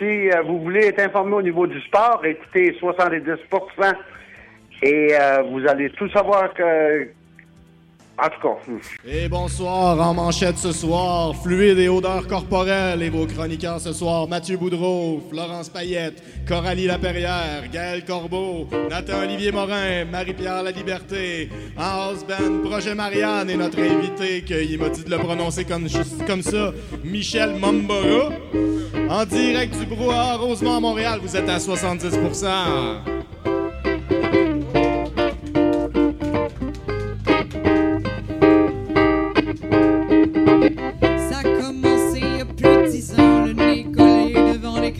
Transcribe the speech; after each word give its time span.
Si 0.00 0.30
euh, 0.30 0.40
vous 0.46 0.60
voulez 0.60 0.86
être 0.86 1.00
informé 1.00 1.34
au 1.34 1.42
niveau 1.42 1.66
du 1.66 1.78
sport, 1.82 2.22
écoutez 2.24 2.72
70% 2.80 3.36
et 4.82 5.08
euh, 5.12 5.42
vous 5.42 5.68
allez 5.68 5.90
tout 5.90 6.08
savoir 6.08 6.54
que. 6.54 7.19
En 8.22 8.26
hmm. 8.26 8.80
Et 9.08 9.28
bonsoir, 9.30 9.98
en 9.98 10.12
manchette 10.12 10.58
ce 10.58 10.72
soir, 10.72 11.34
fluide 11.36 11.78
et 11.78 11.88
odeur 11.88 12.26
corporelle, 12.26 13.02
et 13.02 13.08
vos 13.08 13.24
chroniqueurs 13.24 13.80
ce 13.80 13.94
soir, 13.94 14.28
Mathieu 14.28 14.58
Boudreau, 14.58 15.22
Florence 15.30 15.70
Payette, 15.70 16.22
Coralie 16.46 16.86
Laperrière, 16.86 17.62
Gaël 17.72 18.04
Corbeau, 18.04 18.68
Nathan 18.90 19.20
Olivier 19.22 19.52
Morin, 19.52 20.04
Marie-Pierre 20.04 20.62
La 20.62 20.70
Liberté, 20.70 21.48
House 21.78 22.26
Projet 22.62 22.94
Marianne, 22.94 23.48
et 23.48 23.56
notre 23.56 23.80
invité, 23.80 24.42
qu'il 24.42 24.78
m'a 24.78 24.90
dit 24.90 25.04
de 25.04 25.10
le 25.10 25.18
prononcer 25.18 25.64
comme, 25.64 25.86
comme 26.26 26.42
ça, 26.42 26.72
Michel 27.02 27.54
Mambora. 27.58 28.34
En 29.08 29.24
direct 29.24 29.74
du 29.78 29.86
brouhaha 29.86 30.36
Rosemont 30.36 30.76
à 30.76 30.80
Montréal, 30.80 31.20
vous 31.22 31.36
êtes 31.36 31.48
à 31.48 31.58
70 31.58 32.18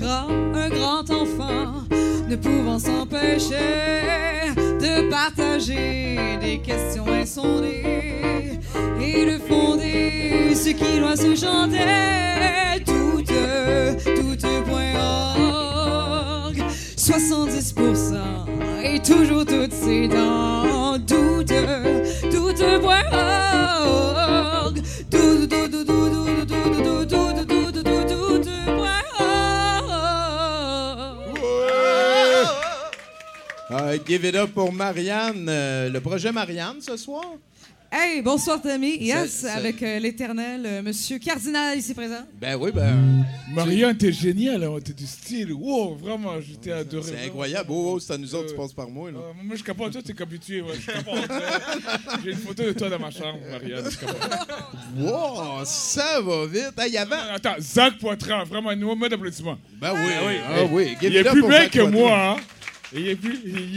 Un 0.03 0.69
grand 0.71 1.11
enfant 1.11 1.85
ne 2.29 2.37
pouvant 2.37 2.79
s'empêcher 2.79 3.57
de 4.57 5.11
partager 5.11 6.39
des 6.41 6.59
questions 6.59 7.07
insondées 7.07 8.59
et 8.99 9.27
de 9.27 9.39
fonder 9.47 10.55
ce 10.55 10.71
qui 10.71 10.99
doit 10.99 11.17
se 11.17 11.35
chanter. 11.35 11.81
Toutes, 12.87 13.35
toutes.org 14.05 14.57
70% 16.97 18.15
et 18.83 19.01
toujours 19.01 19.45
toutes 19.45 19.73
ses 19.73 20.09
dents. 20.09 20.97
Toutes.org 21.07 22.01
tout, 22.31 22.53
Euh, 33.91 33.99
give 34.07 34.25
it 34.25 34.35
up 34.37 34.51
pour 34.55 34.73
Marianne. 34.73 35.47
Euh, 35.49 35.89
le 35.91 36.01
projet 36.01 36.31
Marianne 36.33 36.81
ce 36.81 36.97
soir? 36.97 37.25
Hey, 37.93 38.23
bonsoir 38.23 38.63
Tommy. 38.63 38.99
Yes, 39.03 39.31
C'est- 39.33 39.47
c'est- 39.49 39.49
avec 39.49 39.83
euh, 39.83 39.99
l'éternel 39.99 40.63
euh, 40.65 40.81
Monsieur 40.81 41.19
Cardinal 41.19 41.77
ici 41.77 41.93
présent. 41.93 42.25
Ben 42.41 42.55
oui, 42.55 42.71
ben. 42.73 43.25
Marianne, 43.53 43.97
t'es 43.97 44.13
génial, 44.13 44.63
hein, 44.63 44.77
t'es 44.85 44.93
du 44.93 45.07
style. 45.09 45.53
Wow, 45.53 45.97
vraiment, 45.97 46.41
j'étais 46.41 46.71
adoré. 46.71 47.11
C'est 47.19 47.27
incroyable. 47.27 47.67
Oh, 47.73 47.95
oh, 47.97 47.99
c'est 47.99 48.13
à 48.13 48.19
nous 48.19 48.33
autres, 48.33 48.47
Euh, 48.47 48.51
tu 48.51 48.57
passes 48.57 48.73
par 48.75 48.89
moi. 48.89 49.11
Là. 49.11 49.19
Euh, 49.19 49.33
moi, 49.43 49.57
je 49.57 49.65
capote, 49.65 49.91
toi, 49.91 50.03
t'es 50.05 50.13
qu'habitué. 50.13 50.63
Ouais, 50.63 50.75
je 50.81 50.87
capote. 50.87 51.29
J'ai 52.25 52.31
une 52.31 52.37
photo 52.39 52.63
de 52.63 52.73
toi 52.73 52.91
dans 52.91 52.99
ma 53.01 53.11
chambre, 53.11 53.41
Marianne. 53.51 53.91
Je 53.91 53.97
capote. 53.99 54.39
Wow, 54.97 55.65
ça 55.65 56.21
va 56.21 56.47
vite. 56.47 56.73
Hey, 56.79 56.91
il 56.91 56.95
y 56.95 56.99
avait. 56.99 57.17
Attends, 57.35 57.57
Zach 57.59 57.99
Poitras, 57.99 58.45
vraiment, 58.45 58.71
un 58.71 58.77
mot 58.77 59.09
d'applaudissement. 59.09 59.59
Ben 59.81 59.93
oui, 59.95 60.13
oui. 60.29 60.35
Ah 60.49 60.63
oui, 60.71 60.97
Il 61.03 61.17
est 61.17 61.25
plus 61.25 61.43
belle 61.43 61.69
que 61.69 61.81
Poitras. 61.81 61.91
moi, 61.99 62.37
hein. 62.37 62.37
Il 62.93 63.01
il 63.03 63.09
est, 63.09 63.19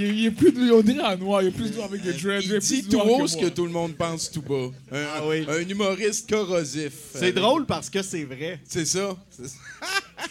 il 0.09 0.25
est 0.25 0.31
plus, 0.31 0.71
on 0.71 0.81
dirait 0.81 1.03
en 1.03 1.17
noir, 1.17 1.41
il 1.43 1.49
est 1.49 1.51
plus 1.51 1.71
noir 1.75 1.85
avec 1.85 2.01
des 2.01 2.13
dreads. 2.13 2.41
Il 2.43 2.59
dit 2.59 2.83
tout 2.89 2.99
haut 2.99 3.27
ce 3.27 3.37
que 3.37 3.47
tout 3.49 3.65
le 3.65 3.71
monde 3.71 3.95
pense 3.95 4.31
tout 4.31 4.41
bas. 4.41 4.69
Un, 4.91 5.05
Ah 5.15 5.21
oui. 5.27 5.45
un 5.47 5.59
humoriste 5.69 6.27
corrosif. 6.29 6.93
C'est 7.13 7.29
Euh, 7.29 7.31
drôle 7.41 7.65
parce 7.67 7.89
que 7.91 8.01
c'est 8.01 8.23
vrai. 8.23 8.59
C'est 8.65 8.85
ça. 8.85 9.15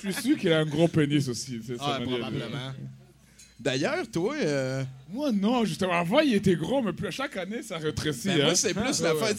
Je 0.02 0.10
suis 0.10 0.22
sûr 0.22 0.36
qu'il 0.38 0.52
a 0.52 0.58
un 0.58 0.66
gros 0.66 0.88
pénis 0.88 1.28
aussi. 1.28 1.60
c'est 1.64 1.76
ça, 1.76 1.94
Ah, 1.96 1.98
de- 2.00 2.06
probablement. 2.06 2.72
D'ailleurs, 3.60 4.10
toi, 4.12 4.34
euh, 4.42 4.82
Moi, 5.12 5.30
non, 5.30 5.64
justement. 5.64 5.92
Avant, 5.92 6.18
il 6.18 6.34
était 6.34 6.56
gros, 6.56 6.82
mais 6.82 6.92
plus, 6.92 7.12
chaque 7.12 7.36
année, 7.36 7.62
ça 7.62 7.78
rétrécit. 7.78 8.26
ben, 8.26 8.40
hein. 8.40 8.44
moi, 8.46 8.54
c'est 8.56 8.74
plus 8.74 9.00
Ouais, 9.00 9.06
la 9.08 9.14
ouais. 9.14 9.26
fête. 9.26 9.36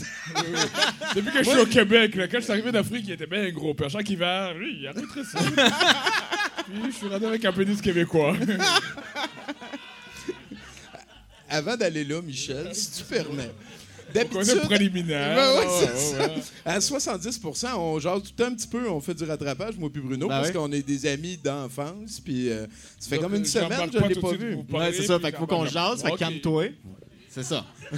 Depuis 1.17 1.31
que 1.33 1.43
je 1.43 1.49
suis 1.49 1.59
au 1.59 1.65
Québec, 1.65 2.15
là, 2.15 2.27
quand 2.29 2.37
je 2.37 2.43
suis 2.43 2.51
arrivé 2.53 2.71
d'Afrique, 2.71 3.03
il 3.07 3.11
était 3.11 3.27
bien 3.27 3.49
gros. 3.49 3.73
Puis 3.73 3.85
à 3.85 3.89
chaque 3.89 4.09
hiver, 4.09 4.53
lui, 4.53 4.77
il 4.79 4.87
a 4.87 4.91
rétréci. 4.93 5.35
Puis 6.65 6.91
je 6.91 6.97
suis 6.97 7.07
rendu 7.07 7.25
avec 7.25 7.43
un 7.45 7.51
pénis 7.51 7.81
québécois. 7.81 8.35
Avant 11.49 11.75
d'aller 11.77 12.03
là, 12.03 12.21
Michel, 12.21 12.73
si 12.73 12.91
tu 12.91 13.03
permets. 13.03 13.51
On 14.15 14.19
connaît 14.25 14.39
le 14.39 14.45
D'habitude, 14.45 14.61
préliminaire. 14.65 15.35
Ben 15.35 15.53
ouais, 15.53 15.65
Ouais, 15.65 15.71
c'est 15.79 16.19
ouais, 16.19 16.41
ça. 16.63 16.71
À 16.75 16.81
70 16.81 17.39
on 17.77 17.99
jase 17.99 18.21
tout 18.21 18.29
le 18.37 18.43
temps 18.43 18.51
un 18.51 18.55
petit 18.55 18.67
peu, 18.67 18.87
on 18.89 18.99
fait 19.01 19.13
du 19.15 19.23
rattrapage, 19.23 19.75
moi 19.77 19.89
puis 19.91 20.01
Bruno, 20.01 20.27
Ben 20.27 20.35
parce 20.35 20.49
ouais. 20.49 20.53
qu'on 20.53 20.71
est 20.71 20.83
des 20.83 21.05
amis 21.07 21.37
d'enfance, 21.37 22.19
puis 22.23 22.49
euh, 22.51 22.67
ça 22.99 23.09
fait 23.09 23.15
Donc, 23.15 23.23
comme 23.25 23.35
une 23.35 23.41
euh, 23.41 23.45
semaine 23.45 23.89
que 23.89 23.99
je 23.99 24.05
l'ai 24.05 24.13
tout 24.15 24.21
pas 24.21 24.33
vu. 24.33 24.57
parler, 24.69 24.87
Ouais, 24.87 24.93
c'est 24.93 25.03
ça. 25.07 25.19
Fait 25.19 25.29
qu'il 25.31 25.39
faut 25.39 25.47
qu'on 25.47 25.65
jase. 25.65 26.01
Fait 26.03 26.09
que 26.09 26.13
Ok. 26.13 26.19
calme-toi. 26.19 26.65
C'est 27.29 27.43
ça. 27.43 27.65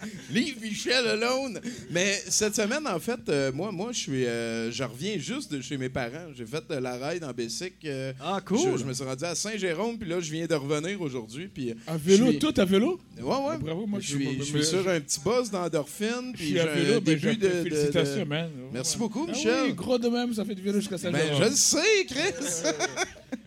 Leave 0.32 0.60
Michel 0.62 1.06
alone. 1.06 1.60
Mais 1.90 2.12
cette 2.28 2.54
semaine, 2.56 2.86
en 2.86 2.98
fait, 3.00 3.20
euh, 3.28 3.52
moi, 3.52 3.72
moi, 3.72 3.90
je 3.92 3.98
suis, 3.98 4.26
euh, 4.26 4.70
je 4.70 4.82
reviens 4.84 5.18
juste 5.18 5.52
de 5.52 5.60
chez 5.60 5.76
mes 5.76 5.88
parents. 5.88 6.28
J'ai 6.36 6.46
fait 6.46 6.62
de 6.68 6.74
la 6.76 6.96
ride 7.08 7.24
en 7.24 7.32
Bessic. 7.32 7.74
euh, 7.84 8.12
Ah, 8.20 8.40
cool. 8.44 8.58
Je, 8.72 8.78
je 8.78 8.84
me 8.84 8.92
suis 8.92 9.04
rendu 9.04 9.24
à 9.24 9.34
Saint-Jérôme, 9.34 9.98
puis 9.98 10.08
là, 10.08 10.20
je 10.20 10.30
viens 10.30 10.46
de 10.46 10.54
revenir 10.54 11.00
aujourd'hui. 11.00 11.48
Puis 11.48 11.74
À 11.86 11.96
vélo, 11.96 12.26
je 12.26 12.30
suis- 12.32 12.38
tout 12.38 12.54
à 12.56 12.64
vélo? 12.64 13.00
Ouais, 13.20 13.24
ouais. 13.24 13.58
Bravo, 13.60 13.86
moi, 13.86 14.00
je 14.00 14.06
je- 14.08 14.14
suis, 14.16 14.38
je- 14.38 14.44
je 14.44 14.44
suis 14.44 14.64
sur 14.64 14.88
un 14.88 15.00
petit 15.00 15.20
boss 15.20 15.50
d'endorphine, 15.50 16.32
Je 16.32 16.36
puis 16.36 16.44
suis 16.46 16.54
j'ai 16.54 16.60
à 16.60 16.70
un 16.70 16.74
vélo, 16.74 17.00
ben, 17.00 17.04
début 17.14 17.36
de, 17.36 17.48
de- 17.48 17.52
de- 17.54 17.62
Félicitations, 17.70 18.26
man. 18.26 18.50
Merci 18.72 18.98
beaucoup, 18.98 19.24
Ah 19.28 19.32
Michel. 19.32 19.62
oui, 19.66 19.72
gros 19.74 19.98
de 19.98 20.08
même, 20.08 20.32
ça 20.34 20.44
fait 20.44 20.54
du 20.54 20.62
vélo 20.62 20.78
jusqu'à 20.80 20.98
saint 20.98 21.10
Ben, 21.10 21.20
je 21.38 21.44
le 21.44 21.50
sais, 21.50 22.04
Chris. 22.08 22.72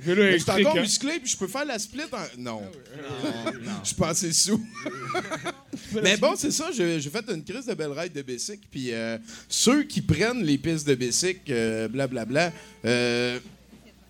Je 0.06 0.38
suis 0.38 0.52
encore 0.52 0.78
hein. 0.78 0.82
musclé, 0.82 1.20
puis 1.20 1.32
je 1.32 1.38
peux 1.38 1.48
faire 1.48 1.66
la 1.66 1.80
split 1.80 2.04
en... 2.12 2.42
Non. 2.42 2.62
Non, 2.62 3.52
non. 3.64 3.72
Je 3.84 3.88
suis 3.88 3.96
pas 3.96 4.10
assez 4.10 4.34
sous. 4.34 4.64
Mais 6.04 6.18
bon, 6.18 6.34
c'est 6.36 6.52
ça, 6.52 6.70
j'ai 6.72 7.00
fait 7.02 7.26
une 7.30 7.44
crise 7.44 7.66
de 7.66 7.74
belle 7.74 7.92
ride 7.92 8.14
de 8.14 8.22
Bessic, 8.22 8.62
puis 8.70 8.94
euh, 8.94 9.18
ceux 9.48 9.84
qui 9.84 10.02
prennent 10.02 10.44
les 10.44 10.58
pistes 10.58 10.88
de 10.88 10.96
Bessic, 10.96 11.50
euh, 11.50 11.88
blablabla, 11.88 12.52
euh, 12.86 13.40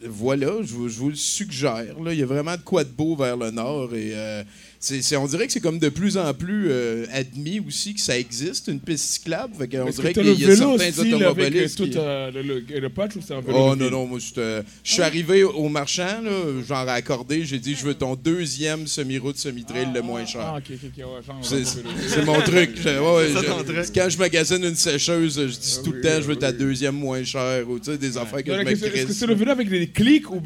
voilà, 0.04 0.62
je 0.62 0.74
vous, 0.74 0.90
je 0.90 0.98
vous 0.98 1.10
le 1.10 1.16
suggère. 1.16 2.00
Là. 2.00 2.14
Il 2.14 2.20
y 2.20 2.24
a 2.24 2.26
vraiment 2.26 2.56
de 2.56 2.62
quoi 2.62 2.84
de 2.84 2.90
beau 2.90 3.16
vers 3.16 3.38
le 3.38 3.52
nord. 3.52 3.94
Et 3.94 4.12
euh, 4.14 4.44
c'est, 4.84 5.16
on 5.16 5.28
dirait 5.28 5.46
que 5.46 5.54
c'est 5.54 5.60
comme 5.60 5.78
de 5.78 5.90
plus 5.90 6.18
en 6.18 6.34
plus 6.34 6.66
euh, 6.72 7.06
admis 7.14 7.60
aussi 7.66 7.94
que 7.94 8.02
ça 8.02 8.18
existe, 8.18 8.68
une 8.68 8.80
piste 8.80 9.06
cyclable. 9.14 9.54
Fait 9.56 9.68
que 9.68 9.92
dirait 9.92 10.12
qu'il 10.14 10.24
le 10.24 10.34
y 10.34 10.44
a 10.46 10.56
certains 10.56 10.74
avec 10.74 10.98
euh, 10.98 11.16
automobilistes. 11.18 11.78
tout 11.78 11.84
qui- 11.88 11.98
euh, 11.98 12.32
le, 12.32 12.42
le- 12.42 12.80
le 12.80 12.90
patch 12.90 13.16
ou 13.16 13.20
c'est 13.26 13.36
un 13.36 13.42
vélo 13.42 13.54
Oh 13.60 13.76
non, 13.76 13.92
non, 13.92 14.08
moi, 14.08 14.18
je 14.20 14.64
suis 14.84 15.02
arrivé 15.04 15.44
au 15.44 15.70
marchand, 15.70 16.22
là, 16.24 16.32
genre 16.68 16.90
accordé, 16.90 17.46
j'ai 17.46 17.60
dit, 17.60 17.76
je 17.76 17.86
veux 17.86 17.94
ton 17.94 18.16
deuxième 18.16 18.88
semi-route, 18.88 19.38
semi-trail 19.38 19.90
le 19.94 20.02
moins 20.02 20.26
cher. 20.26 20.42
Ah, 20.46 20.58
ok, 20.58 20.64
ok, 20.84 20.90
ok, 20.98 21.06
ouais, 21.52 21.64
C'est 22.08 22.26
mon 22.26 22.42
truc. 22.42 22.72
Je- 22.76 22.90
ouais, 22.90 23.16
ouais, 23.16 23.28
C'est 23.28 23.34
ça, 23.36 23.42
je- 23.44 23.48
ton 23.48 23.64
truc. 23.64 23.86
Quand 23.94 24.10
je 24.10 24.18
magasine 24.18 24.64
une 24.66 24.76
sécheuse, 24.76 25.36
je 25.40 25.46
dis 25.60 25.78
tout 25.84 25.92
le 25.92 25.98
oui, 25.98 26.02
temps, 26.04 26.16
je 26.22 26.28
veux 26.28 26.36
ta 26.36 26.52
deuxième 26.52 26.96
moins 26.96 27.24
chère 27.24 27.70
ou 27.70 27.78
tu 27.78 27.92
sais, 27.92 27.98
des 28.00 28.18
affaires 28.18 28.44
que 28.44 28.50
Non, 28.50 28.58
je 28.58 28.64
me 28.64 28.72
Est-ce 28.72 29.06
que 29.06 29.14
c'est 29.14 29.28
le 29.28 29.36
vélo 29.36 29.52
avec 29.52 29.70
des 29.70 29.88
clics 29.90 30.30
ou, 30.32 30.42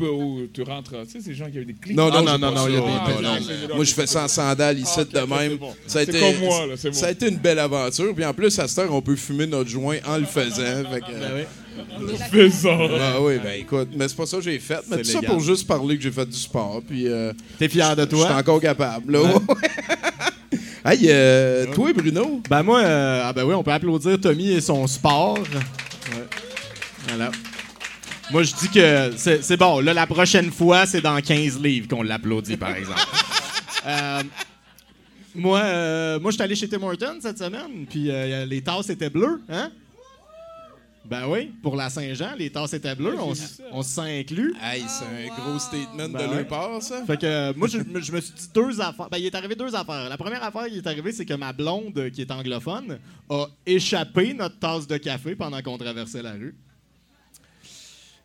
tu 0.53 0.61
rentres? 0.63 0.91
Tu 1.05 1.11
sais, 1.13 1.21
ces 1.21 1.33
gens 1.33 1.49
qui 1.49 1.55
avaient 1.57 1.65
des 1.65 1.73
clics. 1.73 1.95
Non, 1.95 2.09
non, 2.09 2.25
Ah, 2.27 2.33
j'ai 2.35 2.41
non, 2.41 2.51
non, 2.51 2.67
il 2.67 2.73
y 2.73 2.77
a 2.77 2.83
Ah, 2.85 3.67
des- 3.67 3.73
Moi, 3.73 3.85
je 3.85 3.93
fais 3.93 4.07
ça 4.07 4.24
en 4.25 4.27
sandales 4.27 4.79
ici 4.79 4.99
Ah, 4.99 5.03
de 5.03 5.19
même. 5.19 5.57
bon. 5.57 5.73
Ça 5.87 5.99
a 5.99 6.05
C'est 6.05 6.09
été, 6.11 6.19
comme 6.19 6.39
moi, 6.45 6.65
là, 6.67 6.73
c'est 6.77 6.89
bon. 6.89 6.95
Ça 6.95 7.07
a 7.07 7.11
été 7.11 7.29
une 7.29 7.37
belle 7.37 7.59
aventure. 7.59 8.13
Puis 8.13 8.25
en 8.25 8.33
plus, 8.33 8.57
à 8.59 8.67
cette 8.67 8.79
heure, 8.79 8.93
on 8.93 9.01
peut 9.01 9.15
fumer 9.15 9.47
notre 9.47 9.69
joint 9.69 9.97
en 10.07 10.17
le 10.17 10.25
faisant. 10.25 10.83
Fait 10.91 10.99
que, 11.01 11.11
Ben 11.11 11.31
oui. 11.35 11.43
Ah 12.99 13.19
oui, 13.21 13.37
ben 13.43 13.59
écoute, 13.59 13.89
mais 13.95 14.07
c'est 14.07 14.15
pas 14.15 14.25
ça 14.25 14.37
que 14.37 14.43
j'ai 14.43 14.59
fait. 14.59 14.79
Mais 14.89 15.03
C'est 15.03 15.13
tout 15.13 15.21
ça 15.21 15.27
pour 15.27 15.39
juste 15.41 15.67
parler 15.67 15.97
que 15.97 16.03
j'ai 16.03 16.11
fait 16.11 16.25
du 16.25 16.37
sport. 16.37 16.81
Puis 16.87 17.07
euh, 17.07 17.33
T'es 17.59 17.67
fier 17.67 17.95
de 17.95 18.03
je 18.09 18.15
suis 18.15 18.25
toi? 18.25 18.35
encore 18.37 18.61
capable. 18.61 19.11
Là. 19.13 19.19
hey, 20.85 20.99
euh, 21.09 21.65
toi, 21.73 21.91
Bruno, 21.93 22.41
Ben 22.49 22.63
moi, 22.63 22.79
euh, 22.81 23.23
ah 23.25 23.33
ben 23.33 23.43
oui, 23.43 23.53
on 23.53 23.63
peut 23.63 23.71
applaudir 23.71 24.19
Tommy 24.21 24.51
et 24.51 24.61
son 24.61 24.87
sport. 24.87 25.37
Voilà. 27.09 27.31
Moi, 28.31 28.43
je 28.43 28.53
dis 28.55 28.69
que 28.69 29.11
c'est 29.17 29.43
c'est 29.43 29.57
bon. 29.57 29.79
Là, 29.81 29.93
la 29.93 30.07
prochaine 30.07 30.51
fois, 30.51 30.85
c'est 30.85 31.01
dans 31.01 31.19
15 31.21 31.59
livres 31.61 31.87
qu'on 31.87 32.03
l'applaudit, 32.03 32.57
par 32.57 32.75
exemple. 32.75 32.99
Euh, 33.85 34.23
Moi, 35.35 35.59
euh, 35.59 36.19
moi 36.19 36.31
je 36.31 36.35
suis 36.35 36.43
allé 36.43 36.55
chez 36.55 36.69
Tim 36.69 36.81
Hortons 36.81 37.19
cette 37.21 37.37
semaine, 37.37 37.85
puis 37.89 38.09
euh, 38.09 38.45
les 38.45 38.61
tasses 38.61 38.89
étaient 38.89 39.09
bleues, 39.09 39.41
hein? 39.49 39.69
Ben 41.03 41.27
oui, 41.27 41.51
pour 41.61 41.75
la 41.75 41.89
Saint-Jean, 41.89 42.33
les 42.35 42.49
tasses 42.49 42.73
étaient 42.73 42.95
bleues, 42.95 43.13
on, 43.19 43.33
on 43.71 43.83
se 43.83 43.89
sent 43.89 44.19
inclus. 44.21 44.55
Hey, 44.59 44.83
c'est 44.87 45.05
un 45.05 45.27
gros 45.35 45.59
statement 45.59 46.09
Ben 46.09 46.13
de 46.13 46.17
ouais. 46.29 46.35
leur 46.37 46.47
part, 46.47 46.81
ça. 46.81 47.05
Fait 47.05 47.17
que 47.19 47.25
euh, 47.27 47.53
moi, 47.55 47.67
je, 47.67 47.77
me- 47.77 48.01
je 48.01 48.11
me 48.11 48.19
suis 48.21 48.33
dit 48.33 48.49
deux 48.55 48.81
affaires. 48.81 49.07
Ben, 49.11 49.17
il 49.19 49.25
est 49.27 49.35
arrivé 49.35 49.53
deux 49.55 49.75
affaires. 49.75 50.09
La 50.09 50.17
première 50.17 50.41
affaire 50.43 50.65
qui 50.67 50.77
est 50.77 50.87
arrivée, 50.87 51.11
c'est 51.11 51.25
que 51.25 51.35
ma 51.35 51.53
blonde, 51.53 52.09
qui 52.11 52.21
est 52.21 52.31
anglophone, 52.31 52.97
a 53.29 53.45
échappé 53.67 54.33
notre 54.33 54.57
tasse 54.57 54.87
de 54.87 54.97
café 54.97 55.35
pendant 55.35 55.61
qu'on 55.61 55.77
traversait 55.77 56.23
la 56.23 56.31
rue. 56.31 56.55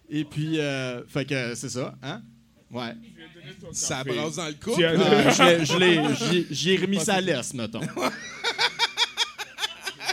Et 0.09 0.25
puis, 0.25 0.59
euh, 0.59 1.05
fait 1.07 1.27
que 1.27 1.55
c'est 1.57 1.69
ça, 1.69 1.95
hein? 2.03 2.23
Ouais. 2.71 2.93
Ça 3.73 4.05
brasse 4.05 4.37
dans 4.37 4.47
le 4.47 4.55
Euh, 4.85 5.31
je 5.65 6.45
j'y- 6.55 6.71
ai 6.71 6.77
remis 6.77 7.01
sa 7.01 7.21
laisse, 7.21 7.53
mettons. 7.55 7.81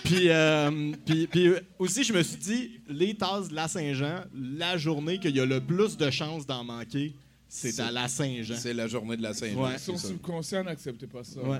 Puis, 0.03 0.29
euh, 0.29 0.93
puis, 1.05 1.27
puis 1.27 1.51
aussi, 1.77 2.03
je 2.03 2.13
me 2.13 2.23
suis 2.23 2.37
dit, 2.37 2.79
les 2.87 3.13
tasses 3.15 3.49
de 3.49 3.55
la 3.55 3.67
Saint-Jean, 3.67 4.23
la 4.33 4.77
journée 4.77 5.19
qu'il 5.19 5.35
y 5.35 5.39
a 5.41 5.45
le 5.45 5.59
plus 5.59 5.97
de 5.97 6.09
chances 6.09 6.45
d'en 6.45 6.63
manquer, 6.63 7.13
c'est 7.49 7.71
C'est- 7.73 7.81
à 7.81 7.91
la 7.91 8.07
Saint-Jean. 8.07 8.55
C'est 8.57 8.73
la 8.73 8.87
journée 8.87 9.17
de 9.17 9.23
la 9.23 9.33
Saint-Jean. 9.33 9.61
Ouais. 9.65 9.77
Son 9.77 9.97
ça. 9.97 10.07
subconscient 10.07 10.63
n'acceptait 10.63 11.07
pas 11.07 11.23
ça. 11.25 11.41
Ouais. 11.41 11.59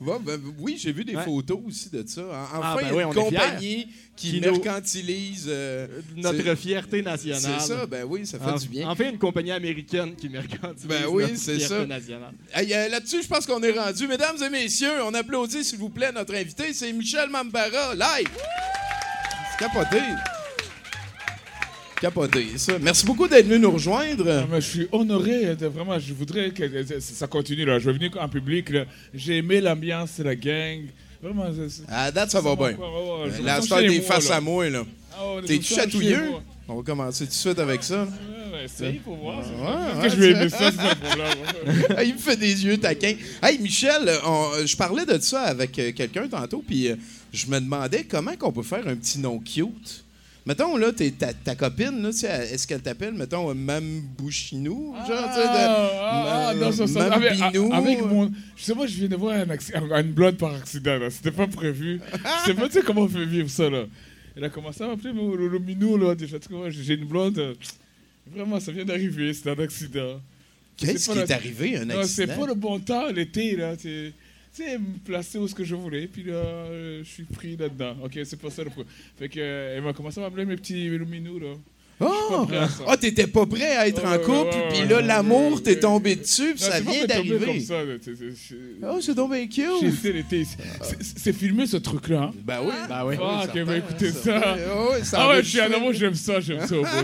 Ouais, 0.00 0.16
ben, 0.20 0.40
oui, 0.58 0.76
j'ai 0.80 0.92
vu 0.92 1.04
des 1.04 1.14
Ouais. 1.16 1.24
photos 1.24 1.58
aussi 1.66 1.90
de 1.90 2.04
ça. 2.06 2.22
En- 2.22 2.24
Enfin, 2.58 2.60
Ah, 2.62 2.76
ben 2.80 2.88
une 2.88 2.94
oui, 2.94 3.04
on 3.04 3.10
est 3.12 3.14
compagnie 3.14 3.88
qui, 4.16 4.40
mercantilise. 4.40 5.46
euh, 5.48 5.86
Notre 6.16 6.54
fierté 6.54 7.02
nationale. 7.02 7.40
C'est 7.60 7.66
ça, 7.66 7.84
ben 7.86 8.04
oui, 8.08 8.26
ça 8.26 8.38
fait 8.38 8.44
En- 8.50 8.56
du 8.56 8.68
bien. 8.68 8.88
Enfin, 8.88 9.10
une 9.10 9.18
compagnie 9.18 9.50
américaine 9.52 10.14
qui 10.14 10.28
mercantilise 10.28 10.86
Ben 10.86 11.06
oui, 11.08 11.24
notre 11.24 11.36
c'est 11.36 11.56
fierté 11.56 11.74
ça. 11.80 11.86
nationale. 11.86 12.32
Hey, 12.54 12.72
euh, 12.72 12.88
Là-dessus, 12.88 13.22
je 13.22 13.28
pense 13.28 13.44
qu'on 13.46 13.62
est 13.62 13.72
rendu. 13.78 14.06
Mesdames 14.06 14.36
et 14.42 14.50
messieurs, 14.50 15.02
on 15.04 15.12
applaudit, 15.14 15.64
s'il 15.64 15.78
vous 15.78 15.90
plaît, 15.90 16.12
notre 16.12 16.34
invité. 16.34 16.72
C'est 16.72 16.92
Michel 16.92 17.28
Mambara, 17.28 17.94
live. 17.94 18.28
C'est 19.52 19.58
capoté. 19.66 20.00
Capoté, 22.00 22.46
ça. 22.56 22.78
Merci 22.80 23.04
beaucoup 23.04 23.26
d'être 23.26 23.46
venu 23.46 23.58
nous 23.58 23.72
rejoindre. 23.72 24.30
Ah, 24.30 24.46
mais 24.50 24.60
je 24.60 24.66
suis 24.66 24.88
honoré, 24.92 25.54
vraiment, 25.54 25.98
je 25.98 26.14
voudrais 26.14 26.50
que 26.50 26.62
euh, 26.62 27.00
ça 27.00 27.26
continue. 27.26 27.64
Là. 27.64 27.78
Je 27.78 27.86
vais 27.90 27.92
venir 27.98 28.10
en 28.20 28.28
public. 28.28 28.70
J'ai 29.12 29.38
aimé 29.38 29.60
l'ambiance, 29.60 30.18
la 30.18 30.36
gang. 30.36 30.82
Vraiment, 31.20 31.46
À 31.88 32.12
date, 32.12 32.30
ça 32.30 32.40
va 32.40 32.54
bien. 32.54 32.76
La 33.42 33.60
star 33.60 33.80
des 33.80 34.00
faces 34.00 34.30
à 34.30 34.40
moi, 34.40 34.68
là. 34.70 34.84
Ah 35.20 35.40
T'es-tu 35.44 35.64
sens 35.64 35.78
chatouilleux? 35.78 36.30
On 36.68 36.76
va 36.76 36.82
commencer 36.82 37.24
tout 37.24 37.30
de 37.30 37.34
suite 37.34 37.58
avec 37.58 37.82
ça. 37.82 38.04
Ouais, 38.52 38.64
essaye 38.66 38.98
pour 38.98 39.16
voir. 39.16 39.38
Ouais, 39.38 40.02
ouais, 40.02 40.10
je 40.10 40.16
vais 40.16 40.30
aimer 40.32 40.48
ça, 40.50 40.70
problème. 40.70 41.86
Il 42.06 42.14
me 42.14 42.18
fait 42.18 42.36
des 42.36 42.64
yeux 42.64 42.76
taquins. 42.76 43.14
Hey, 43.42 43.58
Michel, 43.58 44.08
on- 44.24 44.50
je 44.64 44.76
parlais 44.76 45.06
de 45.06 45.18
ça 45.18 45.42
avec 45.42 45.76
euh, 45.78 45.92
quelqu'un 45.92 46.28
tantôt, 46.28 46.62
puis 46.64 46.88
euh, 46.88 46.96
je 47.32 47.46
me 47.46 47.58
demandais 47.58 48.04
comment 48.04 48.36
qu'on 48.36 48.52
peut 48.52 48.62
faire 48.62 48.86
un 48.86 48.94
petit 48.96 49.18
nom 49.18 49.38
cute. 49.38 50.04
Mettons, 50.48 50.78
là, 50.78 50.92
t'es- 50.92 51.10
ta, 51.10 51.34
ta 51.34 51.54
copine, 51.54 52.00
là, 52.02 52.10
tu 52.10 52.20
sais, 52.20 52.48
est-ce 52.54 52.66
qu'elle 52.66 52.80
t'appelle, 52.80 53.12
mettons, 53.12 53.54
Mambouchinou? 53.54 54.94
Genre, 54.94 55.04
tu 55.06 55.12
sais, 55.34 55.42
de- 55.42 55.68
Ah, 56.00 56.48
ah, 56.48 56.54
non, 56.54 56.72
ça, 56.72 56.86
ça, 56.86 57.12
avec, 57.12 57.38
Mambinou. 57.38 57.70
avec 57.74 58.00
mon. 58.02 58.32
Je 58.56 58.64
sais 58.64 58.74
pas, 58.74 58.86
je 58.86 58.94
viens 58.94 59.08
de 59.08 59.16
voir 59.16 59.34
un 59.36 60.00
une 60.00 60.12
blonde 60.12 60.38
par 60.38 60.54
accident, 60.54 60.96
là. 60.98 61.10
C'était 61.10 61.32
pas 61.32 61.46
prévu. 61.46 62.00
Je 62.14 62.46
sais 62.46 62.54
pas, 62.54 62.66
tu 62.66 62.72
sais, 62.72 62.82
comment 62.82 63.02
on 63.02 63.08
fait 63.08 63.26
vivre 63.26 63.50
ça, 63.50 63.68
là. 63.68 63.84
Elle 64.36 64.44
a 64.44 64.48
commencé 64.48 64.82
à 64.82 64.86
m'appeler 64.86 65.12
le, 65.12 65.48
le, 65.48 65.58
minou, 65.58 65.98
là. 65.98 66.14
Déjà, 66.14 66.38
j'ai 66.70 66.94
une 66.94 67.04
blonde. 67.04 67.38
euh, 67.38 67.54
Vraiment, 68.34 68.58
ça 68.58 68.72
vient 68.72 68.84
d'arriver, 68.86 69.32
c'était 69.34 69.50
un 69.50 69.58
accident. 69.58 70.20
Qu'est-ce 70.78 70.92
C'est 70.98 71.12
qui 71.12 71.18
pas 71.18 71.24
est 71.24 71.28
la- 71.28 71.34
arrivé, 71.36 71.76
un 71.76 71.84
Non, 71.84 71.94
c'est 72.04 72.22
accident? 72.22 72.40
pas 72.40 72.46
le 72.46 72.54
bon 72.54 72.78
temps, 72.78 73.06
l'été, 73.10 73.54
là. 73.56 73.74
Sais, 74.52 74.78
me 74.78 75.38
où 75.38 75.48
ce 75.48 75.54
que 75.54 75.64
je 75.64 75.74
voulais, 75.74 76.06
puis 76.06 76.24
là, 76.24 76.34
euh, 76.34 77.02
je 77.04 77.08
suis 77.08 77.24
pris 77.24 77.56
là-dedans. 77.56 77.96
Ok, 78.02 78.18
c'est 78.24 78.40
pas 78.40 78.50
ça 78.50 78.64
le 78.64 78.70
problème. 78.70 78.92
Fait 79.16 79.28
que, 79.28 79.38
euh, 79.40 79.76
elle 79.76 79.82
m'a 79.82 79.92
commencé 79.92 80.20
à 80.20 80.22
m'appeler 80.22 80.44
mes 80.44 80.56
petits 80.56 80.88
luminous, 80.88 81.38
là. 81.38 81.54
Oh! 82.00 82.46
Ah, 82.86 82.96
t'étais 82.96 83.26
pas 83.26 83.44
prêt 83.44 83.76
à 83.76 83.88
être 83.88 84.04
en 84.04 84.12
Ouais, 84.12 84.18
couple, 84.20 84.54
ouais, 84.54 84.68
puis 84.70 84.78
ouais, 84.82 84.86
là, 84.86 84.96
ouais, 84.98 85.02
l'amour 85.02 85.54
ouais, 85.54 85.60
t'est 85.62 85.70
ouais. 85.70 85.80
tombé 85.80 86.14
dessus, 86.14 86.54
puis 86.54 86.62
Non, 86.64 86.70
ça 86.70 86.72
c'est 86.78 86.82
vient 86.90 87.04
d'arriver. 87.06 87.60
C'est- 87.60 87.66
c'est- 88.04 88.14
c'est- 88.36 88.54
Oh, 88.88 89.00
c'est 89.00 89.14
donc 89.14 89.32
bien 89.32 89.46
cute! 89.48 89.64
C'est- 90.00 90.24
c'est- 90.30 90.46
C'est 91.16 91.32
filmé 91.32 91.66
ce 91.66 91.76
truc-là. 91.78 92.22
Hein? 92.24 92.34
Ben 92.44 92.60
oui. 92.64 92.72
Ben 92.88 93.04
oui. 93.04 93.16
Ah, 93.20 93.44
ok, 93.48 93.64
ben 93.64 93.74
écoutez 93.82 94.12
ça. 94.12 94.56
Oh, 94.76 94.90
oui, 94.92 95.04
ça 95.04 95.18
Ah 95.20 95.28
ouais, 95.30 95.42
je 95.42 95.48
suis 95.48 95.60
un 95.60 95.72
amour, 95.72 95.92
j'aime 95.92 96.14
ça, 96.14 96.38
j'aime 96.40 96.64
ça. 96.66 96.76
au. 96.76 96.84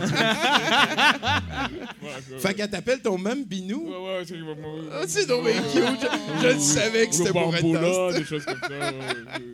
Ouais, 2.04 2.38
Fait 2.38 2.54
qu'elle 2.54 2.70
t'appelle 2.70 3.00
ton 3.00 3.16
même 3.18 3.38
ouais, 3.40 3.44
binou? 3.44 3.88
ouais, 3.88 4.22
c'est 4.26 4.36
moi. 4.38 4.54
Ah, 4.92 5.02
c'est 5.06 5.26
donc 5.26 5.44
bien 5.44 5.54
cute. 5.72 6.08
Je, 6.42 6.48
le 6.48 6.58
savais 6.58 7.06
que 7.06 7.14
c'était 7.14 7.30
pour 7.30 7.54
être 7.54 8.12
des 8.18 8.24
choses 8.24 8.44
comme 8.44 8.60
ça. 8.60 8.68
ouais, 8.68 8.78
ouais. 8.78 9.44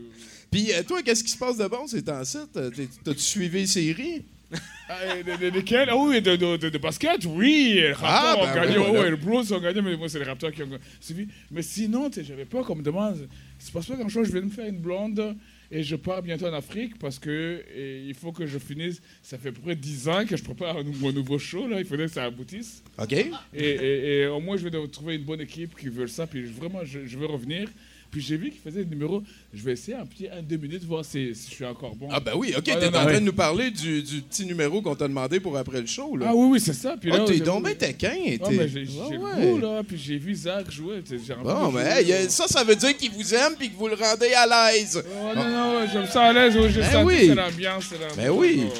Puis 0.51 0.73
euh, 0.73 0.83
toi, 0.83 1.01
qu'est-ce 1.03 1.23
qui 1.23 1.31
se 1.31 1.39
passe 1.39 1.57
de 1.57 1.67
bon 1.69 1.87
ces 1.87 2.03
temps-ci? 2.03 2.39
T'as-tu 2.53 3.21
suivi 3.21 3.61
les 3.61 3.67
séries? 3.67 4.25
Ah, 4.89 5.17
et 5.19 5.23
de, 5.23 5.37
de, 5.37 5.51
desquels? 5.51 5.89
Ah 5.91 5.97
oui, 5.97 6.21
de, 6.21 6.35
de, 6.37 6.57
de, 6.57 6.69
de 6.69 6.79
basket, 6.79 7.25
oui. 7.27 7.75
Les 7.75 7.93
Raptors 7.93 8.09
Ah, 8.11 8.37
ben 8.37 8.51
ont 8.51 8.55
gagné. 8.55 8.73
oui, 8.79 8.79
ouais, 8.83 8.89
voilà. 8.89 9.03
ouais, 9.05 9.11
le 9.11 9.17
Blues 9.17 9.53
ont 9.53 9.61
gagné, 9.61 9.81
mais 9.83 9.97
moi, 9.97 10.09
c'est 10.09 10.19
les 10.19 10.25
Raptors 10.25 10.51
qui 10.51 10.63
ont 10.65 10.69
suivi. 11.01 11.29
Mais 11.51 11.63
sinon, 11.63 12.11
tu 12.11 12.17
sais, 12.21 12.25
j'avais 12.27 12.45
peur 12.45 12.65
qu'on 12.67 12.75
me 12.75 12.83
demande. 12.83 13.29
Il 13.61 13.65
se 13.65 13.71
passe 13.71 13.87
pas 13.87 13.95
grand-chose. 13.97 14.27
Je 14.29 14.33
de 14.33 14.41
me 14.41 14.51
faire 14.51 14.67
une 14.67 14.79
blonde 14.79 15.37
et 15.71 15.85
je 15.85 15.95
pars 15.95 16.21
bientôt 16.23 16.47
en 16.47 16.53
Afrique 16.53 16.99
parce 16.99 17.21
que 17.21 17.63
il 18.09 18.15
faut 18.15 18.33
que 18.33 18.47
je 18.47 18.59
finisse. 18.59 19.01
Ça 19.23 19.39
fait 19.39 19.51
à 19.51 19.53
peu 19.53 19.61
près 19.61 19.77
10 19.77 20.09
ans 20.09 20.25
que 20.27 20.37
je 20.37 20.43
prépare 20.43 20.77
mon 21.01 21.13
nouveau 21.13 21.39
show. 21.39 21.69
Là. 21.69 21.79
Il 21.79 21.85
faudrait 21.87 22.07
que 22.07 22.13
ça 22.13 22.25
aboutisse. 22.25 22.83
OK. 22.99 23.13
Et, 23.13 23.29
et- 23.55 24.17
et 24.23 24.27
au 24.27 24.41
moins, 24.41 24.57
je 24.57 24.67
vais 24.67 24.89
trouver 24.89 25.15
une 25.15 25.23
bonne 25.25 25.41
équipe 25.43 25.77
qui 25.79 25.89
veut 25.89 26.09
ça. 26.09 26.27
Puis 26.27 26.43
vraiment, 26.43 26.81
je, 26.85 27.07
je 27.07 27.17
veux 27.17 27.27
revenir. 27.27 27.69
Puis 28.11 28.21
j'ai 28.21 28.37
vu 28.37 28.51
qu'il 28.51 28.61
faisait 28.61 28.81
le 28.81 28.87
numéro. 28.87 29.23
Je 29.55 29.63
vais 29.63 29.73
essayer 29.73 29.97
un 29.97 30.05
petit 30.05 30.27
un, 30.29 30.43
deux 30.43 30.57
minutes, 30.57 30.83
voir 30.85 31.05
si, 31.05 31.35
si 31.35 31.49
je 31.51 31.55
suis 31.55 31.65
encore 31.65 31.95
bon. 31.95 32.09
Ah 32.11 32.19
ben 32.19 32.33
oui, 32.37 32.53
OK, 32.59 32.65
Ah, 32.73 32.77
t'es 32.77 32.87
en 32.89 32.91
train 32.91 33.07
ouais. 33.07 33.15
de 33.15 33.25
nous 33.25 33.33
parler 33.33 33.71
du, 33.71 34.03
du 34.03 34.21
petit 34.23 34.45
numéro 34.47 34.83
qu'on 34.83 34.97
t'a 34.97 35.07
demandé 35.07 35.39
pour 35.39 35.57
après 35.57 35.81
le 35.81 35.87
show, 35.87 36.17
là. 36.17 36.27
Ah 36.31 36.35
oui, 36.35 36.49
oui, 36.53 36.61
c'est 36.61 36.73
ça. 36.73 36.97
Puis 37.01 37.11
Ah, 37.13 37.19
là, 37.19 37.25
t'es 37.25 37.35
j'ai- 37.35 37.41
donc 37.41 37.65
bien 37.65 37.75
taquin. 37.75 38.15
Ah, 38.43 38.49
t'es- 38.49 38.69
j'ai 38.69 38.87
Ah 39.01 39.09
le 39.13 39.19
ouais. 39.19 39.47
goût, 39.53 39.59
là. 39.59 39.83
Puis 39.87 39.97
j'ai 39.97 40.19
vu 40.19 40.35
Zach 40.35 40.71
jouer. 40.71 41.03
Bon, 41.45 41.71
mais 41.71 41.83
hey, 42.03 42.29
ça, 42.31 42.47
ça 42.49 42.65
veut 42.65 42.77
dire 42.77 42.97
qu'il 42.97 43.11
vous 43.13 43.35
aime 43.35 43.55
puis 43.59 43.71
que 43.71 43.77
vous 43.77 43.87
le 43.89 43.95
rendez 43.95 44.33
à 44.35 44.47
l'aise. 44.73 45.03
Oh, 45.07 45.35
non, 45.37 45.49
non, 45.49 45.87
j'aime 45.93 46.07
ça 46.07 46.25
à 46.25 46.33
l'aise. 46.33 46.53
J'ai 46.69 46.81
Ben 46.81 46.91
senti 46.93 47.05
oui. 47.05 47.27
l'ambiance. 47.29 47.91
Ben 48.17 48.31
oui. 48.31 48.63
Oh, 48.67 48.75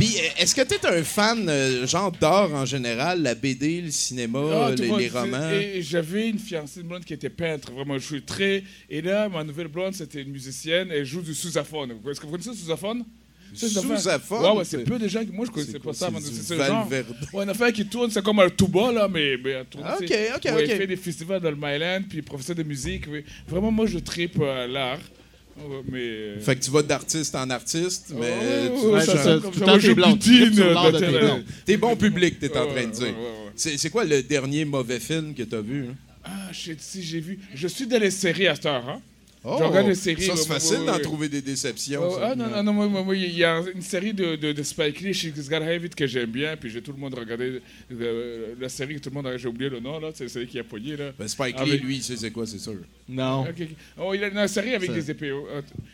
Puis 0.00 0.16
euh, 0.16 0.42
est-ce 0.42 0.54
que 0.54 0.62
t'es 0.62 0.84
un 0.86 1.02
fan, 1.04 1.46
euh, 1.48 1.86
genre 1.86 2.10
d'art 2.10 2.52
en 2.54 2.64
général, 2.64 3.22
la 3.22 3.34
BD, 3.34 3.82
le 3.82 3.90
cinéma, 3.90 4.40
Ah, 4.68 4.72
tu 4.74 4.82
les, 4.82 4.96
les 4.96 5.08
romans? 5.08 5.50
J'avais 5.80 6.28
une 6.30 6.38
fiancée, 6.38 6.80
une 6.80 6.88
blonde 6.88 7.04
qui 7.04 7.12
était 7.12 7.28
peintre. 7.28 7.70
Vraiment, 7.72 7.98
je 7.98 8.06
suis 8.06 8.22
très. 8.22 8.64
Et 8.88 9.02
là, 9.02 9.28
ma 9.28 9.44
nouvelle 9.44 9.68
blonde, 9.68 9.94
c'était 9.94 10.22
une 10.22 10.30
musicienne. 10.30 10.88
Elle 10.90 11.04
joue 11.04 11.20
du 11.20 11.34
sousaphone. 11.34 11.92
Est-ce 12.10 12.18
que 12.18 12.26
vous 12.26 12.32
connaissez 12.32 12.50
le 12.50 12.56
sousaphone? 12.56 13.04
Sousaphone? 13.52 14.42
Ouais, 14.42 14.58
ouais, 14.58 14.64
c'est 14.64 14.84
peu 14.84 14.98
de 14.98 15.08
gens 15.08 15.24
qui. 15.24 15.32
Moi, 15.32 15.44
je 15.46 15.50
connaissais 15.50 15.78
pas 15.78 15.92
ça. 15.92 16.08
c'est 16.20 16.42
ce 16.42 16.54
genre. 16.56 16.88
Ouais, 17.32 17.42
une 17.44 17.50
affaire 17.50 17.72
qui 17.72 17.84
tourne, 17.84 18.10
c'est 18.10 18.22
comme 18.22 18.38
un 18.38 18.48
tuba, 18.48 18.92
là, 18.92 19.08
mais, 19.08 19.36
mais 19.42 19.50
elle 19.50 19.66
tourne, 19.66 19.84
Ah, 19.86 19.96
tu 19.98 20.04
ok, 20.04 20.12
ok, 20.36 20.44
Ouais, 20.44 20.52
ok. 20.52 20.60
Il 20.68 20.76
fait 20.76 20.86
des 20.86 20.96
festivals 20.96 21.40
dans 21.40 21.50
le 21.50 21.56
Myland, 21.56 22.02
puis 22.08 22.22
professeur 22.22 22.56
de 22.56 22.62
musique. 22.62 23.04
Vraiment, 23.48 23.70
moi, 23.70 23.86
je 23.86 23.98
tripe 23.98 24.40
à 24.40 24.66
l'art. 24.66 25.00
Mais. 25.90 26.38
Fait 26.40 26.56
que 26.56 26.60
tu 26.64 26.70
vas 26.70 26.82
d'artiste 26.82 27.34
en 27.34 27.48
artiste, 27.50 28.12
mais 28.14 28.20
Ouais, 28.20 28.28
euh, 28.30 28.68
tu 28.80 28.86
ouais, 28.86 29.04
ça. 29.04 29.38
Tout 29.40 29.50
t'es 29.50 29.60
de 30.50 30.58
de 30.90 31.44
tes 31.64 31.76
bon 31.76 31.96
public, 31.96 32.38
t'es 32.38 32.56
en 32.56 32.66
train 32.66 32.86
de 32.86 32.90
dire. 32.92 33.14
C'est 33.56 33.76
c'est 33.78 33.90
quoi 33.90 34.04
le 34.04 34.22
dernier 34.22 34.64
mauvais 34.64 35.00
film 35.00 35.34
que 35.34 35.42
t'as 35.42 35.60
vu? 35.60 35.86
hein? 35.90 35.94
Ah, 36.24 36.48
je 36.52 36.58
sais 36.72 36.76
si 36.78 37.02
j'ai 37.02 37.20
vu. 37.20 37.38
Je 37.54 37.66
suis 37.68 37.86
dans 37.86 38.00
les 38.00 38.10
séries 38.10 38.46
à 38.48 38.54
cette 38.54 38.66
heure, 38.66 38.88
hein. 38.88 39.00
Oh, 39.42 39.56
Je 39.58 39.64
regarde 39.64 39.86
les 39.88 39.94
séries, 39.94 40.22
Ça, 40.22 40.36
c'est 40.36 40.46
facile 40.46 40.84
d'en 40.84 40.98
trouver 40.98 41.28
des 41.30 41.40
déceptions. 41.40 42.02
Oh, 42.04 42.14
ça. 42.18 42.30
ah 42.32 42.34
non, 42.34 42.48
non, 42.50 42.62
non, 42.62 42.72
moi, 42.74 42.88
moi, 42.88 43.02
moi, 43.02 43.16
il 43.16 43.32
y 43.38 43.42
a 43.42 43.62
une 43.74 43.80
série 43.80 44.12
de, 44.12 44.36
de, 44.36 44.52
de 44.52 44.62
Spike 44.62 45.00
Lee, 45.00 45.14
She's 45.14 45.48
Gotta 45.48 45.64
Have 45.64 45.82
It, 45.82 45.94
que 45.94 46.06
j'aime 46.06 46.30
bien, 46.30 46.56
puis 46.58 46.68
j'ai 46.68 46.82
tout 46.82 46.92
le 46.92 46.98
monde 46.98 47.14
regardé 47.14 47.62
euh, 47.90 48.54
la 48.60 48.68
série 48.68 48.96
que 48.96 49.00
tout 49.00 49.08
le 49.08 49.14
monde 49.14 49.26
a, 49.28 49.38
j'ai 49.38 49.48
oublié 49.48 49.70
le 49.70 49.80
nom, 49.80 49.98
là, 49.98 50.10
c'est 50.12 50.28
celle 50.28 50.46
qui 50.46 50.58
a 50.58 50.64
pogné, 50.64 50.94
là. 50.94 51.12
Ben, 51.18 51.26
Spike 51.26 51.56
Lee, 51.56 51.70
Avec- 51.70 51.82
lui, 51.82 51.96
il 51.96 52.02
sait 52.02 52.16
c'est 52.18 52.30
quoi, 52.30 52.46
c'est 52.46 52.58
sûr. 52.58 52.74
Non. 53.08 53.40
Ok, 53.40 53.54
ok. 53.60 53.68
Oh, 53.98 54.12
il 54.14 54.22
a 54.22 54.28
une 54.28 54.46
série 54.46 54.74
avec 54.74 54.92
des 54.92 55.10
épées. 55.10 55.32
oh, 55.32 55.46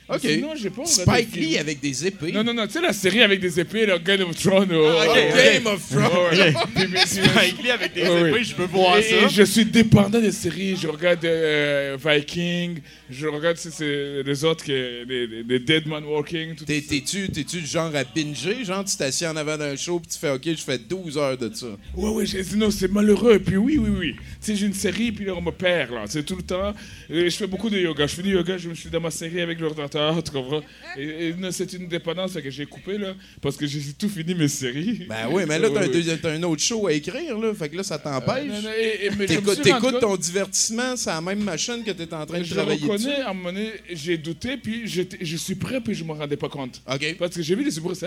oh. 0.09 0.15
OK. 0.15 0.21
Sinon, 0.23 0.55
j'ai 0.57 0.71
pas 0.71 0.83
regardé 0.83 1.23
Spike. 1.23 1.37
Lee 1.37 1.59
avec 1.59 1.81
des 1.81 2.07
épées? 2.09 2.33
Non, 2.33 2.43
non, 2.43 2.53
non, 2.53 2.67
tu 2.67 2.73
sais 2.73 2.81
la 2.81 2.93
série 2.93 3.23
avec 3.23 3.39
des 3.39 3.61
épées, 3.61 3.87
là, 3.87 3.97
Game 4.01 4.23
of 4.29 4.37
Thrones. 4.43 4.71
oh, 4.73 4.93
Ah, 5.01 5.15
Game 5.55 5.67
of 5.67 5.89
Thrones. 5.89 6.55
oh, 6.57 6.81
Spike 7.07 7.63
Lee 7.63 7.71
avec 7.71 7.95
des 7.95 8.01
épées, 8.03 8.43
je 8.45 8.55
peux 8.57 8.65
voir 8.65 8.99
et, 8.99 9.03
ça. 9.03 9.17
et 9.17 9.29
je 9.29 9.43
suis 9.45 9.65
dépendant 9.65 10.21
des 10.21 10.33
séries. 10.33 10.75
Je 10.77 10.89
regarde 10.89 11.25
euh, 11.25 11.97
Viking, 12.05 12.81
je 13.09 13.27
regarde 13.37 13.57
si 13.57 13.71
c'est 13.71 14.23
les 14.23 14.45
autres, 14.45 14.65
qui, 14.65 14.73
les, 14.73 15.05
les- 15.27 15.43
les 15.43 15.59
Dead 15.59 15.87
Man 15.87 16.05
Walking. 16.05 16.55
T'es-tu 16.57 17.29
t'es-tu 17.31 17.61
le 17.61 17.67
genre 17.67 17.95
à 17.95 18.05
binger? 18.05 18.65
Genre, 18.65 18.85
tu 18.85 18.97
t'assieds 18.97 19.27
en 19.29 19.37
avant 19.37 19.57
d'un 19.57 19.77
show 19.77 19.99
puis 20.01 20.09
tu 20.13 20.19
fais 20.19 20.31
OK, 20.31 20.43
je 20.45 20.55
fais 20.63 20.79
12 20.79 21.19
heures 21.19 21.37
de 21.39 21.53
ça. 21.55 21.67
Ouais, 21.97 22.11
ouais, 22.11 22.27
j'ai 22.27 22.43
dit 22.43 22.57
non, 22.57 22.71
c'est 22.71 22.91
malheureux. 22.91 23.39
Puis 23.39 23.57
oui, 23.57 23.79
oui, 23.79 23.91
oui. 23.99 24.15
Tu 24.15 24.23
sais, 24.41 24.57
j'ai 24.57 24.67
une 24.67 24.75
série, 24.75 25.13
puis 25.13 25.25
là, 25.25 25.35
on 25.37 25.43
me 25.43 25.51
perd, 25.53 25.93
là. 25.93 26.05
C'est 26.07 26.25
tout 26.25 26.37
le 26.37 26.43
temps. 26.43 26.73
Et 27.11 27.31
je 27.31 27.37
fais 27.37 27.47
beaucoup 27.47 27.71
de 27.71 27.79
yoga. 27.79 28.07
Je 28.07 28.15
fais 28.15 28.23
du 28.23 28.31
yoga, 28.33 28.57
je 28.59 28.69
me 28.69 28.75
suis 28.75 28.91
dans 28.91 29.01
ma 29.01 29.11
série 29.11 29.41
avec 29.41 29.61
l'ordinateur, 29.61 30.23
tu 30.25 30.31
comprends? 30.31 30.63
Et, 30.99 31.29
et 31.29 31.35
c'est 31.51 31.73
une 31.73 31.89
dépendance 31.89 32.35
que 32.35 32.51
j'ai 32.51 32.67
coupée, 32.67 32.99
là, 32.99 33.15
parce 33.41 33.57
que 33.57 33.67
j'ai 33.67 33.81
tout 33.99 34.09
fini 34.09 34.35
mes 34.35 34.49
séries. 34.49 35.07
Ben 35.09 35.29
oui, 35.31 35.45
mais 35.49 35.59
là, 35.59 35.69
t'as 35.71 35.81
un, 35.85 35.89
Ouais, 35.89 36.37
un 36.37 36.43
autre 36.45 36.63
show 36.63 36.87
à 36.87 36.93
écrire, 36.93 37.39
là. 37.39 37.55
Fait 37.55 37.69
que 37.69 37.77
là, 37.77 37.83
ça 37.83 37.99
t'empêche. 37.99 38.47
Je 38.47 39.17
me 39.17 39.57
T'écoutes 39.63 40.01
ton 40.01 40.17
divertissement, 40.17 40.97
c'est 40.97 41.11
la 41.11 41.21
même 41.21 41.43
machine 41.43 41.83
que 41.85 41.91
t'es 41.91 42.13
en 42.15 42.27
train 42.27 42.39
de 42.39 42.45
Je 42.45 42.55
travailler 42.55 42.81
reconnais, 42.83 43.23
à 43.27 43.31
un 43.31 43.35
moment 43.35 43.53
donné, 43.53 43.73
j'ai 43.93 44.17
douté, 44.19 44.57
puis 44.57 44.87
je 44.87 45.37
suis 45.37 45.55
prêt, 45.55 45.81
puis 45.81 45.95
je 45.95 46.05
me 46.05 46.13
rendais 46.13 46.37
pas 46.37 46.49
compte. 46.49 46.81
Parce 47.19 47.35
que 47.35 47.43
j'ai 47.43 47.55
vu 47.55 47.65
les 47.65 47.77
humoristes, 47.77 48.07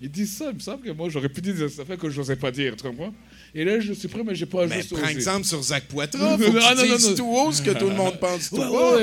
ils 0.00 0.10
disent 0.10 0.36
ça, 0.36 0.46
il 0.50 0.54
me 0.56 0.60
semble 0.60 0.82
que 0.82 0.90
moi, 0.90 1.08
j'aurais 1.08 1.28
pu 1.28 1.40
dire 1.40 1.54
des 1.54 1.80
affaires 1.80 1.96
que 1.96 2.10
je 2.10 2.18
n'osais 2.18 2.36
pas 2.36 2.50
dire, 2.50 2.74
tu 2.76 2.82
comprends? 2.82 3.14
Et 3.54 3.64
là, 3.64 3.80
je 3.80 3.92
suis 3.94 4.08
prêt, 4.08 4.22
mais 4.24 4.34
j'ai 4.34 4.44
pas 4.44 4.66
Ben, 4.66 4.76
juste 4.78 4.94
prends 4.94 5.08
exemple 5.08 5.46
sur 5.46 5.62
Zach 5.62 5.84
Poitras. 5.84 6.36
Faut 6.36 6.52
que 6.52 6.58
Ah, 6.60 6.74
tu 6.74 6.82
non, 6.82 6.88
non, 6.88 6.96
dises 6.96 7.08
non. 7.10 7.14
tout 7.16 7.28
haut 7.30 7.52
ce 7.52 7.62
que 7.62 7.70
tout 7.70 7.88
le 7.88 7.94
monde 7.94 8.18
pense 8.20 8.50
tout 8.50 8.56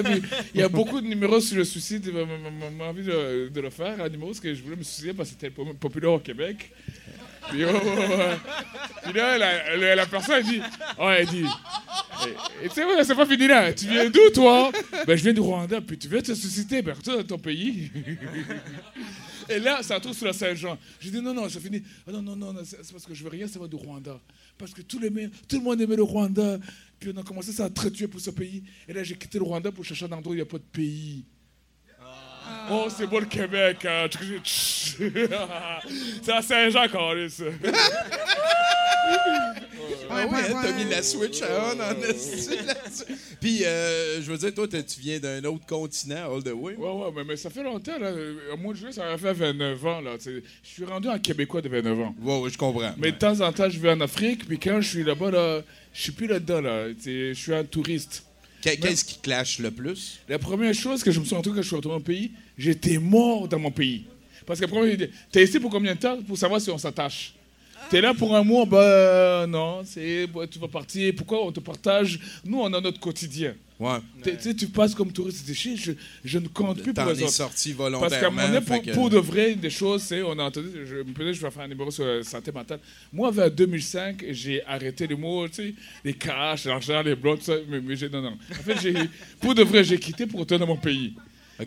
puis, 0.04 0.22
il 0.54 0.60
y 0.60 0.64
a 0.64 0.70
beaucoup 0.70 1.02
de 1.02 1.08
numéros 1.08 1.40
sur 1.40 1.58
le 1.58 1.64
suicide. 1.64 2.08
m'a 2.78 2.86
envie 2.86 3.04
de, 3.04 3.50
de 3.50 3.62
le 3.62 3.70
faire, 3.72 4.00
un 4.02 4.10
numéro, 4.10 4.28
parce 4.30 4.40
que 4.40 4.54
je 4.54 4.62
voulais 4.62 4.76
me 4.76 4.84
suicider 4.84 5.14
parce 5.14 5.30
que 5.30 5.36
c'était 5.40 5.50
po- 5.50 5.74
populaire 5.80 6.12
au 6.12 6.20
Québec. 6.20 6.70
Puis, 7.50 7.62
là, 7.62 9.38
la, 9.38 9.76
la- 9.78 9.96
la 9.96 10.06
personne 10.06 10.44
dit, 10.44 10.62
oh, 11.00 11.10
elle 11.10 11.28
dit, 11.28 11.46
et, 12.64 12.70
tu 12.70 12.76
sais, 12.76 12.86
ouais, 12.86 13.04
c'est 13.04 13.16
pas 13.16 13.26
fini 13.26 13.48
là. 13.48 13.74
Tu 13.74 13.88
viens 13.88 14.10
d'où, 14.10 14.30
toi? 14.34 14.72
Ben, 15.06 15.16
je 15.18 15.24
viens 15.24 15.34
du 15.34 15.42
Rwanda. 15.42 15.82
Puis 15.82 15.98
tu 15.98 16.08
veux 16.08 16.22
te 16.22 16.34
susciter, 16.34 16.82
ben, 16.82 16.94
retourne 16.94 17.18
dans 17.18 17.24
ton 17.36 17.38
pays. 17.38 17.92
Et 19.50 19.60
là, 19.60 19.84
ça 19.84 20.00
trouve 20.00 20.16
sur 20.16 20.26
la 20.26 20.32
Saint-Jean. 20.34 20.78
J'ai 21.00 21.12
dit 21.12 21.22
non, 21.22 21.34
non, 21.34 21.50
c'est 21.50 21.60
fini. 21.60 21.84
Ah, 22.08 22.12
non, 22.12 22.22
non, 22.22 22.36
non, 22.36 22.56
c'est 22.64 22.78
parce 22.92 23.06
que 23.06 23.14
je 23.14 23.24
veux 23.24 23.30
rien 23.30 23.46
savoir 23.48 23.68
du 23.68 23.76
Rwanda. 23.76 24.18
Parce 24.58 24.74
que 24.74 24.82
tout 24.82 25.00
le, 25.00 25.10
tout 25.50 25.58
le 25.58 25.64
monde 25.64 25.82
aimait 25.82 25.98
le 25.98 26.04
Rwanda. 26.04 26.60
Puis 27.00 27.12
on 27.14 27.20
a 27.20 27.24
commencé 27.24 27.52
ça 27.52 27.66
à 27.66 27.70
tuer 27.90 28.08
pour 28.08 28.22
ce 28.22 28.30
pays. 28.30 28.64
Et 28.88 28.94
là, 28.94 29.04
j'ai 29.04 29.16
quitté 29.18 29.38
le 29.38 29.44
Rwanda 29.44 29.70
pour 29.72 29.84
chercher 29.84 30.06
un 30.06 30.12
endroit 30.14 30.32
où 30.32 30.36
il 30.36 30.38
n'y 30.38 30.42
a 30.44 30.46
pas 30.46 30.60
de 30.60 30.64
pays. 30.72 31.26
Oh, 32.72 32.88
c'est 32.90 33.08
beau 33.08 33.20
le 33.20 33.26
Québec. 33.26 33.86
hein. 33.86 34.08
c'est 36.22 36.32
à 36.32 36.42
Saint-Jean, 36.42 36.88
Carlis. 36.88 37.38
Ah 40.10 40.26
oui, 40.30 40.38
hein, 40.40 40.60
t'as 40.62 40.72
mis 40.74 40.90
la 40.90 41.02
Switch 41.02 41.42
à 41.42 41.48
on 41.76 41.80
en. 41.80 41.96
Puis, 43.42 43.66
euh, 43.66 44.22
je 44.22 44.32
veux 44.32 44.38
dire, 44.38 44.54
toi, 44.54 44.68
tu 44.68 45.00
viens 45.00 45.20
d'un 45.20 45.44
autre 45.46 45.66
continent, 45.66 46.34
all 46.36 46.44
the 46.44 46.54
way. 46.54 46.76
Ouais, 46.76 46.90
ouais, 46.92 47.12
mais, 47.16 47.24
mais 47.24 47.36
ça 47.36 47.50
fait 47.50 47.64
longtemps. 47.64 47.98
Là. 48.00 48.12
Au 48.54 48.58
mois 48.58 48.74
de 48.74 48.78
juillet, 48.78 48.92
ça 48.94 49.10
a 49.12 49.18
fait 49.18 49.34
29 49.34 49.86
ans. 49.86 50.02
Là. 50.02 50.12
Je 50.24 50.40
suis 50.64 50.86
rendu 50.86 51.10
un 51.10 51.20
Québécois 51.20 51.62
de 51.62 51.70
29 51.70 52.00
ans. 52.00 52.16
Ouais, 52.22 52.40
ouais, 52.42 52.50
je 52.50 52.58
comprends. 52.58 52.94
Mais 52.98 53.12
de 53.12 53.18
temps 53.18 53.42
en 53.42 53.52
temps, 53.52 53.70
je 53.70 53.80
vais 53.80 53.92
en 53.92 54.00
Afrique, 54.02 54.48
puis 54.48 54.60
quand 54.60 54.80
je 54.82 54.88
suis 54.90 55.04
là-bas, 55.04 55.32
là, 55.32 55.62
je 55.94 56.02
suis 56.02 56.12
plus 56.12 56.28
là-dedans. 56.28 56.62
Là. 56.62 56.86
C'est- 57.00 57.34
Je 57.34 57.40
suis 57.40 57.54
un 57.54 57.64
touriste. 57.64 58.24
Qu'est- 58.64 58.78
Qu'est-ce 58.78 59.04
qui 59.04 59.20
clash 59.20 59.60
le 59.60 59.72
plus? 59.72 60.20
La 60.30 60.40
première 60.40 60.74
chose 60.74 61.04
que 61.04 61.12
je 61.12 61.20
me 61.20 61.26
suis 61.26 61.36
rendu 61.36 61.50
compte 61.50 61.58
quand 61.58 61.62
je 61.62 61.68
suis 61.68 61.76
retourné 61.76 61.98
au 61.98 62.02
pays, 62.02 62.32
j'étais 62.58 62.98
mort 62.98 63.48
dans 63.48 63.60
mon 63.60 63.72
pays. 63.72 64.06
Parce 64.46 64.60
que 64.60 64.66
la 64.66 64.70
première 64.72 64.94
idée, 64.94 65.10
t'es 65.32 65.44
ici 65.44 65.60
pour 65.60 65.70
combien 65.70 65.96
de 65.96 66.00
temps? 66.00 66.22
Pour 66.22 66.38
savoir 66.38 66.62
si 66.62 66.70
on 66.70 66.78
s'attache. 66.78 67.34
T'es 67.90 68.02
là 68.02 68.14
pour 68.14 68.36
un 68.36 68.44
mois, 68.44 68.66
ben 68.66 69.48
non, 69.48 69.82
c'est, 69.86 70.26
bah, 70.28 70.48
tu 70.50 70.58
vas 70.60 70.68
partir. 70.68 71.14
Pourquoi 71.16 71.46
on 71.46 71.52
te 71.52 71.60
partage? 71.60 72.20
Nous, 72.44 72.60
on 72.60 72.74
a 72.74 72.82
notre 72.82 73.00
quotidien. 73.00 73.54
Ouais. 73.80 73.98
T'es- 74.24 74.54
Tu 74.56 74.68
passes 74.68 74.96
comme 74.96 75.12
touriste, 75.12 75.46
dis, 75.46 75.76
je, 75.78 75.92
je 76.24 76.40
ne 76.40 76.48
compte 76.48 76.82
plus 76.82 76.94
pour 76.94 77.04
les 77.06 77.20
es 77.22 77.24
autres. 77.24 77.34
sorti 77.34 77.74
Parce 77.74 77.90
qu'à 77.92 77.96
un 77.96 78.00
volontairement. 78.00 78.32
moment 78.42 78.48
donné, 78.54 78.66
pour, 78.66 78.82
que- 78.82 78.92
pour 78.94 79.10
de 79.10 79.18
vrai, 79.18 79.56
des 79.56 79.70
choses, 79.70 80.02
c'est, 80.04 80.22
on 80.24 80.38
a 80.40 80.44
entendu, 80.44 80.70
je, 80.86 81.04
peut-être 81.04 81.34
je 81.34 81.42
vais 81.42 81.52
faire 81.52 81.64
un 81.64 81.68
numéro 81.68 81.92
sur 81.92 82.06
la 82.06 82.24
santé 82.24 82.52
mentale. 82.52 82.80
Moi, 83.12 83.30
vers 83.32 83.52
2005, 83.52 84.26
j'ai 84.32 84.64
arrêté 84.66 85.06
les 85.06 85.16
mots, 85.16 85.48
tu 85.50 85.56
sais, 85.56 85.74
les 86.06 86.14
cash, 86.14 86.66
l'argent, 86.66 87.02
les 87.02 87.16
blocs, 87.16 87.40
tout 87.40 87.46
ça, 87.46 87.56
mais, 87.68 87.82
mais 87.82 87.96
j'ai, 87.96 88.10
non, 88.10 88.22
non. 88.22 88.38
En 88.52 88.64
fait, 88.64 88.94
pour 89.42 89.54
de 89.54 89.64
vrai, 89.64 89.84
j'ai 89.84 90.00
quitté 90.00 90.26
pour 90.28 90.40
retourner 90.40 90.66
dans 90.66 90.74
mon 90.74 90.78
pays. 90.80 91.14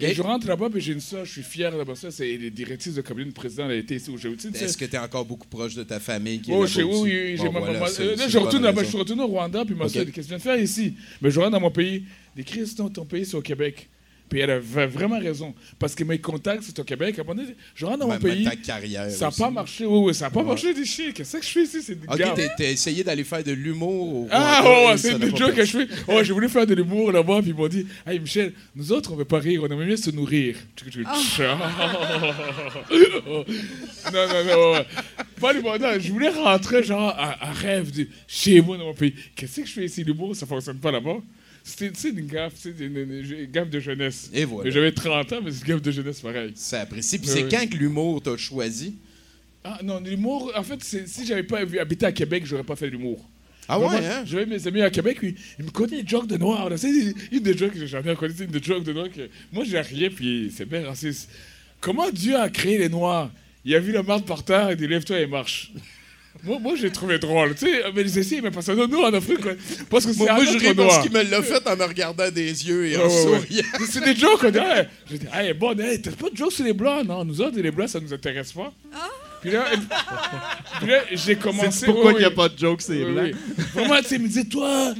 Et 0.01 0.15
je 0.15 0.21
rentre 0.23 0.47
là-bas, 0.49 0.69
puis 0.71 0.81
j'ai 0.81 0.93
une 0.93 1.01
soeur, 1.01 1.25
je 1.25 1.31
suis 1.33 1.43
fier 1.43 1.71
d'avoir 1.71 1.97
ça. 1.97 2.11
C'est 2.11 2.37
les 2.37 2.51
directrices 2.51 2.95
de 2.95 3.03
cabinet 3.03 3.29
de 3.31 3.35
président, 3.35 3.69
a 3.69 3.75
été 3.75 3.95
ici 3.95 4.11
au 4.11 4.17
Géoutine. 4.17 4.51
Est-ce 4.55 4.77
que 4.77 4.85
t'es 4.85 4.99
encore 4.99 5.25
beaucoup 5.25 5.47
proche 5.47 5.75
de 5.75 5.85
ta 5.85 6.01
famille 6.01 6.41
qui 6.41 6.51
est 6.51 6.55
Oh, 6.55 6.63
là-bas 6.65 6.73
chez- 6.73 6.83
oui, 6.83 6.93
oui, 7.03 7.37
Bon, 7.37 7.53
ma 7.53 7.61
voilà, 7.61 7.87
c'est- 7.89 8.03
euh, 8.03 8.17
là, 8.17 8.29
je 8.29 8.39
retourne 8.39 8.65
là-bas, 8.65 8.83
je 8.83 8.89
suis 8.89 8.99
retourné 8.99 9.23
au 9.23 9.29
Rwanda, 9.29 9.65
puis 9.65 9.75
ma 9.75 9.85
Ok. 9.85 9.91
soeur 9.93 10.05
dit 10.05 10.13
Qu'est-ce 10.13 10.29
que 10.29 10.35
tu 10.35 10.39
viens 10.41 10.53
de 10.53 10.57
faire 10.57 10.63
ici? 10.63 10.95
Mais 11.23 11.31
je 11.31 11.39
rentre 11.39 11.53
dans 11.53 11.61
mon 11.61 11.71
pays. 11.71 12.05
Les 12.37 12.45
Christ, 12.45 12.81
ton 12.93 13.05
pays, 13.05 13.25
c'est 13.25 13.37
au 13.37 13.43
Québec. 13.43 13.89
Puis 14.29 14.41
elle 14.41 14.51
avait 14.51 14.87
vraiment 14.87 15.19
raison. 15.21 15.55
Parce 15.79 15.95
que 15.95 16.03
mes 16.03 16.19
contacts, 16.19 16.65
c'est 16.65 16.79
au 16.81 16.85
Québec. 16.85 17.17
À 17.19 17.23
un 17.23 17.25
moment 17.25 17.41
donné, 17.43 17.55
je 17.75 17.87
rentre 17.87 17.99
dans 17.99 18.09
mon 18.09 18.19
pays. 18.19 18.45
ta 18.45 18.57
carrière 18.57 19.09
Ça 19.11 19.27
n'a 19.27 19.31
pas 19.31 19.51
marché. 19.51 19.87
Oui, 19.87 19.99
oui, 20.09 20.15
ça 20.15 20.25
n'a 20.27 20.31
pas 20.31 20.43
marché. 20.43 20.75
Des 20.75 20.85
chiens. 20.85 21.13
Qu'est-ce 21.13 21.37
que 21.37 21.43
je 21.45 21.49
fais 21.49 21.63
ici? 21.63 21.83
C'est 21.83 21.95
des 21.95 22.09
Ok, 22.09 22.19
gars. 22.19 22.33
t'as- 22.35 22.49
t'as 22.57 22.71
essayé 22.71 23.05
d'aller 23.05 23.23
faire 23.25 23.45
de 23.45 23.53
l'humour 23.53 24.27
Ah, 24.33 24.95
c'est 24.97 25.13
ça 25.13 25.19
n'a 25.19 25.27
une 25.27 25.33
pas 25.33 25.39
joke 25.39 25.55
que 25.55 25.65
je 25.65 25.79
fais. 25.79 25.87
Oh, 26.09 26.21
j'ai 26.25 26.33
voulu 26.33 26.49
faire 26.49 26.67
de 26.67 26.75
l'humour 26.75 27.13
là-bas, 27.13 27.39
puis 27.41 27.51
ils 27.51 27.57
m'ont 27.57 27.69
dit 27.69 27.87
Hey 28.07 28.19
Michel, 28.19 28.53
nous 28.75 28.91
autres, 28.93 29.13
on 29.13 29.17
veut 29.17 29.25
pas 29.25 29.39
rire, 29.39 29.63
on 29.63 29.67
aimerait 29.67 29.87
mieux 29.87 29.97
se 29.97 30.11
nourrir. 30.11 30.57
Oh. 30.85 30.87
Non, 34.13 34.27
non, 34.29 34.45
non. 34.45 34.73
ouais. 34.73 34.87
Pas 35.41 35.53
l'humour, 35.53 35.79
non, 35.79 35.99
je 35.99 36.13
voulais 36.13 36.31
rentrer, 36.31 36.83
genre, 36.83 37.11
à, 37.11 37.49
à 37.49 37.53
rêve 37.53 37.91
de 37.93 38.07
chez 38.27 38.61
moi 38.61 38.77
dans 38.79 38.87
mon 38.87 38.95
pays. 38.95 39.15
Qu'est-ce 39.35 39.61
que 39.61 39.67
je 39.67 39.73
fais 39.73 39.85
ici, 39.85 40.05
l'humour 40.05 40.35
Ça 40.35 40.47
fonctionne 40.47 40.79
pas 40.79 40.91
là-bas? 40.91 41.17
C'était 41.69 42.11
une 42.11 42.27
gaffe, 42.27 42.65
une, 42.65 42.97
une- 42.97 43.47
gaffe 43.51 43.69
de 43.71 43.81
jeunesse. 43.81 44.31
Et 44.33 44.45
voilà. 44.45 44.71
J'avais 44.71 44.93
30 44.93 45.33
ans, 45.33 45.41
mais 45.45 45.51
c'est 45.51 45.63
une 45.63 45.67
gaffe 45.67 45.83
de 45.83 45.91
jeunesse 45.91 46.21
pareil. 46.21 46.53
Ça 46.55 46.83
apprécie. 46.83 47.19
Puis 47.19 47.27
c'est 47.29 47.49
quand 47.49 47.69
que 47.69 47.77
l'humour 47.77 48.23
t'a 48.23 48.37
choisi? 48.37 48.95
Ah 49.65 49.81
non, 49.83 49.99
l'humour, 50.01 50.53
en 50.55 50.63
fait, 50.63 50.83
si 50.85 51.27
j'avais 51.27 51.43
pas 51.43 51.59
habité 51.81 52.07
à 52.07 52.13
Québec, 52.13 52.45
j'aurais 52.47 52.63
pas 52.63 52.77
fait 52.77 52.89
l'humour. 52.89 53.19
Ah 53.69 53.81
ouais, 53.81 53.97
hein? 53.97 54.23
J'avais 54.25 54.47
mes 54.47 54.65
amis 54.65 54.81
à 54.81 54.91
Québec, 54.91 55.17
puis 55.19 55.35
ils 55.59 55.65
me 55.65 55.71
connaissaient 55.73 56.03
des 56.05 56.09
jokes 56.09 56.29
de 56.29 56.37
noir. 56.37 56.71
C'est 56.77 56.89
une 57.33 57.41
des 57.43 57.59
jokes 57.59 57.73
que 57.73 57.81
j'ai 57.81 57.89
jamais 57.89 58.15
connu, 58.15 58.33
c'est 58.39 58.45
une 58.45 58.51
des 58.53 58.63
jokes 58.63 58.85
de 58.85 58.93
noir 58.93 59.11
que 59.11 59.29
moi 59.53 59.65
j'ai 59.65 59.81
rien, 59.81 60.09
puis 60.09 60.53
c'est 60.57 60.67
bien 60.69 60.87
raciste. 60.87 61.29
Comment 61.81 62.09
Dieu 62.13 62.37
a 62.37 62.49
créé 62.49 62.79
les 62.79 62.89
noirs? 62.89 63.29
Il 63.65 63.75
a 63.75 63.81
vu 63.81 63.91
la 63.91 64.05
marde 64.05 64.25
par 64.25 64.45
terre, 64.45 64.71
il 64.71 64.77
dit 64.77 64.87
lève-toi 64.87 65.19
et 65.19 65.27
marche. 65.27 65.73
Moi, 66.45 66.59
moi 66.59 66.73
j'ai 66.77 66.91
trouvé 66.91 67.19
drôle. 67.19 67.55
Tu 67.55 67.67
sais, 67.67 67.83
mais 67.95 68.03
les 68.03 68.19
essais, 68.19 68.41
mais 68.43 68.51
pas 68.51 68.63
ça. 68.63 68.75
Non, 68.75 68.87
nous 68.87 68.99
en 69.01 69.13
Afrique, 69.13 69.41
quoi. 69.41 69.53
parce 69.91 70.07
que 70.07 70.13
c'est 70.13 70.19
Moi, 70.19 70.35
moi, 70.35 70.45
je 70.45 70.59
ris 70.59 70.75
parce 70.75 70.99
qu'il 71.03 71.13
me 71.13 71.23
l'a 71.23 71.43
fait 71.43 71.67
en 71.69 71.77
me 71.77 71.85
regardant 71.85 72.31
des 72.31 72.67
yeux 72.69 72.87
et 72.89 72.97
en 72.97 73.01
Ouais, 73.01 73.05
ouais. 73.07 73.23
souriant. 73.23 73.65
C'est 73.91 74.05
des 74.05 74.15
jokes, 74.17 74.41
on 74.45 74.51
dit, 74.51 74.59
hey, 74.59 74.87
j'ai 75.11 75.19
dit, 75.19 75.27
hey, 75.33 75.53
bon, 75.55 75.79
hey, 75.79 76.01
t'as 76.01 76.11
pas 76.13 76.31
de 76.31 76.37
jokes 76.37 76.53
sur 76.53 76.65
les 76.65 76.73
blancs, 76.73 77.07
non, 77.07 77.25
nous 77.25 77.41
autres, 77.41 77.59
les 77.61 77.71
blancs, 77.71 77.89
ça 77.89 78.01
nous 78.01 78.13
intéresse 78.13 78.53
pas. 78.53 78.73
Puis 79.43 79.51
là, 79.51 79.65
puis 80.81 80.89
là, 80.91 81.01
j'ai 81.13 81.37
commencé. 81.37 81.71
C'est 81.81 81.87
pourquoi 81.87 82.13
il 82.13 82.19
n'y 82.19 82.25
a 82.25 82.31
pas 82.31 82.49
de 82.49 82.59
joke, 82.59 82.81
c'est 82.83 83.05
Oui, 83.05 83.13
blanc. 83.13 83.23
oui. 83.25 83.35
Vraiment, 83.75 83.97
tu 83.99 84.05
sais, 84.05 84.15
il 84.17 84.23
me 84.23 84.27
disait, 84.29 84.45
toi, 84.45 84.95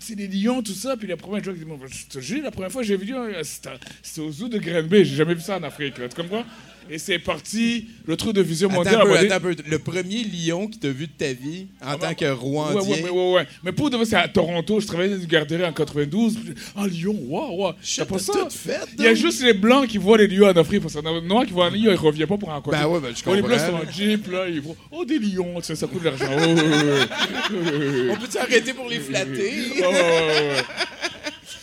c'est 0.00 0.14
les 0.16 0.26
lions, 0.28 0.62
tout 0.62 0.72
ça. 0.72 0.96
Puis 0.96 1.06
la 1.08 1.16
première 1.16 1.42
joke, 1.42 1.54
il 1.56 1.64
dit, 1.64 1.66
Moi, 1.66 1.78
je 1.88 2.06
te 2.06 2.20
jure, 2.22 2.42
la 2.42 2.50
première 2.50 2.70
fois 2.72 2.82
que 2.82 2.88
j'ai 2.88 2.96
vu, 2.96 3.14
euh, 3.14 3.42
c'était 3.42 3.70
c'était 4.02 4.20
au 4.20 4.30
zoo 4.30 4.48
de 4.48 4.58
Granby. 4.58 5.04
J'ai 5.04 5.16
jamais 5.16 5.34
vu 5.34 5.40
ça 5.40 5.58
en 5.58 5.62
Afrique, 5.62 5.98
là, 5.98 6.08
tu 6.08 6.20
comprends? 6.20 6.44
Et 6.90 6.98
c'est 6.98 7.18
parti, 7.18 7.86
le 8.06 8.16
trou 8.16 8.32
de 8.32 8.40
vision 8.40 8.68
Attends 8.70 8.76
mondiale. 8.78 9.00
un 9.02 9.04
peu, 9.04 9.16
attends 9.18 9.34
un 9.34 9.40
peu. 9.40 9.56
Le 9.68 9.78
premier 9.78 10.24
lion 10.24 10.66
qui 10.68 10.78
t'a 10.78 10.88
vu 10.88 11.06
de 11.06 11.12
ta 11.12 11.32
vie 11.32 11.66
en 11.84 11.96
tant 11.98 12.14
que 12.14 12.24
Ouais, 12.24 12.30
Rwandien. 12.30 12.80
ouais, 12.80 13.02
ouais, 13.02 13.10
ouais, 13.10 13.32
ouais. 13.34 13.46
Mais 13.62 13.72
pour 13.72 13.90
de 13.90 14.02
c'est 14.04 14.16
à 14.16 14.28
Toronto. 14.28 14.80
Je 14.80 14.86
travaillais 14.86 15.14
dans 15.14 15.20
une 15.20 15.26
garderie 15.26 15.64
en 15.64 15.72
92. 15.72 16.36
puis, 16.38 16.54
Ah, 16.76 16.86
Lyon, 16.86 17.16
waouh, 17.28 17.56
waouh. 17.62 17.74
T'as 17.96 18.04
pas 18.04 18.18
ça? 18.18 18.32
fait, 18.50 18.80
Il 18.98 19.04
y 19.04 19.06
a 19.08 19.14
juste 19.14 19.42
les 19.42 19.52
blancs 19.54 19.86
qui 19.86 19.98
voient 19.98 20.16
les 20.18 20.26
lions 20.28 20.46
en 20.48 20.56
Afrique. 20.56 20.82
Parce 20.82 20.94
que 20.94 21.00
les 21.00 21.20
noirs 21.20 21.44
qui 21.46 21.52
voient 21.52 21.66
un 21.66 21.70
lion, 21.70 21.90
ils 21.90 21.94
reviennent 21.94 22.26
pas 22.28 22.38
pour 22.38 22.48
rencontrer. 22.48 22.80
Ben 22.80 22.86
ouais, 22.88 23.00
ben 23.00 23.12
je 23.14 23.22
Oh, 23.26 23.34
les 23.34 23.42
blancs 23.42 23.58
comprends. 23.60 23.80
sont 23.80 23.86
en 23.86 23.92
jeep, 23.92 24.30
là, 24.30 24.48
ils 24.48 24.60
vont. 24.60 24.76
Oh, 24.90 25.04
des 25.04 25.18
lions, 25.18 25.60
ça 25.60 25.74
coûte 25.86 26.00
de 26.02 26.04
l'argent. 26.06 26.26
Oh. 26.30 26.38
On 28.10 28.16
peut-tu 28.16 28.38
arrêter 28.38 28.72
pour 28.72 28.88
les 28.88 29.00
flatter? 29.00 29.52
Ouais, 29.76 29.86
ouais, 29.86 29.92
ouais. 29.92 30.62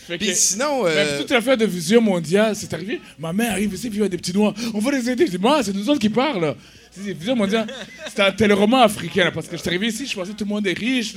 Puis 0.07 0.35
sinon, 0.35 0.85
euh, 0.85 1.19
toute 1.19 1.31
l'affaire 1.31 1.57
de 1.57 1.65
vision 1.65 2.01
mondiale, 2.01 2.55
c'est 2.55 2.73
arrivé. 2.73 3.01
Ma 3.17 3.33
mère 3.33 3.51
arrive 3.53 3.73
ici, 3.73 3.89
puis 3.89 3.99
il 3.99 4.01
y 4.01 4.05
a 4.05 4.09
des 4.09 4.17
petits 4.17 4.33
noirs. 4.33 4.53
On 4.73 4.79
va 4.79 4.91
les 4.91 5.09
aider. 5.09 5.25
Je 5.25 5.31
dis, 5.31 5.37
moi, 5.37 5.63
c'est 5.63 5.73
nous 5.73 5.89
autres 5.89 5.99
qui 5.99 6.09
parlent. 6.09 6.55
vision 6.95 7.35
mondiale. 7.35 7.67
C'est 8.07 8.21
un 8.21 8.31
téléroman 8.31 8.83
africain, 8.83 9.25
là, 9.25 9.31
parce 9.31 9.47
que 9.47 9.57
je 9.57 9.61
suis 9.61 9.69
arrivé 9.69 9.87
ici, 9.87 10.05
je 10.05 10.15
pensais 10.15 10.31
que 10.31 10.37
tout 10.37 10.45
le 10.45 10.49
monde 10.49 10.65
est 10.67 10.77
riche. 10.77 11.15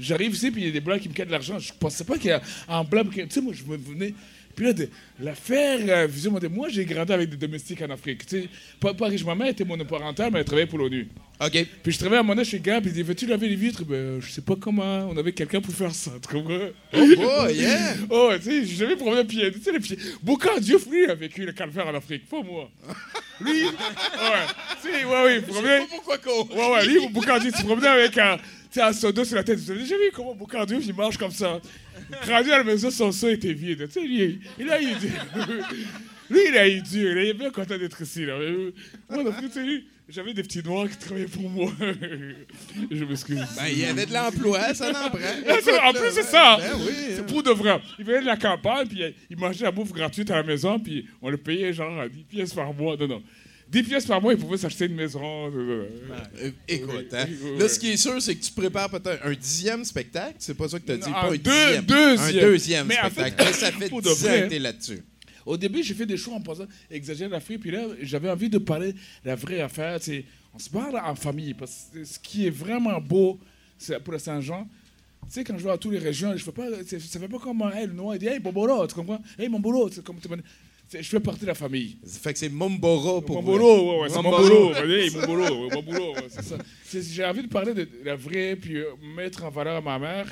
J'arrive 0.00 0.34
ici, 0.34 0.50
puis 0.50 0.62
il 0.62 0.66
y 0.66 0.70
a 0.70 0.72
des 0.72 0.80
blancs 0.80 1.00
qui 1.00 1.08
me 1.08 1.14
quittent 1.14 1.26
de 1.26 1.32
l'argent. 1.32 1.58
Je 1.58 1.72
pensais 1.78 2.02
pas 2.02 2.18
qu'il 2.18 2.30
y 2.30 2.32
a 2.32 2.42
un 2.68 2.82
blanc. 2.82 3.04
Tu 3.04 3.24
sais, 3.28 3.40
moi, 3.40 3.52
je 3.54 3.62
me 3.62 3.76
venais. 3.76 4.14
Puis 4.60 4.66
là, 4.66 4.74
de- 4.74 4.90
euh. 6.44 6.50
Moi, 6.50 6.68
j'ai 6.68 6.84
grandi 6.84 7.10
avec 7.14 7.30
des 7.30 7.38
domestiques 7.38 7.80
en 7.80 7.88
Afrique. 7.88 8.26
Tu 8.26 8.42
sais, 8.42 8.48
pas, 8.78 8.92
pas 8.92 9.06
riche. 9.06 9.24
Ma 9.24 9.34
mère 9.34 9.46
était 9.46 9.64
monoparentale, 9.64 10.30
mais 10.30 10.40
elle 10.40 10.44
travaillait 10.44 10.66
pour 10.68 10.78
l'ONU. 10.78 11.08
OK. 11.42 11.66
Puis 11.82 11.92
je 11.92 11.98
travaillais 11.98 12.18
à 12.18 12.20
moment 12.22 12.34
donné 12.34 12.44
chez 12.44 12.58
puis 12.82 12.90
il 12.90 12.92
dit 12.92 13.02
Veux-tu 13.02 13.24
laver 13.26 13.48
les 13.48 13.56
vitres? 13.56 13.86
Ben, 13.86 14.20
je 14.20 14.30
sais 14.30 14.42
pas 14.42 14.56
comment. 14.60 15.08
On 15.10 15.16
avait 15.16 15.32
quelqu'un 15.32 15.62
pour 15.62 15.72
faire 15.72 15.94
ça, 15.94 16.10
tu 16.20 16.28
comprends? 16.28 16.68
Oh, 16.92 17.48
yeah! 17.48 17.94
Oh, 18.10 18.30
tu 18.36 18.42
sais, 18.42 18.66
j'ai 18.66 18.76
jamais 18.76 18.96
à 19.20 19.24
pied. 19.24 19.50
Tu 19.50 19.62
sais, 19.62 19.72
les 19.72 19.80
pieds. 19.80 19.96
Bocardiouf, 20.22 20.86
lui, 20.90 21.06
a 21.06 21.14
vécu 21.14 21.46
le 21.46 21.52
calvaire 21.52 21.86
en 21.86 21.94
Afrique, 21.94 22.28
pas 22.28 22.42
moi. 22.42 22.70
Lui, 23.40 23.64
ouais, 23.64 23.70
tu 24.82 24.90
sais, 24.90 25.04
ouais, 25.06 25.24
oui, 25.26 25.40
promenait. 25.40 25.80
Pourquoi 25.88 26.18
qu'on. 26.18 26.46
Ouais, 26.54 26.70
ouais, 26.74 26.86
lui, 26.86 27.08
Bocardiouf, 27.08 27.54
il 27.54 27.58
se 27.58 27.64
promenait 27.64 27.86
avec 27.88 28.18
un. 28.18 28.36
Sais, 28.70 28.82
un 28.82 28.92
seau 28.92 29.12
d'eau 29.12 29.24
sur 29.24 29.36
la 29.36 29.44
tête. 29.44 29.58
Déjà 29.64 29.96
vu 29.96 30.10
comment 30.14 30.34
Boucardio, 30.34 30.78
il 30.80 30.94
marche 30.94 31.16
comme 31.16 31.30
ça? 31.30 31.60
Rendu 32.26 32.50
à 32.52 32.58
la 32.58 32.64
maison, 32.64 32.90
son 32.90 33.12
seau 33.12 33.28
était 33.28 33.52
vide. 33.52 33.86
Tu 33.86 33.92
sais, 33.92 34.06
lui, 34.06 34.40
il 34.58 34.70
a 34.70 34.80
eu 34.80 34.94
dur. 34.94 35.10
Lui, 36.30 36.38
il 36.48 36.56
a 36.56 36.68
eu 36.68 36.80
dur. 36.80 37.18
Il 37.20 37.28
est 37.30 37.34
bien 37.34 37.50
content 37.50 37.76
d'être 37.76 38.00
ici. 38.00 38.24
Là. 38.24 38.34
Euh, 38.34 38.70
Moi, 39.08 39.24
non 39.24 39.32
plus, 39.32 39.48
tu 39.48 39.54
sais, 39.54 39.64
lui, 39.64 39.84
j'avais 40.08 40.32
des 40.32 40.44
petits 40.44 40.62
noirs 40.62 40.88
qui 40.88 40.96
travaillaient 40.96 41.26
pour 41.26 41.50
moi. 41.50 41.72
Je 42.90 43.04
m'excuse. 43.04 43.38
Ben, 43.56 43.66
il 43.68 43.78
y 43.78 43.84
avait 43.84 44.06
de 44.06 44.12
l'emploi, 44.12 44.72
ça 44.74 44.92
n'en 44.92 45.08
prend. 45.08 45.18
Ah, 45.48 45.88
en 45.88 45.92
plus, 45.92 46.10
c'est 46.12 46.22
ça. 46.22 46.56
Ben 46.58 46.78
oui. 46.78 46.92
C'est 47.16 47.26
pour 47.26 47.42
de 47.42 47.50
vrai. 47.50 47.80
Il 47.98 48.04
venait 48.04 48.20
de 48.20 48.26
la 48.26 48.36
campagne, 48.36 48.86
puis 48.86 49.02
il 49.28 49.36
mangeait 49.36 49.64
la 49.64 49.72
bouffe 49.72 49.92
gratuite 49.92 50.30
à 50.30 50.36
la 50.36 50.42
maison, 50.44 50.78
puis 50.78 51.06
on 51.20 51.30
le 51.30 51.36
payait 51.36 51.72
genre 51.72 52.00
à 52.00 52.08
10 52.08 52.22
pièces 52.24 52.54
par 52.54 52.72
mois. 52.72 52.96
Non, 52.96 53.08
non. 53.08 53.22
10 53.70 53.82
pièces 53.84 54.06
par 54.06 54.20
mois, 54.20 54.32
il 54.32 54.38
pouvait 54.38 54.56
s'acheter 54.58 54.86
une 54.86 54.94
maison. 54.96 55.50
Écoute, 56.68 57.12
hein. 57.12 57.26
Là, 57.58 57.68
ce 57.68 57.78
qui 57.78 57.90
est 57.92 57.96
sûr, 57.96 58.20
c'est 58.20 58.34
que 58.34 58.42
tu 58.44 58.52
prépares 58.52 58.90
peut-être 58.90 59.24
un 59.24 59.32
dixième 59.32 59.84
spectacle. 59.84 60.34
C'est 60.38 60.54
pas 60.54 60.68
ça 60.68 60.78
que 60.80 60.86
tu 60.86 60.92
as 60.92 60.96
dit, 60.96 61.06
Non, 61.08 61.12
pas 61.12 61.28
un 61.28 61.36
dixième. 61.36 61.84
deuxième. 61.84 62.44
Un 62.44 62.48
deuxième 62.48 62.86
Mais 62.86 62.98
en 63.00 63.10
spectacle. 63.10 63.36
fait, 63.36 63.44
Mais 63.44 63.52
ça 63.52 63.72
fait 63.78 63.88
pour 63.88 64.02
10 64.02 64.08
de 64.08 64.28
ans 64.46 64.48
que 64.48 64.54
là-dessus. 64.56 65.02
Au 65.46 65.56
début, 65.56 65.82
j'ai 65.82 65.94
fait 65.94 66.06
des 66.06 66.16
shows 66.16 66.32
en 66.34 66.40
pensant 66.40 66.66
exagérer 66.90 67.30
l'Afrique, 67.30 67.60
puis 67.60 67.70
là, 67.70 67.84
j'avais 68.02 68.28
envie 68.30 68.48
de 68.50 68.58
parler 68.58 68.92
de 68.92 68.98
la 69.24 69.34
vraie 69.36 69.60
affaire. 69.60 69.98
c'est 70.00 70.24
On 70.54 70.58
se 70.58 70.68
parle 70.68 70.96
en 71.02 71.14
famille, 71.14 71.54
parce 71.54 71.88
que 71.94 72.04
ce 72.04 72.18
qui 72.18 72.46
est 72.46 72.50
vraiment 72.50 73.00
beau 73.00 73.38
pour 74.04 74.12
le 74.12 74.18
Saint-Jean, 74.18 74.68
tu 75.22 75.34
sais, 75.34 75.44
quand 75.44 75.56
je 75.56 75.64
vais 75.64 75.70
à 75.70 75.78
toutes 75.78 75.92
les 75.92 75.98
régions, 75.98 76.36
je 76.36 76.42
fais 76.42 76.50
pas, 76.52 76.66
ça 76.86 76.98
fait 77.20 77.28
pas 77.28 77.38
comme 77.38 77.62
hey, 77.74 77.86
le 77.86 77.92
noir, 77.92 78.16
il 78.16 78.18
dit 78.18 78.26
Hey, 78.26 78.38
Bombolo, 78.40 78.86
tu 78.86 78.94
comprends? 78.94 79.20
Hey, 79.38 79.48
mon 79.48 79.60
boulot, 79.60 79.88
c'est 79.92 80.02
comme 80.02 80.16
tu 80.16 80.28
c'est- 80.28 80.34
Je 80.92 81.02
fais 81.02 81.20
partie 81.20 81.42
de 81.42 81.46
la 81.46 81.54
famille. 81.54 81.96
Fait 82.04 82.32
que 82.32 82.38
c'est 82.38 82.48
Mombora 82.48 83.20
pour 83.20 83.42
boulot, 83.42 83.92
ouais, 83.92 84.00
ouais, 84.00 84.08
c'est 84.08 84.16
Momboro. 84.16 84.42
boulot, 85.82 86.14
ouais, 86.14 86.26
c'est 86.28 86.42
ça. 86.42 86.58
J'ai 86.92 87.24
envie 87.24 87.42
de 87.42 87.48
parler 87.48 87.74
de 87.74 87.88
la 88.04 88.16
vraie, 88.16 88.56
puis 88.56 88.76
euh, 88.78 88.86
mettre 89.16 89.44
en 89.44 89.50
valeur 89.50 89.80
ma 89.82 89.98
mère. 89.98 90.26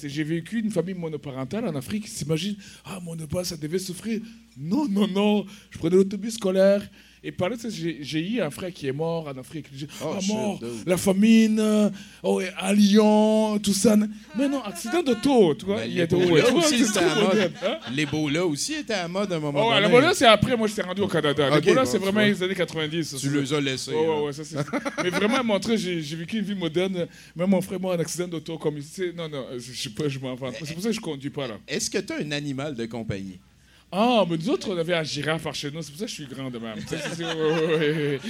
J'ai 0.00 0.22
vécu 0.22 0.60
une 0.60 0.70
famille 0.70 0.94
monoparentale 0.94 1.66
en 1.66 1.74
Afrique. 1.74 2.04
Ils 2.06 2.10
s'imaginent, 2.10 2.56
ah, 2.84 3.00
mon 3.02 3.16
père, 3.16 3.44
ça 3.44 3.56
devait 3.56 3.80
souffrir. 3.80 4.20
Non, 4.58 4.86
non, 4.88 5.06
non. 5.08 5.46
Je 5.70 5.78
prenais 5.78 5.96
l'autobus 5.96 6.34
scolaire. 6.34 6.82
Et 7.22 7.32
par 7.32 7.48
là, 7.48 7.56
tu 7.56 7.68
sais, 7.68 7.96
j'ai 8.00 8.20
eu 8.20 8.40
un 8.40 8.48
frère 8.48 8.72
qui 8.72 8.86
est 8.86 8.92
mort 8.92 9.26
en 9.26 9.36
Afrique. 9.38 9.66
Oh, 10.02 10.14
ah, 10.16 10.18
mort, 10.28 10.60
la 10.86 10.96
famine, 10.96 11.90
oh, 12.22 12.40
à 12.56 12.72
Lyon, 12.72 13.58
tout 13.58 13.72
ça. 13.72 13.96
Mais 14.36 14.48
non, 14.48 14.62
accident 14.62 15.02
d'auto, 15.02 15.54
tu 15.56 15.66
vois. 15.66 15.78
Ben, 15.78 15.90
les 15.90 16.06
de 16.06 16.14
aussi, 16.16 16.98
à 16.98 17.14
mode. 17.16 17.52
hein. 17.64 18.30
Là 18.32 18.46
aussi 18.46 18.74
étaient 18.74 18.94
à 18.94 19.08
mode 19.08 19.32
à 19.32 19.36
un 19.36 19.40
moment 19.40 19.62
Oh, 19.66 19.70
donné. 19.70 19.80
la 19.80 19.88
Bola, 19.88 20.14
c'est 20.14 20.26
après, 20.26 20.56
moi, 20.56 20.68
j'étais 20.68 20.82
rendu 20.82 21.00
au 21.02 21.08
Canada. 21.08 21.48
Ok, 21.48 21.54
la 21.54 21.60
Bola, 21.60 21.82
bon, 21.84 21.90
c'est 21.90 21.98
vraiment 21.98 22.20
les 22.20 22.40
années 22.40 22.54
90. 22.54 23.04
ça, 23.04 23.16
Tu 23.18 23.30
les 23.30 23.52
as 23.52 23.60
laissés. 23.60 23.90
Ouais, 23.90 23.96
ouais, 23.98 24.14
hein. 24.16 24.20
ouais, 24.22 24.32
ça, 24.32 24.64
Mais 25.02 25.10
vraiment 25.10 25.42
montrer, 25.42 25.76
j'ai 25.76 26.16
vécu 26.16 26.38
une 26.38 26.44
vie 26.44 26.54
moderne. 26.54 27.08
Même 27.34 27.50
mon 27.50 27.60
frère, 27.60 27.80
moi, 27.80 27.96
un 27.96 27.98
accident 27.98 28.28
d'auto 28.28 28.58
comme. 28.58 28.76
Non, 29.16 29.28
non, 29.28 29.44
je 29.58 29.72
sais 29.72 29.90
pas, 29.90 30.08
je 30.08 30.20
m'en 30.20 30.36
vante. 30.36 30.54
C'est 30.62 30.72
pour 30.72 30.82
ça 30.84 30.88
que 30.90 30.94
je 30.94 31.00
conduis 31.00 31.30
pas, 31.30 31.48
là. 31.48 31.58
Est-ce 31.66 31.90
que 31.90 31.98
tu 31.98 32.12
as 32.12 32.16
un 32.18 32.30
animal 32.30 32.76
de 32.76 32.86
compagnie? 32.86 33.40
Ah, 33.90 34.24
mais 34.28 34.36
nous 34.36 34.50
autres, 34.50 34.70
on 34.70 34.76
avait 34.76 34.94
un 34.94 35.02
girafe 35.02 35.42
par 35.42 35.54
chez 35.54 35.70
nous. 35.70 35.80
C'est 35.80 35.90
pour 35.90 36.00
ça 36.00 36.04
que 36.04 36.10
je 36.10 36.14
suis 36.14 36.26
grand 36.26 36.50
de 36.50 36.58
même. 36.58 36.76
T'avais 36.84 38.20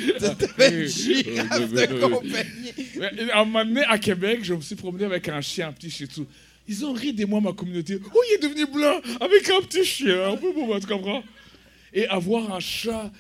une 0.83 0.87
girafe 0.87 1.73
de 1.73 2.01
compagnie. 2.01 3.31
À 3.33 3.41
un 3.41 3.45
moment 3.45 3.65
donné, 3.65 3.85
à 3.85 3.99
Québec, 3.99 4.41
je 4.43 4.55
me 4.55 4.61
suis 4.61 4.77
promené 4.77 5.05
avec 5.05 5.29
un 5.29 5.41
chien, 5.41 5.69
un 5.69 5.73
petit 5.73 5.91
shih 5.91 6.07
tzu. 6.07 6.23
Ils 6.69 6.85
ont 6.85 6.93
ri 6.93 7.13
de 7.13 7.25
moi, 7.25 7.41
ma 7.41 7.53
communauté. 7.53 7.99
Oh, 8.15 8.21
il 8.31 8.35
est 8.35 8.49
devenu 8.49 8.67
blanc 8.67 9.01
avec 9.21 9.51
un 9.51 9.61
petit 9.63 9.85
chien. 9.85 10.33
Un 10.33 10.37
peu 10.37 10.53
bon, 10.53 10.79
tu 10.79 10.87
comprends? 10.87 11.25
Et 11.93 12.07
avoir 12.07 12.55
un 12.55 12.61
chat, 12.61 13.11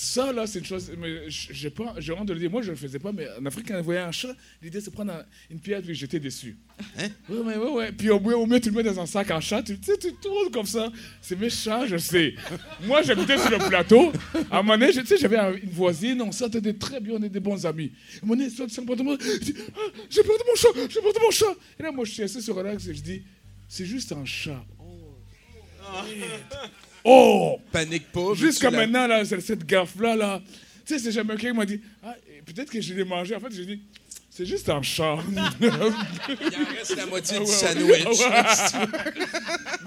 ça, 0.00 0.32
là, 0.32 0.46
c'est 0.46 0.60
une 0.60 0.64
chose. 0.64 0.92
Mais 0.96 1.28
j'ai 1.28 1.70
pas, 1.70 1.94
j'ai 1.98 2.12
honte 2.12 2.26
de 2.28 2.32
le 2.32 2.38
dire. 2.38 2.50
Moi, 2.50 2.62
je 2.62 2.68
ne 2.68 2.72
le 2.72 2.76
faisais 2.76 2.98
pas, 3.00 3.10
mais 3.10 3.26
en 3.40 3.44
Afrique, 3.46 3.66
quand 3.68 3.74
on 3.78 3.82
voyait 3.82 4.00
un 4.00 4.12
chat, 4.12 4.34
l'idée, 4.62 4.80
c'est 4.80 4.90
de 4.90 4.94
prendre 4.94 5.12
un- 5.12 5.24
une 5.50 5.58
pierre, 5.58 5.82
puis 5.82 5.94
j'étais 5.94 6.20
déçu. 6.20 6.56
Hein? 6.98 7.08
Ouais, 7.28 7.38
ouais, 7.38 7.56
ouais, 7.56 7.70
ouais. 7.72 7.92
Puis 7.92 8.08
au 8.10 8.20
mieux, 8.20 8.36
au 8.36 8.46
mieux, 8.46 8.60
tu 8.60 8.70
le 8.70 8.76
mets 8.76 8.82
dans 8.84 9.00
un 9.00 9.06
sac 9.06 9.30
en 9.32 9.40
chat, 9.40 9.62
tu 9.62 9.76
tu 9.78 9.90
sais, 9.90 9.98
tu 9.98 10.12
tournes 10.14 10.50
comme 10.52 10.66
ça. 10.66 10.92
C'est 11.20 11.38
méchant, 11.38 11.84
je 11.86 11.96
sais. 11.96 12.34
Moi, 12.84 13.02
j'habitais 13.02 13.38
sur 13.38 13.50
le 13.50 13.58
plateau. 13.68 14.12
À 14.50 14.58
un 14.58 14.62
moment 14.62 14.78
donné, 14.78 14.92
tu 14.92 15.04
sais, 15.04 15.16
j'avais 15.18 15.36
un- 15.36 15.54
une 15.54 15.70
voisine, 15.70 16.22
on 16.22 16.30
s'entendait 16.30 16.74
très 16.74 17.00
bien, 17.00 17.14
on 17.18 17.22
est 17.24 17.28
des 17.28 17.40
bons 17.40 17.66
amis. 17.66 17.90
À 17.90 18.16
un 18.24 18.26
moment 18.26 18.36
donné, 18.38 18.50
sur 18.50 18.70
sur 18.70 18.82
le 18.82 18.86
appartement, 18.86 19.16
je 19.20 19.38
dis, 19.40 19.54
Ah, 19.74 19.80
j'ai 20.08 20.22
perdu 20.22 20.42
mon 20.48 20.54
chat, 20.54 20.68
j'ai 20.88 21.00
perdu 21.00 21.18
mon 21.20 21.30
chat. 21.32 21.54
Et 21.80 21.82
là, 21.82 21.90
moi, 21.90 22.04
je 22.04 22.12
suis 22.12 22.22
assis 22.22 22.40
sur 22.40 22.54
relax 22.54 22.86
et 22.86 22.94
je 22.94 23.02
dis, 23.02 23.22
c'est 23.68 23.84
juste 23.86 24.12
un 24.12 24.24
chat. 24.24 24.64
Oh! 24.78 25.16
Panique 27.72 28.10
pas. 28.12 28.34
Jusqu'à 28.34 28.70
maintenant, 28.70 29.06
là, 29.06 29.24
cette 29.24 29.64
gaffe-là, 29.66 30.16
là. 30.16 30.42
Tu 30.86 30.94
sais, 30.94 30.98
c'est 31.00 31.12
jamais 31.12 31.34
quelqu'un 31.36 31.50
qui 31.52 31.56
m'a 31.56 31.66
dit, 31.66 31.80
ah, 32.02 32.14
peut-être 32.46 32.70
que 32.70 32.80
je 32.80 32.94
l'ai 32.94 33.04
mangé. 33.04 33.34
En 33.36 33.40
fait, 33.40 33.52
j'ai 33.52 33.66
dit, 33.66 33.80
c'est 34.30 34.46
juste 34.46 34.68
un 34.70 34.80
chat. 34.82 35.18
Il 35.60 35.68
en 35.68 35.72
reste 36.76 36.96
la 36.96 37.06
moitié 37.06 37.38
Ah 37.40 37.44
du 37.44 37.50
sandwich. 37.50 38.04
ouais. 38.04 38.88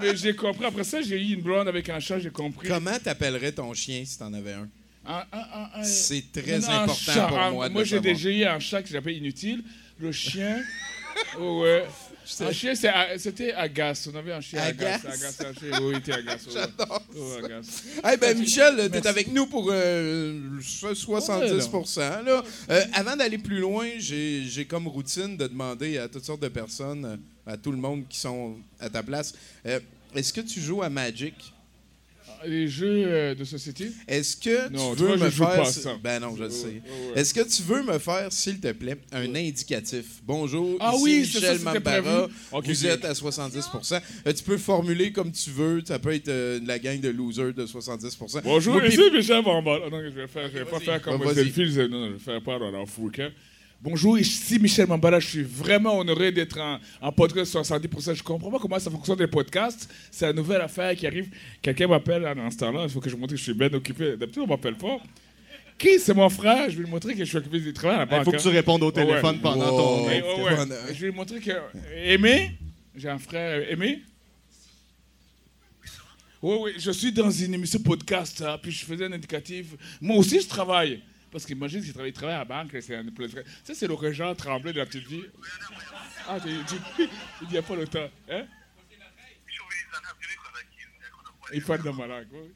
Mais 0.00 0.16
j'ai 0.16 0.34
compris. 0.36 0.64
Après 0.66 0.84
ça, 0.84 1.00
j'ai 1.02 1.16
eu 1.20 1.34
une 1.34 1.40
blonde 1.42 1.68
avec 1.68 1.88
un 1.88 1.98
chat, 2.00 2.18
j'ai 2.18 2.30
compris. 2.30 2.68
Comment 2.68 2.98
t'appellerais 3.02 3.52
ton 3.52 3.72
chien 3.74 4.02
si 4.04 4.18
t'en 4.18 4.32
avais 4.32 4.52
un? 4.52 4.68
Un- 5.04 5.24
un- 5.32 5.38
un- 5.38 5.80
un- 5.80 5.82
C'est 5.84 6.24
très 6.32 6.60
Non, 6.60 6.68
important 6.68 7.26
pour 7.28 7.38
moi 7.52 7.68
Moi, 7.68 7.82
j'ai 7.84 7.98
déjà 7.98 8.30
eu 8.30 8.44
un 8.44 8.60
chat 8.60 8.82
que 8.82 8.88
j'appelais 8.88 9.16
inutile. 9.16 9.64
Le 9.98 10.12
chien. 10.12 10.60
oh, 11.40 11.60
ouais. 11.64 11.84
Un 12.40 12.52
chien, 12.52 12.74
c'était 12.74 13.52
Agace. 13.52 14.08
On 14.12 14.16
avait 14.16 14.32
un 14.32 14.40
chien 14.40 14.60
Agace. 14.62 15.04
Agace. 15.04 15.22
Agace, 15.22 15.40
un 15.40 15.52
chien. 15.54 15.80
Oui, 15.82 15.92
il 15.94 15.98
était 15.98 16.12
Agace. 16.12 16.46
ouais. 16.46 16.52
J'adore 16.54 17.02
Oh. 17.16 17.36
Eh 18.12 18.16
ben 18.16 18.38
Michel, 18.38 18.76
t'es 18.76 18.88
Merci. 18.90 19.08
avec 19.08 19.32
nous 19.32 19.46
pour 19.46 19.68
euh, 19.70 20.40
so- 20.62 20.94
70 20.94 21.68
là. 21.96 22.42
Euh, 22.70 22.84
avant 22.94 23.16
d'aller 23.16 23.38
plus 23.38 23.58
loin, 23.58 23.88
j'ai 23.98 24.66
comme 24.68 24.86
routine 24.88 25.36
de 25.36 25.46
demander 25.46 25.98
à 25.98 26.08
toutes 26.08 26.24
sortes 26.24 26.42
de 26.42 26.48
personnes, 26.48 27.04
euh, 27.04 27.16
à 27.52 27.56
tout 27.56 27.70
le 27.72 27.78
monde 27.78 28.04
qui 28.08 28.18
sont 28.18 28.56
à 28.80 28.88
ta 28.88 29.02
place, 29.02 29.34
euh, 29.66 29.78
est-ce 30.14 30.32
que 30.32 30.40
tu 30.40 30.60
joues 30.60 30.82
à 30.82 30.88
Magic? 30.88 31.34
Les 32.46 32.66
jeux 32.68 33.04
euh, 33.06 33.34
de 33.34 33.44
société? 33.44 33.90
Est-ce 34.08 34.36
que 34.36 34.68
Non, 34.70 34.94
tu 34.94 35.02
veux 35.02 35.16
me 35.16 35.30
faire... 35.30 35.66
ça. 35.66 35.96
Ben 36.02 36.20
non, 36.20 36.34
je 36.36 36.42
le 36.44 36.50
sais. 36.50 36.66
ouais, 36.66 36.72
ouais. 37.14 37.20
Est-ce 37.20 37.32
que 37.34 37.40
tu 37.48 37.62
veux 37.62 37.82
me 37.82 37.98
faire, 37.98 38.32
s'il 38.32 38.58
te 38.60 38.72
plaît, 38.72 38.96
un 39.12 39.34
indicatif? 39.34 40.04
Bonjour, 40.24 40.76
Ah 40.80 40.92
ici 40.94 41.02
oui, 41.04 41.26
ça, 41.26 41.38
Michel 41.38 41.58
c'était 41.58 41.64
Mambara. 41.78 42.02
prévu. 42.02 42.34
Ok, 42.52 42.64
Vous 42.66 42.84
ok. 42.84 42.90
êtes 42.92 43.04
à 43.04 43.12
70% 43.12 44.00
Euh, 44.26 44.32
Tu 44.32 44.42
peux 44.44 44.58
formuler 44.58 45.12
comme 45.12 45.30
tu 45.32 45.50
veux. 45.50 45.82
Ça 45.84 45.98
peut 45.98 46.12
être 46.14 46.28
euh, 46.28 46.60
la 46.66 46.78
gang 46.78 47.00
de 47.00 47.08
losers 47.10 47.54
de 47.54 47.66
70 47.66 48.18
Bonjour, 48.44 48.74
Moi, 48.74 48.82
puis- 48.82 48.92
ici 48.92 49.02
Michel 49.12 49.42
Bambal. 49.44 49.82
Ah 49.86 49.90
non, 49.90 50.00
je 50.02 50.08
vais, 50.10 50.26
faire, 50.26 50.48
je 50.52 50.58
vais 50.58 50.64
pas 50.64 50.80
faire 50.80 51.00
comme 51.02 51.14
je- 51.20 51.88
Non, 51.88 52.06
je 52.08 52.12
vais 52.12 52.18
faire 52.18 52.40
foule. 52.86 53.12
hein. 53.18 53.30
Bonjour, 53.84 54.16
ici 54.16 54.60
Michel 54.60 54.86
Mambala. 54.86 55.18
Je 55.18 55.26
suis 55.26 55.42
vraiment 55.42 55.98
honoré 55.98 56.30
d'être 56.30 56.56
en, 56.60 56.78
en 57.00 57.10
podcast 57.10 57.52
70%. 57.52 58.14
Je 58.14 58.22
comprends 58.22 58.48
pas 58.48 58.60
comment 58.60 58.78
ça 58.78 58.92
fonctionne 58.92 59.18
les 59.18 59.26
podcasts. 59.26 59.92
C'est 60.08 60.26
la 60.26 60.32
nouvelle 60.32 60.60
affaire 60.60 60.94
qui 60.94 61.04
arrive. 61.04 61.28
Quelqu'un 61.60 61.88
m'appelle 61.88 62.24
à 62.24 62.34
ce 62.50 62.56
temps-là. 62.58 62.84
Il 62.84 62.90
faut 62.90 63.00
que 63.00 63.10
je 63.10 63.16
montre 63.16 63.32
que 63.32 63.36
je 63.38 63.42
suis 63.42 63.54
bien 63.54 63.72
occupé. 63.74 64.16
D'habitude, 64.16 64.42
on 64.44 64.46
m'appelle 64.46 64.76
pas. 64.76 64.98
Qui? 65.76 65.98
C'est 65.98 66.14
mon 66.14 66.28
frère. 66.28 66.70
Je 66.70 66.76
vais 66.76 66.84
lui 66.84 66.90
montrer 66.90 67.14
que 67.14 67.18
je 67.20 67.24
suis 67.24 67.38
occupé 67.38 67.58
du 67.58 67.72
travail 67.72 68.06
Il 68.08 68.24
faut 68.24 68.30
que 68.30 68.36
hein. 68.36 68.40
tu 68.40 68.48
répondes 68.48 68.84
au 68.84 68.92
téléphone 68.92 69.34
ouais. 69.34 69.42
pendant 69.42 69.72
Wow. 69.72 69.78
ton. 69.78 70.06
Ouais, 70.06 70.22
ouais. 70.22 70.66
Je 70.94 71.00
vais 71.00 71.06
lui 71.08 71.16
montrer 71.16 71.40
que. 71.40 71.50
Aimé? 72.04 72.52
J'ai 72.94 73.08
un 73.08 73.18
frère. 73.18 73.68
Aimé? 73.68 74.00
Oui, 76.40 76.56
oui, 76.60 76.70
je 76.78 76.90
suis 76.92 77.12
dans 77.12 77.30
une 77.32 77.54
émission 77.54 77.80
podcast, 77.80 78.42
hein, 78.46 78.58
puis 78.62 78.70
je 78.70 78.84
faisais 78.84 79.06
un 79.06 79.12
indicatif. 79.12 79.66
Moi 80.00 80.16
aussi, 80.18 80.40
je 80.40 80.46
travaille. 80.48 81.00
Parce 81.32 81.46
qu'imagine 81.46 81.80
si 81.80 81.88
je 81.88 81.92
travaille, 81.94 82.10
je 82.10 82.14
travaille 82.14 82.34
à 82.36 82.38
la 82.40 82.44
banque, 82.44 82.76
c'est 82.82 82.94
un 82.94 83.06
peu- 83.06 83.26
Ça, 83.64 83.74
c'est 83.74 83.86
le 83.88 83.94
régent 83.94 84.34
Tremblay 84.34 84.72
de 84.74 84.78
la 84.78 84.86
petite 84.86 85.06
vie. 85.08 85.24
Ah, 86.28 86.38
tu, 86.38 86.48
tu- 86.68 87.08
il 87.42 87.48
n'y 87.48 87.56
a 87.56 87.62
pas 87.62 87.74
le 87.74 87.88
temps. 87.88 88.08
Hein? 88.30 88.44
Il 91.54 91.62
parle 91.64 91.82
de 91.82 91.90
malade. 91.90 92.28
oui. 92.32 92.50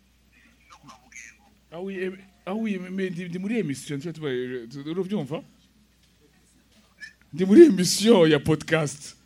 Ah 1.73 1.81
oui, 1.81 1.99
eh, 2.01 2.11
ah 2.47 2.55
oui, 2.55 2.79
mais- 2.91 3.11
dis-moi 3.11 3.51
l'émission, 3.51 3.99
tu 3.99 4.05
vois, 4.09 4.13
tu 4.13 4.21
vois, 4.21 4.31
tu- 4.85 4.93
reviens, 4.99 5.19
enfin. 5.19 5.43
Dis-moi 7.33 7.57
l'émission, 7.57 8.25
il 8.25 8.31
y 8.31 8.35
a 8.35 8.41
podcast. 8.41 9.17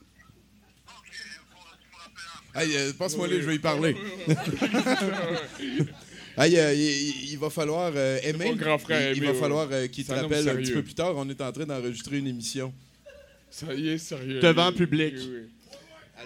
Euh, 2.56 2.92
passe-moi 2.94 3.28
là, 3.28 3.34
je 3.36 3.46
vais 3.46 3.56
y 3.56 3.58
parler. 3.58 3.96
Hey, 6.38 6.58
euh, 6.58 6.72
il, 6.74 7.32
il 7.32 7.38
va 7.38 7.50
falloir 7.50 7.92
euh, 7.94 8.18
aimer. 8.22 8.46
mon 8.46 8.56
grand 8.56 8.78
frère 8.78 9.10
il, 9.10 9.18
il 9.18 9.24
va 9.24 9.32
ouais. 9.32 9.38
falloir 9.38 9.68
euh, 9.70 9.86
qu'il 9.88 10.04
te 10.04 10.12
un 10.12 10.22
rappelle 10.22 10.48
un 10.48 10.54
petit 10.56 10.72
peu 10.72 10.82
plus 10.82 10.94
tard. 10.94 11.12
On 11.16 11.28
est 11.28 11.40
en 11.40 11.52
train 11.52 11.64
d'enregistrer 11.64 12.18
une 12.18 12.26
émission. 12.28 12.72
Ça 13.50 13.72
y 13.74 13.90
est, 13.90 13.98
sérieux. 13.98 14.40
Devant 14.40 14.72
public. 14.72 15.14
Oui, 15.16 15.28
oui. 15.32 15.48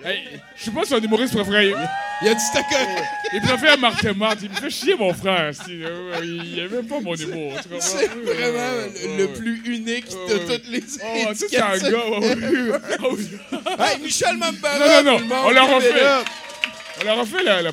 Hey, 0.04 0.22
je 0.56 0.62
suis 0.62 0.70
pas 0.72 0.84
son 0.84 0.98
humoriste 1.00 1.34
préféré. 1.34 1.72
Il 2.22 2.28
a 2.28 2.34
dit 2.34 2.42
ta 2.52 2.62
correct. 2.64 3.04
Il 3.32 3.40
préfère 3.40 3.78
Martin 3.78 4.12
Martin. 4.12 4.46
Il 4.46 4.50
me 4.50 4.56
fait 4.56 4.70
chier, 4.70 4.96
mon 4.96 5.14
frère. 5.14 5.54
Si, 5.54 5.82
euh, 5.84 6.20
il 6.22 6.58
aime 6.58 6.70
même 6.72 6.86
pas 6.86 7.00
mon 7.00 7.14
humour. 7.14 7.52
C'est 7.78 8.08
vraiment 8.08 8.86
le, 9.18 9.26
plus 9.28 9.62
unique 9.66 10.06
Ouais, 10.10 10.34
de 10.34 10.38
toutes 10.56 10.68
les 10.68 10.82
Oh, 10.82 11.28
tu 11.30 11.34
sais, 11.36 11.46
c'est 11.48 11.58
un 11.60 11.78
gars. 11.78 12.02
Ah 12.98 13.02
oui. 13.12 13.28
Hey, 13.78 14.00
Michel 14.02 14.36
Mambara! 14.36 15.02
Non, 15.02 15.12
non, 15.12 15.20
non, 15.26 15.36
on 15.46 15.50
l'a 15.50 15.62
levez 15.62 15.74
refait. 15.74 16.02
là. 16.02 16.24
On 17.04 17.08
a 17.08 17.14
refait 17.14 17.42
la- 17.44 17.62
la-. 17.62 17.72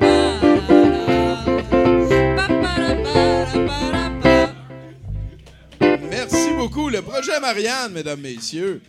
Le 6.61 7.01
projet 7.01 7.39
Marianne, 7.39 7.91
mesdames, 7.91 8.21
messieurs. 8.21 8.83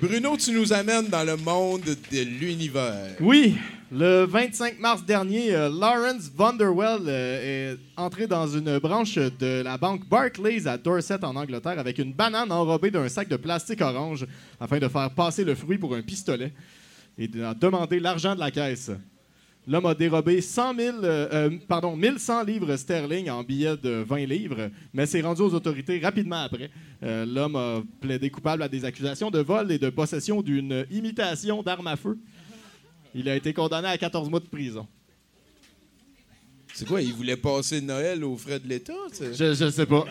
Bruno, 0.00 0.34
tu 0.38 0.50
nous 0.50 0.72
amènes 0.72 1.08
dans 1.08 1.24
le 1.24 1.36
monde 1.36 1.82
de 1.82 2.20
l'univers. 2.22 3.16
Oui, 3.20 3.54
le 3.92 4.24
25 4.24 4.78
mars 4.78 5.04
dernier, 5.04 5.54
euh, 5.54 5.68
Lawrence 5.68 6.30
Vanderwell 6.34 7.02
euh, 7.06 7.74
est 7.74 7.78
entré 7.98 8.26
dans 8.26 8.46
une 8.46 8.78
branche 8.78 9.16
de 9.16 9.60
la 9.62 9.76
banque 9.76 10.08
Barclays 10.08 10.66
à 10.66 10.78
Dorset, 10.78 11.22
en 11.22 11.36
Angleterre, 11.36 11.78
avec 11.78 11.98
une 11.98 12.14
banane 12.14 12.50
enrobée 12.50 12.90
d'un 12.90 13.10
sac 13.10 13.28
de 13.28 13.36
plastique 13.36 13.82
orange 13.82 14.26
afin 14.58 14.78
de 14.78 14.88
faire 14.88 15.10
passer 15.10 15.44
le 15.44 15.54
fruit 15.54 15.76
pour 15.76 15.94
un 15.94 16.00
pistolet 16.00 16.54
et 17.18 17.28
de 17.28 17.44
demander 17.60 18.00
l'argent 18.00 18.34
de 18.34 18.40
la 18.40 18.50
caisse. 18.50 18.90
L'homme 19.68 19.84
a 19.84 19.94
dérobé 19.94 20.40
100 20.40 20.74
000, 20.76 20.96
euh, 21.04 21.28
euh, 21.30 21.50
pardon, 21.68 21.94
1100 21.94 22.44
livres 22.44 22.74
sterling 22.76 23.28
en 23.28 23.42
billets 23.44 23.76
de 23.76 24.02
20 24.08 24.24
livres, 24.24 24.70
mais 24.94 25.04
s'est 25.04 25.20
rendu 25.20 25.42
aux 25.42 25.52
autorités 25.52 25.98
rapidement 25.98 26.42
après. 26.44 26.70
Euh, 27.02 27.26
L'homme 27.26 27.54
a 27.56 27.82
plaidé 28.00 28.30
coupable 28.30 28.62
à 28.62 28.68
des 28.68 28.86
accusations 28.86 29.30
de 29.30 29.40
vol 29.40 29.70
et 29.70 29.78
de 29.78 29.90
possession 29.90 30.40
d'une 30.40 30.86
imitation 30.90 31.62
d'arme 31.62 31.86
à 31.86 31.96
feu. 31.96 32.18
Il 33.14 33.28
a 33.28 33.36
été 33.36 33.52
condamné 33.52 33.88
à 33.88 33.98
14 33.98 34.30
mois 34.30 34.40
de 34.40 34.46
prison. 34.46 34.86
C'est 36.72 36.88
quoi, 36.88 37.02
il 37.02 37.12
voulait 37.12 37.36
passer 37.36 37.82
Noël 37.82 38.24
aux 38.24 38.36
frais 38.38 38.60
de 38.60 38.68
l'État? 38.68 38.92
Je, 39.20 39.52
je 39.52 39.68
sais 39.70 39.86
pas. 39.86 40.06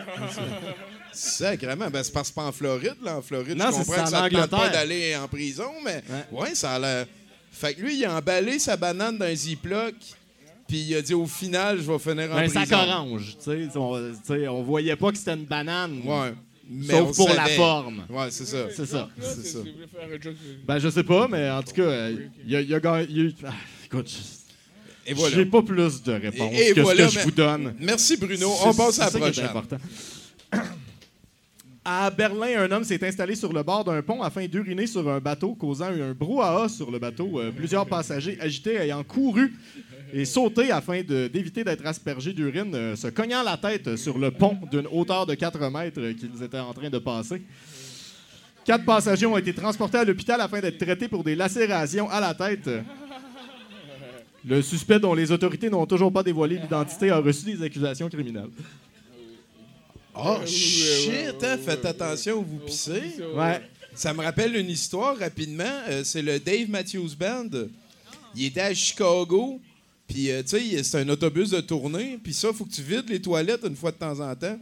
Sacrément. 1.12 1.88
Ben, 1.90 2.02
c'est 2.04 2.12
parce 2.12 2.30
pas 2.30 2.44
en 2.44 2.52
Floride. 2.52 2.96
Là. 3.02 3.16
En 3.18 3.22
Floride, 3.22 3.56
Non, 3.56 3.66
je 3.72 3.78
comprends 3.78 4.04
que 4.04 4.10
ça 4.10 4.28
tente 4.30 4.50
pas 4.50 4.68
d'aller 4.68 5.16
en 5.16 5.26
prison, 5.26 5.70
mais 5.84 6.02
Ouais. 6.08 6.40
ouais, 6.42 6.54
ça 6.54 6.72
a 6.74 6.78
l'air... 6.78 7.06
Fait 7.50 7.74
que 7.74 7.80
lui, 7.82 7.96
il 7.98 8.04
a 8.04 8.16
emballé 8.16 8.58
sa 8.58 8.76
banane 8.76 9.18
dans 9.18 9.24
un 9.26 9.34
Ziploc, 9.34 9.94
puis 10.68 10.78
il 10.88 10.94
a 10.96 11.02
dit 11.02 11.14
au 11.14 11.26
final, 11.26 11.78
je 11.78 11.90
vais 11.90 11.98
finir 11.98 12.30
en 12.32 12.36
Un 12.36 12.42
prison. 12.48 12.64
sac 12.64 12.72
orange. 12.72 13.36
tu 13.42 13.68
sais, 14.24 14.48
On, 14.48 14.62
voyait 14.62 14.96
pas 14.96 15.10
que 15.10 15.18
c'était 15.18 15.34
une 15.34 15.44
banane. 15.44 16.00
Ouais. 16.04 16.34
Mais 16.70 16.92
Sauf 16.98 17.16
pour 17.16 17.28
la 17.30 17.46
forme. 17.46 18.04
Ouais, 18.10 18.26
c'est 18.30 18.44
ça. 18.44 18.66
C'est 18.76 18.84
ça. 18.86 19.08
C'est. 19.20 19.56
Ben, 20.66 20.78
je 20.78 20.88
sais 20.90 21.02
pas, 21.02 21.26
mais 21.26 21.50
en 21.50 21.62
tout 21.62 21.72
cas, 21.72 21.82
euh, 21.82 22.16
il 22.44 22.50
y 22.50 22.56
a, 22.74 22.78
gagné- 22.78 23.34
ah, 23.46 23.52
écoute, 23.86 24.10
voilà. 25.14 25.34
j'ai 25.34 25.46
pas 25.46 25.62
plus 25.62 26.02
de 26.02 26.12
réponses 26.12 26.52
Et- 26.52 26.68
et 26.68 26.74
que 26.74 26.80
voilà, 26.82 27.08
ce 27.08 27.14
que 27.14 27.20
je 27.20 27.24
vous 27.24 27.30
donne. 27.30 27.74
Merci 27.80 28.18
Bruno. 28.18 28.52
On 28.64 28.74
passe 28.74 29.00
à 29.00 29.10
la 29.10 29.18
prochaine. 29.18 29.48
À 31.90 32.10
Berlin, 32.10 32.64
un 32.64 32.70
homme 32.70 32.84
s'est 32.84 33.02
installé 33.02 33.34
sur 33.34 33.50
le 33.50 33.62
bord 33.62 33.82
d'un 33.82 34.02
pont 34.02 34.20
afin 34.20 34.44
d'uriner 34.44 34.86
sur 34.86 35.08
un 35.08 35.20
bateau, 35.20 35.54
causant 35.54 35.86
un 35.86 36.12
brouhaha 36.12 36.68
sur 36.68 36.90
le 36.90 36.98
bateau. 36.98 37.40
Euh, 37.40 37.50
plusieurs 37.50 37.86
passagers 37.86 38.36
agités 38.42 38.74
ayant 38.74 39.02
couru 39.02 39.54
et 40.12 40.26
sauté 40.26 40.70
afin 40.70 41.00
d'éviter 41.00 41.64
d'être 41.64 41.86
aspergés 41.86 42.34
d'urine, 42.34 42.74
euh, 42.74 42.94
se 42.94 43.06
cognant 43.06 43.42
la 43.42 43.56
tête 43.56 43.96
sur 43.96 44.18
le 44.18 44.30
pont 44.30 44.58
d'une 44.70 44.86
hauteur 44.92 45.24
de 45.24 45.32
4 45.32 45.70
mètres 45.70 46.10
qu'ils 46.10 46.42
étaient 46.42 46.58
en 46.58 46.74
train 46.74 46.90
de 46.90 46.98
passer. 46.98 47.40
Quatre 48.66 48.84
passagers 48.84 49.24
ont 49.24 49.38
été 49.38 49.54
transportés 49.54 49.96
à 49.96 50.04
l'hôpital 50.04 50.38
afin 50.42 50.60
d'être 50.60 50.76
traités 50.76 51.08
pour 51.08 51.24
des 51.24 51.34
lacérations 51.34 52.10
à 52.10 52.20
la 52.20 52.34
tête. 52.34 52.68
Le 54.44 54.60
suspect, 54.60 55.00
dont 55.00 55.14
les 55.14 55.32
autorités 55.32 55.70
n'ont 55.70 55.86
toujours 55.86 56.12
pas 56.12 56.22
dévoilé 56.22 56.58
l'identité, 56.58 57.08
a 57.08 57.16
reçu 57.16 57.46
des 57.46 57.62
accusations 57.62 58.10
criminelles. 58.10 58.50
Oh, 60.20 60.44
shit, 60.44 61.42
hein, 61.42 61.58
faites 61.64 61.84
attention 61.84 62.38
où 62.38 62.42
vous 62.42 62.58
pissez. 62.66 63.14
Ouais. 63.34 63.60
Ça 63.94 64.12
me 64.12 64.22
rappelle 64.22 64.56
une 64.56 64.70
histoire 64.70 65.16
rapidement. 65.16 65.64
Euh, 65.88 66.02
c'est 66.04 66.22
le 66.22 66.40
Dave 66.40 66.68
Matthews 66.68 67.10
Band. 67.18 67.48
Il 68.34 68.44
était 68.44 68.60
à 68.60 68.74
Chicago. 68.74 69.60
Puis, 70.08 70.30
euh, 70.30 70.42
tu 70.42 70.58
sais, 70.58 70.82
c'est 70.82 71.00
un 71.00 71.08
autobus 71.08 71.50
de 71.50 71.60
tournée. 71.60 72.18
Puis 72.22 72.32
ça, 72.32 72.52
faut 72.52 72.64
que 72.64 72.72
tu 72.72 72.82
vides 72.82 73.08
les 73.08 73.20
toilettes 73.20 73.64
une 73.64 73.76
fois 73.76 73.92
de 73.92 73.96
temps 73.96 74.18
en 74.18 74.34
temps. 74.34 74.58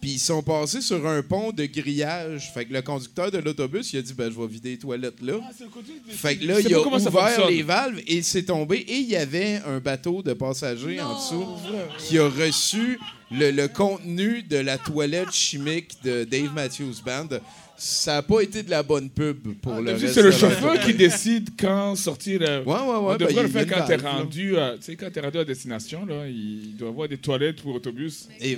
Puis 0.00 0.12
ils 0.12 0.18
sont 0.18 0.42
passés 0.42 0.80
sur 0.82 1.06
un 1.06 1.22
pont 1.22 1.52
de 1.52 1.64
grillage. 1.64 2.50
Fait 2.52 2.64
que 2.66 2.72
le 2.72 2.82
conducteur 2.82 3.30
de 3.30 3.38
l'autobus, 3.38 3.92
il 3.92 3.98
a 3.98 4.02
dit, 4.02 4.12
ben, 4.14 4.30
je 4.32 4.38
vais 4.40 4.46
vider 4.46 4.70
les 4.72 4.78
toilettes 4.78 5.20
là. 5.22 5.34
Ah, 5.42 5.50
c'est 5.56 5.64
le 5.64 5.70
côté 5.70 5.92
des- 6.06 6.12
Fait 6.12 6.36
que 6.36 6.44
là, 6.46 6.60
il 6.60 6.74
a 6.74 6.78
ouvert 7.08 7.36
les 7.50 7.62
valves 7.62 8.00
et 8.06 8.22
c'est 8.22 8.44
tombé. 8.44 8.76
Et 8.78 8.96
il 8.98 9.08
y 9.08 9.16
avait 9.16 9.60
un 9.66 9.78
bateau 9.80 10.22
de 10.22 10.32
passagers 10.34 11.00
en 11.00 11.14
dessous 11.16 11.46
qui 11.98 12.18
a 12.18 12.28
reçu 12.28 12.98
le, 13.30 13.50
le 13.50 13.68
contenu 13.68 14.42
de 14.42 14.58
la 14.58 14.78
toilette 14.78 15.32
chimique 15.32 15.96
de 16.04 16.24
Dave 16.24 16.52
Matthews 16.54 16.94
Band. 17.04 17.28
Ça 17.78 18.14
n'a 18.14 18.22
pas 18.22 18.40
été 18.40 18.62
de 18.62 18.70
la 18.70 18.82
bonne 18.82 19.10
pub 19.10 19.54
pour 19.60 19.74
le 19.74 19.84
D'habitude, 19.84 20.04
reste 20.08 20.14
C'est 20.14 20.22
le 20.22 20.30
chauffeur 20.30 20.80
qui 20.80 20.94
décide 20.94 21.50
quand 21.58 21.94
sortir. 21.94 22.40
euh, 22.42 22.64
Ouais, 22.64 22.72
ouais, 22.72 22.80
ouais. 22.80 23.14
On 23.14 23.16
devrait 23.16 23.34
il 23.34 23.42
le 23.42 23.48
faire 23.48 23.62
une 23.64 23.68
quand 23.68 23.84
t'es 23.86 23.96
rendu, 23.96 24.56
à- 24.58 24.74
tu 24.76 24.82
sais, 24.82 24.96
quand 24.96 25.10
t'es 25.12 25.20
rendu 25.20 25.38
à 25.38 25.44
destination, 25.44 26.06
là, 26.06 26.26
il 26.26 26.74
doit 26.76 26.88
y 26.88 26.90
avoir 26.90 27.08
des 27.08 27.18
toilettes 27.18 27.60
pour 27.60 27.74
autobus. 27.74 28.28
Et- 28.40 28.56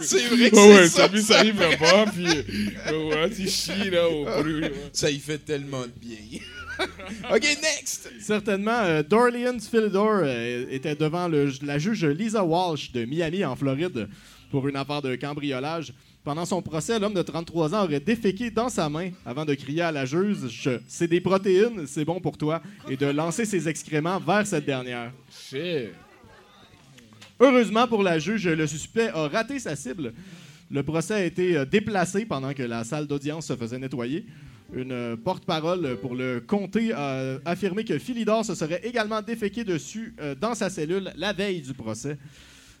c'est 0.00 0.26
vrai 0.26 0.50
que 0.50 0.56
Ouais, 0.56 0.88
c'est 0.88 1.02
ouais, 1.10 1.18
ça. 1.20 1.26
ça 1.26 1.38
arrive 1.38 1.60
là-bas, 1.60 2.06
puis 2.12 2.26
euh, 2.26 3.08
ouais, 3.08 3.30
tu 3.30 3.48
chies, 3.48 3.90
là, 3.90 4.08
au 4.08 4.24
ouais. 4.24 4.72
Ça 4.92 5.10
y 5.10 5.18
fait 5.18 5.38
tellement 5.38 5.82
de 5.82 5.92
bien. 6.00 6.40
OK, 7.34 7.42
next! 7.42 8.10
Certainement, 8.20 8.80
euh, 8.82 9.02
Dorleans 9.02 9.58
Philidor 9.60 10.20
euh, 10.24 10.66
était 10.70 10.94
devant 10.94 11.26
le- 11.28 11.50
la 11.62 11.78
juge 11.78 12.04
Lisa 12.04 12.44
Walsh 12.44 12.92
de 12.92 13.04
Miami, 13.04 13.44
en 13.44 13.56
Floride, 13.56 14.08
pour 14.50 14.68
une 14.68 14.76
affaire 14.76 15.02
de 15.02 15.14
cambriolage. 15.16 15.92
Pendant 16.26 16.44
son 16.44 16.60
procès, 16.60 16.98
l'homme 16.98 17.14
de 17.14 17.22
33 17.22 17.72
ans 17.72 17.84
aurait 17.84 18.00
déféqué 18.00 18.50
dans 18.50 18.68
sa 18.68 18.88
main 18.88 19.10
avant 19.24 19.44
de 19.44 19.54
crier 19.54 19.82
à 19.82 19.92
la 19.92 20.04
juge 20.04 20.48
Je- 20.48 20.80
C'est 20.88 21.06
des 21.06 21.20
protéines, 21.20 21.86
c'est 21.86 22.04
bon 22.04 22.18
pour 22.20 22.36
toi, 22.36 22.60
et 22.90 22.96
de 22.96 23.06
lancer 23.06 23.44
ses 23.44 23.68
excréments 23.68 24.18
vers 24.18 24.44
cette 24.44 24.66
dernière. 24.66 25.12
Shit. 25.30 25.90
Heureusement 27.38 27.86
pour 27.86 28.02
la 28.02 28.18
juge, 28.18 28.48
le 28.48 28.66
suspect 28.66 29.08
a 29.14 29.28
raté 29.28 29.60
sa 29.60 29.76
cible. 29.76 30.12
Le 30.68 30.82
procès 30.82 31.14
a 31.14 31.24
été 31.24 31.56
euh, 31.58 31.64
déplacé 31.64 32.26
pendant 32.26 32.52
que 32.54 32.64
la 32.64 32.82
salle 32.82 33.06
d'audience 33.06 33.46
se 33.46 33.54
faisait 33.54 33.78
nettoyer. 33.78 34.26
Une 34.74 34.90
euh, 34.90 35.16
porte-parole 35.16 35.96
pour 36.00 36.16
le 36.16 36.40
comté 36.40 36.92
a 36.92 37.38
affirmé 37.44 37.84
que 37.84 38.00
Philidor 38.00 38.44
se 38.44 38.56
serait 38.56 38.80
également 38.82 39.22
déféqué 39.22 39.62
dessus 39.62 40.12
euh, 40.20 40.34
dans 40.34 40.56
sa 40.56 40.70
cellule 40.70 41.12
la 41.16 41.32
veille 41.32 41.60
du 41.60 41.72
procès. 41.72 42.18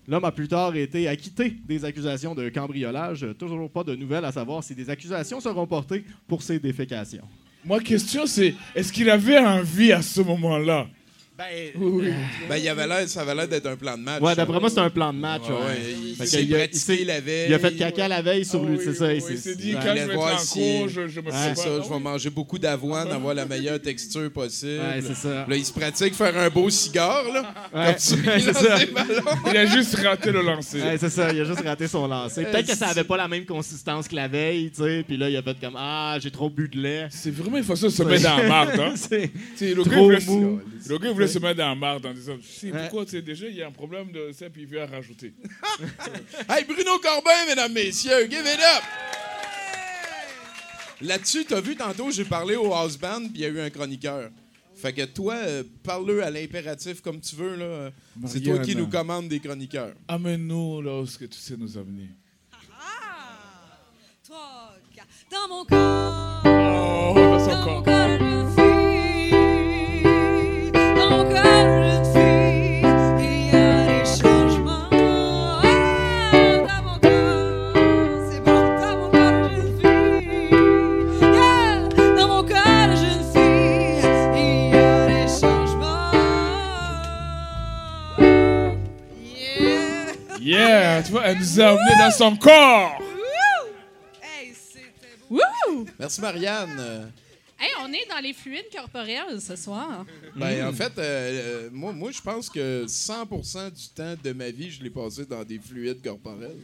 L'homme 0.08 0.24
a 0.24 0.30
plus 0.32 0.46
tard 0.46 0.76
été 0.76 1.08
acquitté 1.08 1.56
des 1.66 1.84
accusations 1.84 2.34
de 2.34 2.48
cambriolage. 2.48 3.26
Toujours 3.38 3.68
pas 3.68 3.82
de 3.82 3.96
nouvelles 3.96 4.24
à 4.24 4.32
savoir 4.32 4.62
si 4.62 4.74
des 4.74 4.88
accusations 4.88 5.40
seront 5.40 5.66
portées 5.66 6.04
pour 6.28 6.42
ces 6.42 6.58
défécations. 6.60 7.24
Ma 7.64 7.80
question, 7.80 8.26
c'est 8.26 8.54
est-ce 8.76 8.92
qu'il 8.92 9.10
avait 9.10 9.38
envie 9.38 9.90
à 9.90 10.02
ce 10.02 10.20
moment-là 10.20 10.86
Ben, 11.38 11.44
Oui. 11.78 12.08
Ben, 12.48 12.56
il 12.56 12.66
avait 12.68 12.86
l'air, 12.86 13.06
ça 13.08 13.20
avait 13.20 13.34
l'air 13.34 13.46
d'être 13.46 13.66
un 13.66 13.76
plan 13.76 13.98
de 13.98 14.02
match. 14.02 14.22
ouais, 14.22 14.34
d'après 14.34 14.58
moi, 14.58 14.70
c'est 14.70 14.78
un 14.80 14.88
plan 14.88 15.12
de 15.12 15.18
match. 15.18 15.42
Ouais, 15.50 15.54
il 16.08 16.14
Fait 16.16 16.24
s'est 16.26 16.46
pratiqué 16.46 17.02
il 17.02 17.06
la 17.08 17.20
veille. 17.20 17.46
Il 17.50 17.54
a 17.54 17.58
fait 17.58 17.76
caca 17.76 18.08
la 18.08 18.22
veille 18.22 18.44
sur 18.46 18.62
Ah 18.64 18.66
lui, 18.66 18.76
oui, 18.78 18.82
c'est 18.82 18.94
ça. 18.94 19.06
oui, 19.08 19.22
il 19.28 19.34
il 19.34 19.38
s'est- 19.38 19.54
dit, 19.54 19.72
quand 19.74 19.80
je 19.82 19.92
vais 20.06 20.14
être 20.14 20.18
en 20.34 20.38
si- 20.38 20.54
cours, 20.78 20.88
je, 20.88 21.08
je 21.08 21.20
me 21.20 21.30
C'est 21.30 21.54
ça, 21.56 21.68
je 21.82 21.88
vais 21.88 21.94
Ah 21.94 21.98
manger 21.98 22.30
beaucoup 22.30 22.58
d'avoine, 22.58 23.08
avoir 23.12 23.34
la 23.34 23.44
meilleure 23.44 23.78
texture 23.82 24.30
possible. 24.32 24.80
Ouais, 24.80 25.02
c'est 25.06 25.14
ça. 25.14 25.44
Là, 25.46 25.56
il 25.56 25.64
se 25.66 25.72
pratique 25.74 26.14
faire 26.14 26.36
un 26.38 26.48
beau 26.48 26.70
cigare, 26.70 27.24
là. 27.30 27.54
Ouais, 27.74 27.94
ça, 27.98 28.16
il 28.36 28.40
c'est 28.42 28.52
ça. 28.54 28.78
Il 29.50 29.56
a 29.58 29.66
juste 29.66 29.94
raté 29.96 30.32
le 30.32 30.40
lancer. 30.40 30.80
Ouais, 30.80 30.96
c'est 30.98 31.10
ça, 31.10 31.30
il 31.34 31.40
a 31.40 31.44
juste 31.44 31.60
raté 31.60 31.86
son 31.86 32.06
lancer. 32.06 32.44
Peut-être 32.44 32.66
que 32.68 32.76
ça 32.76 32.86
avait 32.88 33.04
pas 33.04 33.18
la 33.18 33.28
même 33.28 33.44
consistance 33.44 34.08
que 34.08 34.14
la 34.16 34.26
veille, 34.28 34.70
tu 34.74 34.82
sais, 34.82 35.04
puis 35.06 35.18
là, 35.18 35.28
il 35.28 35.36
a 35.36 35.42
fait 35.42 35.56
comme 35.60 35.76
Ah, 35.76 36.16
j'ai 36.18 36.30
trop 36.30 36.48
bu 36.48 36.66
de 36.68 36.78
lait. 36.80 37.08
C'est 37.10 37.30
vraiment 37.30 37.58
une 37.58 37.64
façon 37.64 37.86
de 37.88 37.92
se 37.92 38.02
mettre 38.04 38.22
dans 38.22 38.36
la 38.38 38.48
marde. 38.48 38.80
Hein? 38.80 38.94
C'est- 38.96 39.30
Trop 39.84 40.10
il 40.12 40.24
mou. 40.26 40.60
le 40.88 40.98
gars 40.98 41.10
voulait 41.26 41.32
se 41.32 41.38
mettre 41.38 41.58
dans 41.58 41.68
la 41.68 41.74
marde 41.74 42.06
en 42.06 42.12
disant 42.14 42.36
Tu 42.38 42.46
sais, 42.46 42.72
Ouais. 42.72 42.80
pourquoi 42.82 43.04
tu 43.04 43.12
sais, 43.12 43.22
déjà, 43.22 43.46
il 43.48 43.56
y 43.56 43.62
a 43.62 43.66
un 43.68 43.72
problème 43.72 44.10
de 44.12 44.30
ça, 44.32 44.48
puis 44.50 44.62
il 44.62 44.68
veut 44.68 44.82
en 44.82 44.86
rajouter. 44.86 45.34
Hey, 46.48 46.64
Bruno 46.64 46.98
Corbin, 47.00 47.46
mesdames, 47.48 47.72
messieurs, 47.72 48.26
give 48.30 48.40
it 48.46 48.60
up! 48.60 48.82
Là-dessus, 51.02 51.44
t'as 51.44 51.60
vu 51.60 51.76
tantôt, 51.76 52.10
j'ai 52.10 52.24
parlé 52.24 52.56
au 52.56 52.72
house 52.72 52.96
band, 52.96 53.20
puis 53.28 53.32
il 53.34 53.40
y 53.40 53.44
a 53.44 53.48
eu 53.48 53.60
un 53.60 53.68
chroniqueur. 53.70 54.30
Fait 54.74 54.92
que 54.92 55.04
toi, 55.06 55.34
euh, 55.34 55.62
parle-le 55.82 56.22
à 56.22 56.30
l'impératif 56.30 57.00
comme 57.00 57.20
tu 57.20 57.34
veux, 57.36 57.56
là. 57.56 57.90
C'est 58.26 58.40
toi 58.40 58.58
qui 58.58 58.76
nous 58.76 58.88
commande 58.88 59.28
des 59.28 59.40
chroniqueurs. 59.40 59.92
Amène-nous 60.08 60.82
là 60.82 61.00
où 61.00 61.06
ce 61.06 61.18
que 61.18 61.24
tu 61.26 61.38
sais 61.38 61.56
nous 61.56 61.76
amener. 61.78 62.08
Ah! 62.52 63.78
Trois, 64.24 64.74
quatre. 64.94 65.06
Dans 65.30 65.48
mon 65.48 65.64
corps. 65.64 66.42
Oh, 66.44 67.14
dans 67.14 67.38
son 67.40 67.46
Dans 67.50 67.66
mon 67.66 67.82
corps. 67.82 67.95
Tu 91.04 91.10
vois, 91.12 91.26
elle 91.26 91.38
nous 91.38 91.60
a 91.60 91.72
emmenés 91.72 91.98
dans 91.98 92.10
son 92.10 92.36
corps. 92.36 93.00
Hey, 94.22 94.52
c'était 94.54 94.90
beau. 95.28 95.36
Wouh! 95.68 95.86
Merci, 95.98 96.20
Marianne. 96.20 97.12
Hey, 97.58 97.70
on 97.82 97.90
est 97.92 98.06
dans 98.08 98.18
les 98.22 98.32
fluides 98.34 98.68
corporels 98.74 99.40
ce 99.40 99.56
soir. 99.56 100.04
Ben, 100.34 100.66
en 100.68 100.72
fait, 100.72 100.92
euh, 100.98 101.02
euh, 101.66 101.70
moi, 101.72 101.92
moi 101.92 102.10
je 102.10 102.20
pense 102.20 102.50
que 102.50 102.84
100% 102.86 103.70
du 103.70 103.88
temps 103.94 104.14
de 104.22 104.32
ma 104.32 104.50
vie, 104.50 104.70
je 104.70 104.82
l'ai 104.82 104.90
passé 104.90 105.24
dans 105.24 105.42
des 105.42 105.58
fluides 105.58 106.02
corporels. 106.02 106.58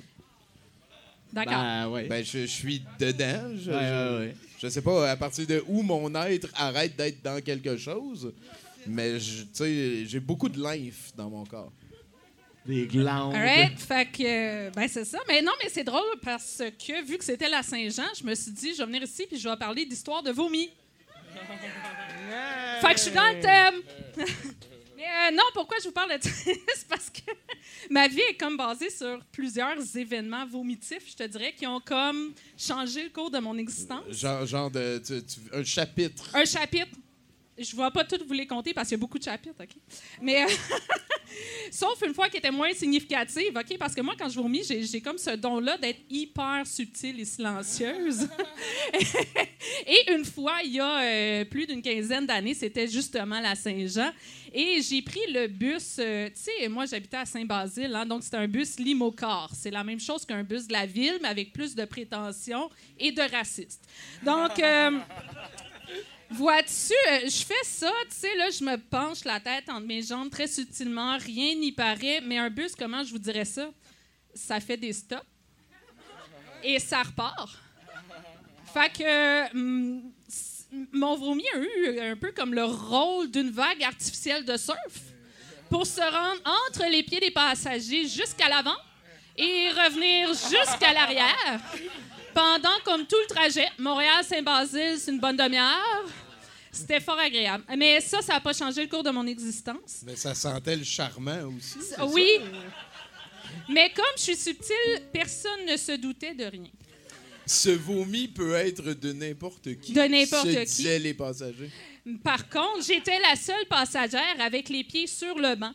D'accord. 1.33 1.55
Ben, 1.55 1.88
ouais. 1.88 2.05
Ben, 2.09 2.23
je, 2.25 2.40
je 2.40 2.47
suis 2.47 2.83
dedans. 2.99 3.57
Je, 3.57 3.71
Ouais, 3.71 3.79
je- 3.81 4.14
ouais, 4.14 4.18
ouais. 4.27 4.37
je 4.61 4.68
sais 4.68 4.83
pas 4.83 5.11
à 5.11 5.16
partir 5.16 5.47
de 5.47 5.64
où 5.66 5.81
mon 5.83 6.14
être 6.27 6.49
arrête 6.57 6.95
d'être 6.95 7.23
dans 7.23 7.40
quelque 7.42 7.79
chose, 7.79 8.33
mais 8.87 9.18
je- 9.18 9.45
tu 9.45 9.49
sais, 9.55 10.05
j'ai 10.07 10.21
beaucoup 10.21 10.51
de 10.51 10.62
lymphe 10.62 11.12
dans 11.16 11.31
mon 11.31 11.45
corps. 11.47 11.73
Des 12.64 12.87
glandes. 12.87 13.35
Alright, 13.35 13.79
fait 13.81 14.07
que, 14.12 14.22
euh, 14.25 14.70
ben 14.70 14.87
c'est 14.88 15.05
ça. 15.05 15.18
Mais 15.27 15.42
non, 15.42 15.53
mais 15.62 15.68
c'est 15.68 15.83
drôle 15.85 16.18
parce 16.22 16.62
que 16.79 17.05
vu 17.05 17.18
que 17.18 17.25
c'était 17.25 17.48
la 17.48 17.62
Saint-Jean, 17.62 18.07
je 18.18 18.25
me 18.25 18.35
suis 18.37 18.53
dit, 18.53 18.72
je 18.72 18.79
vais 18.79 18.87
venir 18.87 19.03
ici 19.03 19.27
puis 19.29 19.38
je 19.38 19.48
vais 19.48 19.57
parler 19.57 19.85
d'histoire 19.85 20.22
de 20.22 20.31
vomi. 20.31 20.70
Fait 22.81 22.88
que 22.92 22.98
je 22.98 23.03
suis 23.03 23.11
dans 23.11 23.29
le 23.35 23.40
thème. 23.40 23.75
Mais 24.96 25.09
euh, 25.09 25.31
non, 25.35 25.42
pourquoi 25.55 25.79
je 25.81 25.87
vous 25.88 25.92
parle 25.92 26.16
de 26.16 26.22
ça? 26.22 26.31
c'est 26.44 26.88
parce 26.88 27.11
que 27.11 27.33
ma 27.90 28.07
vie 28.07 28.20
est 28.31 28.37
comme 28.37 28.57
basée 28.57 28.88
sur 28.90 29.18
plusieurs 29.33 29.77
événements 29.96 30.46
vomitifs, 30.46 31.03
je 31.11 31.16
te 31.16 31.25
dirais, 31.25 31.53
qui 31.59 31.66
ont 31.66 31.81
comme 31.81 32.33
changé 32.57 33.03
le 33.03 33.11
cours 33.11 33.29
de 33.31 33.40
mon 33.40 33.59
existence. 33.59 34.05
Genre, 34.11 34.46
genre 34.46 34.70
de, 34.70 35.03
tu- 35.05 35.20
tu- 35.25 35.40
un 35.53 35.64
chapitre. 35.64 36.31
Un 36.35 36.44
chapitre. 36.44 36.96
Je 37.59 37.75
ne 37.77 37.83
vais 37.83 37.90
pas 37.90 38.05
toutes 38.05 38.25
vous 38.27 38.33
les 38.33 38.46
compter 38.46 38.72
parce 38.72 38.88
qu'il 38.88 38.96
y 38.96 39.01
a 39.01 39.03
beaucoup 39.03 39.18
de 39.18 39.25
chapitres, 39.25 39.57
OK? 39.61 39.70
Mais, 40.20 40.44
euh, 40.44 40.46
sauf 41.71 42.01
une 42.07 42.14
fois 42.14 42.29
qui 42.29 42.37
était 42.37 42.51
moins 42.51 42.73
significative, 42.73 43.57
OK? 43.57 43.79
Parce 43.79 43.95
que 43.95 44.01
moi, 44.01 44.14
quand 44.18 44.29
je 44.29 44.40
vomis, 44.40 44.62
j'ai, 44.66 44.83
j'ai 44.83 45.01
comme 45.01 45.18
ce 45.18 45.31
don-là 45.31 45.77
d'être 45.77 46.01
hyper 46.11 46.66
subtile 46.66 47.21
et 47.21 47.25
silencieuse. 47.25 48.29
et 49.87 50.12
une 50.12 50.25
fois, 50.25 50.57
il 50.64 50.75
y 50.75 50.81
a 50.81 51.01
euh, 51.01 51.45
plus 51.45 51.66
d'une 51.66 51.83
quinzaine 51.83 52.27
d'années, 52.27 52.55
c'était 52.55 52.87
justement 52.87 53.40
la 53.40 53.55
Saint-Jean. 53.55 54.11
Et 54.55 54.83
j'ai 54.83 55.01
pris 55.01 55.33
le 55.33 55.47
bus, 55.47 55.97
euh, 55.99 56.29
tu 56.29 56.42
sais, 56.42 56.68
moi, 56.68 56.85
j'habitais 56.85 57.16
à 57.16 57.25
Saint-Basile, 57.25 57.95
hein, 57.95 58.05
donc 58.05 58.23
c'était 58.23 58.37
un 58.37 58.49
bus 58.49 58.79
limocar. 58.79 59.51
C'est 59.55 59.71
la 59.71 59.83
même 59.83 60.01
chose 60.01 60.27
qu'un 60.27 60.42
bus 60.42 60.66
de 60.66 60.73
la 60.73 60.85
ville, 60.85 61.18
mais 61.23 61.29
avec 61.29 61.53
plus 61.53 61.75
de 61.75 61.85
prétention 61.85 62.71
et 62.99 63.12
de 63.12 63.23
racistes. 63.23 63.83
Donc... 64.25 64.59
euh, 64.59 64.90
Vois-tu, 66.33 66.92
euh, 67.11 67.21
je 67.25 67.45
fais 67.45 67.62
ça, 67.64 67.90
tu 68.11 68.16
sais, 68.16 68.35
là, 68.37 68.49
je 68.51 68.64
me 68.64 68.77
penche 68.77 69.25
la 69.25 69.38
tête 69.40 69.68
entre 69.68 69.87
mes 69.87 70.03
jambes 70.03 70.31
très 70.31 70.47
subtilement, 70.47 71.16
rien 71.18 71.55
n'y 71.57 71.73
paraît, 71.73 72.21
mais 72.23 72.38
un 72.38 72.49
bus, 72.51 72.75
comment 72.77 73.05
je 73.05 73.11
vous 73.11 73.18
dirais 73.18 73.45
ça? 73.45 73.71
Ça 74.35 74.59
fait 74.61 74.77
des 74.79 74.92
stops 74.92 75.23
et 76.62 76.79
ça 76.79 77.03
repart. 77.03 77.51
Fait 78.73 78.90
que 78.90 79.45
s- 80.29 80.66
mon 80.92 81.16
vomi 81.16 81.45
a 81.55 81.59
eu 81.59 82.01
un 82.01 82.16
peu 82.16 82.33
comme 82.33 82.55
le 82.55 82.64
rôle 82.64 83.31
d'une 83.31 83.51
vague 83.51 83.83
artificielle 83.83 84.45
de 84.47 84.57
surf 84.57 85.01
pour 85.68 85.87
se 85.87 86.01
rendre 86.01 86.40
entre 86.68 86.88
les 86.90 87.03
pieds 87.03 87.21
des 87.21 87.31
passagers 87.31 88.07
jusqu'à 88.09 88.49
l'avant 88.49 88.77
et 89.37 89.68
revenir 89.71 90.29
jusqu'à 90.29 90.92
l'arrière. 90.95 91.61
Pendant 92.35 92.79
comme 92.85 93.07
tout 93.07 93.16
le 93.29 93.35
trajet, 93.35 93.68
Montréal-Saint-Basile, 93.79 94.99
c'est 94.99 95.11
une 95.11 95.21
bonne 95.21 95.37
demi-heure. 95.37 96.05
C'était 96.71 97.01
fort 97.01 97.18
agréable. 97.18 97.64
Mais 97.77 98.01
ça, 98.01 98.23
ça 98.23 98.35
n'a 98.35 98.40
pas 98.40 98.55
changé 98.55 98.83
le 98.83 98.88
cours 98.88 99.03
de 99.03 99.11
mon 99.11 99.27
existence. 99.27 100.03
Mais 100.07 100.16
ça 100.16 100.35
sentait 100.35 100.77
le 100.77 100.85
charmant 100.85 101.42
aussi. 101.57 101.79
Oui. 102.09 102.38
Mais 103.68 103.92
comme 103.95 104.05
je 104.16 104.23
suis 104.23 104.37
subtile, 104.37 105.03
personne 105.12 105.66
ne 105.71 105.77
se 105.77 105.92
doutait 105.92 106.35
de 106.35 106.45
rien. 106.45 106.71
Ce 107.45 107.68
vomi 107.71 108.29
peut 108.29 108.55
être 108.55 108.95
de 108.95 109.12
n'importe 109.12 109.79
qui. 109.81 109.92
De 109.92 110.01
n'importe 110.01 110.49
qui. 110.49 110.64
disaient 110.77 110.99
les 110.99 111.12
passagers. 111.12 111.71
Par 112.25 112.49
contre, 112.49 112.83
j'étais 112.87 113.18
la 113.18 113.37
seule 113.37 113.66
passagère 113.68 114.40
avec 114.40 114.68
les 114.68 114.85
pieds 114.85 115.07
sur 115.07 115.38
le 115.38 115.55
banc. 115.55 115.73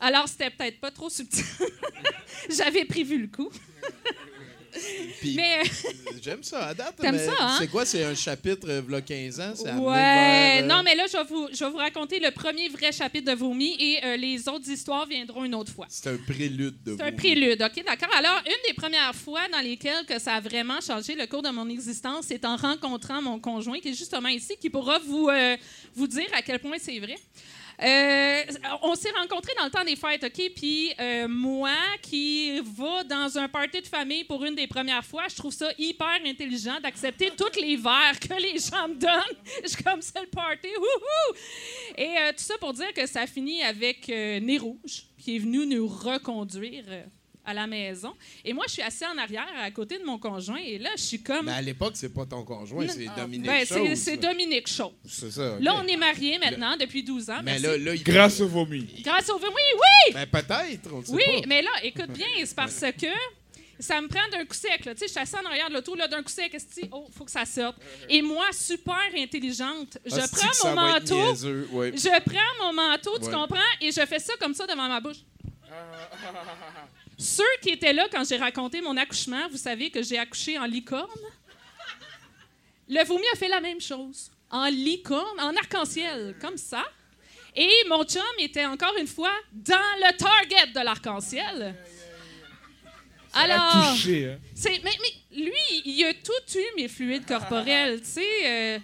Alors, 0.00 0.28
c'était 0.28 0.50
peut-être 0.50 0.80
pas 0.80 0.90
trop 0.90 1.10
subtil. 1.10 1.44
J'avais 2.50 2.84
prévu 2.84 3.18
le 3.18 3.26
coup. 3.26 3.50
Puis, 5.20 5.34
Mais, 5.36 5.60
euh, 5.60 5.88
j'aime 6.22 6.42
ça 6.42 6.66
à 6.66 6.74
date. 6.74 6.96
T'aimes 7.00 7.18
ça, 7.18 7.32
hein? 7.38 7.56
C'est 7.58 7.68
quoi? 7.68 7.84
C'est 7.84 8.04
un 8.04 8.14
chapitre, 8.14 8.68
euh, 8.68 8.80
v'là 8.80 9.00
15 9.00 9.40
ans? 9.40 9.52
C'est 9.54 9.72
ouais. 9.72 9.94
vers, 9.94 10.62
euh, 10.62 10.66
Non, 10.66 10.82
mais 10.84 10.94
là, 10.94 11.06
je 11.06 11.16
vais, 11.16 11.24
vous, 11.24 11.48
je 11.52 11.64
vais 11.64 11.70
vous 11.70 11.76
raconter 11.76 12.20
le 12.20 12.30
premier 12.30 12.68
vrai 12.68 12.92
chapitre 12.92 13.30
de 13.32 13.36
Vomi 13.36 13.76
et 13.78 14.04
euh, 14.04 14.16
les 14.16 14.48
autres 14.48 14.68
histoires 14.68 15.06
viendront 15.06 15.44
une 15.44 15.54
autre 15.54 15.72
fois. 15.72 15.86
C'est 15.88 16.10
un 16.10 16.16
prélude 16.16 16.82
de 16.84 16.96
C'est 16.96 17.02
un 17.02 17.12
prélude, 17.12 17.62
OK, 17.62 17.84
d'accord. 17.84 18.14
Alors, 18.16 18.40
une 18.46 18.68
des 18.68 18.74
premières 18.74 19.14
fois 19.14 19.48
dans 19.52 19.60
lesquelles 19.60 20.04
que 20.06 20.18
ça 20.18 20.34
a 20.34 20.40
vraiment 20.40 20.80
changé 20.80 21.14
le 21.14 21.26
cours 21.26 21.42
de 21.42 21.50
mon 21.50 21.68
existence, 21.68 22.26
c'est 22.28 22.44
en 22.44 22.56
rencontrant 22.56 23.22
mon 23.22 23.38
conjoint, 23.38 23.78
qui 23.80 23.88
est 23.88 23.94
justement 23.94 24.28
ici, 24.28 24.54
qui 24.60 24.70
pourra 24.70 24.98
vous, 24.98 25.28
euh, 25.28 25.56
vous 25.94 26.06
dire 26.06 26.28
à 26.34 26.42
quel 26.42 26.58
point 26.58 26.76
c'est 26.78 26.98
vrai. 26.98 27.16
Euh, 27.80 28.42
on 28.82 28.94
s'est 28.96 29.12
rencontrés 29.16 29.52
dans 29.56 29.64
le 29.64 29.70
temps 29.70 29.84
des 29.84 29.94
fêtes, 29.94 30.24
OK? 30.24 30.52
Puis 30.54 30.92
euh, 30.98 31.28
moi, 31.28 31.76
qui 32.02 32.60
va 32.60 33.04
dans 33.04 33.38
un 33.38 33.48
party 33.48 33.82
de 33.82 33.86
famille 33.86 34.24
pour 34.24 34.44
une 34.44 34.54
des 34.54 34.66
premières 34.66 35.04
fois, 35.04 35.24
je 35.28 35.36
trouve 35.36 35.52
ça 35.52 35.70
hyper 35.78 36.18
intelligent 36.24 36.80
d'accepter 36.80 37.30
tous 37.36 37.60
les 37.60 37.76
verres 37.76 38.18
que 38.20 38.34
les 38.34 38.58
gens 38.58 38.88
me 38.88 38.94
donnent. 38.94 39.38
Je 39.62 39.68
suis 39.68 39.84
comme, 39.84 40.02
c'est 40.02 40.20
le 40.20 40.26
party, 40.26 40.68
wouhou! 40.76 41.36
Et 41.96 42.16
euh, 42.18 42.32
tout 42.32 42.44
ça 42.44 42.54
pour 42.58 42.72
dire 42.72 42.92
que 42.92 43.06
ça 43.06 43.26
finit 43.26 43.62
avec 43.62 44.08
Nez 44.08 44.58
Rouge, 44.58 45.04
qui 45.18 45.36
est 45.36 45.38
venu 45.38 45.66
nous 45.66 45.86
reconduire 45.86 46.84
à 47.48 47.54
la 47.54 47.66
maison. 47.66 48.14
Et 48.44 48.52
moi, 48.52 48.64
je 48.68 48.74
suis 48.74 48.82
assis 48.82 49.06
en 49.06 49.16
arrière, 49.16 49.46
à 49.58 49.70
côté 49.70 49.98
de 49.98 50.04
mon 50.04 50.18
conjoint, 50.18 50.58
et 50.58 50.78
là, 50.78 50.90
je 50.96 51.02
suis 51.02 51.22
comme... 51.22 51.46
Mais 51.46 51.52
à 51.52 51.62
l'époque, 51.62 51.92
c'est 51.96 52.12
pas 52.12 52.26
ton 52.26 52.44
conjoint, 52.44 52.86
c'est 52.88 53.06
Dominique 53.16 53.46
Ben, 53.46 53.64
c'est- 53.64 53.74
Chose. 53.88 53.98
c'est 53.98 54.16
Dominique 54.18 54.68
Chose. 54.68 54.92
C'est 55.08 55.30
ça. 55.30 55.56
Là, 55.60 55.74
on 55.82 55.86
est 55.86 55.96
mariés 55.96 56.38
maintenant 56.38 56.76
depuis 56.76 57.02
12 57.02 57.30
ans. 57.30 57.36
Mais 57.42 57.58
merci. 57.58 57.62
là, 57.62 57.78
là, 57.78 57.94
il... 57.94 58.02
Grâce 58.04 58.40
au 58.40 58.48
vomi. 58.48 58.86
Grâce 59.02 59.30
au... 59.30 59.38
Oui, 59.38 59.48
oui! 59.48 60.12
Ben, 60.14 60.26
peut-être, 60.26 60.90
on 60.92 60.98
le 60.98 61.04
sait 61.06 61.12
Oui, 61.12 61.22
pas. 61.40 61.46
mais 61.46 61.62
là, 61.62 61.70
écoute 61.82 62.10
bien, 62.10 62.26
c'est 62.44 62.54
parce 62.54 62.80
que 62.80 63.06
ça 63.80 64.00
me 64.00 64.08
prend 64.08 64.28
d'un 64.30 64.44
coup 64.44 64.54
sec. 64.54 64.84
là. 64.84 64.92
Tu 64.94 65.00
sais, 65.00 65.06
je 65.06 65.12
suis 65.12 65.20
assis 65.20 65.36
en 65.36 65.46
arrière 65.46 65.68
de 65.70 65.74
l'auto, 65.74 65.94
là, 65.94 66.06
d'un 66.08 66.22
coup 66.22 66.28
sec, 66.30 66.52
esti, 66.52 66.82
oh, 66.92 67.06
faut 67.16 67.24
que 67.24 67.30
ça 67.30 67.44
sorte. 67.46 67.76
Et 68.10 68.20
moi, 68.20 68.46
super 68.52 69.08
intelligente, 69.16 69.96
je 70.04 70.16
Hostie 70.16 70.34
prends 70.60 70.68
mon 70.74 70.74
manteau, 70.82 71.14
niaiseux, 71.30 71.68
ouais. 71.72 71.92
je 71.94 72.20
prends 72.20 72.66
mon 72.66 72.72
manteau, 72.74 73.18
tu 73.18 73.26
Ouais. 73.26 73.32
comprends, 73.32 73.58
et 73.80 73.90
je 73.92 74.04
fais 74.04 74.18
ça 74.18 74.34
comme 74.40 74.52
ça 74.52 74.66
devant 74.66 74.88
ma 74.88 75.00
bouche. 75.00 75.18
Ceux 77.18 77.42
qui 77.60 77.70
étaient 77.70 77.92
là 77.92 78.06
quand 78.12 78.22
j'ai 78.26 78.36
raconté 78.36 78.80
mon 78.80 78.96
accouchement, 78.96 79.48
vous 79.50 79.56
savez 79.56 79.90
que 79.90 80.02
j'ai 80.02 80.18
accouché 80.18 80.56
en 80.56 80.66
licorne. 80.66 81.10
Le 82.88 83.04
vomi 83.04 83.24
a 83.32 83.36
fait 83.36 83.48
la 83.48 83.60
même 83.60 83.80
chose. 83.80 84.30
En 84.50 84.66
licorne, 84.66 85.40
en 85.40 85.54
arc-en-ciel, 85.56 86.36
comme 86.40 86.56
ça. 86.56 86.84
Et 87.56 87.70
mon 87.88 88.04
chum 88.04 88.22
était 88.38 88.64
encore 88.64 88.94
une 89.00 89.08
fois 89.08 89.32
dans 89.52 89.76
le 90.00 90.16
target 90.16 90.72
de 90.72 90.84
l'arc-en-ciel. 90.84 91.74
Alors, 93.34 93.90
Touché, 93.94 94.32
hein. 94.32 94.38
mais 94.84 95.42
lui, 95.44 95.82
il 95.84 96.04
a 96.04 96.14
tout 96.14 96.58
eu 96.58 96.76
mes 96.76 96.88
fluides 96.88 97.26
corporels. 97.26 98.00
Tu 98.00 98.06
sais, 98.06 98.46
euh, 98.46 98.78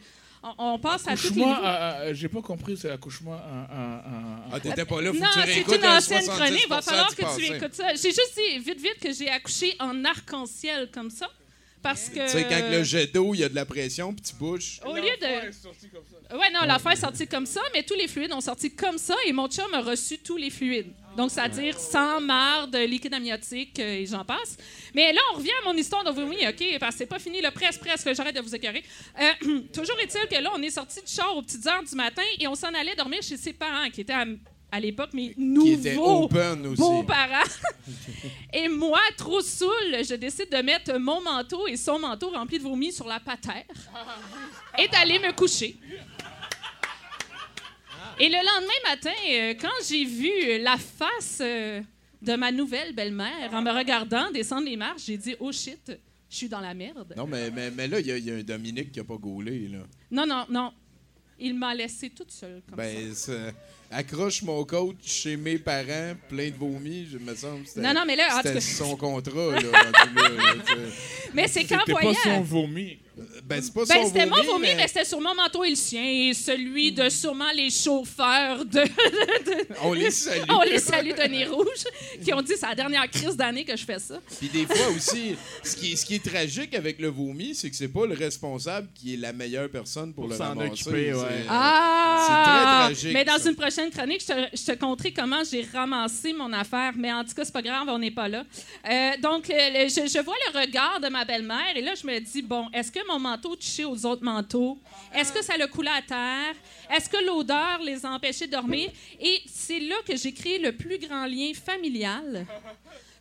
on, 0.59 0.75
on 0.75 0.79
passe 0.79 1.09
à 1.09 1.17
tous 1.17 1.35
les 1.35 1.43
à- 1.43 1.57
à- 1.97 2.13
j'ai 2.15 2.29
pas 2.29 2.43
compris, 2.43 2.77
c'est 2.77 2.91
accouchement 2.91 3.33
à- 3.35 3.37
à- 3.37 3.97
à- 3.97 4.41
Ah, 4.53 4.61
t'étais 4.61 4.85
pas 4.85 5.01
là, 5.01 5.13
faut 5.13 5.19
Non, 5.19 5.27
que 5.27 5.41
tu 5.47 5.53
c'est 5.65 5.77
une 5.77 5.85
un 5.85 5.97
ancienne 5.99 6.21
70% 6.23 6.37
chronique. 6.37 6.63
Il 6.65 6.69
va 6.69 6.83
falloir 6.83 7.09
que 7.11 7.15
tu 7.17 7.23
passé. 7.23 7.45
écoutes 7.57 7.75
ça. 7.75 7.89
J'ai 7.95 8.11
juste 8.11 8.37
dit 8.37 8.59
vite, 8.59 8.81
vite 8.81 8.99
que 9.01 9.13
j'ai 9.13 9.29
accouché 9.31 9.75
en 9.81 10.05
arc-en-ciel 10.05 10.91
comme 10.93 11.11
ça. 11.11 11.29
Parce 11.83 12.09
que. 12.09 12.21
Tu 12.25 12.29
sais, 12.29 12.47
quand 12.49 12.71
le 12.71 12.83
jet 12.83 13.07
d'eau, 13.13 13.35
il 13.35 13.41
y 13.41 13.45
a 13.45 13.49
de 13.51 13.55
la 13.55 13.67
pression, 13.67 14.15
puis 14.15 14.23
tu 14.25 14.35
bouges. 14.37 14.81
Au 14.87 14.95
lieu 14.95 15.03
de. 15.03 15.49
est 15.49 15.53
sorti 15.53 15.89
comme 15.91 16.03
ça. 16.11 16.37
Ouais, 16.37 16.51
non, 16.51 16.61
l'affaire 16.63 16.93
est 16.93 16.97
sortie 16.97 17.27
comme 17.27 17.45
ça, 17.47 17.61
mais 17.75 17.83
tous 17.83 17.95
les 17.95 18.09
fluides 18.09 18.33
ont 18.33 18.41
sorti 18.41 18.71
comme 18.75 18.97
ça 18.97 19.15
et 19.27 19.33
mon 19.35 19.49
chum 19.49 19.73
a 19.75 19.81
reçu 19.83 20.19
tous 20.19 20.37
les 20.39 20.49
fluides. 20.51 20.93
Donc, 21.17 21.31
c'est-à-dire 21.31 21.79
sang, 21.79 22.21
marde, 22.21 22.75
liquide 22.77 23.15
amniotique 23.15 23.79
euh, 23.79 24.01
et 24.01 24.07
j'en 24.07 24.25
passe. 24.25 24.57
Mais 24.95 25.13
là, 25.13 25.21
on 25.33 25.37
revient 25.39 25.53
à 25.63 25.69
mon 25.69 25.77
histoire 25.77 26.03
de 26.03 26.11
vomi, 26.11 26.37
OK? 26.47 26.79
Parce 26.81 26.95
que 26.95 26.99
c'est 26.99 27.07
pas 27.07 27.19
fini, 27.19 27.41
là, 27.41 27.53
presque, 27.53 27.81
presque, 27.81 28.15
j'arrête 28.15 28.35
de 28.35 28.41
vous 28.41 28.55
écœurer. 28.55 28.83
Euh, 29.21 29.61
toujours 29.73 29.99
est-il 30.01 30.27
que 30.29 30.43
là, 30.43 30.51
on 30.55 30.63
est 30.63 30.71
sorti 30.71 31.01
du 31.01 31.11
char 31.13 31.37
aux 31.37 31.43
petites 31.43 31.67
heures 31.67 31.83
du 31.83 31.95
matin 31.95 32.23
et 32.39 32.49
on 32.49 32.55
s'en 32.55 32.69
allait 32.75 32.97
dormir 32.97 33.23
chez 33.23 33.37
ses 33.37 33.53
parents, 33.53 33.89
qui 33.91 34.01
étaient 34.01 34.13
à, 34.13 34.25
à 34.73 34.81
l'époque 34.81 35.13
mes 35.13 35.35
nouveaux 35.37 36.29
beaux-parents. 36.77 37.51
et 38.53 38.69
moi, 38.69 38.99
trop 39.17 39.41
saoule, 39.41 39.99
je 40.09 40.17
décide 40.17 40.51
de 40.51 40.63
mettre 40.63 40.99
mon 40.99 41.21
manteau 41.21 41.69
et 41.69 41.77
son 41.77 42.01
manteau 42.01 42.31
rempli 42.31 42.59
de 42.59 42.65
vomi 42.65 42.93
sur 42.93 43.07
la 43.07 43.21
patère 43.21 43.65
et 44.77 44.89
d'aller 44.89 45.21
me 45.21 45.33
coucher. 45.33 45.77
Et 48.21 48.29
le 48.29 48.35
lendemain 48.37 48.91
matin, 48.91 49.11
euh, 49.31 49.55
quand 49.61 49.85
j'ai 49.89 50.05
vu 50.05 50.31
la 50.63 50.77
face 50.77 51.39
euh, 51.41 51.81
de 52.23 52.35
ma 52.37 52.53
nouvelle 52.53 52.95
belle-mère 52.95 53.51
en 53.53 53.63
me 53.63 53.71
regardant 53.71 54.31
descendre 54.31 54.67
les 54.67 54.77
marches, 54.77 55.03
j'ai 55.07 55.17
dit 55.17 55.35
Oh 55.41 55.51
shit, 55.53 55.93
je 56.31 56.37
suis 56.37 56.49
dans 56.49 56.61
la 56.61 56.75
merde. 56.75 57.13
Non, 57.17 57.27
mais, 57.27 57.51
mais, 57.51 57.71
mais 57.71 57.89
là, 57.89 58.01
il 58.01 58.07
y, 58.07 58.13
a- 58.13 58.17
il 58.17 58.25
y 58.25 58.31
a 58.31 58.35
un 58.35 58.43
Dominique 58.43 58.93
qui 58.93 59.01
a 59.01 59.05
pas 59.05 59.17
gaulé, 59.17 59.69
là. 59.69 59.79
Non, 60.11 60.27
non, 60.27 60.45
non. 60.49 60.73
Il 61.39 61.55
m'a 61.55 61.75
laissé 61.75 62.11
toute 62.11 62.31
seule 62.31 62.63
comme 62.69 62.79
ça. 62.79 62.85
Ben, 62.85 63.15
c'est- 63.15 63.55
accroche 63.95 64.43
mon 64.43 64.65
coach 64.65 64.97
chez 65.05 65.37
mes 65.37 65.59
parents, 65.59 66.15
plein 66.29 66.49
de 66.51 66.55
vomi, 66.59 67.07
je 67.13 67.19
me 67.19 67.35
semble. 67.35 67.65
Non, 67.77 67.95
non, 67.95 68.03
mais 68.07 68.17
là, 68.17 68.25
en 68.37 68.41
tout 68.41 68.49
C'était 68.49 68.55
cas- 68.55 68.61
son 68.61 68.97
contrat, 68.97 69.53
là. 69.53 69.61
là, 69.61 69.71
là. 69.71 70.55
Mais 71.35 71.49
c'est 71.49 71.65
qu'en 71.65 71.81
C'était 71.81 71.93
pas 71.93 72.01
voyant. 72.01 72.19
son 72.23 72.41
vomi. 72.43 72.99
ben, 73.45 73.61
c'est 73.63 73.75
pas 73.75 73.85
Ben, 73.89 74.03
son 74.03 74.07
c'était 74.09 74.27
mon 74.27 74.37
vomi, 74.37 74.47
vomi, 74.49 74.69
mais, 74.77 74.87
c'était 74.89 75.05
sur 75.05 75.21
mon 75.21 75.35
manteau 75.35 75.65
et 75.65 75.71
le 75.71 75.75
sien, 75.77 76.03
et 76.05 76.33
celui 76.33 76.93
de 76.93 77.09
sûrement 77.09 77.51
les 77.55 77.71
chauffeurs 77.71 78.65
de. 78.65 78.83
On 79.83 79.93
les 79.95 80.11
salue. 80.13 80.43
On 80.49 80.63
les 80.63 80.79
salue 80.79 81.11
de 81.11 81.23
Nez 81.29 81.47
Rouge, 81.47 81.67
qui 82.25 82.33
ont 82.33 82.41
dit 82.43 82.53
c'est 82.57 82.67
la 82.69 82.75
dernière 82.75 83.09
crise 83.11 83.37
d'année 83.37 83.65
que 83.65 83.77
je 83.77 83.85
fais 83.85 83.99
ça. 83.99 84.21
Puis 84.39 84.49
des 84.49 84.65
fois 84.67 84.89
aussi, 84.97 85.35
ce 85.65 85.75
qui, 85.77 85.93
est, 85.93 85.97
ce 85.97 86.05
qui 86.07 86.15
est 86.17 86.25
tragique 86.25 86.75
avec 86.75 86.99
le 87.01 87.09
vomi, 87.09 87.55
c'est 87.55 87.69
que 87.71 87.77
c'est 87.77 87.89
pas 87.89 88.07
le 88.07 88.15
responsable 88.15 88.89
qui 88.95 89.15
est 89.15 89.19
la 89.19 89.33
meilleure 89.33 89.69
personne 89.69 90.13
pour, 90.15 90.25
Pour 90.25 90.33
le 90.33 90.37
s'en 90.39 90.49
ramasser. 90.51 90.71
occuper, 90.89 91.15
ouais. 91.15 91.45
Ah! 91.49 92.27
c'est 92.27 92.51
très 92.51 92.65
tragique, 93.03 93.13
Mais 93.15 93.25
dans 93.25 93.39
ça. 93.39 93.51
une 93.51 93.57
prochaine 93.57 93.84
chronique, 93.91 94.21
je 94.23 94.27
te, 94.27 94.57
je 94.57 94.65
te 94.65 94.73
conterai 94.79 95.13
comment 95.13 95.43
j'ai 95.49 95.63
ramassé 95.73 96.33
mon 96.33 96.53
affaire. 96.53 96.93
Mais 96.97 97.13
en 97.13 97.25
tout 97.25 97.35
cas, 97.35 97.45
c'est 97.45 97.53
pas 97.53 97.63
grave, 97.63 97.87
on 97.89 97.99
n'est 97.99 98.11
pas 98.11 98.29
là. 98.29 98.45
Euh, 98.89 99.11
donc, 99.23 99.49
le- 99.49 99.89
je, 99.89 100.09
je 100.13 100.23
vois 100.23 100.35
le 100.53 100.61
regard 100.61 101.01
de 101.01 101.09
ma 101.09 101.25
belle-mère 101.25 101.77
et 101.77 101.83
là, 101.83 101.93
je 101.95 102.07
me 102.07 102.19
dis 102.21 102.43
bon, 102.43 102.69
est-ce 102.73 102.91
que 102.93 103.01
mon 103.07 103.19
manteau 103.19 103.57
touchait 103.57 103.85
aux 103.85 104.05
autres 104.07 104.25
manteaux? 104.25 104.79
Est-ce 105.15 105.33
que 105.33 105.43
ça 105.43 105.57
le 105.57 105.67
coulait 105.67 105.91
à 105.91 106.03
terre? 106.03 106.55
Est-ce 106.95 107.09
que 107.09 107.25
l'odeur 107.25 107.81
les 107.83 108.05
a 108.05 108.11
empêchés 108.11 108.47
de 108.47 108.53
dormir? 108.53 108.91
Et 109.21 109.41
c'est 109.47 109.81
là 109.81 109.97
que 110.07 110.17
j'ai 110.17 110.33
créé 110.33 110.59
le 110.59 110.73
plus 110.73 110.99
grand 110.99 111.27
lien 111.27 111.53
familial 111.55 112.47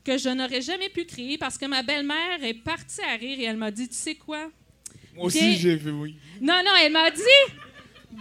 que 0.04 0.18
je 0.18 0.28
n'aurais 0.30 0.62
jamais 0.62 0.90
pu 0.90 1.06
créer 1.06 1.38
parce 1.38 1.58
que 1.58 1.66
ma 1.66 1.82
belle-mère 1.82 2.44
est 2.44 2.54
partie 2.56 3.02
à 3.02 3.16
rire 3.16 3.40
et 3.40 3.44
elle 3.44 3.56
m'a 3.58 3.72
dit 3.72 3.88
Tu 3.88 3.96
sais 3.96 4.16
quoi? 4.16 4.50
Moi 5.16 5.26
aussi, 5.28 5.56
j'ai 5.58 5.78
fait 5.78 5.92
oui. 5.92 6.16
Non, 6.42 6.56
non, 6.66 6.72
elle 6.84 6.92
m'a 6.92 7.10
dit 7.10 7.22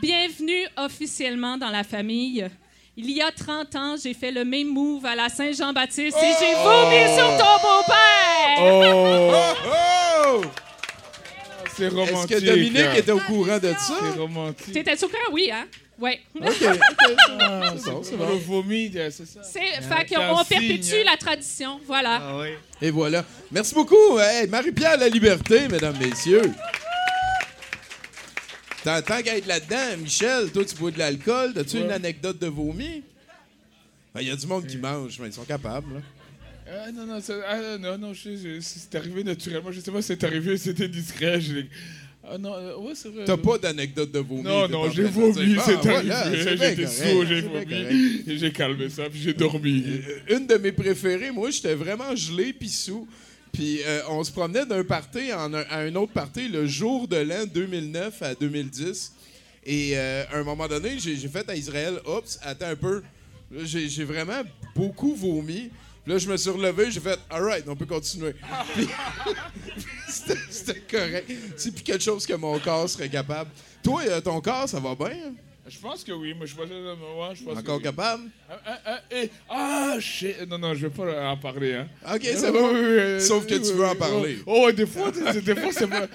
Bienvenue 0.00 0.66
officiellement 0.76 1.58
dans 1.58 1.68
la 1.68 1.84
famille. 1.84 2.48
Il 2.96 3.10
y 3.10 3.20
a 3.20 3.30
30 3.30 3.74
ans, 3.76 3.96
j'ai 4.02 4.14
fait 4.14 4.30
le 4.30 4.44
même 4.44 4.68
move 4.68 5.04
à 5.04 5.14
la 5.14 5.28
Saint-Jean-Baptiste 5.28 6.16
et 6.16 6.32
j'ai 6.40 6.54
vomi 6.54 7.16
sur 7.16 7.28
ton 7.36 7.56
beau-père! 7.62 8.58
Oh! 8.60 9.44
Oh! 9.66 10.42
C'est 11.74 11.84
Est-ce 11.84 11.94
romantique. 11.94 12.36
que 12.36 12.44
Dominique 12.44 12.76
hein. 12.76 12.94
était 12.96 13.12
au 13.12 13.18
courant 13.18 13.58
de 13.58 13.68
ça? 13.68 13.98
C'est 14.00 14.18
romantique. 14.20 14.72
T'étais 14.72 15.04
au 15.04 15.08
courant? 15.08 15.32
Oui, 15.32 15.50
hein? 15.52 15.66
Oui. 15.98 16.18
OK. 16.40 16.50
Ah, 17.40 17.74
C'est 18.02 18.16
bon, 18.16 18.28
Le 18.28 18.34
vomi, 18.36 18.92
euh, 18.96 19.10
c'est 19.10 19.26
ça. 19.26 19.40
C'est, 19.42 19.60
fait 19.60 20.14
qu'on 20.14 20.36
signe, 20.44 20.58
perpétue 20.58 21.04
la 21.04 21.16
tradition. 21.16 21.80
Voilà. 21.86 22.20
Ah 22.22 22.38
oui. 22.40 22.48
Et 22.80 22.90
voilà. 22.90 23.24
Merci 23.50 23.74
beaucoup. 23.74 24.18
Hey, 24.18 24.48
Marie-Pierre 24.48 24.98
La 24.98 25.08
Liberté, 25.08 25.68
mesdames, 25.68 25.96
messieurs. 25.98 26.52
Tant, 28.84 29.00
qu'à 29.02 29.36
être 29.36 29.46
là-dedans, 29.46 29.96
Michel, 30.02 30.50
toi, 30.50 30.64
tu 30.64 30.74
bois 30.74 30.90
de 30.90 30.98
l'alcool. 30.98 31.52
As-tu 31.56 31.76
Ouais. 31.78 31.84
une 31.84 31.92
anecdote 31.92 32.38
de 32.40 32.46
vomi? 32.48 33.02
Il 34.20 34.26
y 34.26 34.30
a 34.30 34.36
du 34.36 34.46
monde 34.46 34.66
qui 34.66 34.76
mange, 34.76 35.18
mais 35.20 35.28
ils 35.28 35.32
sont 35.32 35.44
capables. 35.44 35.94
là. 35.94 36.00
Ah, 36.86 36.90
non, 36.92 37.06
non, 37.06 37.20
ça- 37.20 37.34
ah, 37.46 37.76
non, 37.78 37.98
non, 37.98 38.14
je 38.14 38.22
sais, 38.22 38.36
je- 38.36 38.60
c'est 38.60 38.94
arrivé 38.94 39.22
naturellement. 39.24 39.70
Je 39.72 39.80
sais 39.80 39.90
pas 39.90 40.00
si 40.00 40.08
c'est 40.08 40.24
arrivé, 40.24 40.56
c'était 40.56 40.88
discret. 40.88 41.40
je 41.40 41.62
Ah 42.24 42.38
non, 42.38 42.54
euh, 42.54 42.76
ouais, 42.76 42.92
c'est 42.94 43.08
vrai. 43.08 43.24
T'as 43.24 43.36
pas 43.36 43.58
d'anecdote 43.58 44.12
de 44.12 44.20
vomi? 44.20 44.42
Non, 44.44 44.68
non, 44.68 44.88
j'ai 44.90 45.02
vomi, 45.04 45.56
c'est 45.64 45.74
Ah, 45.74 45.80
voilà, 45.82 46.18
arrivé. 46.20 46.56
J'étais 46.56 46.86
sourd, 46.86 47.26
j'ai 47.26 47.40
vomi. 47.40 48.22
j'ai 48.38 48.52
calmé 48.52 48.88
ça, 48.90 49.10
puis 49.10 49.20
j'ai 49.20 49.34
dormi. 49.34 49.84
Euh, 50.28 50.36
Une 50.36 50.46
de 50.46 50.54
mes 50.54 50.70
préférées, 50.72 51.30
moi, 51.32 51.50
j'étais 51.50 51.74
vraiment 51.74 52.14
gelé 52.14 52.52
puis 52.52 52.68
sous. 52.68 53.08
Puis 53.52 53.80
euh, 53.84 54.00
on 54.08 54.24
se 54.24 54.32
promenait 54.32 54.64
d'un 54.66 54.82
party 54.82 55.32
en 55.32 55.52
un- 55.52 55.64
à 55.68 55.78
un 55.80 55.94
autre 55.94 56.12
party 56.12 56.48
le 56.48 56.66
jour 56.66 57.06
de 57.06 57.16
l'an 57.16 57.44
2009 57.46 58.22
à 58.22 58.34
2010. 58.34 59.12
Et 59.64 59.92
euh, 59.94 60.24
à 60.32 60.38
un 60.38 60.42
moment 60.42 60.66
donné, 60.66 60.98
j'ai 60.98 61.16
fait 61.28 61.48
à 61.48 61.54
Israël, 61.54 62.00
oups, 62.06 62.38
attends 62.42 62.66
un 62.68 62.76
peu. 62.76 63.02
J'ai 63.64 64.04
vraiment 64.04 64.42
beaucoup 64.74 65.14
vomi. 65.14 65.70
Puis 66.04 66.12
là, 66.12 66.18
je 66.18 66.28
me 66.28 66.36
suis 66.36 66.50
relevé, 66.50 66.90
j'ai 66.90 66.98
fait, 66.98 67.18
alright, 67.30 67.64
on 67.68 67.76
peut 67.76 67.86
continuer. 67.86 68.34
C'était 70.08 70.80
correct. 70.90 71.30
C'est 71.56 71.72
plus 71.72 71.84
quelque 71.84 72.02
chose 72.02 72.26
que 72.26 72.34
mon 72.34 72.58
corps 72.58 72.88
serait 72.88 73.08
capable. 73.08 73.50
Toi, 73.82 74.02
euh, 74.08 74.20
ton 74.20 74.40
corps, 74.40 74.68
ça 74.68 74.80
va 74.80 74.94
bien? 74.94 75.32
Je 75.68 75.78
pense 75.78 76.02
que 76.02 76.10
oui, 76.12 76.34
mais 76.38 76.46
je 76.46 76.56
pense, 76.56 76.66
que- 76.66 76.72
ouais, 76.72 77.34
je 77.34 77.44
pense 77.44 77.58
Encore 77.58 77.76
que 77.76 77.78
oui. 77.78 77.82
capable? 77.84 78.22
Ah, 78.50 78.60
ah, 78.66 78.78
ah, 78.84 79.00
eh, 79.12 79.30
ah, 79.48 79.96
shit. 80.00 80.48
Non, 80.48 80.58
non, 80.58 80.74
je 80.74 80.88
vais 80.88 80.90
pas 80.90 81.30
en 81.30 81.36
parler. 81.36 81.74
Hein. 81.74 81.88
Ok, 82.12 82.22
c'est 82.24 82.50
bon. 82.50 83.20
Sauf 83.20 83.46
que 83.46 83.54
tu 83.54 83.72
veux 83.72 83.86
en 83.86 83.94
parler. 83.94 84.38
Oh, 84.46 84.66
ouais, 84.66 84.72
des 84.72 84.86
fois, 84.86 85.12
des, 85.12 85.54
fois 85.54 85.70
c'est 85.72 85.86
pas. 85.86 86.08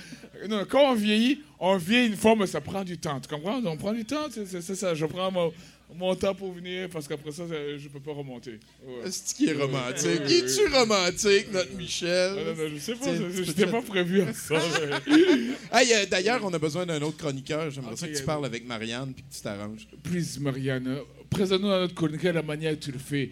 Non, 0.49 0.65
quand 0.69 0.91
on 0.91 0.95
vieillit, 0.95 1.41
on 1.59 1.77
vieillit 1.77 2.07
une 2.09 2.17
fois, 2.17 2.35
mais 2.35 2.45
ça 2.45 2.59
prend 2.61 2.83
du 2.83 2.97
temps. 2.97 3.19
Tu 3.21 3.33
comprends? 3.33 3.61
On 3.65 3.77
prend 3.77 3.93
du 3.93 4.03
temps, 4.05 4.27
c'est 4.29 4.75
ça. 4.75 4.93
Je 4.93 5.05
prends 5.05 5.31
mon, 5.31 5.53
mon 5.95 6.13
temps 6.15 6.35
pour 6.35 6.51
venir 6.53 6.89
parce 6.89 7.07
qu'après 7.07 7.31
ça, 7.31 7.47
ça, 7.47 7.55
je 7.77 7.87
peux 7.87 7.99
pas 7.99 8.11
remonter. 8.11 8.59
Ouais. 8.85 9.09
C'est 9.09 9.35
qui 9.35 9.47
est 9.49 9.53
romantique? 9.53 10.21
Oui, 10.25 10.43
Es-tu 10.45 10.67
romantique, 10.73 11.47
notre 11.51 11.73
Michel? 11.75 12.35
Ah, 12.37 12.43
non, 12.43 12.55
non, 12.55 12.69
je 12.73 12.77
sais 12.79 12.95
pas, 12.95 13.05
tu 13.45 13.53
te- 13.53 13.63
pas 13.65 13.81
prévu 13.81 14.21
à 14.21 14.33
ça. 14.33 14.55
Hey, 15.71 15.93
euh, 15.93 16.05
D'ailleurs, 16.09 16.41
on 16.43 16.53
a 16.53 16.59
besoin 16.59 16.85
d'un 16.85 17.01
autre 17.01 17.17
chroniqueur. 17.17 17.69
J'aimerais 17.71 17.95
ça 17.95 18.07
que 18.07 18.15
tu 18.15 18.21
euh, 18.21 18.25
parles 18.25 18.45
avec 18.45 18.65
Marianne 18.67 19.13
puis 19.13 19.23
que 19.23 19.33
tu 19.35 19.41
t'arranges. 19.41 19.87
Please, 20.03 20.39
Marianne, 20.39 20.99
présente-nous 21.29 21.71
à 21.71 21.79
notre 21.79 21.95
chroniqueur 21.95 22.33
la 22.33 22.43
manière 22.43 22.77
que 22.77 22.83
tu 22.85 22.91
le 22.91 22.99
fais. 22.99 23.29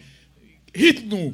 Hit-nous! 0.75 1.33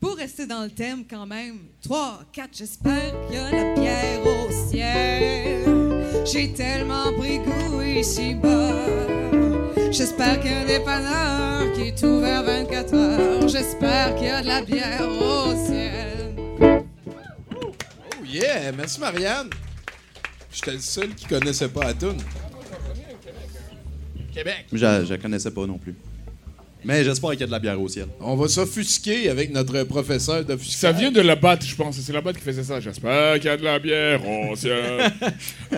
Pour 0.00 0.16
rester 0.16 0.46
dans 0.46 0.64
le 0.64 0.70
thème 0.70 1.04
quand 1.08 1.26
même, 1.26 1.58
3, 1.82 2.24
4, 2.32 2.50
j'espère 2.56 3.14
qu'il 3.26 3.36
y 3.36 3.38
a 3.38 3.50
la 3.52 3.74
bière 3.74 4.26
au 4.26 4.50
ciel. 4.68 6.24
J'ai 6.32 6.52
tellement 6.52 7.12
pris 7.12 7.38
goût 7.38 7.80
ici-bas. 7.82 9.11
J'espère 9.92 10.40
qu'il 10.40 10.50
y 10.50 10.54
a 10.54 10.60
un 10.60 10.64
dépanneur 10.66 11.72
qui 11.74 11.82
est 11.82 12.02
ouvert 12.02 12.42
24 12.44 12.94
heures. 12.94 13.48
J'espère 13.48 14.14
qu'il 14.16 14.26
y 14.26 14.30
a 14.30 14.40
de 14.42 14.46
la 14.46 14.62
bière 14.62 15.06
au 15.06 15.66
ciel. 15.66 16.34
Oh 16.60 18.24
yeah! 18.26 18.72
Merci, 18.76 19.00
Marianne. 19.00 19.50
J'étais 20.50 20.72
le 20.72 20.78
seul 20.78 21.08
qui 21.14 21.26
connaissait 21.26 21.68
pas 21.68 21.84
la 21.84 21.94
toune. 21.94 22.16
Québec. 24.34 24.64
Je 24.72 24.78
je 24.78 25.10
la 25.12 25.18
connaissais 25.18 25.50
pas 25.50 25.66
non 25.66 25.76
plus. 25.78 25.94
Mais 26.84 27.04
j'espère 27.04 27.30
qu'il 27.32 27.40
y 27.40 27.44
a 27.44 27.46
de 27.46 27.52
la 27.52 27.58
bière 27.60 27.80
au 27.80 27.86
ciel. 27.88 28.06
On 28.18 28.34
va 28.34 28.48
s'offusquer 28.48 29.28
avec 29.28 29.52
notre 29.52 29.84
professeur 29.84 30.42
d'offuscation. 30.44 30.88
Ça 30.88 30.92
vient 30.92 31.12
de 31.12 31.20
la 31.20 31.36
batte, 31.36 31.64
je 31.64 31.76
pense. 31.76 31.96
C'est 32.00 32.12
la 32.12 32.20
batte 32.22 32.36
qui 32.38 32.42
faisait 32.42 32.64
ça. 32.64 32.80
J'espère 32.80 33.34
qu'il 33.36 33.44
y 33.44 33.48
a 33.48 33.56
de 33.58 33.62
la 33.62 33.78
bière 33.78 34.20
au 34.26 34.56
ciel. 34.56 35.12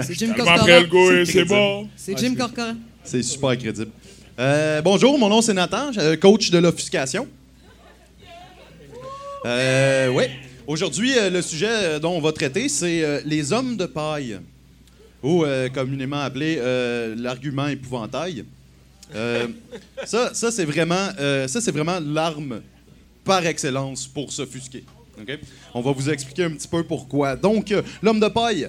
C'est 0.03 0.15
Jim 0.15 0.33
Tellement 0.35 0.53
après 0.53 0.81
le 0.81 0.87
Corcoran. 0.87 1.05
goût 1.09 1.13
et 1.13 1.25
C'est 1.27 1.33
c'est 1.33 1.33
crédible. 1.33 1.49
bon. 1.55 1.89
C'est 1.97 2.19
Jim 2.19 2.35
Corcoran. 2.37 2.75
C'est 3.03 3.23
super 3.23 3.59
crédible. 3.59 3.91
Euh, 4.37 4.83
bonjour, 4.83 5.17
mon 5.17 5.29
nom 5.29 5.41
c'est 5.41 5.55
Nathan, 5.55 5.93
coach 6.21 6.51
de 6.51 6.59
l'offuscation. 6.59 7.29
Euh, 9.47 10.09
ouais. 10.09 10.29
Aujourd'hui, 10.67 11.17
euh, 11.17 11.31
le 11.31 11.41
sujet 11.41 12.01
dont 12.01 12.17
on 12.17 12.21
va 12.21 12.33
traiter, 12.33 12.69
c'est 12.69 13.23
les 13.25 13.53
hommes 13.53 13.77
de 13.77 13.87
paille, 13.87 14.41
ou 15.23 15.45
communément 15.73 16.21
appelé 16.21 16.57
l'argument 17.17 17.69
épouvantail. 17.69 18.45
Ça, 20.05 20.33
c'est 20.35 20.65
vraiment, 20.65 22.01
l'arme 22.01 22.61
par 23.25 23.47
excellence 23.47 24.09
pour 24.09 24.33
s'offusquer. 24.33 24.85
On 25.73 25.81
va 25.81 25.93
vous 25.93 26.11
expliquer 26.11 26.45
un 26.45 26.51
petit 26.51 26.69
peu 26.69 26.83
pourquoi. 26.83 27.37
Donc, 27.37 27.73
l'homme 28.03 28.19
de 28.19 28.29
paille 28.29 28.69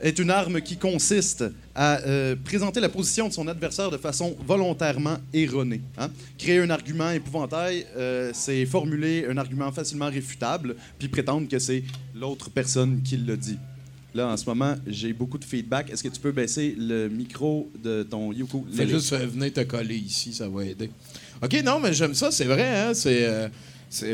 est 0.00 0.18
une 0.18 0.30
arme 0.30 0.60
qui 0.60 0.76
consiste 0.76 1.44
à 1.74 1.98
euh, 2.00 2.34
présenter 2.42 2.80
la 2.80 2.88
position 2.88 3.28
de 3.28 3.32
son 3.32 3.46
adversaire 3.48 3.90
de 3.90 3.96
façon 3.96 4.36
volontairement 4.46 5.18
erronée. 5.32 5.80
hein. 5.98 6.10
Créer 6.38 6.58
un 6.58 6.70
argument 6.70 7.10
épouvantail, 7.10 7.86
euh, 7.96 8.30
c'est 8.34 8.64
formuler 8.66 9.26
un 9.28 9.36
argument 9.36 9.70
facilement 9.72 10.08
réfutable, 10.10 10.76
puis 10.98 11.08
prétendre 11.08 11.48
que 11.48 11.58
c'est 11.58 11.84
l'autre 12.14 12.50
personne 12.50 13.02
qui 13.02 13.16
le 13.16 13.36
dit. 13.36 13.58
Là, 14.12 14.26
en 14.26 14.36
ce 14.36 14.44
moment, 14.46 14.74
j'ai 14.88 15.12
beaucoup 15.12 15.38
de 15.38 15.44
feedback. 15.44 15.90
Est-ce 15.90 16.02
que 16.02 16.08
tu 16.08 16.18
peux 16.18 16.32
baisser 16.32 16.74
le 16.76 17.08
micro 17.08 17.70
de 17.80 18.02
ton 18.02 18.32
ukulélé? 18.32 18.74
Fais 18.76 18.88
juste 18.88 19.14
venir 19.14 19.52
te 19.52 19.60
coller 19.60 19.94
ici, 19.96 20.32
ça 20.32 20.48
va 20.48 20.64
aider. 20.64 20.90
OK, 21.42 21.62
non, 21.64 21.78
mais 21.78 21.92
j'aime 21.94 22.14
ça, 22.14 22.30
c'est 22.32 22.44
vrai, 22.44 22.68
hein? 22.76 22.92
C'est. 22.94 23.24
euh, 23.24 23.48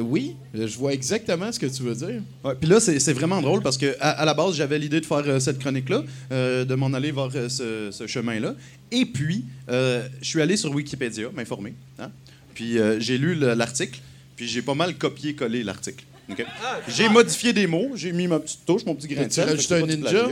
oui, 0.01 0.37
je 0.55 0.77
vois 0.79 0.93
exactement 0.95 1.53
ce 1.53 1.59
que 1.59 1.67
tu 1.67 1.83
veux 1.83 1.95
dire. 1.95 2.21
Puis 2.61 2.69
là, 2.69 2.81
c'est 2.81 2.99
c'est 2.99 3.13
vraiment 3.13 3.41
drôle 3.43 3.61
parce 3.63 3.77
que 3.77 3.95
à, 4.01 4.11
à 4.11 4.25
la 4.25 4.33
base, 4.35 4.55
j'avais 4.55 4.79
l'idée 4.79 5.01
de 5.01 5.07
faire 5.07 5.23
euh, 5.27 5.39
cette 5.39 5.59
chronique-là, 5.59 6.03
euh, 6.33 6.65
de 6.65 6.75
m'en 6.75 6.93
aller 6.95 7.13
vers 7.13 7.29
euh, 7.35 7.49
ce, 7.49 7.91
ce 7.91 8.07
chemin-là. 8.07 8.55
Et 8.91 9.05
puis, 9.05 9.45
euh, 9.69 10.09
je 10.23 10.27
suis 10.29 10.41
allé 10.41 10.57
sur 10.57 10.71
Wikipédia 10.75 11.29
m'informer. 11.35 11.75
hein. 11.99 12.11
Puis 12.55 12.79
euh, 12.79 12.99
j'ai 13.01 13.19
lu 13.19 13.35
le- 13.35 13.53
l'article, 13.55 14.01
puis 14.35 14.49
j'ai 14.49 14.63
pas 14.63 14.75
mal 14.75 14.95
copié-collé 14.97 15.63
l'article. 15.63 16.05
OK? 16.31 16.45
J'ai 16.89 17.09
modifié 17.09 17.53
des 17.53 17.67
mots, 17.67 17.91
j'ai 17.95 18.13
mis 18.13 18.27
ma 18.27 18.41
petite 18.41 18.65
touche, 18.65 18.85
mon 18.87 18.95
petit 18.95 19.09
grain 19.09 19.27
de 19.27 19.33
sel. 19.33 19.49
rajouté 19.49 19.75
un 19.75 19.81
c'est 19.81 19.97
ninja? 19.97 20.29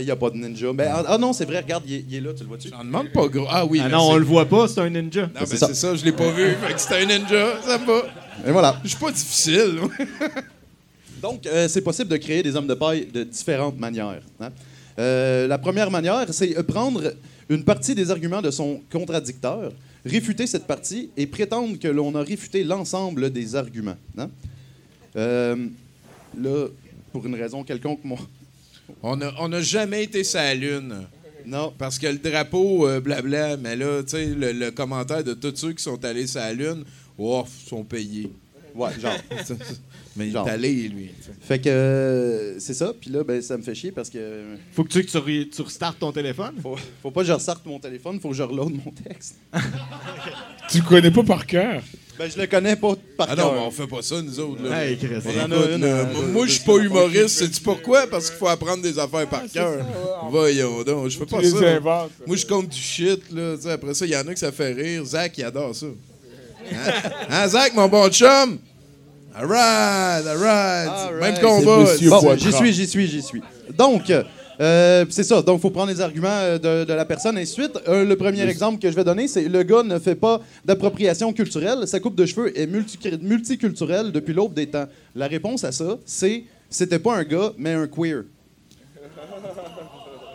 Il 0.00 0.04
n'y 0.04 0.10
a 0.10 0.16
pas 0.16 0.30
de 0.30 0.36
ninja. 0.36 0.72
Ben, 0.72 0.88
ah, 0.92 1.04
ah 1.08 1.18
non, 1.18 1.32
c'est 1.32 1.44
vrai, 1.44 1.60
regarde, 1.60 1.84
il 1.88 2.14
est, 2.14 2.20
là, 2.20 2.32
tu 2.34 2.42
le 2.42 2.48
vois-tu? 2.48 2.68
J'en 2.68 2.84
demande 2.84 3.08
pas 3.10 3.26
gros. 3.28 3.46
Ah 3.48 3.64
oui, 3.64 3.80
Ah 3.82 3.88
non, 3.88 4.02
on 4.10 4.16
le 4.16 4.24
voit 4.24 4.46
pas, 4.46 4.66
c'est 4.68 4.80
un 4.80 4.90
ninja. 4.90 5.22
Non, 5.22 5.28
ben, 5.40 5.46
c'est 5.46 5.56
ça. 5.56 5.68
c'est 5.68 5.74
ça, 5.74 5.94
je 5.94 6.04
l'ai 6.04 6.12
pas 6.12 6.30
vu. 6.30 6.44
Fait 6.66 6.74
que 6.74 6.80
c'était 6.80 6.96
un 7.02 7.06
ninja, 7.06 7.60
ça 7.64 7.78
va. 7.78 8.02
Et 8.46 8.50
voilà. 8.50 8.80
Je 8.82 8.88
suis 8.88 8.98
pas 8.98 9.10
difficile. 9.12 9.78
Donc, 11.22 11.46
euh, 11.46 11.68
c'est 11.68 11.82
possible 11.82 12.08
de 12.10 12.16
créer 12.16 12.42
des 12.42 12.56
hommes 12.56 12.66
de 12.66 12.74
paille 12.74 13.06
de 13.06 13.24
différentes 13.24 13.78
manières. 13.78 14.22
hein. 14.40 14.50
Euh, 14.98 15.46
la 15.46 15.58
première 15.58 15.90
manière, 15.90 16.26
c'est 16.32 16.54
prendre 16.64 17.12
une 17.48 17.64
partie 17.64 17.94
des 17.94 18.10
arguments 18.10 18.40
de 18.42 18.50
son 18.50 18.80
contradicteur, 18.90 19.72
réfuter 20.04 20.46
cette 20.46 20.66
partie 20.66 21.10
et 21.16 21.26
prétendre 21.26 21.78
que 21.78 21.88
l'on 21.88 22.14
a 22.14 22.22
réfuté 22.22 22.64
l'ensemble 22.64 23.30
des 23.30 23.54
arguments. 23.54 23.96
hein. 24.18 24.30
Euh, 25.16 25.56
là, 26.40 26.66
pour 27.12 27.26
une 27.26 27.34
raison 27.34 27.64
quelconque, 27.64 28.00
mon... 28.04 28.16
On 29.02 29.16
n'a 29.16 29.32
on 29.38 29.52
a 29.52 29.60
jamais 29.60 30.04
été 30.04 30.22
la 30.34 30.54
Lune. 30.54 30.94
Non. 31.46 31.72
Parce 31.78 31.98
que 31.98 32.06
le 32.08 32.18
drapeau, 32.18 32.88
euh, 32.88 33.00
blabla, 33.00 33.56
mais 33.56 33.76
là, 33.76 34.02
tu 34.02 34.10
sais, 34.10 34.26
le, 34.26 34.52
le 34.52 34.70
commentaire 34.72 35.22
de 35.22 35.32
tous 35.34 35.54
ceux 35.56 35.72
qui 35.72 35.82
sont 35.82 36.04
allés 36.04 36.26
sur 36.26 36.40
la 36.40 36.52
Lune, 36.52 36.84
oh, 37.20 37.44
sont 37.68 37.84
payés. 37.84 38.30
Ouais, 38.74 38.90
genre. 39.00 39.14
mais 40.16 40.28
il 40.28 40.36
est 40.36 40.38
allé, 40.38 40.72
lui. 40.88 41.10
Fait 41.40 41.58
que 41.58 41.68
euh, 41.68 42.58
c'est 42.60 42.74
ça. 42.74 42.92
Puis 42.98 43.10
là, 43.10 43.24
ben, 43.24 43.42
ça 43.42 43.56
me 43.56 43.62
fait 43.62 43.74
chier 43.74 43.90
parce 43.90 44.08
que 44.08 44.42
Faut 44.72 44.84
que 44.84 44.90
tu, 44.90 45.04
tu, 45.04 45.16
re- 45.18 45.50
tu 45.50 45.62
restartes 45.62 45.98
ton 45.98 46.12
téléphone? 46.12 46.54
faut, 46.62 46.76
faut 47.02 47.10
pas 47.10 47.22
que 47.22 47.26
je 47.26 47.32
ressorte 47.32 47.66
mon 47.66 47.80
téléphone, 47.80 48.20
faut 48.20 48.28
que 48.30 48.36
je 48.36 48.42
reload 48.44 48.72
mon 48.84 48.92
texte. 48.92 49.36
Tu 50.70 50.82
connais 50.82 51.10
pas 51.10 51.24
par 51.24 51.46
cœur? 51.46 51.82
Ben, 52.16 52.30
je 52.30 52.38
le 52.38 52.46
connais 52.46 52.76
pas 52.76 52.94
par 53.16 53.26
Ah 53.30 53.34
non, 53.34 53.42
cœur. 53.42 53.54
mais 53.54 53.60
on 53.60 53.70
fait 53.72 53.86
pas 53.88 54.02
ça, 54.02 54.22
nous 54.22 54.38
autres. 54.38 54.62
Là. 54.62 54.84
Hey, 54.84 54.96
Chris. 54.98 55.14
On 55.24 55.40
en 55.40 55.50
a 55.50 55.70
une, 55.74 55.84
euh, 55.84 56.04
moi, 56.32 56.46
je 56.46 56.52
suis 56.52 56.64
pas 56.64 56.76
humoriste. 56.76 57.30
Sais-tu 57.30 57.60
pourquoi? 57.60 58.06
Parce 58.06 58.28
qu'il 58.30 58.38
faut 58.38 58.46
apprendre 58.46 58.82
des 58.82 58.96
affaires 58.98 59.26
par 59.28 59.42
cœur. 59.50 59.84
Voyons 60.30 60.82
donc, 60.84 61.08
je 61.08 61.18
fais 61.18 61.26
pas 61.26 61.42
ça. 61.42 61.56
inventes. 61.76 62.12
Moi, 62.26 62.36
je 62.36 62.46
compte 62.46 62.68
du 62.68 62.78
shit, 62.78 63.20
là. 63.32 63.56
après 63.72 63.94
ça, 63.94 64.06
il 64.06 64.12
y 64.12 64.16
en 64.16 64.26
a 64.28 64.32
que 64.32 64.38
ça 64.38 64.52
fait 64.52 64.72
rire. 64.72 65.04
Zach, 65.04 65.36
il 65.38 65.44
adore 65.44 65.74
ça. 65.74 65.86
Hein, 66.72 67.10
Hein, 67.30 67.48
Zach, 67.48 67.74
mon 67.74 67.88
bon 67.88 68.08
chum? 68.10 68.58
All 69.34 69.46
right, 69.46 70.26
all 70.26 70.36
right. 70.38 70.88
All 70.88 71.14
Même 71.14 71.20
right. 71.34 71.40
combat. 71.40 71.84
Bon, 72.20 72.36
j'y 72.36 72.52
suis, 72.52 72.72
j'y 72.72 72.86
suis, 72.86 73.06
j'y 73.06 73.22
suis. 73.22 73.40
Donc, 73.78 74.10
euh, 74.60 75.04
c'est 75.08 75.22
ça. 75.22 75.40
Donc, 75.40 75.58
il 75.58 75.62
faut 75.62 75.70
prendre 75.70 75.90
les 75.92 76.00
arguments 76.00 76.28
euh, 76.28 76.58
de, 76.58 76.84
de 76.84 76.92
la 76.92 77.04
personne, 77.04 77.38
et 77.38 77.42
ainsi 77.42 77.56
de 77.56 77.62
suite. 77.62 77.78
Euh, 77.88 78.04
le 78.04 78.16
premier 78.16 78.42
exemple 78.42 78.80
que 78.82 78.90
je 78.90 78.96
vais 78.96 79.04
donner, 79.04 79.28
c'est 79.28 79.48
le 79.48 79.62
gars 79.62 79.82
ne 79.82 79.98
fait 79.98 80.16
pas 80.16 80.40
d'appropriation 80.64 81.32
culturelle. 81.32 81.86
Sa 81.86 82.00
coupe 82.00 82.16
de 82.16 82.26
cheveux 82.26 82.58
est 82.58 82.66
multi- 82.66 82.98
multiculturelle 83.22 84.10
depuis 84.12 84.34
l'aube 84.34 84.52
des 84.52 84.66
temps. 84.66 84.86
La 85.14 85.28
réponse 85.28 85.64
à 85.64 85.72
ça, 85.72 85.96
c'est 86.04 86.44
c'était 86.68 86.98
pas 86.98 87.16
un 87.16 87.24
gars, 87.24 87.52
mais 87.56 87.72
un 87.72 87.86
queer. 87.86 88.24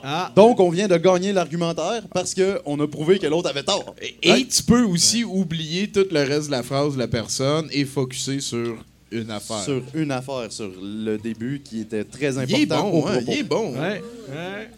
Ah. 0.08 0.32
Donc, 0.36 0.60
on 0.60 0.70
vient 0.70 0.88
de 0.88 0.98
gagner 0.98 1.34
l'argumentaire 1.34 2.04
parce 2.14 2.36
qu'on 2.36 2.80
a 2.80 2.88
prouvé 2.88 3.18
que 3.18 3.26
l'autre 3.26 3.50
avait 3.50 3.64
tort. 3.64 3.96
Et 4.22 4.30
Hein? 4.32 4.42
tu 4.50 4.62
peux 4.62 4.84
aussi 4.84 5.24
oublier 5.24 5.88
tout 5.88 6.06
le 6.12 6.20
reste 6.24 6.46
de 6.46 6.52
la 6.52 6.62
phrase 6.62 6.94
de 6.94 7.00
la 7.00 7.08
personne 7.08 7.68
et 7.72 7.86
focuser 7.86 8.40
sur 8.40 8.78
une 9.12 9.32
affaire. 9.32 9.62
Sur 9.64 9.82
une 9.96 10.12
affaire, 10.12 10.46
sur 10.52 10.70
le 10.80 11.18
début 11.18 11.60
qui 11.64 11.82
était 11.82 12.04
très 12.04 12.38
important. 12.38 12.56
il 12.56 12.62
est 12.62 12.66
bon, 12.68 13.02
au 13.02 13.08
hein, 13.08 13.20
il 13.28 13.34
est 13.34 13.44
bon. 13.44 13.72
Ouais. 13.74 14.02
ouais. 14.30 14.70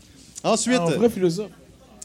Ensuite, 0.46 0.80
Ah, 0.80 0.88
un 0.88 0.92
vrai 0.98 1.10
philosophe. 1.10 1.52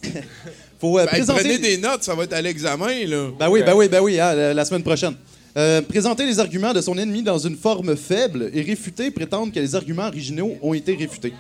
faut 0.81 0.99
euh, 0.99 1.05
Ben, 1.05 1.11
présenter... 1.11 1.41
prenez 1.43 1.59
des 1.59 1.79
notes, 1.79 2.03
ça 2.03 2.15
va 2.17 2.25
être 2.25 2.33
à 2.33 2.43
l'examen, 2.43 3.05
là. 3.07 3.29
Ben 3.39 3.49
oui, 3.49 3.63
ben 3.65 3.75
oui, 3.77 3.89
ben 3.89 4.01
oui, 4.03 4.19
hein, 4.19 4.35
la, 4.35 4.53
la 4.55 4.65
semaine 4.65 4.83
prochaine. 4.83 5.15
Euh, 5.57 5.81
présenter 5.83 6.27
les 6.27 6.41
arguments 6.41 6.73
de 6.73 6.81
son 6.81 6.97
ennemi 6.99 7.23
dans 7.23 7.39
une 7.39 7.57
forme 7.57 7.95
faible 7.95 8.51
et 8.53 8.63
réfuter, 8.63 9.11
prétendre 9.11 9.53
que 9.53 9.61
les 9.61 9.75
arguments 9.77 10.09
originaux 10.09 10.57
ont 10.63 10.75
été 10.75 10.97
réfutés. 10.97 11.35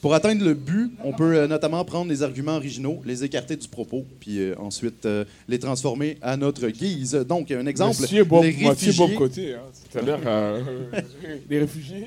Pour 0.00 0.14
atteindre 0.14 0.44
le 0.44 0.54
but, 0.54 0.90
on 1.02 1.12
peut 1.12 1.36
euh, 1.36 1.46
notamment 1.46 1.84
prendre 1.84 2.10
les 2.10 2.22
arguments 2.22 2.56
originaux, 2.56 3.00
les 3.04 3.24
écarter 3.24 3.56
du 3.56 3.68
propos, 3.68 4.04
puis 4.20 4.38
euh, 4.40 4.54
ensuite 4.58 5.06
euh, 5.06 5.24
les 5.48 5.58
transformer 5.58 6.18
à 6.22 6.36
notre 6.36 6.68
guise. 6.68 7.12
Donc, 7.28 7.50
un 7.50 7.66
exemple, 7.66 8.00
Monsieur 8.02 8.24
Bob, 8.24 8.44
les 8.44 8.52
Mathieu 8.52 8.92
Bob 8.92 9.10
réfugiés, 9.10 9.16
Côté, 9.16 9.54
hein. 9.54 9.60
c'est-à-dire 9.90 10.18
euh, 10.26 10.62
les 11.50 11.58
réfugiés. 11.58 12.06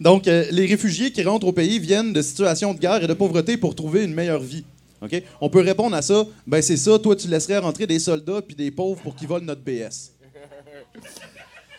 donc, 0.00 0.26
euh, 0.28 0.46
les 0.50 0.66
réfugiés 0.66 1.10
qui 1.10 1.22
rentrent 1.22 1.46
au 1.46 1.52
pays 1.52 1.78
viennent 1.78 2.12
de 2.12 2.22
situations 2.22 2.72
de 2.74 2.78
guerre 2.78 3.02
et 3.02 3.06
de 3.06 3.14
pauvreté 3.14 3.56
pour 3.56 3.74
trouver 3.74 4.04
une 4.04 4.14
meilleure 4.14 4.42
vie. 4.42 4.64
OK? 5.02 5.22
On 5.40 5.48
peut 5.48 5.60
répondre 5.60 5.94
à 5.94 6.02
ça, 6.02 6.26
ben 6.46 6.60
c'est 6.60 6.76
ça, 6.76 6.98
toi 6.98 7.14
tu 7.14 7.28
laisserais 7.28 7.58
rentrer 7.58 7.86
des 7.86 8.00
soldats 8.00 8.42
puis 8.42 8.56
des 8.56 8.70
pauvres 8.70 9.00
pour 9.00 9.14
qu'ils 9.14 9.28
volent 9.28 9.46
notre 9.46 9.60
BS. 9.62 10.12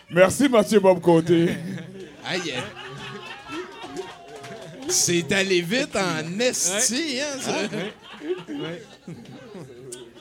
Merci 0.10 0.48
Mathieu 0.48 0.80
Bob 0.80 1.02
Côté. 1.02 1.50
Aïe. 2.26 2.54
C'est 4.90 5.32
allé 5.32 5.62
vite 5.62 5.96
en 5.96 6.40
esti, 6.40 7.20
hein, 7.22 7.40
ça? 7.40 7.60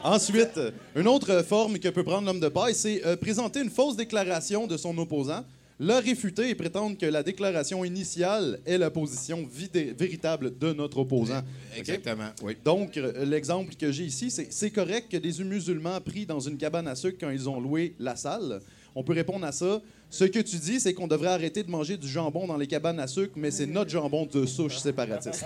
Ensuite, 0.04 0.60
une 0.94 1.08
autre 1.08 1.42
forme 1.42 1.78
que 1.78 1.88
peut 1.88 2.04
prendre 2.04 2.26
l'homme 2.26 2.40
de 2.40 2.48
paille, 2.48 2.74
c'est 2.74 3.04
euh, 3.04 3.16
présenter 3.16 3.60
une 3.60 3.70
fausse 3.70 3.96
déclaration 3.96 4.66
de 4.66 4.76
son 4.76 4.96
opposant, 4.98 5.44
la 5.80 5.98
réfuter 6.00 6.50
et 6.50 6.54
prétendre 6.54 6.96
que 6.98 7.06
la 7.06 7.22
déclaration 7.22 7.84
initiale 7.84 8.60
est 8.66 8.78
la 8.78 8.90
position 8.90 9.48
vidé- 9.52 9.92
véritable 9.98 10.56
de 10.58 10.72
notre 10.72 10.98
opposant. 10.98 11.42
Exactement, 11.76 12.30
oui. 12.42 12.56
Donc, 12.64 12.96
euh, 12.96 13.24
l'exemple 13.24 13.74
que 13.74 13.90
j'ai 13.90 14.04
ici, 14.04 14.30
c'est 14.30 14.52
c'est 14.52 14.70
correct 14.70 15.10
que 15.10 15.16
des 15.16 15.42
musulmans 15.42 16.00
pris 16.00 16.26
dans 16.26 16.40
une 16.40 16.56
cabane 16.58 16.86
à 16.88 16.94
sucre 16.94 17.18
quand 17.20 17.30
ils 17.30 17.48
ont 17.48 17.60
loué 17.60 17.94
la 17.98 18.16
salle. 18.16 18.60
On 18.94 19.02
peut 19.02 19.12
répondre 19.12 19.44
à 19.46 19.52
ça. 19.52 19.80
Ce 20.10 20.24
que 20.24 20.38
tu 20.40 20.56
dis, 20.56 20.80
c'est 20.80 20.94
qu'on 20.94 21.06
devrait 21.06 21.28
arrêter 21.28 21.62
de 21.62 21.70
manger 21.70 21.96
du 21.96 22.08
jambon 22.08 22.46
dans 22.46 22.56
les 22.56 22.66
cabanes 22.66 22.98
à 23.00 23.06
sucre, 23.06 23.34
mais 23.36 23.50
c'est 23.50 23.66
notre 23.66 23.90
jambon 23.90 24.26
de 24.32 24.46
souche 24.46 24.78
séparatiste. 24.78 25.44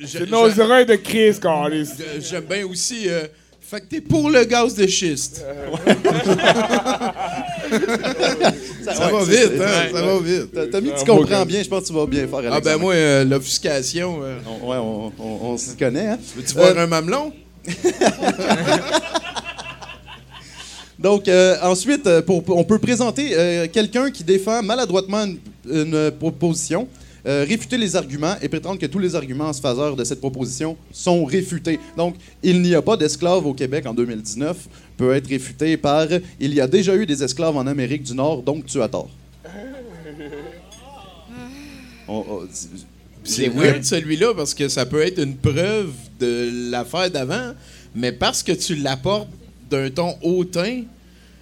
Je- 0.00 0.06
C'est 0.06 0.30
nos 0.30 0.60
oreilles 0.60 0.86
de 0.86 0.94
Chris, 0.96 1.38
Carlis. 1.40 1.88
J'aime 2.20 2.44
bien 2.44 2.66
aussi. 2.66 3.08
euh, 3.08 3.26
fait 3.60 3.80
que 3.82 3.86
t'es 3.86 4.00
pour 4.00 4.30
le 4.30 4.44
gaz 4.44 4.74
de 4.74 4.86
schiste. 4.86 5.44
Ça 8.82 9.08
va 9.10 9.22
vite, 9.24 9.52
hein? 9.60 9.88
Ça 9.92 10.02
va 10.02 10.18
vite. 10.20 10.52
T'as- 10.52 10.66
Tommy, 10.68 10.90
tu 10.98 11.04
comprends 11.04 11.44
bien. 11.46 11.62
Je 11.62 11.68
pense 11.68 11.82
que 11.82 11.88
tu 11.88 11.92
vas 11.92 12.06
bien 12.06 12.26
faire. 12.26 12.40
Ah, 12.52 12.60
ben 12.60 12.76
moi, 12.78 12.94
euh, 12.94 13.24
l'offuscation. 13.24 14.20
euh, 14.22 14.38
On- 14.46 14.68
ouais, 14.70 14.76
on, 14.78 15.12
on- 15.18 15.38
on 15.52 15.56
s'y 15.56 15.76
connaît, 15.76 16.08
hein? 16.08 16.18
Veux-tu 16.34 16.54
voir 16.54 16.68
Euh, 16.76 16.84
un 16.84 16.86
mamelon? 16.86 17.32
Donc, 21.00 21.28
euh, 21.28 21.56
ensuite, 21.62 22.06
euh, 22.06 22.20
pour- 22.22 22.44
on 22.48 22.64
peut 22.64 22.78
présenter 22.78 23.30
euh, 23.32 23.66
quelqu'un 23.72 24.10
qui 24.10 24.22
défend 24.22 24.62
maladroitement 24.62 25.24
une, 25.24 25.38
une 25.70 26.10
proposition, 26.10 26.86
euh, 27.26 27.44
réfuter 27.48 27.78
les 27.78 27.96
arguments 27.96 28.34
et 28.42 28.48
prétendre 28.48 28.78
que 28.78 28.86
tous 28.86 28.98
les 28.98 29.14
arguments 29.14 29.48
en 29.48 29.52
faveur 29.54 29.96
de 29.96 30.04
cette 30.04 30.20
proposition 30.20 30.76
sont 30.92 31.24
réfutés. 31.24 31.78
Donc, 31.96 32.16
il 32.42 32.60
n'y 32.60 32.74
a 32.74 32.82
pas 32.82 32.96
d'esclaves 32.98 33.46
au 33.46 33.54
Québec 33.54 33.86
en 33.86 33.94
2019 33.94 34.56
peut 34.96 35.14
être 35.14 35.26
réfuté 35.28 35.76
par 35.78 36.06
il 36.38 36.52
y 36.54 36.60
a 36.60 36.66
déjà 36.66 36.94
eu 36.94 37.06
des 37.06 37.22
esclaves 37.22 37.56
en 37.56 37.66
Amérique 37.66 38.02
du 38.02 38.14
Nord, 38.14 38.42
donc 38.42 38.66
tu 38.66 38.80
as 38.82 38.88
tort. 38.88 39.08
On- 42.08 42.24
on- 42.28 42.48
C'est 43.22 43.48
weird 43.48 43.84
celui-là 43.84 44.32
parce 44.34 44.52
que 44.54 44.68
ça 44.68 44.84
peut 44.86 45.02
être 45.02 45.18
une 45.22 45.36
preuve 45.36 45.90
de 46.18 46.70
l'affaire 46.70 47.10
d'avant, 47.10 47.52
mais 47.94 48.12
parce 48.12 48.42
que 48.42 48.52
tu 48.52 48.74
l'apportes 48.76 49.28
d'un 49.70 49.90
ton 49.90 50.14
hautain, 50.22 50.82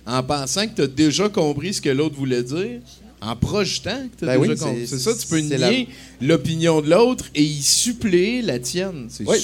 en 0.06 0.22
pensant 0.22 0.66
que 0.66 0.74
tu 0.76 0.82
as 0.82 0.86
déjà 0.86 1.28
compris 1.28 1.74
ce 1.74 1.80
que 1.80 1.90
l'autre 1.90 2.16
voulait 2.16 2.42
dire, 2.42 2.80
en 3.20 3.34
projetant 3.34 4.06
que 4.12 4.18
tu 4.18 4.24
as 4.24 4.34
Ben 4.34 4.40
oui, 4.40 4.48
déjà 4.48 4.64
compris. 4.64 4.86
c'est- 4.86 4.98
ça, 4.98 5.10
tu 5.14 5.26
peux 5.26 5.38
nier 5.40 5.88
l'opinion 6.20 6.80
de 6.80 6.88
l'autre 6.90 7.24
et 7.34 7.42
y 7.42 7.62
suppléer 7.62 8.42
la 8.42 8.58
tienne. 8.58 9.06
C'est 9.08 9.26
Oui, 9.28 9.38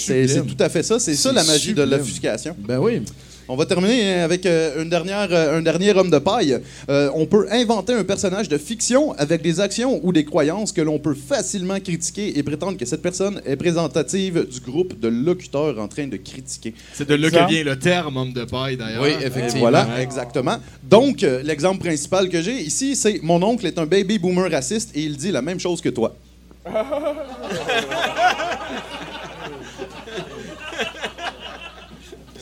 tout 0.46 0.56
à 0.62 0.68
fait 0.68 0.82
ça. 0.82 0.98
C'est 1.00 1.16
ça 1.16 1.32
la 1.32 1.42
magie 1.44 1.74
de 1.74 1.82
l'offuscation. 1.82 2.54
Ben 2.58 2.78
oui. 2.78 3.00
On 3.46 3.56
va 3.56 3.66
terminer 3.66 4.20
avec 4.20 4.46
euh, 4.46 4.82
une 4.82 4.88
dernière, 4.88 5.28
euh, 5.30 5.58
un 5.58 5.62
dernier 5.62 5.92
homme 5.92 6.08
de 6.08 6.18
paille. 6.18 6.58
Euh, 6.88 7.10
on 7.14 7.26
peut 7.26 7.46
inventer 7.50 7.92
un 7.92 8.02
personnage 8.02 8.48
de 8.48 8.56
fiction 8.56 9.12
avec 9.18 9.42
des 9.42 9.60
actions 9.60 10.00
ou 10.02 10.14
des 10.14 10.24
croyances 10.24 10.72
que 10.72 10.80
l'on 10.80 10.98
peut 10.98 11.14
facilement 11.14 11.78
critiquer 11.78 12.38
et 12.38 12.42
prétendre 12.42 12.78
que 12.78 12.86
cette 12.86 13.02
personne 13.02 13.42
est 13.44 13.50
représentative 13.50 14.48
du 14.48 14.60
groupe 14.60 14.98
de 14.98 15.08
locuteurs 15.08 15.78
en 15.78 15.88
train 15.88 16.06
de 16.06 16.16
critiquer. 16.16 16.72
C'est 16.94 17.06
de 17.06 17.14
là 17.14 17.30
que 17.30 17.50
vient 17.50 17.64
le 17.64 17.78
terme 17.78 18.16
homme 18.16 18.32
de 18.32 18.44
paille, 18.44 18.78
d'ailleurs. 18.78 19.02
Oui, 19.02 19.10
effectivement. 19.20 19.60
voilà, 19.60 20.00
exactement. 20.00 20.56
Donc, 20.82 21.20
l'exemple 21.20 21.80
principal 21.80 22.30
que 22.30 22.40
j'ai 22.40 22.60
ici, 22.60 22.96
c'est 22.96 23.20
mon 23.22 23.42
oncle 23.42 23.66
est 23.66 23.78
un 23.78 23.86
baby 23.86 24.18
boomer 24.18 24.50
raciste 24.50 24.96
et 24.96 25.02
il 25.02 25.18
dit 25.18 25.30
la 25.30 25.42
même 25.42 25.60
chose 25.60 25.82
que 25.82 25.90
toi. 25.90 26.16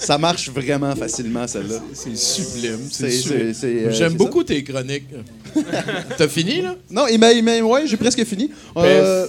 Ça 0.04 0.18
marche 0.18 0.48
vraiment 0.50 0.94
facilement, 0.96 1.46
celle-là. 1.46 1.80
C'est 1.94 2.16
sublime. 2.16 2.78
C'est- 2.90 3.10
C'est 3.10 3.18
sublime. 3.18 3.54
c'est- 3.54 3.60
c'est, 3.60 3.84
euh, 3.86 3.90
J'aime 3.92 4.14
beaucoup 4.14 4.42
tes 4.42 4.62
chroniques. 4.64 5.04
T'as 6.18 6.28
fini, 6.28 6.60
là? 6.62 6.76
Non, 6.90 7.06
il 7.10 7.18
m'a, 7.18 7.32
il 7.32 7.42
m'a- 7.44 7.60
ouais, 7.60 7.86
j'ai 7.86 7.96
presque 7.96 8.24
fini. 8.24 8.50
Euh, 8.76 9.26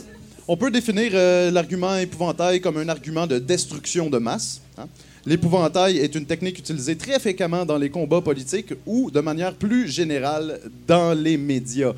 on 0.48 0.58
peut 0.58 0.72
définir 0.72 1.12
euh, 1.14 1.52
l'argument 1.52 1.96
épouvantail 1.96 2.60
comme 2.60 2.78
un 2.78 2.90
argument 2.90 3.28
de 3.28 3.38
destruction 3.40 4.10
de 4.10 4.18
masse. 4.18 4.62
hein. 4.78 4.88
L'épouvantail 5.26 6.00
est 6.00 6.16
une 6.16 6.26
technique 6.26 6.60
utilisée 6.60 6.98
très 6.98 7.18
fréquemment 7.20 7.66
dans 7.66 7.78
les 7.78 7.90
combats 7.90 8.20
politiques 8.22 8.74
ou, 8.86 9.10
de 9.10 9.22
manière 9.22 9.54
plus 9.54 9.88
générale, 9.88 10.60
dans 10.88 11.14
les 11.14 11.38
médias. 11.38 11.94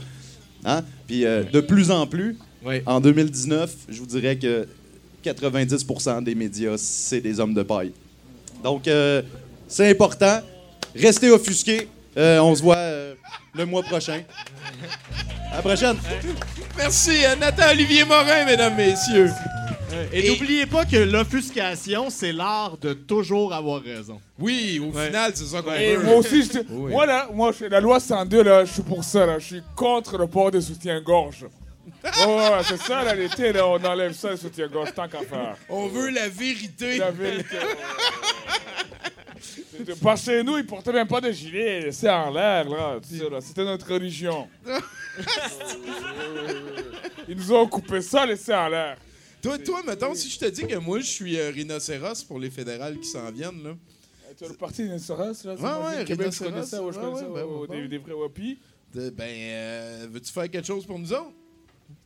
Hein? 0.63 0.83
Puis, 1.07 1.25
euh, 1.25 1.43
de 1.43 1.59
plus 1.61 1.89
en 1.91 2.05
plus, 2.05 2.37
Oui. 2.63 2.81
en 2.85 2.99
2019, 2.99 3.73
je 3.89 3.99
vous 3.99 4.05
dirais 4.05 4.35
que 4.37 4.67
90% 5.23 6.21
des 6.21 6.35
médias, 6.35 6.75
c'est 6.77 7.21
des 7.21 7.39
hommes 7.39 7.53
de 7.55 7.63
paille. 7.63 7.91
Donc, 8.65 8.87
euh, 8.87 9.21
c'est 9.67 9.91
important. 9.91 10.39
Restez 10.95 11.29
offusqués. 11.29 11.87
Euh, 12.17 12.39
on 12.39 12.55
se 12.55 12.63
voit 12.63 12.77
euh, 12.77 13.13
le 13.53 13.63
mois 13.67 13.83
prochain. 13.83 14.23
À 15.51 15.57
la 15.57 15.61
prochaine. 15.61 15.95
Merci, 16.75 17.11
Nathan 17.39 17.69
Olivier 17.69 18.05
Morin, 18.05 18.43
mesdames, 18.43 18.75
messieurs. 18.75 19.29
Et, 20.11 20.29
n'oubliez 20.29 20.65
pas 20.65 20.83
que 20.83 20.97
l'offuscation, 20.97 22.09
c'est 22.09 22.31
l'art 22.31 22.75
de 22.81 22.93
toujours 22.93 23.53
avoir 23.53 23.83
raison. 23.83 24.19
Oui, 24.39 24.81
au 24.83 24.91
Ouais. 24.97 25.05
final, 25.05 25.31
c'est 25.35 25.45
ça 25.45 25.61
qu'on 25.61 25.69
veut. 25.69 26.03
moi 26.03 26.15
aussi, 26.15 26.41
je 26.43 26.49
te- 26.49 26.65
Oui. 26.71 26.91
moi, 26.91 27.05
là, 27.05 27.29
moi, 27.31 27.51
je- 27.57 27.65
la 27.65 27.79
loi 27.79 27.99
102, 27.99 28.41
là, 28.41 28.65
je 28.65 28.73
suis 28.73 28.81
pour 28.81 29.03
ça, 29.03 29.27
là. 29.27 29.37
Je 29.37 29.45
suis 29.45 29.61
contre 29.75 30.17
le 30.17 30.25
port 30.25 30.49
des 30.49 30.61
soutiens-gorge. 30.61 31.45
Oh, 32.25 32.37
ouais, 32.37 32.63
c'est 32.63 32.77
ça, 32.77 33.03
là, 33.03 33.15
l'été, 33.15 33.51
là, 33.51 33.67
on 33.67 33.83
enlève 33.83 34.13
ça, 34.13 34.31
les 34.31 34.37
soutiens-gorge, 34.37 34.93
tant 34.93 35.07
qu'à 35.07 35.21
faire. 35.21 35.57
On 35.69 35.87
veut 35.87 36.09
la 36.09 36.29
vérité. 36.29 36.97
La 36.97 37.11
vérité. 37.11 37.57
C'était 39.77 39.95
Pas 39.95 40.15
chez 40.15 40.43
nous, 40.43 40.57
ils 40.57 40.65
portaient 40.65 40.93
même 40.93 41.07
pas 41.07 41.21
de 41.21 41.31
gilet, 41.31 41.91
c'est 41.91 42.09
en 42.09 42.31
l'air, 42.31 42.67
là. 42.69 42.99
là. 43.29 43.41
C'était 43.41 43.65
notre 43.65 43.93
religion. 43.93 44.47
Ils 47.27 47.35
nous 47.35 47.53
ont 47.53 47.67
coupé 47.67 48.01
ça, 48.01 48.25
laissé 48.25 48.53
en 48.53 48.67
l'air. 48.67 48.97
Toi, 49.41 49.57
toi, 49.59 49.81
mettons, 49.85 50.13
si 50.15 50.29
je 50.29 50.39
te 50.39 50.45
dis 50.45 50.65
que 50.65 50.75
moi, 50.77 50.99
je 50.99 51.05
suis 51.05 51.39
euh, 51.39 51.51
rhinocéros 51.51 52.23
pour 52.23 52.39
les 52.39 52.49
fédérales 52.49 52.97
qui 52.99 53.07
s'en 53.07 53.31
viennent, 53.31 53.63
là. 53.63 53.75
Tu 54.37 54.43
as 54.43 54.47
le 54.49 54.55
parti 54.55 54.83
Rhinocéros, 54.83 55.45
là? 55.45 55.53
Ouais, 55.53 55.97
ouais, 55.97 56.05
je 56.05 56.13
Rhinocéros, 56.13 56.51
connais 56.51 56.65
ça, 56.65 56.83
ouais, 56.83 56.91
je 56.91 56.97
ouais, 56.97 57.03
connais 57.03 57.15
ouais, 57.15 57.21
ça, 57.21 57.29
ouais, 57.29 57.43
ouais, 57.43 57.67
ouais. 57.67 57.87
des, 57.87 57.97
vrais 57.97 58.13
wapis. 58.13 58.59
Ben, 58.93 59.13
euh, 59.19 60.07
veux-tu 60.09 60.31
faire 60.31 60.49
quelque 60.49 60.67
chose 60.67 60.85
pour 60.85 60.99
nous 60.99 61.13
autres? 61.13 61.31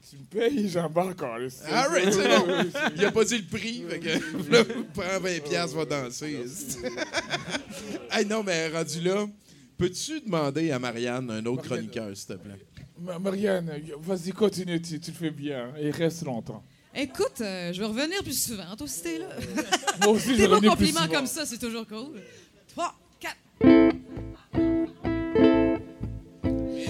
Tu 0.09 0.17
me 0.17 0.23
payes, 0.23 0.69
j'embarque 0.69 1.21
encore. 1.21 1.35
All 1.35 1.87
right, 1.89 2.11
c'est 2.11 2.27
bon. 2.27 2.71
Il 2.95 3.05
a 3.05 3.11
pas 3.11 3.23
dit 3.25 3.37
le 3.37 3.43
prix, 3.45 3.83
fait 3.87 3.99
que 3.99 4.51
là, 4.51 4.63
prends 4.93 5.19
20 5.19 5.43
piastres, 5.43 5.75
va 5.77 5.85
danser. 5.85 6.39
hey, 8.11 8.25
non, 8.25 8.41
mais 8.43 8.69
rendu 8.69 9.01
là, 9.01 9.27
peux-tu 9.77 10.21
demander 10.21 10.71
à 10.71 10.79
Marianne 10.79 11.29
un 11.29 11.45
autre 11.45 11.67
Marianne. 11.69 11.89
chroniqueur, 11.89 12.17
s'il 12.17 12.27
te 12.27 12.33
plaît? 12.33 12.59
Ma- 12.99 13.19
Marianne, 13.19 13.71
vas-y, 13.99 14.31
continue, 14.31 14.81
tu, 14.81 14.99
tu 14.99 15.11
le 15.11 15.17
fais 15.17 15.31
bien 15.31 15.71
et 15.79 15.91
reste 15.91 16.23
longtemps. 16.25 16.63
Écoute, 16.95 17.41
euh, 17.41 17.71
je 17.71 17.79
vais 17.79 17.85
revenir 17.85 18.23
plus 18.23 18.41
souvent, 18.43 18.75
toi, 18.75 18.87
si 18.87 19.03
t'es 19.03 19.19
là. 19.19 19.27
Moi 20.01 20.13
aussi, 20.13 20.29
je 20.29 20.33
vais 20.41 20.45
revenir 20.47 20.75
plus 20.75 20.87
compliments 20.91 21.13
comme 21.13 21.27
ça, 21.27 21.45
c'est 21.45 21.59
toujours 21.59 21.85
cool. 21.87 22.19
Trois, 22.67 22.95
quatre. 23.19 23.37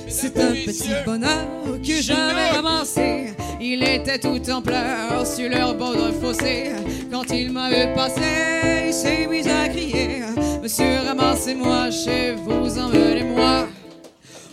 C'est 0.09 0.37
un 0.39 0.51
petit 0.51 0.89
bonheur 1.05 1.47
que 1.85 2.01
j'avais 2.01 2.49
ramassé. 2.49 3.33
Il 3.61 3.83
était 3.83 4.19
tout 4.19 4.41
en 4.49 4.61
pleurs 4.61 5.25
sur 5.25 5.49
leur 5.49 5.75
bord 5.75 5.95
d'un 5.95 6.11
fossé. 6.11 6.71
Quand 7.11 7.29
il 7.31 7.51
m'a 7.51 7.69
vu 7.69 7.93
passer, 7.93 8.87
il 8.87 8.93
s'est 8.93 9.27
mis 9.27 9.47
à 9.47 9.69
crier 9.69 10.23
Monsieur, 10.61 10.99
ramassez-moi 11.05 11.91
chez 11.91 12.33
vous, 12.33 12.77
emmenez-moi. 12.77 13.67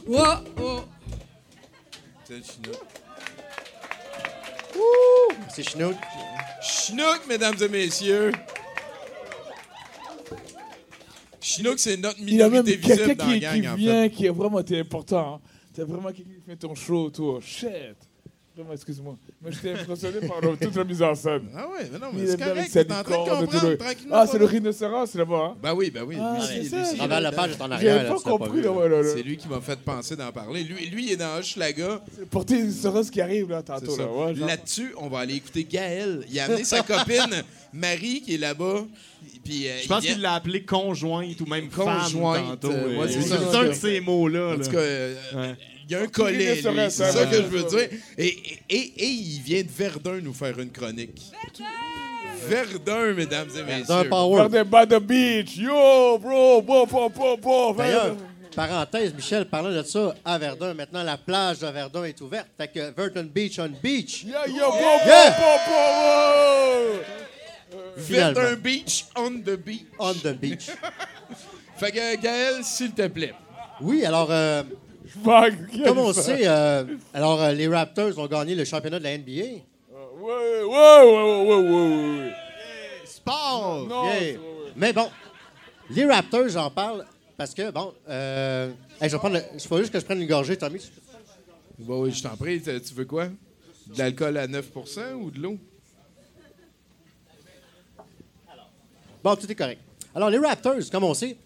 Oh, 0.09 0.23
oh. 0.61 0.81
C'est 2.29 2.43
Chinook. 5.69 5.97
Chinook, 6.61 7.21
mesdames 7.29 7.57
et 7.61 7.69
messieurs. 7.69 8.33
Chinook, 11.47 11.79
c'est 11.79 11.97
notre 11.97 12.19
Il 12.21 12.35
y 12.35 12.43
a 12.43 12.49
même 12.49 12.65
minorité 12.65 12.81
quelqu'un 12.81 13.05
visible 13.05 13.17
dans 13.17 13.27
la 13.27 13.35
qui, 13.35 13.41
gang, 13.41 13.61
qui 13.61 13.69
en 13.69 13.75
vient, 13.77 14.03
fait. 14.03 14.11
qui 14.11 14.27
est 14.27 14.31
vraiment 14.31 14.59
important. 14.59 15.41
Hein. 15.79 15.85
Vraiment 15.85 16.09
quelqu'un 16.09 16.33
qui 16.33 16.51
fait 16.51 16.57
ton 16.57 16.75
show, 16.75 17.11
toi. 17.11 17.39
Shit. 17.41 17.69
Vraiment, 18.57 18.73
excuse-moi. 18.73 19.17
Mais 19.43 19.53
j'étais 19.53 19.73
impressionné 19.79 20.27
par 20.27 20.41
le- 20.41 20.57
toute 20.57 20.75
la 20.75 20.85
mise 20.85 21.03
en 21.03 21.15
scène. 21.15 21.43
Ah 21.55 21.67
ouais, 21.69 21.91
mais 21.93 21.99
non, 21.99 22.07
mais 22.15 22.23
est 22.23 22.27
c'est 22.29 22.39
correct, 22.43 22.71
t'es 22.73 22.91
en 22.91 23.03
train 23.03 23.25
de 23.25 23.29
comprendre 23.29 23.69
le- 23.69 23.77
tranquillement. 23.77 24.17
Ah, 24.19 24.27
c'est 24.27 24.39
le 24.39 24.45
rhinocéros, 24.47 25.07
c'est 25.11 25.19
là-bas. 25.19 25.37
Hein? 25.53 25.57
Ben 25.63 25.75
oui, 25.75 25.91
ben 25.91 26.05
oui. 26.05 26.17
Ah, 26.19 26.39
lui, 26.39 26.47
c'est 26.47 26.63
c'est- 26.63 26.69
ça, 26.71 26.77
lui, 26.79 26.87
j'ai- 26.93 26.97
Travers 26.97 27.21
la 27.21 27.33
page 27.33 27.51
est 27.51 27.55
en 27.61 27.69
J'avais 27.69 27.75
arrière. 27.75 28.03
là, 28.05 28.09
pas 28.15 28.31
compris, 28.31 28.51
vu, 28.53 28.63
là, 28.63 28.71
là. 28.71 28.73
ouais, 28.73 28.89
là, 28.89 29.03
là. 29.03 29.09
C'est 29.15 29.23
lui 29.23 29.37
qui 29.37 29.47
m'a 29.49 29.61
fait 29.61 29.79
penser 29.81 30.17
d'en 30.17 30.33
parler. 30.33 30.65
Lui, 30.65 30.87
lui, 30.87 31.05
il 31.05 31.13
est 31.13 31.17
dans 31.17 31.37
Hochelaga. 31.39 32.01
Porter 32.31 32.55
une 32.55 32.61
rhinocéros 32.61 33.11
qui 33.11 33.21
arrive, 33.21 33.51
là, 33.51 33.63
C'est 33.67 33.87
tantôt. 33.87 34.33
Là-dessus, 34.47 34.95
on 34.97 35.09
va 35.09 35.19
aller 35.19 35.35
écouter 35.35 35.65
Gaël. 35.65 36.25
Il 36.31 36.41
a 36.41 36.45
amené 36.47 36.65
sa 36.65 36.81
copine 36.83 37.43
Marie 37.75 38.23
qui 38.23 38.37
est 38.37 38.39
là-bas. 38.39 38.87
Puis, 39.45 39.69
euh, 39.69 39.73
Je 39.83 39.87
pense 39.89 40.03
qu'il 40.03 40.21
l'a 40.23 40.33
appelé 40.33 40.63
conjointe 40.65 41.39
ou 41.43 41.47
même 41.47 41.69
Conjointe, 41.69 42.37
femme 42.39 42.57
tantôt. 42.57 42.71
euh, 42.73 42.89
Euh, 42.95 42.99
ouais, 43.01 43.09
c'est 43.11 43.21
c'est 43.21 43.35
un 43.35 43.65
de 43.65 43.73
ces 43.75 44.01
mots-là. 44.01 44.47
En 44.55 44.57
là. 44.57 44.65
tout 44.65 44.71
cas, 44.71 44.79
euh, 44.79 45.15
Ouais. 45.35 45.57
Il 45.89 45.93
y 45.93 45.95
a 45.95 46.01
un 46.03 46.07
collet, 46.09 46.57
C'est 46.91 46.91
ça, 46.91 47.27
que 47.27 47.37
je 47.37 47.43
veux 47.43 47.63
dire. 47.65 47.89
Et, 48.19 48.27
et, 48.27 48.59
et- 48.69 48.93
et 49.05 49.07
il 49.07 49.41
vient 49.43 49.63
de 49.63 49.69
Verdun 49.71 50.21
nous 50.21 50.35
faire 50.35 50.59
une 50.59 50.71
chronique. 50.71 51.23
Verdun, 52.49 53.13
mesdames 53.15 53.49
et 53.59 53.63
messieurs. 53.63 53.87
D'un 53.89 54.05
power. 54.05 54.37
Faire 54.43 54.51
des 54.51 54.65
bas 54.65 54.87
de 54.87 54.99
beach. 54.99 55.57
Yo, 55.57 56.19
bro, 56.19 56.63
bon, 56.63 56.87
bon, 56.87 57.09
bon, 57.11 57.37
bon. 57.39 57.73
D'ailleurs, 57.75 58.17
parenthèse, 58.55 59.13
Michel, 59.15 59.47
parlant 59.47 59.71
de 59.71 59.83
ça, 59.83 60.15
à 60.25 60.39
Verdun, 60.39 60.75
maintenant 60.75 61.03
la 61.03 61.17
plage 61.17 61.59
de 61.61 61.67
Verdun 61.67 62.05
est 62.05 62.21
ouverte. 62.21 62.47
Fait 62.57 62.69
que 62.69 62.91
Verdun 62.97 63.25
Beach 63.25 63.59
on 63.59 63.71
Beach. 63.83 64.25
Yeah, 64.25 64.47
yeah, 64.49 64.67
bon, 64.69 64.99
Yeah. 65.07 65.35
Finalement. 67.99 68.41
Verdun 68.41 68.57
Beach 68.57 69.05
on 69.17 69.31
the 69.41 69.57
beach. 69.57 69.87
On 69.99 70.13
the 70.15 70.33
beach. 70.35 70.67
Fait 71.79 71.91
que 71.93 72.17
Gaël, 72.21 72.63
s'il 72.65 72.93
te 72.93 73.07
plaît. 73.09 73.35
Oui, 73.81 74.05
alors, 74.05 74.29
euh. 74.31 74.63
Comme 75.85 75.99
on 75.99 76.13
sait, 76.13 76.47
euh, 76.47 76.85
alors, 77.15 77.41
euh, 77.43 77.53
les 77.53 77.69
Raptors 77.69 78.19
ont 78.19 78.27
gagné 78.27 78.55
le 78.55 78.65
championnat 78.65 78.99
de 78.99 79.05
la 79.05 79.17
NBA. 79.19 79.31
Ouais, 79.33 79.63
ouais, 80.21 80.63
ouais, 80.65 81.03
ouais, 81.05 81.45
ouais, 81.45 81.71
ouais, 81.71 82.21
ouais. 82.25 82.33
Sport! 83.05 83.87
Non, 83.89 84.05
Yeah. 84.05 84.19
c'est- 84.19 84.33
ouais, 84.33 84.37
ouais. 84.39 84.73
Mais 84.77 84.93
bon, 84.93 85.09
les 85.91 86.05
Raptors, 86.05 86.49
j'en 86.49 86.71
parle 86.71 87.05
parce 87.37 87.55
que, 87.55 87.71
bon, 87.71 87.93
euh, 88.09 88.71
hey, 89.01 89.09
je 89.09 89.15
vais 89.15 89.19
prendre 89.19 89.37
le- 89.37 89.43
il 89.55 89.61
faut 89.61 89.79
juste 89.79 89.93
que 89.93 90.01
je 90.01 90.05
prenne 90.05 90.21
une 90.21 90.29
gorgée, 90.29 90.57
Tommy. 90.57 90.81
Bon, 91.79 92.03
oui, 92.03 92.13
je 92.13 92.23
t'en 92.23 92.37
prie. 92.37 92.61
t- 92.61 92.81
Tu 92.81 92.95
veux 92.95 93.05
quoi? 93.05 93.27
De 93.27 93.99
l'alcool 93.99 94.37
à 94.39 94.47
9% 94.49 95.13
ou 95.21 95.31
de 95.31 95.39
l'eau? 95.41 95.59
Bon, 99.23 99.37
tout 99.37 99.51
est 99.51 99.55
correct. 99.55 99.81
Alors, 100.15 100.31
les 100.31 100.39
Raptors, 100.39 100.77
comme 100.91 101.05
on 101.05 101.15
sait, 101.15 101.37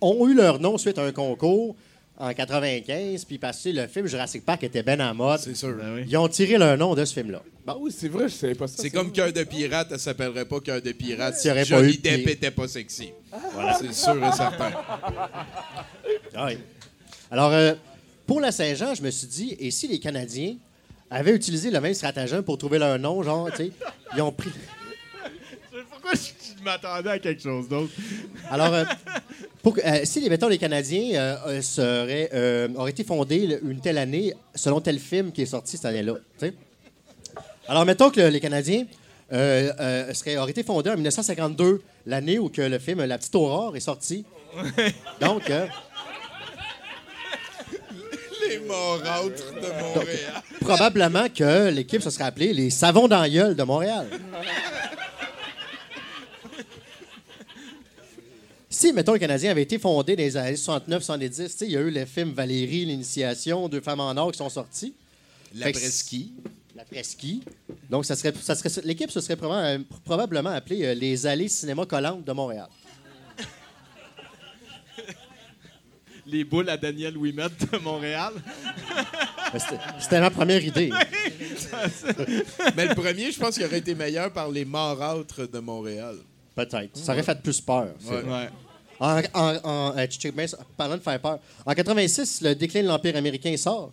ont 0.00 0.26
eu 0.28 0.34
leur 0.34 0.58
nom 0.58 0.76
suite 0.78 0.98
à 0.98 1.04
un 1.04 1.12
concours 1.12 1.76
en 2.20 2.34
95, 2.34 3.24
puis 3.24 3.38
parce 3.38 3.64
que 3.64 3.70
le 3.70 3.86
film 3.86 4.06
Jurassic 4.06 4.44
Park 4.44 4.62
était 4.62 4.82
bien 4.82 5.00
en 5.00 5.14
mode. 5.14 5.40
C'est 5.40 5.56
sûr. 5.56 5.74
Ils 6.06 6.16
ont 6.18 6.28
tiré 6.28 6.58
leur 6.58 6.76
nom 6.76 6.94
de 6.94 7.02
ce 7.06 7.14
film-là. 7.14 7.42
Ah 7.66 7.76
oui, 7.80 7.90
c'est 7.96 8.08
vrai, 8.08 8.28
je 8.28 8.34
savais 8.34 8.54
pas 8.54 8.66
ça. 8.66 8.82
C'est 8.82 8.90
comme 8.90 9.10
Cœur 9.10 9.32
de 9.32 9.42
pirate, 9.44 9.88
elle 9.90 9.98
s'appellerait 9.98 10.44
pas 10.44 10.60
Cœur 10.60 10.82
de 10.82 10.92
pirate 10.92 11.36
si 11.36 11.48
pas 11.48 11.64
Johnny 11.64 11.94
eu 11.94 11.96
de 11.96 12.02
Depp 12.02 12.28
était 12.28 12.50
pas 12.50 12.68
sexy. 12.68 13.10
Voilà, 13.54 13.78
c'est 13.80 13.94
sûr 13.94 14.16
et 14.22 14.32
certain. 14.32 14.70
Ah 16.34 16.46
oui. 16.46 16.58
Alors, 17.30 17.52
euh, 17.52 17.74
pour 18.26 18.40
la 18.40 18.52
Saint-Jean, 18.52 18.94
je 18.94 19.02
me 19.02 19.10
suis 19.10 19.26
dit, 19.26 19.56
et 19.58 19.70
si 19.70 19.88
les 19.88 19.98
Canadiens 19.98 20.56
avaient 21.10 21.34
utilisé 21.34 21.70
le 21.70 21.80
même 21.80 21.94
stratagème 21.94 22.42
pour 22.42 22.58
trouver 22.58 22.78
leur 22.78 22.98
nom, 22.98 23.22
genre, 23.22 23.50
tu 23.50 23.56
sais, 23.56 23.70
ils 24.14 24.20
ont 24.20 24.32
pris. 24.32 24.50
Pourquoi 26.00 26.12
je 26.14 26.62
m'attendais 26.64 27.10
à 27.10 27.18
quelque 27.18 27.42
chose 27.42 27.68
d'autre? 27.68 27.92
Alors, 28.50 28.72
euh, 28.74 28.84
pour 29.62 29.76
euh, 29.84 30.00
si, 30.04 30.28
mettons, 30.30 30.48
les 30.48 30.58
Canadiens 30.58 31.14
euh, 31.20 31.36
euh, 31.46 31.62
seraient, 31.62 32.30
auraient 32.76 32.90
été 32.90 33.04
fondés 33.04 33.58
une 33.62 33.80
telle 33.80 33.98
année 33.98 34.32
selon 34.54 34.80
tel 34.80 34.98
film 34.98 35.30
qui 35.32 35.42
est 35.42 35.46
sorti 35.46 35.76
cette 35.76 35.84
année-là, 35.86 36.14
tu 36.38 36.46
sais. 36.46 36.54
Alors, 37.68 37.84
mettons 37.84 38.10
que 38.10 38.20
le- 38.20 38.28
les 38.28 38.40
Canadiens 38.40 38.84
seraient, 39.30 40.36
auraient 40.38 40.50
été 40.50 40.62
fondés 40.62 40.90
en 40.90 40.94
1952, 40.94 41.82
l'année 42.06 42.38
où 42.38 42.48
que 42.48 42.62
le 42.62 42.78
film 42.78 43.04
La 43.04 43.18
Petite 43.18 43.34
Aurore 43.36 43.76
est 43.76 43.80
sorti. 43.80 44.24
Donc, 45.20 45.48
euh, 45.50 45.66
Les 48.48 48.58
morâtres 48.60 49.52
de 49.54 49.82
Montréal. 49.82 50.42
probablement 50.60 51.26
que 51.28 51.68
l'équipe 51.70 52.02
se 52.02 52.10
serait 52.10 52.24
appelée 52.24 52.52
les 52.52 52.70
Savons 52.70 53.06
gueule 53.06 53.54
de 53.54 53.62
Montréal. 53.62 54.06
Si, 58.80 58.94
mettons, 58.94 59.12
le 59.12 59.18
Canadien 59.18 59.50
avait 59.50 59.64
été 59.64 59.78
fondé 59.78 60.16
dans 60.16 60.22
les 60.22 60.38
années 60.38 60.54
69-70, 60.54 61.28
tu 61.28 61.48
sais, 61.50 61.66
il 61.66 61.72
y 61.72 61.76
a 61.76 61.80
eu 61.80 61.90
le 61.90 62.06
film 62.06 62.32
Valérie, 62.32 62.86
l'Initiation, 62.86 63.68
Deux 63.68 63.82
femmes 63.82 64.00
en 64.00 64.16
or 64.16 64.32
qui 64.32 64.38
sont 64.38 64.48
sortis. 64.48 64.94
La 65.54 65.70
presqu'île. 65.70 66.30
La 66.74 66.86
presqu'île. 66.86 67.42
Donc, 67.90 68.06
ça 68.06 68.16
serait, 68.16 68.32
ça 68.40 68.54
serait, 68.54 68.70
l'équipe 68.84 69.10
se 69.10 69.20
serait 69.20 69.36
probablement, 69.36 69.84
probablement 70.02 70.48
appelée 70.48 70.86
euh, 70.86 70.94
les 70.94 71.26
Allées 71.26 71.48
Cinéma 71.48 71.84
Collantes 71.84 72.24
de 72.24 72.32
Montréal. 72.32 72.68
Les 76.26 76.44
boules 76.44 76.70
à 76.70 76.78
Daniel 76.78 77.18
Ouimet 77.18 77.48
de 77.70 77.76
Montréal. 77.80 78.32
Mais 79.52 79.60
C'était 79.98 80.20
ma 80.20 80.30
première 80.30 80.64
idée. 80.64 80.88
Mais 82.76 82.86
le 82.86 82.94
premier, 82.94 83.30
je 83.30 83.38
pense 83.38 83.56
qu'il 83.56 83.66
aurait 83.66 83.80
été 83.80 83.94
meilleur 83.94 84.32
par 84.32 84.50
les 84.50 84.64
morâtres 84.64 85.46
de 85.46 85.58
Montréal. 85.58 86.16
Peut-être. 86.54 86.96
Ça 86.96 87.12
aurait 87.12 87.22
fait 87.22 87.42
plus 87.42 87.60
peur. 87.60 87.88
Ouais. 88.06 88.48
En, 89.00 89.22
en, 89.32 89.56
en- 89.64 89.94
euh, 89.96 90.06
parlant 90.76 90.96
de 90.96 91.02
faire 91.02 91.18
peur, 91.20 91.38
en 91.64 91.72
86, 91.72 92.42
le 92.42 92.54
déclin 92.54 92.82
de 92.82 92.88
l'Empire 92.88 93.16
américain 93.16 93.56
sort. 93.56 93.92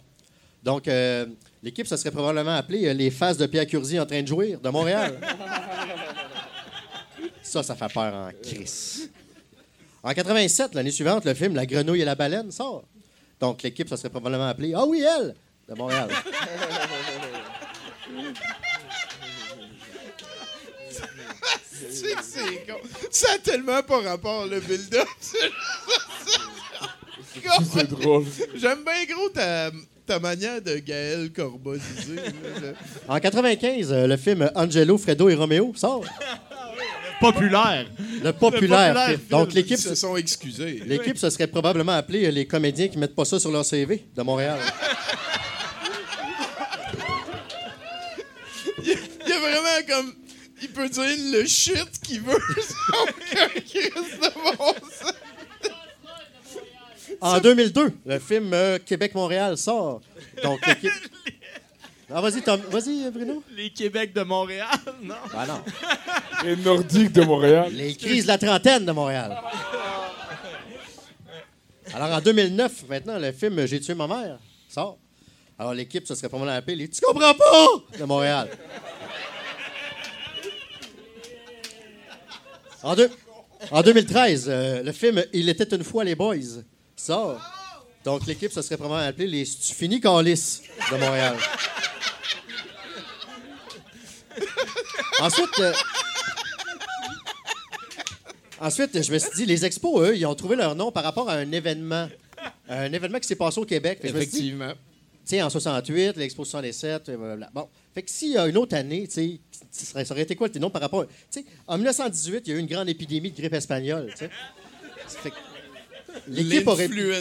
Donc, 0.64 0.88
euh, 0.88 1.26
l'équipe, 1.64 1.88
ça 1.88 1.95
serait 1.95 2.12
probablement 2.12 2.55
appelée 2.58 2.88
euh, 2.88 2.93
les 2.93 3.10
Faces 3.10 3.38
de 3.38 3.45
Pierre 3.45 3.68
Curzi 3.68 3.99
en 3.99 4.05
train 4.05 4.22
de 4.22 4.28
jouir 4.28 4.60
de 4.60 4.70
Montréal. 4.70 5.18
ça, 7.41 7.64
ça 7.64 7.76
fait 7.76 7.93
peur 7.93 8.14
en 8.14 8.30
crise. 8.43 9.10
En 10.03 10.14
87, 10.14 10.76
l'année 10.76 10.91
suivante, 10.91 11.26
le 11.26 11.34
film 11.34 11.55
La 11.55 11.66
grenouille 11.66 12.01
et 12.01 12.05
la 12.05 12.16
baleine 12.16 12.51
sort. 12.51 12.84
Donc, 13.39 13.64
l'équipe, 13.64 13.88
ça 13.88 13.95
serait 13.97 14.10
probablement 14.10 14.47
appelée 14.47 14.74
Ah 14.76 14.86
oui, 14.86 15.03
elle 15.03 15.36
de 15.70 15.74
Montréal. 15.76 16.10
C'est 21.99 22.15
que 22.15 22.23
c'est 22.23 22.65
con. 22.67 22.79
Ça 23.11 23.27
a 23.35 23.37
tellement 23.39 23.81
pas 23.83 24.01
rapport, 24.01 24.45
le 24.45 24.59
build-up. 24.59 25.07
C'est 27.73 27.89
drôle. 27.89 28.25
J'aime 28.55 28.79
bien 28.83 29.05
gros 29.15 29.29
ta, 29.29 29.69
ta 30.05 30.19
manière 30.19 30.61
de 30.61 30.77
Gaël 30.77 31.31
Corboziser. 31.31 32.15
là. 32.15 32.73
En 33.07 33.19
95, 33.19 33.91
euh, 33.91 34.07
le 34.07 34.17
film 34.17 34.49
Angelo, 34.55 34.97
Fredo 34.97 35.29
et 35.29 35.35
Roméo 35.35 35.71
sort. 35.75 36.03
Populaire. 37.19 37.85
Le 38.23 38.31
populaire. 38.33 38.93
populaire 38.93 39.05
film. 39.07 39.17
film. 39.19 39.29
Donc, 39.29 39.49
Ils 39.51 39.55
l'équipe 39.55 39.77
se 39.77 39.95
sont 39.95 40.17
excusés. 40.17 40.81
l'équipe 40.85 41.17
se 41.17 41.29
serait 41.29 41.47
probablement 41.47 41.93
appelée 41.93 42.25
euh, 42.25 42.31
les 42.31 42.45
comédiens 42.47 42.87
qui 42.87 42.97
mettent 42.97 43.15
pas 43.15 43.25
ça 43.25 43.39
sur 43.39 43.51
leur 43.51 43.65
CV 43.65 44.05
de 44.15 44.21
Montréal. 44.23 44.59
Il 48.83 48.89
y 48.89 49.31
a 49.31 49.39
vraiment 49.39 49.87
comme. 49.87 50.13
Il 50.62 50.70
peut 50.70 50.89
dire 50.89 51.03
le 51.32 51.45
shit 51.45 51.99
qu'il 52.03 52.22
veut 52.22 52.38
sans 52.62 53.03
aucun 53.03 53.47
crise 53.62 53.91
de 54.20 54.58
bon 54.58 54.74
sens. 54.91 55.14
En 57.22 57.39
2002, 57.39 57.93
le 58.05 58.20
film 58.20 58.53
euh, 58.53 58.78
Québec-Montréal 58.86 59.58
sort. 59.58 60.01
Donc, 60.43 60.66
l'équipe. 60.68 60.91
Ah, 62.10 62.22
vas-y, 62.22 62.41
Tom- 62.41 62.62
vas-y, 62.72 63.12
Bruno. 63.12 63.43
Les 63.53 63.70
Québec 63.70 64.14
de 64.14 64.22
Montréal, 64.22 64.70
non? 65.03 65.16
Ah 65.36 65.45
non. 65.45 65.62
Les 66.41 66.55
Nordiques 66.55 67.12
de 67.12 67.22
Montréal. 67.22 67.70
Les 67.74 67.93
crises 67.95 68.24
de 68.24 68.30
la 68.30 68.38
trentaine 68.38 68.86
de 68.86 68.93
Montréal. 68.93 69.38
Alors, 71.93 72.10
en 72.18 72.22
2009, 72.22 72.88
maintenant, 72.88 73.20
le 73.20 73.34
film 73.34 73.66
J'ai 73.66 73.82
tué 73.82 73.93
ma 73.93 74.08
mère 74.08 74.39
sort. 74.70 74.97
Alors, 75.60 75.74
l'équipe, 75.74 76.08
ce 76.08 76.16
serait 76.16 76.30
probablement 76.30 76.55
appelée 76.55 76.78
les 76.78 76.88
Tu 76.89 77.01
comprends 77.01 77.34
pas? 77.34 77.97
De 77.99 78.03
Montréal. 78.05 78.49
En, 82.88 82.95
deux- 82.95 83.09
en 83.71 83.81
2013, 83.81 84.45
euh, 84.47 84.81
le 84.83 84.91
film 84.91 85.23
Il 85.33 85.49
était 85.49 85.75
une 85.75 85.83
fois 85.83 86.03
les 86.03 86.15
Boys 86.15 86.63
sort. 86.95 87.41
Donc, 88.05 88.25
l'équipe, 88.25 88.51
ce 88.51 88.61
serait 88.61 88.77
probablement 88.77 89.05
appelée 89.07 89.27
les 89.27 89.43
finis 89.45 89.99
Calice 89.99 90.61
de 90.91 90.97
Montréal. 90.97 91.35
Ensuite, 95.19 95.59
euh, 95.59 95.73
Ensuite, 98.59 99.03
je 99.03 99.11
me 99.13 99.19
suis 99.19 99.29
dit, 99.35 99.45
les 99.45 99.65
expos, 99.65 100.01
eux, 100.01 100.17
ils 100.17 100.25
ont 100.25 100.33
trouvé 100.33 100.55
leur 100.55 100.73
nom 100.75 100.91
par 100.91 101.03
rapport 101.03 101.29
à 101.29 101.33
un 101.33 101.51
événement. 101.51 102.09
Un 102.67 102.91
événement 102.91 103.19
qui 103.19 103.27
s'est 103.27 103.35
passé 103.35 103.59
au 103.59 103.65
Québec. 103.65 103.99
Effectivement. 104.03 104.71
Sais, 105.30 105.41
en 105.41 105.49
68, 105.49 106.15
l'Expo 106.17 106.45
67, 106.45 107.09
euh, 107.09 107.17
blablabla. 107.17 107.49
Bon. 107.53 107.67
Fait 107.93 108.01
que 108.03 108.09
s'il 108.11 108.32
y 108.34 108.38
a 108.38 108.47
une 108.47 108.57
autre 108.57 108.75
année, 108.75 109.07
tu 109.07 109.39
sais, 109.71 110.03
ça 110.05 110.13
aurait 110.13 110.21
été 110.23 110.36
quoi 110.36 110.47
le 110.53 110.59
nom 110.59 110.69
par 110.69 110.82
rapport. 110.82 111.05
Tu 111.07 111.13
sais, 111.41 111.45
en 111.67 111.78
1918, 111.78 112.43
il 112.45 112.49
y 112.49 112.53
a 112.53 112.57
eu 112.57 112.59
une 112.59 112.67
grande 112.67 112.89
épidémie 112.89 113.32
de 113.32 113.38
grippe 113.38 113.53
espagnole, 113.53 114.13
tu 114.17 114.25
sais. 114.25 115.32
L'équipe 116.28 116.67
aurait, 116.67 116.88
pu- 116.88 117.11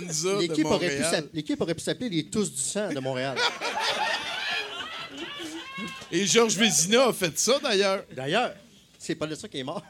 aurait, 0.65 1.61
aurait 1.61 1.79
s'appeler 1.79 2.09
les 2.09 2.25
Tous 2.25 2.51
du 2.53 2.61
sang 2.61 2.93
de 2.93 2.99
Montréal. 2.99 3.37
Et 6.11 6.25
Georges 6.27 6.57
Vézina 6.57 7.09
a 7.09 7.13
fait 7.13 7.39
ça, 7.39 7.59
d'ailleurs. 7.63 8.05
D'ailleurs, 8.15 8.53
c'est 8.99 9.15
pas 9.15 9.27
de 9.27 9.35
ça 9.35 9.49
qui 9.49 9.59
est 9.59 9.65
mort. 9.65 9.83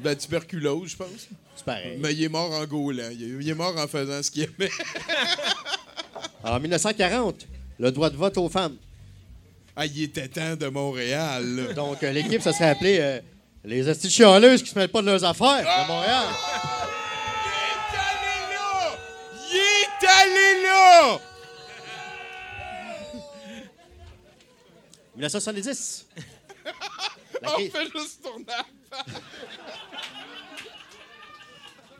Ben, 0.00 0.16
tuberculose, 0.16 0.90
je 0.90 0.96
pense. 0.96 1.28
C'est 1.56 1.64
pareil. 1.64 1.98
Mais 2.00 2.12
il 2.14 2.22
est 2.22 2.28
mort 2.28 2.52
en 2.52 2.64
gaulant. 2.66 3.08
Il 3.10 3.48
est 3.48 3.54
mort 3.54 3.76
en 3.76 3.88
faisant 3.88 4.22
ce 4.22 4.30
qu'il 4.30 4.44
aimait. 4.44 4.70
En 6.44 6.60
1940, 6.60 7.46
le 7.78 7.90
droit 7.92 8.10
de 8.10 8.16
vote 8.16 8.36
aux 8.38 8.48
femmes. 8.48 8.76
Ah, 9.76 9.86
il 9.86 10.02
était 10.02 10.28
temps 10.28 10.56
de 10.56 10.66
Montréal, 10.68 11.44
là. 11.44 11.72
Donc, 11.72 12.02
euh, 12.02 12.10
l'équipe, 12.12 12.42
ça 12.42 12.52
serait 12.52 12.70
appelé 12.70 12.98
euh, 13.00 13.20
les 13.64 13.88
astuces 13.88 14.12
chialeuses 14.12 14.62
qui 14.62 14.70
se 14.70 14.78
mêlent 14.78 14.88
pas 14.88 15.00
de 15.02 15.06
leurs 15.06 15.24
affaires 15.24 15.62
de 15.62 15.86
Montréal. 15.88 16.24
Il 19.50 19.56
est 19.56 20.06
allé 20.08 20.62
là! 20.64 21.20
1970. 25.16 26.06
La 27.42 27.50
On 27.52 27.54
crise- 27.54 27.70
fait 27.72 27.84
juste 27.96 28.22
tourner 28.22 28.44
la 28.48 28.64
page. 28.90 29.14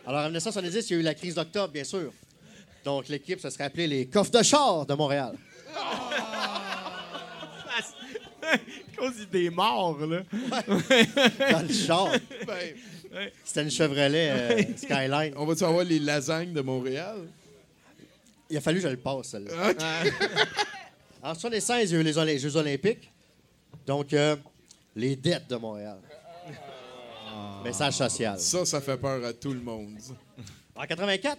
Alors, 0.06 0.20
en 0.22 0.24
1970, 0.24 0.90
il 0.90 0.92
y 0.92 0.96
a 0.96 1.00
eu 1.00 1.02
la 1.02 1.14
crise 1.14 1.34
d'octobre, 1.36 1.72
bien 1.72 1.84
sûr. 1.84 2.12
Donc, 2.84 3.08
l'équipe, 3.08 3.40
ça 3.40 3.50
serait 3.50 3.64
appelé 3.64 3.86
les 3.86 4.06
coffres 4.06 4.30
de 4.30 4.42
char 4.42 4.86
de 4.86 4.94
Montréal. 4.94 5.36
cause 8.96 9.28
des 9.30 9.50
morts, 9.50 9.98
là. 10.00 10.22
Dans 11.50 11.62
le 11.62 11.72
char. 11.72 12.12
Ben, 12.46 12.74
C'était 13.44 13.62
une 13.62 13.70
Chevrolet 13.70 14.30
euh, 14.30 14.62
Skyline. 14.76 15.34
on 15.36 15.46
va-tu 15.46 15.64
avoir 15.64 15.84
les 15.84 15.98
lasagnes 15.98 16.52
de 16.52 16.60
Montréal? 16.60 17.26
Il 18.50 18.56
a 18.56 18.60
fallu 18.60 18.78
que 18.78 18.84
je 18.84 18.88
le 18.88 18.96
passe, 18.96 19.28
celle-là. 19.28 19.74
En 21.20 21.34
76, 21.34 21.90
il 21.90 21.94
y 21.94 21.96
a 21.96 22.00
eu 22.00 22.26
les, 22.26 22.38
Jeux 22.38 22.56
olympiques. 22.56 23.10
Donc, 23.84 24.12
euh, 24.12 24.36
les 24.94 25.16
dettes 25.16 25.48
de 25.48 25.56
Montréal. 25.56 25.98
Message 27.64 27.94
social. 27.94 28.38
Ça, 28.38 28.64
ça 28.64 28.80
fait 28.80 28.96
peur 28.96 29.24
à 29.24 29.32
tout 29.32 29.52
le 29.52 29.60
monde. 29.60 29.98
En 30.76 30.84
84, 30.84 31.38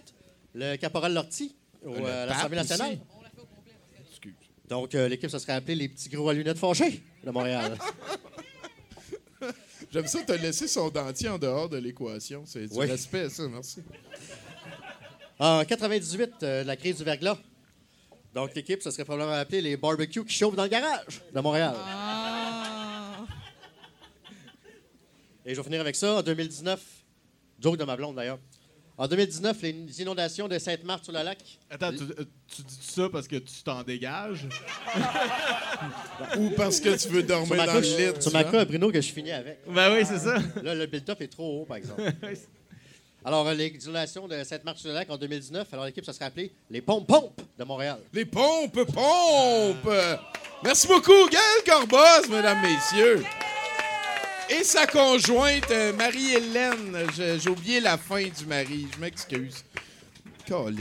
le 0.54 0.76
caporal 0.76 1.14
Lortie 1.14 1.54
au, 1.84 1.94
euh, 1.94 2.22
à 2.24 2.26
l'Assemblée 2.26 2.56
nationale. 2.56 2.98
Excuse. 4.08 4.34
Donc, 4.68 4.94
euh, 4.94 5.08
l'équipe, 5.08 5.30
ça 5.30 5.38
serait 5.38 5.54
appelé 5.54 5.74
les 5.74 5.88
petits 5.88 6.08
gros 6.08 6.28
à 6.28 6.34
lunettes 6.34 6.58
fâchés 6.58 7.02
de 7.24 7.30
Montréal. 7.30 7.76
J'aime 9.92 10.06
ça, 10.06 10.20
t'as 10.24 10.36
laissé 10.36 10.68
son 10.68 10.88
dentier 10.88 11.28
en 11.28 11.38
dehors 11.38 11.68
de 11.68 11.76
l'équation. 11.78 12.44
C'est 12.46 12.66
du 12.68 12.74
Oui. 12.76 12.86
respect, 12.86 13.28
ça, 13.28 13.48
merci. 13.48 13.82
En 15.38 15.64
98, 15.64 16.34
euh, 16.42 16.64
la 16.64 16.76
crise 16.76 16.98
du 16.98 17.04
verglas. 17.04 17.38
Donc, 18.34 18.54
l'équipe, 18.54 18.80
ça 18.82 18.90
serait 18.92 19.04
probablement 19.04 19.36
appelé 19.36 19.60
les 19.60 19.76
barbecues 19.76 20.24
qui 20.24 20.34
chauffent 20.34 20.54
dans 20.54 20.62
le 20.62 20.68
garage 20.68 21.20
de 21.34 21.40
Montréal. 21.40 21.74
Ah. 21.76 23.16
Et 25.44 25.54
je 25.54 25.60
vais 25.60 25.64
finir 25.64 25.80
avec 25.80 25.96
ça. 25.96 26.16
En 26.18 26.22
2019, 26.22 26.80
joke 27.58 27.76
de 27.76 27.84
ma 27.84 27.96
blonde 27.96 28.14
d'ailleurs. 28.14 28.38
En 29.00 29.08
2019, 29.08 29.62
les 29.62 30.02
inondations 30.02 30.46
de 30.46 30.58
Sainte-Marthe-sur-le-Lac. 30.58 31.38
Attends, 31.70 31.90
tu, 31.90 32.02
euh, 32.02 32.24
tu 32.54 32.60
dis 32.60 32.78
ça 32.82 33.08
parce 33.08 33.26
que 33.26 33.36
tu 33.36 33.62
t'en 33.64 33.82
dégages? 33.82 34.46
Ou 36.36 36.50
parce 36.50 36.80
que 36.80 36.90
tu 37.02 37.08
veux 37.08 37.20
Sur 37.20 37.28
dormir 37.28 37.56
ma 37.56 37.66
dans 37.66 37.74
le 37.76 37.80
lit. 37.80 38.20
sur 38.20 38.30
ma 38.30 38.44
cas, 38.44 38.62
Bruno, 38.66 38.92
que 38.92 39.00
je 39.00 39.10
finis 39.10 39.32
avec. 39.32 39.60
Ben 39.66 39.90
oui, 39.94 40.04
c'est 40.04 40.18
ça. 40.18 40.36
Là, 40.62 40.74
le 40.74 40.84
build-up 40.84 41.18
est 41.22 41.28
trop 41.28 41.62
haut, 41.62 41.64
par 41.64 41.78
exemple. 41.78 42.02
Alors, 43.24 43.48
euh, 43.48 43.54
les 43.54 43.68
inondations 43.68 44.28
de 44.28 44.44
Sainte-Marthe-sur-le-Lac 44.44 45.08
en 45.08 45.16
2019, 45.16 45.66
alors 45.72 45.86
l'équipe, 45.86 46.04
ça 46.04 46.12
serait 46.12 46.26
appelé 46.26 46.52
les 46.68 46.82
pompes-pompes 46.82 47.40
de 47.58 47.64
Montréal. 47.64 48.00
Les 48.12 48.26
pompes, 48.26 48.84
pompes! 48.84 49.94
Merci 50.62 50.86
beaucoup, 50.86 51.26
Gaël 51.30 51.64
Corboz, 51.64 52.28
mesdames, 52.28 52.60
messieurs. 52.60 53.24
Et 54.50 54.64
sa 54.64 54.86
conjointe, 54.86 55.70
euh, 55.70 55.92
Marie-Hélène. 55.92 57.06
J'ai 57.16 57.50
oublié 57.50 57.80
la 57.80 57.96
fin 57.96 58.22
du 58.22 58.46
mari. 58.46 58.86
Je 58.94 59.00
m'excuse. 59.00 59.64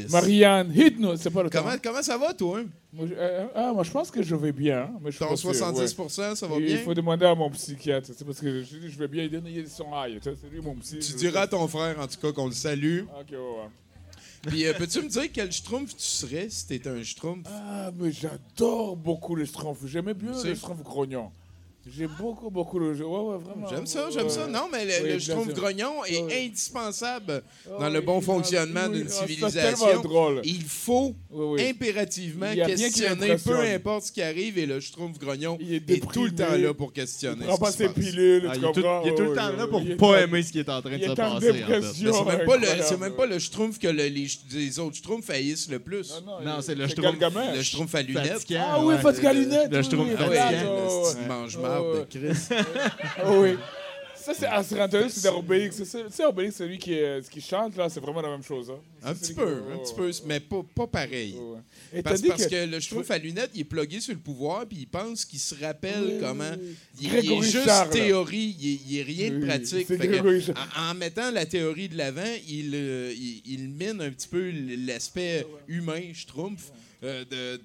Marianne, 0.09 0.71
hit-nous, 0.75 1.15
c'est 1.17 1.29
pas 1.29 1.43
le 1.43 1.49
temps. 1.49 1.61
Comment, 1.61 1.75
comment 1.83 2.01
ça 2.01 2.17
va, 2.17 2.33
toi? 2.33 2.61
Moi, 2.91 3.07
je, 3.07 3.13
euh, 3.15 3.45
ah, 3.53 3.71
moi, 3.73 3.83
je 3.83 3.91
pense 3.91 4.09
que 4.09 4.23
je 4.23 4.35
vais 4.35 4.51
bien. 4.51 4.89
Mais 5.01 5.11
je 5.11 5.19
Ton 5.19 5.27
pense 5.27 5.43
que, 5.43 5.53
70 5.53 5.79
ouais. 5.79 6.35
ça 6.35 6.47
va 6.47 6.57
bien? 6.57 6.67
Il 6.69 6.79
faut 6.79 6.93
demander 6.93 7.25
à 7.25 7.35
mon 7.35 7.49
psychiatre. 7.51 8.09
C'est 8.15 8.25
parce 8.25 8.39
que 8.39 8.63
je, 8.63 8.97
vais 8.97 9.07
bien, 9.07 9.23
il 9.23 9.69
son 9.69 9.85
sais, 10.23 10.33
C'est 10.41 10.49
lui 10.49 10.61
mon 10.61 10.75
psy. 10.75 10.99
Tu 10.99 11.13
diras 11.13 11.41
à 11.41 11.47
ton 11.47 11.67
frère, 11.67 11.99
en 11.99 12.07
tout 12.07 12.19
cas, 12.19 12.31
qu'on 12.31 12.47
le 12.47 12.51
salue. 12.51 13.01
Ok, 13.01 13.31
ouais, 13.31 13.37
ouais. 13.37 13.69
Puis, 14.47 14.65
euh, 14.65 14.73
peux-tu 14.73 15.01
me 15.01 15.09
dire 15.09 15.25
quel 15.31 15.51
schtroumpf 15.51 15.95
tu 15.95 16.03
serais 16.03 16.49
si 16.49 16.65
t'étais 16.65 16.89
un 16.89 17.03
schtroumpf? 17.03 17.47
Ah, 17.51 17.91
mais 17.95 18.11
j'adore 18.11 18.95
beaucoup 18.95 19.35
le 19.35 19.45
schtroumpf. 19.45 19.79
J'aimais 19.85 20.13
bien 20.13 20.31
le 20.31 20.55
schtroumpf 20.55 20.81
grognon. 20.81 21.31
J'aime 21.87 22.11
beaucoup, 22.19 22.49
beaucoup 22.51 22.77
le 22.77 22.93
jeu. 22.93 23.05
Ouais, 23.05 23.19
ouais, 23.19 23.37
vraiment. 23.37 23.67
J'aime 23.69 23.87
ça, 23.87 24.05
Ouais, 24.05 24.11
j'aime 24.11 24.29
ça. 24.29 24.45
Non, 24.47 24.67
mais 24.71 24.85
le, 24.85 25.13
Oui, 25.15 25.21
sûr. 25.21 25.45
grognon 25.53 26.03
est 26.05 26.45
indispensable 26.45 27.41
Ah, 27.65 27.79
dans 27.79 27.89
le 27.89 27.99
oui, 27.99 28.05
bon 28.05 28.19
il- 28.19 28.25
fonctionnement 28.25 28.87
d'une 28.89 29.07
ah, 29.07 29.11
civilisation. 29.25 29.87
tellement 29.87 30.01
drôle. 30.03 30.41
Il 30.43 30.63
faut 30.65 31.15
Oui, 31.31 31.45
oui. 31.61 31.69
impérativement 31.69 32.51
Il 32.51 32.63
questionner, 32.65 33.37
peu 33.43 33.59
importe 33.61 34.03
ce 34.03 34.11
qui 34.11 34.21
arrive, 34.21 34.57
et 34.59 34.65
le 34.65 34.79
schtroumpf 34.81 35.17
grognon 35.17 35.57
Il 35.61 35.73
est 35.73 35.89
est, 35.89 36.11
tout 36.11 36.25
le 36.25 36.35
temps 36.35 36.55
là 36.55 36.73
pour 36.73 36.91
questionner. 36.93 37.41
Il 37.41 37.47
prend 37.47 37.57
pas 37.57 37.71
ses 37.71 37.89
pilules, 37.89 38.45
Ah, 38.49 38.53
tu 38.53 38.59
il, 38.59 38.65
est 38.65 38.71
tout, 38.73 38.83
il 39.05 39.07
est 39.09 39.15
tout 39.15 39.23
le 39.23 39.35
temps 39.35 39.51
là 39.57 39.67
pour 39.67 39.81
il 39.81 39.91
est 39.91 39.95
pas 39.95 40.07
en- 40.07 40.15
aimer 40.15 40.43
ce 40.43 40.51
qui 40.51 40.59
est 40.59 40.69
en 40.69 40.81
train 40.81 40.91
de 40.91 40.97
il 40.97 41.09
se 41.09 41.13
passer. 41.15 41.63
c'est 42.83 42.99
même 42.99 43.13
pas 43.15 43.25
le, 43.25 43.33
le 43.33 43.39
schtroumpf 43.39 43.79
que 43.79 43.87
le- 43.87 44.07
les, 44.07 44.27
les 44.51 44.79
autres 44.79 44.97
schtroumpfs 44.97 45.29
haïssent 45.29 45.69
le 45.69 45.79
plus. 45.79 46.13
Non, 46.43 46.61
c'est 46.61 46.75
le. 46.75 46.83
Le 46.89 47.63
schtroumpf 47.63 47.95
à 47.95 48.01
lunettes. 48.01 48.45
Ah 48.59 48.83
oui, 48.83 48.95
fatigué 49.01 49.27
à 49.27 49.33
lunettes. 49.33 49.71
Le 49.71 49.77
oui, 49.77 49.83
schtroumpf 49.83 50.09
oui, 50.09 50.15
Mange-marde 51.81 52.07
de. 52.09 52.19
Chris. 52.19 52.39
Ah 53.17 53.31
oui. 53.39 53.55
Ça, 54.21 54.33
c'est 54.37 54.47
Asranteus, 54.47 55.09
c'est 55.09 55.29
d'Obélix. 55.31 55.77
C'est 55.77 55.85
ça- 55.85 55.99
Tu 56.03 56.11
sais, 56.11 56.25
Obélix, 56.25 56.57
c'est 56.57 56.67
lui 56.67 56.77
qui, 56.77 56.93
est- 56.93 57.27
qui 57.29 57.39
chante, 57.39 57.77
là, 57.77 57.87
c'est 57.89 58.01
vraiment 58.01 58.21
la 58.21 58.27
même 58.29 58.43
chose. 58.43 58.69
Hein. 58.69 58.79
Un 59.01 59.15
C'est 59.15 59.21
petit 59.21 59.33
peu, 59.33 59.45
qui- 59.45 59.73
un 59.73 59.77
petit 59.77 59.93
peu, 59.95 60.11
mais 60.27 60.39
pas, 60.41 60.61
pas 60.75 60.87
pareil. 60.87 61.35
Ouais, 61.35 61.39
ouais. 61.55 61.59
Et 61.93 62.03
t'as 62.03 62.09
Parce, 62.09 62.21
dit 62.21 62.27
parce 62.27 62.45
que, 62.45 62.49
que- 62.49 62.69
le 62.69 62.79
Schtroumpf 62.81 63.09
à 63.11 63.17
lunettes, 63.17 63.51
il 63.55 63.61
est 63.61 63.63
plugué 63.63 64.01
sur 64.01 64.13
le 64.13 64.19
pouvoir, 64.19 64.65
puis 64.67 64.79
il 64.81 64.87
pense 64.87 65.23
qu'il 65.23 65.39
se 65.39 65.55
rappelle 65.63 66.17
comment. 66.19 66.51
Il, 66.53 66.75
il 66.99 67.05
est 67.07 67.09
Grégory 67.21 67.49
juste 67.49 67.65
Charles. 67.65 67.89
théorie, 67.91 68.55
il 68.59 68.69
est, 68.73 68.79
il 68.89 68.97
est 68.99 69.03
rien 69.03 69.29
de 69.31 69.37
Oui, 69.37 69.45
pratique. 69.47 69.85
c'est 69.87 69.97
Fait 69.97 70.05
que, 70.07 70.11
Grégory 70.11 70.41
Charles. 70.41 70.57
en, 70.77 70.91
en 70.91 70.95
mettant 70.95 71.31
la 71.31 71.45
théorie 71.45 71.87
de 71.87 71.97
l'avant, 71.97 72.21
il, 72.47 72.71
euh, 72.75 73.13
il, 73.15 73.41
il 73.45 73.69
mine 73.69 74.01
un 74.01 74.11
petit 74.11 74.27
peu 74.27 74.51
l'aspect 74.85 75.47
humain, 75.69 76.01
Schtroumpf, 76.13 76.71
euh, 77.03 77.23
de, 77.23 77.61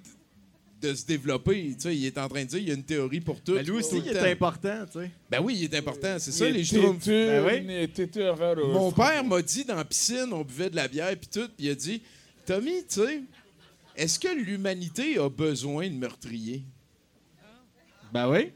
de, 0.88 0.94
se 0.94 1.04
développer. 1.06 1.74
Tu 1.74 1.80
sais, 1.80 1.96
il 1.96 2.06
est 2.06 2.18
en 2.18 2.28
train 2.28 2.42
de 2.44 2.48
dire 2.48 2.58
il 2.58 2.68
y 2.68 2.70
a 2.70 2.74
une 2.74 2.84
théorie 2.84 3.20
pour 3.20 3.40
tout. 3.40 3.54
Mais 3.54 3.62
lui 3.62 3.72
aussi, 3.72 4.00
tout 4.00 4.02
il 4.06 4.16
est 4.16 4.30
important, 4.32 4.84
tu 4.86 5.00
sais. 5.00 5.10
Ben 5.30 5.40
oui, 5.42 5.56
il 5.58 5.64
est 5.64 5.76
important, 5.76 6.16
c'est 6.18 6.32
ça, 6.32 6.48
Il 6.48 6.54
est 6.54 6.58
les 6.58 6.64
Schtroumpfs. 6.64 7.06
Ben 7.06 7.44
le- 7.44 7.50
Mon 8.72 8.92
père 8.92 9.24
m'a 9.24 9.42
dit 9.42 9.64
dans 9.64 9.76
la 9.76 9.84
piscine, 9.84 10.28
on 10.32 10.42
buvait 10.42 10.70
de 10.70 10.76
la 10.76 10.88
bière 10.88 11.14
puis 11.16 11.28
tout, 11.32 11.48
puis 11.56 11.66
il 11.66 11.70
a 11.70 11.74
dit 11.74 12.02
Tommy, 12.46 12.84
tu 12.86 13.00
sais, 13.00 13.22
est-ce 13.96 14.18
que 14.18 14.28
l'humanité 14.28 15.18
a 15.18 15.28
besoin 15.28 15.88
de 15.88 15.94
meurtriers? 15.94 16.62
Ben 18.12 18.30
oui. 18.30 18.52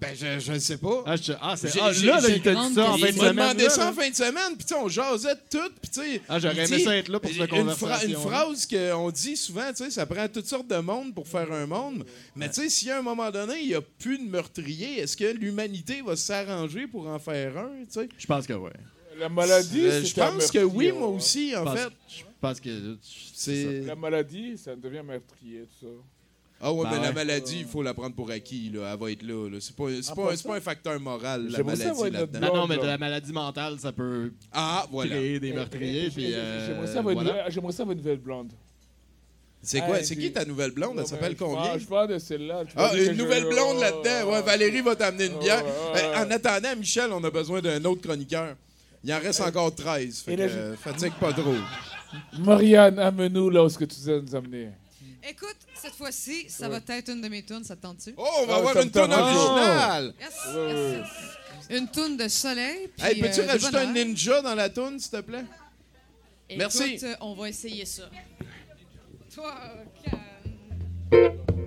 Ben, 0.00 0.14
je, 0.14 0.38
je 0.38 0.52
ne 0.52 0.58
sais 0.60 0.76
pas. 0.76 1.02
Ah, 1.06 1.16
je- 1.16 1.32
ah, 1.40 1.54
ah, 1.60 1.90
là, 1.92 2.20
là, 2.20 2.28
il 2.28 2.40
t'a 2.40 2.54
dit 2.54 2.74
ça 2.74 2.90
en 2.92 2.96
Il 2.96 3.04
fin 3.04 3.10
de 3.12 3.16
m'a 3.16 3.22
semaine. 3.30 3.34
demandé 3.34 3.64
là, 3.64 3.70
ça 3.70 3.80
là. 3.84 3.90
en 3.90 3.92
fin 3.94 4.08
de 4.10 4.14
semaine, 4.14 4.56
puis 4.56 4.64
tu 4.64 4.68
sais, 4.68 4.74
on 4.74 4.88
jasait 4.88 5.34
tout, 5.50 5.58
puis 5.82 5.90
tu 5.90 6.00
sais... 6.00 6.22
Ah, 6.28 6.38
j'aurais 6.38 6.54
il 6.66 6.72
aimé 6.72 6.84
ça 6.84 6.96
être 6.96 7.08
là 7.08 7.18
pour 7.18 7.30
cette 7.30 7.40
une, 7.40 7.46
conversation. 7.48 7.88
phra- 7.88 8.06
une 8.06 8.14
phrase 8.16 8.66
qu'on 8.66 9.10
dit 9.10 9.36
souvent, 9.36 9.68
tu 9.70 9.84
sais, 9.84 9.90
ça 9.90 10.06
prend 10.06 10.28
toutes 10.28 10.46
sortes 10.46 10.68
de 10.68 10.76
monde 10.78 11.12
pour 11.14 11.26
faire 11.26 11.50
un 11.52 11.66
monde, 11.66 12.04
mais 12.36 12.48
tu 12.48 12.62
sais, 12.62 12.68
si 12.68 12.90
à 12.90 12.98
un 12.98 13.02
moment 13.02 13.28
donné, 13.32 13.58
il 13.60 13.66
n'y 13.68 13.74
a 13.74 13.80
plus 13.80 14.18
de 14.18 14.30
meurtriers, 14.30 15.00
est-ce 15.00 15.16
que 15.16 15.24
l'humanité 15.32 16.00
va 16.02 16.14
s'arranger 16.14 16.86
pour 16.86 17.08
en 17.08 17.18
faire 17.18 17.58
un, 17.58 17.70
tu 17.80 18.00
sais? 18.00 18.08
Je 18.16 18.26
pense 18.26 18.46
que 18.46 18.52
oui. 18.52 18.70
La 19.18 19.28
maladie, 19.28 19.80
Euh, 19.84 20.00
c'est 20.04 20.14
Je 20.14 20.20
un 20.20 20.30
pense 20.30 20.50
que 20.52 20.58
oui, 20.60 20.86
meurtrier, 20.86 20.92
moi 20.92 21.08
aussi, 21.08 21.56
en 21.56 21.60
Je 21.60 21.64
pense- 21.64 21.78
fait. 21.80 21.88
Je 22.08 22.22
pense 22.40 22.60
que 22.60 22.96
C'est... 23.34 23.80
La 23.80 23.96
maladie, 23.96 24.56
ça 24.56 24.76
devient 24.76 25.02
meurtrier, 25.04 25.62
tout 25.80 25.86
ça. 25.86 25.92
Ah 26.60 26.72
ouais, 26.72 26.82
Ben 26.84 26.90
mais 26.98 27.02
la 27.06 27.12
maladie, 27.12 27.60
il 27.60 27.66
faut 27.66 27.82
la 27.84 27.94
prendre 27.94 28.16
pour 28.16 28.30
acquis, 28.32 28.70
là. 28.74 28.90
Elle 28.92 28.98
va 28.98 29.10
être 29.12 29.22
là, 29.22 29.48
là. 29.48 29.58
C'est 29.60 29.76
pas, 29.76 29.84
c'est 30.02 30.10
Ah, 30.10 30.14
pas, 30.16 30.26
pas 30.28 30.36
c'est 30.36 30.48
pas 30.48 30.56
un 30.56 30.60
facteur 30.60 30.98
moral, 30.98 31.48
la 31.50 31.62
maladie, 31.62 32.10
là-dedans. 32.10 32.40
Non, 32.40 32.56
non, 32.56 32.66
mais 32.66 32.78
de 32.78 32.82
la 32.86 32.98
maladie 32.98 33.32
mentale, 33.32 33.78
ça 33.78 33.92
peut 33.92 34.32
Ah, 34.52 34.84
voilà. 34.90 35.10
créer 35.16 35.38
des 35.38 35.52
meurtriers. 35.52 36.10
puis, 36.10 36.34
euh, 36.34 36.66
J'aimerais 36.66 36.86
ça 36.88 36.98
avoir 36.98 37.14
voilà. 37.14 37.30
nouvelle- 37.30 37.44
j'aimerais 37.52 37.72
ça 37.72 37.82
avoir 37.82 37.92
une 37.92 37.98
nouvelle 38.02 38.18
blonde. 38.18 38.52
C'est 39.62 39.80
quoi? 39.80 39.96
Ah, 40.00 40.04
C'est 40.04 40.14
puis- 40.16 40.24
qui 40.26 40.32
ta 40.32 40.44
nouvelle 40.44 40.70
blonde? 40.72 40.96
Elle 40.98 41.06
s'appelle 41.06 41.32
je 41.38 41.44
combien? 41.44 41.62
parle- 41.62 41.80
Je 41.80 41.86
parle 41.86 42.08
de 42.08 42.18
celle-là. 42.18 42.62
Ah, 42.76 42.90
une 42.96 43.04
je- 43.04 43.10
nouvelle 43.12 43.44
blonde 43.44 43.78
là-dedans. 43.80 44.32
Ouais, 44.32 44.42
Valérie 44.42 44.80
va 44.82 44.96
t'amener 44.96 45.26
une 45.26 45.38
bière. 45.38 45.64
Ouais. 45.94 46.16
En 46.16 46.30
attendant, 46.30 46.74
Michel, 46.76 47.10
on 47.12 47.22
a 47.24 47.30
besoin 47.30 47.60
d'un 47.60 47.84
autre 47.84 48.00
chroniqueur. 48.02 48.56
Il 49.04 49.12
en 49.12 49.18
reste 49.20 49.40
encore 49.40 49.72
13. 49.74 50.20
Fait 50.22 50.34
que, 50.36 50.40
là, 50.42 50.48
je- 50.48 50.54
euh, 50.56 50.76
fatigue 50.76 51.12
pas 51.20 51.32
trop. 51.32 51.54
Marianne, 52.38 52.98
amène-nous 52.98 53.50
là 53.50 53.62
où 53.64 53.66
est-ce 53.66 53.78
que 53.78 53.84
tu 53.84 54.00
veux 54.00 54.20
nous 54.20 54.34
amener. 54.34 54.68
Écoute, 55.28 55.56
cette 55.74 55.92
fois-ci, 55.94 56.48
ça 56.48 56.68
va 56.68 56.78
être 56.88 57.10
une 57.10 57.20
de 57.20 57.28
mes 57.28 57.42
tunes, 57.42 57.62
ça 57.62 57.76
te 57.76 57.82
tente-tu? 57.82 58.14
Oh, 58.16 58.26
on 58.40 58.46
va 58.46 58.54
Ah, 58.54 58.58
avoir 58.58 58.76
une 58.80 58.90
tente. 58.90 59.10
originale! 59.12 60.14
Yes, 60.18 60.34
yes, 60.56 61.06
yes. 61.68 61.78
Une 61.78 61.88
toune 61.88 62.16
de 62.16 62.28
soleil. 62.28 62.88
puis, 62.96 63.06
Hey, 63.06 63.20
peux-tu 63.20 63.40
euh, 63.40 63.44
de 63.44 63.48
rajouter 63.50 63.76
un 63.76 63.92
ninja 63.92 64.40
dans 64.40 64.54
la 64.54 64.70
toune, 64.70 64.98
s'il 64.98 65.10
te 65.10 65.20
plaît? 65.20 65.44
Merci. 66.56 66.82
Écoute, 66.94 67.02
euh, 67.04 67.14
on 67.20 67.34
va 67.34 67.48
essayer 67.50 67.84
ça. 67.84 68.04
Toi, 69.34 69.54
calme. 71.10 71.57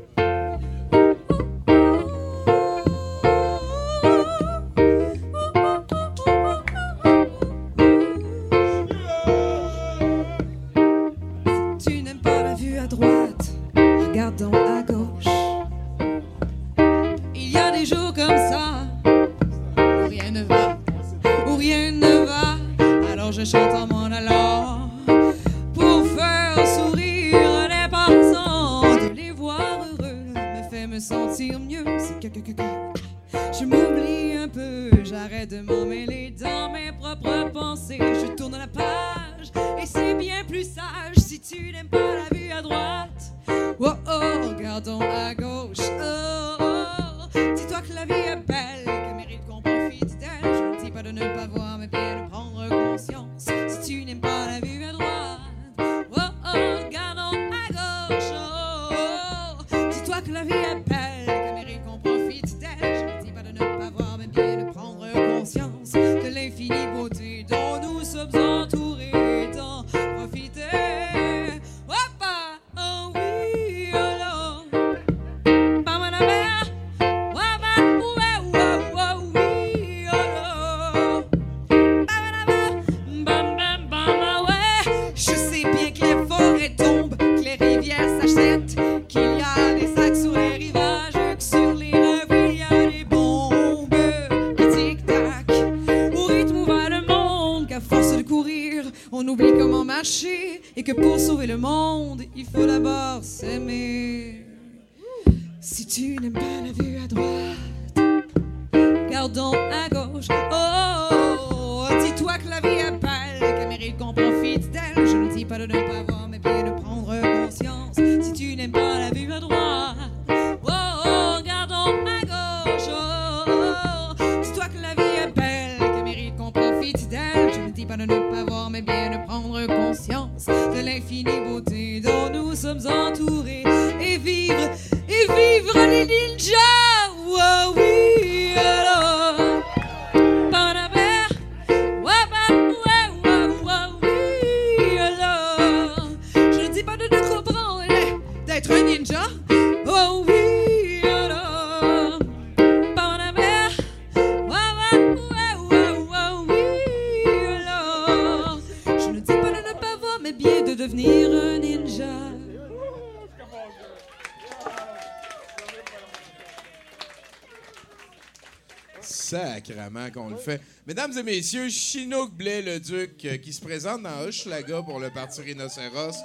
Qu'on 170.09 170.29
le 170.29 170.37
fait. 170.37 170.59
Mesdames 170.87 171.15
et 171.17 171.23
messieurs, 171.23 171.69
Chinook 171.69 172.31
Blais-le-Duc 172.33 173.23
euh, 173.25 173.37
qui 173.37 173.53
se 173.53 173.61
présente 173.61 174.01
dans 174.03 174.21
Hochelaga 174.21 174.81
pour 174.81 174.99
le 174.99 175.09
Parti 175.09 175.41
Rhinocéros 175.41 176.15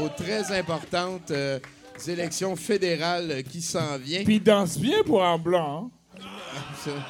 aux 0.00 0.08
très 0.10 0.52
importantes 0.58 1.30
euh, 1.30 1.58
élections 2.06 2.56
fédérales 2.56 3.42
qui 3.44 3.62
s'en 3.62 3.96
viennent. 3.98 4.24
Puis 4.24 4.36
il 4.36 4.42
danse 4.42 4.76
bien 4.78 5.02
pour 5.04 5.24
un 5.24 5.38
blanc. 5.38 5.90
hein? 6.20 6.22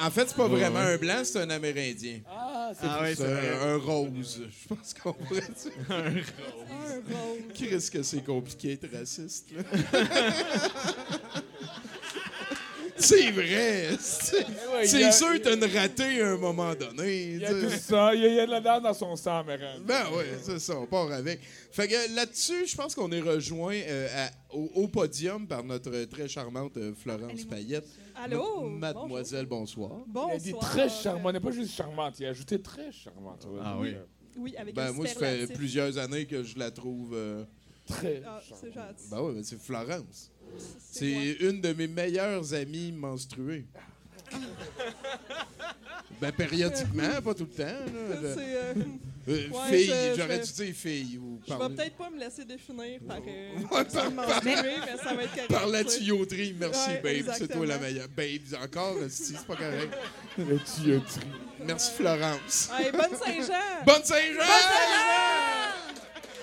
En, 0.00 0.06
en 0.08 0.10
fait, 0.10 0.26
c'est 0.28 0.36
pas 0.36 0.48
vraiment 0.48 0.80
un 0.80 0.96
blanc, 0.96 1.20
c'est 1.22 1.38
un 1.40 1.50
Amérindien. 1.50 2.18
Ah, 2.28 2.72
c'est 2.74 2.86
Ah 2.90 3.00
ouais, 3.00 3.14
C'est 3.14 3.22
c'est 3.22 3.32
vrai. 3.32 3.58
un, 3.62 3.74
un 3.74 3.76
rose. 3.76 4.42
Je 4.50 4.74
pense 4.74 4.92
qu'on 4.92 5.12
pourrait 5.12 5.40
dire. 5.40 5.72
Un 5.88 6.10
rose. 6.10 7.42
Qu'est-ce 7.54 7.88
que 7.88 8.02
c'est 8.02 8.24
compliqué 8.24 8.76
d'être 8.76 8.92
raciste, 8.92 9.50
là? 9.52 9.62
c'est 12.98 13.30
vrai. 13.30 13.96
C'est 14.84 15.04
a- 15.04 15.12
sûr 15.12 15.32
que 15.34 15.38
t'as 15.38 15.54
une 15.56 15.64
ratée 15.64 16.20
à 16.22 16.32
un 16.32 16.36
moment 16.36 16.74
donné. 16.74 17.22
Il 17.34 17.38
y 17.40 17.44
a 17.46 17.50
tout 17.50 17.70
ça. 17.70 18.14
Il 18.14 18.20
y 18.22 18.24
a, 18.24 18.28
il 18.28 18.34
y 18.34 18.40
a 18.40 18.46
de 18.46 18.50
la 18.50 18.60
dent 18.60 18.80
dans 18.80 18.94
son 18.94 19.16
sang, 19.16 19.44
Mérène. 19.44 19.82
Ben 19.84 20.04
oui, 20.12 20.24
c'est 20.42 20.58
ça, 20.58 20.78
on 20.78 20.86
part 20.86 21.10
avec. 21.12 21.40
Fait 21.72 21.86
que 21.88 22.14
là-dessus, 22.14 22.66
je 22.66 22.76
pense 22.76 22.94
qu'on 22.94 23.10
est 23.12 23.20
rejoint 23.20 23.74
euh, 23.76 24.08
à- 24.26 24.30
au, 24.56 24.70
au 24.74 24.88
podium 24.88 25.46
par 25.46 25.62
notre 25.64 26.04
très 26.04 26.28
charmante 26.28 26.76
euh, 26.76 26.92
Florence 26.94 27.44
Payette. 27.44 27.86
Allô? 28.16 28.66
M- 28.66 28.78
Mademoiselle, 28.78 29.46
bonsoir. 29.46 29.92
Bonjour. 30.06 30.30
Il 30.32 30.36
a 30.36 30.38
dit 30.38 30.52
Bonsoir. 30.52 30.70
très 30.72 30.88
charmant. 30.88 31.32
n'est 31.32 31.40
pas 31.40 31.50
juste 31.52 31.74
charmante. 31.74 32.18
Il 32.18 32.26
a 32.26 32.30
ajouté 32.30 32.60
très 32.60 32.90
charmante. 32.90 33.46
Ah 33.62 33.76
oui. 33.78 33.94
Oui, 34.36 34.54
avec 34.56 34.74
Ben 34.74 34.88
un 34.88 34.92
moi, 34.92 35.06
ça 35.06 35.14
fait 35.20 35.46
plusieurs 35.52 35.98
années 35.98 36.26
que 36.26 36.42
je 36.42 36.58
la 36.58 36.70
trouve. 36.70 37.12
euh, 37.14 37.44
Très 37.86 38.22
Ah, 38.26 38.38
c'est 38.42 38.70
charmante. 38.72 38.96
gentil. 38.98 39.10
Ben 39.10 39.20
oui, 39.22 39.32
mais 39.36 39.42
c'est 39.42 39.58
Florence. 39.60 40.30
C'est 40.90 41.36
une 41.40 41.60
de 41.60 41.72
mes 41.72 41.86
meilleures 41.86 42.52
amies 42.54 42.92
menstruées. 42.92 43.64
ben 46.20 46.32
périodiquement, 46.32 47.22
pas 47.22 47.34
tout 47.34 47.48
le 47.50 47.56
temps. 47.56 47.64
là. 47.64 48.28
Euh, 48.28 48.74
Euh, 49.30 49.46
Ouais, 49.50 49.68
fille, 49.68 49.86
je- 49.92 50.14
j'aurais 50.22 50.38
dû 50.38 50.52
dire 50.52 50.74
fille 50.74 51.18
ou 51.18 51.38
Je 51.46 51.52
vais 51.52 51.74
peut-être 51.76 51.96
pas 51.96 52.08
me 52.08 52.18
laisser 52.18 52.46
définir 52.46 52.98
par, 53.06 53.18
euh, 53.18 53.56
Ouais, 53.60 53.66
par 53.68 53.86
par- 53.86 54.10
menstruer, 54.10 54.54
mais 54.54 54.96
ça 54.96 55.14
va 55.14 55.22
être 55.24 55.34
correct. 55.34 55.48
Par 55.50 55.66
la 55.66 55.84
tuyauterie, 55.84 56.56
merci 56.58 56.88
Ouais, 56.88 57.22
babe, 57.22 57.34
c'est 57.36 57.48
toi 57.48 57.66
la 57.66 57.78
meilleure. 57.78 58.08
Babe, 58.16 58.40
encore, 58.64 58.96
si 59.10 59.34
c'est 59.36 59.46
pas 59.46 59.56
correct. 59.56 59.94
Le 60.38 60.58
tuyauterie. 60.58 61.20
Merci 61.66 61.90
Florence. 61.96 62.70
Hey, 62.78 62.90
bonne 62.90 63.18
Saint-Jean! 63.22 63.84
Bonne 63.84 64.02
Saint-Jean! 64.04 65.57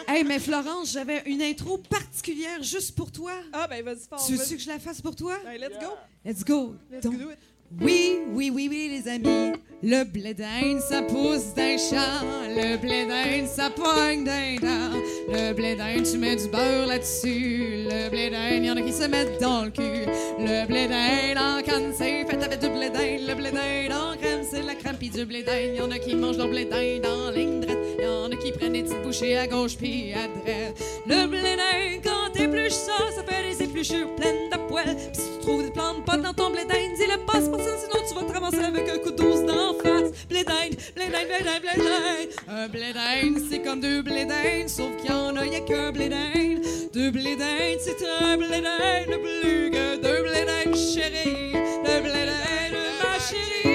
Hey, 0.07 0.23
mais 0.23 0.39
Florence, 0.39 0.91
j'avais 0.93 1.23
une 1.25 1.41
intro 1.41 1.77
particulière 1.77 2.61
juste 2.61 2.95
pour 2.95 3.11
toi. 3.11 3.31
Ah, 3.51 3.67
ben 3.67 3.83
vas-y 3.83 4.07
fort. 4.07 4.23
Tu 4.25 4.33
veux 4.35 4.45
que 4.45 4.57
je 4.61 4.67
la 4.67 4.79
fasse 4.79 5.01
pour 5.01 5.15
toi? 5.15 5.35
Hey, 5.47 5.59
let's 5.59 5.79
go! 5.79 5.87
Let's 6.23 6.43
go. 6.43 6.75
Let's 6.91 7.03
Donc, 7.03 7.17
do 7.17 7.31
it! 7.31 7.37
oui, 7.81 8.19
oui, 8.31 8.51
oui, 8.53 8.67
oui, 8.69 8.87
les 8.89 9.07
amis. 9.09 9.53
Le 9.83 10.03
blé 10.03 10.33
d'Inde, 10.33 10.79
ça 10.79 11.01
pousse 11.01 11.53
d'un 11.55 11.77
champ. 11.77 12.21
Le 12.47 12.77
blé 12.77 13.05
d'Inde, 13.05 13.47
ça 13.47 13.69
pogne 13.69 14.23
d'un 14.23 14.55
dent. 14.55 14.95
Le 15.27 15.53
blé 15.53 15.75
d'Inde, 15.75 16.05
tu 16.09 16.17
mets 16.17 16.35
du 16.35 16.47
beurre 16.47 16.87
là-dessus. 16.87 17.85
Le 17.89 18.09
blé 18.09 18.29
d'Inde, 18.29 18.63
y 18.63 18.71
en 18.71 18.77
a 18.77 18.81
qui 18.81 18.93
se 18.93 19.03
mettent 19.07 19.39
dans 19.41 19.63
le 19.65 19.71
cul. 19.71 20.05
Le 20.39 20.65
blé 20.67 20.87
d'Inde 20.87 21.37
en 21.37 21.61
canne, 21.61 21.91
c'est 21.95 22.25
fait 22.25 22.41
avec 22.43 22.59
du 22.59 22.69
blé 22.69 22.89
d'Inde. 22.89 23.27
Le 23.27 23.35
blé 23.35 23.51
d'Inde 23.51 23.91
en 23.91 24.17
crème, 24.17 24.34
c'est 24.49 24.61
la 24.61 24.75
crème 24.75 24.97
pis 24.97 25.09
du 25.09 25.25
blé 25.25 25.43
d'Inde. 25.43 25.75
Y 25.75 25.93
a 25.93 25.99
qui 25.99 26.15
mangent 26.15 26.37
leur 26.37 26.47
blé 26.47 26.65
d'Inde 26.65 27.05
en 27.05 27.31
ligne 27.31 27.59
droite. 27.61 27.77
Y 27.99 28.03
a 28.05 28.35
qui 28.37 28.51
prennent 28.51 28.73
des 28.73 28.83
petites 28.83 29.01
bouchées 29.01 29.37
à 29.37 29.47
gauche 29.47 29.75
puis 29.77 30.13
à 30.13 30.27
droite. 30.27 30.75
Le 31.07 31.27
blé 31.27 31.41
d'Inde, 31.41 32.01
quand 32.03 32.31
t'épluches 32.33 32.71
ça, 32.71 32.97
ça 33.15 33.23
fait 33.23 33.49
des 33.49 33.63
épluchures 33.63 34.13
pleines 34.15 34.49
de 34.51 34.57
poils. 34.67 34.95
Pis 35.13 35.19
si 35.19 35.29
tu 35.37 35.39
trouves 35.45 35.63
des 35.63 35.71
plantes 35.71 36.05
pas 36.05 36.17
dans 36.17 36.33
ton 36.33 36.49
blé 36.49 36.65
d'Inde, 36.65 36.93
dis-le 36.97 37.25
pas, 37.25 37.41
c'est 37.41 37.51
pas 37.51 37.57
ça, 37.57 37.71
sinon 37.77 38.05
tu 38.07 38.15
vas 38.15 38.23
te 38.23 38.33
ramasser 38.33 38.63
avec 38.63 38.89
un 38.89 38.97
douce 39.11 39.45
d'en 39.45 39.73
face. 39.81 40.11
Blé 40.29 40.43
d'Inde, 40.43 40.75
blé 40.95 41.05
d'Inde, 41.05 41.27
blé 41.27 41.43
d'Inde, 41.43 41.61
blé 41.61 41.83
d'Inde. 41.83 42.29
Un 42.47 42.67
blé 42.67 42.93
d'Inde, 42.93 43.43
c'est 43.49 43.61
comme 43.61 43.79
deux 43.79 44.01
blé 44.01 44.25
d'Inde, 44.25 44.67
sauf 44.67 44.95
qu'il 44.97 45.09
y 45.09 45.13
en 45.13 45.35
a, 45.35 45.45
y 45.45 45.55
a 45.55 45.61
qu'un 45.61 45.91
blé 45.91 46.09
d'Inde. 46.09 46.61
Deux 46.93 47.11
blé 47.11 47.35
d'Inde, 47.35 47.79
c'est 47.79 47.97
un 48.21 48.37
blé 48.37 48.61
d'Inde 48.61 49.19
plus 49.21 49.71
que 49.71 49.95
deux 49.97 50.21
blé 50.23 50.45
d'Inde, 50.45 50.75
chérie. 50.75 51.53
Le 51.53 52.01
blé 52.01 52.11
d'Inde, 52.11 52.77
ma 53.01 53.19
chérie. 53.19 53.74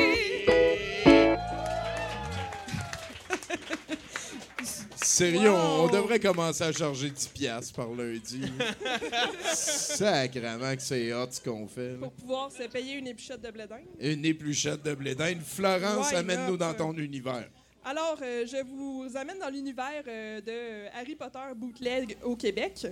Sérieux, 5.20 5.50
on, 5.50 5.84
on 5.84 5.88
devrait 5.88 6.18
commencer 6.18 6.64
à 6.64 6.72
charger 6.72 7.10
10 7.10 7.28
piastres 7.28 7.74
par 7.74 7.90
lundi. 7.90 8.40
Sacrement 9.52 10.74
que 10.74 10.80
c'est 10.80 11.12
hot 11.12 11.26
ce 11.30 11.40
qu'on 11.42 11.68
fait. 11.68 11.90
là. 11.92 11.98
Pour 11.98 12.12
pouvoir 12.12 12.50
se 12.50 12.62
payer 12.62 12.94
une 12.94 13.06
épluchette 13.06 13.42
de 13.42 13.50
blé 13.50 13.66
d'Inde. 13.66 13.84
Une 14.00 14.24
épluchette 14.24 14.82
de 14.82 14.94
blé 14.94 15.14
d'Inde. 15.14 15.40
Florence, 15.44 16.14
amène-nous 16.14 16.56
dans 16.56 16.72
ton 16.72 16.94
univers. 16.94 17.50
Alors, 17.84 18.16
euh, 18.22 18.46
je 18.46 18.64
vous 18.64 19.14
amène 19.14 19.38
dans 19.38 19.50
l'univers 19.50 20.04
euh, 20.08 20.40
de 20.40 20.98
Harry 20.98 21.16
Potter 21.16 21.38
bootleg 21.54 22.16
au 22.24 22.34
Québec. 22.34 22.86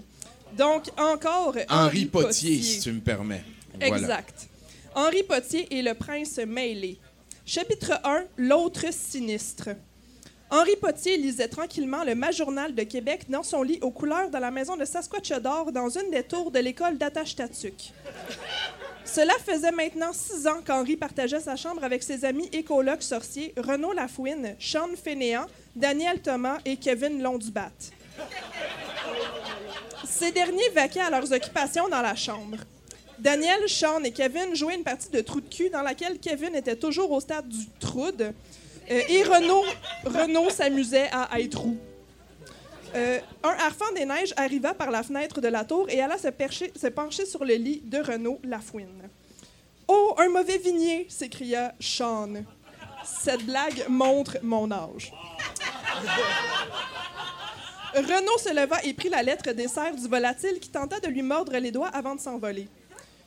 Donc, 0.54 0.84
encore 0.98 1.56
Henri 1.70 2.04
Potier, 2.04 2.60
si 2.60 2.80
tu 2.80 2.92
me 2.92 3.00
permets. 3.00 3.44
Voilà. 3.80 3.96
Exact. 3.96 4.48
Henri 4.94 5.22
Potier 5.22 5.66
et 5.70 5.80
le 5.80 5.94
prince 5.94 6.38
mêlé. 6.46 6.98
Chapitre 7.46 7.98
1, 8.04 8.24
l'autre 8.36 8.92
sinistre. 8.92 9.70
Henri 10.50 10.76
Potier 10.76 11.18
lisait 11.18 11.48
tranquillement 11.48 12.04
le 12.04 12.14
Majournal 12.14 12.74
de 12.74 12.82
Québec 12.82 13.26
dans 13.28 13.42
son 13.42 13.62
lit 13.62 13.78
aux 13.82 13.90
couleurs 13.90 14.30
dans 14.30 14.38
la 14.38 14.50
maison 14.50 14.78
de 14.78 14.86
Saskatchewan 14.86 15.70
dans 15.72 15.90
une 15.90 16.10
des 16.10 16.22
tours 16.22 16.50
de 16.50 16.58
l'école 16.58 16.96
d'Attache-Tatuc. 16.96 17.92
Cela 19.04 19.34
faisait 19.44 19.72
maintenant 19.72 20.12
six 20.14 20.46
ans 20.46 20.62
qu'Henri 20.66 20.96
partageait 20.96 21.40
sa 21.40 21.56
chambre 21.56 21.84
avec 21.84 22.02
ses 22.02 22.24
amis 22.24 22.48
colocs 22.66 23.02
sorciers 23.02 23.52
Renaud 23.58 23.92
Lafouine, 23.92 24.56
Sean 24.58 24.88
Fénéant, 25.02 25.46
Daniel 25.76 26.22
Thomas 26.22 26.58
et 26.64 26.76
Kevin 26.76 27.22
Londubat. 27.22 27.72
Ces 30.06 30.32
derniers 30.32 30.70
vaquaient 30.70 31.00
à 31.00 31.10
leurs 31.10 31.30
occupations 31.30 31.88
dans 31.88 32.02
la 32.02 32.14
chambre. 32.14 32.56
Daniel, 33.18 33.68
Sean 33.68 34.02
et 34.04 34.12
Kevin 34.12 34.54
jouaient 34.54 34.76
une 34.76 34.84
partie 34.84 35.10
de 35.10 35.20
trou 35.20 35.40
de 35.40 35.48
cul 35.48 35.68
dans 35.68 35.82
laquelle 35.82 36.18
Kevin 36.18 36.54
était 36.54 36.76
toujours 36.76 37.10
au 37.10 37.20
stade 37.20 37.48
du 37.48 37.66
troude 37.80 38.32
euh, 38.90 39.02
et 39.08 39.22
Renaud, 39.22 40.50
s'amusait 40.50 41.08
à 41.12 41.40
être 41.40 41.60
roux. 41.60 41.78
Euh, 42.94 43.20
un 43.42 43.50
harfang 43.50 43.92
des 43.94 44.06
neiges 44.06 44.32
arriva 44.36 44.72
par 44.72 44.90
la 44.90 45.02
fenêtre 45.02 45.40
de 45.40 45.48
la 45.48 45.64
tour 45.64 45.86
et 45.90 46.00
alla 46.00 46.16
se, 46.16 46.86
pencher 46.88 47.26
sur 47.26 47.44
le 47.44 47.54
lit 47.54 47.82
de 47.84 47.98
Renaud 47.98 48.40
Lafouine. 48.44 49.08
Oh, 49.86 50.14
un 50.18 50.28
mauvais 50.28 50.58
vignier! 50.58 51.06
s'écria 51.08 51.74
Sean. 51.80 52.44
Cette 53.04 53.44
blague 53.44 53.84
montre 53.88 54.38
mon 54.42 54.70
âge. 54.70 55.12
Renaud 57.94 58.38
se 58.38 58.54
leva 58.54 58.82
et 58.84 58.92
prit 58.94 59.08
la 59.08 59.22
lettre 59.22 59.52
des 59.52 59.68
serres 59.68 59.96
du 59.96 60.08
volatile 60.08 60.58
qui 60.60 60.68
tenta 60.68 61.00
de 61.00 61.08
lui 61.08 61.22
mordre 61.22 61.56
les 61.56 61.70
doigts 61.70 61.88
avant 61.88 62.14
de 62.14 62.20
s'envoler. 62.20 62.68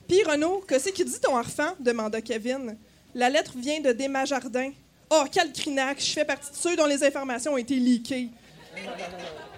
Puis 0.08 0.24
Renaud, 0.24 0.64
que 0.68 0.80
c'est 0.80 0.92
qui 0.92 1.06
dit 1.06 1.20
ton 1.20 1.36
harfang? 1.36 1.76
demanda 1.80 2.22
Kevin. 2.22 2.78
La 3.14 3.30
lettre 3.30 3.54
vient 3.58 3.80
de 3.80 3.92
Desmajardins. 3.92 4.72
Oh, 5.14 5.26
quel 5.30 5.52
crinac! 5.52 6.00
Je 6.00 6.14
fais 6.14 6.24
partie 6.24 6.50
de 6.50 6.56
ceux 6.56 6.78
dont 6.78 6.86
les 6.86 7.04
informations 7.04 7.52
ont 7.52 7.58
été 7.58 7.76
leakées. 7.76 8.30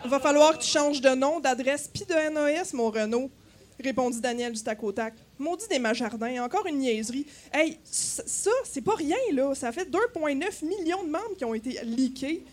Va 0.03 0.19
falloir 0.19 0.57
que 0.57 0.63
tu 0.63 0.67
changes 0.67 0.99
de 0.99 1.09
nom, 1.09 1.39
d'adresse 1.39 1.87
puis 1.93 2.05
de 2.05 2.31
NOS, 2.31 2.73
mon 2.73 2.89
Renaud, 2.89 3.29
répondit 3.79 4.19
Daniel 4.19 4.53
du 4.53 4.63
tac 4.63 4.81
au 4.81 4.91
tac. 4.91 5.13
Maudit 5.37 5.67
des 5.67 5.77
Majardins, 5.77 6.43
encore 6.43 6.65
une 6.65 6.79
niaiserie. 6.79 7.27
Hey, 7.53 7.77
ça, 7.83 8.49
c'est 8.65 8.81
pas 8.81 8.95
rien, 8.95 9.15
là. 9.31 9.53
Ça 9.53 9.71
fait 9.71 9.87
2,9 9.87 10.65
millions 10.65 11.03
de 11.03 11.09
membres 11.09 11.37
qui 11.37 11.45
ont 11.45 11.53
été 11.53 11.79
leakés. 11.83 12.43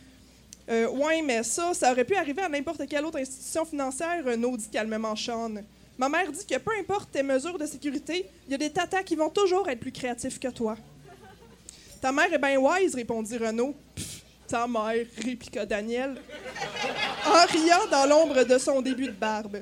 Euh, 0.69 0.91
ouais, 0.91 1.23
mais 1.23 1.43
ça, 1.43 1.73
ça 1.73 1.93
aurait 1.93 2.05
pu 2.05 2.17
arriver 2.17 2.43
à 2.43 2.51
n'importe 2.51 2.87
quelle 2.87 3.07
autre 3.07 3.19
institution 3.19 3.65
financière, 3.65 4.23
Renaud 4.27 4.59
dit 4.59 4.69
calmement 4.69 5.17
Sean. 5.17 5.55
Ma 5.97 6.11
mère 6.11 6.31
dit 6.31 6.45
que 6.45 6.59
peu 6.59 6.73
importe 6.79 7.13
tes 7.13 7.23
mesures 7.23 7.59
de 7.59 7.65
sécurité, 7.65 8.27
il 8.47 8.53
y 8.53 8.55
a 8.55 8.59
des 8.59 8.71
tatas 8.71 9.05
qui 9.05 9.17
vont 9.17 9.31
toujours 9.31 9.71
être 9.71 9.81
plus 9.81 9.93
créatifs 9.93 10.39
que 10.39 10.49
toi. 10.49 10.77
Ta 12.01 12.13
mère 12.13 12.33
est 12.33 12.39
bien 12.39 12.59
wise, 12.59 12.95
répondit 12.95 13.37
Renaud. 13.37 13.75
Ta 14.49 14.67
mère, 14.67 15.07
répliqua 15.23 15.65
Daniel, 15.67 16.17
en 17.27 17.47
riant 17.53 17.87
dans 17.91 18.07
l'ombre 18.07 18.43
de 18.45 18.59
son 18.59 18.81
début 18.83 19.07
de 19.07 19.13
barbe. 19.13 19.59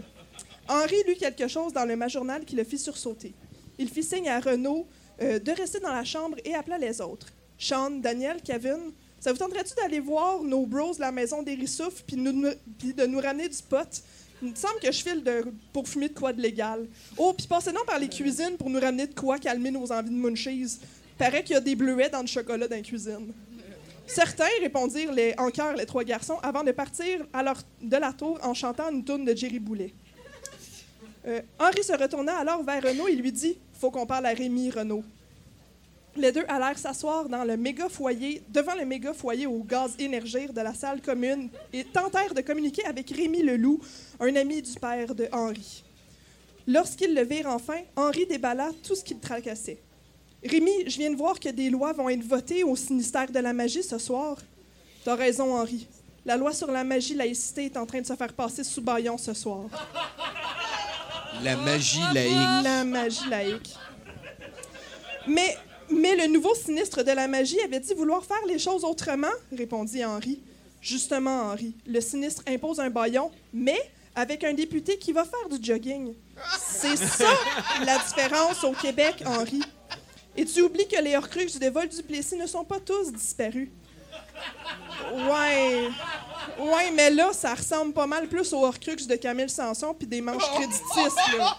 Henri 0.68 0.96
lut 1.06 1.16
quelque 1.16 1.48
chose 1.48 1.72
dans 1.72 1.84
le 1.84 1.96
Majournal 1.96 2.44
qui 2.44 2.56
le 2.56 2.64
fit 2.64 2.78
sursauter. 2.78 3.34
Il 3.78 3.88
fit 3.90 4.02
signe 4.02 4.28
à 4.28 4.40
Renaud 4.40 4.86
euh, 5.20 5.38
de 5.38 5.52
rester 5.52 5.80
dans 5.80 5.92
la 5.92 6.04
chambre 6.04 6.36
et 6.44 6.54
appela 6.54 6.78
les 6.78 7.00
autres. 7.00 7.26
Sean, 7.58 7.90
Daniel, 7.90 8.38
Kevin, 8.42 8.92
ça 9.20 9.32
vous 9.32 9.38
tenterait-tu 9.38 9.74
d'aller 9.74 10.00
voir 10.00 10.42
nos 10.42 10.64
bros 10.64 10.94
de 10.94 11.00
la 11.00 11.10
maison 11.12 11.42
des 11.42 11.54
Rissouf 11.54 12.02
puis 12.06 12.16
nous- 12.16 12.32
nous- 12.32 12.54
puis 12.78 12.94
de 12.94 13.04
nous 13.04 13.20
ramener 13.20 13.48
du 13.48 13.58
pot? 13.68 14.02
Il 14.40 14.50
me 14.50 14.54
semble 14.54 14.78
que 14.80 14.92
je 14.92 15.02
file 15.02 15.24
de, 15.24 15.44
pour 15.72 15.88
fumer 15.88 16.08
de 16.08 16.14
quoi 16.18 16.32
de 16.32 16.40
légal. 16.40 16.86
Oh, 17.16 17.32
puis 17.36 17.46
passez-nous 17.48 17.84
par 17.84 17.98
les 17.98 18.08
cuisines 18.08 18.56
pour 18.56 18.70
nous 18.70 18.78
ramener 18.78 19.06
de 19.08 19.14
quoi 19.14 19.38
calmer 19.38 19.70
nos 19.72 19.90
envies 19.90 20.10
de 20.10 20.14
munchies. 20.14 20.78
Paraît 21.18 21.42
qu'il 21.42 21.54
y 21.54 21.56
a 21.56 21.60
des 21.60 21.74
bleuets 21.74 22.10
dans 22.10 22.20
le 22.20 22.28
chocolat 22.28 22.66
la 22.68 22.80
cuisine. 22.80 23.32
Certains 24.06 24.48
répondirent 24.60 25.12
les, 25.12 25.34
en 25.36 25.50
chœur 25.50 25.74
les 25.74 25.84
trois 25.84 26.04
garçons 26.04 26.38
avant 26.42 26.64
de 26.64 26.72
partir 26.72 27.26
de 27.82 27.96
la 27.96 28.12
tour 28.12 28.38
en 28.42 28.54
chantant 28.54 28.90
une 28.90 29.04
tourne 29.04 29.24
de 29.24 29.36
Jerry 29.36 29.58
Boulet. 29.58 29.92
Euh, 31.26 31.42
Henri 31.58 31.82
se 31.82 31.92
retourna 31.92 32.38
alors 32.38 32.62
vers 32.62 32.82
Renaud 32.82 33.08
et 33.08 33.16
lui 33.16 33.32
dit 33.32 33.58
Faut 33.74 33.90
qu'on 33.90 34.06
parle 34.06 34.26
à 34.26 34.30
Rémi, 34.30 34.70
Renaud. 34.70 35.02
Les 36.16 36.32
deux 36.32 36.44
allèrent 36.48 36.78
s'asseoir 36.78 37.28
dans 37.28 37.44
le 37.44 37.56
méga 37.56 37.88
foyer, 37.88 38.42
devant 38.48 38.74
le 38.74 38.84
méga 38.86 39.12
foyer 39.12 39.46
au 39.46 39.62
gaz 39.62 39.94
énergir 39.98 40.52
de 40.52 40.60
la 40.60 40.72
salle 40.72 41.02
commune 41.02 41.50
et 41.72 41.84
tentèrent 41.84 42.34
de 42.34 42.40
communiquer 42.40 42.84
avec 42.86 43.10
Rémi 43.10 43.42
Leloup, 43.42 43.80
un 44.20 44.34
ami 44.36 44.62
du 44.62 44.72
père 44.80 45.14
de 45.14 45.28
Henri. 45.32 45.84
Lorsqu'ils 46.66 47.14
le 47.14 47.24
virent 47.24 47.48
enfin, 47.48 47.80
Henri 47.94 48.26
déballa 48.26 48.70
tout 48.82 48.94
ce 48.94 49.04
qui 49.04 49.14
le 49.14 49.20
tracassait. 49.20 49.78
Rémi, 50.44 50.70
je 50.86 50.98
viens 50.98 51.10
de 51.10 51.16
voir 51.16 51.40
que 51.40 51.48
des 51.48 51.68
lois 51.68 51.92
vont 51.92 52.08
être 52.08 52.22
votées 52.22 52.62
au 52.62 52.76
ministère 52.90 53.30
de 53.30 53.38
la 53.40 53.52
magie 53.52 53.82
ce 53.82 53.98
soir. 53.98 54.36
T'as 55.04 55.16
raison, 55.16 55.56
Henri. 55.56 55.86
La 56.24 56.36
loi 56.36 56.52
sur 56.52 56.70
la 56.70 56.84
magie 56.84 57.14
laïcité 57.14 57.66
est 57.66 57.76
en 57.76 57.86
train 57.86 58.00
de 58.00 58.06
se 58.06 58.14
faire 58.14 58.32
passer 58.32 58.62
sous 58.62 58.82
baillon 58.82 59.18
ce 59.18 59.34
soir. 59.34 59.64
La 61.42 61.56
magie 61.56 62.00
laïque. 62.12 62.64
La 62.64 62.84
magie 62.84 63.28
laïque. 63.28 63.74
Mais, 65.26 65.56
mais 65.90 66.16
le 66.16 66.26
nouveau 66.26 66.54
sinistre 66.54 67.02
de 67.02 67.12
la 67.12 67.26
magie 67.28 67.60
avait 67.60 67.80
dit 67.80 67.94
vouloir 67.94 68.24
faire 68.24 68.44
les 68.46 68.58
choses 68.58 68.84
autrement, 68.84 69.26
répondit 69.56 70.04
Henri. 70.04 70.40
Justement, 70.80 71.50
Henri, 71.50 71.74
le 71.86 72.00
sinistre 72.00 72.42
impose 72.46 72.78
un 72.78 72.90
baillon, 72.90 73.30
mais 73.52 73.78
avec 74.14 74.44
un 74.44 74.52
député 74.52 74.98
qui 74.98 75.12
va 75.12 75.24
faire 75.24 75.48
du 75.48 75.64
jogging. 75.64 76.14
C'est 76.60 76.96
ça 76.96 77.30
la 77.84 77.98
différence 77.98 78.62
au 78.64 78.72
Québec, 78.72 79.22
Henri. 79.26 79.62
Et 80.38 80.44
tu 80.44 80.62
oublies 80.62 80.86
que 80.86 81.02
les 81.02 81.16
Horcruxes 81.16 81.58
de 81.58 81.68
Vol 81.68 81.88
du 81.88 82.00
Plessis 82.00 82.36
ne 82.36 82.46
sont 82.46 82.62
pas 82.62 82.78
tous 82.78 83.12
disparus. 83.12 83.68
Ouais. 85.12 85.88
Ouais, 86.60 86.92
mais 86.94 87.10
là, 87.10 87.32
ça 87.32 87.56
ressemble 87.56 87.92
pas 87.92 88.06
mal 88.06 88.28
plus 88.28 88.52
aux 88.52 88.64
Horcruxes 88.64 89.08
de 89.08 89.16
Camille 89.16 89.50
Sanson 89.50 89.92
puis 89.98 90.06
des 90.06 90.20
manches 90.20 90.48
créditistes, 90.54 91.36
là. 91.36 91.56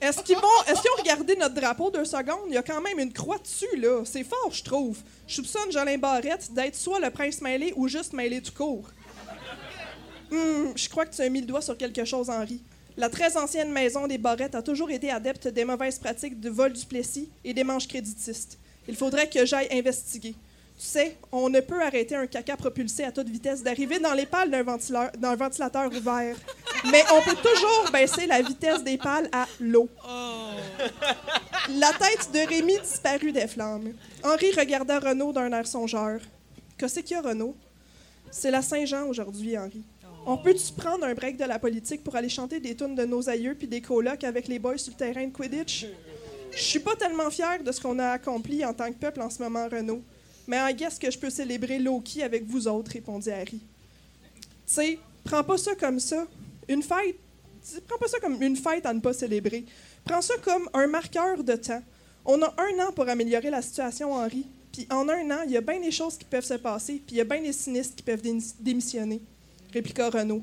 Est-ce 0.00 0.24
qu'ils 0.24 0.38
vont, 0.38 0.62
est-ce 0.66 0.80
qu'ils 0.80 0.90
ont 0.90 1.00
regardé 1.00 1.36
notre 1.36 1.54
drapeau 1.54 1.88
deux 1.92 2.04
secondes? 2.04 2.48
Il 2.48 2.54
y 2.54 2.56
a 2.56 2.64
quand 2.64 2.80
même 2.80 2.98
une 2.98 3.12
croix 3.12 3.38
dessus, 3.38 3.76
là. 3.76 4.02
C'est 4.04 4.24
fort, 4.24 4.50
je 4.50 4.64
trouve. 4.64 4.98
Je 5.28 5.36
soupçonne 5.36 5.70
Jolin 5.70 5.98
Barrette 5.98 6.52
d'être 6.52 6.74
soit 6.74 6.98
le 6.98 7.10
prince 7.10 7.40
mêlé 7.40 7.72
ou 7.76 7.86
juste 7.86 8.12
mêlé 8.12 8.42
tout 8.42 8.52
court. 8.52 8.88
Hum, 10.32 10.72
je 10.74 10.88
crois 10.88 11.06
que 11.06 11.14
tu 11.14 11.22
as 11.22 11.28
mis 11.28 11.42
le 11.42 11.46
doigt 11.46 11.62
sur 11.62 11.76
quelque 11.76 12.04
chose, 12.04 12.28
Henri. 12.28 12.60
La 12.98 13.08
très 13.08 13.36
ancienne 13.36 13.70
maison 13.70 14.08
des 14.08 14.18
Barrettes 14.18 14.56
a 14.56 14.62
toujours 14.62 14.90
été 14.90 15.08
adepte 15.08 15.46
des 15.46 15.64
mauvaises 15.64 16.00
pratiques 16.00 16.40
de 16.40 16.50
vol 16.50 16.72
du 16.72 16.84
Plessis 16.84 17.30
et 17.44 17.54
des 17.54 17.62
manches 17.62 17.86
créditistes. 17.86 18.58
Il 18.88 18.96
faudrait 18.96 19.30
que 19.30 19.46
j'aille 19.46 19.68
investiguer. 19.70 20.34
Tu 20.76 20.84
sais, 20.84 21.16
on 21.30 21.48
ne 21.48 21.60
peut 21.60 21.80
arrêter 21.80 22.16
un 22.16 22.26
caca 22.26 22.56
propulsé 22.56 23.04
à 23.04 23.12
toute 23.12 23.28
vitesse 23.28 23.62
d'arriver 23.62 24.00
dans 24.00 24.14
les 24.14 24.26
pales 24.26 24.50
d'un 24.50 25.36
ventilateur 25.36 25.92
ouvert. 25.92 26.34
Mais 26.90 27.04
on 27.14 27.22
peut 27.22 27.36
toujours 27.36 27.88
baisser 27.92 28.26
la 28.26 28.42
vitesse 28.42 28.82
des 28.82 28.98
pales 28.98 29.28
à 29.30 29.46
l'eau. 29.60 29.88
La 31.68 31.92
tête 31.92 32.32
de 32.32 32.48
Rémi 32.48 32.80
disparut 32.80 33.30
des 33.30 33.46
flammes. 33.46 33.92
Henri 34.24 34.50
regarda 34.58 34.98
Renaud 34.98 35.32
d'un 35.32 35.52
air 35.52 35.68
songeur. 35.68 36.18
Qu'est-ce 36.76 36.98
qu'il 36.98 37.16
y 37.16 37.20
a, 37.20 37.22
Renaud? 37.22 37.54
C'est 38.32 38.50
la 38.50 38.62
Saint-Jean 38.62 39.06
aujourd'hui, 39.06 39.56
Henri. 39.56 39.84
On 40.30 40.36
peut-tu 40.36 40.74
prendre 40.74 41.06
un 41.06 41.14
break 41.14 41.38
de 41.38 41.44
la 41.44 41.58
politique 41.58 42.04
pour 42.04 42.14
aller 42.14 42.28
chanter 42.28 42.60
des 42.60 42.76
tunes 42.76 42.94
de 42.94 43.06
nos 43.06 43.30
aïeux 43.30 43.54
puis 43.54 43.66
des 43.66 43.80
colocs 43.80 44.24
avec 44.24 44.46
les 44.46 44.58
boys 44.58 44.76
sur 44.76 44.92
le 44.92 44.98
terrain 44.98 45.26
de 45.26 45.32
Quidditch? 45.32 45.86
Je 46.52 46.62
suis 46.62 46.80
pas 46.80 46.94
tellement 46.96 47.30
fier 47.30 47.62
de 47.64 47.72
ce 47.72 47.80
qu'on 47.80 47.98
a 47.98 48.10
accompli 48.10 48.62
en 48.62 48.74
tant 48.74 48.92
que 48.92 48.98
peuple 48.98 49.22
en 49.22 49.30
ce 49.30 49.42
moment, 49.42 49.66
Renaud. 49.66 50.02
Mais 50.46 50.58
I 50.70 50.74
guess 50.74 50.98
que 50.98 51.10
je 51.10 51.18
peux 51.18 51.30
célébrer 51.30 51.78
Loki 51.78 52.22
avec 52.22 52.44
vous 52.44 52.68
autres, 52.68 52.90
répondit 52.90 53.30
Harry. 53.30 53.58
Tu 53.58 53.60
sais, 54.66 54.98
prends 55.24 55.42
pas 55.42 55.56
ça 55.56 55.74
comme 55.76 55.98
ça. 55.98 56.26
Une 56.68 56.82
fête, 56.82 57.16
prends 57.86 57.96
pas 57.98 58.08
ça 58.08 58.20
comme 58.20 58.42
une 58.42 58.56
fête 58.56 58.84
à 58.84 58.92
ne 58.92 59.00
pas 59.00 59.14
célébrer. 59.14 59.64
Prends 60.04 60.20
ça 60.20 60.34
comme 60.44 60.68
un 60.74 60.88
marqueur 60.88 61.42
de 61.42 61.54
temps. 61.54 61.82
On 62.26 62.42
a 62.42 62.54
un 62.58 62.86
an 62.86 62.92
pour 62.94 63.08
améliorer 63.08 63.48
la 63.48 63.62
situation, 63.62 64.12
Henri. 64.12 64.44
Puis 64.72 64.86
en 64.90 65.08
un 65.08 65.30
an, 65.30 65.40
il 65.46 65.52
y 65.52 65.56
a 65.56 65.62
bien 65.62 65.80
des 65.80 65.90
choses 65.90 66.18
qui 66.18 66.26
peuvent 66.26 66.44
se 66.44 66.52
passer, 66.52 67.00
puis 67.06 67.16
il 67.16 67.16
y 67.16 67.20
a 67.22 67.24
bien 67.24 67.40
des 67.40 67.54
sinistres 67.54 67.96
qui 67.96 68.02
peuvent 68.02 68.20
dé- 68.20 68.36
démissionner, 68.60 69.22
répliqua 69.72 70.10
Renaud. 70.10 70.42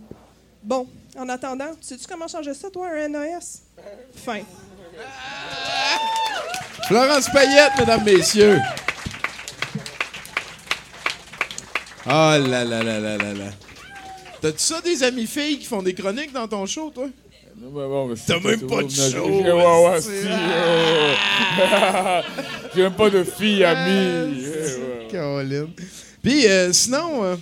Bon, 0.64 0.88
en 1.18 1.30
attendant, 1.30 1.72
sais-tu 1.82 2.06
comment 2.08 2.28
changer 2.28 2.54
ça, 2.54 2.70
toi, 2.70 2.88
un 2.90 3.08
NAS? 3.08 3.62
Fin. 4.16 4.42
Florence 6.88 7.30
Payette, 7.30 7.74
mesdames, 7.78 8.04
messieurs. 8.04 8.60
Ah 12.06 12.38
là 12.38 12.64
là 12.64 12.84
là 12.84 13.00
là 13.00 13.18
là 13.18 13.34
là. 13.34 13.46
T'as-tu 14.42 14.60
ça 14.60 14.80
des 14.82 15.02
amis 15.02 15.26
filles 15.26 15.58
qui 15.58 15.66
font 15.66 15.82
des 15.82 15.96
chroniques 15.96 16.32
dans 16.32 16.48
ton 16.48 16.66
show, 16.68 16.92
toi? 16.94 17.08
T'as 18.28 18.40
même 18.40 18.62
pas 18.68 18.84
de 18.84 18.90
show. 18.90 19.28
Ouais, 19.28 19.52
ouais, 19.52 20.02
si, 20.02 20.10
oh. 20.30 21.12
J'ai 22.76 22.84
même 22.84 22.94
pas 22.94 23.10
de 23.10 23.24
fille 23.24 23.64
amie. 23.64 24.36
Ouais, 24.36 24.48
ouais. 24.48 25.08
Caroline. 25.10 25.70
Puis 26.22 26.46
euh, 26.48 26.72
sinon, 26.74 27.24
euh, 27.24 27.36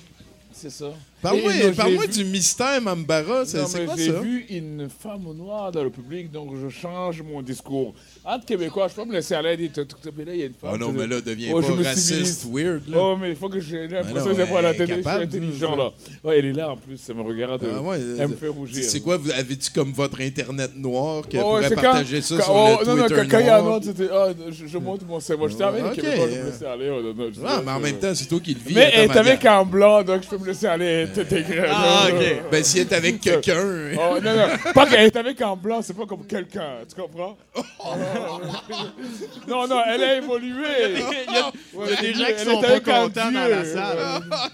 C'est 0.53 0.69
ça. 0.69 0.93
Parle-moi 1.23 1.51
non, 1.53 1.59
j'ai 1.73 1.97
vu- 1.97 2.07
du 2.07 2.25
mystère 2.25 2.81
Mambara. 2.81 3.45
C'est 3.45 3.57
Non, 3.57 3.65
c'est 3.67 3.79
mais 3.79 3.85
quoi 3.85 3.95
j'ai 3.97 4.11
ça? 4.11 4.19
vu 4.19 4.45
une 4.49 4.87
femme 4.89 5.23
noire 5.35 5.71
dans 5.71 5.83
le 5.83 5.89
public, 5.89 6.31
donc 6.31 6.51
je 6.61 6.69
change 6.69 7.21
mon 7.23 7.41
discours. 7.41 7.95
Entre 8.23 8.45
Québécois, 8.45 8.87
je 8.89 8.93
peux 8.93 9.05
me 9.07 9.13
laisser 9.13 9.33
aller 9.33 9.53
et 9.53 9.57
dire, 9.69 9.71
tout- 9.87 9.97
là, 10.05 10.11
il 10.33 10.39
y 10.39 10.43
a 10.43 10.45
une 10.45 10.53
femme. 10.53 10.71
Oh 10.73 10.77
non, 10.77 10.91
mais 10.91 11.07
là, 11.07 11.19
deviens 11.21 11.51
Oh, 11.55 11.61
pas 11.61 11.89
raciste, 11.89 12.45
weird, 12.51 12.87
là. 12.87 12.97
Oh, 12.99 13.17
mais 13.19 13.29
il 13.31 13.35
faut 13.35 13.49
que 13.49 13.59
j'ai 13.59 13.87
l'impression 13.87 14.29
non, 14.29 14.35
que 14.35 14.45
j'ai 14.45 14.51
pas 14.51 14.61
la 14.61 14.73
télé, 14.73 14.95
je 14.97 15.01
suis 15.01 15.09
intelligent, 15.09 15.75
là. 15.75 15.91
Ouais, 16.23 16.39
elle 16.39 16.45
est 16.45 16.53
là, 16.53 16.71
en 16.71 16.77
plus, 16.77 16.97
ça 16.97 17.13
me 17.13 17.21
regarde. 17.21 17.61
Ah 17.75 17.81
ouais, 17.81 17.99
elle 18.19 18.27
me 18.27 18.35
fait 18.35 18.47
rougir. 18.47 18.83
C'est 18.83 18.99
quoi, 18.99 19.17
vous 19.17 19.31
avez-tu 19.31 19.71
comme 19.71 19.91
votre 19.93 20.21
internet 20.21 20.71
noir 20.75 21.27
qui 21.27 21.37
Oh, 21.37 21.41
pourrait 21.41 21.69
c'est 21.69 21.75
partager 21.75 22.21
ça 22.21 22.41
sur 22.41 22.53
oh, 22.53 22.77
le 22.81 22.85
non, 22.85 22.95
non, 22.95 23.07
Twitter 23.07 23.27
quand- 23.29 23.39
il 23.39 23.45
y 23.45 23.49
a 23.49 23.57
un 23.59 23.65
autre, 23.65 23.85
c'était. 23.85 24.09
Ah, 24.11 24.27
je, 24.49 24.77
monte 24.77 25.07
mon 25.07 25.19
cerveau. 25.19 25.47
J'étais 25.47 25.63
avec 25.63 25.83
les 25.83 26.01
Québécois, 26.01 26.27
je 26.31 26.39
me 26.39 26.45
laissais 26.45 26.65
aller. 26.65 26.89
oh, 26.89 27.01
non, 27.01 27.13
non, 27.13 27.61
mais 27.65 27.71
en 27.71 27.79
même 27.79 27.97
temps, 27.99 28.13
c'est 28.13 28.25
toi 28.25 28.39
qui 28.39 28.53
le 28.53 28.59
vis. 28.59 28.73
Mais 28.75 28.91
elle 28.93 29.09
est 29.11 29.17
avec 29.17 29.45
un 29.45 29.63
blanc, 29.63 30.03
donc 30.03 30.23
je 30.23 30.27
peux 30.29 30.37
me 30.37 30.45
laisser 30.45 30.67
aller. 30.67 31.07
T'es-. 31.13 31.45
Ah, 31.67 32.07
ok. 32.11 32.49
Ben, 32.51 32.63
si 32.63 32.79
elle 32.79 32.87
est 32.87 32.93
avec 32.93 33.19
quelqu'un. 33.21 33.61
Oh, 33.97 34.19
non, 34.21 34.35
non. 34.35 34.47
Pas 34.73 34.85
qu'elle 34.87 35.05
est 35.05 35.15
avec 35.15 35.41
un 35.41 35.55
blanc, 35.55 35.81
c'est 35.81 35.93
pas 35.95 36.05
comme 36.05 36.25
quelqu'un. 36.25 36.77
Tu 36.87 36.99
comprends? 37.01 37.37
non, 39.47 39.67
non, 39.67 39.81
elle 39.87 40.03
a 40.03 40.17
évolué. 40.17 40.67
Il 40.89 40.99
y 40.99 41.37
a- 41.37 41.51
il 41.73 41.89
y 41.89 41.93
a 41.93 42.01
des 42.01 42.13
gens 42.13 42.25
qui 42.37 42.43
sont 42.45 42.61
pas 42.61 42.79
contents 42.79 43.31
dans 43.31 43.49
la 43.49 43.65
salle. 43.65 43.97
Ah, 44.31 44.49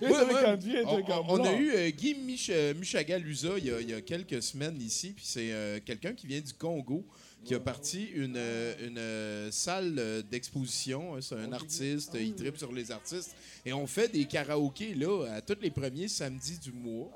Elle 0.00 0.10
est 0.10 0.14
avec 0.16 0.36
un 0.46 0.56
dieu, 0.56 0.72
elle 0.76 0.82
est 1.00 1.04
on, 1.28 1.44
a 1.44 1.52
eu 1.52 1.70
euh, 1.74 1.90
Guy 1.90 2.14
Mich 2.14 2.50
euh, 2.52 2.74
Michagalusa 2.74 3.50
il 3.58 3.66
y, 3.66 3.70
a, 3.70 3.80
il 3.80 3.90
y 3.90 3.94
a 3.94 4.00
quelques 4.00 4.42
semaines 4.42 4.80
ici, 4.82 5.12
puis 5.14 5.24
c'est 5.26 5.52
euh, 5.52 5.78
quelqu'un 5.84 6.12
qui 6.14 6.26
vient 6.26 6.40
du 6.40 6.52
Congo 6.52 7.04
qui 7.44 7.54
a 7.54 7.60
parti 7.60 8.04
une, 8.14 8.36
une 8.36 8.98
euh, 8.98 9.50
salle 9.50 9.96
euh, 9.98 10.22
d'exposition. 10.22 11.16
hein, 11.16 11.18
C'est 11.20 11.34
un 11.34 11.52
artiste, 11.52 12.12
il 12.18 12.34
tripe 12.34 12.56
sur 12.56 12.72
les 12.72 12.90
artistes. 12.92 13.34
Et 13.66 13.72
on 13.72 13.86
fait 13.86 14.08
des 14.12 14.24
karaokés 14.26 14.94
là, 14.94 15.24
à 15.34 15.40
tous 15.40 15.56
les 15.60 15.70
premiers 15.70 16.08
samedis 16.08 16.58
du 16.58 16.72
mois. 16.72 17.10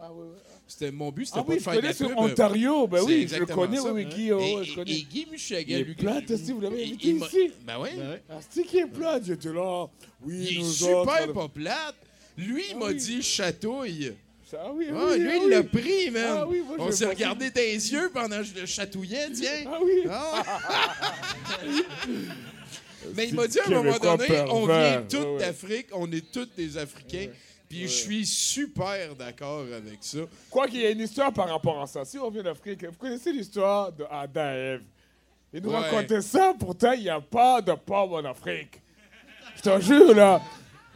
C'était, 0.66 0.90
mon 0.90 1.12
but, 1.12 1.26
c'était 1.26 1.38
Ah 1.40 1.44
pas 1.44 1.52
oui, 1.52 1.58
de 1.58 1.62
faire 1.62 1.76
de 1.76 1.80
la 1.80 1.92
sur 1.92 2.08
pub. 2.08 2.18
Ontario. 2.18 2.86
Ben 2.88 3.02
oui, 3.04 3.26
je 3.28 3.36
le 3.36 3.46
connais, 3.46 3.76
ça. 3.76 3.92
oui, 3.92 4.04
oui, 4.04 4.14
Guy. 4.14 4.32
oh, 4.32 4.40
Et, 4.40 4.64
je 4.64 4.74
connais. 4.74 4.90
et 4.92 5.02
Guy 5.02 5.20
Il 5.20 5.28
est 5.28 5.30
Michagalusa. 5.30 5.94
plate, 5.94 6.30
aussi, 6.32 6.52
vous 6.52 6.60
l'avez 6.60 6.82
invité 6.84 7.08
ici. 7.10 7.50
Ben 7.64 7.76
oui. 7.80 7.90
Ah, 8.28 8.38
c'est 8.50 8.64
qui 8.64 8.78
est 8.78 8.86
plate? 8.86 9.24
J'étais 9.26 9.52
là. 9.52 9.86
Oui, 10.22 10.46
Il 10.50 10.60
est 10.60 10.64
super 10.64 10.98
autres, 11.24 11.32
pas 11.32 11.48
plate. 11.48 11.94
Lui, 12.36 12.64
il 12.70 12.76
m'a 12.78 12.92
dit 12.92 13.22
chatouille. 13.22 14.12
Ah 14.52 14.70
oui, 14.72 14.86
Ah, 14.92 15.06
oui, 15.10 15.18
lui, 15.18 15.30
ah 15.30 15.36
il 15.42 15.48
l'a 15.50 15.62
pris, 15.64 16.10
man. 16.10 16.24
Ah 16.38 16.46
oui, 16.46 16.62
moi, 16.64 16.76
On 16.78 16.90
s'est 16.92 17.06
regardé 17.06 17.50
dans 17.50 17.60
les 17.60 17.92
yeux 17.92 18.10
pendant 18.12 18.38
que 18.38 18.44
je 18.44 18.54
le 18.54 18.66
chatouillais, 18.66 19.30
tiens. 19.32 19.64
Ah 19.66 19.78
oui. 19.82 20.04
Mais 23.14 23.28
il 23.28 23.34
m'a 23.34 23.46
dit 23.46 23.58
à 23.60 23.66
un 23.66 23.70
moment 23.70 23.98
donné, 23.98 24.40
on 24.50 24.66
vient 24.66 25.02
tous 25.08 25.16
Ouais, 25.18 25.24
ouais. 25.32 25.38
d'Afrique, 25.38 25.86
on 25.92 26.10
est 26.10 26.30
tous 26.32 26.48
des 26.56 26.76
Africains. 26.76 27.28
Puis 27.68 27.82
je 27.82 27.86
suis 27.88 28.24
super 28.26 29.14
d'accord 29.16 29.60
avec 29.62 29.98
ça. 30.00 30.18
Quoi 30.50 30.68
qu'il 30.68 30.80
y 30.80 30.84
ait 30.84 30.92
une 30.92 31.00
histoire 31.00 31.32
par 31.32 31.48
rapport 31.48 31.80
à 31.82 31.86
ça. 31.86 32.04
Si 32.04 32.16
on 32.18 32.30
vient 32.30 32.42
d'Afrique, 32.42 32.84
vous 32.84 32.92
connaissez 32.98 33.32
l'histoire 33.32 33.90
de 33.92 34.04
Adam 34.10 34.50
et 34.52 34.56
Ève. 34.74 34.82
Ils 35.52 35.62
nous 35.62 35.70
Ouais. 35.70 35.76
racontaient 35.78 36.20
ça, 36.22 36.54
pourtant 36.58 36.92
il 36.92 37.02
n'y 37.02 37.08
a 37.08 37.20
pas 37.20 37.60
de 37.60 37.72
pomme 37.72 38.12
en 38.14 38.24
Afrique. 38.24 38.80
Je 39.56 39.62
te 39.62 39.80
jure, 39.80 40.14
là. 40.14 40.40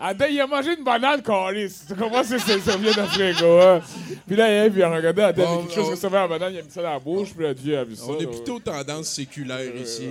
Adam, 0.02 0.24
il 0.30 0.40
a 0.40 0.46
mangé 0.46 0.74
une 0.78 0.82
banane 0.84 1.20
calice. 1.22 1.84
Tu 1.86 1.94
comprends 1.94 2.24
si 2.24 2.40
c'est- 2.40 2.58
ça 2.60 2.76
vient 2.78 2.90
d'Afrique, 2.92 3.38
ouais. 3.42 3.80
Puis 4.26 4.34
là, 4.34 4.48
Ève, 4.48 4.72
il 4.76 4.82
a 4.82 4.88
regardé 4.90 5.20
Adam, 5.22 5.44
Bon, 5.44 5.52
il 5.52 5.58
a 5.58 5.62
quelque 5.64 5.74
chose 5.74 5.84
qui 5.84 5.90
ressemblait 5.90 6.18
à 6.18 6.22
la 6.22 6.28
banane, 6.28 6.52
il 6.54 6.58
a 6.58 6.62
mis 6.62 6.70
ça 6.70 6.82
dans 6.82 6.90
la 6.92 6.98
bouche, 6.98 7.34
puis 7.34 7.44
là, 7.44 7.52
Dieu 7.52 7.78
a 7.78 7.84
vu 7.84 7.96
ça. 7.96 8.04
On 8.08 8.18
est 8.18 8.22
là, 8.22 8.28
plutôt 8.28 8.58
tendance 8.60 9.08
séculaire 9.08 9.76
ici. 9.76 10.08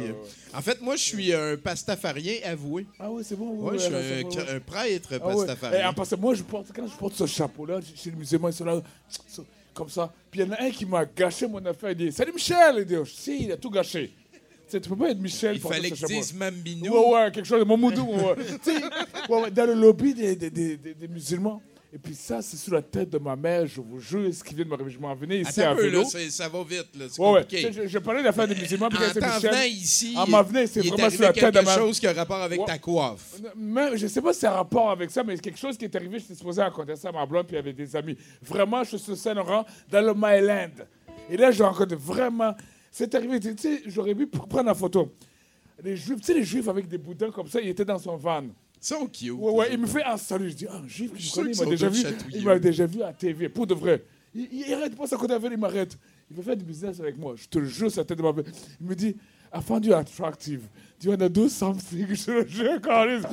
En 0.54 0.62
fait, 0.62 0.80
moi, 0.82 0.96
je 0.96 1.04
suis 1.04 1.34
un 1.34 1.58
pastafarien 1.58 2.36
avoué. 2.46 2.86
Ah 3.00 3.10
oui, 3.10 3.24
c'est 3.26 3.36
bon. 3.36 3.46
Moi, 3.54 3.72
oui, 3.72 3.80
je 3.80 3.84
suis 3.86 3.94
ouais, 3.94 4.00
un, 4.00 4.30
c'est 4.32 4.38
ouais. 4.38 4.50
un 4.56 4.60
prêtre 4.60 5.10
Ah 5.22 5.28
ouais. 5.28 5.36
pastafarien. 5.46 5.80
Et 5.80 5.86
en 5.86 5.94
passant, 5.94 6.18
moi, 6.18 6.36
je 6.36 6.44
porte, 6.44 6.68
quand 6.76 6.86
je 6.88 6.96
porte 6.96 7.16
ce 7.16 7.26
chapeau-là, 7.26 7.80
chez 7.96 8.12
les 8.12 8.16
musulmans, 8.16 8.50
ils 8.50 8.54
sont 8.54 8.66
là, 8.66 8.80
ça, 9.10 9.42
comme 9.74 9.90
ça. 9.90 10.12
Puis 10.30 10.42
il 10.42 10.46
y 10.46 10.50
en 10.50 10.54
a 10.54 10.62
un 10.64 10.70
qui 10.70 10.86
m'a 10.86 11.04
gâché 11.06 11.48
mon 11.48 11.66
affaire. 11.66 11.92
Il 11.92 11.98
dit 11.98 12.12
Salut 12.12 12.34
Michel 12.34 12.76
Il 12.80 12.86
dit 12.86 12.96
Si, 13.12 13.46
il 13.46 13.52
a 13.52 13.58
tout 13.58 13.70
gâché. 13.72 14.12
Tu 14.70 14.74
sais, 14.78 14.82
tu 14.82 14.90
peux 14.90 14.96
pas 14.96 15.10
être 15.10 15.20
Michel 15.20 15.56
Il 15.56 15.62
porter 15.62 15.78
fallait 15.78 15.92
qu'ils 15.92 16.06
disent 16.08 16.34
Mambinou. 16.34 16.94
Ouais, 16.94 17.14
ouais, 17.26 17.32
quelque 17.32 17.46
chose 17.46 17.60
de 17.60 17.66
Mamoudou. 17.66 18.06
ouais. 18.06 18.36
Ouais, 19.30 19.42
ouais, 19.44 19.52
dans 19.52 19.66
le 19.66 19.74
lobby 19.74 20.14
des, 20.14 20.36
des, 20.36 20.50
des, 20.78 21.08
musulmans. 21.08 21.62
Et 21.94 21.98
puis 21.98 22.14
ça, 22.14 22.40
c'est 22.44 22.56
sur 22.58 22.74
la 22.76 22.84
tête 22.84 23.10
de 23.10 23.18
ma 23.18 23.36
mère, 23.36 23.66
je 23.66 23.82
vous 23.82 24.00
jure, 24.00 24.32
ce 24.32 24.44
qui 24.44 24.54
vient 24.54 24.64
de 24.64 24.70
m'arriver. 24.70 24.92
Je 24.92 25.00
m'en 25.00 25.14
venais 25.16 25.40
ici 25.40 25.60
Attends 25.62 25.70
à 25.70 25.74
un 25.74 25.76
peu, 25.76 25.82
vélo. 25.84 26.02
là, 26.02 26.06
c'est- 26.08 26.30
ça 26.30 26.48
va 26.48 26.64
vite. 26.64 26.86
là, 27.00 27.06
C'est 27.10 27.20
Ouais, 27.22 27.32
ouais. 27.32 27.46
Je, 27.72 27.88
je 27.88 27.98
parlais 28.00 28.22
d'affaires 28.22 28.48
des 28.48 28.54
musulmans, 28.56 28.90
puis 28.90 28.98
En 29.00 29.02
c'est 29.12 29.20
t'en 29.20 29.26
Michel. 29.36 29.50
venant 29.52 29.64
ici, 29.64 30.14
en 30.16 30.28
m'en 30.28 30.44
venant, 30.44 30.64
c'est 30.68 30.80
il 30.82 30.88
est 30.88 30.90
vraiment 30.92 31.10
sur 31.10 31.24
arrivé 31.24 31.26
la 31.26 31.34
tête 31.34 31.44
de 31.46 31.60
quelque 31.60 31.66
ma 31.66 31.76
chose 31.78 32.00
qui 32.00 32.06
a 32.08 32.14
rapport 32.14 32.42
avec 32.44 32.60
Ouais. 32.60 32.66
ta 32.68 32.78
coiffe. 32.78 33.42
Mais 33.56 33.98
je 33.98 34.06
sais 34.06 34.22
pas 34.22 34.34
si 34.34 34.40
c'est 34.42 34.48
un 34.48 34.52
rapport 34.52 34.92
avec 34.92 35.10
ça, 35.10 35.24
mais 35.24 35.36
quelque 35.40 35.58
chose 35.58 35.78
qui 35.80 35.86
est 35.86 35.96
arrivé, 35.96 36.20
j'étais 36.20 36.36
supposé 36.36 36.62
raconter 36.62 36.96
ça 36.96 37.10
à 37.10 37.12
ma 37.12 37.26
blonde 37.26 37.48
puis 37.48 37.58
avec 37.58 37.76
des 37.76 37.96
amis. 37.96 38.16
Vraiment, 38.44 38.84
je 38.84 38.90
suis 38.90 39.00
sur 39.00 39.18
Saint-Laurent, 39.18 39.66
dans 39.90 40.02
le 40.02 40.14
Myland. 40.14 40.70
Et 41.30 41.38
là, 41.38 41.50
je 41.52 41.64
rencontre 41.64 41.96
vraiment 41.96 42.54
C'est 42.92 43.14
arrivé, 43.16 43.40
tu 43.40 43.54
sais, 43.58 43.82
j'aurais 43.86 44.16
pu 44.16 44.26
pr- 44.26 44.48
prendre 44.48 44.66
la 44.66 44.74
photo. 44.74 45.12
Les 45.84 45.96
juifs, 45.96 46.20
tu 46.20 46.26
sais, 46.26 46.34
les 46.34 46.44
juifs 46.44 46.68
avec 46.68 46.88
des 46.88 46.98
boudins 46.98 47.32
comme 47.32 47.48
ça, 47.48 47.62
il 47.62 47.70
était 47.70 47.86
dans 47.86 48.00
son 48.00 48.18
van. 48.18 48.44
Ils 48.44 48.50
sont 48.86 49.08
cute. 49.08 49.32
Ouais, 49.32 49.52
ouais, 49.52 49.68
il 49.74 49.78
me 49.80 49.88
fait 49.88 50.04
un 50.04 50.18
salut. 50.18 50.50
Je 50.50 50.56
dis, 50.56 50.66
ah, 50.70 50.82
un 50.84 50.88
juif, 50.88 51.12
Je 51.16 51.34
connais, 51.34 51.52
il 51.52 51.60
m'a 51.60 51.66
déjà 51.70 51.90
vu. 51.90 52.04
Il 52.34 52.44
m'a 52.46 52.60
déjà 52.60 52.86
vu 52.86 53.02
à 53.04 53.14
TV, 53.14 53.48
pour 53.50 53.68
de 53.68 53.74
vrai. 53.74 54.04
Il, 54.36 54.48
il 54.52 54.74
arrête 54.74 54.96
pas 54.96 55.08
sa 55.08 55.18
côté 55.18 55.34
avec, 55.34 55.52
il 55.52 55.58
m'arrête. 55.58 55.98
Il 56.30 56.36
veut 56.38 56.44
faire 56.44 56.58
du 56.58 56.66
business 56.66 57.00
avec 57.00 57.18
moi. 57.18 57.34
Je 57.36 57.48
te 57.48 57.60
le 57.60 57.66
jure, 57.66 57.92
sa 57.92 58.04
tête 58.04 58.18
de 58.18 58.24
ma. 58.24 58.32
Il 58.82 58.88
me 58.88 58.96
dit, 58.96 59.16
I 59.54 59.62
found 59.62 59.84
you 59.86 59.94
attractive. 59.94 60.62
Do 61.02 61.06
you 61.06 61.12
wanna 61.12 61.30
do 61.30 61.48
something? 61.50 62.08
Je 62.14 62.32
le 62.32 62.48
jure, 62.48 62.82
Carlis. 62.82 63.24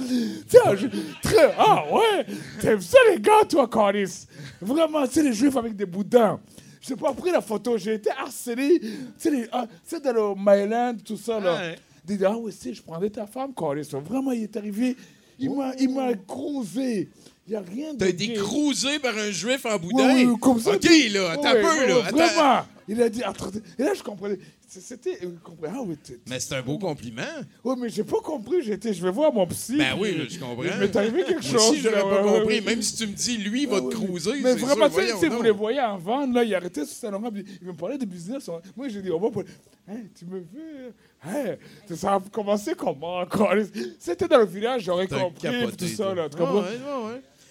Tiens, 0.49 0.77
je, 0.77 0.87
très, 1.21 1.53
ah 1.59 1.85
ouais, 1.93 2.25
t'aimes 2.61 2.81
ça 2.81 2.97
les 3.13 3.21
gars, 3.21 3.45
toi, 3.49 3.69
Carlis? 3.69 4.27
Vraiment, 4.63 5.05
tu 5.07 5.15
sais, 5.15 5.23
les 5.25 5.33
juifs 5.33 5.57
avec 5.57 5.75
des 5.77 5.85
boudins. 5.87 6.41
Je 6.87 6.95
n'ai 6.95 7.01
pas 7.01 7.13
pris 7.13 7.31
la 7.33 7.41
photo, 7.41 7.77
j'ai 7.77 7.95
été 7.95 8.11
harcelé. 8.11 8.79
Tu 8.81 8.89
sais, 9.19 9.31
les- 9.31 9.49
ah, 9.53 9.67
tu 9.67 9.97
sais, 9.97 10.01
dans 10.01 10.13
le 10.13 10.35
Myland, 10.37 10.95
tout 11.05 11.17
ça, 11.17 11.41
là. 11.41 11.57
Ouais. 11.57 11.77
Dit, 12.05 12.19
ah 12.25 12.37
oui, 12.37 12.53
si, 12.57 12.73
je 12.75 12.83
prendrais 12.83 13.11
ta 13.11 13.27
femme, 13.27 13.53
Carlis. 13.57 13.89
Vraiment, 13.93 14.31
il 14.33 14.45
est 14.45 14.57
arrivé, 14.57 14.97
il 15.41 15.51
m'a 15.53 15.73
il 15.79 15.93
m'a 15.93 16.15
croisé. 16.15 17.09
Il 17.49 17.51
n'y 17.51 17.57
a 17.57 17.61
rien 17.61 17.95
de 17.95 17.99
T'as 17.99 18.09
été 18.09 18.29
gay. 18.29 18.35
cruisé 18.35 18.99
par 19.01 19.17
un 19.17 19.31
juif 19.31 19.65
en 19.67 19.77
boudin? 19.79 20.15
ouais, 20.15 20.27
comme 20.41 20.61
ça. 20.61 20.71
OK, 20.73 20.81
puis- 20.81 21.09
là, 21.09 21.31
ouais, 21.31 21.41
t'as 21.43 21.55
peu, 21.55 21.87
là. 21.89 21.97
attends. 22.07 22.17
Vraiment. 22.17 22.63
Il 22.89 23.03
a 23.03 23.09
dit, 23.09 23.23
attendez. 23.23 23.61
Et 23.79 23.83
là, 23.83 23.95
je 23.95 24.03
comprenais. 24.03 24.39
C'était. 24.69 25.19
Ah 25.67 25.81
oui, 25.85 25.97
Mais 26.29 26.41
c'est 26.41 26.55
un 26.55 26.63
beau 26.63 26.79
compliment. 26.79 27.23
Ouais, 27.65 27.75
mais 27.79 27.89
j'ai 27.89 28.05
pas 28.05 28.21
compris. 28.21 28.63
J'étais, 28.63 28.93
je 28.93 29.03
vais 29.03 29.11
voir 29.11 29.33
mon 29.33 29.47
psy. 29.47 29.77
Ben 29.79 29.97
oui, 29.99 30.27
je 30.29 30.39
comprends. 30.39 30.65
Il 30.65 30.77
m'est 30.79 30.97
arrivé 30.97 31.23
quelque 31.25 31.43
Moi 31.43 31.53
chose. 31.53 31.71
aussi, 31.71 31.81
j'aurais 31.81 32.01
pas 32.01 32.25
ouais, 32.25 32.39
compris. 32.41 32.55
ouais. 32.57 32.61
Même 32.63 32.83
si 32.83 32.97
tu 32.97 33.07
me 33.07 33.13
dis, 33.13 33.39
lui, 33.39 33.63
il 33.63 33.69
va 33.69 33.81
te 33.81 33.89
cruiser, 33.89 34.33
Mais 34.43 34.55
vraiment, 34.55 34.89
tu 34.89 35.07
sais, 35.19 35.29
vous 35.29 35.43
les 35.43 35.51
voyez 35.53 35.81
en 35.81 35.97
vente, 35.99 36.35
là, 36.35 36.43
il 36.45 36.55
arrêtait 36.55 36.85
sur 36.85 36.97
Saint-Laurent, 36.97 37.31
puis 37.31 37.45
il 37.61 37.67
me 37.69 37.75
parlait 37.75 37.99
de 37.99 38.05
business. 38.05 38.51
Moi, 38.77 38.89
j'ai 38.89 39.03
dit, 39.03 39.11
on 39.11 39.21
va 39.21 39.31
pour. 39.31 39.43
Hein, 39.89 39.99
tu 40.19 40.25
me 40.25 40.41
fais. 40.41 40.93
Hein, 41.25 41.57
ça 41.95 42.15
a 42.15 42.21
commencé 42.21 42.75
comment 42.75 43.19
encore? 43.19 43.55
C'était 43.99 44.27
dans 44.29 44.39
le 44.39 44.47
village, 44.47 44.83
j'aurais 44.83 45.07
compris, 45.07 45.43
capoté, 45.43 45.77
tout 45.77 45.87
ça, 45.87 46.13
là. 46.15 46.29
Tu 46.29 46.37
comprends? 46.37 46.65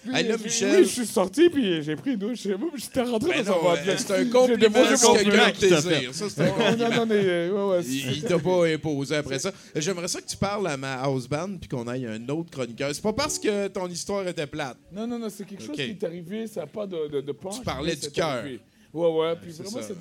Puis, 0.06 0.16
Hey, 0.16 0.28
là, 0.28 0.36
Michel- 0.36 0.76
Oui, 0.76 0.84
je 0.84 0.88
suis 0.88 1.06
sorti, 1.06 1.50
puis 1.50 1.82
j'ai 1.82 1.96
pris 1.96 2.12
une 2.12 2.18
douche. 2.18 2.46
Moi, 2.46 2.70
J'étais 2.76 3.02
rentré 3.02 3.30
Ben 3.30 3.44
dans 3.44 3.52
un 3.52 3.56
non, 3.56 3.70
euh, 3.70 3.94
c'est 3.96 4.10
un 4.12 4.24
compliment 4.30 4.78
mon 5.02 5.14
quelqu'un 5.14 5.38
a 5.42 5.52
plaisir. 5.52 6.14
Ça, 6.14 6.28
c'est 6.30 6.40
un 6.42 6.50
compliment. 6.50 6.88
Non, 6.90 6.96
non, 6.96 7.06
mais, 7.06 7.50
ouais, 7.50 7.64
ouais, 7.64 7.84
Il, 7.84 8.22
t'a 8.22 8.38
pas 8.38 8.66
imposé 8.66 9.16
après 9.16 9.38
ça. 9.38 9.52
J'aimerais 9.74 10.08
ça 10.08 10.20
que 10.20 10.26
tu 10.26 10.36
parles 10.36 10.66
à 10.68 10.76
ma 10.76 10.94
house 11.02 11.28
band 11.28 11.56
puis 11.58 11.68
qu'on 11.68 11.86
aille 11.88 12.06
un 12.06 12.28
autre 12.28 12.50
chroniqueur. 12.50 12.94
C'est 12.94 13.02
pas 13.02 13.12
parce 13.12 13.38
que 13.38 13.68
ton 13.68 13.88
histoire 13.88 14.26
était 14.28 14.46
plate. 14.46 14.78
Non, 14.92 15.06
non, 15.06 15.18
non, 15.18 15.28
c'est 15.28 15.44
quelque 15.44 15.62
chose 15.62 15.76
qui 15.76 15.82
est 15.82 16.04
arrivé, 16.04 16.46
ça 16.46 16.60
n'a 16.60 16.66
pas 16.66 16.86
de, 16.86 17.08
de, 17.08 17.20
de 17.20 17.32
punch, 17.32 17.58
Tu 17.58 17.62
parlais 17.64 17.96
du 17.96 18.10
cœur. 18.10 18.44
Ouais, 18.94 19.10
ouais, 19.10 19.36
puis 19.36 19.52
C'est 19.52 19.62
vraiment, 19.62 19.86
c'est. 19.86 19.94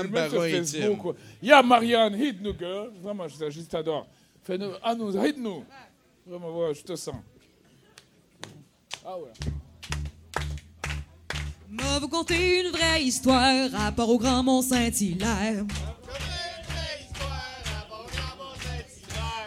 sur 0.00 0.10
Baron 0.10 0.40
intime. 0.42 1.14
Yeah, 1.42 1.62
Marianne, 1.62 2.14
hit 2.20 2.42
nous, 2.42 2.52
girl. 2.58 2.90
Vraiment, 3.02 3.26
je, 3.26 3.50
je 3.50 3.60
t'adore. 3.62 4.06
Fais-nous, 4.42 4.72
ah, 4.82 4.94
nous, 4.94 5.16
hit 5.24 5.38
nous. 5.38 5.64
Vraiment, 6.26 6.58
ouais, 6.58 6.74
je 6.74 6.82
te 6.82 6.94
sens. 6.96 7.16
Ah, 9.06 9.18
vous 12.00 12.08
conter 12.08 12.60
une 12.60 12.70
vraie 12.70 13.02
histoire, 13.02 13.70
rapport 13.70 14.08
au 14.08 14.18
Grand 14.18 14.42
Mont-Saint-Hilaire? 14.42 15.64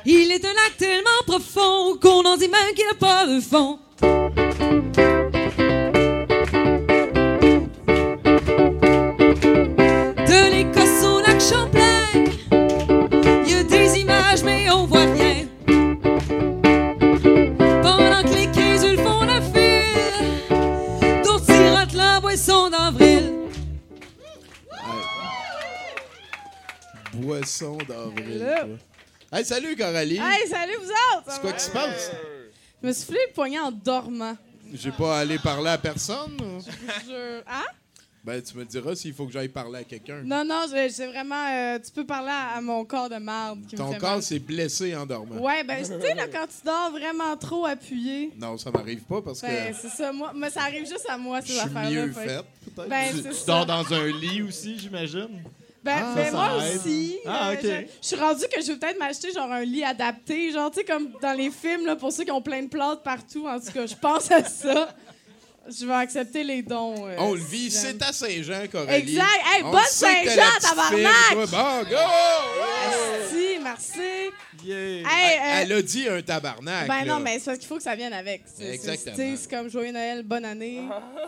Il 0.06 0.32
est 0.32 0.46
un 0.46 0.54
lac 0.54 0.78
tellement 0.78 1.10
profond 1.26 1.98
qu'on 2.00 2.24
en 2.24 2.38
dit 2.38 2.48
même 2.48 2.76
qu'il 2.76 2.86
n'a 2.86 2.94
pas 3.00 3.26
de 3.26 3.40
fond. 3.40 3.80
D'avril. 27.62 28.40
Toi. 28.40 29.38
Hey, 29.40 29.44
salut, 29.46 29.76
Coralie. 29.76 30.18
Hey, 30.22 30.48
salut 30.48 30.74
vous 30.80 30.90
autres! 31.18 31.26
C'est 31.30 31.42
quoi 31.42 31.54
qui 31.54 31.64
se 31.64 31.72
passe? 31.72 32.12
Je 32.82 32.88
me 32.88 32.94
suis 32.94 33.14
fait 33.14 33.34
poigner 33.34 33.60
en 33.60 33.72
dormant. 33.72 34.38
J'ai 34.74 34.92
pas 34.92 35.20
allé 35.20 35.38
parler 35.40 35.70
à 35.70 35.78
personne? 35.78 36.38
ou? 36.40 36.62
Je... 37.08 37.40
Hein? 37.48 37.64
Ben, 38.24 38.42
tu 38.42 38.58
me 38.58 38.66
diras 38.66 38.94
s'il 38.96 39.14
faut 39.14 39.26
que 39.26 39.32
j'aille 39.32 39.48
parler 39.48 39.80
à 39.80 39.84
quelqu'un. 39.86 40.22
Non, 40.24 40.44
non, 40.46 40.66
je- 40.70 40.90
c'est 40.90 41.08
vraiment... 41.08 41.48
euh, 41.50 41.80
tu 41.80 41.92
peux 41.92 42.06
parler 42.06 42.30
à, 42.32 42.58
à 42.58 42.62
mon 42.62 42.84
corps 42.86 43.10
de 43.10 43.16
marde 43.18 43.66
qui 43.68 43.76
me 43.76 43.80
Ton 43.80 43.94
fait 43.94 43.98
corps 44.00 44.22
s'est 44.22 44.40
blessé 44.40 44.94
en 44.96 45.06
dormant. 45.06 45.38
Ouais, 45.42 45.64
ben, 45.64 45.78
tu 45.80 45.86
sais, 45.86 46.14
là, 46.14 46.28
quand 46.28 46.46
tu 46.46 46.66
dors 46.66 46.92
vraiment 46.92 47.36
trop 47.38 47.66
appuyé, 47.66 48.32
Non, 48.38 48.58
ça 48.58 48.70
m'arrive 48.70 49.02
pas 49.04 49.22
parce 49.22 49.40
que 49.42 49.48
ben, 49.48 49.74
c'est 49.82 49.90
ça. 49.90 50.12
Moi, 50.12 50.32
mais 50.36 50.50
ça 50.50 50.64
arrive 50.64 50.86
juste 50.86 51.06
à 51.10 51.18
moi, 51.18 51.40
je 51.42 51.54
ces 51.54 51.60
affaires-là. 51.60 51.90
mieux 51.90 52.12
fait. 52.12 52.42
peut-être. 52.76 52.90
Ben, 52.90 53.12
Tu, 53.12 53.18
c'est 53.24 53.30
tu 53.30 53.36
ça. 53.36 53.46
dors 53.48 53.66
dans 53.66 53.94
un 53.94 54.08
lit 54.08 54.42
aussi, 54.42 54.78
j'imagine? 54.78 55.42
Ben, 55.84 55.98
Ah, 56.04 56.14
ben, 56.16 56.26
ça, 56.26 56.32
moi 56.32 56.50
ça 56.60 56.76
aussi. 56.76 57.18
Ah, 57.26 57.50
euh, 57.52 57.56
je, 57.62 57.68
je 58.02 58.08
suis 58.08 58.16
rendue 58.16 58.44
que 58.54 58.62
je 58.62 58.68
vais 58.72 58.78
peut-être 58.78 59.00
m'acheter 59.00 59.32
genre 59.32 59.52
un 59.52 59.64
lit 59.64 59.84
adapté, 59.84 60.52
genre, 60.52 60.70
tu 60.72 60.80
sais, 60.80 60.86
comme 60.86 61.10
dans 61.22 61.34
les 61.34 61.50
films, 61.52 61.86
là, 61.86 61.96
pour 61.96 62.12
ceux 62.12 62.24
qui 62.26 62.32
ont 62.32 62.42
plein 62.42 62.64
de 62.64 62.68
plantes 62.68 63.04
partout. 63.04 63.48
En 63.48 63.60
tout 63.60 63.72
cas, 63.72 63.86
je 63.86 63.96
pense 63.96 64.30
à 64.32 64.44
ça. 64.44 64.90
Je 65.70 65.86
vais 65.86 65.94
accepter 65.94 66.46
les 66.46 66.62
dons. 66.62 66.96
euh, 67.08 67.16
On 67.20 67.34
le 67.34 67.42
vit, 67.42 67.70
si 67.70 67.78
c'est 67.78 68.02
à 68.02 68.14
Saint-Jean, 68.14 68.68
Coralie. 68.72 68.94
Exact. 69.10 69.26
Hey, 69.54 69.64
On 69.66 69.72
bonne 69.72 69.82
Saint-Jean, 69.90 70.60
tabarnak! 70.62 71.50
Bon, 71.52 71.90
go! 71.90 71.98
Merci, 72.82 73.60
merci. 73.62 74.00
Yeah. 74.66 74.78
Hey, 74.78 75.04
Elle, 75.06 75.40
euh, 75.40 75.62
elle 75.64 75.74
a 75.74 75.82
dit 75.82 76.08
un 76.08 76.22
tabarnak. 76.22 76.88
ben 76.88 77.04
là. 77.04 77.06
non, 77.06 77.20
mais 77.20 77.40
c'est 77.40 77.46
parce 77.46 77.58
qu'il 77.60 77.68
faut 77.68 77.76
que 77.78 77.84
ça 77.84 77.96
vienne 77.96 78.14
avec. 78.14 78.44
Exactement. 78.60 79.16
C'est 79.18 79.50
comme 79.50 79.70
Joyeux 79.70 79.92
Noël, 79.92 80.24
bonne 80.24 80.46
année, 80.46 80.82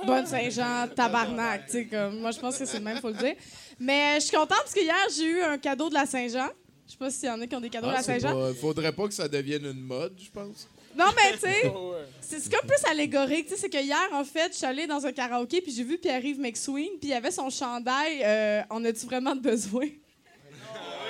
bonne 0.06 0.26
Saint-Jean, 0.26 0.88
tabarnak. 0.96 1.66
tu 1.66 1.72
sais, 1.74 1.86
Comme, 1.86 2.20
moi, 2.20 2.32
je 2.32 2.40
pense 2.40 2.58
que 2.58 2.66
c'est 2.66 2.78
le 2.78 2.84
même, 2.84 2.98
faut 3.00 3.10
le 3.10 3.16
dire. 3.16 3.36
Mais 3.80 4.12
euh, 4.12 4.16
je 4.16 4.20
suis 4.26 4.32
contente 4.36 4.58
parce 4.60 4.74
que 4.74 4.82
hier, 4.82 4.96
j'ai 5.16 5.24
eu 5.26 5.42
un 5.42 5.58
cadeau 5.58 5.90
de 5.90 5.94
la 5.94 6.06
Saint-Jean. 6.06 6.50
Je 6.86 6.92
sais 6.94 6.98
pas 6.98 7.10
s'il 7.12 7.30
y 7.30 7.32
en 7.32 7.40
a 7.40 7.48
qui 7.48 7.56
ont 7.56 7.62
des 7.62 7.70
cadeaux 7.70 7.88
Ah, 7.90 7.92
de 7.92 7.98
la 7.98 8.04
c'est 8.04 8.20
Saint-Jean. 8.20 8.34
pas- 8.40 8.54
faudrait 8.56 8.92
pas 8.92 9.08
que 9.08 9.14
ça 9.14 9.28
devienne 9.28 9.66
une 9.66 9.80
mode, 9.82 10.14
je 10.22 10.30
pense. 10.32 10.68
Non, 10.98 11.06
mais 11.16 11.34
tu 11.34 11.40
sais, 11.42 11.72
c'est 12.22 12.40
c'est 12.40 12.52
comme 12.52 12.68
plus 12.68 12.84
allégorique. 12.90 13.46
Tu 13.48 13.54
sais, 13.56 13.62
c'est 13.62 13.70
que 13.70 13.78
hier, 13.82 14.10
en 14.12 14.24
fait, 14.26 14.52
je 14.52 14.58
suis 14.58 14.66
allée 14.66 14.88
dans 14.88 15.06
un 15.06 15.12
karaoké 15.12 15.62
puis 15.62 15.72
j'ai 15.72 15.84
vu 15.84 15.98
Pierre-Yves 15.98 16.40
McSween 16.40 16.90
puis 17.00 17.10
il 17.10 17.14
avait 17.14 17.32
son 17.32 17.50
chandail 17.50 18.22
euh, 18.24 18.62
En 18.70 18.84
as-tu 18.84 19.06
vraiment 19.06 19.36
de 19.36 19.42
besoin? 19.42 19.86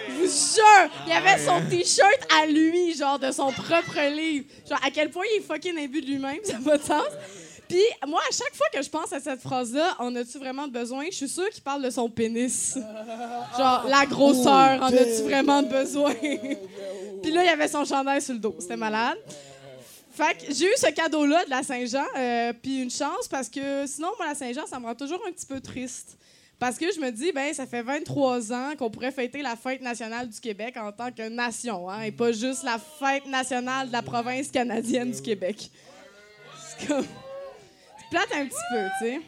Je 0.09 0.13
vous 0.15 0.21
jure, 0.25 0.91
il 1.07 1.11
avait 1.13 1.37
son 1.43 1.61
t-shirt 1.69 2.27
à 2.41 2.45
lui, 2.47 2.93
genre 2.95 3.19
de 3.19 3.31
son 3.31 3.51
propre 3.51 3.99
livre. 4.15 4.45
Genre 4.67 4.79
à 4.83 4.89
quel 4.91 5.09
point 5.11 5.23
il 5.33 5.37
est 5.39 5.43
fucking 5.43 5.77
imbu 5.77 6.01
de 6.01 6.07
lui-même, 6.07 6.39
ça 6.43 6.53
n'a 6.53 6.59
pas 6.59 6.77
de 6.77 6.83
sens. 6.83 7.05
Puis 7.69 7.83
moi, 8.07 8.19
à 8.27 8.33
chaque 8.33 8.55
fois 8.55 8.65
que 8.73 8.81
je 8.81 8.89
pense 8.89 9.13
à 9.13 9.19
cette 9.19 9.41
phrase-là, 9.41 9.95
en 9.99 10.15
as-tu 10.15 10.39
vraiment 10.39 10.67
besoin? 10.67 11.05
Je 11.11 11.15
suis 11.15 11.29
sûre 11.29 11.49
qu'il 11.51 11.61
parle 11.61 11.83
de 11.83 11.91
son 11.91 12.09
pénis. 12.09 12.73
Genre 13.57 13.85
la 13.87 14.05
grosseur, 14.07 14.81
en 14.81 14.87
as-tu 14.87 15.21
vraiment 15.21 15.61
besoin? 15.61 16.13
Puis 17.21 17.31
là, 17.31 17.43
il 17.43 17.49
avait 17.49 17.67
son 17.67 17.85
chandail 17.85 18.23
sur 18.23 18.33
le 18.33 18.39
dos. 18.39 18.55
C'était 18.59 18.75
malade. 18.75 19.19
Fait 20.11 20.33
que 20.33 20.51
j'ai 20.51 20.65
eu 20.65 20.75
ce 20.75 20.87
cadeau-là 20.87 21.45
de 21.45 21.49
la 21.49 21.63
Saint-Jean, 21.63 22.03
euh, 22.17 22.51
puis 22.61 22.81
une 22.81 22.91
chance 22.91 23.25
parce 23.29 23.47
que 23.47 23.85
sinon, 23.87 24.09
moi, 24.17 24.27
la 24.27 24.35
Saint-Jean, 24.35 24.65
ça 24.65 24.77
me 24.77 24.85
rend 24.85 24.95
toujours 24.95 25.21
un 25.25 25.31
petit 25.31 25.45
peu 25.45 25.61
triste. 25.61 26.17
Parce 26.57 26.77
que 26.77 26.91
je 26.93 26.99
me 26.99 27.09
dis, 27.09 27.31
ben, 27.31 27.53
ça 27.53 27.65
fait 27.65 27.83
23 27.83 28.51
ans 28.51 28.71
qu'on 28.77 28.89
pourrait 28.89 29.13
fêter 29.13 29.41
la 29.41 29.55
fête 29.55 29.81
nationale 29.81 30.27
du 30.27 30.37
Québec 30.41 30.75
en 30.75 30.91
tant 30.91 31.09
que 31.09 31.29
nation, 31.29 31.89
hein, 31.89 32.01
et 32.01 32.11
pas 32.11 32.33
juste 32.33 32.63
la 32.63 32.77
fête 32.77 33.27
nationale 33.27 33.87
de 33.87 33.93
la 33.93 34.01
province 34.01 34.51
canadienne 34.51 35.11
du 35.11 35.21
Québec. 35.21 35.71
C'est 36.57 36.87
comme. 36.87 37.05
Plate 38.11 38.29
un 38.33 38.45
petit 38.45 38.55
peu, 38.71 38.79
tu 38.99 39.05
sais. 39.05 39.21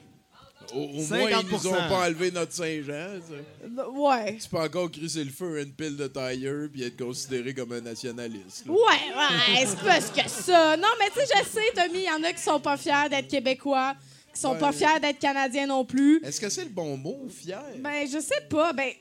Au, 0.73 0.79
au 0.79 1.03
moins, 1.07 1.29
ils 1.29 1.47
nous 1.51 1.67
ont 1.67 1.73
50%. 1.73 1.89
pas 1.89 2.05
enlevé 2.07 2.31
notre 2.31 2.53
Saint-Jean. 2.53 3.19
ça. 3.19 3.89
Ouais. 3.89 4.37
Tu 4.37 4.47
peux 4.47 4.57
encore 4.59 4.89
crisser 4.89 5.23
le 5.23 5.31
feu 5.31 5.57
à 5.57 5.61
une 5.63 5.73
pile 5.73 5.97
de 5.97 6.07
tailleur 6.07 6.69
puis 6.71 6.83
être 6.83 6.97
considéré 7.03 7.53
comme 7.53 7.73
un 7.73 7.81
nationaliste. 7.81 8.65
là. 8.67 8.71
Ouais, 8.71 8.79
ouais, 8.79 9.65
c'est 9.65 9.79
pas 9.79 9.99
ce 9.99 10.11
que 10.11 10.29
ça. 10.29 10.77
Non, 10.77 10.87
mais 10.99 11.07
tu 11.09 11.19
sais, 11.27 11.33
je 11.43 11.49
sais, 11.49 11.61
Tommy, 11.75 11.99
il 11.99 12.05
y 12.05 12.09
en 12.09 12.23
a 12.23 12.31
qui 12.31 12.41
sont 12.41 12.59
pas 12.59 12.77
fiers 12.77 13.09
d'être 13.09 13.27
québécois, 13.27 13.95
qui 14.33 14.39
sont 14.39 14.55
pas 14.55 14.71
fiers 14.71 14.99
d'être 15.01 15.19
canadiens 15.19 15.67
non 15.67 15.83
plus. 15.83 16.21
Est-ce 16.23 16.39
que 16.39 16.47
c'est 16.49 16.63
le 16.63 16.69
bon 16.69 16.95
mot, 16.95 17.27
fier? 17.29 17.61
Ben, 17.79 18.07
je 18.07 18.19
sais 18.19 18.41
pas. 18.49 18.71
Ben, 18.71 18.91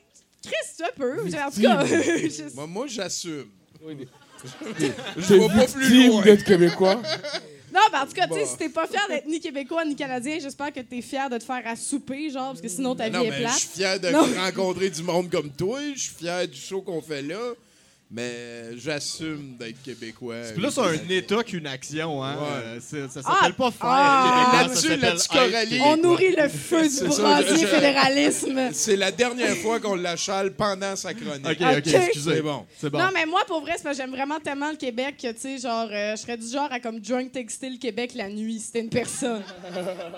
Chris, 0.43 0.53
tu 0.75 0.83
peu. 0.97 1.21
En 1.21 1.51
tout 1.51 1.61
cas, 1.61 1.85
je- 1.85 2.53
Moi, 2.55 2.67
moi 2.67 2.87
j'assume. 2.87 3.47
T'es 4.77 4.91
Je 5.15 5.33
vais 5.35 5.47
pas 5.47 5.67
plus 5.67 5.87
victime 5.87 6.07
loin. 6.11 6.21
d'être 6.23 6.43
québécois. 6.43 7.01
Non, 7.73 7.79
ben, 7.91 8.01
en 8.01 8.05
tout 8.05 8.13
cas, 8.13 8.27
tu 8.27 8.33
sais, 8.33 8.45
si 8.45 8.57
t'es 8.57 8.69
pas 8.69 8.85
fier 8.87 9.01
d'être 9.07 9.27
ni 9.27 9.39
québécois 9.39 9.85
ni 9.85 9.95
canadien, 9.95 10.37
j'espère 10.41 10.73
que 10.73 10.81
t'es 10.81 11.01
fier 11.01 11.29
de 11.29 11.37
te 11.37 11.43
faire 11.43 11.61
à 11.65 11.75
souper, 11.75 12.29
genre, 12.29 12.47
parce 12.49 12.61
que 12.61 12.67
sinon 12.67 12.95
ta 12.95 13.09
Non, 13.09 13.21
vie 13.21 13.27
est 13.27 13.29
mais 13.31 13.47
je 13.47 13.57
suis 13.59 13.67
fier 13.69 13.99
de 13.99 14.09
Non. 14.09 14.25
rencontrer 14.37 14.89
du 14.89 15.03
monde 15.03 15.29
comme 15.29 15.49
toi. 15.51 15.79
Je 15.95 15.99
suis 15.99 16.13
fier 16.15 16.47
du 16.47 16.59
show 16.59 16.81
qu'on 16.81 17.01
fait 17.01 17.21
là. 17.21 17.53
Mais 18.13 18.77
j'assume 18.77 19.55
d'être 19.57 19.81
québécois. 19.81 20.43
C'est 20.43 20.53
plus 20.55 20.77
un 20.77 20.93
État 21.09 21.43
qu'une 21.45 21.65
action, 21.65 22.21
hein? 22.21 22.35
Ouais. 22.35 22.79
Euh, 22.93 23.07
ça 23.07 23.21
Ah, 23.23 23.35
s'appelle 23.35 23.53
pas 23.53 23.71
faire 23.71 23.89
ah, 23.89 24.63
là-dessus, 24.63 24.87
québécois. 24.89 25.87
On 25.87 25.95
nourrit 25.95 26.35
le 26.35 26.49
feu 26.49 26.89
du 26.89 27.07
brasier 27.07 27.65
fédéralisme. 27.65 28.69
C'est 28.73 28.97
la 28.97 29.11
dernière 29.11 29.55
fois 29.57 29.79
qu'on 29.79 29.95
l'achale 29.95 30.51
pendant 30.51 30.97
sa 30.97 31.13
chronique. 31.13 31.45
Ok, 31.45 31.57
ok, 31.61 31.87
excusez. 31.87 32.43
C'est 32.77 32.89
bon. 32.89 32.97
Non, 32.99 33.09
mais 33.13 33.25
moi, 33.25 33.43
pour 33.47 33.61
vrai, 33.61 33.75
c'est 33.77 33.83
parce 33.83 33.95
que 33.97 34.03
j'aime 34.03 34.11
vraiment 34.11 34.41
tellement 34.41 34.71
le 34.71 34.77
Québec 34.77 35.15
que, 35.21 35.31
tu 35.31 35.39
sais, 35.39 35.57
genre, 35.59 35.87
euh, 35.89 36.11
je 36.17 36.21
serais 36.21 36.37
du 36.37 36.47
genre 36.47 36.69
à 36.69 36.81
comme 36.81 36.99
drunk 36.99 37.31
textile 37.31 37.79
Québec 37.79 38.11
la 38.15 38.27
nuit, 38.27 38.59
si 38.59 38.65
c'était 38.65 38.81
une 38.81 38.89
personne. 38.89 39.41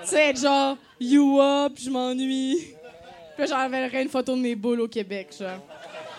tu 0.04 0.10
sais, 0.10 0.30
être 0.30 0.42
genre, 0.42 0.78
you 1.00 1.40
up, 1.40 1.74
je 1.80 1.92
m'ennuie. 1.92 2.58
Puis 3.38 3.40
là, 3.40 3.46
j'enverrais 3.46 4.02
une 4.02 4.10
photo 4.10 4.36
de 4.36 4.42
mes 4.42 4.56
boules 4.56 4.82
au 4.82 4.88
Québec, 4.88 5.28
genre. 5.40 5.60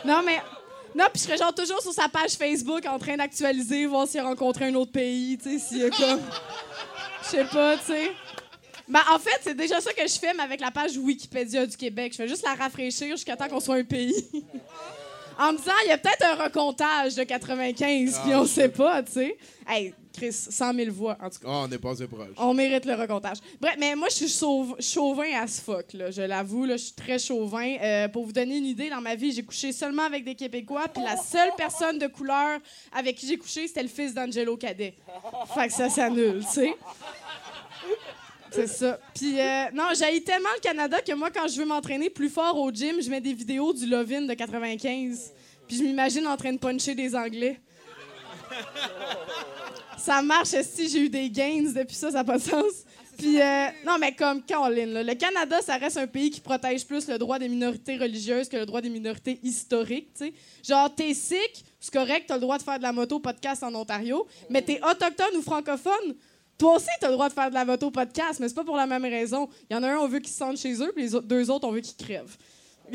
Non, 0.04 0.22
mais. 0.24 0.38
Non, 0.94 1.06
puis 1.12 1.20
je 1.20 1.26
serais 1.26 1.36
genre 1.36 1.54
toujours 1.54 1.80
sur 1.82 1.92
sa 1.92 2.08
page 2.08 2.32
Facebook 2.32 2.86
en 2.86 2.98
train 2.98 3.16
d'actualiser, 3.16 3.86
voir 3.86 4.06
s'il 4.06 4.20
a 4.20 4.24
rencontré 4.24 4.66
un 4.66 4.74
autre 4.74 4.92
pays, 4.92 5.36
tu 5.38 5.58
sais, 5.58 5.58
s'il 5.58 5.78
y 5.78 5.84
a 5.84 5.90
comme. 5.90 6.20
Je 7.22 7.28
sais 7.28 7.44
pas, 7.44 7.76
tu 7.78 7.86
sais. 7.86 8.12
Ben, 8.86 9.00
en 9.12 9.18
fait, 9.18 9.40
c'est 9.42 9.54
déjà 9.56 9.80
ça 9.80 9.92
que 9.92 10.06
je 10.06 10.18
fais, 10.18 10.34
mais 10.34 10.42
avec 10.42 10.60
la 10.60 10.70
page 10.70 10.96
Wikipédia 10.96 11.66
du 11.66 11.76
Québec. 11.76 12.12
Je 12.12 12.18
fais 12.18 12.28
juste 12.28 12.44
la 12.44 12.54
rafraîchir 12.54 13.16
jusqu'à 13.16 13.36
temps 13.36 13.48
qu'on 13.48 13.60
soit 13.60 13.76
un 13.76 13.84
pays. 13.84 14.14
en 15.38 15.52
me 15.52 15.58
disant, 15.58 15.72
il 15.84 15.88
y 15.88 15.92
a 15.92 15.98
peut-être 15.98 16.24
un 16.24 16.44
recomptage 16.44 17.14
de 17.14 17.24
95, 17.24 18.20
puis 18.24 18.34
on 18.34 18.46
sait 18.46 18.68
pas, 18.68 19.02
tu 19.02 19.12
sais. 19.12 19.38
Hey, 19.66 19.94
Chris, 20.14 20.32
100 20.32 20.72
000 20.74 20.90
voix, 20.92 21.16
en 21.20 21.28
tout 21.28 21.40
cas. 21.40 21.48
Ah, 21.48 21.64
on 21.68 21.70
est 21.72 21.78
passé 21.78 22.06
proche. 22.06 22.28
On 22.38 22.54
mérite 22.54 22.84
le 22.86 22.94
recomptage. 22.94 23.38
Bref, 23.60 23.74
mais 23.78 23.94
moi, 23.96 24.08
je 24.10 24.14
suis 24.14 24.28
chauv- 24.28 24.76
chauvin 24.80 25.26
as 25.42 25.60
fuck, 25.60 25.92
là. 25.92 26.10
Je 26.10 26.22
l'avoue, 26.22 26.64
là, 26.64 26.76
je 26.76 26.84
suis 26.84 26.92
très 26.94 27.18
chauvin. 27.18 27.76
Euh, 27.82 28.08
pour 28.08 28.24
vous 28.24 28.32
donner 28.32 28.56
une 28.58 28.66
idée, 28.66 28.88
dans 28.90 29.00
ma 29.00 29.14
vie, 29.16 29.32
j'ai 29.32 29.42
couché 29.42 29.72
seulement 29.72 30.04
avec 30.04 30.24
des 30.24 30.34
Québécois, 30.34 30.86
puis 30.88 31.02
la 31.02 31.16
seule 31.16 31.50
personne 31.56 31.98
de 31.98 32.06
couleur 32.06 32.58
avec 32.92 33.16
qui 33.16 33.26
j'ai 33.26 33.36
couché, 33.36 33.66
c'était 33.66 33.82
le 33.82 33.88
fils 33.88 34.14
d'Angelo 34.14 34.56
Cadet. 34.56 34.94
Fait 35.54 35.66
que 35.68 35.72
ça 35.72 35.88
s'annule, 35.90 36.40
tu 36.44 36.52
sais. 36.52 36.74
C'est 38.50 38.68
ça. 38.68 39.00
Puis, 39.14 39.40
euh, 39.40 39.64
non, 39.74 39.88
j'haïs 39.98 40.22
tellement 40.22 40.48
le 40.54 40.60
Canada 40.60 41.00
que 41.00 41.12
moi, 41.12 41.28
quand 41.30 41.48
je 41.48 41.58
veux 41.58 41.66
m'entraîner 41.66 42.08
plus 42.08 42.28
fort 42.28 42.56
au 42.56 42.70
gym, 42.70 43.02
je 43.02 43.10
mets 43.10 43.20
des 43.20 43.32
vidéos 43.34 43.72
du 43.72 43.84
Lovin 43.86 44.22
de 44.22 44.32
95. 44.34 45.32
Puis 45.66 45.78
je 45.78 45.82
m'imagine 45.82 46.26
en 46.28 46.36
train 46.36 46.52
de 46.52 46.58
puncher 46.58 46.94
des 46.94 47.16
Anglais. 47.16 47.58
Ça 49.98 50.22
marche, 50.22 50.48
si 50.48 50.88
j'ai 50.88 51.00
eu 51.00 51.08
des 51.08 51.30
gains 51.30 51.62
depuis 51.74 51.96
ça, 51.96 52.10
ça 52.10 52.18
n'a 52.18 52.24
pas 52.24 52.38
de 52.38 52.42
sens. 52.42 52.84
Puis, 53.16 53.40
euh, 53.40 53.66
non, 53.86 53.96
mais 53.98 54.12
comme 54.12 54.42
Caroline, 54.42 54.92
là, 54.92 55.02
le 55.02 55.14
Canada, 55.14 55.60
ça 55.62 55.76
reste 55.76 55.96
un 55.96 56.06
pays 56.06 56.30
qui 56.30 56.40
protège 56.40 56.84
plus 56.86 57.08
le 57.08 57.16
droit 57.18 57.38
des 57.38 57.48
minorités 57.48 57.96
religieuses 57.96 58.48
que 58.48 58.56
le 58.56 58.66
droit 58.66 58.80
des 58.80 58.88
minorités 58.88 59.38
historiques, 59.42 60.08
sais. 60.14 60.32
Genre, 60.66 60.92
t'es 60.94 61.14
sikh, 61.14 61.64
c'est 61.78 61.92
correct, 61.92 62.24
t'as 62.26 62.34
le 62.34 62.40
droit 62.40 62.58
de 62.58 62.62
faire 62.62 62.78
de 62.78 62.82
la 62.82 62.92
moto 62.92 63.20
podcast 63.20 63.62
en 63.62 63.74
Ontario, 63.74 64.26
mais 64.50 64.62
t'es 64.62 64.80
autochtone 64.82 65.36
ou 65.36 65.42
francophone, 65.42 66.14
toi 66.58 66.76
aussi, 66.76 66.88
t'as 67.00 67.08
le 67.08 67.14
droit 67.14 67.28
de 67.28 67.34
faire 67.34 67.50
de 67.50 67.54
la 67.54 67.64
moto 67.64 67.90
podcast, 67.90 68.40
mais 68.40 68.48
c'est 68.48 68.54
pas 68.54 68.64
pour 68.64 68.76
la 68.76 68.86
même 68.86 69.04
raison. 69.04 69.48
Il 69.70 69.74
y 69.74 69.76
en 69.76 69.82
a 69.82 69.88
un, 69.88 69.98
on 69.98 70.08
veut 70.08 70.20
qu'ils 70.20 70.32
se 70.32 70.38
sentent 70.38 70.58
chez 70.58 70.74
eux, 70.82 70.92
puis 70.94 71.08
les 71.08 71.20
deux 71.22 71.50
autres, 71.50 71.66
on 71.66 71.72
veut 71.72 71.80
qu'ils 71.80 71.96
crèvent. 71.96 72.36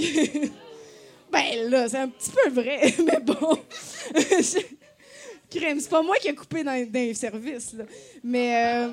ben 1.31 1.69
là, 1.69 1.87
c'est 1.89 1.97
un 1.97 2.09
petit 2.09 2.31
peu 2.31 2.49
vrai, 2.49 2.93
mais 3.05 3.19
bon. 3.19 3.57
Crème, 5.49 5.79
c'est 5.79 5.89
pas 5.89 6.01
moi 6.01 6.15
qui 6.17 6.27
ai 6.27 6.35
coupé 6.35 6.63
dans, 6.63 6.71
dans 6.71 6.99
les. 6.99 7.13
Mais. 8.23 8.85
euh, 8.85 8.87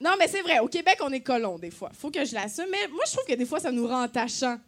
Non, 0.00 0.10
mais 0.18 0.28
c'est 0.28 0.42
vrai, 0.42 0.58
au 0.58 0.68
Québec, 0.68 0.98
on 1.00 1.10
est 1.12 1.20
colons 1.20 1.58
des 1.58 1.70
fois. 1.70 1.90
Faut 1.98 2.10
que 2.10 2.24
je 2.24 2.34
l'assume. 2.34 2.66
Mais 2.70 2.86
moi, 2.88 3.04
je 3.06 3.12
trouve 3.12 3.24
que 3.26 3.34
des 3.34 3.46
fois, 3.46 3.60
ça 3.60 3.70
nous 3.70 3.86
rend 3.86 4.02
attachants. 4.02 4.58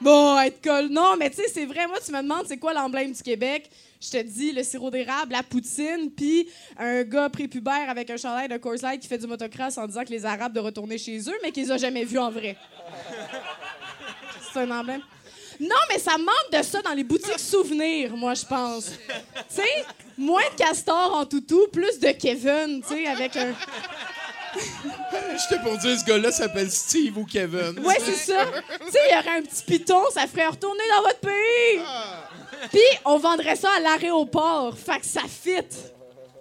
Bon, 0.00 0.38
être 0.40 0.62
col. 0.62 0.88
Non, 0.88 1.14
mais 1.18 1.28
tu 1.30 1.36
sais, 1.36 1.48
c'est 1.52 1.66
vrai. 1.66 1.86
Moi, 1.86 1.98
tu 2.04 2.10
me 2.10 2.22
demandes 2.22 2.46
c'est 2.48 2.56
quoi 2.56 2.72
l'emblème 2.72 3.12
du 3.12 3.22
Québec? 3.22 3.70
Je 4.00 4.10
te 4.10 4.22
dis 4.22 4.50
le 4.52 4.62
sirop 4.62 4.90
d'érable, 4.90 5.32
la 5.32 5.42
poutine, 5.42 6.10
puis 6.16 6.48
un 6.78 7.02
gars 7.02 7.28
prépubère 7.28 7.90
avec 7.90 8.08
un 8.08 8.16
chandail 8.16 8.48
de 8.48 8.56
Coors 8.56 8.76
qui 8.98 9.06
fait 9.06 9.18
du 9.18 9.26
motocross 9.26 9.76
en 9.76 9.86
disant 9.86 10.04
que 10.04 10.08
les 10.10 10.24
Arabes 10.24 10.54
de 10.54 10.60
retourner 10.60 10.96
chez 10.96 11.18
eux, 11.28 11.36
mais 11.42 11.52
qu'ils 11.52 11.70
ont 11.70 11.76
jamais 11.76 12.04
vus 12.04 12.18
en 12.18 12.30
vrai. 12.30 12.56
C'est 14.52 14.60
un 14.60 14.70
emblème. 14.70 15.02
Non, 15.60 15.76
mais 15.90 15.98
ça 15.98 16.16
manque 16.16 16.52
de 16.52 16.62
ça 16.62 16.80
dans 16.80 16.94
les 16.94 17.04
boutiques 17.04 17.38
souvenirs, 17.38 18.16
moi, 18.16 18.32
je 18.32 18.46
pense. 18.46 18.86
Tu 18.86 19.56
sais, 19.56 19.84
moins 20.16 20.48
de 20.52 20.56
castor 20.56 21.14
en 21.14 21.26
toutou, 21.26 21.66
plus 21.70 21.98
de 21.98 22.12
Kevin, 22.12 22.82
tu 22.82 22.94
sais, 22.94 23.06
avec 23.06 23.36
un. 23.36 23.52
J'étais 25.38 25.62
pour 25.62 25.76
dire, 25.76 25.98
ce 25.98 26.04
gars-là 26.04 26.32
s'appelle 26.32 26.70
Steve 26.70 27.18
ou 27.18 27.26
Kevin. 27.26 27.78
Ouais, 27.84 27.98
c'est 28.00 28.32
ça. 28.32 28.46
Tu 28.86 28.90
sais, 28.90 28.98
il 29.10 29.14
y 29.14 29.18
aurait 29.18 29.38
un 29.38 29.42
petit 29.42 29.62
piton, 29.64 30.02
ça 30.12 30.26
ferait 30.26 30.46
retourner 30.46 30.82
dans 30.96 31.02
votre 31.02 31.20
pays. 31.20 31.80
Puis, 32.70 32.98
on 33.04 33.18
vendrait 33.18 33.56
ça 33.56 33.68
à 33.76 33.80
l'aéroport. 33.80 34.76
Fait 34.78 34.98
que 34.98 35.06
ça 35.06 35.22
fit. 35.28 35.60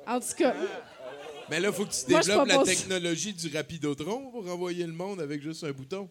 En 0.08 0.20
tout 0.20 0.34
cas. 0.38 0.54
Mais 1.50 1.60
là, 1.60 1.72
faut 1.72 1.86
que 1.86 1.92
tu 1.92 2.10
Moi, 2.10 2.22
je 2.22 2.28
développes 2.28 2.48
la 2.48 2.64
technologie 2.64 3.34
du 3.34 3.56
Rapidotron 3.56 4.32
pour 4.32 4.50
envoyer 4.50 4.86
le 4.86 4.94
monde 4.94 5.20
avec 5.20 5.42
juste 5.42 5.64
un 5.64 5.72
bouton. 5.72 6.10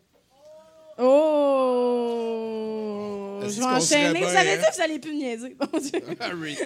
Oh! 0.99 2.98
Est-ce 3.43 3.57
Je 3.57 3.61
vais 3.61 3.67
enchaîner. 3.67 4.21
Vous 4.21 4.37
avez 4.37 4.57
dit 4.57 4.65
que 4.65 4.75
vous 4.75 4.83
allez 4.83 4.99
plus 4.99 5.13
me 5.13 5.17
niaiser. 5.19 5.57
Mon 5.61 5.79
Dieu. 5.79 6.01
Harry. 6.21 6.59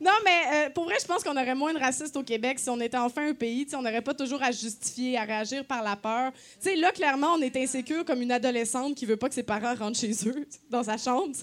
Non, 0.00 0.12
mais 0.24 0.40
euh, 0.52 0.70
pour 0.70 0.84
vrai, 0.84 0.96
je 1.00 1.06
pense 1.06 1.24
qu'on 1.24 1.36
aurait 1.36 1.54
moins 1.54 1.72
de 1.72 1.78
racistes 1.78 2.16
au 2.16 2.22
Québec 2.22 2.58
si 2.58 2.70
on 2.70 2.80
était 2.80 2.96
enfin 2.96 3.28
un 3.28 3.34
pays. 3.34 3.64
Tu 3.64 3.70
sais, 3.70 3.76
on 3.76 3.82
n'aurait 3.82 4.02
pas 4.02 4.14
toujours 4.14 4.42
à 4.42 4.52
justifier, 4.52 5.18
à 5.18 5.24
réagir 5.24 5.64
par 5.64 5.82
la 5.82 5.96
peur. 5.96 6.32
Tu 6.60 6.70
sais, 6.70 6.76
là, 6.76 6.92
clairement, 6.92 7.34
on 7.34 7.42
est 7.42 7.56
insécure 7.56 8.04
comme 8.04 8.22
une 8.22 8.32
adolescente 8.32 8.94
qui 8.94 9.06
veut 9.06 9.16
pas 9.16 9.28
que 9.28 9.34
ses 9.34 9.42
parents 9.42 9.74
rentrent 9.74 9.98
chez 9.98 10.12
eux, 10.26 10.46
dans 10.70 10.84
sa 10.84 10.96
chambre. 10.96 11.34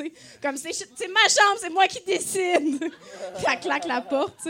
Comme 0.42 0.58
c'est 0.58 1.08
ma 1.08 1.28
chambre, 1.28 1.60
c'est 1.60 1.70
moi 1.70 1.88
qui 1.88 2.02
décide. 2.06 2.80
Puis 3.36 3.46
elle 3.52 3.60
claque 3.60 3.88
la 3.88 4.02
porte. 4.02 4.48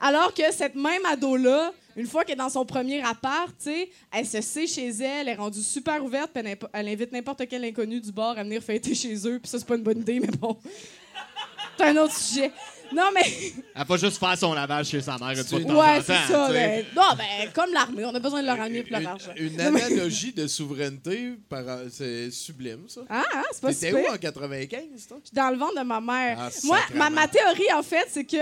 Alors 0.00 0.34
que 0.34 0.52
cette 0.52 0.74
même 0.74 1.06
ado-là, 1.06 1.72
une 1.96 2.06
fois 2.06 2.24
qu'elle 2.24 2.34
est 2.34 2.38
dans 2.38 2.48
son 2.48 2.64
premier 2.64 3.02
appart, 3.02 3.48
tu 3.58 3.70
sais, 3.70 3.90
elle 4.12 4.26
se 4.26 4.40
sait 4.40 4.66
chez 4.66 4.88
elle, 4.88 5.02
elle 5.22 5.28
est 5.28 5.34
rendue 5.34 5.62
super 5.62 6.02
ouverte, 6.04 6.30
puis 6.34 6.42
elle, 6.72 6.88
invite 6.88 7.12
n'importe 7.12 7.42
quel 7.48 7.64
inconnu 7.64 8.00
du 8.00 8.12
bar 8.12 8.38
à 8.38 8.42
venir 8.44 8.62
fêter 8.62 8.94
chez 8.94 9.14
eux, 9.28 9.38
puis 9.40 9.48
ça, 9.50 9.58
c'est 9.58 9.66
pas 9.66 9.76
une 9.76 9.82
bonne 9.82 10.00
idée, 10.00 10.20
mais 10.20 10.28
bon. 10.28 10.56
C'est 11.78 11.84
un 11.84 11.96
autre 11.96 12.14
sujet. 12.14 12.52
Non, 12.94 13.04
mais. 13.14 13.22
Elle 13.74 13.86
va 13.86 13.96
juste 13.96 14.18
faire 14.18 14.36
son 14.36 14.52
lavage 14.52 14.88
chez 14.88 15.00
sa 15.00 15.16
mère 15.16 15.30
une 15.30 15.42
fois 15.44 15.58
de 15.58 15.64
temps 15.64 15.70
en 15.74 15.80
Ouais, 15.80 16.00
c'est 16.04 16.32
ça. 16.32 16.48
ben, 16.52 16.84
non, 16.94 17.02
ben, 17.16 17.50
comme 17.54 17.72
l'armée, 17.72 18.04
on 18.04 18.14
a 18.14 18.18
besoin 18.18 18.42
de 18.42 18.46
leur 18.46 18.60
armée 18.60 18.82
pour 18.82 18.98
leur 18.98 19.10
argent. 19.12 19.32
Une 19.36 19.58
analogie 19.58 20.32
de 20.32 20.46
souveraineté, 20.46 21.32
par- 21.48 21.64
c'est 21.90 22.30
sublime, 22.30 22.84
ça. 22.88 23.00
Ah, 23.08 23.22
ah, 23.34 23.42
c'est 23.52 23.62
pas 23.62 23.72
T'étais 23.72 23.92
où 23.94 24.12
en 24.12 24.18
95, 24.18 25.06
toi? 25.08 25.16
Je 25.22 25.28
suis 25.28 25.34
dans 25.34 25.50
le 25.50 25.56
ventre 25.56 25.78
de 25.80 25.84
ma 25.86 26.00
mère. 26.02 26.36
Ah, 26.38 26.50
Moi, 26.64 27.10
ma 27.10 27.26
théorie, 27.28 27.72
en 27.74 27.82
fait, 27.82 28.06
c'est 28.10 28.24
que 28.24 28.36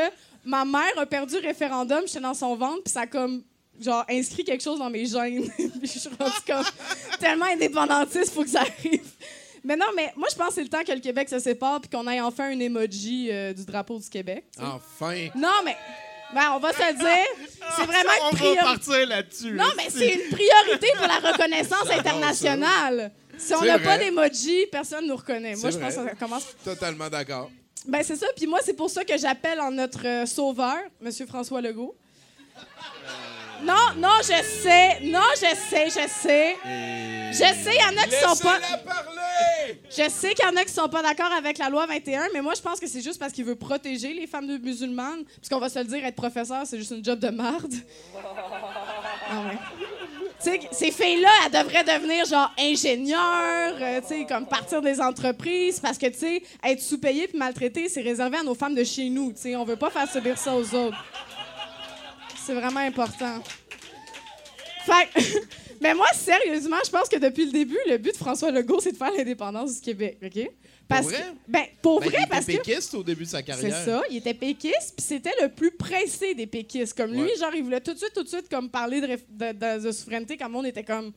ma 0.44 0.64
mère 0.64 0.98
a 0.98 1.06
perdu 1.06 1.36
le 1.40 1.46
référendum, 1.46 2.02
j'étais 2.06 2.20
dans 2.20 2.34
son 2.34 2.56
ventre, 2.56 2.82
puis 2.84 2.92
ça 2.92 3.02
a 3.02 3.06
comme, 3.06 3.42
genre, 3.80 4.04
inscrit 4.08 4.44
quelque 4.44 4.62
chose 4.62 4.78
dans 4.78 4.90
mes 4.90 5.06
gènes. 5.06 5.50
puis 5.56 5.68
je 5.82 5.98
suis 5.98 6.10
rendue 6.18 6.32
comme 6.46 6.64
tellement 7.18 7.46
indépendantiste, 7.46 8.32
faut 8.32 8.42
que 8.44 8.50
ça 8.50 8.60
arrive. 8.60 9.02
Mais 9.62 9.76
non, 9.76 9.86
mais 9.94 10.12
moi, 10.16 10.28
je 10.30 10.36
pense 10.36 10.48
que 10.48 10.54
c'est 10.54 10.62
le 10.62 10.68
temps 10.68 10.82
que 10.84 10.92
le 10.92 11.00
Québec 11.00 11.28
se 11.28 11.38
sépare, 11.38 11.80
puis 11.82 11.90
qu'on 11.90 12.08
ait 12.08 12.20
enfin 12.20 12.50
un 12.50 12.58
emoji 12.60 13.28
euh, 13.30 13.52
du 13.52 13.64
drapeau 13.64 13.98
du 13.98 14.08
Québec. 14.08 14.44
Enfin. 14.58 15.28
Non, 15.34 15.48
mais. 15.64 15.76
Ben, 16.32 16.52
on 16.54 16.60
va 16.60 16.72
se 16.72 16.78
le 16.78 16.96
dire. 16.96 17.48
C'est 17.76 17.84
vraiment 17.84 18.10
On 18.22 18.30
une 18.30 18.36
va 18.36 18.38
priorité. 18.38 18.62
partir 18.64 19.06
là-dessus. 19.08 19.52
Non, 19.52 19.64
mais 19.76 19.90
c'est 19.90 20.14
une 20.14 20.30
priorité 20.30 20.86
pour 20.96 21.06
la 21.08 21.32
reconnaissance 21.32 21.90
internationale. 21.98 23.10
Si 23.36 23.52
on 23.52 23.62
n'a 23.64 23.80
pas 23.80 23.98
d'emoji, 23.98 24.66
personne 24.70 25.04
ne 25.04 25.08
nous 25.10 25.16
reconnaît. 25.16 25.56
Moi, 25.56 25.70
je 25.70 25.78
pense 25.78 25.94
que 25.96 26.04
ça 26.04 26.14
commence. 26.14 26.46
Totalement 26.64 27.08
d'accord. 27.08 27.50
Ben, 27.86 28.02
c'est 28.02 28.16
ça. 28.16 28.26
Puis 28.36 28.46
moi, 28.46 28.60
c'est 28.62 28.74
pour 28.74 28.90
ça 28.90 29.04
que 29.04 29.16
j'appelle 29.16 29.60
en 29.60 29.70
notre 29.70 30.06
euh, 30.06 30.26
sauveur, 30.26 30.78
M. 31.02 31.10
François 31.26 31.60
Legault. 31.60 31.96
Non, 33.62 33.74
non, 33.96 34.18
je 34.22 34.42
sais. 34.42 35.00
Non, 35.02 35.20
je 35.34 35.54
sais, 35.54 35.86
je 35.86 36.08
sais. 36.08 36.56
Je 37.30 37.62
sais, 37.62 37.74
il 37.74 37.80
y 37.80 37.84
en 37.84 38.02
a 38.02 38.06
qui 38.06 38.16
sont 38.16 38.42
pas. 38.42 38.58
Laissez-la 38.58 38.78
parler! 38.78 39.80
Je 39.90 40.10
sais 40.10 40.34
qu'il 40.34 40.44
y 40.44 40.48
en 40.48 40.56
a 40.56 40.64
qui 40.64 40.72
sont 40.72 40.88
pas 40.88 41.02
d'accord 41.02 41.30
avec 41.32 41.58
la 41.58 41.68
loi 41.68 41.86
21, 41.86 42.28
mais 42.32 42.40
moi, 42.40 42.54
je 42.54 42.62
pense 42.62 42.80
que 42.80 42.86
c'est 42.86 43.02
juste 43.02 43.18
parce 43.18 43.32
qu'il 43.32 43.44
veut 43.44 43.56
protéger 43.56 44.14
les 44.14 44.26
femmes 44.26 44.46
musulmanes. 44.58 45.24
Parce 45.36 45.48
qu'on 45.50 45.58
va 45.58 45.68
se 45.68 45.78
le 45.78 45.84
dire, 45.84 46.04
être 46.04 46.16
professeur, 46.16 46.66
c'est 46.66 46.78
juste 46.78 46.92
une 46.92 47.04
job 47.04 47.18
de 47.18 47.28
marde. 47.28 47.74
Ah 49.32 49.42
ouais. 49.46 49.86
Sais, 50.40 50.60
ces 50.72 50.90
filles-là, 50.90 51.28
elles 51.44 51.52
devraient 51.52 51.84
devenir 51.84 52.24
genre 52.24 52.50
ingénieurs, 52.58 53.76
euh, 53.80 54.00
tu 54.00 54.08
sais, 54.08 54.26
comme 54.26 54.46
partir 54.46 54.80
des 54.80 54.98
entreprises, 54.98 55.78
parce 55.80 55.98
que, 55.98 56.06
tu 56.06 56.18
sais, 56.18 56.42
être 56.64 56.80
sous-payé 56.80 57.28
puis 57.28 57.36
maltraité, 57.36 57.88
c'est 57.90 58.00
réservé 58.00 58.38
à 58.38 58.42
nos 58.42 58.54
femmes 58.54 58.74
de 58.74 58.84
chez 58.84 59.10
nous, 59.10 59.32
tu 59.32 59.42
sais. 59.42 59.56
On 59.56 59.64
veut 59.64 59.76
pas 59.76 59.90
faire 59.90 60.10
subir 60.10 60.38
ça 60.38 60.56
aux 60.56 60.74
autres. 60.74 61.04
C'est 62.36 62.54
vraiment 62.54 62.80
important. 62.80 63.42
Fait 64.86 65.08
Mais 65.80 65.94
moi, 65.94 66.06
sérieusement, 66.12 66.76
je 66.84 66.90
pense 66.90 67.08
que 67.08 67.16
depuis 67.16 67.46
le 67.46 67.52
début, 67.52 67.78
le 67.88 67.96
but 67.96 68.12
de 68.12 68.18
François 68.18 68.50
Legault, 68.50 68.80
c'est 68.80 68.92
de 68.92 68.98
faire 68.98 69.12
l'indépendance 69.16 69.76
du 69.76 69.80
Québec, 69.80 70.18
OK? 70.22 70.50
Parce 70.90 71.06
vrai? 71.06 71.16
Que, 71.16 71.50
ben, 71.52 71.64
pour 71.80 72.00
Ben, 72.00 72.08
vrai, 72.08 72.18
il 72.18 72.22
était 72.24 72.30
parce 72.30 72.44
que... 72.46 72.52
péquiste 72.52 72.94
au 72.94 73.02
début 73.02 73.24
de 73.24 73.28
sa 73.28 73.38
C'est 73.38 73.44
carrière. 73.44 73.84
ça, 73.84 74.02
il 74.10 74.16
était 74.18 74.34
péquiste, 74.34 74.94
puis 74.96 75.06
c'était 75.06 75.32
le 75.40 75.48
plus 75.48 75.70
pressé 75.70 76.34
des 76.34 76.46
péquistes. 76.46 76.94
Comme 76.96 77.12
lui, 77.12 77.30
genre, 77.38 77.54
il 77.54 77.62
voulait 77.64 77.80
tout 77.80 77.92
de 77.94 77.98
suite, 77.98 78.12
tout 78.14 78.22
de 78.22 78.28
suite, 78.28 78.48
comme 78.50 78.68
parler 78.68 79.00
de, 79.00 79.06
réf- 79.06 79.24
de, 79.30 79.52
de- 79.78 79.84
de 79.86 79.92
souveraineté, 79.92 80.36
le 80.40 80.48
monde 80.48 80.66
était 80.66 80.84
comme, 80.84 81.12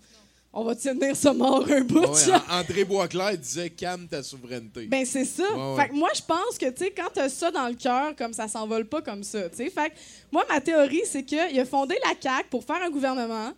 on 0.55 0.63
va 0.63 0.75
tenir 0.75 1.15
ça 1.15 1.33
mort 1.33 1.65
un 1.67 1.81
bout. 1.81 2.01
Ouais, 2.01 2.33
André 2.51 2.83
Boisclair 2.85 3.35
disait 3.37 3.71
calme 3.71 4.07
ta 4.07 4.21
souveraineté. 4.21 4.85
Ben, 4.85 5.03
c'est 5.03 5.25
ça. 5.25 5.43
Ouais. 5.51 5.81
Fait 5.81 5.89
que 5.89 5.95
moi, 5.95 6.09
je 6.15 6.21
pense 6.21 6.57
que, 6.59 6.69
tu 6.69 6.83
sais, 6.85 6.91
quand 6.95 7.09
t'as 7.11 7.27
ça 7.29 7.49
dans 7.49 7.67
le 7.67 7.73
cœur, 7.73 8.15
comme 8.15 8.33
ça 8.33 8.47
s'envole 8.47 8.85
pas 8.85 9.01
comme 9.01 9.23
ça, 9.23 9.49
tu 9.49 9.57
sais. 9.57 9.69
Fait 9.71 9.89
que 9.89 9.95
moi, 10.31 10.45
ma 10.47 10.61
théorie, 10.61 11.01
c'est 11.05 11.23
qu'il 11.23 11.59
a 11.59 11.65
fondé 11.65 11.95
la 12.05 12.13
CAQ 12.21 12.49
pour 12.51 12.63
faire 12.63 12.83
un 12.85 12.91
gouvernement. 12.91 13.51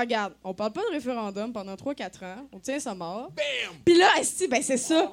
Regarde, 0.00 0.32
on 0.42 0.54
parle 0.54 0.72
pas 0.72 0.82
de 0.82 0.92
référendum 0.94 1.52
pendant 1.52 1.74
3-4 1.74 2.24
ans, 2.24 2.46
on 2.52 2.58
tient 2.58 2.78
ça 2.78 2.94
mort. 2.94 3.30
Puis 3.84 3.96
là, 3.96 4.08
esti, 4.18 4.48
ben 4.48 4.62
c'est 4.62 4.76
ça. 4.76 5.10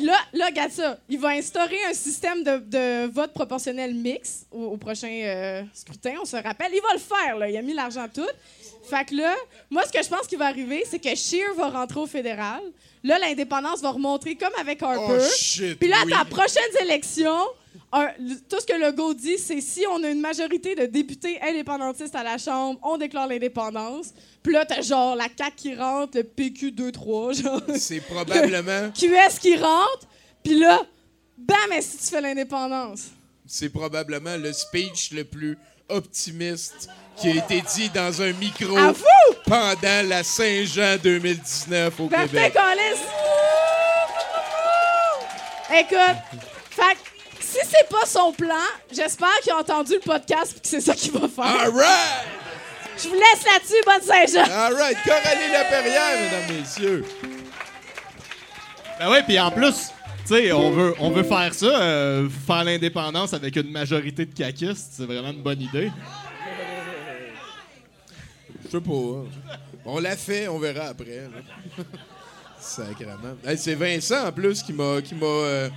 Là, 0.00 0.16
là, 0.32 0.46
regarde 0.46 0.70
ça. 0.70 0.98
Il 1.08 1.18
va 1.18 1.28
instaurer 1.30 1.78
un 1.90 1.94
système 1.94 2.42
de, 2.42 2.58
de 2.58 3.06
vote 3.10 3.32
proportionnel 3.32 3.94
mix 3.94 4.46
au, 4.52 4.64
au 4.66 4.76
prochain 4.76 5.08
euh, 5.10 5.62
scrutin, 5.72 6.14
on 6.20 6.24
se 6.24 6.36
rappelle. 6.36 6.72
Il 6.72 6.80
va 6.80 6.94
le 6.94 6.98
faire, 7.00 7.36
là. 7.36 7.48
Il 7.50 7.56
a 7.56 7.62
mis 7.62 7.74
l'argent 7.74 8.06
tout. 8.12 8.26
Fait 8.88 9.04
que 9.04 9.14
là, 9.14 9.34
moi, 9.70 9.82
ce 9.86 9.92
que 9.92 10.02
je 10.02 10.08
pense 10.08 10.26
qui 10.26 10.36
va 10.36 10.46
arriver, 10.46 10.84
c'est 10.88 10.98
que 10.98 11.14
Scheer 11.14 11.54
va 11.56 11.68
rentrer 11.68 12.00
au 12.00 12.06
fédéral. 12.06 12.62
Là, 13.04 13.18
l'indépendance 13.18 13.80
va 13.80 13.90
remontrer 13.90 14.34
comme 14.36 14.52
avec 14.58 14.82
Harper. 14.82 15.18
Oh, 15.20 15.34
shit, 15.36 15.78
Puis 15.78 15.88
là, 15.88 15.98
à 16.02 16.18
ta 16.18 16.24
prochaine 16.24 16.62
élection, 16.82 17.36
un- 17.92 18.08
le- 18.18 18.36
tout 18.48 18.60
ce 18.60 18.66
que 18.66 18.74
Legault 18.74 19.14
dit, 19.14 19.38
c'est 19.38 19.60
si 19.60 19.84
on 19.90 20.02
a 20.04 20.08
une 20.10 20.20
majorité 20.20 20.74
de 20.74 20.86
députés 20.86 21.40
indépendantistes 21.42 22.14
à 22.14 22.22
la 22.22 22.36
Chambre, 22.38 22.78
on 22.82 22.96
déclare 22.98 23.26
l'indépendance. 23.28 24.08
Puis 24.42 24.52
là, 24.52 24.64
t'as 24.66 24.82
genre 24.82 25.16
la 25.16 25.26
CAQ 25.36 25.56
qui 25.56 25.74
rentre, 25.74 26.16
le 26.18 26.24
PQ 26.24 26.70
2-3, 26.72 27.32
genre. 27.42 27.60
C'est 27.76 28.00
probablement, 28.00 28.90
QS 28.94 29.38
qui 29.40 29.56
rentre, 29.56 30.06
puis 30.42 30.58
là, 30.58 30.82
bam, 31.36 31.56
est-ce 31.72 31.96
que 31.96 32.02
tu 32.02 32.08
fais 32.08 32.20
l'indépendance? 32.20 33.08
c'est 33.50 33.70
probablement 33.70 34.36
le 34.36 34.52
speech 34.52 35.10
le 35.12 35.24
plus 35.24 35.56
optimiste 35.88 36.90
qui 37.16 37.28
a 37.30 37.34
été 37.36 37.62
dit 37.74 37.88
dans 37.88 38.20
un 38.20 38.30
micro 38.34 38.76
À 38.76 38.92
vous! 38.92 39.04
pendant 39.46 40.06
la 40.06 40.22
Saint-Jean 40.22 40.98
2019 41.02 41.98
au 41.98 42.08
Parfait, 42.08 42.28
Québec. 42.28 42.52
Colis! 42.52 43.00
Écoute, 45.80 46.16
fait 46.70 46.96
si 47.40 47.58
c'est 47.64 47.88
pas 47.88 48.06
son 48.06 48.32
plan, 48.32 48.54
j'espère 48.92 49.38
qu'il 49.42 49.52
a 49.52 49.58
entendu 49.58 49.94
le 49.94 50.00
podcast 50.00 50.54
et 50.56 50.60
que 50.60 50.66
c'est 50.66 50.80
ça 50.80 50.94
qu'il 50.94 51.12
va 51.12 51.28
faire. 51.28 51.44
All 51.44 51.70
right! 51.70 52.26
Je 53.02 53.08
vous 53.08 53.14
laisse 53.14 53.44
là-dessus, 53.44 53.82
bonne 53.86 54.02
Saint-Jean! 54.02 54.50
All 54.52 54.74
right, 54.74 54.96
Coralie 55.04 55.52
Laperrière, 55.52 56.18
mesdames, 56.20 56.58
messieurs. 56.60 57.04
Ben 58.98 59.10
ouais, 59.10 59.22
puis 59.22 59.38
en 59.38 59.50
plus, 59.52 59.92
tu 60.26 60.34
sais, 60.34 60.52
on 60.52 60.70
veut, 60.72 60.94
on 60.98 61.10
veut 61.10 61.22
faire 61.22 61.54
ça, 61.54 61.66
euh, 61.66 62.28
faire 62.46 62.64
l'indépendance 62.64 63.32
avec 63.34 63.54
une 63.56 63.70
majorité 63.70 64.26
de 64.26 64.34
caquistes, 64.34 64.88
c'est 64.92 65.04
vraiment 65.06 65.30
une 65.30 65.42
bonne 65.42 65.60
idée. 65.60 65.92
Je 68.64 68.70
sais 68.72 68.80
pas. 68.80 68.90
hein. 68.92 69.56
On 69.84 69.98
l'a 70.00 70.16
fait, 70.16 70.48
on 70.48 70.58
verra 70.58 70.86
après. 70.88 71.28
Sacrement. 72.60 73.36
Hey, 73.46 73.56
c'est 73.56 73.74
Vincent, 73.76 74.26
en 74.26 74.32
plus, 74.32 74.62
qui 74.62 74.72
m'a 74.72 75.00
qui 75.00 75.14
m'a 75.14 75.24
euh, 75.26 75.68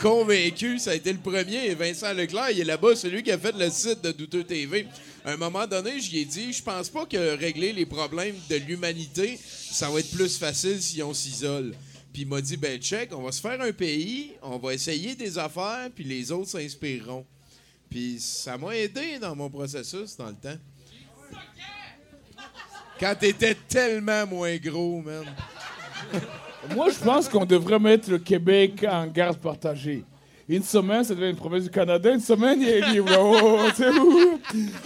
convaincu. 0.00 0.78
Ça 0.78 0.90
a 0.90 0.94
été 0.94 1.12
le 1.12 1.18
premier. 1.18 1.74
Vincent 1.74 2.12
Leclerc, 2.12 2.50
il 2.50 2.60
est 2.60 2.64
là-bas, 2.64 2.96
c'est 2.96 3.10
lui 3.10 3.22
qui 3.22 3.32
a 3.32 3.38
fait 3.38 3.56
le 3.56 3.70
site 3.70 4.02
de 4.02 4.12
Douteux 4.12 4.44
TV. 4.44 4.86
À 5.24 5.32
un 5.32 5.36
moment 5.36 5.66
donné, 5.66 6.00
j'y 6.00 6.20
ai 6.20 6.24
dit, 6.24 6.52
je 6.52 6.62
pense 6.62 6.88
pas 6.88 7.04
que 7.06 7.36
régler 7.36 7.72
les 7.72 7.86
problèmes 7.86 8.36
de 8.48 8.56
l'humanité, 8.56 9.38
ça 9.70 9.90
va 9.90 10.00
être 10.00 10.10
plus 10.10 10.38
facile 10.38 10.80
si 10.80 11.02
on 11.02 11.12
s'isole. 11.12 11.74
Puis 12.12 12.22
il 12.22 12.28
m'a 12.28 12.40
dit, 12.40 12.56
ben 12.56 12.80
check, 12.80 13.10
on 13.12 13.22
va 13.22 13.32
se 13.32 13.40
faire 13.40 13.60
un 13.60 13.72
pays, 13.72 14.32
on 14.42 14.58
va 14.58 14.74
essayer 14.74 15.14
des 15.14 15.38
affaires, 15.38 15.88
puis 15.94 16.04
les 16.04 16.32
autres 16.32 16.50
s'inspireront. 16.50 17.26
Puis 17.90 18.18
ça 18.20 18.56
m'a 18.58 18.76
aidé 18.76 19.18
dans 19.18 19.34
mon 19.34 19.50
processus 19.50 20.16
dans 20.16 20.28
le 20.28 20.34
temps. 20.34 20.58
Quand 22.98 23.14
t'étais 23.14 23.54
tellement 23.54 24.26
moins 24.26 24.56
gros, 24.56 25.00
man. 25.00 25.24
Moi, 26.74 26.90
je 26.90 26.98
pense 26.98 27.28
qu'on 27.28 27.44
devrait 27.44 27.78
mettre 27.78 28.10
le 28.10 28.18
Québec 28.18 28.84
en 28.88 29.06
garde 29.06 29.38
partagée. 29.38 30.04
Une 30.48 30.62
semaine, 30.62 31.04
ça 31.04 31.14
devient 31.14 31.28
une 31.30 31.36
province 31.36 31.64
du 31.64 31.70
Canada. 31.70 32.10
Une 32.10 32.20
semaine, 32.20 32.60
il 32.62 32.68
est 32.68 32.90
libre. 32.92 33.10
Oh, 33.18 33.38
oh, 33.42 33.58
oh, 33.66 33.70
c'est 33.76 33.90
où? 33.90 34.40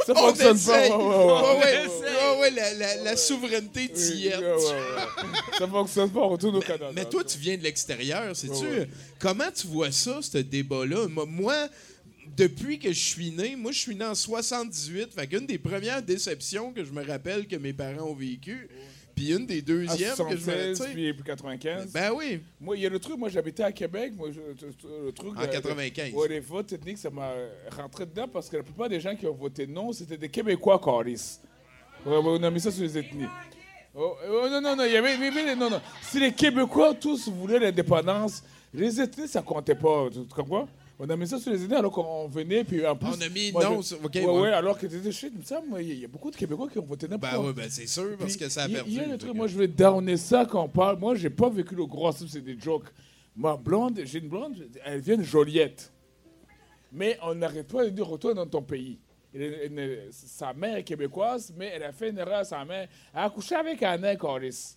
Ça 0.04 0.12
On 0.16 0.34
fonctionne 0.34 0.58
pas. 0.58 0.88
Ouais, 0.88 0.90
ouais, 0.90 0.98
Ouais, 0.98 1.54
ouais. 1.54 1.86
ouais, 1.86 1.86
ouais, 1.86 2.40
ouais, 2.40 2.50
la, 2.50 2.74
la- 2.74 2.96
la 3.04 3.16
souveraineté 3.16 3.82
Oui, 3.82 3.88
tiède. 3.92 4.40
ouais, 4.40 4.46
ouais, 4.46 4.56
ouais. 4.56 5.56
Ça 5.58 5.68
fonctionne 5.68 6.10
pas, 6.10 6.18
on 6.20 6.28
retourne 6.30 6.56
au 6.56 6.60
Canada. 6.60 6.90
Mais 6.94 7.04
toi, 7.04 7.22
tu 7.22 7.38
viens 7.38 7.56
de 7.56 7.62
l'extérieur, 7.62 8.34
sais-tu? 8.34 8.52
Ouais, 8.64 8.78
ouais. 8.80 8.88
Comment 9.20 9.50
tu 9.54 9.68
vois 9.68 9.92
ça, 9.92 10.18
ce 10.20 10.38
débat-là? 10.38 11.06
Moi- 11.28 11.68
depuis 12.36 12.78
que 12.78 12.92
je 12.92 12.98
suis 13.00 13.30
né, 13.30 13.54
moi, 13.56 13.70
je 13.72 13.78
suis 13.78 13.94
né 13.94 14.04
en 14.04 14.14
78. 14.16 15.12
Fait 15.14 15.26
qu'une 15.28 15.46
des 15.46 15.58
premières 15.58 16.02
déceptions 16.02 16.72
que 16.72 16.82
je 16.82 16.90
me 16.90 17.06
rappelle 17.06 17.46
que 17.46 17.56
mes 17.56 17.72
parents 17.72 18.06
ont 18.10 18.14
vécues, 18.14 18.68
puis 19.14 19.32
une 19.32 19.46
des 19.46 19.62
deuxièmes 19.62 19.96
que 20.10 20.14
je 20.16 20.22
me 20.22 20.36
76, 20.36 20.78
tu 20.78 20.84
sais, 20.84 20.90
puis 20.92 21.12
puis 21.12 21.22
95. 21.24 21.92
Ben 21.92 22.12
oui. 22.14 22.40
Moi, 22.60 22.76
il 22.76 22.82
y 22.82 22.86
a 22.86 22.88
le 22.88 22.98
truc, 22.98 23.16
moi 23.18 23.28
j'habitais 23.28 23.62
à 23.62 23.72
Québec, 23.72 24.12
moi, 24.16 24.28
je- 24.30 24.40
le 24.40 25.12
truc. 25.12 25.30
En 25.36 25.40
de- 25.40 25.46
de- 25.46 25.52
95. 25.52 26.12
ouais, 26.14 26.28
les 26.28 26.40
votes 26.40 26.72
ethniques, 26.72 26.98
ça 26.98 27.10
m'a 27.10 27.30
rentré 27.76 28.06
dedans 28.06 28.28
parce 28.28 28.48
que 28.48 28.56
la 28.58 28.62
plupart 28.62 28.88
des 28.88 29.00
gens 29.00 29.14
qui 29.16 29.26
ont 29.26 29.34
voté 29.34 29.66
non, 29.66 29.92
c'était 29.92 30.16
des 30.18 30.28
Québécois. 30.28 30.80
Ouais, 32.04 32.16
ouais, 32.16 32.22
on 32.24 32.42
a 32.42 32.50
mis 32.50 32.60
ça 32.60 32.70
sur 32.70 32.82
les 32.82 32.98
ethnies. 32.98 33.26
Oh, 33.94 34.14
oh, 34.28 34.48
non, 34.48 34.60
non, 34.60 34.74
non, 34.74 34.84
il 34.84 34.92
y 34.92 34.96
avait. 34.96 35.18
mais- 35.18 35.30
mais- 35.30 35.54
non, 35.54 35.68
non. 35.68 35.80
Si 36.00 36.18
les 36.18 36.32
Québécois 36.32 36.94
tous 36.94 37.28
voulaient 37.28 37.58
l'indépendance, 37.58 38.42
les 38.72 39.00
ethnies, 39.00 39.28
ça 39.28 39.42
comptait 39.42 39.74
pas. 39.74 40.08
Tu 40.12 40.20
comprends? 40.34 40.66
On 41.04 41.10
a 41.10 41.16
mis 41.16 41.26
ça 41.26 41.36
sur 41.40 41.50
les 41.50 41.64
ethnies 41.64 41.74
alors 41.74 41.90
qu'on 41.90 42.28
venait, 42.28 42.62
puis 42.62 42.86
en 42.86 42.94
plus. 42.94 43.08
On 43.08 43.20
a 43.20 43.28
mis 43.28 43.50
moi, 43.50 43.64
non 43.64 43.80
je- 43.82 43.86
sur- 43.88 44.04
ok, 44.04 44.14
ouais, 44.14 44.24
ouais. 44.24 44.40
ouais, 44.42 44.52
alors 44.52 44.78
que 44.78 44.86
t'étais 44.86 45.10
shit, 45.10 45.32
il 45.34 45.68
me 45.72 45.82
il 45.82 45.98
y 45.98 46.04
a- 46.04 46.08
beaucoup 46.08 46.30
de 46.30 46.36
Québécois 46.36 46.68
qui 46.70 46.78
ont 46.78 46.84
voté 46.84 47.08
n'importe 47.08 47.32
Ben 47.32 47.38
quoi. 47.40 47.48
oui, 47.48 47.52
ben 47.56 47.66
c'est 47.68 47.88
sûr, 47.88 48.16
parce 48.16 48.36
Puis, 48.36 48.44
que 48.44 48.48
ça 48.48 48.62
a 48.62 48.68
perdu. 48.68 48.88
Il 48.88 48.96
y 48.96 49.00
a 49.00 49.06
le 49.08 49.18
truc, 49.18 49.34
moi 49.34 49.48
je 49.48 49.58
vais 49.58 49.66
downer 49.66 50.16
ça 50.16 50.46
quand 50.46 50.62
on 50.62 50.68
parle. 50.68 51.00
Moi, 51.00 51.16
j'ai 51.16 51.28
pas 51.30 51.48
vécu 51.50 51.74
le 51.74 51.86
gros 51.86 52.12
c'est 52.12 52.40
des 52.40 52.56
jokes. 52.56 52.86
Ma 53.34 53.56
blonde, 53.56 54.00
j'ai 54.04 54.20
une 54.20 54.28
blonde, 54.28 54.54
elle 54.84 55.00
vient 55.00 55.16
de 55.16 55.24
Joliette. 55.24 55.90
Mais 56.92 57.18
on 57.22 57.34
n'arrête 57.34 57.66
pas 57.66 57.84
de 57.84 57.90
dire 57.90 58.06
retourne 58.06 58.34
dans 58.34 58.46
ton 58.46 58.62
pays. 58.62 59.00
Elle 59.34 59.42
elle 59.76 60.08
sa 60.12 60.52
mère 60.52 60.76
est 60.76 60.84
québécoise, 60.84 61.52
mais 61.56 61.72
elle 61.74 61.82
a 61.82 61.92
fait 61.92 62.10
une 62.10 62.18
erreur, 62.18 62.46
sa 62.46 62.64
mère. 62.64 62.86
Elle 63.12 63.20
a 63.20 63.28
couché 63.30 63.56
avec 63.56 63.82
un 63.82 64.14
Coris. 64.14 64.76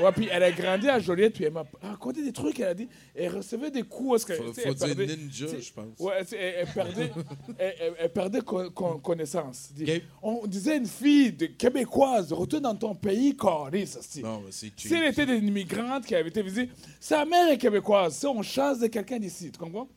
Ouais, 0.00 0.12
puis 0.12 0.28
elle 0.30 0.42
a 0.42 0.50
grandi 0.52 0.88
à 0.88 0.98
Joliette, 0.98 1.34
puis 1.34 1.44
elle 1.44 1.52
m'a 1.52 1.64
raconté 1.82 2.22
des 2.22 2.32
trucs, 2.32 2.58
elle 2.60 2.66
a 2.68 2.74
dit, 2.74 2.88
elle 3.14 3.36
recevait 3.36 3.70
des 3.70 3.82
coups. 3.82 4.10
Parce 4.10 4.24
que, 4.24 4.34
Faut- 4.34 4.52
faut 4.52 4.60
elle 4.64 4.74
dire 4.74 4.86
perdait- 4.96 5.16
ninja, 5.16 5.46
je 5.60 5.72
pense. 5.72 5.98
Ouais, 5.98 6.12
elle, 6.18 6.26
elle 6.60 6.66
perdait, 6.66 7.12
elle, 7.58 7.74
elle- 7.80 7.94
elle 7.98 8.12
perdait 8.12 8.40
con- 8.40 8.70
con- 8.70 8.98
connaissance. 8.98 9.70
On 10.22 10.46
disait 10.46 10.76
une 10.76 10.86
fille 10.86 11.32
de 11.32 11.46
québécoise, 11.46 12.32
retourne 12.32 12.62
dans 12.62 12.74
ton 12.76 12.94
pays, 12.94 13.34
Coris. 13.36 13.96
hostie. 13.98 14.22
Non, 14.22 14.40
mais 14.44 14.52
c'est. 14.52 14.70
Si 14.76 14.94
elle 14.94 15.06
était 15.06 15.24
une 15.38 15.48
immigrante 15.48 16.04
qui 16.06 16.14
avait 16.14 16.28
été 16.28 16.42
visée, 16.42 16.68
sa 17.00 17.24
mère 17.24 17.50
est 17.50 17.58
québécoise. 17.58 18.14
Si 18.16 18.26
on 18.26 18.42
chasse 18.42 18.78
de 18.80 18.86
quelqu'un 18.86 19.18
d'ici, 19.18 19.50
tu 19.50 19.58
comprends? 19.58 19.88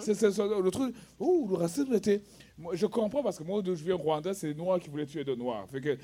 C'est 0.00 0.14
c'est- 0.14 0.32
c'est 0.32 0.42
le 0.42 0.70
truc. 0.70 0.94
Oh, 1.18 1.46
le 1.48 1.56
racisme 1.56 1.94
était. 1.94 2.22
Moi, 2.60 2.76
je 2.76 2.84
comprends 2.84 3.22
parce 3.22 3.38
que 3.38 3.42
moi, 3.42 3.62
d'où 3.62 3.74
je 3.74 3.82
viens 3.82 3.94
au 3.94 3.98
Rwanda, 3.98 4.34
c'est 4.34 4.48
les 4.48 4.54
Noirs 4.54 4.78
qui 4.78 4.90
voulaient 4.90 5.06
tuer 5.06 5.24
de 5.24 5.34
Noirs. 5.34 5.66
Fait 5.70 5.80
que 5.80 5.96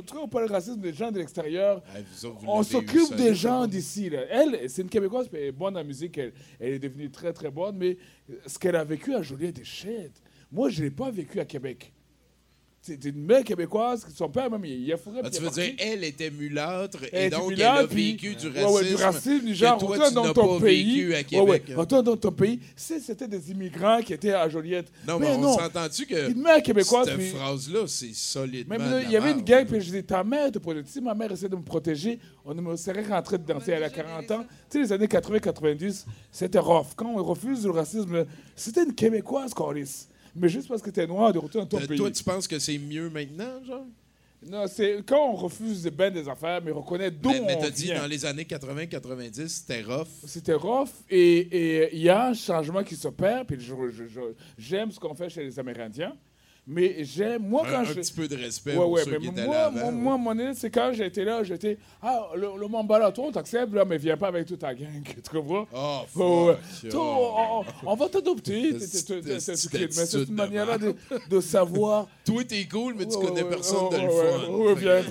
truc, 0.00 0.20
on 0.22 0.26
parle 0.26 0.48
de 0.48 0.52
racisme 0.52 0.80
des 0.80 0.92
gens 0.94 1.10
de 1.12 1.18
l'extérieur. 1.18 1.82
Ah, 1.94 1.98
On 2.46 2.62
s'occupe 2.62 3.08
ça, 3.08 3.14
des 3.16 3.34
gens 3.34 3.62
ça. 3.62 3.66
d'ici. 3.66 4.10
Elle, 4.30 4.70
c'est 4.70 4.82
une 4.82 4.88
Québécoise, 4.88 5.28
elle 5.34 5.40
est 5.40 5.52
bonne 5.52 5.76
en 5.76 5.84
musique. 5.84 6.16
Elle, 6.16 6.32
elle 6.58 6.72
est 6.74 6.78
devenue 6.78 7.10
très, 7.10 7.32
très 7.34 7.50
bonne. 7.50 7.76
Mais 7.76 7.98
ce 8.46 8.58
qu'elle 8.58 8.76
a 8.76 8.84
vécu 8.84 9.14
à 9.14 9.20
Joliette 9.22 9.58
est 9.58 9.64
shit. 9.64 10.12
Moi, 10.50 10.70
je 10.70 10.80
ne 10.80 10.84
l'ai 10.86 10.90
pas 10.90 11.10
vécu 11.10 11.40
à 11.40 11.44
Québec. 11.44 11.92
C'est 12.80 13.04
une 13.04 13.22
mère 13.24 13.42
québécoise, 13.44 14.06
son 14.14 14.28
père 14.30 14.48
même, 14.50 14.64
il 14.64 14.90
a 14.92 14.96
fourré. 14.96 15.18
Ah, 15.18 15.28
puis 15.28 15.32
tu 15.32 15.44
est 15.44 15.48
veux 15.48 15.50
dire, 15.50 15.74
elle 15.78 16.04
était 16.04 16.30
mulâtre 16.30 17.00
Elle 17.12 17.22
et 17.24 17.26
était 17.26 17.36
donc 17.36 17.48
mulâtre, 17.50 17.76
elle 17.80 17.84
a 17.84 17.88
puis- 17.88 18.12
vécu 18.12 18.34
du 18.36 18.46
Ouais, 18.48 18.62
racisme. 18.62 18.74
ouais, 18.76 18.84
du 18.84 18.94
racisme, 18.94 19.44
du 19.46 19.54
genre, 19.54 19.78
toi, 19.78 19.88
retourne 19.90 20.08
tu 20.08 20.14
dans 20.14 20.24
n'as 20.24 20.32
ton 20.32 20.58
pas 20.58 20.64
pays. 20.64 20.84
vécu 21.00 21.14
à 21.14 21.16
Ouais, 21.42 21.50
ouais, 21.50 21.60
Québec. 21.60 21.76
retourne 21.76 22.04
dans 22.04 22.16
ton 22.16 22.32
pays. 22.32 22.60
Si 22.76 23.00
c'était 23.00 23.26
des 23.28 23.50
immigrants 23.50 24.00
qui 24.00 24.12
étaient 24.14 24.32
à 24.32 24.48
Joliette. 24.48 24.86
Non, 25.06 25.18
mais, 25.18 25.26
on 25.28 25.58
s'entend-tu 25.58 26.06
que 26.06 26.30
Une 26.30 26.40
mère 26.40 26.62
québécoise. 26.62 27.08
cette 27.08 27.18
puis- 27.18 27.28
phrase-là, 27.30 27.80
c'est 27.88 28.14
solidement 28.14 28.76
Même 28.78 28.86
de 28.86 28.92
là, 28.92 28.98
la 29.00 29.04
il 29.04 29.10
y 29.10 29.16
avait 29.16 29.32
une 29.32 29.42
gang, 29.42 29.66
puis 29.66 29.80
je 29.80 29.90
dis 29.90 30.04
Ta 30.04 30.22
mère 30.24 30.50
te 30.52 30.58
protège. 30.58 30.84
Si 30.86 31.00
ma 31.00 31.14
mère 31.14 31.32
essaie 31.32 31.48
de 31.48 31.56
me 31.56 31.62
protéger, 31.62 32.18
on 32.44 32.54
me 32.54 32.76
serait 32.76 33.02
rentré 33.04 33.36
dedans. 33.38 33.58
Elle 33.66 33.82
a 33.84 33.90
40 33.90 34.30
ans. 34.30 34.44
Tu 34.70 34.78
sais, 34.78 34.82
les 34.84 34.92
années 34.92 35.08
80-90, 35.08 36.06
c'était 36.30 36.58
rough. 36.60 36.94
Quand 36.96 37.12
on 37.14 37.22
refuse 37.24 37.64
le 37.64 37.72
racisme, 37.72 38.24
c'était 38.56 38.84
une 38.84 38.94
Québécoise, 38.94 39.52
Coris. 39.52 40.06
Mais 40.38 40.48
juste 40.48 40.68
parce 40.68 40.82
que 40.82 40.90
t'es 40.90 41.06
noir, 41.06 41.32
de 41.32 41.38
retour 41.38 41.62
dans 41.62 41.66
ton 41.66 41.78
Euh, 41.82 41.86
pays. 41.86 41.96
Toi, 41.98 42.10
tu 42.10 42.22
penses 42.24 42.46
que 42.48 42.58
c'est 42.58 42.78
mieux 42.78 43.10
maintenant, 43.10 43.62
genre? 43.66 43.84
Non, 44.48 44.66
c'est 44.68 45.02
quand 45.04 45.32
on 45.32 45.34
refuse 45.34 45.82
de 45.82 45.90
ben 45.90 46.12
des 46.12 46.28
affaires, 46.28 46.60
mais 46.64 46.70
reconnaît 46.70 47.10
d'où 47.10 47.28
Mais, 47.30 47.40
on 47.40 47.46
mais 47.46 47.58
t'as 47.58 47.70
dit, 47.70 47.88
dans 47.88 48.06
les 48.06 48.24
années 48.24 48.44
80-90, 48.44 49.48
c'était 49.48 49.82
rough. 49.82 50.06
C'était 50.26 50.54
rough 50.54 50.90
et 51.10 51.88
il 51.92 52.00
y 52.02 52.08
a 52.08 52.28
un 52.28 52.34
changement 52.34 52.84
qui 52.84 52.94
s'opère. 52.94 53.44
Puis 53.44 53.58
j'aime 54.56 54.92
ce 54.92 55.00
qu'on 55.00 55.14
fait 55.14 55.28
chez 55.28 55.42
les 55.42 55.58
Amérindiens. 55.58 56.14
Mais 56.70 57.02
j'aime, 57.02 57.48
moi, 57.48 57.62
Un- 57.66 57.70
quand 57.70 57.78
un 57.78 57.84
je. 57.84 57.94
petit 57.94 58.12
peu 58.12 58.28
de 58.28 58.36
respect 58.36 58.72
Ouais, 58.72 58.76
pour 58.76 58.90
ouais, 58.90 59.02
ceux 59.02 59.12
mais 59.12 59.18
qui 59.20 59.26
étaient 59.28 59.46
moi, 59.46 59.54
là 59.54 59.64
avant, 59.68 59.90
moi, 59.90 60.18
mon 60.18 60.34
idée, 60.34 60.50
c'est 60.54 60.68
quand 60.70 60.90
j'étais 60.92 61.24
là, 61.24 61.42
j'étais. 61.42 61.78
Ah, 62.02 62.28
le, 62.36 62.48
le 62.60 62.68
Mambala, 62.68 63.10
toi, 63.10 63.24
on 63.28 63.32
t'accepte, 63.32 63.72
là, 63.72 63.86
mais 63.86 63.96
viens 63.96 64.18
pas 64.18 64.28
avec 64.28 64.44
toute 64.46 64.58
ta 64.58 64.74
gang. 64.74 65.02
Tu 65.04 65.30
comprends? 65.34 65.66
Oh, 65.74 66.00
Ouais, 66.14 66.46
ouais. 66.50 66.56
fuck. 66.82 66.90
Toi, 66.90 67.64
on, 67.86 67.94
va 67.94 68.08
t'adopter. 68.10 68.72
Mais 68.74 69.40
c'est 69.40 70.18
une 70.28 70.34
manière-là 70.34 70.76
de, 70.78 70.94
de 71.30 71.40
savoir. 71.40 72.06
Toi, 72.26 72.44
t'es 72.44 72.66
cool, 72.66 72.94
mais 72.98 73.06
tu 73.06 73.16
connais 73.18 73.44
personne 73.44 73.86
ouais, 73.86 73.90
de 73.90 74.02
le 74.02 74.08
ouais, 74.12 74.62
fun. 74.62 74.74
Fait 74.74 74.80
bien, 74.84 75.02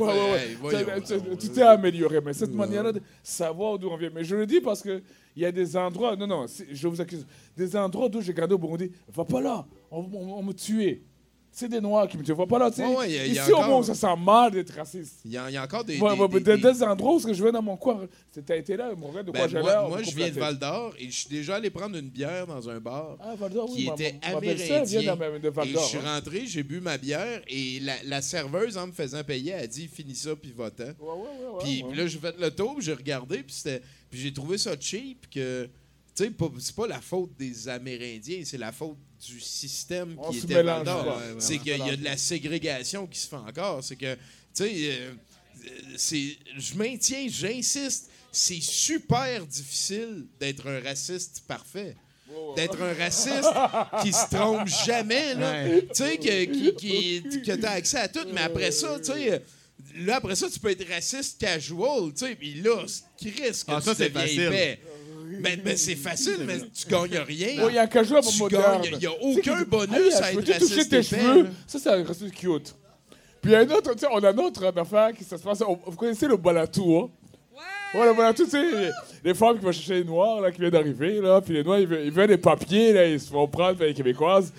que, 1.02 1.14
ouais, 1.32 1.38
Tu- 1.38 1.50
t'es 1.50 1.62
amélioré, 1.64 2.20
mais 2.24 2.34
cette 2.34 2.54
manière-là 2.54 2.92
de 2.92 3.02
savoir 3.24 3.80
d'où 3.80 3.88
on 3.90 3.98
vient. 3.98 4.12
Mais 4.14 4.24
je 4.24 4.36
le 4.36 4.46
dis 4.46 4.62
parce 4.62 4.84
qu'il 4.84 5.02
y 5.36 5.46
a 5.46 5.52
des 5.52 5.76
endroits, 5.76 6.16
non, 6.16 6.28
non, 6.28 6.46
je 6.72 6.88
vous 6.88 7.02
accuse, 7.02 7.26
des 7.56 7.76
endroits 7.76 8.10
d'où 8.10 8.22
j'ai 8.22 8.34
gardé 8.34 8.54
au 8.54 8.60
Burundi, 8.60 8.92
va 9.12 9.26
pas 9.26 9.42
là, 9.42 9.66
on, 9.90 10.02
on- 10.14 10.34
on 10.40 10.44
me 10.44 10.54
tuait. 10.54 11.02
C'est 11.60 11.70
des 11.70 11.82
Noirs 11.82 12.08
qui 12.08 12.20
me 12.20 12.24
tuent, 12.24 12.36
pas 12.48 12.60
là, 12.60 12.70
tu 12.70 12.78
sais. 12.78 12.86
Ouais, 12.86 12.96
ouais, 12.98 13.12
y 13.12 13.18
a- 13.18 13.26
y 13.26 13.40
a 13.40 13.42
Ici, 13.42 13.52
au 13.52 13.64
moins, 13.64 13.82
ça 13.82 13.96
sent 13.96 14.16
mal 14.24 14.52
d'être 14.52 14.76
raciste. 14.76 15.22
Il 15.26 15.32
y, 15.32 15.38
a, 15.38 15.50
il 15.50 15.54
y 15.56 15.58
a 15.58 15.64
encore 15.64 15.84
des. 15.84 16.00
Ouais, 16.00 16.16
des- 16.16 16.40
des- 16.40 16.58
des, 16.58 16.74
des- 16.74 16.84
endroits 16.84 17.16
où 17.16 17.20
je 17.20 17.44
vais 17.44 17.52
dans 17.52 17.64
mon 17.64 17.76
coin, 17.78 18.08
t'as 18.46 18.56
été 18.58 18.78
là, 18.78 18.92
mon 18.96 19.12
gars, 19.12 19.24
de 19.24 19.32
Ben, 19.32 19.50
quoi 19.50 19.62
moi, 19.64 19.90
moi, 19.90 20.04
je 20.04 20.16
viens 20.16 20.30
de. 20.30 20.40
Val 20.40 20.60
d'Or 20.60 20.94
et 21.00 21.06
je 21.10 21.18
suis 21.18 21.30
déjà 21.30 21.56
allé 21.56 21.72
prendre 21.72 21.98
une 21.98 22.10
bière 22.10 22.46
dans 22.46 22.70
un 22.70 22.80
bar 22.80 23.18
Ah, 23.20 23.34
Val 23.36 23.52
d'Or, 23.52 23.70
oui, 23.72 23.76
qui 23.76 23.88
ma- 23.88 23.94
était 23.96 24.20
ma- 24.22 24.38
amérindien. 24.38 24.84
Et 25.66 25.74
je 25.74 25.80
suis 25.88 25.98
hein. 25.98 26.14
rentré, 26.16 26.46
j'ai 26.46 26.62
bu 26.62 26.80
ma 26.80 27.00
bière 27.00 27.42
et 27.48 27.80
la, 27.82 27.94
la 28.06 28.22
serveuse, 28.22 28.78
en 28.78 28.86
me 28.86 28.92
faisant 28.92 29.24
payer, 29.24 29.54
a 29.56 29.66
dit 29.66 29.88
finis 29.88 30.14
ça 30.14 30.36
puis 30.36 30.54
va-t'en. 30.56 30.94
Puis 31.64 31.84
là, 31.96 32.06
j'ai 32.06 32.20
fait 32.20 32.36
le 32.40 32.52
tour, 32.52 32.76
j'ai 32.82 32.94
regardé, 32.94 33.38
puis 33.40 33.56
c'était- 33.56 33.82
puis 34.12 34.20
j'ai 34.20 34.32
trouvé 34.32 34.60
ça 34.60 34.76
cheap 34.80 35.28
que. 35.32 35.68
Tu 36.18 36.24
sais, 36.24 36.30
pas- 36.32 36.50
c'est 36.60 36.76
pas 36.76 36.88
la 36.88 37.00
faute 37.00 37.30
des 37.38 37.70
Amérindiens, 37.70 38.42
c'est 38.44 38.58
la 38.58 38.72
faute 38.72 38.98
du 39.24 39.40
système 39.40 40.16
On 40.18 40.32
qui 40.32 40.40
était. 40.40 40.56
Ouais, 40.56 40.64
ouais, 40.64 41.36
C'est 41.38 41.60
qu'il 41.60 41.78
y 41.78 41.82
a 41.90 41.96
de 41.96 42.04
la 42.04 42.18
ségrégation 42.18 43.06
qui 43.06 43.20
se 43.20 43.28
fait 43.28 43.36
encore. 43.36 43.84
C'est 43.84 43.96
que, 43.96 44.16
tu 44.16 44.20
sais, 44.56 44.72
euh, 44.74 45.12
c'est, 45.96 46.38
je 46.58 46.74
maintiens, 46.76 47.28
j'insiste, 47.30 48.10
c'est 48.32 48.62
super 48.62 49.46
difficile 49.46 50.26
d'être 50.40 50.66
un 50.68 50.80
raciste 50.82 51.44
parfait. 51.48 51.96
D'être 52.56 52.82
un 52.82 52.94
raciste 52.94 53.48
qui 54.04 54.12
se 54.12 54.36
trompe 54.36 54.68
jamais, 54.86 55.36
là. 55.36 55.64
Ouais. 55.64 55.82
Tu 55.88 56.04
sais, 56.04 56.18
que, 56.18 56.44
qui, 56.46 56.76
qui, 56.76 57.42
que 57.42 57.56
t'as 57.56 57.72
accès 57.72 57.98
à 57.98 58.08
tout, 58.08 58.26
mais 58.34 58.42
après 58.42 58.72
ça, 58.72 58.98
tu 59.00 59.06
sais, 59.14 59.42
là, 59.96 60.18
après 60.18 60.36
ça, 60.36 60.50
tu 60.50 60.60
peux 60.60 60.70
être 60.72 60.88
raciste 60.90 61.40
casual, 61.40 62.12
tu 62.14 62.26
sais, 62.26 62.36
puis 62.36 62.56
là, 62.56 62.86
Chris, 63.18 63.32
que 63.32 63.54
Ah, 63.68 63.78
tu 63.80 63.86
ça, 63.86 63.96
c'est 63.96 64.10
deviens 64.10 64.22
facile. 64.22 64.42
épais. 64.42 64.80
Ben, 65.42 65.60
ben, 65.64 65.78
c'est 65.78 65.96
facile, 65.96 66.40
mais 66.46 66.60
tu 66.60 66.88
gagnes 66.90 67.18
rien. 67.26 67.64
Ouais, 67.64 67.70
il 67.72 67.76
y 67.76 67.78
a 67.78 67.84
un 67.84 67.88
casual 67.88 68.22
Tu 68.24 68.38
moderne. 68.40 68.82
gagnes- 68.82 68.94
Il 68.94 69.00
n'y 69.00 69.06
a 69.06 69.12
aucun 69.22 69.62
bonus 69.64 70.16
à 70.16 70.32
être 70.32 70.36
peux 70.40 70.44
te 70.44 70.52
toucher 70.60 70.76
raciste 70.76 70.90
tes 70.90 71.04
cheveux. 71.04 71.48
Ça, 71.68 71.80
c'est 71.80 71.90
un 71.90 72.04
raciste 72.04 72.34
cute. 72.34 72.76
Puis 73.42 73.52
il 73.52 73.54
y 73.54 73.56
a 73.56 73.64
une 73.64 73.72
autre, 73.72 73.94
tu 73.94 74.00
sais, 74.00 74.08
on 74.12 74.18
a 74.24 74.32
une 74.32 74.40
autre 74.40 74.66
affaire 74.76 75.14
qui 75.14 75.24
ça 75.24 75.38
se 75.38 75.44
passe. 75.44 75.62
Vous 75.86 75.96
connaissez 75.96 76.28
le 76.28 76.38
balatou, 76.38 76.98
hein? 76.98 77.10
Ouais! 77.96 78.06
le 78.08 78.14
balatou, 78.14 78.44
tu 78.46 78.52
sais, 78.52 78.62
les, 78.62 78.92
les 79.24 79.34
femmes 79.34 79.58
qui 79.58 79.64
vont 79.66 79.72
chercher 79.72 79.96
les 79.96 80.04
noirs, 80.04 80.42
là, 80.42 80.52
qui 80.52 80.60
viennent 80.60 80.72
d'arriver, 80.72 81.22
là, 81.22 81.40
puis 81.42 81.54
les 81.54 81.64
noirs, 81.64 81.80
ils 81.80 81.88
veulent, 81.88 82.06
ils 82.06 82.12
veulent 82.12 82.28
des 82.28 82.38
papiers, 82.38 82.94
là, 82.94 83.06
ils 83.06 83.20
se 83.20 83.30
font 83.30 83.48
prendre 83.48 83.78
par 83.78 83.88
les 83.88 83.94
Québécoises. 83.94 84.52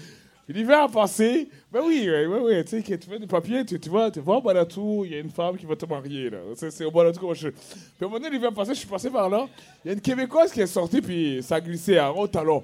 L'hiver 0.49 0.85
a 0.85 0.89
passé, 0.89 1.47
ben 1.70 1.83
oui, 1.85 2.09
oui, 2.09 2.39
oui, 2.43 2.65
tu 2.65 2.70
sais, 2.70 2.83
que 2.83 2.95
tu 2.95 3.11
veux 3.11 3.19
des 3.19 3.27
papiers, 3.27 3.66
tu, 3.66 3.79
tu 3.79 3.91
vois, 3.91 4.11
tu 4.11 4.20
vois 4.20 4.39
au 4.39 5.05
il 5.05 5.12
y 5.12 5.15
a 5.15 5.19
une 5.19 5.29
femme 5.29 5.59
qui 5.59 5.66
va 5.66 5.77
te 5.77 5.85
marier, 5.85 6.31
là. 6.31 6.39
C'est, 6.55 6.85
au 6.87 6.91
qu'on 6.91 7.03
va 7.03 7.12
chercher. 7.35 7.51
Puis 7.51 7.61
à 8.01 8.05
un 8.05 8.09
moment 8.09 8.19
donné, 8.19 8.31
l'hiver 8.31 8.55
passé, 8.55 8.73
je 8.73 8.79
suis 8.79 8.89
passé 8.89 9.11
par 9.11 9.29
là, 9.29 9.47
il 9.85 9.89
y 9.89 9.91
a 9.91 9.95
une 9.95 10.01
Québécoise 10.01 10.51
qui 10.51 10.62
est 10.62 10.66
sortie, 10.66 11.03
puis 11.03 11.43
ça 11.43 11.57
a 11.57 11.61
glissé 11.61 11.99
à 11.99 12.11
haut 12.11 12.27
talon. 12.27 12.62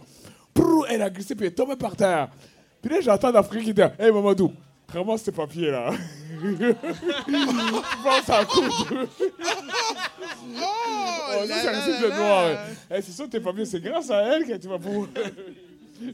Prrr, 0.54 0.86
elle 0.88 1.02
a 1.02 1.10
glissé, 1.10 1.34
puis 1.34 1.44
elle 1.44 1.52
est 1.52 1.54
tombée 1.54 1.76
par 1.76 1.94
terre. 1.94 2.30
Puis 2.80 2.90
là, 2.90 3.02
j'entends 3.02 3.30
l'Afrique 3.30 3.64
qui 3.64 3.74
dit 3.74 3.82
Hey 3.98 4.10
Mamadou, 4.10 4.50
ramasse 4.88 5.24
tes 5.24 5.32
papiers 5.32 5.70
là. 5.70 5.90
Je 6.42 6.72
pense 8.02 8.30
à 8.30 8.44
coup. 8.46 8.60
Oh, 10.56 11.46
ça, 11.46 11.54
c'est 12.88 13.02
c'est 13.02 13.12
sûr, 13.12 13.28
tes 13.28 13.40
papiers, 13.40 13.66
c'est 13.66 13.80
grâce 13.80 14.10
à 14.10 14.22
elle 14.22 14.46
que 14.46 14.56
tu 14.56 14.68
vas 14.68 14.78
pouvoir. 14.78 15.08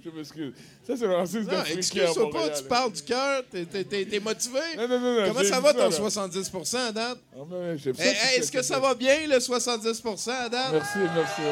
Je 0.05 0.11
m'excuse. 0.11 0.53
Ça, 0.87 0.97
c'est 0.97 1.07
le 1.07 1.15
racisme 1.15 1.51
Non, 1.51 1.65
excuse-toi 1.65 2.31
pas, 2.31 2.51
tu 2.51 2.65
parles 2.65 2.93
du 2.93 3.03
cœur, 3.03 3.43
t'es- 3.51 3.65
t'es 3.65 3.85
t'es- 3.85 4.05
t'es 4.05 4.21
motivé? 4.21 4.59
Non, 4.77 4.89
non, 4.89 5.01
non, 5.01 5.21
non, 5.21 5.29
Comment 5.29 5.45
ça 5.49 5.61
va 5.61 5.69
ça, 5.69 5.75
ton 5.75 5.85
là. 5.85 5.91
70 5.91 6.75
à 6.75 6.93
date? 6.93 7.19
Ben, 7.49 7.79
Est-ce 8.37 8.53
que 8.53 8.63
ça 8.63 8.79
va 8.79 8.95
bien, 8.95 9.27
le 9.27 9.41
70 9.41 10.03
à 10.29 10.49
date? 10.49 10.73
Merci, 10.73 10.99
merci. 10.99 11.41
merci. 11.41 11.43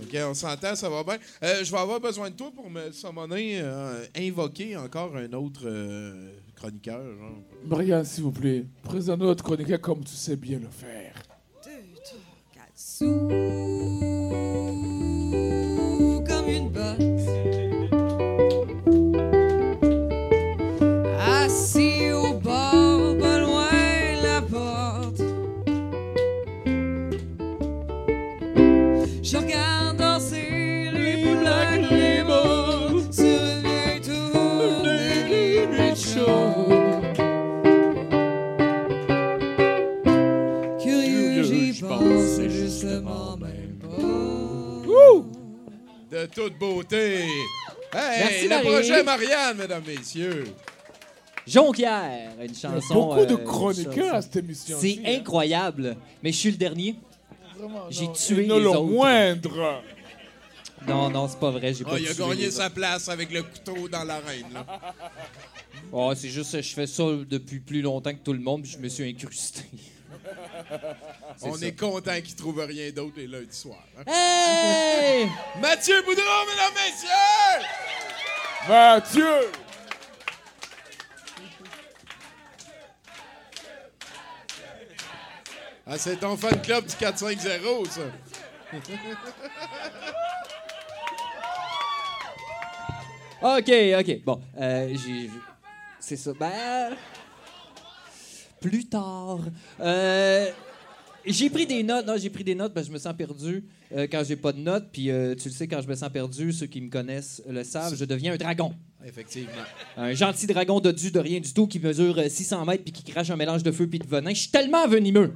OK, 0.00 0.16
on 0.30 0.34
s'entend, 0.34 0.76
ça 0.76 0.88
va 0.88 1.02
bien. 1.02 1.18
Euh, 1.42 1.64
je 1.64 1.70
vais 1.72 1.78
avoir 1.78 1.98
besoin 2.00 2.30
de 2.30 2.36
toi 2.36 2.52
pour 2.54 2.70
me 2.70 2.92
summoner, 2.92 3.58
euh, 3.60 4.04
invoquer 4.16 4.76
encore 4.76 5.16
un 5.16 5.32
autre 5.32 5.62
euh, 5.64 6.30
chroniqueur. 6.54 7.02
genre. 7.02 7.38
Marianne, 7.66 8.04
s'il 8.04 8.22
vous 8.22 8.30
plaît, 8.32 8.64
présente 8.84 9.18
notre 9.20 9.42
chroniqueur 9.42 9.80
comme 9.80 10.04
tu 10.04 10.14
sais 10.14 10.36
bien 10.36 10.60
le 10.60 10.68
faire. 10.70 11.14
comme 13.00 13.77
une 16.48 16.70
botte. 16.70 17.07
Toute 46.38 46.56
beauté. 46.58 47.16
Hey, 47.92 48.20
Merci, 48.20 48.42
le 48.44 48.48
Marie. 48.50 48.66
projet 48.68 49.02
Marianne, 49.02 49.56
mesdames, 49.56 49.82
messieurs. 49.84 50.44
Jonquière, 51.46 52.30
une 52.40 52.54
chanson. 52.54 52.94
beaucoup 52.94 53.24
de 53.26 53.34
euh, 53.34 53.36
chroniqueurs 53.38 54.14
à 54.14 54.22
cette 54.22 54.36
émission. 54.36 54.76
C'est 54.80 55.00
incroyable. 55.06 55.96
Mais 56.22 56.30
je 56.30 56.36
suis 56.36 56.50
le 56.52 56.56
dernier. 56.56 56.94
J'ai 57.90 58.12
tué 58.12 58.42
les 58.42 58.46
le 58.46 58.68
autres. 58.68 58.82
moindre. 58.84 59.82
Non, 60.86 61.10
non, 61.10 61.26
c'est 61.26 61.40
pas 61.40 61.50
vrai. 61.50 61.74
J'ai 61.74 61.82
Ah, 61.86 61.90
pas 61.90 61.98
il 61.98 62.06
a 62.08 62.14
gagné 62.14 62.50
sa 62.52 62.70
place 62.70 63.08
avec 63.08 63.32
le 63.32 63.42
couteau 63.42 63.88
dans 63.88 64.04
l'arène. 64.04 64.62
Oh, 65.90 66.12
c'est 66.14 66.28
juste 66.28 66.52
que 66.52 66.62
je 66.62 66.72
fais 66.74 66.86
ça 66.86 67.02
depuis 67.28 67.58
plus 67.58 67.82
longtemps 67.82 68.12
que 68.12 68.22
tout 68.22 68.32
le 68.32 68.38
monde, 68.40 68.62
puis 68.62 68.70
je 68.70 68.78
me 68.78 68.88
suis 68.88 69.08
incrusté. 69.08 69.62
On 71.42 71.54
ça. 71.54 71.66
est 71.66 71.78
content 71.78 72.20
qu'il 72.20 72.34
trouve 72.34 72.60
rien 72.60 72.90
d'autre 72.90 73.14
les 73.16 73.26
lundis 73.26 73.56
soirs. 73.56 73.78
hein. 73.98 74.02
Hey! 74.06 75.28
Mathieu 75.60 76.02
Boudreau, 76.02 76.46
mesdames, 76.46 76.74
messieurs! 76.74 77.66
Mathieu! 78.68 79.50
Ah, 85.86 85.96
c'est 85.96 86.16
ton 86.16 86.36
fan 86.36 86.60
club 86.60 86.84
du 86.84 86.94
450, 86.96 87.86
ça. 87.90 88.00
OK, 93.40 93.70
OK. 94.00 94.24
Bon, 94.24 94.40
euh, 94.60 94.94
j'ai... 94.94 95.30
C'est 96.00 96.16
ça. 96.16 96.32
Ben... 96.38 96.96
Plus 98.60 98.86
tard. 98.86 99.40
Euh, 99.80 100.50
j'ai 101.30 101.50
pris 101.50 101.66
des 101.66 101.82
notes. 101.82 102.06
Non, 102.06 102.16
j'ai 102.16 102.30
pris 102.30 102.44
des 102.44 102.54
notes 102.54 102.72
parce 102.72 102.86
que 102.86 102.92
je 102.92 102.94
me 102.94 102.98
sens 102.98 103.14
perdu 103.14 103.64
euh, 103.94 104.06
quand 104.10 104.22
j'ai 104.24 104.36
pas 104.36 104.52
de 104.52 104.58
notes. 104.60 104.88
Puis 104.92 105.10
euh, 105.10 105.34
tu 105.34 105.48
le 105.48 105.54
sais, 105.54 105.68
quand 105.68 105.80
je 105.80 105.88
me 105.88 105.94
sens 105.94 106.10
perdu, 106.10 106.52
ceux 106.52 106.66
qui 106.66 106.80
me 106.80 106.88
connaissent 106.88 107.42
le 107.48 107.64
savent, 107.64 107.94
je 107.94 108.04
deviens 108.04 108.32
un 108.32 108.36
dragon. 108.36 108.74
Effectivement. 109.04 109.52
Un 109.96 110.12
gentil 110.14 110.46
dragon 110.46 110.80
dodu 110.80 111.10
de 111.10 111.20
rien 111.20 111.40
du 111.40 111.52
tout 111.52 111.66
qui 111.66 111.78
mesure 111.78 112.18
euh, 112.18 112.28
600 112.28 112.64
mètres 112.64 112.82
puis 112.82 112.92
qui 112.92 113.04
crache 113.04 113.30
un 113.30 113.36
mélange 113.36 113.62
de 113.62 113.70
feu 113.70 113.86
puis 113.86 113.98
de 113.98 114.06
venin. 114.06 114.30
Je 114.30 114.40
suis 114.40 114.50
tellement 114.50 114.86
venimeux. 114.88 115.32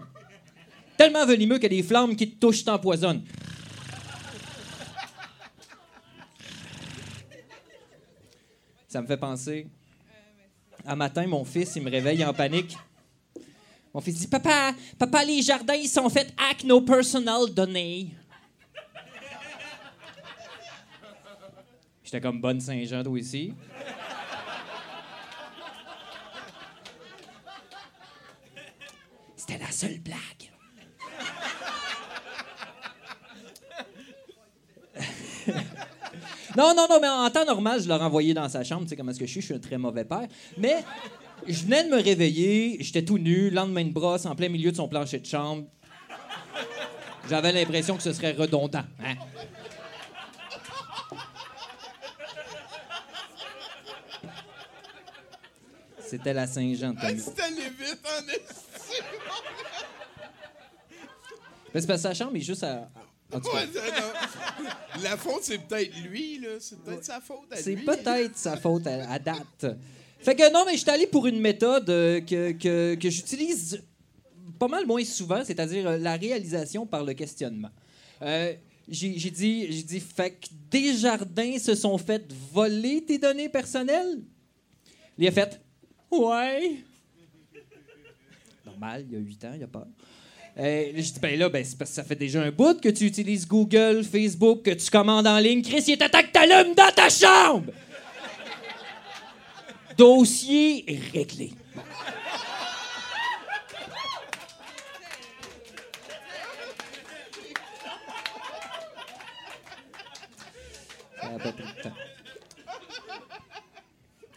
Tellement 0.96 1.26
venimeux 1.26 1.58
que 1.58 1.66
des 1.66 1.82
flammes 1.82 2.16
qui 2.16 2.30
te 2.30 2.38
touchent 2.38 2.64
t'empoisonnent. 2.64 3.22
Ça 8.88 9.00
me 9.00 9.06
fait 9.06 9.16
penser. 9.16 9.66
Un 10.84 10.96
matin, 10.96 11.26
mon 11.26 11.44
fils, 11.44 11.76
il 11.76 11.82
me 11.82 11.90
réveille 11.90 12.24
en 12.24 12.34
panique. 12.34 12.76
Mon 13.94 14.00
fils 14.00 14.20
dit 14.20 14.26
Papa, 14.26 14.72
papa, 14.98 15.24
les 15.24 15.42
jardins, 15.42 15.74
ils 15.74 15.88
sont 15.88 16.08
faits 16.08 16.32
avec 16.48 16.64
nos 16.64 16.80
personal 16.80 17.52
données. 17.52 18.14
J'étais 22.02 22.20
comme 22.20 22.40
bonne 22.40 22.60
Saint-Jean, 22.60 23.02
toi 23.02 23.18
ici. 23.18 23.52
C'était 29.36 29.58
la 29.58 29.70
seule 29.70 29.98
blague. 29.98 30.16
Non, 36.56 36.74
non, 36.76 36.86
non, 36.88 36.98
mais 37.00 37.08
en 37.08 37.30
temps 37.30 37.46
normal, 37.46 37.82
je 37.82 37.88
l'aurais 37.88 38.04
envoyé 38.04 38.34
dans 38.34 38.48
sa 38.48 38.62
chambre. 38.62 38.82
Tu 38.82 38.90
sais 38.90 38.96
comment 38.96 39.10
est-ce 39.10 39.18
que 39.18 39.26
je 39.26 39.32
suis? 39.32 39.40
Je 39.40 39.46
suis 39.46 39.54
un 39.54 39.58
très 39.58 39.78
mauvais 39.78 40.04
père. 40.04 40.28
Mais 40.58 40.84
je 41.46 41.62
venais 41.64 41.84
de 41.84 41.88
me 41.90 42.00
réveiller, 42.02 42.76
j'étais 42.80 43.04
tout 43.04 43.18
nu, 43.18 43.50
lendemain 43.50 43.84
de 43.84 43.92
brosse, 43.92 44.26
en 44.26 44.34
plein 44.34 44.48
milieu 44.48 44.70
de 44.70 44.76
son 44.76 44.88
plancher 44.88 45.18
de 45.18 45.26
chambre. 45.26 45.64
J'avais 47.28 47.52
l'impression 47.52 47.96
que 47.96 48.02
ce 48.02 48.12
serait 48.12 48.32
redondant. 48.32 48.84
Hein? 49.04 49.14
C'était 56.04 56.32
la 56.34 56.46
Saint-Jean. 56.46 56.94
C'est 57.00 57.40
allé 57.40 57.70
vite 57.78 58.00
en 58.04 58.28
esti. 58.28 59.02
Mais 61.74 61.80
c'est 61.80 61.86
parce 61.86 62.02
que 62.02 62.08
sa 62.08 62.14
chambre 62.14 62.36
est 62.36 62.40
juste 62.40 62.64
à. 62.64 62.88
Ouais. 63.32 63.40
La 65.02 65.16
faute, 65.16 65.42
c'est 65.42 65.56
peut-être 65.58 65.96
lui, 66.02 66.38
là. 66.38 66.48
C'est 66.60 66.78
peut-être 66.82 67.04
sa 67.04 67.20
faute 67.20 67.50
à 67.50 67.56
C'est 67.56 67.74
lui. 67.74 67.84
peut-être 67.86 68.36
sa 68.36 68.58
faute 68.58 68.86
à, 68.86 69.10
à 69.10 69.18
date. 69.18 69.64
Fait 70.22 70.36
que 70.36 70.52
non, 70.52 70.64
mais 70.64 70.74
je 70.74 70.78
suis 70.78 70.90
allé 70.90 71.06
pour 71.06 71.26
une 71.26 71.40
méthode 71.40 71.90
euh, 71.90 72.20
que, 72.20 72.52
que, 72.94 73.10
j'utilise 73.10 73.82
pas 74.58 74.68
mal 74.68 74.86
moins 74.86 75.04
souvent, 75.04 75.44
c'est-à-dire 75.44 75.88
euh, 75.88 75.98
la 75.98 76.14
réalisation 76.16 76.86
par 76.86 77.02
le 77.02 77.12
questionnement. 77.12 77.70
Euh, 78.22 78.54
j'ai 78.88 79.30
dit, 79.30 79.84
dit, 79.84 80.00
fait 80.00 80.30
que 80.30 80.46
Desjardins 80.70 81.58
se 81.58 81.74
sont 81.74 81.98
fait 81.98 82.24
voler 82.52 83.04
tes 83.04 83.18
données 83.18 83.48
personnelles? 83.48 84.22
Il 85.18 85.26
a 85.26 85.32
fait, 85.32 85.60
ouais. 86.10 86.76
Normal, 88.64 89.04
il 89.08 89.12
y 89.12 89.16
a 89.16 89.18
8 89.18 89.44
ans, 89.44 89.52
il 89.56 89.62
a 89.64 89.66
pas. 89.66 89.88
Euh, 90.58 90.92
j'ai 90.94 91.02
dit, 91.02 91.20
ben 91.20 91.38
là, 91.38 91.48
ben, 91.48 91.64
c'est 91.64 91.76
parce 91.76 91.90
que 91.90 91.96
ça 91.96 92.04
fait 92.04 92.14
déjà 92.14 92.42
un 92.42 92.50
bout 92.50 92.80
que 92.80 92.90
tu 92.90 93.06
utilises 93.06 93.46
Google, 93.46 94.04
Facebook, 94.04 94.62
que 94.62 94.70
tu 94.70 94.90
commandes 94.90 95.26
en 95.26 95.38
ligne. 95.38 95.62
Chris, 95.62 95.84
il 95.86 95.92
est 95.92 96.02
attaque 96.02 96.30
ta 96.30 96.46
dans 96.46 96.74
ta 96.94 97.08
chambre! 97.08 97.72
Dossier 100.02 100.84
réglé. 101.14 101.52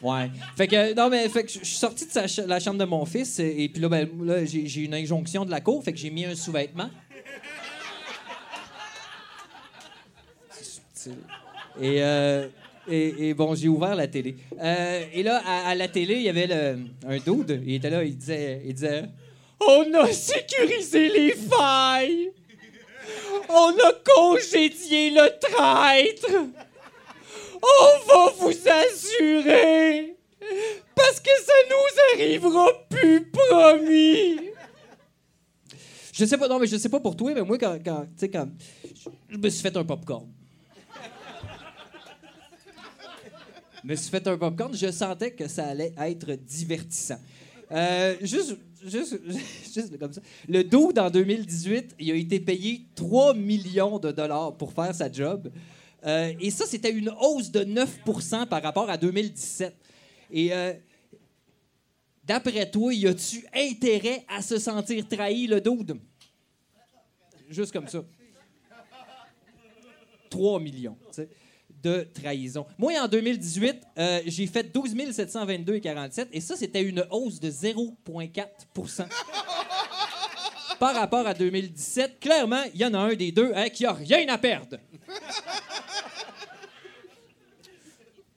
Ouais. 0.04 0.30
Fait 0.56 0.68
que, 0.68 0.94
non, 0.94 1.10
mais 1.10 1.28
fait 1.30 1.46
que 1.46 1.52
je 1.52 1.58
suis 1.58 1.66
sorti 1.66 2.06
de 2.06 2.48
la 2.48 2.60
chambre 2.60 2.78
de 2.78 2.86
mon 2.86 3.04
fils 3.06 3.40
et, 3.40 3.68
puis 3.74 3.82
là, 3.82 3.90
ben, 3.90 4.08
j'ai 4.46 4.82
une 4.82 4.94
injonction 4.94 5.46
de 5.46 5.50
la 5.50 5.62
cour, 5.62 5.84
fait 5.84 5.94
que 5.94 5.98
j'ai 5.98 6.12
mis 6.12 6.26
un 6.26 6.36
sous-vêtement. 6.36 6.92
C'est 10.52 10.64
subtil. 10.64 11.18
Et, 11.82 12.04
euh, 12.04 12.50
et, 12.88 13.34
bon, 13.34 13.56
j'ai 13.56 13.68
ouvert 13.68 13.96
la 13.96 14.08
télé. 14.08 14.36
Euh, 14.62 15.04
et 15.14 15.24
là, 15.24 15.42
à, 15.46 15.76
la 15.76 15.88
télé, 15.88 16.16
il 16.16 16.22
y 16.22 16.30
avait 16.30 16.52
un 16.52 17.18
dude. 17.18 17.62
Il 17.66 17.76
était 17.76 17.90
là, 17.90 18.04
il 18.04 18.18
disait, 18.18 19.10
On 19.60 19.94
a 19.94 20.12
sécurisé 20.12 21.10
les 21.10 21.32
failles! 21.32 22.32
On 23.50 23.74
a 23.78 23.94
congédié 24.16 25.12
le 25.12 25.30
traître! 25.40 26.48
On 27.62 28.08
va 28.08 28.34
vous 28.40 28.54
assurer! 28.68 30.16
Parce 30.96 31.20
que 31.20 31.30
ça 31.44 31.54
nous 31.70 32.22
arrivera 32.22 32.68
plus, 32.90 33.30
promis! 33.32 34.40
Je 36.14 36.24
sais 36.24 36.38
pas, 36.38 36.48
non, 36.48 36.60
mais 36.60 36.68
je 36.68 36.78
sais 36.78 36.88
pas 36.88 37.00
pour 37.00 37.16
toi, 37.16 37.34
mais 37.34 37.42
moi, 37.42 37.58
quand, 37.58 37.78
quand 37.84 38.04
tu 38.04 38.12
sais, 38.16 38.30
quand. 38.30 38.48
Je 39.30 39.38
me 39.38 39.50
suis 39.50 39.62
fait 39.62 39.76
un 39.76 39.84
popcorn. 39.84 40.28
Je 43.86 43.92
me 43.92 43.96
suis 43.96 44.10
fait 44.10 44.28
un 44.28 44.36
popcorn, 44.36 44.76
je 44.76 44.90
sentais 44.90 45.30
que 45.30 45.48
ça 45.48 45.68
allait 45.68 45.94
être 45.96 46.34
divertissant. 46.34 47.20
Euh, 47.72 48.16
juste, 48.20 48.58
juste, 48.84 49.20
juste 49.76 50.00
comme 50.00 50.12
ça. 50.12 50.22
Le 50.50 50.64
dude, 50.64 50.98
en 50.98 51.12
2018, 51.12 51.96
il 52.00 52.12
a 52.12 52.16
été 52.16 52.40
payé 52.40 52.88
3 52.96 53.36
millions 53.36 54.00
de 54.00 54.12
dollars 54.12 54.58
pour 54.58 54.74
faire 54.74 54.96
sa 54.96 55.12
job. 55.12 55.52
Euh, 56.04 56.34
et 56.40 56.50
ça, 56.50 56.66
c'était 56.66 56.90
une 56.90 57.12
hausse 57.22 57.52
de 57.52 57.60
9% 57.60 58.48
par 58.48 58.64
rapport 58.64 58.90
à 58.90 58.98
2017. 58.98 59.76
Et 60.32 60.52
euh, 60.52 60.74
d'après 62.24 62.68
toi, 62.72 62.92
y 62.92 63.06
a-tu 63.06 63.46
intérêt 63.54 64.26
à 64.28 64.42
se 64.42 64.58
sentir 64.58 65.08
trahi, 65.08 65.46
le 65.46 65.62
dude? 65.62 66.00
Juste 67.52 67.72
comme 67.72 67.88
ça. 67.88 68.04
3 70.32 70.60
millions 70.60 70.98
tu 71.14 71.22
de 71.86 72.08
trahison. 72.14 72.66
Moi, 72.80 72.94
en 73.00 73.08
2018, 73.08 73.76
euh, 74.00 74.20
j'ai 74.26 74.48
fait 74.48 74.64
12 74.74 74.96
722,47 74.96 76.28
et 76.32 76.42
ça, 76.42 76.56
c'était 76.56 76.82
une 76.82 77.06
hausse 77.12 77.40
de 77.40 77.52
0,4% 77.52 79.06
par 80.80 80.96
rapport 80.96 81.28
à 81.28 81.34
2017. 81.36 82.20
Clairement, 82.20 82.64
il 82.74 82.82
y 82.82 82.86
en 82.86 82.94
a 82.96 82.98
un 82.98 83.14
des 83.14 83.32
deux 83.32 83.52
hein, 83.56 83.70
qui 83.70 83.86
a 83.86 83.94
rien 83.94 84.28
à 84.30 84.38
perdre. 84.40 84.78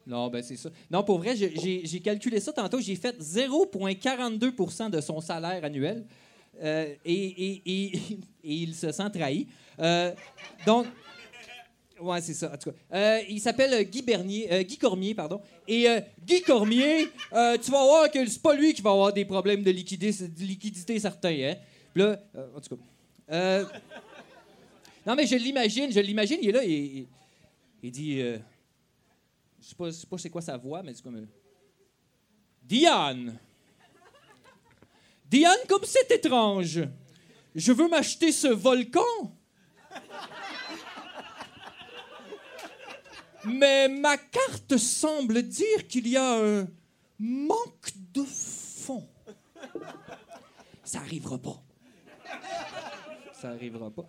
Non, 0.06 0.28
ben 0.28 0.42
c'est 0.42 0.56
ça. 0.56 0.70
Non, 0.90 1.04
pour 1.04 1.18
vrai, 1.18 1.36
j'ai- 1.36 1.52
calculé 2.00 2.40
ça 2.40 2.50
tantôt. 2.50 2.80
J'ai 2.80 2.96
fait 2.96 3.14
0,42% 3.20 4.88
de 4.88 5.02
son 5.02 5.20
salaire 5.20 5.62
annuel. 5.62 6.06
Euh, 6.62 6.94
et, 7.04 7.12
et- 7.12 7.62
et- 7.66 7.92
et 8.44 8.54
il 8.54 8.74
se 8.74 8.90
sent 8.90 9.10
trahi. 9.12 9.46
Euh, 9.78 10.12
donc, 10.64 10.86
ouais, 12.00 12.20
c'est 12.20 12.34
ça. 12.34 12.52
En 12.52 12.56
tout 12.56 12.70
cas, 12.70 12.76
Euh, 12.92 13.20
il 13.28 13.40
s'appelle 13.40 13.72
euh, 13.74 13.82
Guy 13.82 14.02
Bernier, 14.02 14.52
euh, 14.52 14.62
Guy 14.62 14.78
Cormier, 14.78 15.14
pardon. 15.14 15.40
Et 15.66 15.86
Guy 16.24 16.42
Cormier, 16.42 17.08
tu 17.30 17.70
vas 17.70 17.84
voir 17.84 18.10
que 18.10 18.24
c'est 18.26 18.42
pas 18.42 18.54
lui 18.54 18.72
qui 18.72 18.82
va 18.82 18.90
avoir 18.90 19.12
des 19.12 19.24
problèmes 19.24 19.62
de 19.62 19.70
liquidité, 19.70 20.26
de 20.26 20.42
liquidité 20.42 20.98
hein. 21.04 21.54
Puis 21.94 22.02
en 22.02 22.60
tout 22.60 22.76
cas. 23.28 23.62
non, 25.06 25.14
mais 25.14 25.26
je 25.26 25.36
l'imagine, 25.36 25.92
je 25.92 26.00
l'imagine, 26.00 26.38
il 26.42 26.48
est 26.48 26.52
là 26.52 26.64
il, 26.64 27.06
il 27.82 27.90
dit. 27.90 28.20
je 28.20 28.38
sais 29.60 29.74
pas, 29.76 29.88
pas 30.10 30.18
c'est 30.18 30.30
quoi 30.30 30.42
sa 30.42 30.56
voix, 30.56 30.82
mais 30.82 30.94
c'est 30.94 31.02
comme. 31.02 31.26
Diane! 32.62 33.38
Diane, 35.30 35.58
comme 35.68 35.84
c'est 35.84 36.10
étrange! 36.10 36.80
Je 37.54 37.72
veux 37.72 37.88
m'acheter 37.88 38.32
ce 38.32 38.48
volcan! 38.48 39.00
Mais 43.48 43.88
ma 43.88 44.16
carte 44.16 44.76
semble 44.76 45.42
dire 45.42 45.86
qu'il 45.88 46.08
y 46.08 46.16
a 46.16 46.38
un 46.38 46.66
manque 47.18 47.92
de 48.12 48.22
fonds. 48.22 49.08
Ça 50.84 51.00
arrivera 51.00 51.38
pas. 51.38 51.62
Ça 53.40 53.50
arrivera 53.50 53.90
pas. 53.90 54.06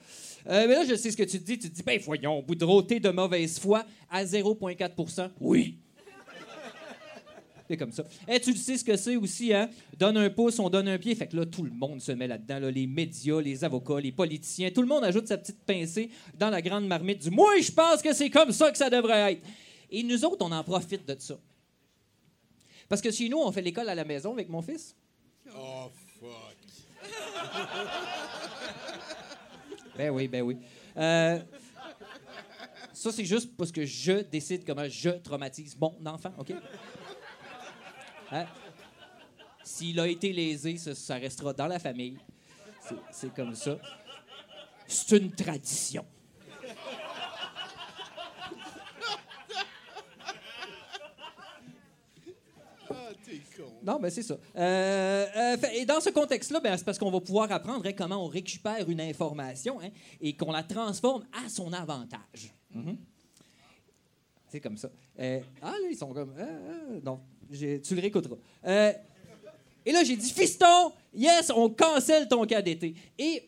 Euh, 0.48 0.66
mais 0.68 0.74
là, 0.74 0.86
je 0.86 0.96
sais 0.96 1.12
ce 1.12 1.18
que 1.18 1.24
tu 1.24 1.38
dis. 1.40 1.60
Tu 1.60 1.70
te 1.70 1.76
dis, 1.76 1.84
ben 1.84 2.00
voyons, 2.04 2.42
Boudreau, 2.42 2.82
t'es 2.82 3.00
de 3.00 3.10
mauvaise 3.10 3.60
foi 3.60 3.86
à 4.10 4.24
0,4% 4.24 5.30
Oui. 5.40 5.78
C'est 7.70 7.78
comme 7.78 7.92
ça. 7.92 8.04
Et 8.28 8.40
tu 8.40 8.50
le 8.52 8.58
sais 8.58 8.78
ce 8.80 8.84
que 8.84 8.98
c'est 8.98 9.16
aussi, 9.16 9.54
hein? 9.54 9.70
Donne 9.96 10.18
un 10.18 10.32
pouce, 10.32 10.58
on 10.58 10.72
donne 10.72 10.88
un 10.88 10.98
pied. 10.98 11.14
Fait 11.14 11.28
que 11.28 11.38
là, 11.38 11.46
tout 11.46 11.62
le 11.62 11.70
monde 11.70 12.02
se 12.02 12.12
met 12.12 12.26
là-dedans. 12.28 12.58
là. 12.58 12.72
Les 12.72 12.88
médias, 12.88 13.40
les 13.40 13.64
avocats, 13.64 14.00
les 14.00 14.12
politiciens. 14.12 14.72
Tout 14.72 14.82
le 14.82 14.88
monde 14.88 15.04
ajoute 15.04 15.28
sa 15.28 15.38
petite 15.38 15.64
pincée 15.64 16.10
dans 16.34 16.50
la 16.50 16.64
grande 16.64 16.88
marmite 16.88 17.22
du 17.22 17.30
Moi, 17.30 17.60
je 17.62 17.72
pense 17.72 18.02
que 18.02 18.12
c'est 18.12 18.32
comme 18.32 18.52
ça 18.52 18.72
que 18.72 18.78
ça 18.78 18.90
devrait 18.90 19.34
être. 19.34 19.44
Et 19.92 20.02
nous 20.02 20.26
autres, 20.26 20.44
on 20.44 20.52
en 20.52 20.64
profite 20.64 21.08
de 21.08 21.16
ça. 21.20 21.38
Parce 22.88 23.02
que 23.04 23.12
chez 23.12 23.30
nous, 23.30 23.38
on 23.38 23.52
fait 23.52 23.62
l'école 23.62 23.88
à 23.88 23.94
la 23.94 24.04
maison 24.04 24.34
avec 24.34 24.50
mon 24.50 24.64
fils. 24.64 24.96
Oh, 25.56 25.92
fuck. 26.20 26.58
Ben 29.96 30.12
oui, 30.12 30.30
ben 30.30 30.42
oui. 30.42 30.56
Euh, 30.96 31.40
ça, 32.94 33.12
c'est 33.12 33.26
juste 33.26 33.56
parce 33.58 33.70
que 33.70 33.86
je 33.86 34.22
décide 34.22 34.64
comment 34.66 34.88
je 34.88 35.10
traumatise 35.10 35.78
mon 35.78 35.94
enfant, 36.06 36.32
OK? 36.38 36.54
Hein? 38.32 38.46
S'il 39.64 40.00
a 40.00 40.08
été 40.08 40.32
lésé, 40.34 40.78
ça, 40.78 40.96
ça 40.96 41.16
restera 41.16 41.54
dans 41.54 41.68
la 41.68 41.80
famille. 41.80 42.18
C'est- 43.12 43.34
comme 43.36 43.54
ça. 43.56 43.78
C'est 44.88 45.18
une 45.18 45.32
tradition. 45.32 46.06
Ah, 52.90 53.10
t'es 53.24 53.42
con. 53.56 53.70
Non, 53.84 54.00
ben 54.00 54.10
c'est 54.10 54.24
ça. 54.24 54.36
Euh, 54.56 55.26
euh, 55.36 55.58
fait- 55.58 55.80
et 55.82 55.86
dans 55.86 56.00
ce 56.00 56.10
contexte-là, 56.10 56.60
ben, 56.60 56.76
c'est 56.76 56.84
parce 56.84 56.98
qu'on 56.98 57.12
va 57.12 57.20
pouvoir 57.22 57.52
apprendre 57.52 57.86
hein, 57.86 57.94
comment 57.96 58.24
on 58.26 58.28
récupère 58.28 58.90
une 58.90 59.02
information 59.02 59.80
hein, 59.82 59.90
et 60.20 60.36
qu'on 60.36 60.52
la 60.52 60.64
transforme 60.64 61.24
à 61.46 61.48
son 61.50 61.72
avantage. 61.72 62.54
Mhm. 62.74 62.98
C'est 64.48 64.60
comme 64.60 64.78
ça. 64.78 64.90
Euh, 65.20 65.40
ah, 65.62 65.72
là, 65.72 65.88
ils 65.92 65.96
sont 65.98 66.12
comme. 66.14 66.34
non, 67.04 67.20
tu 67.52 67.96
le 67.96 68.02
réécouteras. 68.02 68.36
Euh, 68.66 68.94
et 69.86 69.92
là, 69.92 70.04
j'ai 70.04 70.16
dit 70.16 70.32
Fiston, 70.32 70.92
yes, 71.14 71.52
on 71.56 71.70
cancelle 71.70 72.28
ton 72.28 72.46
cas 72.46 72.62
d'été. 72.62 72.94
Et 73.18 73.44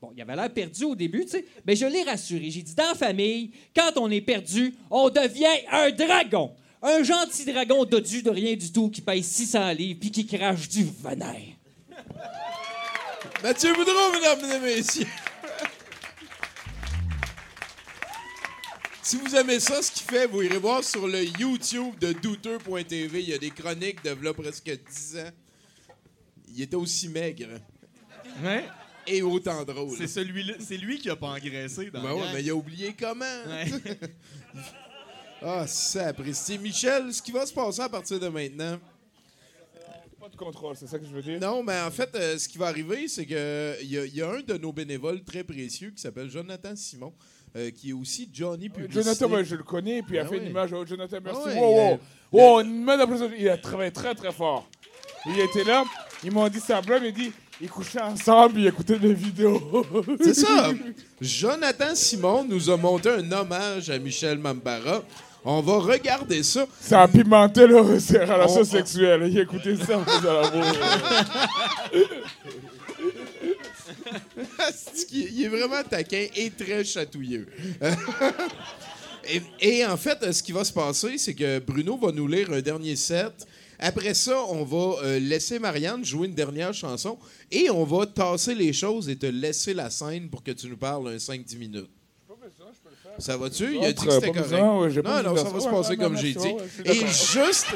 Bon, 0.00 0.10
il 0.16 0.20
avait 0.20 0.34
l'air 0.34 0.52
perdu 0.52 0.84
au 0.84 0.96
début, 0.96 1.24
tu 1.24 1.30
sais. 1.30 1.44
Mais 1.64 1.76
je 1.76 1.86
l'ai 1.86 2.02
rassuré. 2.02 2.50
J'ai 2.50 2.62
dit, 2.62 2.74
dans 2.74 2.88
la 2.88 2.94
famille, 2.96 3.52
quand 3.74 3.92
on 3.96 4.10
est 4.10 4.20
perdu, 4.20 4.74
on 4.90 5.08
devient 5.08 5.46
un 5.70 5.92
dragon. 5.92 6.50
Un 6.82 7.04
gentil 7.04 7.44
dragon 7.44 7.84
dodu 7.84 8.20
de 8.20 8.30
rien 8.30 8.56
du 8.56 8.72
tout 8.72 8.90
qui 8.90 9.00
paye 9.00 9.22
600 9.22 9.70
livres 9.74 10.00
puis 10.00 10.10
qui 10.10 10.26
crache 10.26 10.68
du 10.68 10.82
venin. 10.84 11.36
Mathieu 13.44 13.72
Boudreau, 13.74 14.12
mesdames 14.12 14.50
et 14.50 14.76
messieurs. 14.76 15.06
Si 19.04 19.16
vous 19.16 19.34
aimez 19.34 19.58
ça, 19.58 19.82
ce 19.82 19.90
qu'il 19.90 20.04
fait, 20.04 20.26
vous 20.28 20.42
irez 20.42 20.58
voir 20.58 20.84
sur 20.84 21.08
le 21.08 21.24
YouTube 21.24 21.98
de 21.98 22.12
douteux.tv. 22.12 23.20
Il 23.20 23.28
y 23.28 23.34
a 23.34 23.38
des 23.38 23.50
chroniques 23.50 24.02
de 24.04 24.10
là 24.22 24.32
presque 24.32 24.70
10 24.70 25.16
ans. 25.18 25.30
Il 26.54 26.62
était 26.62 26.76
aussi 26.76 27.08
maigre. 27.08 27.58
Ouais. 28.44 28.64
Et 29.08 29.20
autant 29.20 29.64
drôle. 29.64 29.96
C'est 29.98 30.06
celui 30.06 30.54
c'est 30.60 30.76
lui 30.76 31.00
qui 31.00 31.10
a 31.10 31.16
pas 31.16 31.30
engraissé 31.30 31.90
dans 31.90 32.00
Ben 32.00 32.10
le 32.10 32.14
ouais, 32.14 32.32
mais 32.32 32.42
il 32.44 32.50
a 32.50 32.54
oublié 32.54 32.94
comment. 32.96 33.24
Ouais. 33.24 33.66
ah, 35.42 35.66
ça 35.66 36.06
apprécie. 36.06 36.56
Michel, 36.56 37.12
ce 37.12 37.20
qui 37.20 37.32
va 37.32 37.44
se 37.44 37.52
passer 37.52 37.80
à 37.80 37.88
partir 37.88 38.20
de 38.20 38.28
maintenant. 38.28 38.78
Pas 40.20 40.28
de 40.28 40.36
contrôle, 40.36 40.76
c'est 40.76 40.86
ça 40.86 41.00
que 41.00 41.04
je 41.04 41.10
veux 41.10 41.22
dire? 41.22 41.40
Non, 41.40 41.64
mais 41.64 41.80
en 41.80 41.90
fait, 41.90 42.14
euh, 42.14 42.38
ce 42.38 42.48
qui 42.48 42.56
va 42.56 42.68
arriver, 42.68 43.08
c'est 43.08 43.26
que 43.26 43.76
il 43.82 43.88
y, 43.88 44.18
y 44.18 44.22
a 44.22 44.30
un 44.30 44.42
de 44.42 44.56
nos 44.56 44.72
bénévoles 44.72 45.24
très 45.24 45.42
précieux 45.42 45.90
qui 45.90 46.00
s'appelle 46.00 46.30
Jonathan 46.30 46.76
Simon, 46.76 47.12
euh, 47.56 47.70
qui 47.70 47.90
est 47.90 47.92
aussi 47.92 48.28
Johnny 48.32 48.68
Publicité. 48.68 49.02
Jonathan, 49.02 49.28
moi, 49.28 49.42
je 49.42 49.56
le 49.56 49.62
connais, 49.62 50.02
puis 50.02 50.16
il 50.16 50.18
a 50.18 50.22
Ah 50.22 50.24
fait 50.26 50.36
ouais. 50.36 50.42
une 50.42 50.50
image. 50.50 50.70
Oh, 50.72 50.84
Jonathan, 50.86 51.18
merci. 51.24 51.40
Ah 51.44 51.48
ouais, 51.48 51.58
wow, 51.58 51.90
wow. 51.90 51.98
il 52.32 52.38
Wow, 52.40 52.60
une 52.60 52.82
main. 52.84 52.98
Il 53.38 53.48
a 53.48 53.56
travaillé 53.58 53.90
très, 53.90 54.14
très 54.14 54.32
fort. 54.32 54.66
Il 55.26 55.38
était 55.38 55.64
là, 55.64 55.84
ils 56.24 56.32
m'ont 56.32 56.48
dit 56.48 56.58
ça 56.60 56.80
blâme, 56.80 57.04
il 57.04 57.12
dit 57.12 57.32
ils 57.60 57.68
couchaient 57.68 58.00
ensemble, 58.00 58.58
ils 58.60 58.66
écoutaient 58.66 58.98
des 58.98 59.14
vidéos. 59.14 59.86
C'est 60.20 60.34
ça. 60.34 60.70
Jonathan 61.20 61.94
Simon 61.94 62.44
nous 62.48 62.68
a 62.70 62.76
monté 62.76 63.08
un 63.10 63.30
hommage 63.30 63.88
à 63.90 63.98
Michel 63.98 64.38
Mambara. 64.38 65.02
On 65.44 65.60
va 65.60 65.78
regarder 65.78 66.42
ça. 66.42 66.66
Ça 66.80 67.02
a 67.02 67.08
pimenté 67.08 67.66
leur 67.66 68.00
ses 68.00 68.18
On-. 68.20 69.26
Il 69.26 69.38
écoutait 69.38 69.76
ça. 69.76 70.00
C'est 70.06 70.50
qu'il- 70.52 72.12
il 75.12 75.44
est 75.44 75.48
vraiment 75.48 75.82
taquin 75.82 76.26
et 76.34 76.50
très 76.50 76.84
chatouilleux. 76.84 77.46
et, 79.28 79.42
et 79.60 79.86
en 79.86 79.96
fait, 79.96 80.32
ce 80.32 80.42
qui 80.42 80.52
va 80.52 80.64
se 80.64 80.72
passer, 80.72 81.18
c'est 81.18 81.34
que 81.34 81.58
Bruno 81.58 81.96
va 81.96 82.12
nous 82.12 82.26
lire 82.26 82.52
un 82.52 82.60
dernier 82.60 82.96
set. 82.96 83.32
Après 83.78 84.14
ça, 84.14 84.44
on 84.48 84.64
va 84.64 85.02
euh, 85.02 85.18
laisser 85.18 85.58
Marianne 85.58 86.04
jouer 86.04 86.28
une 86.28 86.34
dernière 86.34 86.72
chanson 86.72 87.18
et 87.50 87.68
on 87.68 87.84
va 87.84 88.06
tasser 88.06 88.54
les 88.54 88.72
choses 88.72 89.08
et 89.08 89.16
te 89.16 89.26
laisser 89.26 89.74
la 89.74 89.90
scène 89.90 90.30
pour 90.30 90.42
que 90.42 90.52
tu 90.52 90.68
nous 90.68 90.76
parles 90.76 91.08
un 91.08 91.16
5-10 91.16 91.58
minutes. 91.58 91.90
Ça 93.18 93.36
va-tu? 93.36 93.76
Il 93.76 93.84
a 93.84 93.92
dit 93.92 94.06
que 94.06 94.10
c'était 94.12 94.30
besoin, 94.30 94.60
correct. 94.60 94.96
ouais, 94.96 95.02
non, 95.02 95.22
non, 95.22 95.36
ça 95.36 95.50
va 95.50 95.60
se 95.60 95.68
passer 95.68 95.90
Ouais, 95.90 95.96
comme 95.96 96.16
j'ai 96.16 96.32
dit. 96.32 96.54
Et 96.84 96.94
juste 97.06 97.66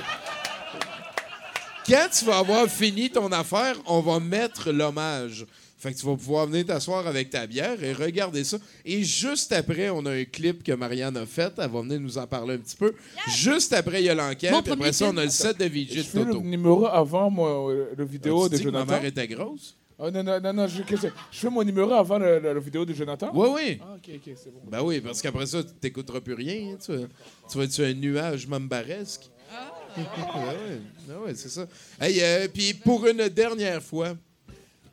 quand 1.89 2.09
tu 2.11 2.24
vas 2.24 2.39
avoir 2.39 2.66
fini 2.69 3.11
ton 3.11 3.31
affaire, 3.32 3.77
on 3.86 4.01
va 4.01 4.19
mettre 4.19 4.70
l'hommage. 4.73 5.47
Fait 5.78 5.93
que 5.93 5.98
tu 5.98 6.07
vas 6.07 6.16
pouvoir 6.16 6.47
venir 6.47 6.65
t'asseoir 6.65 7.07
avec 7.07 7.28
ta 7.28 7.47
bière 7.47 7.82
et 7.85 7.93
regarder 7.93 8.44
ça. 8.44 8.57
Et 8.85 9.05
juste 9.05 9.53
après, 9.53 9.90
on 9.90 10.05
a 10.07 10.12
un 10.12 10.24
clip 10.24 10.62
que 10.62 10.73
Marianne 10.73 11.16
a 11.19 11.27
fait. 11.27 11.53
Elle 11.59 11.70
va 11.70 11.81
venir 11.82 12.01
nous 12.01 12.16
en 12.16 12.27
parler 12.27 12.55
un 12.55 12.59
petit 12.59 12.77
peu. 12.77 12.94
Juste 13.36 13.74
après, 13.74 14.01
il 14.03 14.07
y 14.07 14.09
a 14.09 14.15
l'enquête. 14.15 14.55
Après 14.55 14.93
ça, 14.93 15.11
on 15.11 15.16
a 15.19 15.24
le 15.24 15.31
set 15.31 15.59
de 15.59 15.66
VJ 15.66 15.89
Je 15.90 15.97
de 15.98 16.03
fais 16.03 16.19
le 16.20 16.32
Toto. 16.32 16.40
numéro 16.40 16.86
avant 16.86 17.31
moi, 17.31 17.74
le 17.94 18.05
vidéo 18.07 18.44
Ah, 18.44 18.48
tu 18.48 18.53
de 18.53 18.57
dis 18.57 18.62
que 18.65 18.69
ma 18.70 18.78
Jonathan? 18.81 18.93
mère 18.93 19.05
était 19.05 19.28
grosse? 19.28 19.77
Ah, 19.98 20.11
non, 20.11 20.23
non, 20.23 20.40
non, 20.40 20.53
non, 20.53 20.66
je, 20.66 20.82
qu'est-ce 20.82 21.07
que- 21.09 21.12
je 21.31 21.39
fais 21.39 21.51
mon 21.51 21.62
numéro 21.62 21.93
avant 21.93 22.19
le- 22.19 22.39
le- 22.39 22.53
la 22.55 22.61
vidéo 22.61 22.85
de 22.85 22.93
Jonathan? 22.94 23.31
Oui, 23.35 23.48
oui. 23.55 23.78
Ah, 23.82 23.94
ok, 23.97 24.11
ok, 24.16 24.35
c'est 24.36 24.53
bon. 24.53 24.61
Ben 24.70 24.82
oui, 24.82 25.01
parce 25.01 25.20
qu'après 25.23 25.47
ça, 25.47 25.62
tu 25.62 25.73
t'écouteras 25.74 26.20
plus 26.20 26.35
rien. 26.35 26.73
hein, 26.74 26.78
Tu, 26.85 26.93
vas- 26.93 27.07
tu 27.51 27.59
vas 27.59 27.65
être 27.65 27.73
sur 27.73 27.85
un 27.85 27.93
nuage 27.94 28.47
mambaresque. 28.47 29.31
ouais, 29.97 30.03
ouais, 30.03 30.81
Ah 31.11 31.20
ouais, 31.24 31.35
c'est 31.35 31.48
ça. 31.48 31.66
Hey, 32.01 32.20
euh, 32.23 32.48
puis 32.53 32.74
pour 32.74 33.07
une 33.07 33.28
dernière 33.28 33.82
fois, 33.82 34.15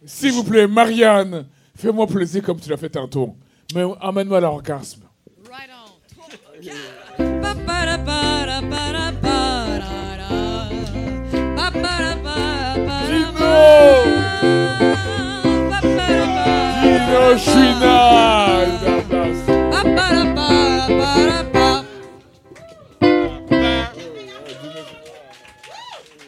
S'il 0.05 0.34
vous 0.34 0.43
plaît, 0.43 0.67
Marianne, 0.67 1.45
fais-moi 1.75 2.07
plaisir 2.07 2.43
comme 2.43 2.59
tu 2.59 2.69
l'as 2.69 2.77
fait 2.77 2.89
tantôt. 2.89 3.35
Mais 3.73 3.84
emmène-moi 3.84 4.38
à 4.38 4.41
l'orgasme. 4.41 5.03
Gino 17.35 18.82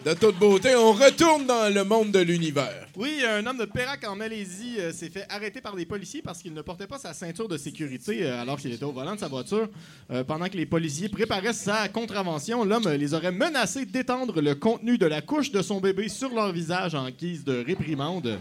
de 0.06 0.14
toute 0.14 0.38
beauté, 0.38 0.76
on 0.76 0.92
retourne 0.92 1.48
dans 1.48 1.74
le 1.74 1.84
monde 1.84 2.12
de 2.12 2.20
l'univers. 2.20 2.88
Oui, 2.96 3.24
un 3.28 3.44
homme 3.48 3.58
de 3.58 3.66
Pérac 3.66 4.08
en 4.08 4.16
Malaisie 4.16 4.76
euh, 4.78 4.92
s'est 4.92 5.10
fait 5.10 5.26
arrêter 5.30 5.62
par 5.62 5.76
des 5.76 5.88
policiers 5.88 6.22
parce 6.22 6.44
qu'il 6.44 6.54
ne 6.54 6.62
portait 6.62 6.86
pas 6.86 7.00
sa 7.00 7.12
ceinture 7.12 7.48
de 7.48 7.58
sécurité 7.58 8.22
euh, 8.22 8.40
alors 8.40 8.60
qu'il 8.60 8.72
était 8.72 8.86
au 8.86 8.92
volant 8.92 9.16
de 9.16 9.20
sa 9.20 9.28
voiture. 9.28 9.68
Euh, 10.12 10.24
pendant 10.24 10.48
que 10.48 10.58
les 10.58 10.68
policiers 10.68 11.10
préparaient 11.10 11.54
sa 11.54 11.88
contravention, 11.88 12.64
l'homme 12.64 12.88
les 12.88 13.16
aurait 13.16 13.32
menacés 13.32 13.88
d'étendre 13.88 14.42
le 14.42 14.54
contenu 14.54 15.00
de 15.00 15.08
la 15.08 15.24
couche 15.24 15.52
de 15.52 15.64
son 15.64 15.82
bébé 15.82 16.08
sur 16.08 16.30
leur 16.36 16.52
visage 16.52 16.94
en 16.94 17.10
guise 17.10 17.44
de 17.44 17.64
réprimande. 17.66 18.38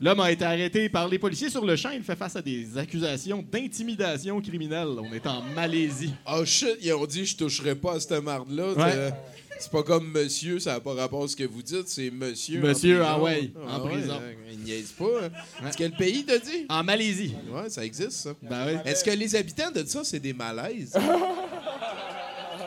L'homme 0.00 0.20
a 0.20 0.30
été 0.30 0.44
arrêté 0.44 0.88
par 0.88 1.08
les 1.08 1.18
policiers 1.18 1.50
sur 1.50 1.64
le 1.64 1.74
champ. 1.74 1.90
Il 1.92 2.02
fait 2.02 2.14
face 2.16 2.36
à 2.36 2.42
des 2.42 2.78
accusations 2.78 3.44
d'intimidation 3.50 4.40
criminelle. 4.40 4.88
On 4.98 5.12
est 5.12 5.26
en 5.26 5.42
Malaisie. 5.42 6.14
Oh 6.30 6.44
shit, 6.44 6.76
ils 6.80 6.92
ont 6.94 7.06
dit 7.06 7.26
je 7.26 7.36
toucherai 7.36 7.74
pas 7.74 7.94
à 7.94 8.00
cette 8.00 8.22
marde-là. 8.22 8.72
Ouais. 8.74 8.90
t'sais. 8.90 9.12
C'est 9.60 9.72
pas 9.72 9.82
comme 9.82 10.12
monsieur, 10.12 10.60
ça 10.60 10.74
n'a 10.74 10.80
pas 10.80 10.94
rapport 10.94 11.24
à 11.24 11.26
ce 11.26 11.34
que 11.34 11.42
vous 11.42 11.62
dites, 11.62 11.88
c'est 11.88 12.12
monsieur. 12.12 12.62
en 12.62 12.66
Monsieur, 12.68 12.98
prison. 12.98 13.10
ah 13.12 13.20
ouais, 13.20 13.50
en 13.56 13.68
Ah 13.68 13.82
ouais, 13.82 13.90
prison. 13.90 14.14
euh, 14.22 14.32
il 14.52 14.58
niaise 14.60 14.92
pas. 14.96 15.04
hein. 15.24 15.30
C'est 15.72 15.78
quel 15.78 15.90
pays, 15.96 16.24
t'as 16.24 16.38
dit? 16.38 16.66
En 16.68 16.84
Malaisie. 16.84 17.34
Ouais, 17.50 17.68
ça 17.68 17.84
existe, 17.84 18.12
ça. 18.12 18.30
Ben 18.40 18.66
oui. 18.68 18.74
Est-ce 18.84 19.02
que 19.02 19.10
les 19.10 19.34
habitants 19.34 19.72
de 19.72 19.84
ça, 19.84 20.04
c'est 20.04 20.20
des 20.20 20.32
malaises? 20.32 20.96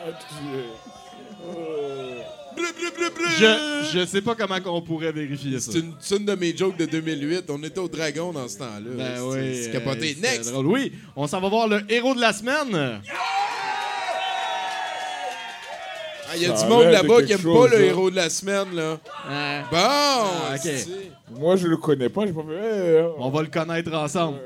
Je, 3.38 3.98
je 3.98 4.06
sais 4.06 4.20
pas 4.22 4.34
comment 4.34 4.58
on 4.66 4.82
pourrait 4.82 5.12
vérifier 5.12 5.58
ça. 5.60 5.72
C'est 6.00 6.16
une, 6.16 6.24
de 6.24 6.34
mes 6.34 6.56
jokes 6.56 6.76
de 6.76 6.86
2008. 6.86 7.44
On 7.48 7.62
était 7.62 7.78
au 7.80 7.88
Dragon 7.88 8.32
dans 8.32 8.48
ce 8.48 8.58
temps-là. 8.58 8.90
Ben 8.96 9.14
C'est- 9.16 9.20
oui. 9.22 9.60
C'est 9.64 9.70
capoté. 9.72 10.16
euh, 10.18 10.22
Next! 10.22 10.50
drôle. 10.52 10.66
Oui, 10.66 10.92
on 11.16 11.26
s'en 11.26 11.40
va 11.40 11.48
voir 11.48 11.68
le 11.68 11.80
héros 11.90 12.14
de 12.14 12.20
la 12.20 12.32
semaine. 12.32 13.00
Ah, 16.30 16.36
Il 16.36 16.42
y 16.42 16.46
a 16.46 16.56
Ça 16.56 16.64
du 16.66 16.72
monde 16.72 16.84
là-bas 16.84 17.22
qui 17.22 17.32
aime 17.32 17.42
pas 17.42 17.66
le 17.66 17.76
ça. 17.76 17.80
héros 17.82 18.10
de 18.10 18.16
la 18.16 18.30
semaine, 18.30 18.74
là. 18.74 18.98
Ah. 19.28 19.62
Bon! 19.70 19.76
Ah, 19.78 20.54
Moi, 21.38 21.56
je 21.56 21.66
le 21.66 21.76
connais 21.76 22.08
pas, 22.08 22.24
j'ai 22.26 22.32
pas 22.32 22.40
fait. 22.42 22.98
Eh, 23.00 23.04
On 23.18 23.28
va 23.30 23.42
le 23.42 23.48
connaître 23.48 23.92
ensemble. 23.92 24.38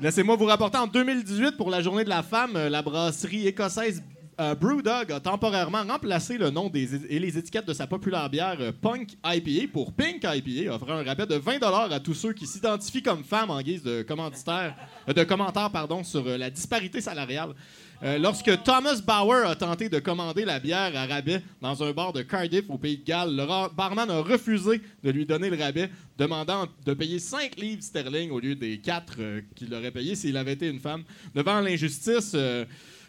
Laissez-moi 0.00 0.34
vous 0.36 0.46
rapporter 0.46 0.76
en 0.78 0.88
2018 0.88 1.56
pour 1.56 1.70
la 1.70 1.80
journée 1.80 2.02
de 2.02 2.08
la 2.08 2.24
femme, 2.24 2.56
euh, 2.56 2.68
la 2.68 2.82
brasserie 2.82 3.46
écossaise 3.46 4.02
euh, 4.40 4.54
Brewdog 4.54 5.12
a 5.12 5.20
temporairement 5.20 5.84
remplacé 5.84 6.38
le 6.38 6.50
nom 6.50 6.70
et 6.74 7.18
les 7.18 7.38
étiquettes 7.38 7.66
de 7.66 7.72
sa 7.72 7.86
populaire 7.86 8.28
bière 8.28 8.56
euh, 8.60 8.72
Punk 8.72 9.16
IPA 9.24 9.72
pour 9.72 9.92
Pink 9.92 10.24
IPA, 10.24 10.74
offrant 10.74 10.94
un 10.94 11.04
rabais 11.04 11.26
de 11.26 11.36
20 11.36 11.62
à 11.62 12.00
tous 12.00 12.14
ceux 12.14 12.32
qui 12.32 12.46
s'identifient 12.46 13.02
comme 13.02 13.24
femmes 13.24 13.50
en 13.50 13.60
guise 13.62 13.82
de 13.82 14.02
commanditaire, 14.02 14.74
euh, 15.08 15.24
commentaires 15.24 15.70
sur 16.04 16.26
euh, 16.26 16.36
la 16.36 16.50
disparité 16.50 17.00
salariale. 17.00 17.54
Euh, 18.02 18.18
lorsque 18.18 18.62
Thomas 18.64 19.00
Bauer 19.06 19.46
a 19.46 19.54
tenté 19.54 19.88
de 19.88 19.98
commander 19.98 20.44
la 20.44 20.58
bière 20.58 20.92
à 20.96 21.06
rabais 21.06 21.42
dans 21.62 21.82
un 21.82 21.92
bar 21.92 22.12
de 22.12 22.22
Cardiff 22.22 22.68
au 22.68 22.76
Pays 22.76 22.98
de 22.98 23.04
Galles, 23.04 23.34
le 23.34 23.46
barman 23.74 24.10
a 24.10 24.20
refusé 24.20 24.80
de 25.02 25.10
lui 25.10 25.24
donner 25.24 25.48
le 25.48 25.56
rabais, 25.56 25.90
demandant 26.18 26.66
de 26.84 26.94
payer 26.94 27.18
5 27.18 27.56
livres 27.56 27.82
sterling 27.82 28.30
au 28.30 28.40
lieu 28.40 28.56
des 28.56 28.78
4 28.78 29.16
qu'il 29.54 29.72
aurait 29.74 29.92
payé 29.92 30.16
s'il 30.16 30.36
avait 30.36 30.54
été 30.54 30.68
une 30.68 30.80
femme. 30.80 31.04
Devant 31.34 31.60
l'injustice, 31.60 32.36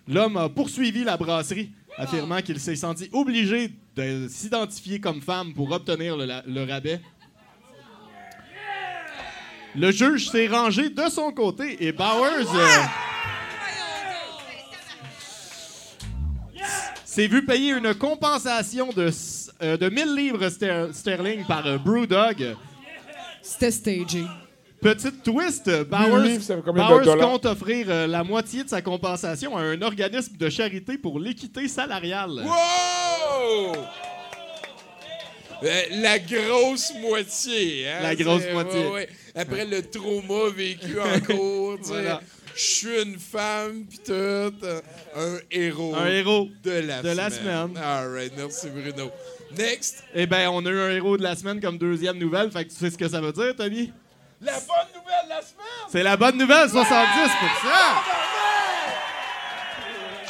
l'homme 0.08 0.38
a 0.38 0.50
poursuivi 0.50 1.04
la 1.04 1.18
brasserie, 1.18 1.72
affirmant 1.98 2.42
qu'il 2.42 2.60
s'est 2.60 2.76
senti 2.76 3.10
obligé 3.14 3.72
de 3.96 4.28
s'identifier 4.30 5.00
comme 5.00 5.22
femme 5.22 5.54
pour 5.54 5.72
obtenir 5.72 6.16
le, 6.18 6.64
rabais. 6.72 7.02
Le 9.76 9.92
juge 9.92 10.30
s'est 10.30 10.48
rangé 10.48 10.90
de 10.90 11.10
son 11.10 11.32
côté 11.32 11.84
et 11.86 11.92
Bowers 11.92 12.46
euh, 12.56 12.84
s'est 17.04 17.28
vu 17.28 17.46
payer 17.46 17.72
une 17.72 17.94
compensation 17.94 18.90
de, 18.94 19.10
euh, 19.62 19.78
de 19.78 19.90
1000 19.90 20.16
livres 20.16 20.48
ster- 20.50 20.94
sterling 20.94 21.46
par 21.46 21.66
euh, 21.66 21.78
Brewdog. 21.78 22.56
C'était 23.42 23.72
stagé. 23.72 24.26
Petite 24.82 25.24
twist, 25.24 25.68
euh, 25.68 25.84
Bowers, 25.84 27.18
compte 27.20 27.46
offrir 27.46 27.88
euh, 27.90 28.08
la 28.08 28.24
moitié 28.24 28.64
de 28.64 28.70
sa 28.70 28.82
compensation 28.82 29.58
à 29.58 29.62
un 29.62 29.82
organisme 29.82 30.38
de 30.38 30.50
charité 30.50 30.98
pour 30.98 31.20
l'équité 31.20 31.68
salariale. 31.68 32.44
Wow! 32.46 33.76
Euh, 35.64 35.82
la 35.92 36.20
grosse 36.20 36.94
moitié. 37.02 37.88
Hein? 37.88 38.00
La 38.04 38.16
grosse 38.16 38.44
moitié. 38.52 38.86
ouais, 38.86 38.92
ouais. 38.92 39.10
Après 39.34 39.66
le 39.66 39.82
trauma 39.82 40.50
vécu 40.56 41.00
en 41.00 41.20
cours, 41.26 41.78
tu. 41.78 41.88
Voilà. 41.88 42.22
Je 42.54 42.62
suis 42.62 43.02
une 43.04 43.18
femme, 43.18 43.86
pis 43.90 44.00
tout. 44.00 44.14
Un 44.14 45.38
héros. 45.52 45.96
Un 45.96 46.08
héros 46.08 46.50
de 46.64 46.72
la 46.72 47.02
de 47.02 47.10
semaine. 47.10 47.18
la 47.18 47.30
semaine. 47.30 47.78
All 47.78 48.12
right, 48.14 48.34
merci 48.38 48.68
Bruno. 48.70 49.12
Next. 49.58 50.04
Eh 50.14 50.26
ben, 50.26 50.50
on 50.50 50.66
a 50.66 50.70
eu 50.70 50.80
un 50.80 50.92
héros 50.92 51.18
de 51.18 51.24
la 51.24 51.36
semaine 51.36 51.60
comme 51.60 51.78
deuxième 51.78 52.18
nouvelle. 52.18 52.52
Fait 52.52 52.66
que 52.66 52.70
tu 52.70 52.76
sais 52.76 52.92
ce 52.92 52.98
que 52.98 53.08
ça 53.08 53.20
veut 53.20 53.32
dire, 53.34 53.56
Tommy? 53.56 53.92
La 54.42 54.54
bonne 54.54 54.88
nouvelle 54.94 55.26
de 55.26 55.30
la 55.30 55.42
semaine! 55.42 55.90
C'est 55.90 56.04
la 56.04 56.18
bonne 56.18 56.38
nouvelle, 56.38 56.70
70 56.70 56.86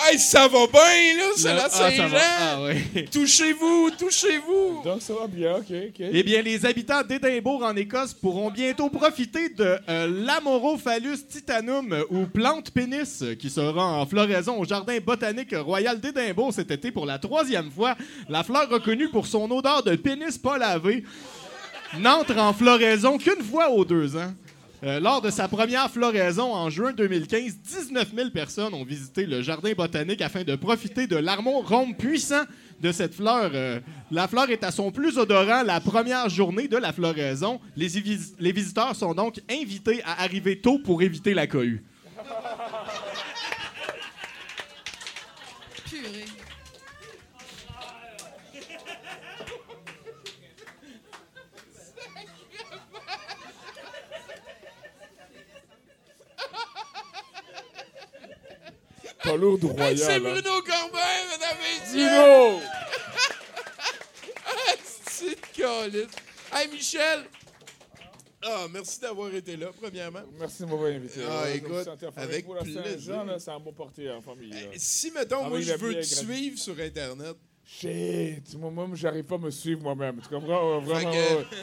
Hey, 0.08 0.20
ça 0.20 0.48
va 0.48 0.68
bien, 0.68 1.18
là, 1.18 1.24
c'est 1.36 1.54
la 1.54 1.66
ah, 1.66 1.70
ça 1.70 1.90
Saint-Jean! 1.90 2.10
va. 2.10 2.20
Ah, 2.40 2.60
oui. 2.62 3.06
Touchez-vous, 3.12 3.90
touchez-vous! 3.98 4.84
Donc, 4.84 5.02
ça 5.02 5.14
va 5.14 5.26
bien, 5.26 5.56
OK, 5.56 5.72
OK. 5.72 5.96
Eh 6.00 6.22
bien, 6.22 6.44
les 6.44 6.64
habitants 6.64 7.02
d'Édimbourg 7.02 7.64
en 7.64 7.76
Écosse 7.76 8.14
pourront 8.14 8.52
bientôt 8.52 8.90
profiter 8.90 9.50
de 9.50 9.80
euh, 9.90 10.08
l'Amorophallus 10.26 11.26
titanum 11.28 11.92
euh, 11.92 12.04
ou 12.12 12.28
plante 12.28 12.70
pénis 12.70 13.24
euh, 13.24 13.34
qui 13.34 13.50
sera 13.50 13.84
en 13.84 14.06
floraison 14.06 14.60
au 14.60 14.66
Jardin 14.66 14.98
botanique 15.00 15.56
royal 15.56 16.00
d'Édimbourg 16.00 16.54
cet 16.54 16.70
été 16.70 16.92
pour 16.92 17.08
la 17.08 17.18
troisième 17.18 17.72
fois. 17.72 17.96
La 18.30 18.44
fleur 18.44 18.70
reconnue 18.70 19.10
pour 19.10 19.26
son 19.26 19.50
odeur 19.50 19.82
de 19.82 19.96
pénis 19.96 20.38
pas 20.38 20.60
lavé 20.60 21.04
n'entre 22.00 22.38
en 22.38 22.54
floraison 22.54 23.18
qu'une 23.18 23.44
fois 23.44 23.70
aux 23.70 23.86
deux 23.86 24.16
ans. 24.16 24.34
Euh, 24.84 25.00
lors 25.00 25.22
de 25.22 25.30
sa 25.32 25.48
première 25.48 25.90
floraison 25.90 26.54
en 26.54 26.70
juin 26.70 26.92
2015, 26.92 27.58
19 27.60 28.10
000 28.16 28.30
personnes 28.30 28.74
ont 28.74 28.84
visité 28.84 29.26
le 29.26 29.42
jardin 29.42 29.72
botanique 29.74 30.22
afin 30.22 30.44
de 30.44 30.56
profiter 30.56 31.08
de 31.08 31.16
l'arôme 31.16 31.96
puissant 31.96 32.44
de 32.82 32.92
cette 32.92 33.16
fleur. 33.16 33.52
Euh, 33.54 33.80
la 34.12 34.28
fleur 34.28 34.50
est 34.50 34.64
à 34.64 34.72
son 34.72 34.92
plus 34.92 35.18
odorant 35.18 35.64
la 35.64 35.80
première 35.80 36.30
journée 36.30 36.68
de 36.68 36.78
la 36.78 36.92
floraison. 36.92 37.60
Les, 37.76 37.88
les 38.40 38.52
visiteurs 38.52 38.96
sont 38.96 39.14
donc 39.14 39.40
invités 39.50 40.04
à 40.04 40.22
arriver 40.22 40.60
tôt 40.60 40.78
pour 40.78 41.02
éviter 41.02 41.34
la 41.34 41.48
cohue. 41.48 41.84
Pas 59.36 59.42
lourd 59.42 59.58
du 59.58 59.66
royal. 59.66 59.92
Hey, 59.92 59.98
c'est 59.98 60.14
hein. 60.14 60.20
Bruno 60.22 60.62
Corbin, 60.62 61.00
mesdames 61.30 61.58
et 61.60 61.80
messieurs! 61.82 62.08
Bruno! 62.08 62.62
Ah, 64.46 64.76
c'est 65.12 65.92
de. 65.92 66.08
Hey, 66.54 66.68
Michel! 66.72 67.26
Ah, 68.42 68.68
merci 68.72 69.02
d'avoir 69.02 69.34
été 69.36 69.58
là, 69.58 69.72
premièrement. 69.78 70.22
Merci 70.40 70.62
de 70.62 70.68
m'avoir 70.68 70.90
invité. 70.90 71.20
Ah, 71.30 71.50
écoute, 71.54 71.86
avec 72.16 72.48
plaisir. 72.48 72.84
Saint-Jean, 72.86 73.26
là, 73.26 73.40
c'est 73.40 73.52
un 73.52 73.60
bon 73.60 73.74
parti 73.74 74.10
en 74.10 74.22
famille. 74.22 74.52
là. 74.52 74.70
Si, 74.78 75.12
mettons, 75.12 75.50
moi, 75.50 75.60
je 75.60 75.74
veux 75.74 75.96
te 75.96 76.02
suivre 76.04 76.58
sur 76.58 76.80
Internet, 76.80 77.36
Shit, 77.68 78.56
moi-même, 78.60 78.96
j'arrive 78.96 79.24
pas 79.24 79.36
à 79.36 79.38
me 79.40 79.50
suivre 79.50 79.82
moi-même. 79.82 80.18
Tu 80.22 80.30
comprends? 80.30 80.80
Vraiment. 80.82 81.12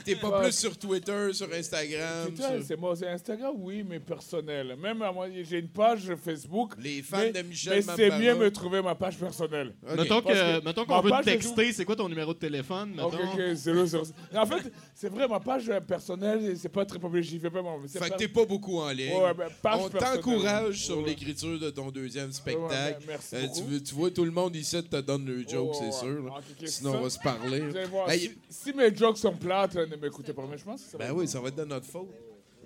t'es 0.04 0.16
pas 0.16 0.40
plus 0.42 0.52
sur 0.52 0.76
Twitter, 0.76 1.32
sur 1.32 1.46
Instagram. 1.52 2.34
Sur- 2.36 2.46
c'est 2.66 2.76
moi, 2.76 2.96
c'est 2.96 3.06
Instagram, 3.08 3.52
oui, 3.58 3.84
mais 3.88 4.00
personnel. 4.00 4.74
Même 4.82 5.00
à 5.02 5.12
moi, 5.12 5.28
j'ai 5.44 5.60
une 5.60 5.68
page 5.68 6.12
Facebook. 6.16 6.72
Les 6.82 7.02
fans 7.02 7.18
mais, 7.18 7.32
de 7.32 7.42
Michel 7.42 7.74
Mais 7.86 7.94
c'est 7.96 8.10
mieux 8.18 8.34
me 8.34 8.50
trouver 8.50 8.82
ma 8.82 8.96
page 8.96 9.16
personnelle. 9.16 9.74
Que- 9.86 10.64
mettons 10.64 10.84
qu'on 10.84 11.00
veut 11.02 11.10
te 11.12 11.22
texter, 11.24 11.72
c'est 11.72 11.84
quoi 11.84 11.94
ton 11.94 12.08
numéro 12.08 12.34
de 12.34 12.38
téléphone? 12.40 12.98
Ok, 13.00 13.12
mettons? 13.12 13.32
ok, 13.34 13.54
zéro, 13.54 13.86
zéro. 13.86 14.04
En 14.34 14.46
fait, 14.46 14.72
c'est 14.96 15.08
vrai, 15.08 15.28
ma 15.28 15.38
page 15.38 15.70
personnelle, 15.86 16.56
c'est 16.58 16.68
pas 16.68 16.84
très 16.84 16.98
populaire. 16.98 17.22
J'y 17.22 17.38
vais 17.38 17.48
pas. 17.50 17.62
c'est 17.86 17.98
Fait 18.00 18.06
que 18.06 18.10
pas- 18.10 18.16
t'es 18.16 18.28
pas 18.28 18.44
beaucoup 18.44 18.78
en 18.80 18.90
ligne. 18.90 19.14
Ouais, 19.14 19.34
ben, 19.34 19.46
page 19.62 19.80
On 19.84 19.88
t'encourage 19.88 20.84
sur 20.84 20.98
Ouais. 20.98 21.04
l'écriture 21.10 21.60
de 21.60 21.70
ton 21.70 21.90
deuxième 21.92 22.26
Ouais, 22.26 22.32
spectacle. 22.32 22.98
ben, 22.98 23.04
merci 23.06 23.36
Euh, 23.36 23.42
tu, 23.54 23.60
beaucoup. 23.60 23.72
veux- 23.74 23.82
tu 23.82 23.94
vois, 23.94 24.10
tout 24.10 24.24
le 24.24 24.32
monde 24.32 24.56
ici 24.56 24.82
te 24.82 24.96
donne 25.00 25.26
le 25.26 25.46
joke, 25.48 25.74
c'est. 25.76 25.91
Sûr. 25.92 26.22
là. 26.24 26.30
Ok, 26.36 26.44
ok, 26.60 26.68
Sinon, 26.68 26.94
on 26.96 27.00
va 27.02 27.10
se 27.10 27.18
parler. 27.18 27.60
Vous 27.60 27.76
allez 27.76 27.86
voir, 27.86 28.10
Hey, 28.10 28.20
si, 28.48 28.70
si 28.70 28.72
mes 28.72 28.94
jokes 28.94 29.18
sont 29.18 29.36
plates, 29.36 29.74
ne 29.74 29.96
m'écoutez 29.96 30.32
pas. 30.32 30.42
Mais 30.50 30.58
je 30.58 30.64
pense 30.64 30.82
que 30.82 30.90
ça 30.90 30.98
va 30.98 31.04
Ben 31.04 31.10
être 31.10 31.16
oui, 31.16 31.28
ça 31.28 31.40
va 31.40 31.48
être 31.48 31.56
de 31.56 31.64
notre 31.64 31.86
faute. 31.86 32.08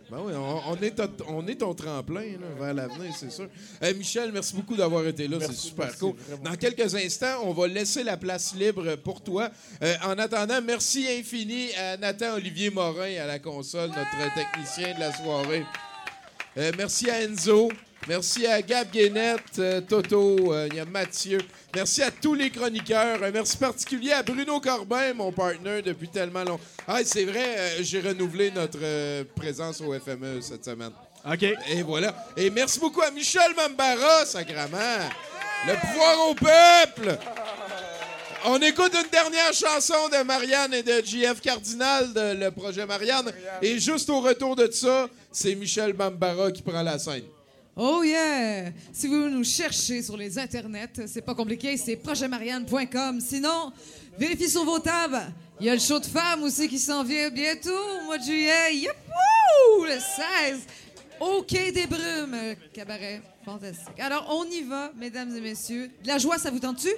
Ben 0.08 0.18
oui, 0.24 0.32
on, 0.36 0.60
on 0.70 0.76
est, 0.76 0.92
ton, 0.92 1.10
on 1.26 1.46
est 1.48 1.56
ton 1.56 1.74
tremplin 1.74 2.20
là, 2.40 2.46
vers 2.56 2.74
l'avenir, 2.74 3.12
c'est 3.18 3.28
sûr. 3.32 3.48
Euh, 3.82 3.92
Michel, 3.94 4.30
merci 4.30 4.54
beaucoup 4.54 4.76
d'avoir 4.76 5.04
été 5.04 5.26
là, 5.26 5.38
c'est 5.40 5.52
super 5.52 5.86
merci, 5.86 5.98
cool. 5.98 6.14
vraiment. 6.28 6.44
Dans 6.50 6.54
quelques 6.56 6.94
instants, 6.94 7.40
on 7.42 7.52
va 7.52 7.66
laisser 7.66 8.04
la 8.04 8.16
place 8.16 8.54
libre 8.54 8.94
pour 8.94 9.20
toi. 9.20 9.50
Euh, 9.82 9.94
en 10.04 10.16
attendant, 10.16 10.62
merci 10.62 11.08
infini 11.08 11.74
à 11.74 11.96
Nathan 11.96 12.34
Olivier 12.34 12.70
Morin 12.70 13.16
à 13.20 13.26
la 13.26 13.40
console, 13.40 13.88
notre 13.88 14.34
technicien 14.34 14.94
de 14.94 15.00
la 15.00 15.12
soirée. 15.12 15.64
Euh, 16.56 16.70
merci 16.78 17.10
à 17.10 17.22
Enzo. 17.24 17.68
Merci 18.08 18.46
à 18.46 18.62
Gab 18.62 18.88
Guénette, 18.92 19.58
euh, 19.58 19.80
Toto, 19.80 20.52
euh, 20.52 20.68
il 20.70 20.76
y 20.76 20.80
a 20.80 20.84
Mathieu. 20.84 21.38
Merci 21.74 22.04
à 22.04 22.12
tous 22.12 22.34
les 22.34 22.50
chroniqueurs. 22.50 23.20
Un 23.20 23.32
merci 23.32 23.56
particulier 23.56 24.12
à 24.12 24.22
Bruno 24.22 24.60
Corbin, 24.60 25.12
mon 25.12 25.32
partner 25.32 25.82
depuis 25.82 26.06
tellement 26.06 26.44
longtemps. 26.44 26.60
Ah, 26.86 27.00
c'est 27.04 27.24
vrai, 27.24 27.56
euh, 27.58 27.78
j'ai 27.80 28.00
renouvelé 28.00 28.52
notre 28.52 28.78
présence 29.34 29.80
au 29.80 29.92
FME 29.92 30.40
cette 30.40 30.64
semaine. 30.64 30.92
OK. 31.28 31.42
Et 31.42 31.82
voilà. 31.82 32.14
Et 32.36 32.48
merci 32.48 32.78
beaucoup 32.78 33.02
à 33.02 33.10
Michel 33.10 33.52
Mambara, 33.56 34.24
sacrament. 34.24 35.10
Le 35.66 35.74
pouvoir 35.74 36.30
au 36.30 36.34
peuple. 36.34 37.18
On 38.44 38.62
écoute 38.62 38.92
une 38.94 39.10
dernière 39.10 39.52
chanson 39.52 40.08
de 40.12 40.22
Marianne 40.22 40.74
et 40.74 40.84
de 40.84 41.04
JF 41.04 41.40
Cardinal 41.40 42.12
de 42.12 42.44
le 42.44 42.52
projet 42.52 42.86
Marianne. 42.86 43.32
Et 43.60 43.80
juste 43.80 44.08
au 44.10 44.20
retour 44.20 44.54
de 44.54 44.70
ça, 44.70 45.08
c'est 45.32 45.56
Michel 45.56 45.92
Mambara 45.94 46.52
qui 46.52 46.62
prend 46.62 46.82
la 46.82 47.00
scène. 47.00 47.24
Oh 47.78 48.02
yeah! 48.02 48.70
Si 48.90 49.06
vous 49.06 49.28
nous 49.28 49.44
cherchez 49.44 50.00
sur 50.02 50.16
les 50.16 50.38
internets, 50.38 51.06
c'est 51.06 51.20
pas 51.20 51.34
compliqué, 51.34 51.76
c'est 51.76 51.96
projetmarianne.com. 51.96 53.20
Sinon, 53.20 53.70
vérifiez 54.18 54.48
sur 54.48 54.64
vos 54.64 54.78
tables. 54.78 55.20
Il 55.60 55.66
y 55.66 55.68
a 55.70 55.74
le 55.74 55.80
show 55.80 55.98
de 55.98 56.06
femmes 56.06 56.42
aussi 56.44 56.70
qui 56.70 56.78
s'en 56.78 57.04
vient 57.04 57.28
bientôt, 57.28 57.68
au 58.00 58.04
mois 58.06 58.16
de 58.16 58.22
juillet. 58.24 58.76
Youhou! 58.76 59.84
Le 59.84 59.98
16. 59.98 60.60
Au 61.20 61.42
Quai 61.42 61.70
des 61.70 61.86
Brumes, 61.86 62.54
cabaret. 62.72 63.20
Fantastique. 63.44 64.00
Alors, 64.00 64.26
on 64.30 64.44
y 64.46 64.62
va, 64.62 64.90
mesdames 64.96 65.36
et 65.36 65.40
messieurs. 65.42 65.90
De 66.02 66.08
la 66.08 66.16
joie, 66.16 66.38
ça 66.38 66.50
vous 66.50 66.58
tente-tu? 66.58 66.88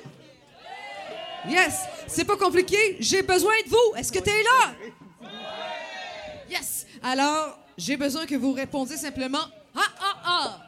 Yes! 1.49 1.75
C'est 2.07 2.25
pas 2.25 2.37
compliqué, 2.37 2.97
j'ai 3.01 3.23
besoin 3.23 3.55
de 3.65 3.71
vous. 3.71 3.97
Est-ce 3.97 4.13
que 4.13 4.21
t'es 4.21 4.43
là? 4.43 4.75
Yes! 6.49 6.87
Alors, 7.03 7.59
j'ai 7.77 7.97
besoin 7.97 8.27
que 8.27 8.37
vous 8.37 8.53
répondiez 8.53 8.97
simplement 8.97 9.45
Ah, 9.75 9.81
ah, 10.01 10.23
ah! 10.25 10.68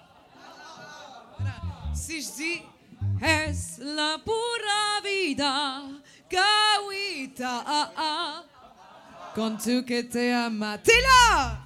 Si 2.10 2.22
je 2.22 2.30
dis 2.42 2.62
la 3.78 4.18
pura 4.18 5.00
vida, 5.04 5.82
Gawita, 6.28 7.62
ah, 7.64 7.92
ah. 7.96 8.44
Tu 9.62 9.84
que 9.84 10.02
te 10.02 10.32
ama. 10.32 10.76
Là! 10.76 11.58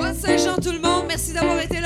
Bonne 0.00 0.14
Saint-Jean, 0.16 0.56
tout 0.56 0.72
le 0.72 0.80
monde. 0.80 1.04
Merci 1.06 1.32
d'avoir 1.32 1.60
été 1.60 1.80
là. 1.80 1.83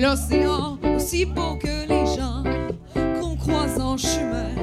L'océan, 0.00 0.78
aussi 0.94 1.24
beau 1.24 1.56
que 1.56 1.88
les 1.88 2.06
gens 2.06 2.44
qu'on 3.20 3.34
croise 3.34 3.80
en 3.80 3.96
chemin, 3.96 4.54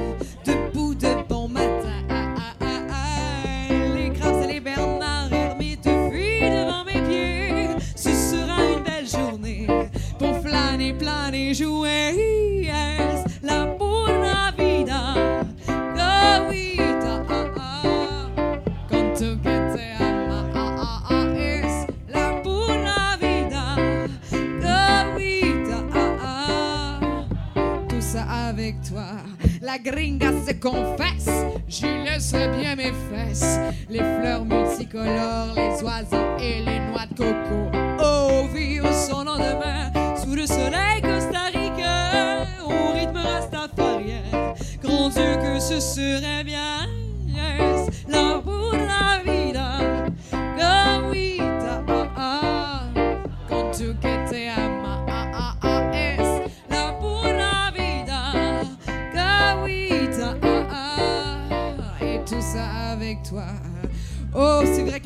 Gringa 29.82 30.32
se 30.46 30.54
confesse, 30.54 31.28
j'y 31.68 31.86
laisse 32.04 32.32
bien 32.32 32.76
mes 32.76 32.92
fesses. 33.10 33.58
Les 33.88 33.98
fleurs 33.98 34.44
multicolores, 34.44 35.54
les 35.54 35.82
oiseaux 35.82 36.36
et 36.40 36.60
les 36.60 36.80
noix 36.90 37.06
de 37.10 37.14
coco. 37.16 37.85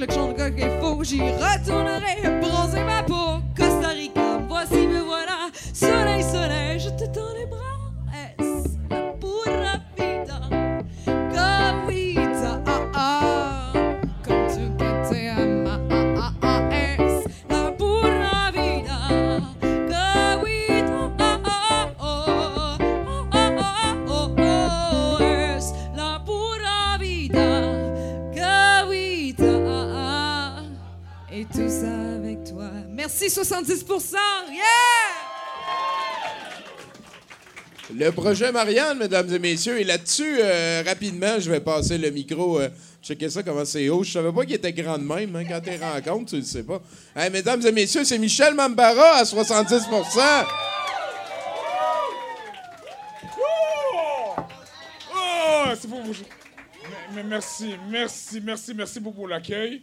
Le 0.01 0.07
chant 0.13 0.29
de 0.29 0.33
coq 0.33 0.59
est 0.59 0.81
faux. 0.81 1.05
J'y 1.05 1.21
retournerai 1.21 2.41
bronzer 2.41 2.85
ma 2.85 3.03
peau. 3.03 3.30
70%. 33.45 34.15
Yeah! 34.53 34.61
Le 37.97 38.11
projet 38.13 38.53
Marianne, 38.53 38.99
mesdames 38.99 39.33
et 39.35 39.39
messieurs, 39.39 39.81
et 39.81 39.85
là-dessus, 39.85 40.39
euh, 40.41 40.83
rapidement, 40.87 41.41
je 41.41 41.51
vais 41.51 41.61
passer 41.61 41.99
le 41.99 42.11
micro. 42.11 42.61
Euh, 42.61 42.69
checker 43.03 43.29
ça, 43.31 43.43
comment 43.43 43.65
c'est 43.65 43.89
haut. 43.89 44.05
Je 44.05 44.13
savais 44.13 44.33
pas 44.33 44.45
qu'il 44.45 44.55
était 44.55 44.73
grand 44.73 44.99
de 44.99 45.03
même. 45.03 45.35
hein, 45.35 45.45
quand 45.49 45.61
tu 45.61 45.71
rencontres, 45.83 46.31
tu 46.31 46.37
le 46.37 46.43
sais 46.43 46.63
pas. 46.63 46.81
Hey, 47.17 47.31
mesdames 47.31 47.67
et 47.67 47.73
messieurs, 47.73 48.05
c'est 48.05 48.19
Michel 48.19 48.55
Mambara 48.55 49.17
à 49.17 49.25
70 49.25 49.87
Oh, 55.13 55.65
c'est 55.81 55.89
pour 55.89 56.03
vous. 56.03 56.13
Mais, 56.13 57.17
mais 57.17 57.25
merci, 57.25 57.75
merci, 57.89 58.41
merci, 58.41 58.75
merci 58.75 59.01
beaucoup 59.01 59.17
pour 59.17 59.29
l'accueil. 59.29 59.83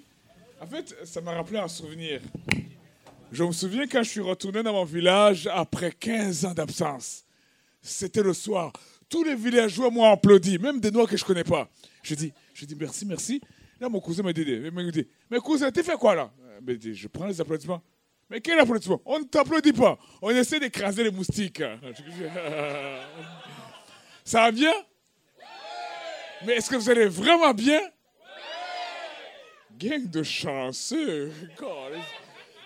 En 0.61 0.65
fait, 0.67 0.95
ça 1.03 1.19
m'a 1.21 1.33
rappelé 1.33 1.59
un 1.59 1.67
souvenir. 1.67 2.21
Je 3.31 3.43
me 3.43 3.51
souviens 3.51 3.87
quand 3.87 4.03
je 4.03 4.09
suis 4.09 4.21
retourné 4.21 4.63
dans 4.63 4.73
mon 4.73 4.85
village 4.85 5.47
après 5.51 5.91
15 5.91 6.45
ans 6.45 6.53
d'absence. 6.53 7.25
C'était 7.81 8.23
le 8.23 8.33
soir. 8.33 8.71
Tous 9.09 9.23
les 9.23 9.35
villageois 9.35 9.89
m'ont 9.89 10.05
applaudi, 10.05 10.57
même 10.57 10.79
des 10.79 10.91
Noirs 10.91 11.07
que 11.07 11.17
je 11.17 11.25
connais 11.25 11.43
pas. 11.43 11.69
Je 12.03 12.15
dis, 12.15 12.33
je 12.53 12.65
dis 12.65 12.75
merci, 12.75 13.05
merci. 13.05 13.41
Là, 13.79 13.89
mon 13.89 13.99
cousin 13.99 14.23
m'a 14.23 14.33
dit, 14.33 14.43
dit, 14.43 15.07
mais 15.29 15.39
cousin, 15.39 15.71
tu 15.71 15.83
fais 15.83 15.95
quoi 15.95 16.15
là? 16.15 16.31
Euh, 16.41 16.59
ben, 16.61 16.79
Je 16.81 17.07
prends 17.07 17.27
les 17.27 17.39
applaudissements. 17.39 17.81
Mais 18.29 18.41
quel 18.41 18.59
applaudissement? 18.59 19.01
On 19.05 19.19
ne 19.19 19.25
t'applaudit 19.25 19.73
pas. 19.73 19.97
On 20.21 20.31
essaie 20.31 20.59
d'écraser 20.59 21.03
les 21.03 21.11
moustiques. 21.11 21.61
Ça 24.25 24.41
va 24.41 24.51
bien 24.51 24.73
Mais 26.45 26.55
est-ce 26.55 26.69
que 26.69 26.75
vous 26.75 26.89
allez 26.89 27.07
vraiment 27.07 27.53
bien? 27.53 27.79
Gang 29.77 30.09
de 30.09 30.23
chanceux. 30.23 31.31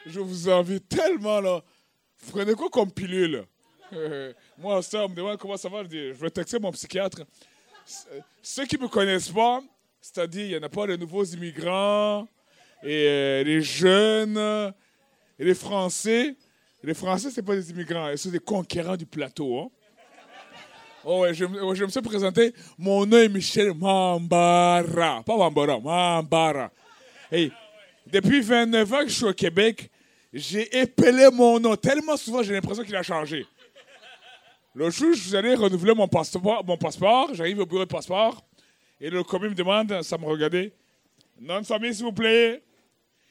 Je 0.05 0.19
vous 0.19 0.49
envie 0.49 0.81
tellement, 0.81 1.39
là. 1.39 1.61
Prenez 2.31 2.53
quoi 2.53 2.69
comme 2.69 2.91
pilule 2.91 3.45
Moi, 4.57 4.81
ça, 4.81 5.05
on 5.05 5.09
me 5.09 5.15
demande 5.15 5.37
comment 5.37 5.57
ça 5.57 5.69
va. 5.69 5.83
Je 5.83 5.87
dis, 5.89 6.07
je 6.09 6.13
vais 6.13 6.29
texter 6.29 6.59
mon 6.59 6.71
psychiatre. 6.71 7.21
Ceux 8.41 8.65
qui 8.65 8.77
ne 8.77 8.83
me 8.83 8.87
connaissent 8.87 9.29
pas, 9.29 9.61
c'est-à-dire, 9.99 10.45
il 10.45 10.49
n'y 10.49 10.57
en 10.57 10.63
a 10.63 10.69
pas 10.69 10.87
de 10.87 10.95
nouveaux 10.95 11.23
immigrants, 11.25 12.27
et 12.83 13.05
euh, 13.07 13.43
les 13.43 13.61
jeunes, 13.61 14.73
et 15.37 15.43
les 15.45 15.55
Français. 15.55 16.35
Les 16.83 16.93
Français, 16.95 17.29
ce 17.29 17.41
pas 17.41 17.55
des 17.55 17.69
immigrants, 17.69 18.09
ils 18.09 18.17
sont 18.17 18.29
des 18.29 18.39
conquérants 18.39 18.97
du 18.97 19.05
plateau. 19.05 19.59
hein. 19.59 19.67
Oh 21.03 21.21
ouais, 21.21 21.33
je, 21.33 21.45
je 21.45 21.83
me 21.83 21.89
suis 21.89 22.01
présenté. 22.01 22.53
Mon 22.77 23.05
nom 23.05 23.17
est 23.17 23.29
Michel 23.29 23.73
Mambara. 23.73 25.23
Pas 25.23 25.35
Mambara, 25.37 25.79
Mambara. 25.79 26.71
Hey, 27.31 27.51
depuis 28.07 28.41
29 28.41 28.93
ans 28.93 28.99
que 28.99 29.09
je 29.09 29.15
suis 29.15 29.25
au 29.25 29.33
Québec, 29.33 29.89
j'ai 30.33 30.79
épelé 30.79 31.29
mon 31.31 31.59
nom 31.59 31.75
tellement 31.75 32.17
souvent, 32.17 32.41
j'ai 32.41 32.53
l'impression 32.53 32.83
qu'il 32.83 32.95
a 32.95 33.03
changé. 33.03 33.45
L'autre 34.73 34.95
jour, 34.95 35.13
je 35.13 35.19
suis 35.19 35.35
allé 35.35 35.53
renouveler 35.53 35.93
mon 35.93 36.07
passeport. 36.07 36.63
Mon 36.65 36.77
passeport. 36.77 37.33
J'arrive 37.33 37.59
au 37.59 37.65
bureau 37.65 37.83
de 37.83 37.89
passeport. 37.89 38.41
Et 39.01 39.09
le 39.09 39.21
commis 39.23 39.49
me 39.49 39.55
demande, 39.55 40.01
ça 40.01 40.17
me 40.17 40.25
regardait, 40.25 40.71
nom 41.39 41.59
de 41.59 41.65
famille, 41.65 41.93
s'il 41.93 42.05
vous 42.05 42.13
plaît. 42.13 42.63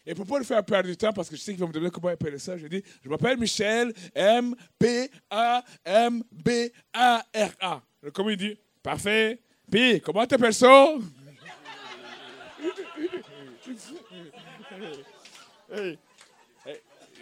Et 0.04 0.14
pour 0.14 0.26
pas 0.26 0.38
le 0.38 0.44
faire 0.44 0.64
perdre 0.64 0.88
du 0.88 0.96
temps, 0.96 1.12
parce 1.12 1.28
que 1.30 1.36
je 1.36 1.40
sais 1.40 1.52
qu'il 1.52 1.60
va 1.60 1.66
me 1.68 1.72
demander 1.72 1.92
comment 1.92 2.08
appeler 2.08 2.38
ça, 2.38 2.56
je 2.58 2.66
dis, 2.66 2.82
je 3.04 3.08
m'appelle 3.08 3.38
Michel, 3.38 3.92
M-P-A-M-B-A-R-A. 4.14 5.12
Le 8.02 8.10
commis 8.10 8.36
dit, 8.36 8.58
parfait. 8.82 9.38
Puis, 9.70 10.00
comment 10.00 10.26
t'appelles 10.26 10.54
ça? 10.54 10.94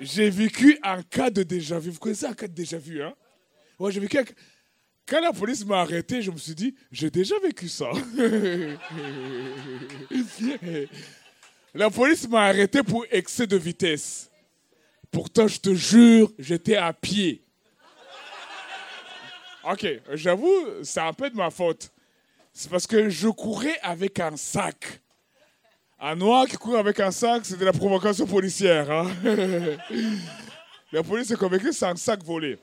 J'ai 0.01 0.31
vécu 0.31 0.79
un 0.83 1.03
cas 1.03 1.31
de 1.31 1.43
déjà-vu. 1.43 1.91
Vous 1.91 1.99
connaissez 1.99 2.27
un 2.27 2.35
cas 2.35 2.47
de 2.47 2.53
déjà-vu, 2.53 3.03
hein? 3.03 3.15
Ouais, 3.79 3.93
j'ai 3.93 4.01
vécu. 4.01 4.19
Quand 5.07 5.21
la 5.21 5.33
police 5.33 5.65
m'a 5.65 5.81
arrêté, 5.81 6.21
je 6.21 6.31
me 6.31 6.37
suis 6.37 6.55
dit, 6.55 6.75
j'ai 6.93 7.11
déjà 7.11 7.39
vécu 7.39 7.69
ça. 7.69 7.91
la 11.75 11.89
police 11.91 12.29
m'a 12.29 12.43
arrêté 12.43 12.83
pour 12.83 13.07
excès 13.11 13.47
de 13.47 13.57
vitesse. 13.57 14.31
Pourtant, 15.11 15.49
je 15.49 15.59
te 15.59 15.75
jure, 15.75 16.31
j'étais 16.39 16.77
à 16.77 16.93
pied. 16.93 17.43
Ok, 19.65 19.87
j'avoue, 20.13 20.55
c'est 20.83 21.01
un 21.01 21.15
peu 21.15 21.31
de 21.31 21.37
ma 21.37 21.51
faute. 21.51 21.91
C'est 22.53 22.71
parce 22.71 22.87
que 22.87 23.09
je 23.09 23.29
courais 23.29 23.79
avec 23.83 24.21
un 24.21 24.37
sac. 24.37 25.01
Un 26.01 26.15
noir 26.15 26.47
qui 26.47 26.57
court 26.57 26.79
avec 26.79 27.01
un 27.01 27.11
sac, 27.11 27.45
c'est 27.45 27.59
de 27.59 27.65
la 27.65 27.73
provocation 27.73 28.25
policière. 28.25 28.89
hein. 28.89 29.11
la 30.93 31.03
police 31.03 31.31
est 31.33 31.37
convaincue 31.37 31.67
que 31.67 31.73
c'est 31.73 31.87
un 31.87 31.97
sac 31.97 32.23
volé. 32.23 32.57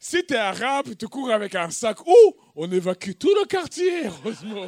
Si 0.00 0.24
tu 0.26 0.34
es 0.34 0.36
arabe 0.36 0.96
tu 0.98 1.06
cours 1.06 1.30
avec 1.30 1.54
un 1.54 1.70
sac, 1.70 1.98
oh, 2.04 2.36
on 2.56 2.70
évacue 2.72 3.12
tout 3.12 3.32
le 3.40 3.46
quartier, 3.46 4.06
heureusement. 4.06 4.66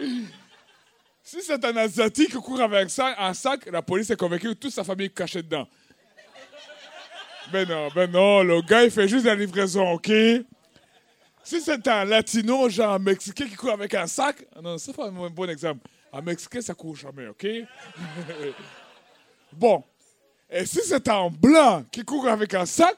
si 1.22 1.42
c'est 1.42 1.64
un 1.64 1.76
asiatique 1.76 2.32
qui 2.32 2.38
court 2.38 2.60
avec 2.60 2.90
un 2.98 3.34
sac, 3.34 3.66
la 3.70 3.80
police 3.80 4.10
est 4.10 4.16
convaincue 4.16 4.48
que 4.48 4.54
toute 4.54 4.72
sa 4.72 4.82
famille 4.82 5.06
est 5.06 5.14
cachée 5.14 5.42
dedans. 5.42 5.68
Ben 7.52 7.68
non, 7.68 7.88
ben 7.94 8.10
non, 8.10 8.42
le 8.42 8.60
gars, 8.62 8.84
il 8.84 8.90
fait 8.90 9.06
juste 9.06 9.26
la 9.26 9.36
livraison, 9.36 9.92
OK? 9.92 10.10
Si 11.44 11.60
c'est 11.60 11.86
un 11.86 12.04
latino, 12.04 12.68
genre 12.68 12.94
un 12.94 12.98
mexicain 12.98 13.46
qui 13.46 13.54
court 13.54 13.70
avec 13.70 13.94
un 13.94 14.08
sac, 14.08 14.44
ah 14.56 14.60
non, 14.60 14.76
c'est 14.76 14.96
pas 14.96 15.06
un 15.06 15.30
bon 15.30 15.48
exemple. 15.48 15.86
Un 16.14 16.20
mexicain, 16.20 16.60
ça 16.60 16.74
court 16.74 16.94
jamais, 16.94 17.26
OK? 17.26 17.44
bon. 19.52 19.82
Et 20.48 20.64
si 20.64 20.78
c'est 20.84 21.08
un 21.08 21.28
blanc 21.28 21.84
qui 21.90 22.04
court 22.04 22.28
avec 22.28 22.54
un 22.54 22.64
sac, 22.64 22.96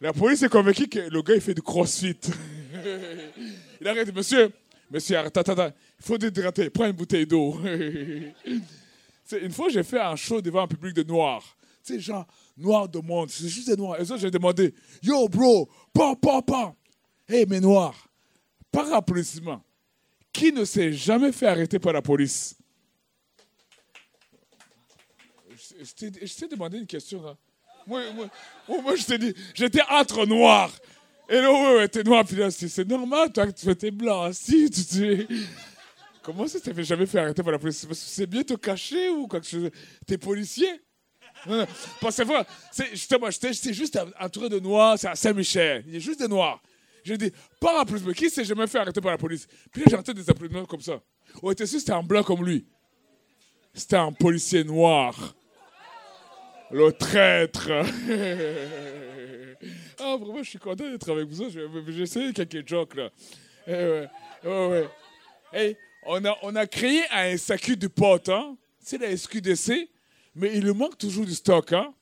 la 0.00 0.14
police 0.14 0.42
est 0.42 0.48
convaincue 0.48 0.88
que 0.88 1.00
le 1.00 1.20
gars, 1.20 1.34
il 1.34 1.42
fait 1.42 1.52
du 1.52 1.60
crossfit. 1.60 2.18
il 3.80 3.86
arrête, 3.86 4.14
monsieur, 4.14 4.50
monsieur, 4.90 5.18
arrête, 5.18 5.36
attends, 5.36 5.52
attends, 5.52 5.74
il 6.00 6.06
faut 6.06 6.16
déhydrater, 6.16 6.70
prends 6.70 6.86
une 6.86 6.92
bouteille 6.92 7.26
d'eau. 7.26 7.60
Une 9.40 9.52
fois, 9.52 9.68
j'ai 9.68 9.82
fait 9.82 10.00
un 10.00 10.16
show 10.16 10.40
devant 10.40 10.62
un 10.62 10.68
public 10.68 10.94
de 10.94 11.02
noirs. 11.02 11.56
Tu 11.84 11.94
sais, 11.94 12.00
genre, 12.00 12.26
noirs 12.56 12.88
de 12.88 13.00
monde, 13.00 13.30
c'est 13.30 13.48
juste 13.48 13.68
des 13.68 13.76
noirs. 13.76 14.00
Et 14.00 14.04
ça, 14.04 14.16
j'ai 14.16 14.30
demandé, 14.30 14.74
yo, 15.02 15.28
bro, 15.28 15.68
pa, 15.92 16.14
pa, 16.20 16.42
pa. 16.42 16.74
Hey, 17.28 17.46
mes 17.46 17.60
noirs, 17.60 18.08
par 18.70 18.92
applaudissement, 18.92 19.62
qui 20.32 20.52
ne 20.52 20.64
s'est 20.64 20.92
jamais 20.92 21.32
fait 21.32 21.46
arrêter 21.46 21.78
par 21.78 21.92
la 21.92 22.02
police? 22.02 22.56
Je, 25.80 25.92
t'ai- 26.36 26.48
demandé 26.48 26.78
une 26.78 26.86
question. 26.86 27.36
Moi, 27.86 28.02
moi, 28.68 28.96
je 28.96 29.04
t'ai 29.04 29.18
dit, 29.18 29.34
j'étais 29.54 29.82
entre 29.90 30.24
noirs. 30.26 30.72
Et 31.28 31.36
là, 31.36 31.50
ouais, 31.50 31.76
ouais, 31.76 31.88
t'es 31.88 32.02
noir. 32.02 32.24
Puis 32.24 32.36
c'est 32.50 32.86
normal, 32.88 33.32
toi, 33.32 33.46
que 33.46 33.52
tu 33.52 33.68
étais 33.68 33.90
blanc. 33.90 34.32
Si, 34.32 34.70
tu. 34.70 35.26
Comment 36.22 36.46
ça, 36.46 36.60
t'as 36.60 36.80
jamais 36.82 37.06
fait 37.06 37.18
arrêter 37.18 37.42
par 37.42 37.52
la 37.52 37.58
police? 37.58 37.84
Que 37.86 37.94
C'est 37.94 38.26
bien 38.26 38.42
te 38.44 38.54
cacher 38.54 39.08
ou 39.08 39.26
quelque 39.26 39.46
chose? 39.46 39.70
T'es 40.06 40.18
policier? 40.18 40.80
Non, 41.46 41.56
non. 41.56 41.66
Parce 42.00 42.16
que 42.16 42.22
c'est 42.70 42.90
justement, 42.90 43.28
j'étais 43.30 43.72
juste 43.72 43.98
entouré 44.20 44.48
de 44.48 44.60
noirs, 44.60 44.98
c'est 44.98 45.08
à 45.08 45.16
Saint-Michel. 45.16 45.82
Il 45.88 45.94
y 45.94 45.96
a 45.96 45.98
juste 45.98 46.20
des 46.20 46.28
noirs. 46.28 46.62
J'ai 47.04 47.18
dit, 47.18 47.32
par 47.60 47.78
applaudissement, 47.80 48.12
qui 48.12 48.30
s'est 48.30 48.44
jamais 48.44 48.66
fait 48.66 48.78
arrêter 48.78 49.00
par 49.00 49.10
la 49.12 49.18
police? 49.18 49.46
Puis 49.72 49.82
entendu 49.94 50.22
des 50.22 50.30
applaudissements 50.30 50.66
comme 50.66 50.80
ça. 50.80 51.00
On 51.42 51.50
était 51.50 51.66
sûr 51.66 51.80
c'était 51.80 51.92
un 51.92 52.02
blanc 52.02 52.22
comme 52.22 52.44
lui? 52.44 52.66
C'était 53.74 53.96
un 53.96 54.12
policier 54.12 54.64
noir. 54.64 55.34
Le 56.70 56.92
traître. 56.92 57.68
ah, 59.98 60.16
vraiment, 60.16 60.42
je 60.42 60.50
suis 60.50 60.58
content 60.58 60.88
d'être 60.90 61.10
avec 61.10 61.28
vous. 61.28 61.50
Je- 61.50 62.02
essayé 62.02 62.32
quelques 62.32 62.66
jokes, 62.66 62.94
là. 62.94 63.10
Eh 63.66 63.72
ouais, 63.72 64.08
ouais, 64.44 64.68
ouais. 64.68 64.88
Hey, 65.52 65.76
on, 66.04 66.24
a, 66.24 66.36
on 66.42 66.56
a 66.56 66.66
créé 66.66 67.02
un 67.12 67.36
SAQ 67.36 67.76
de 67.76 67.88
potes, 67.88 68.28
hein? 68.28 68.56
C'est 68.78 68.98
la 68.98 69.16
SQDC, 69.16 69.88
mais 70.34 70.56
il 70.56 70.72
manque 70.72 70.98
toujours 70.98 71.24
du 71.26 71.34
stock, 71.34 71.72
hein? 71.72 71.92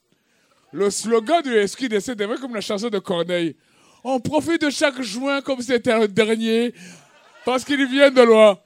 Le 0.72 0.88
slogan 0.90 1.42
du 1.42 1.66
SQDC 1.66 2.14
devait 2.14 2.36
comme 2.36 2.54
la 2.54 2.60
chanson 2.60 2.88
de 2.88 2.98
Corneille. 3.00 3.56
On 4.02 4.20
profite 4.20 4.62
de 4.62 4.70
chaque 4.70 5.00
joint 5.02 5.42
comme 5.42 5.60
c'était 5.60 5.98
le 5.98 6.08
dernier, 6.08 6.72
parce 7.44 7.64
qu'il 7.64 7.86
vient 7.86 8.10
de 8.10 8.22
loin. 8.22 8.58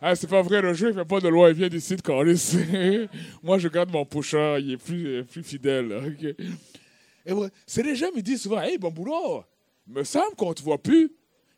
Ah, 0.00 0.14
c'est 0.14 0.26
pas 0.26 0.42
vrai, 0.42 0.60
le 0.60 0.74
jeu, 0.74 0.88
il 0.88 0.94
vient 0.94 1.04
pas 1.04 1.20
de 1.20 1.28
loin, 1.28 1.48
il 1.48 1.54
vient 1.54 1.68
d'ici 1.68 1.96
de 1.96 2.02
Carlis. 2.02 2.56
Moi, 3.42 3.58
je 3.58 3.68
garde 3.68 3.90
mon 3.90 4.04
pochard, 4.04 4.58
il 4.58 4.72
est 4.72 4.76
plus, 4.76 5.24
plus 5.24 5.42
fidèle. 5.42 5.92
ok. 5.92 6.46
Et 7.26 7.32
ouais, 7.32 7.48
c'est 7.66 7.82
les 7.82 7.96
gens 7.96 8.08
me 8.14 8.20
disent 8.20 8.42
souvent, 8.42 8.60
hey, 8.60 8.76
bon 8.76 8.90
boulot, 8.90 9.44
me 9.86 10.04
semble 10.04 10.34
qu'on 10.36 10.52
te 10.52 10.62
voit 10.62 10.76
plus. 10.76 11.10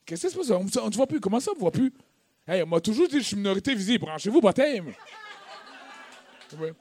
Qu'est-ce 0.04 0.28
qui 0.28 0.32
se 0.32 0.38
passe? 0.38 0.50
On, 0.50 0.90
te 0.90 0.96
voit 0.96 1.08
plus. 1.08 1.18
Comment 1.18 1.40
ça, 1.40 1.50
on 1.50 1.54
te 1.54 1.60
voit 1.60 1.72
plus? 1.72 1.92
Hey, 2.46 2.62
on 2.62 2.66
m'a 2.66 2.80
toujours 2.80 3.08
dit 3.08 3.18
je 3.18 3.24
suis 3.24 3.36
minorité 3.36 3.74
visible. 3.74 4.04
Branchez-vous, 4.04 4.40
baptême. 4.40 4.92
Ouais. 6.60 6.72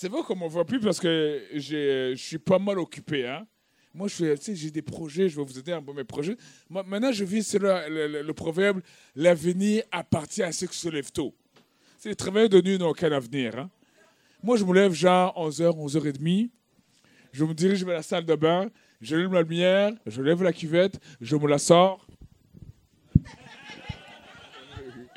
C'est 0.00 0.08
vrai 0.08 0.22
qu'on 0.22 0.36
me 0.36 0.46
voit 0.46 0.64
plus 0.64 0.78
parce 0.78 1.00
que 1.00 1.42
j'ai- 1.54 2.14
je 2.14 2.22
suis 2.22 2.38
pas 2.38 2.60
mal 2.60 2.78
occupé. 2.78 3.26
Hein? 3.26 3.44
Moi, 3.92 4.06
je 4.06 4.36
j'ai 4.54 4.70
des 4.70 4.80
projets, 4.80 5.28
je 5.28 5.36
vais 5.36 5.44
vous 5.44 5.58
aider 5.58 5.72
un 5.72 5.82
peu 5.82 5.92
mes 5.92 6.04
projets. 6.04 6.36
Maintenant, 6.70 7.10
je 7.10 7.24
vis 7.24 7.52
le, 7.54 8.30
proverbe 8.30 8.80
l'avenir 9.16 9.82
appartient 9.90 10.44
à 10.44 10.52
ceux 10.52 10.68
qui 10.68 10.78
se 10.78 10.88
lèvent 10.88 11.10
tôt. 11.10 11.34
Les 12.04 12.14
travailleurs 12.14 12.48
de 12.48 12.60
nuit 12.60 12.78
n'ont 12.78 12.90
aucun 12.90 13.10
avenir. 13.10 13.58
Hein? 13.58 13.70
Moi, 14.40 14.56
je 14.56 14.64
me 14.64 14.72
lève 14.72 14.92
genre 14.92 15.36
11h, 15.36 15.76
11h30. 15.76 16.48
Je 17.32 17.44
me 17.44 17.52
dirige 17.52 17.84
vers 17.84 17.96
la 17.96 18.02
salle 18.04 18.24
de 18.24 18.36
bain. 18.36 18.70
J'allume 19.00 19.32
la 19.32 19.42
lumière, 19.42 19.90
je 20.06 20.22
lève 20.22 20.44
la 20.44 20.52
cuvette, 20.52 21.00
je 21.20 21.34
me 21.34 21.48
la 21.48 21.58
sors. 21.58 22.06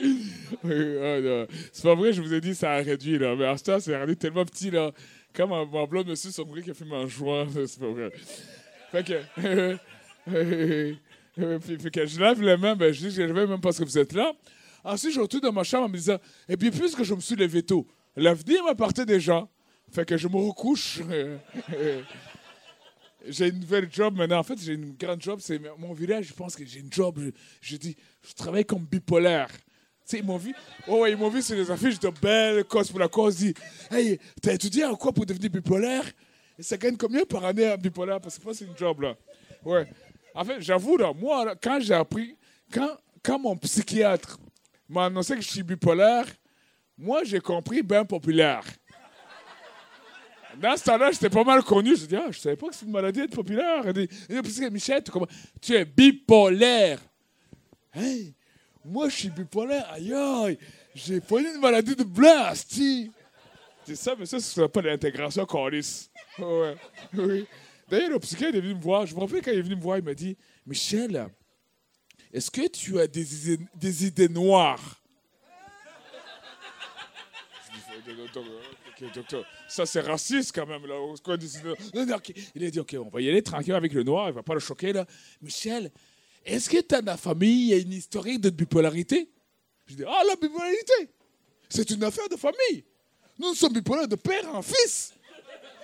Non. 0.64 1.48
c'est 1.72 1.84
pas 1.84 1.96
vrai, 1.96 2.14
je 2.14 2.22
vous 2.22 2.34
ai 2.34 2.42
dit, 2.42 2.56
ça 2.56 2.74
a 2.74 2.82
réduit, 2.82 3.18
là. 3.18 3.36
Mais 3.36 3.56
temps, 3.58 3.80
c'est 3.80 3.98
rendu 3.98 4.16
tellement 4.16 4.46
petit, 4.46 4.72
là. 4.72 4.92
Comme 5.34 5.50
ma 5.50 5.86
blonde 5.86 6.08
monsieur 6.08 6.30
Sombré 6.30 6.62
qui 6.62 6.72
a 6.72 6.74
fait 6.74 6.86
un 6.92 7.08
joint, 7.08 7.48
c'est 7.54 7.80
pas 7.80 7.88
vrai. 7.88 8.12
Fait 8.92 9.06
que. 9.06 9.78
puis, 11.78 11.92
que 11.92 12.06
je 12.06 12.20
lève 12.20 12.42
les 12.42 12.58
mains, 12.58 12.76
ben, 12.76 12.92
je 12.92 13.08
dis 13.08 13.16
que 13.16 13.28
je 13.28 13.34
vais 13.34 13.48
même 13.48 13.62
parce 13.62 13.80
que 13.80 13.84
vous 13.84 13.98
êtes 13.98 14.14
là. 14.14 14.34
Ensuite, 14.84 15.14
je 15.14 15.22
retourne 15.22 15.44
dans 15.44 15.54
ma 15.54 15.64
chambre 15.64 15.86
en 15.86 15.90
me 15.90 15.96
disant, 15.96 16.18
et 16.50 16.58
puis 16.58 16.72
puisque 16.72 17.04
je 17.04 17.14
me 17.14 17.22
suis 17.22 17.36
levé 17.36 17.64
tôt, 17.64 17.88
l'avenir 18.16 18.64
m'appartient 18.64 19.06
déjà. 19.06 19.48
Fait 19.92 20.06
que 20.06 20.18
je 20.18 20.28
me 20.28 20.38
recouche. 20.38 21.02
j'ai 23.28 23.50
une 23.50 23.60
nouvelle 23.60 23.88
job 23.92 24.16
maintenant. 24.16 24.40
En 24.40 24.44
fait, 24.44 24.60
j'ai 24.60 24.74
une 24.74 24.94
grande 24.94 25.22
job. 25.22 25.40
C'est 25.42 25.62
mon 25.78 25.94
village, 25.94 26.28
je 26.28 26.34
pense 26.34 26.56
que 26.56 26.66
j'ai 26.66 26.80
une 26.80 26.92
job. 26.92 27.20
Je 27.62 27.78
dis, 27.78 27.96
je 28.28 28.34
travaille 28.34 28.66
comme 28.66 28.86
bipolaire. 28.86 29.50
Sais, 30.04 30.20
ils 30.20 30.26
m'ont 30.26 30.38
vu. 30.38 30.54
Ouais, 30.88 31.12
ils 31.12 31.18
m'ont 31.18 31.30
vu 31.30 31.42
sur 31.42 31.56
les 31.56 31.70
affiches 31.70 32.00
de 32.00 32.10
belle 32.10 32.64
cause 32.66 32.90
pour 32.90 33.00
la 33.00 33.08
cause. 33.08 33.42
Ils 33.42 33.54
disent, 33.54 33.64
hey, 33.92 34.20
t'as 34.42 34.54
étudié 34.54 34.86
en 34.86 34.96
quoi 34.96 35.12
pour 35.12 35.26
devenir 35.26 35.50
bipolaire? 35.50 36.06
Et 36.58 36.64
ça 36.64 36.78
gagne 36.78 36.98
combien 36.98 37.24
par 37.24 37.46
année 37.46 37.72
en 37.72 37.78
bipolaire? 37.78 38.20
Parce 38.20 38.38
que 38.38 38.54
c'est 38.54 38.66
une 38.66 38.78
job, 38.78 39.02
là. 39.02 39.16
Ouais. 39.64 39.88
En 40.34 40.44
fait, 40.44 40.62
j'avoue, 40.62 40.98
moi, 41.16 41.56
quand 41.62 41.80
j'ai 41.80 41.94
appris, 41.94 42.36
quand, 42.72 42.98
quand 43.24 43.40
mon 43.40 43.56
psychiatre 43.58 44.38
m'a 44.90 45.06
annoncé 45.06 45.36
que 45.36 45.42
je 45.42 45.50
suis 45.50 45.64
bipolaire, 45.64 46.26
moi, 46.98 47.24
j'ai 47.24 47.40
compris 47.40 47.82
bien 47.82 48.06
populaire. 48.06 48.64
Dans 50.58 50.76
ce 50.76 50.84
temps-là, 50.84 51.12
j'étais 51.12 51.30
pas 51.30 51.44
mal 51.44 51.64
connu. 51.64 51.96
Je 51.96 52.06
dis, 52.06 52.16
ah, 52.16 52.28
je 52.30 52.40
savais 52.40 52.56
pas 52.58 52.68
que 52.68 52.76
c'est 52.76 52.86
une 52.86 52.92
maladie 52.92 53.22
d'être 53.22 53.36
populaire. 53.36 53.84
Il 53.86 53.94
dit, 53.94 54.08
dit, 54.08 54.70
Michel, 54.70 55.02
tu, 55.04 55.12
tu 55.62 55.76
es 55.76 55.86
bipolaire. 55.86 57.00
Hey, 57.94 58.36
moi, 58.86 59.10
je 59.10 59.16
suis 59.16 59.30
bipolaire. 59.30 59.90
Aïe, 59.92 60.14
aïe, 60.14 60.58
j'ai 60.96 61.22
pas 61.22 61.40
une 61.40 61.60
maladie 61.60 61.96
de 61.96 62.04
blasti. 62.04 63.12
C'est 63.86 63.96
ça, 63.96 64.16
mais 64.18 64.26
ça, 64.26 64.40
ce 64.40 64.50
serait 64.52 64.70
pas 64.70 64.82
l'intégration. 64.82 65.46
Ouais, 66.40 66.76
oui. 67.14 67.46
D'ailleurs, 67.90 68.12
le 68.12 68.20
psychiatre 68.20 68.56
est 68.56 68.62
venu 68.62 68.76
me 68.76 68.82
voir. 68.82 69.06
Je 69.06 69.16
me 69.16 69.20
rappelle 69.20 69.42
quand 69.42 69.52
il 69.52 69.60
est 69.60 69.64
venu 69.64 69.76
me 69.76 69.82
voir, 69.82 69.98
il 69.98 70.04
m'a 70.04 70.14
dit, 70.14 70.38
Michel, 70.66 71.28
est-ce 72.32 72.50
que 72.50 72.68
tu 72.68 73.00
as 73.00 73.08
des 73.08 73.52
idées, 73.52 73.66
des 73.76 74.06
idées 74.06 74.30
noires? 74.30 75.02
Je 78.06 79.06
dis, 79.06 79.12
Docteur, 79.14 79.44
ça 79.68 79.86
c'est 79.86 80.02
raciste 80.02 80.54
quand 80.54 80.68
même. 80.68 80.86
Là. 80.86 80.96
Il 82.56 82.64
a 82.64 82.70
dit, 82.70 82.80
ok, 82.80 82.96
on 83.04 83.10
va 83.10 83.20
y 83.22 83.28
aller 83.30 83.42
tranquille 83.42 83.74
avec 83.74 83.94
le 83.94 84.04
noir, 84.04 84.30
il 84.30 84.34
va 84.34 84.44
pas 84.44 84.54
le 84.54 84.60
choquer. 84.60 84.94
là. 84.94 85.06
Michel, 85.42 85.92
est-ce 86.46 86.70
que 86.70 86.78
dans 86.88 87.04
ta 87.04 87.18
famille, 87.18 87.64
il 87.64 87.68
y 87.70 87.74
a 87.74 87.78
une 87.78 87.94
historique 87.94 88.42
de 88.42 88.50
bipolarité? 88.50 89.30
Je 89.88 89.96
dis, 89.96 90.04
ah, 90.08 90.22
la 90.28 90.36
bipolarité, 90.36 91.10
c'est 91.70 91.90
une 91.92 92.04
affaire 92.04 92.28
de 92.30 92.36
famille. 92.36 92.84
Nous 93.38 93.54
sommes 93.54 93.74
bipolaires 93.74 94.08
de 94.08 94.16
père 94.16 94.54
en 94.54 94.62
fils. 94.62 95.14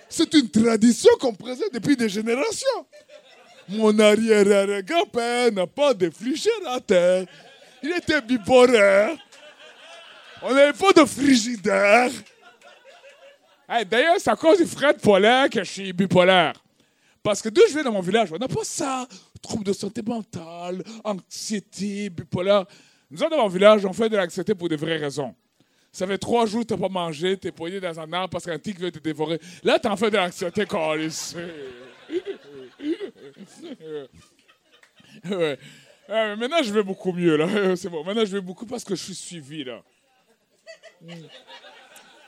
C'est 0.10 0.34
une 0.34 0.50
tradition 0.50 1.10
qu'on 1.20 1.34
présente 1.34 1.74
depuis 1.74 1.98
des 1.98 2.10
générations. 2.10 2.86
Mon 3.70 3.98
arrière-grand-père 4.00 5.52
n'a 5.52 5.68
pas 5.68 5.94
de 5.94 6.10
frigérateur. 6.10 7.26
Il 7.84 7.92
était 7.92 8.22
bipolaire. 8.22 9.18
On 10.42 10.54
n'avait 10.54 10.78
pas 10.78 10.94
de 10.94 11.06
frigidaire. 11.06 12.12
Hey, 13.68 13.86
D'ailleurs, 13.86 14.16
c'est 14.20 14.30
à 14.30 14.36
cause 14.36 14.60
du 14.60 14.66
Fred 14.66 15.00
polaire 15.02 15.50
que 15.50 15.64
je 15.64 15.70
suis 15.70 15.94
bipolaire. 15.94 16.54
Parce 17.22 17.42
que 17.42 17.50
d'où 17.50 17.62
je 17.68 17.74
viens 17.74 17.84
dans 17.84 17.92
mon 17.92 18.02
village, 18.02 18.32
on 18.32 18.38
n'a 18.38 18.48
pas 18.48 18.64
ça. 18.64 19.06
Troubles 19.42 19.66
de 19.66 19.74
santé 19.74 20.02
mentale, 20.02 20.84
anxiété, 21.04 22.10
bipolaire. 22.10 22.66
Nous 23.10 23.22
autres, 23.22 23.32
dans 23.32 23.44
mon 23.44 23.48
village, 23.48 23.86
on 23.86 23.94
fait 23.94 24.10
de 24.10 24.18
l'anxiété 24.18 24.56
pour 24.56 24.70
des 24.70 24.76
vraies 24.76 24.98
raisons. 24.98 25.34
Ça 25.92 26.06
fait 26.06 26.18
trois 26.18 26.46
jours 26.46 26.62
que 26.62 26.68
tu 26.68 26.74
n'as 26.74 26.80
pas 26.80 26.90
mangé, 26.90 27.38
tu 27.38 27.48
es 27.48 27.52
poigné 27.52 27.80
dans 27.80 28.00
un 28.00 28.12
arbre 28.14 28.30
parce 28.30 28.46
qu'un 28.46 28.60
tigre 28.60 28.82
veut 28.82 28.92
te 28.92 29.00
dévorer. 29.00 29.40
Là, 29.64 29.80
tu 29.80 29.88
en 29.88 29.96
fais 29.96 30.12
de 30.12 30.18
l'anxiété, 30.18 30.66
Carlis. 30.66 31.34
Ouais. 35.26 35.58
Mais 36.10 36.36
maintenant, 36.36 36.64
je 36.64 36.72
vais 36.72 36.84
beaucoup 36.84 37.12
mieux, 37.12 37.36
là. 37.36 37.76
C'est 37.76 37.90
bon. 37.90 38.04
Maintenant, 38.04 38.26
je 38.26 38.32
vais 38.32 38.42
beaucoup 38.42 38.66
parce 38.66 38.84
que 38.84 38.96
je 38.96 39.04
suis 39.04 39.16
suivi, 39.16 39.64
là. 39.64 39.84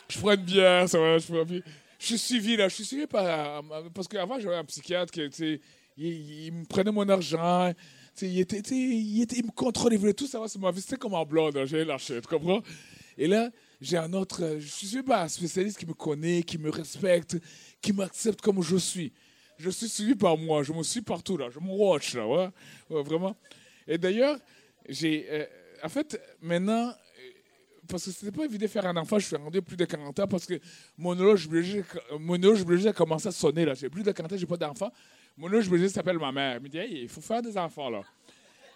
Je 0.10 0.20
prends 0.20 0.32
une 0.32 0.42
bière, 0.42 0.90
ça 0.90 1.00
va. 1.00 1.18
Je, 1.18 1.28
prends 1.28 1.46
je 1.48 2.06
suis 2.06 2.18
suivi, 2.18 2.58
là. 2.58 2.68
Je 2.68 2.76
suis 2.76 2.86
suivi 2.86 3.08
par. 3.08 3.64
Parce 3.94 4.08
qu'avant, 4.08 4.40
j'avais 4.40 4.56
un 4.56 4.66
psychiatre 4.66 5.12
qui, 5.12 5.30
tu 5.30 5.32
sais, 5.32 5.62
il, 6.00 6.52
me 6.54 6.66
prenait 6.66 6.92
mon 6.92 7.08
argent. 7.10 7.74
Il, 8.22 8.40
était, 8.40 8.60
il, 8.60 9.22
était, 9.22 9.38
il 9.38 9.46
me 9.46 9.52
contrôlait, 9.52 9.96
il 9.96 10.00
voulait 10.00 10.14
tout 10.14 10.28
savoir 10.28 10.50
sur 10.50 10.60
ma 10.60 10.72
vie. 10.72 10.82
C'était 10.82 10.98
comme 10.98 11.14
en 11.14 11.26
blonde, 11.26 11.56
là. 11.56 11.66
J'allais 11.66 11.86
lâcher, 11.86 12.22
tu 12.22 12.28
comprends? 12.28 12.62
Et 13.18 13.28
là, 13.28 13.50
j'ai 13.82 13.98
un 13.98 14.12
autre. 14.14 14.58
Je 14.60 14.68
suis 14.68 15.04
par 15.04 15.22
un 15.22 15.28
spécialiste 15.28 15.78
qui 15.78 15.86
me 15.86 15.94
connaît, 15.94 16.44
qui 16.44 16.58
me 16.58 16.70
respecte, 16.70 17.38
qui 17.82 17.94
m'accepte 17.94 18.42
comme 18.42 18.62
je 18.62 18.78
suis. 18.78 19.14
Je 19.58 19.70
suis 19.70 19.90
suivi 19.90 20.16
par 20.16 20.38
moi. 20.38 20.64
Je 20.64 20.72
me 20.74 20.84
suis 20.84 21.02
partout, 21.02 21.38
là. 21.38 21.50
Je 21.54 21.60
me 21.60 21.72
watch, 21.72 22.16
là. 22.16 22.28
Ouais, 22.28 22.50
vraiment. 22.90 23.36
Et 23.88 23.98
d'ailleurs, 23.98 24.38
j'ai. 24.88 25.28
euh, 25.30 25.46
en 25.84 25.90
fait, 25.90 26.20
maintenant, 26.42 26.90
euh, 26.90 26.94
parce 27.88 28.06
que 28.06 28.12
c'était 28.12 28.32
pas 28.32 28.46
évident 28.46 28.66
de 28.66 28.68
faire 28.68 28.86
un 28.86 28.96
enfant, 28.98 29.18
je 29.20 29.28
suis 29.28 29.36
rendu 29.36 29.62
plus 29.62 29.78
de 29.78 29.86
40 29.86 30.20
ans 30.20 30.28
parce 30.28 30.46
que 30.46 30.60
mon 30.98 31.12
horloge 31.12 31.48
biologique, 31.48 31.86
mon 32.20 32.42
horloge 32.44 32.86
a 32.86 32.94
commencé 32.94 33.28
à 33.28 33.32
sonner. 33.32 33.66
là. 33.66 33.74
J'ai 33.74 33.90
plus 33.90 34.04
de 34.04 34.12
40 34.12 34.34
ans, 34.34 34.38
j'ai 34.38 34.46
pas 34.46 34.58
d'enfant. 34.58 34.92
Mon 35.40 35.48
horloge 35.48 35.70
biologique 35.70 35.96
s'appelle 35.96 36.20
ma 36.20 36.34
mère. 36.34 36.56
Elle 36.58 36.62
me 36.62 36.68
dit, 36.68 36.78
il 36.92 37.08
faut 37.08 37.22
faire 37.22 37.42
des 37.42 37.58
enfants, 37.58 37.90
là. 37.90 38.02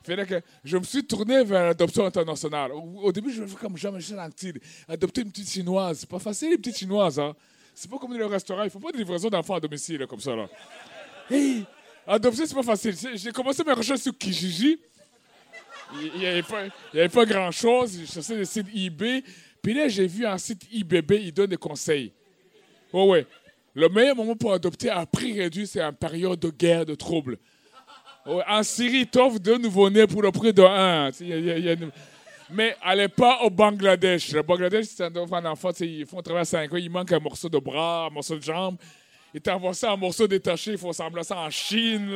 Fait 0.01 0.15
là 0.15 0.23
je 0.63 0.77
me 0.77 0.83
suis 0.83 1.05
tourné 1.05 1.43
vers 1.43 1.65
l'adoption 1.65 2.05
internationale. 2.05 2.71
Au, 2.71 3.01
au 3.03 3.11
début, 3.11 3.31
je 3.31 3.41
me 3.41 3.47
fais 3.47 3.55
comme 3.57 3.77
Jean-Michel 3.77 4.19
Anctil, 4.19 4.59
adopter 4.87 5.21
une 5.21 5.29
petite 5.31 5.49
chinoise. 5.49 5.99
C'est 5.99 6.09
pas 6.09 6.19
facile, 6.19 6.51
les 6.51 6.57
petites 6.57 6.77
chinoises, 6.77 7.19
hein. 7.19 7.35
C'est 7.75 7.89
pas 7.91 7.97
comme 7.97 8.11
dans 8.11 8.17
le 8.17 8.25
restaurant. 8.27 8.63
Il 8.63 8.69
faut 8.69 8.79
pas 8.79 8.91
de 8.91 8.97
livraison 8.97 9.29
d'enfants 9.29 9.55
à 9.55 9.59
domicile, 9.59 9.97
là, 9.97 10.07
comme 10.07 10.21
ça, 10.21 10.35
là. 10.35 10.47
Hey, 11.29 11.65
adopter, 12.07 12.45
c'est 12.45 12.55
pas 12.55 12.63
facile. 12.63 12.95
J'ai 13.15 13.31
commencé 13.31 13.61
mes 13.63 13.73
recherches 13.73 14.01
sur 14.01 14.17
Kijiji. 14.17 14.79
Il 16.01 16.19
n'y 16.19 16.25
avait, 16.25 16.43
avait 16.93 17.09
pas 17.09 17.25
grand-chose. 17.25 17.97
J'ai 17.99 18.05
cherché 18.05 18.35
le 18.37 18.45
site 18.45 18.67
eBay. 18.73 19.21
Puis 19.61 19.73
là, 19.73 19.87
j'ai 19.89 20.07
vu 20.07 20.25
un 20.25 20.37
site 20.37 20.65
IBB, 20.71 21.11
il 21.11 21.33
donne 21.33 21.49
des 21.49 21.57
conseils. 21.57 22.11
Oh 22.91 23.11
ouais. 23.11 23.25
Le 23.75 23.89
meilleur 23.89 24.15
moment 24.15 24.35
pour 24.35 24.53
adopter 24.53 24.89
à 24.89 25.05
prix 25.05 25.39
réduit, 25.39 25.65
c'est 25.65 25.83
en 25.83 25.93
période 25.93 26.39
de 26.39 26.49
guerre, 26.49 26.85
de 26.85 26.95
trouble. 26.95 27.37
Ouais, 28.25 28.43
en 28.47 28.63
Syrie, 28.63 28.99
ils 28.99 29.07
t'offrent 29.07 29.39
deux 29.39 29.57
nouveau-nés 29.57 30.07
pour 30.07 30.21
le 30.21 30.31
prix 30.31 30.53
de 30.53 30.61
un. 30.61 31.09
Mais 32.51 32.75
allez 32.81 33.07
pas 33.07 33.39
au 33.41 33.49
Bangladesh. 33.49 34.31
Le 34.31 34.43
Bangladesh, 34.43 34.85
c'est 34.85 35.03
un 35.03 35.15
enfant, 35.45 35.71
ils 35.79 36.05
font 36.05 36.21
travailler 36.21 36.45
5 36.45 36.71
ans, 36.71 36.77
il 36.77 36.89
manque 36.89 37.11
un 37.11 37.19
morceau 37.19 37.49
de 37.49 37.57
bras, 37.57 38.05
un 38.05 38.13
morceau 38.13 38.35
de 38.35 38.43
jambe. 38.43 38.77
Ils 39.33 39.41
t'envoient 39.41 39.73
ça 39.73 39.91
en 39.91 39.97
morceau 39.97 40.27
détaché, 40.27 40.71
il 40.73 40.77
faut 40.77 40.89
ressembler 40.89 41.23
ça 41.23 41.37
en 41.37 41.49
Chine. 41.49 42.15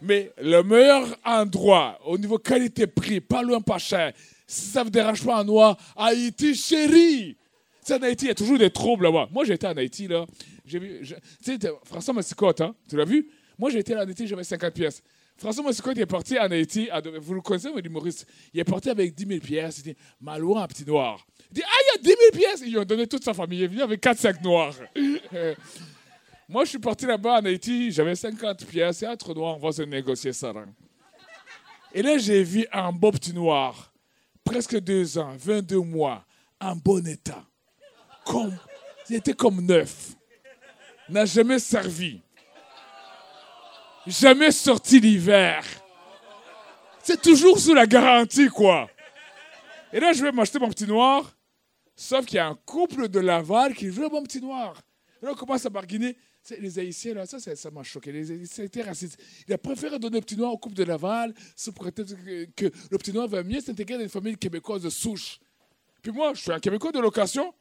Mais 0.00 0.32
le 0.40 0.62
meilleur 0.62 1.04
endroit, 1.24 1.98
au 2.04 2.16
niveau 2.16 2.38
qualité-prix, 2.38 3.20
pas 3.20 3.42
loin, 3.42 3.60
pas 3.60 3.78
cher, 3.78 4.12
si 4.46 4.66
ça 4.66 4.84
vous 4.84 4.90
dérange 4.90 5.24
pas 5.24 5.40
en 5.40 5.44
noir, 5.44 5.76
Haïti, 5.96 6.54
chérie! 6.54 7.36
Sais, 7.84 7.94
en 7.94 8.02
Haïti, 8.02 8.24
il 8.24 8.28
y 8.28 8.30
a 8.30 8.34
toujours 8.34 8.58
des 8.58 8.70
troubles 8.70 9.04
là-bas. 9.04 9.28
Moi, 9.30 9.44
j'étais 9.44 9.66
en 9.66 9.76
Haïti, 9.76 10.08
là. 10.08 10.26
J'ai 10.64 10.78
vu. 10.78 11.00
Tu 11.02 11.14
sais, 11.42 11.58
François 11.84 12.14
Massicotte, 12.14 12.60
hein? 12.62 12.74
Tu 12.88 12.96
l'as 12.96 13.04
vu? 13.04 13.28
Moi, 13.58 13.72
été 13.72 13.94
en 13.94 14.00
Haïti, 14.00 14.26
j'avais 14.26 14.44
50 14.44 14.72
pièces. 14.72 15.02
François 15.36 15.64
Moscou 15.64 15.90
est 15.90 16.06
parti 16.06 16.38
en 16.38 16.50
Haïti, 16.50 16.88
vous 17.20 17.34
le 17.34 17.40
connaissez, 17.40 17.68
l'humoriste. 17.82 18.26
Il 18.52 18.60
est 18.60 18.64
parti 18.64 18.88
avec 18.88 19.14
10 19.14 19.26
000 19.26 19.40
pièces. 19.40 19.78
Il 19.78 19.82
dit 19.82 19.96
Malouin, 20.20 20.62
un 20.62 20.68
petit 20.68 20.84
noir. 20.84 21.26
Il 21.50 21.54
dit 21.54 21.62
Ah, 21.64 21.76
il 21.82 21.86
y 21.86 21.98
a 21.98 22.02
10 22.02 22.08
000 22.08 22.18
pièces 22.32 22.62
Ils 22.64 22.70
lui 22.70 22.78
ont 22.78 22.84
donné 22.84 23.06
toute 23.06 23.24
sa 23.24 23.34
famille. 23.34 23.58
Il 23.58 23.64
est 23.64 23.68
venu 23.68 23.82
avec 23.82 24.00
4-5 24.00 24.42
noirs. 24.42 24.74
Euh, 25.32 25.54
Moi, 26.48 26.64
je 26.64 26.70
suis 26.70 26.78
parti 26.78 27.06
là-bas 27.06 27.40
en 27.40 27.44
Haïti, 27.46 27.90
j'avais 27.90 28.14
50 28.14 28.64
pièces. 28.66 29.02
Et 29.02 29.06
un 29.06 29.16
trou 29.16 29.34
noir, 29.34 29.56
on 29.56 29.60
va 29.60 29.72
se 29.72 29.82
négocier 29.82 30.32
ça. 30.32 30.52
Et 31.92 32.02
là, 32.02 32.18
j'ai 32.18 32.42
vu 32.42 32.66
un 32.72 32.92
beau 32.92 33.10
petit 33.10 33.32
noir, 33.32 33.92
presque 34.44 34.78
deux 34.78 35.18
ans, 35.18 35.34
22 35.36 35.78
mois, 35.78 36.24
en 36.60 36.76
bon 36.76 37.06
état. 37.06 37.44
Comme, 38.24 38.56
il 39.08 39.16
était 39.16 39.34
comme 39.34 39.60
neuf. 39.60 40.12
N'a 41.08 41.24
jamais 41.24 41.58
servi. 41.58 42.20
Jamais 44.06 44.50
sorti 44.50 45.00
l'hiver. 45.00 45.64
C'est 47.02 47.20
toujours 47.20 47.58
sous 47.58 47.74
la 47.74 47.86
garantie, 47.86 48.48
quoi. 48.48 48.88
Et 49.92 50.00
là, 50.00 50.12
je 50.12 50.22
vais 50.22 50.32
m'acheter 50.32 50.58
mon 50.58 50.68
petit 50.70 50.86
noir. 50.86 51.36
Sauf 51.96 52.26
qu'il 52.26 52.36
y 52.36 52.38
a 52.38 52.48
un 52.48 52.54
couple 52.54 53.08
de 53.08 53.20
Laval 53.20 53.74
qui 53.74 53.88
veut 53.88 54.08
mon 54.08 54.22
petit 54.22 54.40
noir. 54.40 54.74
Et 55.22 55.26
là, 55.26 55.32
on 55.32 55.34
commence 55.34 55.64
à 55.64 55.70
barguiner. 55.70 56.16
Les 56.58 56.78
Haïtiens, 56.78 57.24
ça, 57.24 57.38
ça 57.38 57.70
m'a 57.70 57.82
choqué. 57.82 58.12
Les 58.12 58.30
Haïtiens 58.30 58.64
étaient 58.64 58.82
racistes. 58.82 59.18
Il 59.46 59.54
a 59.54 59.58
préféré 59.58 59.98
donner 59.98 60.16
le 60.16 60.22
petit 60.22 60.36
noir 60.36 60.52
au 60.52 60.58
couple 60.58 60.74
de 60.74 60.84
Laval 60.84 61.32
sous 61.56 61.72
prétexte 61.72 62.16
que, 62.16 62.44
que 62.56 62.76
le 62.90 62.98
petit 62.98 63.12
noir 63.12 63.28
va 63.28 63.42
mieux 63.42 63.60
s'intégrer 63.60 63.96
dans 63.96 64.02
une 64.02 64.08
famille 64.08 64.36
québécoise 64.36 64.82
de 64.82 64.90
souche. 64.90 65.38
Puis 66.02 66.12
moi, 66.12 66.34
je 66.34 66.40
suis 66.42 66.52
un 66.52 66.60
Québécois 66.60 66.92
de 66.92 66.98
location. 66.98 67.54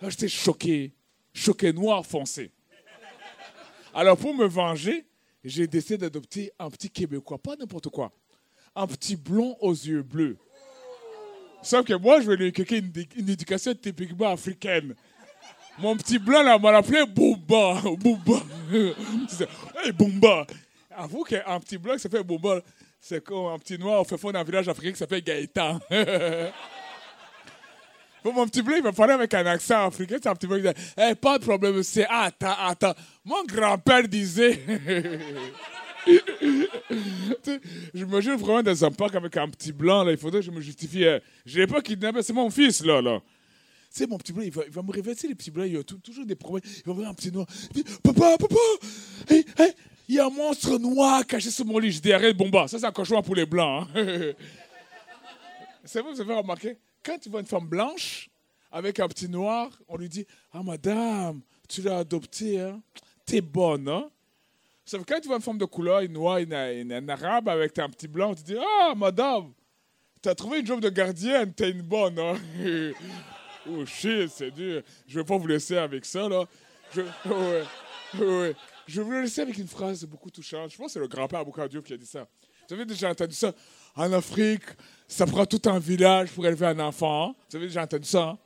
Là, 0.00 0.10
j'étais 0.10 0.28
choqué. 0.28 0.92
Choqué 1.32 1.72
noir 1.72 2.04
foncé. 2.04 2.50
Alors, 3.94 4.16
pour 4.16 4.34
me 4.34 4.46
venger, 4.46 5.06
j'ai 5.44 5.66
décidé 5.66 5.98
d'adopter 5.98 6.52
un 6.58 6.70
petit 6.70 6.90
Québécois, 6.90 7.38
pas 7.38 7.56
n'importe 7.56 7.88
quoi. 7.88 8.12
Un 8.74 8.86
petit 8.86 9.16
blond 9.16 9.56
aux 9.60 9.72
yeux 9.72 10.02
bleus. 10.02 10.36
Sauf 11.62 11.86
que 11.86 11.94
moi, 11.94 12.20
je 12.20 12.28
vais 12.28 12.36
lui 12.36 12.48
inculquer 12.48 12.78
une, 12.78 13.28
éducation 13.28 13.74
typiquement 13.74 14.32
africaine. 14.32 14.94
Mon 15.78 15.96
petit 15.96 16.18
blanc, 16.18 16.42
là, 16.42 16.58
m'a 16.58 16.76
appelé 16.76 17.04
Boumba. 17.06 17.82
Boumba. 17.98 18.42
Hey, 19.82 19.92
Boumba. 19.92 20.46
Avoue 20.90 21.24
qu'un 21.24 21.60
petit 21.60 21.76
blanc 21.78 21.94
qui 21.94 22.00
s'appelle 22.00 22.22
Boumba, 22.22 22.60
c'est 23.00 23.22
comme 23.22 23.46
un 23.46 23.58
petit 23.58 23.78
noir 23.78 24.00
au 24.00 24.16
fond 24.16 24.30
d'un 24.30 24.44
village 24.44 24.68
africain 24.68 24.92
qui 24.92 24.98
s'appelle 24.98 25.22
Gaëtan. 25.22 25.80
Mon 28.32 28.46
petit 28.48 28.62
bleu, 28.62 28.76
il 28.78 28.82
va 28.82 28.92
parler 28.92 29.14
avec 29.14 29.32
un 29.34 29.46
accent 29.46 29.86
africain. 29.86 30.16
C'est 30.22 30.28
un 30.28 30.34
petit 30.34 30.46
bleu 30.46 30.58
qui 30.60 30.68
dit 30.68 30.80
Hey, 30.96 31.14
Pas 31.14 31.38
de 31.38 31.44
problème, 31.44 31.82
c'est 31.82 32.06
attends, 32.08 32.54
attends. 32.58 32.94
Mon 33.24 33.44
grand-père 33.44 34.06
disait. 34.08 34.60
Tu 36.06 36.20
sais, 37.42 37.60
J'imagine 37.94 38.34
vraiment 38.34 38.62
dans 38.62 38.84
un 38.84 38.90
parc 38.90 39.14
avec 39.16 39.36
un 39.36 39.48
petit 39.48 39.72
blanc, 39.72 40.04
là, 40.04 40.12
il 40.12 40.18
faudrait 40.18 40.40
que 40.40 40.46
je 40.46 40.50
me 40.50 40.60
justifie. 40.60 41.04
euh, 41.04 41.18
Je 41.44 41.58
l'ai 41.58 41.66
pas 41.66 41.80
kidnappé, 41.80 42.22
c'est 42.22 42.32
mon 42.32 42.48
fils, 42.50 42.84
là. 42.84 43.00
là. 43.02 43.20
Tu 43.94 44.06
mon 44.06 44.18
petit 44.18 44.32
bleu, 44.32 44.44
il 44.44 44.52
va, 44.52 44.62
il 44.66 44.72
va 44.72 44.82
me 44.82 44.92
réveiller. 44.92 45.16
Les 45.28 45.34
petits 45.34 45.50
bleus, 45.50 45.66
il 45.66 45.74
y 45.74 45.78
a 45.78 45.82
tou- 45.82 45.96
toujours 45.98 46.26
des 46.26 46.34
problèmes. 46.36 46.62
Il 46.64 46.82
va 46.86 46.92
voir 46.92 47.08
un 47.10 47.14
petit 47.14 47.32
noir. 47.32 47.46
Il 47.74 47.82
dit 47.82 47.90
Papa, 48.02 48.36
papa, 48.38 48.54
hey, 49.30 49.44
hey, 49.58 49.72
il 50.08 50.14
y 50.16 50.18
a 50.20 50.26
un 50.26 50.30
monstre 50.30 50.78
noir 50.78 51.26
caché 51.26 51.50
sous 51.50 51.64
mon 51.64 51.78
lit. 51.78 51.92
Je 51.92 52.00
dis 52.00 52.12
Arrête, 52.12 52.36
bomba. 52.36 52.68
Ça, 52.68 52.78
c'est 52.78 52.84
un 52.86 52.92
cochon 52.92 53.20
pour 53.22 53.34
les 53.34 53.46
blancs. 53.46 53.88
hein. 53.94 54.04
C'est 55.88 56.00
vrai, 56.02 56.12
vous 56.12 56.20
avez 56.20 56.34
remarqué, 56.34 56.76
quand 57.06 57.18
tu 57.18 57.28
vois 57.28 57.40
une 57.40 57.46
femme 57.46 57.66
blanche 57.66 58.28
avec 58.72 58.98
un 58.98 59.06
petit 59.06 59.28
noir, 59.28 59.70
on 59.88 59.96
lui 59.96 60.08
dit 60.08 60.26
Ah, 60.52 60.62
madame, 60.62 61.40
tu 61.68 61.82
l'as 61.82 61.98
adoptée, 61.98 62.60
hein? 62.60 62.82
T'es 63.24 63.40
bonne, 63.40 63.88
hein? 63.88 64.10
Sauf 64.84 65.04
que 65.04 65.14
quand 65.14 65.20
tu 65.20 65.28
vois 65.28 65.36
une 65.36 65.42
femme 65.42 65.58
de 65.58 65.64
couleur, 65.64 66.00
une 66.00 66.12
noire, 66.12 66.38
une, 66.38 67.10
arabe 67.10 67.48
avec 67.48 67.78
un 67.78 67.88
petit 67.88 68.08
blanc, 68.08 68.34
tu 68.34 68.42
dis 68.42 68.56
Ah, 68.58 68.94
madame, 68.96 69.52
t'as 70.20 70.34
trouvé 70.34 70.60
une 70.60 70.66
job 70.66 70.80
de 70.80 70.88
gardienne, 70.88 71.52
t'es 71.54 71.70
une 71.70 71.82
bonne, 71.82 72.18
hein? 72.18 72.34
oh 73.70 73.86
shit, 73.86 74.28
c'est 74.28 74.50
dur. 74.50 74.82
Je 75.06 75.18
vais 75.20 75.24
pas 75.24 75.38
vous 75.38 75.46
laisser 75.46 75.76
avec 75.76 76.04
ça, 76.04 76.28
là. 76.28 76.44
Je, 76.92 77.02
ouais, 77.02 77.64
ouais. 78.18 78.54
Je 78.86 79.00
vais 79.00 79.04
vous 79.04 79.12
laisser 79.12 79.40
avec 79.40 79.58
une 79.58 79.66
phrase 79.68 80.04
beaucoup 80.04 80.30
touchante. 80.30 80.70
Je 80.70 80.76
pense 80.76 80.86
que 80.86 80.92
c'est 80.92 81.00
le 81.00 81.08
grand-père 81.08 81.40
Aboukadiouf 81.40 81.84
qui 81.84 81.94
a 81.94 81.96
dit 81.96 82.06
ça. 82.06 82.26
Vous 82.68 82.74
avez 82.74 82.84
déjà 82.84 83.10
entendu 83.10 83.34
ça? 83.34 83.52
En 83.96 84.12
Afrique, 84.12 84.62
ça 85.08 85.26
prend 85.26 85.46
tout 85.46 85.62
un 85.66 85.78
village 85.78 86.28
pour 86.30 86.46
élever 86.46 86.66
un 86.66 86.78
enfant. 86.80 87.30
hein? 87.30 87.34
Vous 87.50 87.56
avez 87.56 87.66
déjà 87.66 87.82
entendu 87.82 88.06
ça? 88.08 88.22
hein? 88.22 88.38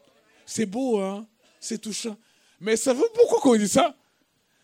C'est 0.47 0.67
beau, 0.67 1.01
hein? 1.01 1.27
C'est 1.59 1.79
touchant. 1.79 2.17
Mais 2.61 2.77
savez-vous 2.77 3.09
pourquoi 3.15 3.41
qu'on 3.41 3.57
dit 3.57 3.69
ça? 3.69 3.95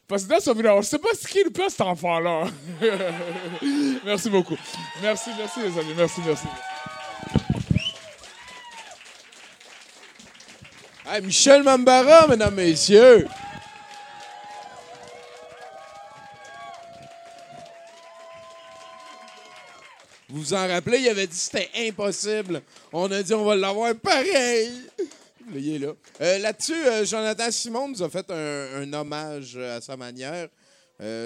Parce 0.07 0.23
que 0.25 0.29
dans 0.29 0.41
ce 0.41 0.51
village, 0.53 0.75
on 0.75 0.79
ne 0.79 0.83
sait 0.83 0.99
pas 0.99 1.09
ce 1.21 1.27
qu'il 1.27 1.51
peut, 1.51 1.69
cet 1.69 1.81
enfant-là. 1.81 2.45
merci 4.05 4.31
beaucoup. 4.31 4.57
Merci, 5.03 5.31
merci, 5.37 5.61
les 5.61 5.79
amis. 5.79 5.95
Merci, 5.97 6.21
merci. 6.25 6.47
Michel 11.23 11.63
Mambara, 11.63 12.27
mesdames, 12.29 12.55
messieurs. 12.55 13.27
Vous 20.37 20.43
vous 20.43 20.53
en 20.53 20.69
rappelez, 20.69 20.99
il 20.99 21.09
avait 21.09 21.27
dit 21.27 21.33
que 21.33 21.43
c'était 21.43 21.71
impossible. 21.89 22.61
On 22.93 23.11
a 23.11 23.23
dit 23.23 23.33
on 23.33 23.43
va 23.43 23.57
l'avoir 23.57 23.95
pareil. 23.95 24.71
Là. 25.51 25.95
Euh, 26.21 26.39
Là-dessus, 26.41 26.75
euh, 26.75 27.07
Jonathan 27.07 27.51
Simon 27.51 27.89
nous 27.89 28.03
a 28.03 28.11
fait 28.11 28.31
un, 28.31 28.93
hommage 28.93 29.55
euh, 29.57 29.79
à 29.79 29.81
sa 29.81 29.97
manière. 29.97 30.49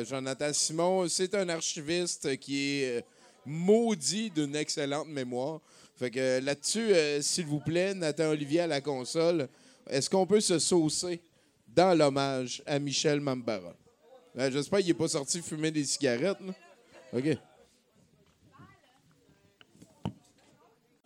Jonathan 0.09 0.53
Simon, 0.53 1.09
c'est 1.09 1.35
un 1.35 1.49
archiviste 1.49 2.37
qui 2.39 2.83
est 2.83 3.05
maudit 3.45 4.31
d'une 4.31 4.55
excellente 4.55 5.09
mémoire. 5.09 5.59
Fait 5.97 6.13
que 6.13 6.39
là-dessus, 6.39 6.93
s'il 7.21 7.47
vous 7.47 7.59
plaît, 7.59 7.95
Nathan 7.95 8.29
Olivier 8.31 8.61
à 8.61 8.67
la 8.69 8.81
console, 8.81 9.49
est-ce 9.89 10.09
qu'on 10.09 10.25
peut 10.27 10.41
se 10.41 10.61
saucer 10.61 11.21
dans 11.67 11.99
l'hommage 11.99 12.63
à 12.65 12.79
Michel 12.79 13.19
Mambara? 13.19 13.75
Euh, 14.39 14.53
J'espère 14.53 14.79
qu'il 14.79 14.89
n'est 14.89 14.95
pas 14.95 15.09
sorti 15.09 15.43
fumer 15.43 15.73
des 15.73 15.85
cigarettes. 15.85 16.39
OK. 17.13 17.37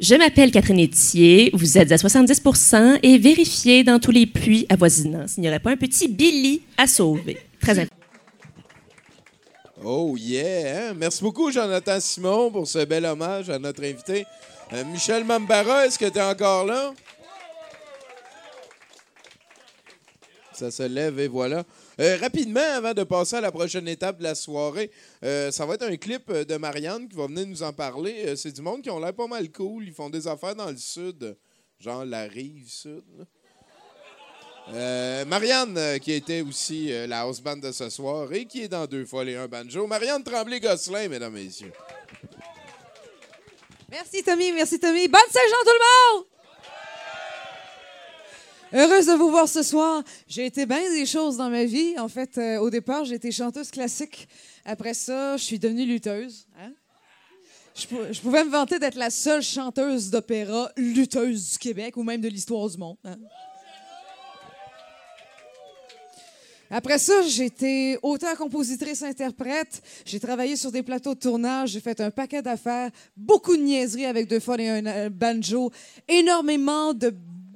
Je 0.07 0.17
m'appelle 0.17 0.51
Catherine 0.51 0.85
Etier, 0.85 1.49
vous 1.55 1.79
êtes 1.79 1.91
à 1.91 1.97
70% 1.97 2.99
et 3.03 3.17
vérifiez 3.17 3.85
dans 3.85 3.99
tous 3.99 4.11
les 4.11 4.27
puits 4.27 4.67
avoisinants 4.69 5.27
s'il 5.27 5.41
n'y 5.41 5.49
aurait 5.49 5.61
pas 5.61 5.71
un 5.71 5.79
petit 5.79 6.09
Billy 6.09 6.61
à 6.77 6.87
sauver. 6.87 7.39
Très 7.59 7.79
important. 7.79 7.97
Oh 9.83 10.15
yeah! 10.19 10.91
hein? 10.91 10.95
Merci 10.95 11.23
beaucoup, 11.23 11.51
Jonathan 11.51 11.99
Simon, 12.01 12.51
pour 12.51 12.69
ce 12.69 12.85
bel 12.85 13.07
hommage 13.07 13.49
à 13.49 13.59
notre 13.59 13.83
invité. 13.83 14.27
Euh, 14.75 14.85
Michel 14.93 15.25
Mambara, 15.25 15.87
est-ce 15.87 15.99
que 15.99 16.11
tu 16.11 16.19
es 16.19 16.23
encore 16.23 16.67
là? 16.67 16.93
Ça 20.55 20.71
se 20.71 20.85
lève 20.85 21.19
et 21.19 21.27
voilà. 21.27 21.65
Euh, 22.01 22.17
rapidement, 22.21 22.61
avant 22.61 22.95
de 22.95 23.03
passer 23.03 23.37
à 23.37 23.41
la 23.41 23.51
prochaine 23.51 23.89
étape 23.89 24.19
de 24.19 24.23
la 24.23 24.37
soirée, 24.37 24.91
euh, 25.25 25.51
ça 25.51 25.67
va 25.67 25.75
être 25.75 25.83
un 25.83 25.97
clip 25.97 26.31
euh, 26.31 26.45
de 26.45 26.57
Marianne 26.57 27.09
qui 27.09 27.17
va 27.17 27.27
venir 27.27 27.47
nous 27.47 27.63
en 27.63 27.73
parler. 27.73 28.37
C'est 28.37 28.53
du 28.53 28.63
monde 28.63 28.81
qui 28.81 28.91
ont 28.91 29.01
l'air 29.01 29.13
pas 29.13 29.27
mal 29.27 29.51
cool. 29.51 29.85
Ils 29.85 29.93
font 29.93 30.11
des 30.11 30.29
affaires 30.29 30.55
dans 30.55 30.71
le 30.71 30.77
sud, 30.77 31.37
genre 31.81 32.05
la 32.05 32.23
rive 32.23 32.69
sud. 32.69 33.03
Marianne, 35.27 35.99
qui 36.01 36.13
était 36.13 36.41
aussi 36.41 36.89
la 37.07 37.21
house 37.23 37.41
band 37.41 37.59
de 37.59 37.71
ce 37.71 37.91
soir 37.91 38.33
et 38.33 38.47
qui 38.47 38.63
est 38.63 38.69
dans 38.69 38.87
deux 38.87 39.05
fois 39.05 39.25
les 39.25 39.37
un 39.37 39.47
banjo. 39.47 39.87
Marianne 39.87 40.23
Tremblay-Gosselin, 40.23 41.09
mesdames 41.09 41.37
et 41.37 41.45
messieurs. 41.45 41.73
Merci 43.91 44.23
Tommy, 44.23 44.53
merci 44.53 44.79
Tommy. 44.81 45.07
Bonne 45.07 45.21
Saint-Jean 45.31 45.65
tout 45.65 45.73
le 45.73 46.19
monde! 46.19 46.34
Heureuse 48.75 49.07
de 49.07 49.13
vous 49.13 49.31
voir 49.31 49.49
ce 49.49 49.63
soir. 49.63 50.03
J'ai 50.27 50.47
été 50.47 50.67
bien 50.67 50.81
des 50.93 51.07
choses 51.07 51.37
dans 51.37 51.49
ma 51.49 51.65
vie. 51.65 51.97
En 51.99 52.09
fait, 52.09 52.37
euh, 52.39 52.59
au 52.59 52.71
départ, 52.71 53.11
été 53.11 53.31
chanteuse 53.31 53.71
classique. 53.71 54.27
Après 54.65 54.95
ça, 54.95 55.37
je 55.37 55.45
suis 55.45 55.59
devenue 55.61 55.85
lutteuse. 55.87 56.47
hein. 56.59 56.73
Je, 57.77 57.87
pou- 57.87 58.13
je 58.13 58.21
pouvais 58.21 58.45
me 58.45 58.51
vanter 58.51 58.79
d'être 58.81 58.97
la 58.97 59.11
seule 59.11 59.43
chanteuse 59.43 60.11
d'opéra 60.11 60.71
lutteuse 60.77 61.53
du 61.53 61.59
Québec 61.59 61.97
ou 61.97 62.03
même 62.03 62.21
de 62.21 62.29
l'histoire 62.29 62.69
du 62.69 62.77
monde. 62.79 62.97
hein. 63.05 63.17
Après 66.71 66.99
ça, 66.99 67.23
j'ai 67.23 67.45
été 67.45 67.99
auteur, 68.03 68.37
compositrice, 68.37 69.03
interprète. 69.03 69.83
J'ai 70.05 70.19
travaillé 70.19 70.57
sur 70.57 70.73
des 70.73 70.83
plateaux 70.83 71.15
de 71.15 71.21
tournage. 71.21 71.71
J'ai 71.71 71.81
fait 71.81 72.01
un 72.01 72.11
paquet 72.11 72.43
d'affaires, 72.43 72.91
beaucoup 73.17 73.57
de 73.57 73.63
niaiseries 73.63 74.07
avec 74.07 74.27
deux 74.27 74.41
fois 74.41 74.59
et 74.61 74.69
un 74.69 74.85
euh, 74.87 75.11
banjo, 75.11 75.71
énormément 76.09 76.93
de 76.93 77.15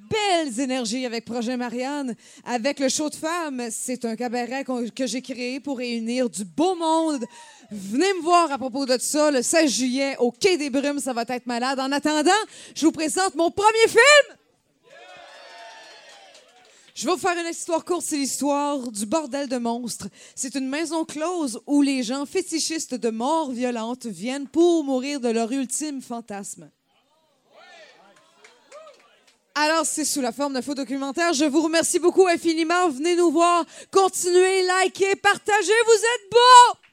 belles 0.09 0.60
énergies 0.60 1.06
avec 1.06 1.24
Projet 1.24 1.56
Marianne. 1.56 2.14
Avec 2.44 2.80
le 2.80 2.89
show 2.89 3.10
de 3.10 3.14
femmes, 3.14 3.68
c'est 3.70 4.05
un 4.05 4.16
cabaret 4.16 4.64
que 4.94 5.06
j'ai 5.06 5.22
créé 5.22 5.60
pour 5.60 5.78
réunir 5.78 6.28
du 6.30 6.44
beau 6.44 6.74
monde. 6.74 7.24
Venez 7.70 8.12
me 8.14 8.22
voir 8.22 8.51
à 8.51 8.59
propos 8.59 8.86
de 8.86 8.97
ça 8.98 9.30
le 9.30 9.43
16 9.43 9.70
juillet 9.70 10.16
au 10.18 10.30
Quai 10.30 10.56
des 10.56 10.70
Brumes. 10.70 11.01
Ça 11.01 11.12
va 11.12 11.24
être 11.28 11.47
malade. 11.47 11.78
En 11.80 11.93
attendant, 11.93 12.30
je 12.74 12.86
vous 12.86 12.93
présente 12.93 13.35
mon 13.35 13.51
premier 13.51 13.89
film. 13.89 14.39
Je 16.94 17.06
vais 17.06 17.12
vous 17.12 17.18
faire 17.18 17.39
une 17.39 17.48
histoire 17.48 17.85
courte, 17.85 18.02
c'est 18.02 18.16
l'histoire 18.16 18.90
du 18.90 19.06
bordel 19.06 19.48
de 19.48 19.59
monstres. 19.59 20.09
C'est 20.35 20.56
une 20.56 20.68
maison 20.68 21.05
close 21.05 21.60
où 21.64 21.80
les 21.80 22.02
gens 22.02 22.26
fétichistes 22.26 22.97
de 22.97 23.10
morts 23.10 23.52
violentes 23.52 24.06
viennent 24.06 24.48
pour 24.48 24.82
mourir 24.82 25.20
de 25.20 25.28
leur 25.28 25.52
ultime 25.52 26.02
fantasme. 26.02 26.68
Alors, 29.60 29.85
c'est 29.85 30.05
sous 30.05 30.20
la 30.20 30.30
forme 30.30 30.52
d'un 30.52 30.62
faux 30.62 30.76
documentaire. 30.76 31.32
Je 31.32 31.44
vous 31.44 31.62
remercie 31.62 31.98
beaucoup 31.98 32.28
infiniment. 32.28 32.90
Venez 32.90 33.16
nous 33.16 33.32
voir. 33.32 33.64
Continuez, 33.90 34.62
likez, 34.62 35.16
partagez. 35.16 35.72
Vous 35.85 35.94
êtes 35.94 36.30
beaux! 36.30 36.88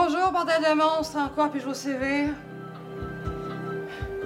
Bonjour, 0.00 0.30
bordel 0.30 0.62
de 0.62 0.74
monstres. 0.74 1.18
En 1.18 1.28
quoi 1.28 1.48
puis-je 1.48 1.66
vous 1.66 1.74
servir? 1.74 2.28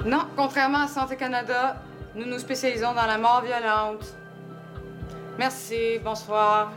Non, 0.04 0.26
contrairement 0.36 0.82
à 0.82 0.86
Santé 0.86 1.16
Canada, 1.16 1.76
nous 2.14 2.26
nous 2.26 2.38
spécialisons 2.38 2.92
dans 2.92 3.06
la 3.06 3.16
mort 3.16 3.42
violente. 3.42 4.04
Merci, 5.38 5.98
bonsoir. 6.04 6.72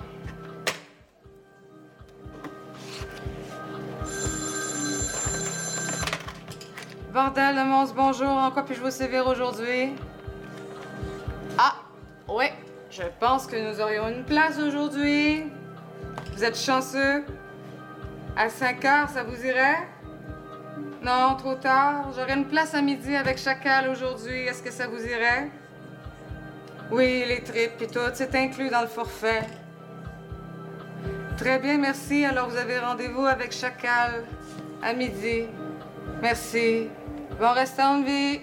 Bordel 7.11 7.55
de 7.55 7.63
monstres, 7.63 7.95
bonjour. 7.95 8.30
En 8.30 8.49
quoi 8.51 8.63
puis-je 8.63 8.80
vous 8.80 8.91
servir 8.91 9.27
aujourd'hui? 9.27 9.91
Ah, 11.57 11.76
ouais, 12.30 12.53
je 12.89 13.03
pense 13.19 13.45
que 13.45 13.57
nous 13.57 13.81
aurions 13.81 14.07
une 14.07 14.23
place 14.23 14.57
aujourd'hui. 14.57 15.47
Vous 16.34 16.45
êtes 16.45 16.57
chanceux. 16.57 17.26
À 18.38 18.49
5 18.49 18.84
heures, 18.86 19.10
ça 19.10 19.24
vous 19.24 19.45
irait? 19.45 19.88
Non, 21.02 21.36
trop 21.38 21.56
tard. 21.56 22.12
J'aurais 22.16 22.34
une 22.34 22.45
place 22.45 22.74
à 22.76 22.82
midi 22.82 23.16
avec 23.16 23.38
Chacal 23.38 23.88
aujourd'hui. 23.90 24.41
Est-ce 24.41 24.62
que 24.62 24.72
ça 24.72 24.88
vous 24.88 25.02
irait? 25.02 25.49
Oui, 26.91 27.24
les 27.28 27.41
tripes 27.41 27.82
et 27.82 27.88
tout, 27.88 27.99
c'est 28.14 28.36
inclus 28.36 28.70
dans 28.70 28.82
le 28.82 28.88
forfait. 28.88 29.44
Très 31.38 31.60
bien, 31.60 31.78
merci. 31.78 32.26
Alors, 32.26 32.49
vous 32.49 32.57
avez 32.57 32.80
rendez-vous 32.80 33.26
avec 33.26 33.52
Chacal 33.52 34.26
à 34.84 34.94
midi. 34.94 35.45
Merci. 36.22 36.90
Bon 37.40 37.52
restant 37.53 37.99
de 37.99 38.06
vie. 38.06 38.41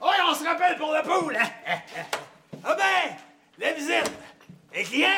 Oui, 0.00 0.16
on 0.30 0.34
se 0.34 0.44
rappelle 0.44 0.67
pour 0.78 0.92
le 0.92 1.02
pool. 1.02 1.36
hein? 1.36 1.78
ah 2.64 2.74
ben, 2.74 3.16
la 3.58 3.72
visite. 3.72 4.10
Les 4.74 4.82
clients? 4.84 5.08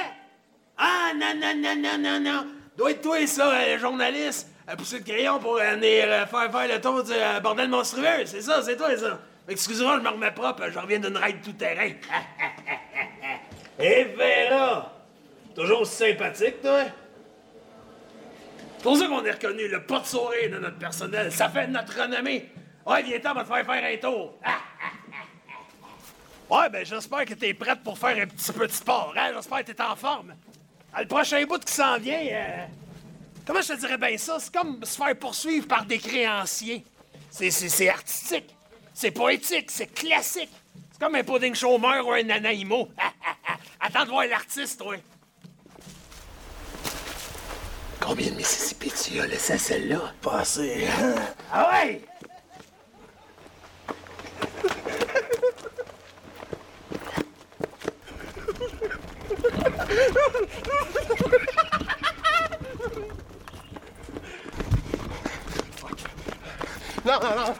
Ah, 0.78 1.12
non, 1.14 1.34
non, 1.36 1.54
non, 1.56 1.76
non, 1.76 1.98
non, 1.98 2.20
non. 2.20 2.46
Doit 2.76 2.92
être 2.92 3.02
toi, 3.02 3.26
ça, 3.26 3.50
euh, 3.50 3.74
le 3.74 3.78
journaliste, 3.78 4.48
à 4.66 4.76
pousser 4.76 4.98
le 4.98 5.04
crayon 5.04 5.38
pour 5.38 5.56
euh, 5.56 5.74
venir 5.74 6.04
euh, 6.06 6.26
faire 6.26 6.50
faire 6.50 6.68
le 6.68 6.80
tour 6.80 7.02
du 7.04 7.12
euh, 7.12 7.40
bordel 7.40 7.68
monstrueux. 7.68 8.24
C'est 8.24 8.40
ça, 8.40 8.62
c'est 8.62 8.76
toi, 8.76 8.96
ça. 8.96 9.18
Excusez-moi, 9.48 9.98
je 9.98 10.02
me 10.04 10.08
remets 10.08 10.30
propre, 10.30 10.70
je 10.70 10.78
reviens 10.78 10.98
d'une 10.98 11.16
ride 11.16 11.42
tout-terrain. 11.42 11.90
Et 13.78 14.04
Vera, 14.04 14.92
toujours 15.54 15.86
sympathique, 15.86 16.62
toi? 16.62 16.84
C'est 18.76 18.82
pour 18.84 18.96
ça 18.96 19.06
qu'on 19.08 19.24
est 19.24 19.30
reconnu 19.32 19.68
le 19.68 19.80
de 19.80 20.06
sourire 20.06 20.50
de 20.50 20.58
notre 20.58 20.78
personnel. 20.78 21.30
Ça 21.32 21.48
fait 21.50 21.66
notre 21.66 22.00
renommée. 22.00 22.48
Ouais, 22.86 23.02
viens 23.02 23.18
temps, 23.18 23.32
on 23.32 23.34
va 23.34 23.42
te 23.42 23.48
faire 23.48 23.66
faire 23.66 23.84
un 23.84 23.96
tour. 23.98 24.38
Ouais, 26.50 26.68
ben 26.68 26.84
j'espère 26.84 27.24
que 27.24 27.34
t'es 27.34 27.54
prête 27.54 27.80
pour 27.84 27.96
faire 27.96 28.16
un 28.16 28.26
petit 28.26 28.50
peu 28.50 28.66
de 28.66 28.72
sport, 28.72 29.14
hein? 29.16 29.30
J'espère 29.34 29.64
que 29.64 29.70
t'es 29.70 29.82
en 29.82 29.94
forme. 29.94 30.34
Ah, 30.92 31.02
le 31.02 31.06
prochain 31.06 31.44
bout 31.46 31.64
qui 31.64 31.72
s'en 31.72 31.96
vient, 31.98 32.18
euh, 32.20 32.66
comment 33.46 33.62
je 33.62 33.68
te 33.68 33.78
dirais 33.78 33.96
bien 33.96 34.18
ça? 34.18 34.38
C'est 34.40 34.52
comme 34.52 34.84
se 34.84 34.96
faire 34.96 35.16
poursuivre 35.16 35.68
par 35.68 35.84
des 35.84 35.98
créanciers. 35.98 36.84
C'est, 37.30 37.52
c'est, 37.52 37.68
c'est 37.68 37.88
artistique, 37.88 38.52
c'est 38.92 39.12
poétique, 39.12 39.70
c'est 39.70 39.86
classique. 39.86 40.50
C'est 40.90 41.00
comme 41.00 41.14
un 41.14 41.22
pudding 41.22 41.54
chômeur 41.54 42.04
ou 42.04 42.10
un 42.10 42.24
nanaïmo. 42.24 42.88
Attends 43.80 44.04
de 44.06 44.10
voir 44.10 44.26
l'artiste, 44.26 44.80
toi. 44.80 44.96
Combien 48.00 48.30
de 48.32 48.36
Mississippi 48.36 48.90
tu 48.90 49.20
as 49.20 49.26
laissé 49.28 49.52
à 49.52 49.58
celle-là? 49.58 50.00
Pas 50.20 50.40
assez. 50.40 50.88
Ah 51.52 51.70
ouais! 51.72 52.00
Non, 67.04 67.18
non, 67.20 67.34
non. 67.34 67.54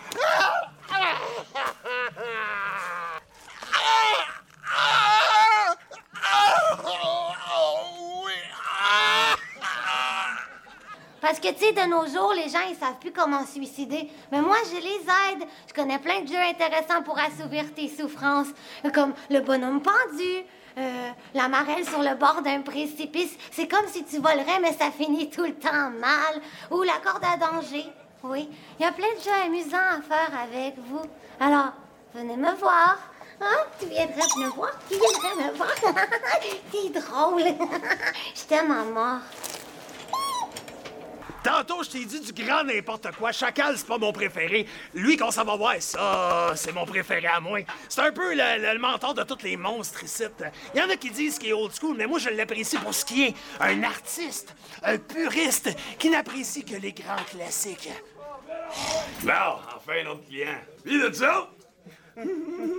Parce 11.21 11.39
que, 11.41 11.49
tu 11.49 11.59
sais, 11.59 11.73
de 11.73 11.89
nos 11.89 12.07
jours, 12.07 12.33
les 12.35 12.49
gens, 12.49 12.61
ils 12.69 12.77
savent 12.77 12.99
plus 13.01 13.13
comment 13.13 13.45
se 13.45 13.55
suicider. 13.55 14.09
Mais 14.31 14.41
moi, 14.41 14.57
je 14.67 14.77
les 14.77 15.01
aide. 15.01 15.49
Je 15.69 15.75
connais 15.75 15.99
plein 15.99 16.21
de 16.21 16.29
jeux 16.29 16.37
intéressants 16.37 17.03
pour 17.03 17.19
assouvir 17.19 17.75
tes 17.75 17.89
souffrances, 17.89 18.49
comme 18.95 19.15
le 19.31 19.41
bonhomme 19.41 19.83
pendu, 19.83 20.45
euh, 20.79 21.11
la 21.35 21.49
marelle 21.49 21.85
sur 21.85 22.01
le 22.01 22.15
bord 22.15 22.43
d'un 22.43 22.61
précipice. 22.63 23.37
C'est 23.51 23.69
comme 23.69 23.87
si 23.89 24.05
tu 24.05 24.17
volerais, 24.17 24.61
mais 24.61 24.73
ça 24.73 24.91
finit 24.91 25.31
tout 25.31 25.45
le 25.45 25.55
temps 25.55 25.91
mal. 25.91 26.41
Ou 26.71 26.83
la 26.83 26.99
corde 27.03 27.25
à 27.25 27.37
danger. 27.37 27.87
Oui, 28.23 28.49
il 28.79 28.83
y 28.83 28.87
a 28.87 28.93
plein 28.93 29.13
de 29.17 29.21
jeux 29.23 29.47
amusants 29.47 29.77
à 29.77 30.03
faire 30.03 30.31
avec 30.43 30.77
vous. 30.79 31.03
Alors, 31.39 31.73
venez 32.15 32.37
me 32.37 32.55
voir. 32.57 32.99
Hein? 33.41 33.65
Tu 33.79 33.87
viendrais 33.87 34.27
me 34.37 34.49
voir? 34.51 34.73
Tu 34.91 34.97
viendrais 34.97 35.47
me 35.47 35.57
voir? 35.57 35.75
T'es 36.71 37.01
drôle. 37.01 37.43
Je 38.35 38.45
t'aime 38.45 38.71
à 38.71 38.85
mort. 38.85 39.21
Tantôt, 41.43 41.83
je 41.83 41.91
t'ai 41.91 42.05
dit 42.05 42.21
du 42.21 42.45
grand 42.45 42.65
n'importe 42.65 43.11
quoi. 43.13 43.33
Chacal, 43.33 43.77
c'est 43.77 43.87
pas 43.87 43.97
mon 43.97 44.13
préféré. 44.13 44.67
Lui, 44.95 45.17
qu'on 45.17 45.31
s'en 45.31 45.45
va 45.45 45.57
voir, 45.57 45.75
ça, 45.81 46.53
c'est 46.55 46.73
mon 46.73 46.85
préféré 46.85 47.27
à 47.27 47.41
moi. 47.41 47.61
C'est 47.89 48.03
un 48.03 48.13
peu 48.13 48.35
le, 48.35 48.79
mentor 48.79 49.15
de 49.15 49.23
tous 49.23 49.43
les 49.43 49.57
monstres 49.57 50.05
ici. 50.05 50.25
Il 50.75 50.81
y 50.81 50.83
en 50.83 50.91
a 50.91 50.97
qui 50.97 51.11
disent 51.11 51.39
qu'il 51.39 51.49
est 51.49 51.55
old 51.55 51.73
school, 51.75 51.97
mais 51.97 52.07
moi, 52.07 52.19
je 52.19 52.29
l'apprécie 52.29 52.77
pour 52.77 52.95
ce 52.95 53.05
qui 53.05 53.25
est. 53.25 53.35
Un 53.59 53.83
artiste, 53.83 54.55
un 54.83 54.99
puriste, 54.99 55.75
qui 55.99 56.11
n'apprécie 56.11 56.65
que 56.65 56.77
les 56.77 56.93
grands 56.93 57.25
classiques. 57.31 57.91
Bon, 59.23 59.33
enfin 59.77 59.93
un 60.05 60.11
autre 60.11 60.27
client. 60.27 60.59
Puis 60.85 61.01
de 61.01 61.13
ça? 61.13 61.51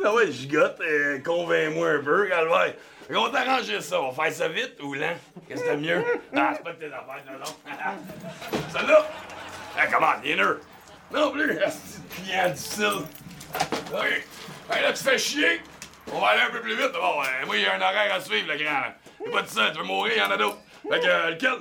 ah 0.06 0.14
ouais, 0.14 0.32
gigote, 0.32 0.80
euh, 0.82 1.20
convainc-moi 1.20 1.90
un 1.90 2.04
peu, 2.04 2.28
Calvaire. 2.28 2.76
Qu'on 3.12 3.28
va 3.28 3.30
t'arranger 3.30 3.82
ça. 3.82 4.02
On 4.02 4.12
va 4.12 4.24
faire 4.24 4.34
ça 4.34 4.48
vite 4.48 4.78
ou 4.82 4.94
lent? 4.94 5.18
Qu'est-ce 5.48 5.64
que 5.64 5.68
t'as 5.68 5.76
mieux? 5.76 6.04
Ah, 6.36 6.54
c'est 6.56 6.64
pas 6.64 6.72
de 6.72 6.78
tes 6.78 6.86
affaires, 6.86 7.22
ça, 7.26 7.32
non. 7.34 8.60
Celle-là? 8.74 9.08
Ah, 9.78 9.88
comment, 9.88 10.18
dinner? 10.24 10.60
Non 11.14 11.32
plus, 11.32 11.58
petit 11.58 12.24
client 12.24 12.50
difficile. 12.50 13.06
OK. 13.94 14.26
Hey, 14.72 14.82
là, 14.82 14.94
tu 14.94 15.04
fais 15.04 15.18
chier. 15.18 15.62
On 16.14 16.20
va 16.20 16.28
aller 16.28 16.42
un 16.42 16.52
peu 16.52 16.62
plus 16.62 16.76
vite. 16.76 16.94
Bon, 16.94 17.22
euh, 17.22 17.46
moi, 17.46 17.58
il 17.58 17.64
y 17.64 17.66
a 17.66 17.76
un 17.76 17.82
horaire 17.82 18.14
à 18.16 18.22
suivre, 18.22 18.48
le 18.48 18.64
grand. 18.64 19.26
Y'a 19.26 19.32
pas 19.32 19.42
de 19.42 19.48
ça, 19.48 19.72
tu 19.72 19.80
veux 19.80 19.84
mourir, 19.84 20.14
il 20.16 20.20
y 20.20 20.22
en 20.22 20.32
a 20.32 20.38
d'autres. 20.38 20.60
Fait 20.90 21.00
que, 21.00 21.06
euh, 21.06 21.30
lequel? 21.32 21.58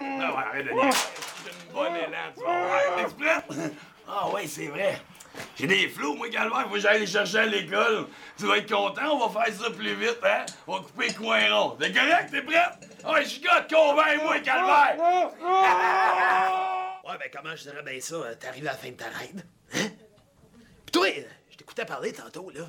Ah, 0.00 0.04
ouais, 0.04 0.44
arrête 0.48 0.66
de 0.66 0.72
niaiser. 0.72 0.98
J'ai 1.44 1.50
une 1.50 1.72
bonne 1.72 1.96
élan, 1.96 2.18
tu 2.36 2.44
vas. 2.44 3.36
T'es? 3.46 3.74
Ah, 4.08 4.28
ouais, 4.30 4.46
c'est 4.48 4.66
vrai. 4.66 5.00
J'ai 5.56 5.66
des 5.66 5.88
flous, 5.88 6.14
moi, 6.14 6.28
Calvaire. 6.30 6.62
Faut 6.68 6.70
que 6.74 6.78
j'aille 6.80 7.00
les 7.00 7.06
chercher 7.06 7.38
à 7.38 7.46
l'école. 7.46 8.06
Tu 8.38 8.46
vas 8.46 8.56
être 8.58 8.70
content, 8.72 9.12
on 9.12 9.26
va 9.28 9.44
faire 9.44 9.54
ça 9.54 9.70
plus 9.70 9.94
vite, 9.94 10.18
hein? 10.24 10.44
On 10.66 10.76
va 10.78 10.82
couper 10.82 11.08
les 11.08 11.14
coins 11.14 11.54
ronds. 11.54 11.76
T'es 11.78 11.92
correct? 11.92 12.30
T'es 12.30 12.42
prête? 12.42 12.88
Ah, 13.04 13.12
ouais, 13.12 13.24
gigote, 13.24 13.70
convainc-moi, 13.72 14.40
Calvaire! 14.40 14.96
Ouais, 17.02 17.16
ben 17.18 17.28
comment 17.32 17.56
je 17.56 17.62
dirais 17.62 17.82
bien 17.82 17.98
ça? 18.00 18.14
euh, 18.14 18.34
T'arrives 18.36 18.68
à 18.68 18.72
la 18.72 18.76
fin 18.76 18.88
de 18.90 18.94
ta 18.94 19.06
ride. 19.08 19.44
Hein? 19.74 19.88
Pis 20.86 20.92
toi, 20.92 21.06
euh, 21.08 21.22
je 21.50 21.56
t'écoutais 21.56 21.84
parler 21.84 22.12
tantôt, 22.12 22.50
là. 22.50 22.60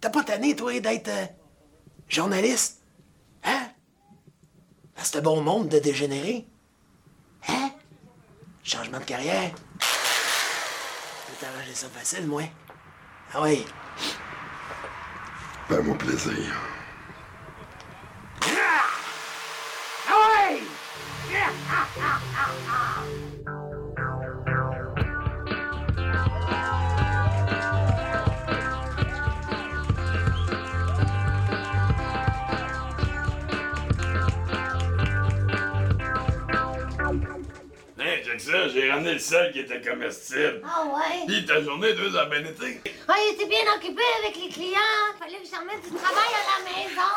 T'as 0.00 0.10
pas 0.10 0.22
tanné, 0.22 0.54
toi, 0.54 0.78
d'être 0.78 1.08
euh, 1.08 1.26
journaliste? 2.08 2.82
Hein? 3.42 3.70
à 4.96 5.04
ce 5.04 5.18
bon 5.18 5.40
monde 5.42 5.68
de 5.68 5.78
dégénérer? 5.80 6.46
Hein? 7.48 7.70
Changement 8.62 8.98
de 9.00 9.04
carrière? 9.04 9.50
Peux 11.40 11.46
t'arranger 11.46 11.74
ça 11.74 11.88
facile, 11.88 12.26
moi. 12.26 12.42
Ah 13.32 13.40
oui. 13.42 13.64
Fais-moi 15.68 15.96
plaisir. 15.96 16.54
Ah 20.06 20.50
ouais! 20.50 20.60
Ça, 38.40 38.68
j'ai 38.68 38.90
ramené 38.90 39.12
le 39.12 39.18
seul 39.18 39.52
qui 39.52 39.60
était 39.60 39.82
comestible. 39.82 40.62
Ah 40.64 40.84
ouais? 40.86 41.26
Pis 41.26 41.44
ta 41.44 41.60
journée, 41.62 41.92
deux 41.92 42.16
a 42.16 42.24
bien 42.24 42.40
été. 42.40 42.80
Ah, 43.06 43.14
il 43.18 43.34
était 43.34 43.46
bien 43.46 43.60
occupé 43.76 44.02
avec 44.22 44.34
les 44.36 44.48
clients. 44.48 45.12
Fallait 45.18 45.36
que 45.38 45.46
je 45.46 45.56
remette 45.60 45.82
du 45.82 45.90
travail 45.94 46.32
à 46.40 46.42
la 46.48 46.58
maison. 46.72 47.12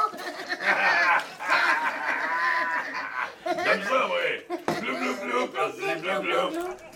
Comme 3.63 3.83
ça, 3.83 4.09
ouais. 4.09 4.47
Blou, 4.81 4.97
blou, 4.97 5.13
blou, 5.23 5.47
vas-y, 5.53 5.95
blou, 6.01 6.21
blou. 6.21 6.92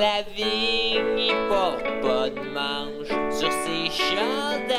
Antoine 0.00 0.24
Lavigne, 0.36 1.18
il 1.18 1.34
porte 1.48 1.84
pas 2.00 2.30
de 2.30 2.40
manche 2.54 3.08
sur 3.30 3.52
ses 3.52 3.90
chandails. 3.90 4.69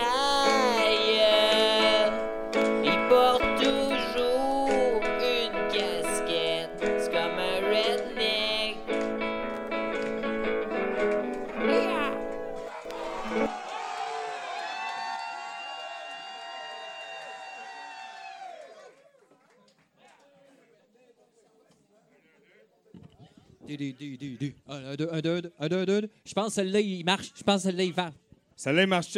2, 25.06 25.10
1, 25.12 25.22
2, 25.22 25.54
1, 25.60 25.68
2, 25.68 25.86
2. 25.86 26.10
Je 26.26 26.34
pense 26.34 26.48
que 26.48 26.54
celle-là, 26.54 26.80
il 26.80 27.04
marche. 27.04 27.32
Je 27.36 27.44
pense 27.44 27.58
que 27.58 27.70
celle-là, 27.70 27.84
il 27.84 27.94
va. 27.94 28.12
Celle-là, 28.56 28.84
il 28.84 28.88
marche. 28.88 29.18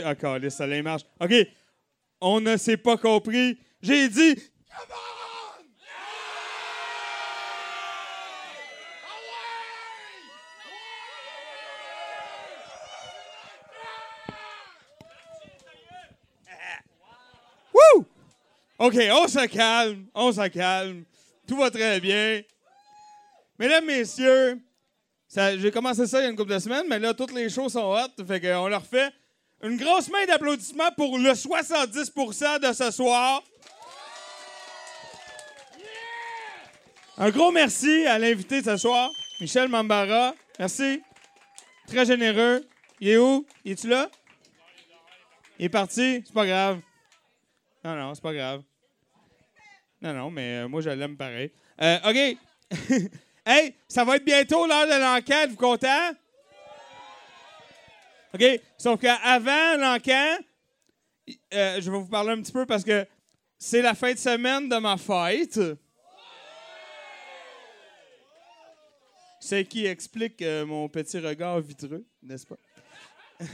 Ah, 1.19 1.25
OK. 1.25 1.33
On 2.21 2.39
ne 2.39 2.57
s'est 2.57 2.77
pas 2.77 2.97
compris. 2.97 3.57
J'ai 3.81 4.07
dit. 4.07 4.35
Come 4.35 4.89
on! 4.91 5.13
OK, 18.83 18.95
on 19.11 19.27
se 19.29 19.47
calme. 19.47 20.07
On 20.13 20.33
se 20.33 20.47
calme. 20.49 21.05
Tout 21.47 21.55
va 21.55 21.71
très 21.71 22.01
bien. 22.01 22.41
Mesdames, 23.57 23.85
Messieurs, 23.85 24.59
j'ai 25.35 25.71
commencé 25.71 26.05
ça 26.05 26.19
il 26.19 26.23
y 26.23 26.27
a 26.27 26.29
une 26.29 26.35
couple 26.35 26.53
de 26.53 26.59
semaines, 26.59 26.85
mais 26.87 26.99
là, 26.99 27.13
toutes 27.13 27.33
les 27.33 27.49
shows 27.49 27.69
sont 27.69 27.93
hot. 27.93 28.25
Fait 28.25 28.39
qu'on 28.39 28.67
leur 28.67 28.85
fait 28.85 29.11
une 29.63 29.77
grosse 29.77 30.09
main 30.09 30.25
d'applaudissements 30.27 30.91
pour 30.95 31.17
le 31.17 31.31
70% 31.31 32.67
de 32.67 32.73
ce 32.73 32.91
soir. 32.91 33.41
Un 37.17 37.29
gros 37.29 37.51
merci 37.51 38.05
à 38.07 38.17
l'invité 38.17 38.61
de 38.61 38.65
ce 38.65 38.77
soir, 38.77 39.09
Michel 39.39 39.69
Mambara. 39.69 40.33
Merci. 40.59 41.01
Très 41.87 42.05
généreux. 42.05 42.65
Il 42.99 43.09
est 43.09 43.17
où? 43.17 43.45
Il 43.63 43.73
est-tu 43.73 43.87
là? 43.87 44.09
Il 45.59 45.65
est 45.65 45.69
parti? 45.69 46.23
C'est 46.25 46.33
pas 46.33 46.45
grave. 46.45 46.79
Non, 47.83 47.95
non, 47.95 48.15
c'est 48.15 48.23
pas 48.23 48.33
grave. 48.33 48.63
Non, 50.01 50.13
non, 50.13 50.31
mais 50.31 50.63
euh, 50.63 50.67
moi, 50.67 50.81
je 50.81 50.89
l'aime 50.89 51.15
pareil. 51.15 51.51
Euh, 51.81 51.97
OK. 52.05 52.37
hey, 53.45 53.73
ça 53.87 54.03
va 54.03 54.15
être 54.15 54.25
bientôt 54.25 54.65
l'heure 54.67 54.87
de 54.87 54.99
l'enquête. 54.99 55.49
Vous 55.49 55.55
content? 55.55 56.11
OK. 58.33 58.43
Sauf 58.77 58.99
qu'avant 58.99 59.77
l'enquête, 59.77 60.41
euh, 61.53 61.79
je 61.79 61.91
vais 61.91 61.97
vous 61.97 62.07
parler 62.07 62.31
un 62.31 62.41
petit 62.41 62.51
peu 62.51 62.65
parce 62.65 62.83
que 62.83 63.05
c'est 63.57 63.81
la 63.81 63.93
fin 63.93 64.11
de 64.11 64.17
semaine 64.17 64.67
de 64.67 64.75
ma 64.77 64.97
fête. 64.97 65.59
C'est 69.39 69.65
qui 69.65 69.85
explique 69.85 70.41
euh, 70.41 70.65
mon 70.65 70.87
petit 70.89 71.19
regard 71.19 71.59
vitreux, 71.59 72.05
n'est-ce 72.21 72.45
pas? 72.45 72.57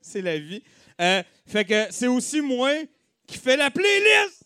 c'est 0.00 0.22
la 0.22 0.38
vie. 0.38 0.62
Euh, 1.00 1.22
fait 1.46 1.64
que 1.64 1.86
c'est 1.90 2.06
aussi 2.06 2.40
moi 2.40 2.72
qui 3.26 3.38
fais 3.38 3.56
la 3.56 3.70
playlist. 3.70 4.37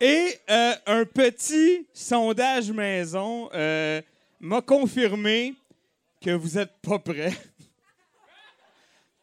Et 0.00 0.34
euh, 0.50 0.72
un 0.86 1.04
petit 1.04 1.86
sondage 1.94 2.70
maison 2.70 3.48
euh, 3.54 4.02
m'a 4.40 4.60
confirmé 4.60 5.54
que 6.20 6.30
vous 6.30 6.58
n'êtes 6.58 6.72
pas 6.82 6.98
prêts 6.98 7.32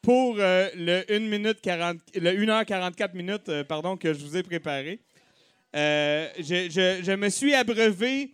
pour 0.02 0.36
euh, 0.40 0.70
le 0.76 1.04
1 1.10 1.20
minute 1.20 1.62
40, 1.62 1.98
le 2.16 2.32
1h44 2.32 3.14
minutes 3.16 3.64
pardon, 3.64 3.96
que 3.98 4.14
je 4.14 4.20
vous 4.26 4.36
ai 4.36 4.44
préparé. 4.44 5.00
Je, 5.76 6.32
je- 6.40 7.02
je 7.04 7.12
me 7.14 7.30
suis 7.30 7.54
abreuvé 7.54 8.32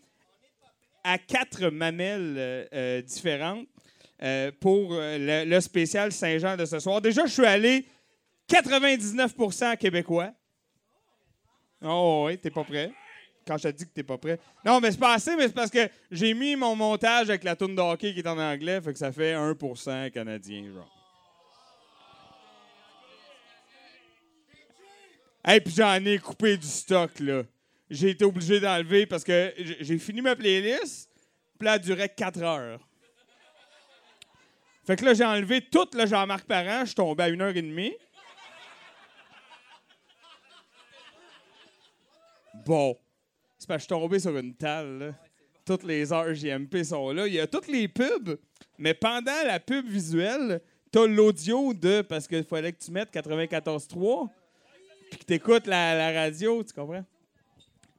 à 1.03 1.17
quatre 1.17 1.69
mamelles 1.69 2.67
différentes 3.05 3.67
pour 4.59 4.93
le, 4.93 5.45
le 5.45 5.61
spécial 5.61 6.11
Saint-Jean 6.11 6.57
de 6.57 6.65
ce 6.65 6.79
soir. 6.79 7.01
Déjà, 7.01 7.25
je 7.25 7.31
suis 7.33 7.45
allé 7.45 7.85
99% 8.49 9.77
québécois. 9.77 10.31
Oh 11.81 12.23
oui, 12.27 12.37
t'es 12.37 12.51
pas 12.51 12.63
prêt. 12.63 12.91
Quand 13.47 13.57
je 13.57 13.69
te 13.69 13.69
dis 13.69 13.85
que 13.85 13.91
t'es 13.91 14.03
pas 14.03 14.17
prêt. 14.17 14.39
Non, 14.63 14.79
mais 14.79 14.91
c'est 14.91 14.99
pas 14.99 15.13
assez, 15.13 15.35
mais 15.35 15.47
c'est 15.47 15.53
parce 15.53 15.71
que 15.71 15.89
j'ai 16.11 16.33
mis 16.33 16.55
mon 16.55 16.75
montage 16.75 17.29
avec 17.29 17.43
la 17.43 17.55
toune 17.55 17.75
de 17.75 17.81
hockey 17.81 18.13
qui 18.13 18.19
est 18.19 18.27
en 18.27 18.37
anglais, 18.37 18.81
fait 18.81 18.93
que 18.93 18.99
ça 18.99 19.11
fait 19.11 19.33
1% 19.33 20.11
canadien, 20.11 20.71
genre. 20.73 20.95
Hey, 25.43 25.61
puis 25.61 25.73
j'en 25.75 26.05
ai 26.05 26.19
coupé 26.19 26.57
du 26.57 26.67
stock, 26.67 27.17
là. 27.19 27.43
J'ai 27.89 28.09
été 28.09 28.25
obligé 28.25 28.59
d'enlever 28.59 29.07
parce 29.07 29.23
que 29.23 29.53
j'ai 29.57 29.97
fini 29.97 30.21
ma 30.21 30.35
playlist, 30.35 31.09
puis 31.57 31.65
là, 31.65 31.75
elle 31.75 31.81
durait 31.81 32.09
4 32.09 32.43
heures. 32.43 32.79
Fait 34.85 34.95
que 34.95 35.05
là, 35.05 35.13
j'ai 35.13 35.25
enlevé 35.25 35.61
tout 35.61 35.87
le 35.93 36.05
Jean-Marc 36.05 36.45
Parent, 36.45 36.81
je 36.81 36.87
suis 36.87 36.95
tombé 36.95 37.23
à 37.23 37.29
1h30. 37.31 37.95
Bon. 42.69 42.95
C'est 43.57 43.67
parce 43.67 43.77
que 43.77 43.89
je 43.89 43.95
suis 43.95 44.01
tombé 44.01 44.19
sur 44.19 44.37
une 44.37 44.53
talle. 44.53 44.99
là. 44.99 45.13
Toutes 45.65 45.81
les 45.81 46.13
heures 46.13 46.35
JMP 46.35 46.83
sont 46.83 47.09
là. 47.11 47.25
Il 47.25 47.33
y 47.33 47.39
a 47.39 47.47
toutes 47.47 47.67
les 47.67 47.87
pubs, 47.87 48.37
mais 48.77 48.93
pendant 48.93 49.43
la 49.43 49.59
pub 49.59 49.87
visuelle, 49.87 50.61
t'as 50.91 51.07
l'audio 51.07 51.73
de. 51.73 52.03
Parce 52.03 52.27
qu'il 52.27 52.43
fallait 52.43 52.71
que 52.71 52.77
tu 52.77 52.91
mettes 52.91 53.11
94.3 53.11 54.29
puis 55.09 55.19
que 55.19 55.25
t'écoutes 55.25 55.65
la, 55.65 55.95
la 55.95 56.21
radio, 56.21 56.63
tu 56.63 56.71
comprends? 56.71 57.03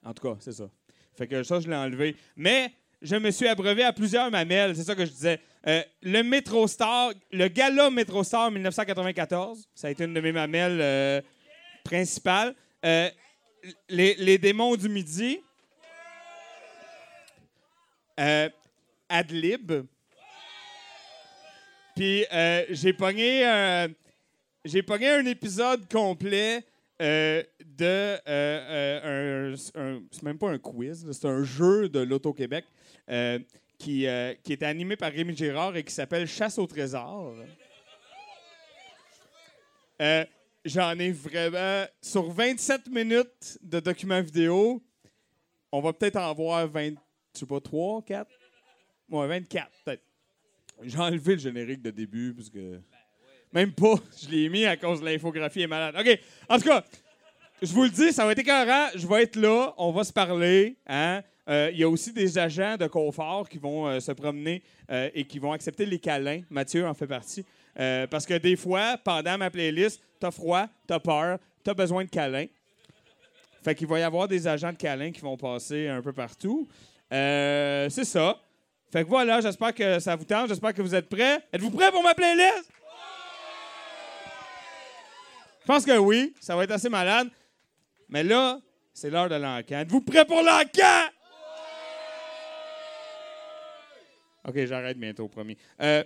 En 0.04 0.14
tout 0.14 0.22
cas, 0.28 0.36
c'est 0.38 0.52
ça. 0.52 0.70
Fait 1.16 1.26
que 1.26 1.42
ça, 1.42 1.58
je 1.58 1.66
l'ai 1.66 1.74
enlevé. 1.74 2.14
Mais 2.36 2.72
je 3.02 3.16
me 3.16 3.32
suis 3.32 3.48
abreuvé 3.48 3.82
à 3.82 3.92
plusieurs 3.92 4.30
mamelles, 4.30 4.76
c'est 4.76 4.84
ça 4.84 4.94
que 4.94 5.04
je 5.04 5.10
disais. 5.10 5.40
Euh, 5.66 5.82
le 6.02 6.22
Metro 6.22 6.68
Star, 6.68 7.10
le 7.32 7.48
gala 7.48 7.90
Metro 7.90 8.22
Star 8.22 8.52
1994, 8.52 9.68
ça 9.74 9.88
a 9.88 9.90
été 9.90 10.04
une 10.04 10.14
de 10.14 10.20
mes 10.20 10.30
mamelles 10.30 10.80
euh, 10.80 11.20
principales. 11.82 12.54
Euh, 12.84 13.10
les, 13.88 14.38
démons 14.38 14.76
du 14.76 14.88
midi. 14.88 15.40
Euh, 18.18 18.48
Adlib. 19.08 19.72
Puis 21.96 22.24
euh, 22.32 22.64
j'ai 22.70 22.92
pogné 22.92 23.44
un, 23.44 23.88
pogné 24.82 25.08
un 25.08 25.26
épisode 25.26 25.90
complet 25.90 26.64
euh, 27.00 27.42
de. 27.64 28.14
un- 28.26 30.00
c'est 30.10 30.22
même 30.22 30.38
pas 30.38 30.50
un 30.50 30.58
quiz, 30.58 31.10
c'est 31.10 31.26
un 31.26 31.42
jeu 31.42 31.88
de 31.88 32.00
l'Auto-Québec 32.00 32.64
qui, 33.78 34.06
qui 34.44 34.52
animé 34.66 34.96
par 34.96 35.10
Rémi 35.10 35.36
Girard 35.36 35.76
et 35.76 35.82
qui 35.82 35.92
s'appelle 35.92 36.26
Chasse 36.26 36.58
au 36.58 36.66
trésor. 36.66 37.34
J'en 40.64 40.98
ai 40.98 41.10
vraiment. 41.10 41.86
Sur 42.02 42.30
27 42.30 42.88
minutes 42.88 43.58
de 43.62 43.80
documents 43.80 44.20
vidéo, 44.20 44.82
on 45.72 45.80
va 45.80 45.92
peut-être 45.92 46.16
en 46.16 46.34
voir 46.34 46.68
20. 46.68 46.90
Je 47.34 47.40
sais 47.40 47.46
pas, 47.46 47.60
3, 47.60 48.02
4 48.02 48.30
Ouais, 49.10 49.26
24, 49.26 49.70
peut-être. 49.84 50.02
J'ai 50.82 50.98
enlevé 50.98 51.34
le 51.34 51.40
générique 51.40 51.82
de 51.82 51.90
début, 51.90 52.34
parce 52.34 52.50
que. 52.50 52.80
Même 53.52 53.72
pas. 53.72 53.94
Je 54.22 54.28
l'ai 54.28 54.48
mis 54.48 54.64
à 54.64 54.76
cause 54.76 55.00
de 55.00 55.06
l'infographie 55.06 55.62
est 55.62 55.66
malade. 55.66 55.96
OK. 55.98 56.20
En 56.48 56.58
tout 56.58 56.68
cas, 56.68 56.84
je 57.62 57.72
vous 57.74 57.82
le 57.82 57.90
dis, 57.90 58.12
ça 58.12 58.24
va 58.24 58.32
être 58.32 58.38
écœurant. 58.38 58.88
Je 58.94 59.06
vais 59.06 59.24
être 59.24 59.36
là. 59.36 59.74
On 59.76 59.92
va 59.92 60.04
se 60.04 60.12
parler. 60.12 60.76
Hein? 60.86 61.22
Euh, 61.48 61.70
Il 61.72 61.78
y 61.78 61.82
a 61.82 61.88
aussi 61.88 62.12
des 62.12 62.38
agents 62.38 62.76
de 62.76 62.86
confort 62.86 63.48
qui 63.48 63.58
vont 63.58 63.86
euh, 63.86 64.00
se 64.00 64.12
promener 64.12 64.62
euh, 64.90 65.10
et 65.14 65.24
qui 65.24 65.38
vont 65.38 65.52
accepter 65.52 65.84
les 65.84 65.98
câlins. 65.98 66.40
Mathieu 66.48 66.86
en 66.86 66.94
fait 66.94 67.06
partie. 67.06 67.44
Euh, 67.78 68.06
parce 68.06 68.26
que 68.26 68.34
des 68.34 68.56
fois, 68.56 68.96
pendant 69.02 69.38
ma 69.38 69.50
playlist, 69.50 70.00
t'as 70.18 70.30
froid, 70.30 70.66
t'as 70.86 70.98
peur, 70.98 71.38
t'as 71.62 71.74
besoin 71.74 72.04
de 72.04 72.10
câlins. 72.10 72.46
Fait 73.62 73.74
qu'il 73.74 73.86
va 73.86 73.98
y 73.98 74.02
avoir 74.02 74.26
des 74.26 74.46
agents 74.48 74.72
de 74.72 74.76
câlins 74.76 75.12
qui 75.12 75.20
vont 75.20 75.36
passer 75.36 75.88
un 75.88 76.00
peu 76.00 76.12
partout. 76.12 76.66
Euh, 77.12 77.88
c'est 77.90 78.04
ça. 78.04 78.38
Fait 78.90 79.04
que 79.04 79.08
voilà, 79.08 79.40
j'espère 79.40 79.74
que 79.74 79.98
ça 79.98 80.16
vous 80.16 80.24
tente. 80.24 80.48
J'espère 80.48 80.74
que 80.74 80.82
vous 80.82 80.94
êtes 80.94 81.08
prêts. 81.08 81.40
Êtes-vous 81.52 81.70
prêts 81.70 81.90
pour 81.90 82.02
ma 82.02 82.14
playlist? 82.14 82.70
Je 85.60 85.66
pense 85.66 85.84
que 85.84 85.96
oui. 85.98 86.34
Ça 86.40 86.56
va 86.56 86.64
être 86.64 86.72
assez 86.72 86.88
malade. 86.88 87.28
Mais 88.08 88.24
là, 88.24 88.58
c'est 88.92 89.10
l'heure 89.10 89.28
de 89.28 89.36
l'encan. 89.36 89.80
Êtes-vous 89.80 90.00
prêts 90.00 90.24
pour 90.24 90.42
l'encan? 90.42 91.10
OK, 94.48 94.64
j'arrête 94.64 94.98
bientôt, 94.98 95.28
promis. 95.28 95.56
Euh, 95.80 96.02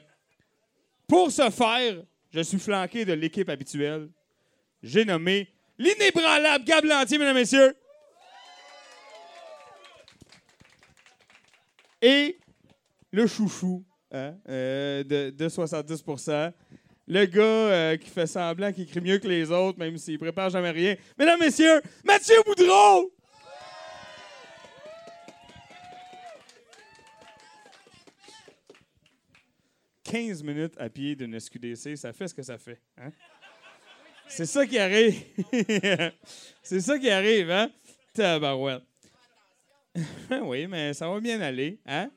pour 1.07 1.31
ce 1.31 1.51
faire, 1.51 2.03
je 2.31 2.41
suis 2.41 2.59
flanqué 2.59 3.05
de 3.05 3.13
l'équipe 3.13 3.49
habituelle. 3.49 4.09
J'ai 4.83 5.05
nommé 5.05 5.49
l'inébranlable 5.79 6.65
Gab 6.65 6.85
Lantier, 6.85 7.19
mesdames 7.19 7.37
et 7.37 7.41
messieurs. 7.41 7.75
Et 12.03 12.39
le 13.13 13.27
chouchou 13.27 13.85
hein, 14.13 14.35
euh, 14.49 15.05
de, 15.05 15.31
de 15.31 15.49
70% 15.49 16.53
Le 17.07 17.25
gars 17.27 17.43
euh, 17.43 17.97
qui 17.97 18.11
fait 18.11 18.27
semblant 18.27 18.73
qu'il 18.73 18.85
écrit 18.85 19.01
mieux 19.01 19.19
que 19.19 19.29
les 19.29 19.51
autres, 19.51 19.79
même 19.79 19.97
s'il 19.97 20.19
prépare 20.19 20.51
jamais 20.51 20.71
rien. 20.71 20.97
Mesdames, 21.19 21.41
messieurs, 21.41 21.81
Mathieu 22.05 22.37
Boudreau! 22.47 23.11
«15 30.15 30.45
minutes 30.45 30.75
à 30.79 30.89
pied 30.89 31.17
d'une 31.17 31.41
SQDC, 31.41 31.97
ça 31.97 32.13
fait 32.13 32.29
ce 32.29 32.35
que 32.35 32.43
ça 32.43 32.57
fait. 32.57 32.81
Hein? 32.97 33.11
C'est 34.29 34.47
ça 34.47 34.65
qui 34.65 34.79
arrive. 34.79 35.21
C'est 36.63 36.79
ça 36.79 36.97
qui 37.01 37.11
arrive, 37.11 37.51
hein? 37.51 37.69
Tabarouette. 38.13 38.85
oui, 40.43 40.69
mais 40.69 40.95
ça 40.95 41.09
va 41.09 41.19
bien 41.19 41.41
aller, 41.41 41.81
hein? 41.85 42.13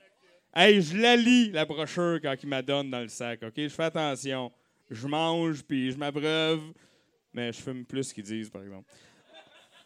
Hey, 0.55 0.79
je 0.79 0.95
la 0.95 1.15
lis, 1.15 1.49
la 1.49 1.65
brochure, 1.65 2.19
quand 2.21 2.35
il 2.43 2.47
m'a 2.47 2.61
donne 2.61 2.91
dans 2.91 3.01
le 3.01 3.07
sac, 3.07 3.41
OK? 3.41 3.53
Je 3.55 3.69
fais 3.69 3.85
attention. 3.85 4.51
Je 4.91 5.07
mange, 5.07 5.63
puis 5.63 5.91
je 5.91 5.97
m'abreuve, 5.97 6.61
mais 7.33 7.51
je 7.51 7.59
fume 7.59 7.83
plus 7.83 8.13
qu'ils 8.13 8.25
disent, 8.25 8.51
par 8.51 8.61
exemple. 8.61 8.91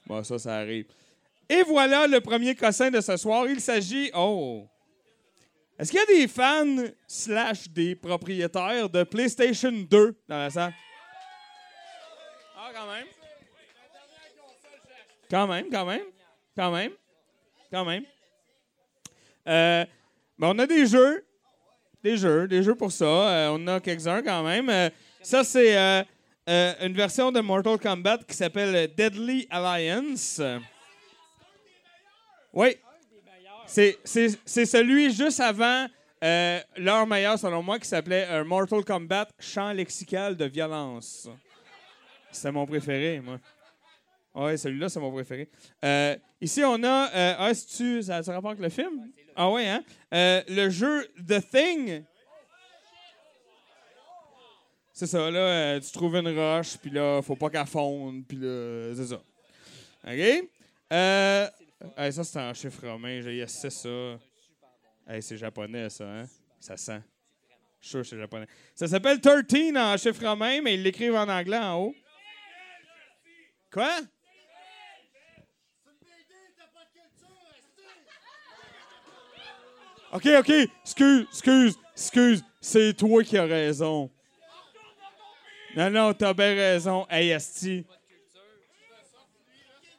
Bon, 0.05 0.21
ça, 0.21 0.37
ça 0.37 0.57
arrive. 0.57 0.87
Et 1.47 1.63
voilà 1.63 2.07
le 2.07 2.19
premier 2.19 2.55
cossin 2.55 2.91
de 2.91 2.99
ce 2.99 3.15
soir. 3.15 3.47
Il 3.47 3.61
s'agit... 3.61 4.11
Oh! 4.13 4.67
Est-ce 5.79 5.91
qu'il 5.91 5.99
y 5.99 6.03
a 6.03 6.05
des 6.05 6.27
fans 6.27 6.91
slash 7.07 7.69
des 7.69 7.95
propriétaires 7.95 8.89
de 8.89 9.03
PlayStation 9.03 9.71
2 9.71 10.15
dans 10.27 10.37
la 10.37 10.49
salle? 10.49 10.73
Ah, 12.55 12.69
quand 12.73 12.87
même. 12.87 13.05
Quand 15.29 15.47
même, 15.47 15.69
quand 15.71 15.85
même. 15.85 16.05
Quand 16.55 16.71
même. 16.71 16.91
Quand 17.71 17.85
même. 17.85 18.03
Euh, 19.47 19.85
ben, 20.37 20.47
on 20.53 20.59
a 20.59 20.67
des 20.67 20.85
jeux. 20.85 21.25
Des 22.03 22.17
jeux, 22.17 22.47
des 22.47 22.63
jeux 22.63 22.75
pour 22.75 22.91
ça. 22.91 23.05
Euh, 23.05 23.57
on 23.57 23.67
a 23.67 23.79
quelques-uns 23.79 24.21
quand 24.21 24.43
même. 24.43 24.69
Euh, 24.69 24.89
ça, 25.21 25.43
c'est 25.43 26.05
une 26.47 26.93
version 26.93 27.31
de 27.31 27.39
Mortal 27.39 27.79
Kombat 27.79 28.19
qui 28.27 28.35
s'appelle 28.35 28.93
Deadly 28.93 29.47
Alliance. 29.49 30.41
Oui. 32.53 32.75
C'est, 33.71 33.99
c'est, 34.03 34.37
c'est 34.43 34.65
celui 34.65 35.13
juste 35.13 35.39
avant 35.39 35.87
euh, 36.21 36.59
leur 36.75 37.07
meilleur, 37.07 37.39
selon 37.39 37.63
moi, 37.63 37.79
qui 37.79 37.87
s'appelait 37.87 38.27
euh, 38.29 38.43
Mortal 38.43 38.83
Kombat 38.83 39.29
Champ 39.39 39.71
lexical 39.71 40.35
de 40.35 40.43
violence. 40.43 41.29
C'était 42.33 42.51
mon 42.51 42.65
préféré, 42.65 43.21
moi. 43.21 43.39
Oui, 44.35 44.57
celui-là, 44.57 44.89
c'est 44.89 44.99
mon 44.99 45.09
préféré. 45.09 45.47
Euh, 45.85 46.17
ici, 46.41 46.61
on 46.65 46.83
a. 46.83 47.09
Euh, 47.15 47.35
ah, 47.37 47.53
c'est-tu, 47.53 48.03
ça, 48.03 48.21
ça 48.21 48.33
rapporte 48.33 48.59
avec 48.59 48.63
le 48.63 48.83
film? 48.83 49.09
Ah, 49.37 49.49
oui, 49.49 49.65
hein? 49.65 49.81
Euh, 50.13 50.41
le 50.49 50.69
jeu 50.69 51.07
The 51.25 51.39
Thing. 51.49 52.03
C'est 54.91 55.07
ça, 55.07 55.31
là, 55.31 55.79
tu 55.79 55.91
trouves 55.93 56.17
une 56.17 56.37
roche, 56.37 56.75
puis 56.77 56.91
là, 56.91 57.21
faut 57.21 57.37
pas 57.37 57.49
qu'elle 57.49 57.65
fonde, 57.65 58.25
puis 58.27 58.37
là, 58.37 58.93
c'est 58.97 59.07
ça. 59.07 59.21
OK? 60.05 61.60
Hey, 61.97 62.13
ça, 62.13 62.23
c'est 62.23 62.39
en 62.39 62.53
chiffre 62.53 62.87
romain, 62.87 63.21
j'ai 63.21 63.39
essayé 63.39 63.69
ça. 63.69 64.19
Hey, 65.07 65.21
c'est 65.21 65.37
japonais, 65.37 65.89
ça, 65.89 66.05
hein? 66.05 66.25
Ça 66.59 66.77
sent. 66.77 67.01
Je 67.79 67.87
suis 67.87 68.05
c'est 68.05 68.17
japonais. 68.17 68.45
Ça 68.75 68.87
s'appelle 68.87 69.19
13 69.19 69.75
en 69.75 69.97
chiffre 69.97 70.23
romain, 70.25 70.61
mais 70.61 70.75
ils 70.75 70.83
l'écrivent 70.83 71.15
en 71.15 71.27
anglais 71.27 71.57
en 71.57 71.77
haut. 71.77 71.95
Quoi? 73.71 73.89
OK, 80.13 80.27
OK. 80.39 80.49
Excuse, 80.83 81.27
excuse, 81.31 81.79
excuse. 81.95 82.43
C'est 82.59 82.93
toi 82.93 83.23
qui 83.23 83.37
as 83.37 83.45
raison. 83.45 84.11
Non, 85.75 85.89
non, 85.89 86.13
t'as 86.13 86.33
bien 86.33 86.53
raison. 86.53 87.07
Hey. 87.09 87.35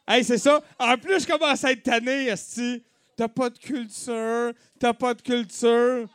Hey, 0.07 0.25
c'est 0.25 0.39
ça. 0.39 0.61
En 0.79 0.97
plus, 0.97 1.21
je 1.21 1.27
commence 1.27 1.65
à 1.65 1.73
être 1.73 1.83
tanné, 1.83 2.31
Asti. 2.31 2.83
T'as 3.17 3.29
pas 3.29 3.51
de 3.51 3.59
culture. 3.59 4.53
T'as 4.79 4.93
pas 4.93 5.15
de 5.15 5.23
culture. 5.23 6.09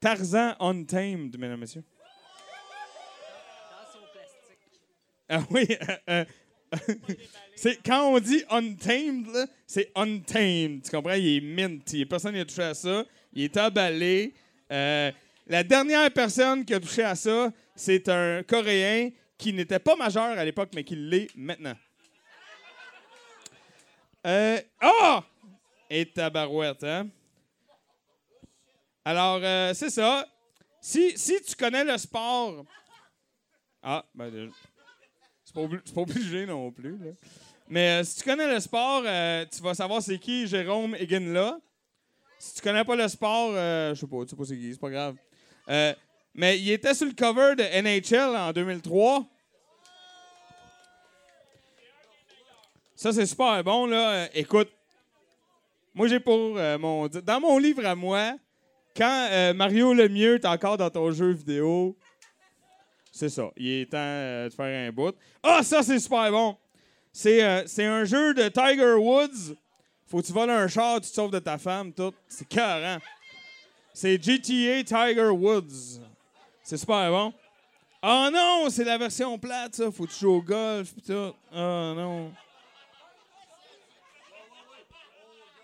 Tarzan 0.00 0.54
Untamed, 0.60 1.38
mesdames 1.38 1.54
et 1.54 1.60
messieurs. 1.60 1.84
Ah 5.28 5.42
oui. 5.50 5.66
euh, 5.70 5.96
euh, 6.10 6.24
c'est, 7.56 7.78
quand 7.84 8.12
on 8.12 8.18
dit 8.20 8.44
untamed, 8.50 9.48
c'est 9.66 9.90
untamed. 9.94 10.82
Tu 10.82 10.90
comprends? 10.90 11.14
Il 11.14 11.36
est 11.36 11.40
mint. 11.40 11.92
Il 11.92 12.00
y 12.00 12.02
a 12.02 12.06
personne 12.06 12.34
qui 12.34 12.40
a 12.40 12.44
touché 12.44 12.62
à 12.62 12.74
ça. 12.74 13.04
Il 13.32 13.44
est 13.44 13.56
emballé. 13.56 14.34
Euh, 14.70 15.10
la 15.46 15.62
dernière 15.64 16.10
personne 16.12 16.64
qui 16.64 16.74
a 16.74 16.80
touché 16.80 17.02
à 17.02 17.14
ça, 17.14 17.52
c'est 17.74 18.08
un 18.08 18.42
Coréen 18.42 19.10
qui 19.38 19.52
n'était 19.52 19.78
pas 19.78 19.96
majeur 19.96 20.38
à 20.38 20.44
l'époque, 20.44 20.70
mais 20.74 20.84
qui 20.84 20.96
l'est 20.96 21.28
maintenant. 21.36 21.74
Euh, 24.26 24.60
Ah! 24.80 25.22
Et 25.88 26.06
tabarouette, 26.06 26.82
hein? 26.82 27.08
Alors, 29.04 29.40
euh, 29.42 29.72
c'est 29.72 29.90
ça. 29.90 30.26
Si, 30.80 31.16
si 31.16 31.40
tu 31.42 31.54
connais 31.54 31.84
le 31.84 31.96
sport. 31.96 32.64
Ah, 33.82 34.04
ben. 34.14 34.50
C'est 35.44 35.54
pas, 35.54 36.00
obligé 36.00 36.44
non 36.44 36.72
plus. 36.72 36.98
là. 36.98 37.12
Mais 37.68 38.00
euh, 38.00 38.04
si 38.04 38.16
tu 38.16 38.24
connais 38.24 38.52
le 38.52 38.60
sport, 38.60 39.02
euh, 39.06 39.44
tu 39.46 39.62
vas 39.62 39.74
savoir 39.74 40.02
c'est 40.02 40.18
qui 40.18 40.46
Jérôme 40.46 40.94
Eginla. 40.96 41.58
Si 42.38 42.54
tu 42.54 42.62
connais 42.62 42.84
pas 42.84 42.96
le 42.96 43.08
sport, 43.08 43.52
euh, 43.54 43.94
je 43.94 44.00
sais 44.00 44.06
pas, 44.06 44.22
tu 44.24 44.30
sais 44.30 44.36
pas 44.36 44.44
c'est 44.44 44.58
qui, 44.58 44.72
c'est 44.72 44.80
pas 44.80 44.90
grave. 44.90 45.16
Mais 46.36 46.58
il 46.58 46.70
était 46.70 46.92
sur 46.92 47.06
le 47.06 47.14
cover 47.14 47.54
de 47.56 47.62
NHL 47.62 48.36
en 48.36 48.52
2003. 48.52 49.24
Ça, 52.94 53.10
c'est 53.12 53.24
super 53.24 53.64
bon, 53.64 53.86
là. 53.86 54.10
Euh, 54.10 54.26
écoute, 54.34 54.68
moi, 55.94 56.08
j'ai 56.08 56.20
pour 56.20 56.58
euh, 56.58 56.76
mon. 56.76 57.08
Dans 57.08 57.40
mon 57.40 57.56
livre 57.56 57.86
à 57.86 57.94
moi, 57.94 58.34
quand 58.94 59.28
euh, 59.30 59.54
Mario 59.54 59.94
Lemieux 59.94 60.34
est 60.34 60.44
encore 60.44 60.76
dans 60.76 60.90
ton 60.90 61.10
jeu 61.10 61.30
vidéo, 61.30 61.96
c'est 63.10 63.30
ça. 63.30 63.50
Il 63.56 63.68
est 63.68 63.90
temps 63.90 63.96
de 63.96 64.50
faire 64.54 64.88
un 64.88 64.92
bout. 64.92 65.14
Ah, 65.42 65.62
ça, 65.62 65.82
c'est 65.82 65.98
super 65.98 66.30
bon. 66.30 66.58
C'est 67.14 67.66
c'est 67.66 67.86
un 67.86 68.04
jeu 68.04 68.34
de 68.34 68.48
Tiger 68.48 68.92
Woods. 68.92 69.56
Faut 70.06 70.20
que 70.20 70.26
tu 70.26 70.32
voles 70.34 70.50
un 70.50 70.68
char, 70.68 71.00
tu 71.00 71.08
te 71.08 71.14
sauves 71.14 71.30
de 71.30 71.38
ta 71.38 71.56
femme, 71.56 71.94
tout. 71.94 72.12
C'est 72.28 72.46
carré. 72.46 72.98
C'est 73.94 74.22
GTA 74.22 74.84
Tiger 74.84 75.30
Woods. 75.30 76.00
C'est 76.66 76.78
super 76.78 77.08
bon. 77.12 77.32
Oh 78.02 78.28
non, 78.32 78.68
c'est 78.70 78.82
la 78.82 78.98
version 78.98 79.38
plate, 79.38 79.76
ça. 79.76 79.92
Faut 79.92 80.04
que 80.04 80.10
tu 80.10 80.18
joues 80.18 80.32
au 80.32 80.42
golf, 80.42 80.92
pis 80.92 81.02
tout. 81.02 81.32
Oh 81.52 81.92
non. 81.94 82.32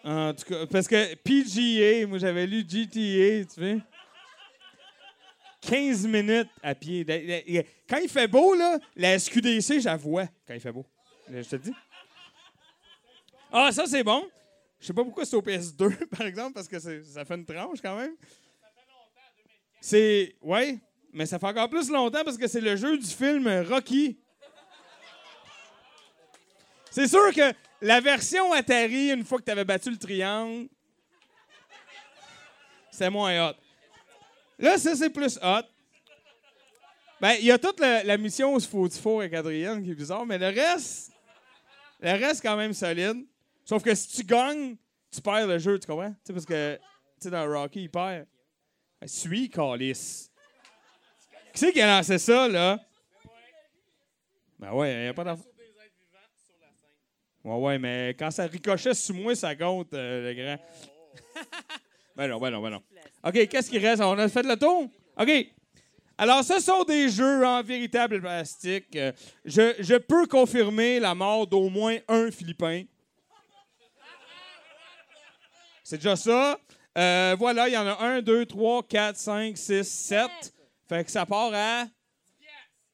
En 0.04 0.32
tout 0.32 0.44
cas, 0.44 0.64
parce 0.66 0.86
que 0.86 1.16
PGA, 1.16 2.06
moi 2.06 2.18
j'avais 2.18 2.46
lu 2.46 2.60
GTA, 2.60 3.52
tu 3.52 3.60
vois. 3.60 3.82
15 5.62 6.06
minutes 6.06 6.50
à 6.62 6.76
pied. 6.76 7.04
Quand 7.88 7.98
il 7.98 8.08
fait 8.08 8.28
beau, 8.28 8.54
là, 8.54 8.78
la 8.94 9.18
SQDC, 9.18 9.80
j'avoue 9.80 10.20
quand 10.46 10.54
il 10.54 10.60
fait 10.60 10.70
beau. 10.70 10.86
Je 11.28 11.42
te 11.42 11.56
dis. 11.56 11.74
Ah, 13.50 13.72
ça, 13.72 13.86
c'est 13.86 14.04
bon. 14.04 14.24
Je 14.78 14.86
sais 14.86 14.92
pas 14.92 15.02
pourquoi 15.02 15.24
c'est 15.24 15.34
au 15.34 15.42
PS2, 15.42 16.06
par 16.16 16.28
exemple, 16.28 16.52
parce 16.52 16.68
que 16.68 16.78
ça 16.78 17.24
fait 17.24 17.34
une 17.34 17.44
tranche 17.44 17.80
quand 17.82 17.96
même. 17.96 18.14
C'est. 19.80 20.36
Ouais, 20.40 20.78
mais 21.12 21.26
ça 21.26 21.38
fait 21.38 21.46
encore 21.46 21.68
plus 21.68 21.90
longtemps 21.90 22.24
parce 22.24 22.38
que 22.38 22.48
c'est 22.48 22.60
le 22.60 22.76
jeu 22.76 22.96
du 22.96 23.06
film 23.06 23.48
Rocky. 23.68 24.18
C'est 26.90 27.08
sûr 27.08 27.32
que 27.34 27.52
la 27.80 28.00
version 28.00 28.52
Atari, 28.52 29.10
une 29.10 29.24
fois 29.24 29.38
que 29.38 29.44
tu 29.44 29.50
avais 29.50 29.64
battu 29.64 29.90
le 29.90 29.98
triangle, 29.98 30.68
c'est 32.90 33.10
moins 33.10 33.48
hot. 33.48 33.54
Là, 34.58 34.78
ça, 34.78 34.94
c'est 34.94 35.10
plus 35.10 35.38
hot. 35.42 35.66
Ben, 37.20 37.34
il 37.38 37.46
y 37.46 37.50
a 37.50 37.58
toute 37.58 37.80
la, 37.80 38.16
mission 38.18 38.54
où 38.54 38.58
il 38.58 38.66
faut 38.66 38.88
du 38.88 38.96
four 38.96 39.20
avec 39.20 39.32
Adrienne 39.32 39.82
qui 39.82 39.92
est 39.92 39.94
bizarre, 39.94 40.26
mais 40.26 40.38
le 40.38 40.48
reste, 40.48 41.12
le 42.00 42.10
reste, 42.10 42.42
quand 42.42 42.56
même 42.56 42.72
solide. 42.72 43.24
Sauf 43.64 43.82
que 43.82 43.94
si 43.94 44.08
tu 44.08 44.24
gagnes, 44.24 44.76
tu 45.10 45.20
perds 45.20 45.46
le 45.46 45.58
jeu, 45.58 45.78
tu 45.78 45.86
comprends? 45.86 46.10
Tu 46.10 46.16
sais, 46.24 46.32
parce 46.32 46.46
que, 46.46 46.78
tu 47.20 47.30
dans 47.30 47.46
Rocky, 47.48 47.82
il 47.82 47.90
perd. 47.90 48.26
Ben, 49.00 49.06
suis, 49.06 49.48
Calis. 49.48 50.31
Qui 51.52 51.58
c'est 51.60 51.72
qui 51.72 51.80
a 51.80 51.96
lancé 51.98 52.18
ça, 52.18 52.48
là? 52.48 52.78
Ben 54.58 54.72
ouais, 54.72 54.92
il 54.92 55.02
n'y 55.02 55.08
a 55.08 55.14
pas 55.14 55.24
d'enfant. 55.24 55.44
Ouais, 57.44 57.56
ouais, 57.56 57.78
mais 57.78 58.14
quand 58.18 58.30
ça 58.30 58.46
ricochait 58.46 58.94
sur 58.94 59.14
moi, 59.16 59.34
ça 59.34 59.54
compte, 59.56 59.92
euh, 59.94 60.32
le 60.32 60.34
grand. 60.34 60.56
ben 62.16 62.28
non, 62.28 62.38
ben 62.38 62.50
non, 62.50 62.62
ben 62.62 62.70
non. 62.70 62.82
OK, 63.24 63.48
qu'est-ce 63.48 63.68
qui 63.68 63.78
reste? 63.78 64.00
On 64.00 64.16
a 64.16 64.28
fait 64.28 64.44
le 64.44 64.56
tour? 64.56 64.88
OK. 65.18 65.46
Alors, 66.16 66.44
ce 66.44 66.60
sont 66.60 66.84
des 66.84 67.08
jeux 67.08 67.44
en 67.44 67.62
véritable 67.62 68.20
plastique. 68.20 68.94
Euh, 68.94 69.10
Je, 69.44 69.74
je 69.80 69.96
peux 69.96 70.26
confirmer 70.26 71.00
la 71.00 71.14
mort 71.16 71.46
d'au 71.46 71.68
moins 71.68 71.98
un 72.06 72.30
Philippin. 72.30 72.84
C'est 75.82 75.96
déjà 75.96 76.14
ça. 76.14 76.58
Euh, 76.96 77.34
voilà, 77.38 77.68
il 77.68 77.74
y 77.74 77.76
en 77.76 77.86
a 77.86 78.00
un, 78.00 78.22
deux, 78.22 78.46
trois, 78.46 78.82
quatre, 78.84 79.16
cinq, 79.16 79.58
six, 79.58 79.82
sept. 79.84 80.54
Fait 80.92 81.04
que 81.04 81.10
ça 81.10 81.24
part 81.24 81.50
à 81.54 81.86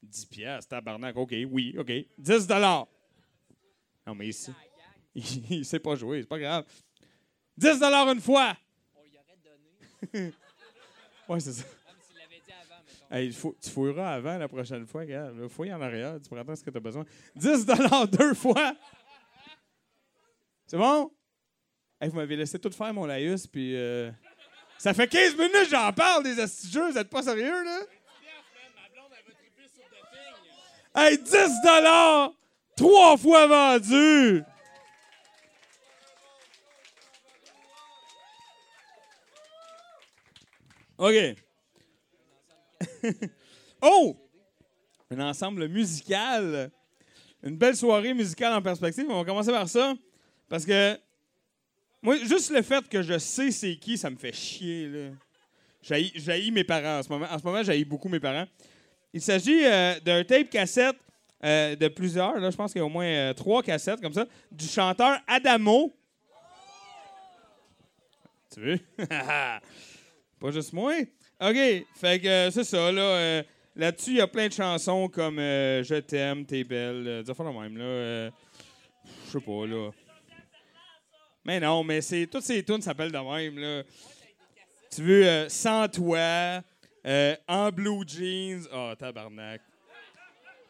10 0.04 0.26
piastres, 0.26 0.68
tabarnak. 0.68 1.16
OK, 1.16 1.34
oui, 1.50 1.74
OK. 1.76 1.90
10 2.16 2.46
dollars. 2.46 2.86
Non, 4.06 4.14
mais 4.14 4.28
ici, 4.28 4.52
il, 5.16 5.50
il 5.52 5.64
sait 5.64 5.80
pas 5.80 5.96
jouer, 5.96 6.20
c'est 6.22 6.28
pas 6.28 6.38
grave. 6.38 6.64
10 7.56 7.80
dollars 7.80 8.08
une 8.12 8.20
fois. 8.20 8.56
ouais, 10.14 11.40
c'est 11.40 11.54
ça. 11.54 11.64
Hey, 13.10 13.32
faut- 13.32 13.56
tu 13.60 13.68
fouilleras 13.68 14.14
avant 14.14 14.38
la 14.38 14.46
prochaine 14.46 14.86
fois, 14.86 15.04
gars. 15.04 15.32
Fouille 15.48 15.74
en 15.74 15.80
arrière, 15.82 16.20
tu 16.22 16.28
prendras 16.28 16.54
ce 16.54 16.62
que 16.62 16.70
tu 16.70 16.76
as 16.76 16.80
besoin. 16.80 17.04
10 17.34 17.66
deux 18.16 18.34
fois. 18.34 18.76
C'est 20.68 20.78
bon? 20.78 21.10
Hey, 22.00 22.10
vous 22.10 22.14
m'avez 22.16 22.36
laissé 22.36 22.60
tout 22.60 22.70
faire 22.70 22.94
mon 22.94 23.06
laïus, 23.06 23.48
puis... 23.48 23.74
euh, 23.74 24.12
Ça 24.78 24.94
fait 24.94 25.08
15 25.08 25.36
minutes 25.36 25.68
j'en 25.70 25.92
parle 25.92 26.22
des 26.22 26.38
astucieux, 26.38 26.90
vous 26.90 26.98
êtes 26.98 27.10
pas 27.10 27.22
sérieux, 27.22 27.64
là? 27.64 27.80
Hey, 30.94 31.18
10 31.18 31.32
dollars! 31.64 32.32
Trois 32.76 33.16
fois 33.16 33.46
vendu! 33.46 34.44
OK. 40.98 41.14
oh! 43.82 44.16
Un 45.10 45.20
ensemble 45.20 45.68
musical. 45.68 46.70
Une 47.42 47.56
belle 47.56 47.76
soirée 47.76 48.14
musicale 48.14 48.52
en 48.52 48.62
perspective. 48.62 49.06
On 49.08 49.18
va 49.18 49.24
commencer 49.24 49.52
par 49.52 49.68
ça. 49.68 49.94
Parce 50.48 50.64
que, 50.66 50.98
moi, 52.02 52.16
juste 52.16 52.50
le 52.50 52.62
fait 52.62 52.88
que 52.88 53.02
je 53.02 53.18
sais 53.18 53.50
c'est 53.50 53.76
qui, 53.76 53.98
ça 53.98 54.10
me 54.10 54.16
fait 54.16 54.32
chier. 54.32 55.12
J'haïs 55.82 56.50
mes 56.50 56.64
parents 56.64 56.98
en 56.98 57.02
ce 57.02 57.08
moment. 57.08 57.26
En 57.30 57.38
ce 57.38 57.44
moment, 57.44 57.62
j'haïs 57.62 57.84
beaucoup 57.84 58.08
mes 58.08 58.20
parents. 58.20 58.46
Il 59.12 59.22
s'agit 59.22 59.64
euh, 59.64 59.98
d'un 60.00 60.22
tape 60.22 60.50
cassette 60.50 60.96
euh, 61.44 61.74
de 61.74 61.88
plusieurs. 61.88 62.38
Là, 62.38 62.50
je 62.50 62.56
pense 62.56 62.72
qu'il 62.72 62.80
y 62.80 62.82
a 62.82 62.86
au 62.86 62.90
moins 62.90 63.06
euh, 63.06 63.32
trois 63.32 63.62
cassettes 63.62 64.00
comme 64.00 64.12
ça. 64.12 64.26
Du 64.50 64.66
chanteur 64.66 65.18
Adamo. 65.26 65.94
Tu 68.52 68.60
veux? 68.60 68.78
Pas 70.40 70.50
juste 70.50 70.72
moi? 70.72 70.94
OK. 71.40 71.86
Fait 71.94 72.20
que 72.20 72.50
c'est 72.50 72.64
ça, 72.64 72.92
là. 72.92 73.42
Là-dessus, 73.74 74.10
il 74.10 74.16
y 74.16 74.20
a 74.20 74.26
plein 74.26 74.48
de 74.48 74.52
chansons 74.52 75.08
comme 75.08 75.36
Je 75.38 76.00
t'aime, 76.00 76.44
t'es 76.44 76.64
belle. 76.64 77.22
Des 77.24 77.30
affaires 77.30 77.52
de 77.52 77.58
même, 77.58 77.76
là. 77.76 78.30
Je 79.26 79.30
sais 79.30 79.40
pas, 79.40 79.66
là. 79.66 79.90
Mais 81.48 81.60
non, 81.60 81.82
mais 81.82 82.02
c'est 82.02 82.26
toutes 82.26 82.42
ces 82.42 82.62
tunes 82.62 82.82
s'appellent 82.82 83.10
de 83.10 83.16
même, 83.16 83.58
là. 83.58 83.82
Tu 84.94 85.02
veux 85.02 85.26
euh, 85.26 85.48
Sans 85.48 85.88
toi, 85.88 86.62
euh, 87.06 87.36
En 87.48 87.70
blue 87.70 88.06
jeans. 88.06 88.68
Oh, 88.70 88.92
tabarnak. 88.98 89.62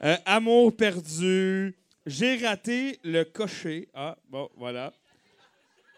Euh, 0.04 0.16
Amour 0.24 0.76
perdu. 0.76 1.76
J'ai 2.06 2.36
raté 2.46 3.00
le 3.02 3.24
cocher. 3.24 3.88
Ah, 3.92 4.16
bon, 4.28 4.48
voilà. 4.56 4.92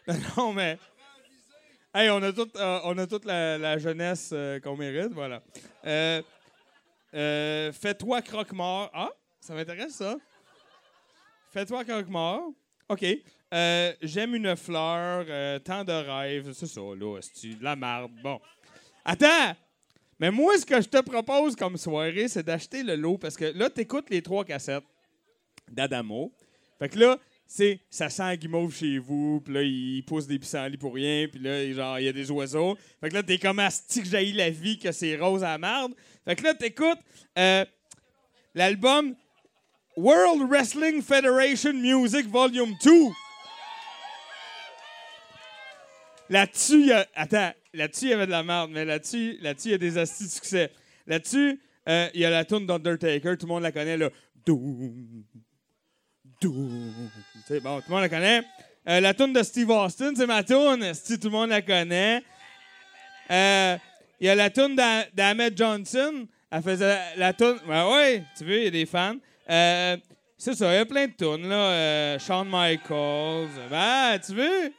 non, 0.38 0.54
mais. 0.54 0.78
Hey, 1.92 2.08
on 2.08 2.22
a 2.22 2.32
toute, 2.32 2.56
on 2.56 2.96
a 2.96 3.06
toute 3.06 3.26
la, 3.26 3.58
la 3.58 3.76
jeunesse 3.76 4.32
qu'on 4.62 4.78
mérite, 4.78 5.12
voilà. 5.12 5.42
Fais-toi 7.12 8.22
croque-mort. 8.22 8.90
Ah, 8.94 9.10
ça 9.40 9.52
m'intéresse, 9.52 9.96
ça. 9.96 10.16
Fais-toi 11.52 11.84
croque-mort. 11.84 12.52
OK. 12.88 13.04
Euh, 13.52 13.92
J'aime 14.02 14.34
une 14.34 14.56
fleur. 14.56 15.24
euh, 15.28 15.58
tant 15.58 15.84
de 15.84 15.92
rêves. 15.92 16.52
C'est 16.52 16.66
ça, 16.66 16.80
là. 16.80 17.18
De 17.20 17.62
la 17.64 17.76
marde. 17.76 18.12
Bon. 18.22 18.40
Attends! 19.04 19.56
Mais 20.18 20.30
moi, 20.30 20.58
ce 20.58 20.66
que 20.66 20.80
je 20.80 20.88
te 20.88 21.00
propose 21.00 21.56
comme 21.56 21.76
soirée, 21.78 22.28
c'est 22.28 22.42
d'acheter 22.42 22.82
le 22.82 22.94
lot 22.94 23.16
parce 23.16 23.36
que 23.36 23.46
là, 23.46 23.70
t'écoutes 23.70 24.10
les 24.10 24.20
trois 24.20 24.44
cassettes 24.44 24.84
d'Adamo. 25.70 26.30
Fait 26.78 26.90
que 26.90 26.98
là, 26.98 27.18
c'est 27.46 27.80
ça 27.88 28.10
sent 28.10 28.36
guimauve 28.36 28.74
chez 28.74 28.98
vous, 28.98 29.40
puis 29.40 29.54
là, 29.54 29.62
il 29.62 30.04
pousse 30.04 30.26
des 30.26 30.38
pissenlits 30.38 30.76
pour 30.76 30.94
rien, 30.94 31.26
puis 31.26 31.40
là, 31.40 31.72
genre, 31.72 31.98
il 31.98 32.04
y 32.04 32.08
a 32.08 32.12
des 32.12 32.30
oiseaux. 32.30 32.76
Fait 33.00 33.08
que 33.08 33.14
là, 33.14 33.22
t'es 33.22 33.38
comme 33.38 33.58
asti 33.58 34.02
que 34.02 34.08
jaillit 34.08 34.34
la 34.34 34.50
vie, 34.50 34.78
que 34.78 34.92
c'est 34.92 35.16
rose 35.16 35.42
à 35.42 35.56
marde. 35.56 35.94
Fait 36.24 36.36
que 36.36 36.44
là, 36.44 36.54
t'écoutes 36.54 37.00
euh, 37.38 37.64
l'album 38.54 39.14
World 39.96 40.48
Wrestling 40.50 41.02
Federation 41.02 41.72
Music 41.72 42.26
Volume 42.28 42.74
2. 42.84 42.90
Là-dessus, 46.30 46.80
il 46.80 46.86
y 46.86 46.92
a. 46.92 47.06
Attends, 47.14 47.52
là-dessus, 47.74 48.06
il 48.06 48.10
y 48.10 48.14
avait 48.14 48.26
de 48.26 48.30
la 48.30 48.42
merde, 48.42 48.70
mais 48.72 48.84
là-dessus, 48.86 49.36
là-dessus, 49.42 49.68
il 49.68 49.72
y 49.72 49.74
a 49.74 49.78
des 49.78 49.98
astis 49.98 50.24
de 50.24 50.30
succès. 50.30 50.70
Là-dessus, 51.06 51.60
euh, 51.88 52.08
il 52.14 52.20
y 52.20 52.24
a 52.24 52.30
la 52.30 52.44
tune 52.44 52.66
d'Undertaker, 52.66 53.36
tout 53.36 53.46
le 53.46 53.52
monde 53.52 53.62
la 53.64 53.72
connaît, 53.72 53.96
là. 53.98 54.08
Doom. 54.46 55.24
Doom. 56.40 57.10
Sais, 57.46 57.60
bon, 57.60 57.78
tout 57.80 57.84
le 57.88 57.92
monde 57.94 58.02
la 58.02 58.08
connaît. 58.08 58.42
Euh, 58.88 59.00
la 59.00 59.12
tune 59.12 59.32
de 59.32 59.42
Steve 59.42 59.68
Austin, 59.70 60.12
c'est 60.16 60.26
ma 60.26 60.42
tune. 60.42 60.94
Si 60.94 61.18
tout 61.18 61.28
le 61.28 61.32
monde 61.32 61.50
la 61.50 61.60
connaît. 61.62 62.22
Euh, 63.30 63.76
Il 64.20 64.26
y 64.26 64.30
a 64.30 64.34
la 64.34 64.50
tune 64.50 64.74
d'A- 64.76 65.06
d'Ahmed 65.12 65.56
Johnson. 65.56 66.26
Elle 66.50 66.62
faisait 66.62 66.98
la, 67.16 67.32
tune. 67.32 67.58
Ben 67.66 67.86
oui, 67.92 68.22
tu 68.36 68.44
veux, 68.44 68.58
il 68.58 68.64
y 68.64 68.66
a 68.68 68.70
des 68.70 68.86
fans. 68.86 69.16
Euh, 69.48 69.96
c'est 70.36 70.54
ça, 70.54 70.72
il 70.72 70.76
y 70.76 70.78
a 70.78 70.86
plein 70.86 71.06
de 71.06 71.12
tunes, 71.12 71.48
là. 71.48 72.18
Shawn 72.18 72.48
Michaels. 72.48 73.48
Ben, 73.70 74.18
tu 74.24 74.34
veux? 74.34 74.72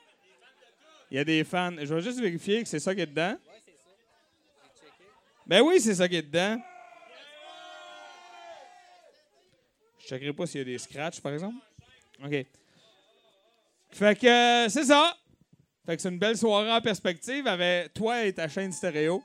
Il 1.12 1.18
y 1.18 1.20
a 1.20 1.26
des 1.26 1.44
fans. 1.44 1.76
Je 1.78 1.94
vais 1.94 2.02
juste 2.02 2.22
vérifier 2.22 2.64
que 2.64 2.70
c'est 2.70 2.80
ça 2.80 2.96
qui 2.96 3.02
est 3.02 3.06
dedans. 3.06 3.38
Ben 5.46 5.62
oui, 5.62 5.82
c'est 5.82 5.94
ça 5.94 6.08
qui 6.08 6.16
est 6.16 6.22
dedans. 6.22 6.58
Je 10.00 10.08
checkerai 10.08 10.32
pas 10.32 10.48
s'il 10.48 10.60
y 10.60 10.62
a 10.62 10.66
des 10.66 10.78
scratchs, 10.78 11.20
par 11.20 11.34
exemple. 11.34 11.58
OK. 12.24 12.46
Fait 13.92 14.18
que 14.18 14.26
euh, 14.26 14.70
c'est 14.70 14.86
ça. 14.86 15.18
Fait 15.86 15.98
que 15.98 16.02
c'est 16.02 16.10
une 16.10 16.18
belle 16.18 16.38
soirée 16.38 16.72
en 16.72 16.80
perspective 16.80 17.46
avec 17.46 17.94
toi 17.94 18.24
et 18.24 18.32
ta 18.32 18.48
chaîne 18.48 18.72
stéréo. 18.72 19.22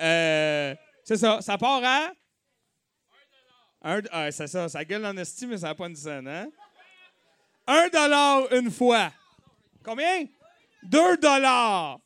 Euh, 0.00 0.72
c'est 1.02 1.16
ça. 1.16 1.40
Ça 1.40 1.58
part 1.58 1.82
à. 1.82 2.12
Un, 3.82 4.02
ah, 4.12 4.30
c'est 4.30 4.46
ça. 4.46 4.68
Ça 4.68 4.84
gueule 4.84 5.04
en 5.04 5.16
estime, 5.16 5.50
mais 5.50 5.58
ça 5.58 5.68
n'a 5.68 5.74
pas 5.74 5.88
une 5.88 5.96
scène, 5.96 6.28
hein? 6.28 6.48
Un 7.66 7.88
dollar 7.88 8.52
une 8.52 8.70
fois. 8.70 9.12
Combien? 9.82 10.26
Deux 10.88 11.16
dollars. 11.18 12.00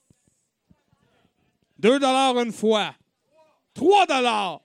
Deux 1.79 1.99
dollars 2.01 2.37
une 2.41 2.53
fois. 2.53 2.97
Trois 3.75 4.07
dollars. 4.07 4.61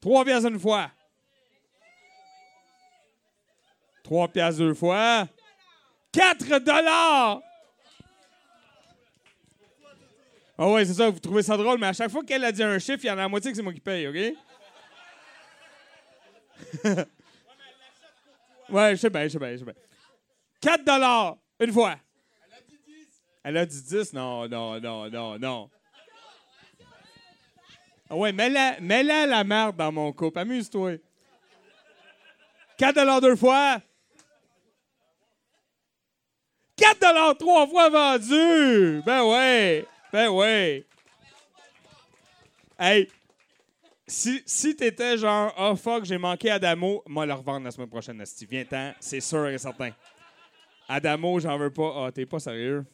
3 0.00 0.24
piastres 0.24 0.48
une 0.48 0.58
fois. 0.58 0.90
3 4.04 4.28
piastres 4.28 4.58
deux 4.58 4.72
fois. 4.72 5.28
4 6.12 6.60
dollars! 6.60 7.42
Ah 10.56 10.70
ouais, 10.70 10.86
c'est 10.86 10.94
ça, 10.94 11.10
vous 11.10 11.18
trouvez 11.18 11.42
ça 11.42 11.58
drôle, 11.58 11.78
mais 11.78 11.88
à 11.88 11.92
chaque 11.92 12.10
fois 12.10 12.24
qu'elle 12.24 12.44
a 12.44 12.52
dit 12.52 12.62
un 12.62 12.78
chiffre, 12.78 13.04
il 13.04 13.08
y 13.08 13.10
en 13.10 13.14
a 13.14 13.22
la 13.22 13.28
moitié 13.28 13.50
que 13.50 13.56
c'est 13.56 13.62
moi 13.62 13.74
qui 13.74 13.80
paye, 13.80 14.06
OK? 14.06 14.14
ouais, 18.70 18.92
je 18.92 18.96
sais 18.96 19.10
bien, 19.10 19.24
je 19.24 19.28
sais 19.28 19.38
bien, 19.38 19.52
je 19.52 19.58
sais 19.58 19.64
bien. 19.64 19.74
4 20.60 20.84
dollars, 20.84 21.36
une 21.60 21.72
fois. 21.72 21.98
Elle 23.44 23.58
a 23.58 23.66
dit 23.66 23.82
10. 23.82 24.14
Non, 24.14 24.48
non, 24.48 24.80
non, 24.80 25.10
non, 25.10 25.38
non. 25.38 25.70
Ah 28.08 28.16
ouais, 28.16 28.32
mets-la 28.32 28.80
mets-la 28.80 29.26
la 29.26 29.44
merde 29.44 29.76
dans 29.76 29.92
mon 29.92 30.12
couple. 30.12 30.38
Amuse-toi. 30.38 30.96
4 32.78 32.94
dollars 32.94 33.20
deux 33.20 33.36
fois. 33.36 33.80
4 36.76 37.00
dollars 37.00 37.36
trois 37.38 37.66
fois 37.66 37.90
vendu. 37.90 39.02
Ben 39.04 39.22
ouais. 39.24 39.86
Ben 40.12 40.28
ouais. 40.30 40.86
Hey, 42.78 43.08
si, 44.06 44.42
si 44.44 44.74
t'étais 44.74 45.16
genre, 45.16 45.54
oh 45.56 45.76
fuck, 45.76 46.04
j'ai 46.04 46.18
manqué 46.18 46.50
Adamo, 46.50 47.02
moi 47.06 47.24
le 47.24 47.32
revendre 47.32 47.64
la 47.64 47.70
semaine 47.70 47.88
prochaine, 47.88 48.20
Asti. 48.20 48.46
Viens-t'en, 48.46 48.92
c'est 49.00 49.20
sûr 49.20 49.46
et 49.48 49.58
certain. 49.58 49.90
Adamo, 50.88 51.38
j'en 51.40 51.56
veux 51.56 51.70
pas. 51.70 52.06
Ah, 52.06 52.12
t'es 52.12 52.26
pas 52.26 52.38
sérieux? 52.40 52.84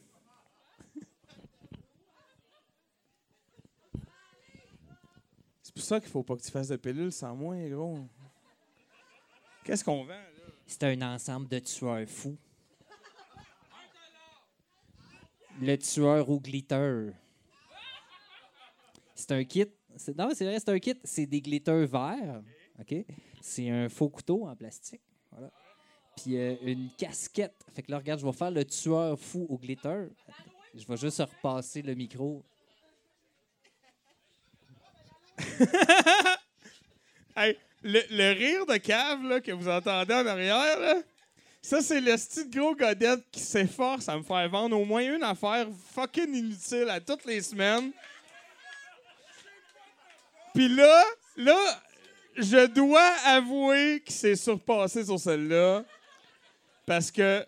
C'est 5.71 5.75
pour 5.75 5.85
ça 5.85 6.01
qu'il 6.01 6.11
faut 6.11 6.25
pas 6.25 6.35
que 6.35 6.43
tu 6.43 6.51
fasses 6.51 6.67
de 6.67 6.75
pilules 6.75 7.13
sans 7.13 7.37
moi, 7.37 7.55
gros. 7.69 7.97
Qu'est-ce 9.63 9.85
qu'on 9.85 10.03
vend, 10.03 10.09
là? 10.09 10.45
C'est 10.67 10.83
un 10.83 11.15
ensemble 11.15 11.47
de 11.47 11.61
tueurs 11.61 12.09
fous. 12.09 12.37
Le 15.61 15.77
tueur 15.77 16.29
au 16.29 16.41
glitter. 16.41 17.11
C'est 19.15 19.31
un 19.31 19.45
kit. 19.45 19.67
Non, 20.19 20.31
c'est 20.35 20.45
vrai, 20.45 20.59
c'est 20.59 20.71
un 20.71 20.79
kit. 20.81 20.97
C'est 21.05 21.27
des 21.27 21.41
glitters 21.41 21.87
verts. 21.87 22.43
OK? 22.81 23.05
C'est 23.41 23.71
un 23.71 23.89
faux 23.89 24.09
couteau 24.09 24.49
en 24.49 24.57
plastique. 24.57 25.03
Voilà. 25.31 25.53
Puis 26.17 26.37
euh, 26.37 26.57
une 26.63 26.91
casquette. 26.99 27.65
Fait 27.73 27.83
que 27.83 27.93
là, 27.93 27.99
regarde, 27.99 28.19
je 28.19 28.27
vais 28.27 28.33
faire 28.33 28.51
le 28.51 28.65
tueur 28.65 29.17
fou 29.17 29.47
au 29.49 29.57
glitter. 29.57 30.09
Je 30.75 30.85
vais 30.85 30.97
juste 30.97 31.21
repasser 31.21 31.83
le 31.83 31.95
micro. 31.95 32.45
Hey, 37.37 37.57
le, 37.83 38.33
rire 38.33 38.67
de 38.67 38.77
cave 38.77 39.23
là, 39.23 39.41
que 39.41 39.53
vous 39.53 39.69
entendez 39.69 40.13
en 40.13 40.27
arrière, 40.27 40.81
là, 40.81 40.97
ça, 41.63 41.81
c'est 41.83 42.01
le 42.01 42.17
style 42.17 42.51
gros 42.51 42.75
godette 42.75 43.23
qui 43.31 43.41
s'efforce 43.41 44.09
à 44.09 44.17
me 44.17 44.23
faire 44.23 44.49
vendre 44.49 44.79
au 44.79 44.85
moins 44.85 45.03
une 45.03 45.23
affaire 45.23 45.67
fucking 45.95 46.35
inutile 46.35 46.89
à 46.89 47.01
toutes 47.01 47.25
les 47.27 47.43
semaines. 47.43 47.93
Puis 50.55 50.69
là, 50.69 51.05
là, 51.37 51.83
je 52.37 52.67
dois 52.67 53.13
avouer 53.27 54.03
qu'il 54.05 54.15
s'est 54.15 54.37
surpassé 54.37 55.05
sur 55.05 55.19
celle-là 55.19 55.85
parce 56.87 57.11
que 57.11 57.47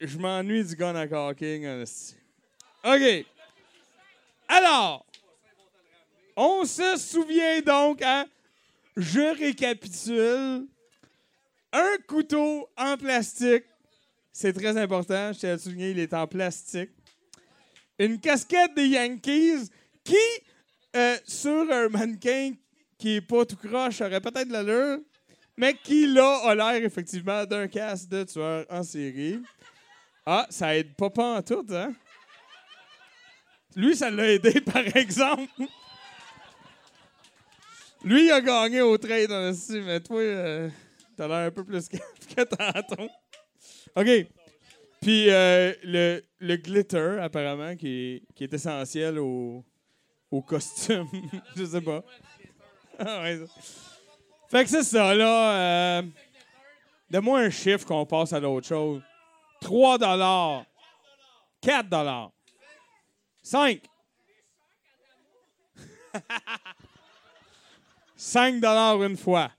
je 0.00 0.18
m'ennuie 0.18 0.64
du 0.64 0.76
gun 0.76 0.94
à 0.94 1.08
caulking. 1.08 1.84
OK. 2.84 3.26
Alors, 4.48 5.06
on 6.36 6.64
se 6.64 6.96
souvient 6.96 7.60
donc, 7.60 8.02
hein? 8.02 8.26
Je 8.96 9.36
récapitule. 9.38 10.66
Un 11.72 11.96
couteau 12.06 12.68
en 12.76 12.96
plastique. 12.96 13.64
C'est 14.32 14.52
très 14.52 14.76
important. 14.76 15.32
Je 15.32 15.38
tiens 15.40 15.50
à 15.50 15.52
le 15.54 15.58
souligner, 15.58 15.90
il 15.90 15.98
est 15.98 16.14
en 16.14 16.26
plastique. 16.26 16.90
Une 17.98 18.18
casquette 18.20 18.74
des 18.74 18.88
Yankees 18.88 19.70
qui, 20.02 20.14
euh, 20.96 21.16
sur 21.24 21.70
un 21.70 21.88
mannequin 21.88 22.52
qui 22.98 23.16
est 23.16 23.20
pas 23.20 23.44
tout 23.44 23.56
croche, 23.56 24.00
aurait 24.00 24.20
peut-être 24.20 24.48
l'allure, 24.48 24.98
mais 25.56 25.74
qui, 25.74 26.06
là, 26.06 26.40
a 26.44 26.54
l'air 26.54 26.84
effectivement 26.84 27.44
d'un 27.44 27.68
casque 27.68 28.08
de 28.08 28.24
tueur 28.24 28.66
en 28.70 28.82
série. 28.82 29.40
Ah, 30.26 30.46
ça 30.50 30.76
aide 30.76 30.94
pas 30.94 31.10
pas 31.10 31.38
en 31.38 31.42
tout, 31.42 31.66
hein? 31.70 31.92
Lui, 33.76 33.96
ça 33.96 34.10
l'a 34.10 34.32
aidé, 34.32 34.60
par 34.60 34.96
exemple. 34.96 35.64
Lui, 38.04 38.26
il 38.26 38.30
a 38.32 38.40
gagné 38.40 38.82
au 38.82 38.98
trade, 38.98 39.30
on 39.30 39.52
mais 39.70 40.00
toi, 40.00 40.20
euh, 40.20 40.68
t'as 41.16 41.26
l'air 41.26 41.46
un 41.46 41.50
peu 41.50 41.64
plus 41.64 41.88
que, 41.88 41.96
que 42.34 42.42
tantôt. 42.42 43.08
OK. 43.96 44.26
Puis 45.00 45.30
euh, 45.30 45.72
le, 45.82 46.22
le 46.38 46.56
glitter, 46.56 47.18
apparemment, 47.20 47.74
qui 47.76 47.88
est, 47.88 48.22
qui 48.34 48.44
est 48.44 48.52
essentiel 48.52 49.18
au, 49.18 49.64
au 50.30 50.42
costume. 50.42 51.08
Je 51.56 51.64
sais 51.64 51.80
pas. 51.80 52.04
Ah. 52.98 53.24
Fait 54.50 54.64
que 54.64 54.70
c'est 54.70 54.82
ça, 54.82 55.14
là. 55.14 55.98
Euh, 55.98 56.02
Donne-moi 57.10 57.40
un 57.40 57.50
chiffre 57.50 57.86
qu'on 57.86 58.04
passe 58.04 58.32
à 58.32 58.40
l'autre 58.40 58.66
chose. 58.66 59.02
3 59.60 59.98
dollars. 59.98 60.64
4 61.60 61.88
dollars. 61.88 62.32
5. 63.42 63.80
5 68.24 68.58
dollars 68.58 69.02
une 69.02 69.18
fois. 69.18 69.50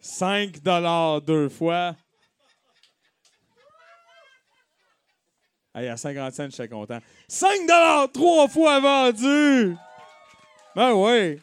Cinq 0.00 0.62
dollars 0.62 1.20
deux 1.20 1.48
fois. 1.48 1.96
Hey, 5.74 5.88
à 5.88 5.96
50 5.96 6.32
cents, 6.32 6.44
je 6.44 6.50
suis 6.50 6.68
content. 6.68 7.00
5 7.26 7.66
dollars 7.66 8.12
trois 8.12 8.46
fois 8.46 8.78
vendu. 8.78 9.76
Ben 10.76 10.92
oui. 10.92 11.40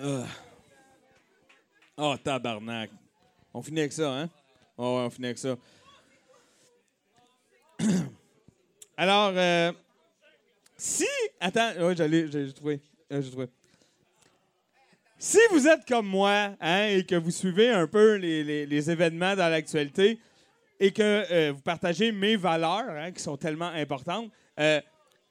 Ah. 0.00 0.26
Oh, 1.98 2.16
tabarnak. 2.16 2.90
On 3.52 3.60
finit 3.60 3.80
avec 3.80 3.92
ça, 3.92 4.10
hein? 4.10 4.30
Oh, 4.78 4.96
ouais, 4.96 5.04
on 5.04 5.10
finit 5.10 5.26
avec 5.26 5.38
ça. 5.38 5.56
Alors, 8.96 9.32
euh, 9.34 9.72
si. 10.76 11.06
Attends, 11.40 11.72
ouais, 11.80 11.96
j'allais, 11.96 12.26
j'ai 12.30 12.52
trouvé. 12.52 12.80
Euh, 13.12 13.20
j'ai 13.22 13.30
trouvé. 13.30 13.46
Si 15.18 15.38
vous 15.50 15.66
êtes 15.66 15.86
comme 15.86 16.06
moi 16.06 16.54
hein, 16.60 16.86
et 16.88 17.04
que 17.04 17.14
vous 17.14 17.30
suivez 17.30 17.70
un 17.70 17.86
peu 17.86 18.16
les, 18.16 18.90
événements 18.90 19.34
dans 19.34 19.48
l'actualité 19.48 20.18
et 20.78 20.92
que 20.92 21.24
euh, 21.30 21.52
vous 21.52 21.62
partagez 21.62 22.12
mes 22.12 22.36
valeurs 22.36 22.90
hein, 22.90 23.10
qui 23.10 23.22
sont 23.22 23.36
tellement 23.36 23.68
importantes, 23.68 24.30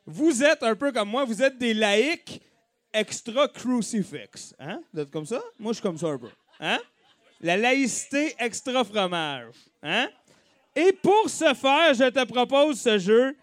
vous 0.05 0.43
êtes 0.43 0.63
un 0.63 0.75
peu 0.75 0.91
comme 0.91 1.09
moi, 1.09 1.25
vous 1.25 1.41
êtes 1.41 1.57
des 1.57 1.73
laïcs 1.73 2.41
extra 2.93 3.47
crucifix. 3.47 4.53
Hein? 4.59 4.81
Vous 4.93 5.01
êtes 5.01 5.11
comme 5.11 5.25
ça? 5.25 5.41
Moi, 5.59 5.73
je 5.73 5.75
suis 5.75 5.83
comme 5.83 5.97
ça 5.97 6.07
un 6.07 6.17
peu. 6.17 6.29
Hein? 6.59 6.79
La 7.41 7.57
laïcité 7.57 8.35
extra 8.39 8.83
fromage. 8.83 9.55
Hein? 9.81 10.09
Et 10.75 10.91
pour 10.91 11.29
ce 11.29 11.53
faire, 11.53 11.93
je 11.93 12.09
te 12.09 12.25
propose 12.25 12.81
ce 12.81 12.97
jeu, 12.97 13.35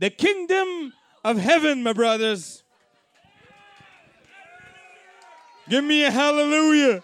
The 0.00 0.10
Kingdom 0.10 0.92
of 1.22 1.38
Heaven, 1.38 1.82
my 1.82 1.92
brothers. 1.92 2.64
Give 5.68 5.84
me 5.84 6.04
a 6.04 6.10
hallelujah. 6.10 7.02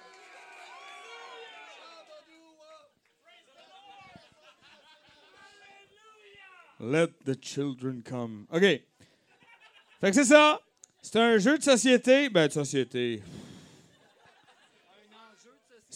Let 6.81 7.25
the 7.25 7.37
children 7.37 8.03
come. 8.03 8.47
OK. 8.51 8.61
Fait 10.01 10.11
que 10.11 10.13
c'est 10.13 10.25
ça. 10.25 10.61
C'est 11.03 11.17
un 11.17 11.39
jeu 11.39 11.59
de 11.59 11.63
société. 11.63 12.29
Ben, 12.29 12.49
de 12.49 12.53
société. 12.53 13.23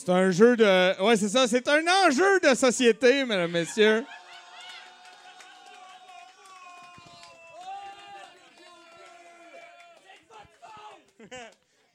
C'est 0.05 0.12
un 0.12 0.31
jeu 0.31 0.55
de. 0.55 1.02
Ouais, 1.02 1.16
c'est 1.16 1.31
ça. 1.31 1.49
C'est 1.49 1.66
un 1.66 1.83
enjeu 2.07 2.39
de 2.41 2.55
société, 2.55 3.24
mesdames, 3.24 3.50
messieurs. 3.50 4.05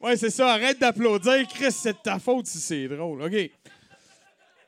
Ouais, 0.01 0.17
c'est 0.17 0.31
ça. 0.31 0.53
Arrête 0.53 0.79
d'applaudir. 0.79 1.47
Chris, 1.49 1.71
c'est 1.71 1.93
de 1.93 1.99
ta 1.99 2.17
faute 2.17 2.47
si 2.47 2.57
c'est 2.57 2.88
drôle. 2.88 3.21
OK. 3.21 3.31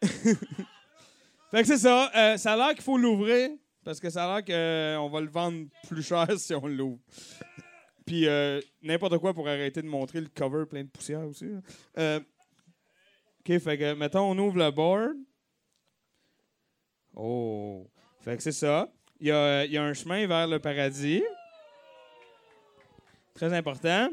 fait 0.03 1.61
que 1.61 1.65
c'est 1.65 1.79
ça. 1.79 2.11
Euh, 2.15 2.37
ça 2.37 2.53
a 2.53 2.57
l'air 2.57 2.75
qu'il 2.75 2.83
faut 2.83 2.97
l'ouvrir 2.97 3.49
parce 3.83 3.99
que 3.99 4.11
ça 4.11 4.31
a 4.31 4.39
l'air 4.39 4.45
qu'on 4.45 5.09
va 5.09 5.19
le 5.19 5.29
vendre 5.29 5.65
plus 5.87 6.03
cher 6.03 6.27
si 6.37 6.53
on 6.53 6.67
l'ouvre. 6.67 6.99
Puis 8.05 8.27
euh, 8.27 8.61
n'importe 8.83 9.17
quoi 9.17 9.33
pour 9.33 9.47
arrêter 9.47 9.81
de 9.81 9.87
montrer 9.87 10.21
le 10.21 10.27
cover 10.27 10.65
plein 10.67 10.83
de 10.83 10.89
poussière 10.89 11.25
aussi. 11.25 11.45
là. 11.95 12.19
OK, 13.41 13.57
fait 13.59 13.77
que, 13.77 13.93
mettons, 13.93 14.29
on 14.31 14.37
ouvre 14.37 14.57
le 14.57 14.69
board. 14.69 15.15
Oh. 17.15 17.87
Fait 18.19 18.37
que 18.37 18.43
c'est 18.43 18.51
ça. 18.51 18.87
Il 19.19 19.27
y 19.27 19.31
a, 19.31 19.65
il 19.65 19.71
y 19.71 19.77
a 19.77 19.83
un 19.83 19.93
chemin 19.93 20.27
vers 20.27 20.47
le 20.47 20.59
paradis. 20.59 21.23
Très 23.33 23.51
important. 23.53 24.09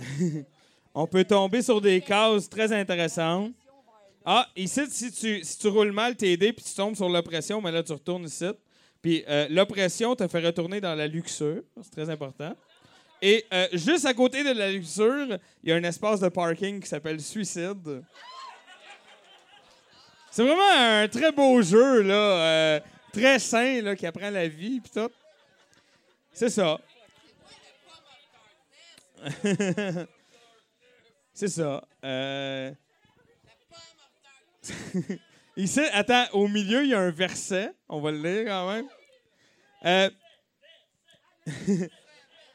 On 0.94 1.06
peut 1.06 1.24
tomber 1.24 1.62
sur 1.62 1.80
des 1.80 2.00
cases 2.00 2.48
très 2.48 2.72
intéressantes. 2.72 3.52
Ah, 4.24 4.48
ici, 4.56 4.80
si 4.90 5.12
tu, 5.12 5.44
si 5.44 5.58
tu 5.58 5.68
roules 5.68 5.92
mal 5.92 6.16
tes 6.16 6.36
dés 6.36 6.52
puis 6.52 6.64
tu 6.64 6.74
tombes 6.74 6.96
sur 6.96 7.08
l'oppression, 7.08 7.60
mais 7.60 7.70
là, 7.70 7.82
tu 7.84 7.92
retournes 7.92 8.24
ici. 8.24 8.46
Puis 9.00 9.24
euh, 9.28 9.46
l'oppression 9.48 10.16
te 10.16 10.26
fait 10.26 10.44
retourner 10.44 10.80
dans 10.80 10.96
la 10.96 11.06
luxure. 11.06 11.62
C'est 11.80 11.92
très 11.92 12.10
important. 12.10 12.56
Et 13.20 13.44
euh, 13.52 13.66
juste 13.72 14.06
à 14.06 14.14
côté 14.14 14.44
de 14.44 14.50
la 14.50 14.70
luxure, 14.70 15.38
il 15.62 15.70
y 15.70 15.72
a 15.72 15.76
un 15.76 15.82
espace 15.82 16.20
de 16.20 16.28
parking 16.28 16.80
qui 16.80 16.88
s'appelle 16.88 17.20
Suicide. 17.20 18.02
C'est 20.30 20.44
vraiment 20.44 20.70
un 20.76 21.08
très 21.08 21.32
beau 21.32 21.60
jeu, 21.62 22.02
là. 22.02 22.14
euh, 22.14 22.78
très 23.12 23.40
sain, 23.40 23.82
là, 23.82 23.96
qui 23.96 24.06
apprend 24.06 24.30
la 24.30 24.46
vie, 24.46 24.80
tout. 24.94 25.10
C'est 26.32 26.50
ça. 26.50 26.78
C'est 31.34 31.48
ça. 31.48 31.82
Euh... 32.04 32.72
Ici, 35.56 35.80
attends, 35.92 36.26
au 36.34 36.46
milieu, 36.46 36.84
il 36.84 36.90
y 36.90 36.94
a 36.94 37.00
un 37.00 37.10
verset. 37.10 37.72
On 37.88 38.00
va 38.00 38.12
le 38.12 38.22
lire 38.22 38.44
quand 38.46 38.72
même. 38.72 38.88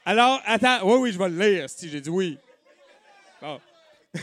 Alors, 0.05 0.41
attends. 0.45 0.79
Oui, 0.83 0.95
oui, 0.99 1.11
je 1.11 1.17
vais 1.19 1.29
le 1.29 1.39
lire, 1.39 1.69
si 1.69 1.89
j'ai 1.89 2.01
dit 2.01 2.09
oui. 2.09 2.37
Bon. 3.41 3.59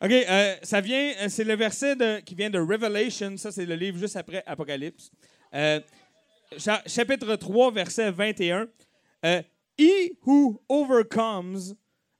OK, 0.00 0.12
euh, 0.12 0.54
ça 0.62 0.80
vient, 0.80 1.12
euh, 1.20 1.28
c'est 1.28 1.44
le 1.44 1.56
verset 1.56 1.96
qui 2.24 2.34
vient 2.34 2.50
de 2.50 2.58
Revelation. 2.58 3.36
Ça, 3.36 3.50
c'est 3.50 3.66
le 3.66 3.74
livre 3.74 3.98
juste 3.98 4.16
après 4.16 4.42
Apocalypse. 4.46 5.10
Euh, 5.54 5.80
cha- 6.56 6.82
chapitre 6.86 7.34
3, 7.36 7.72
verset 7.72 8.10
21. 8.10 8.68
Euh, 9.24 9.42
He 9.78 10.18
who 10.26 10.60
overcomes, 10.68 11.74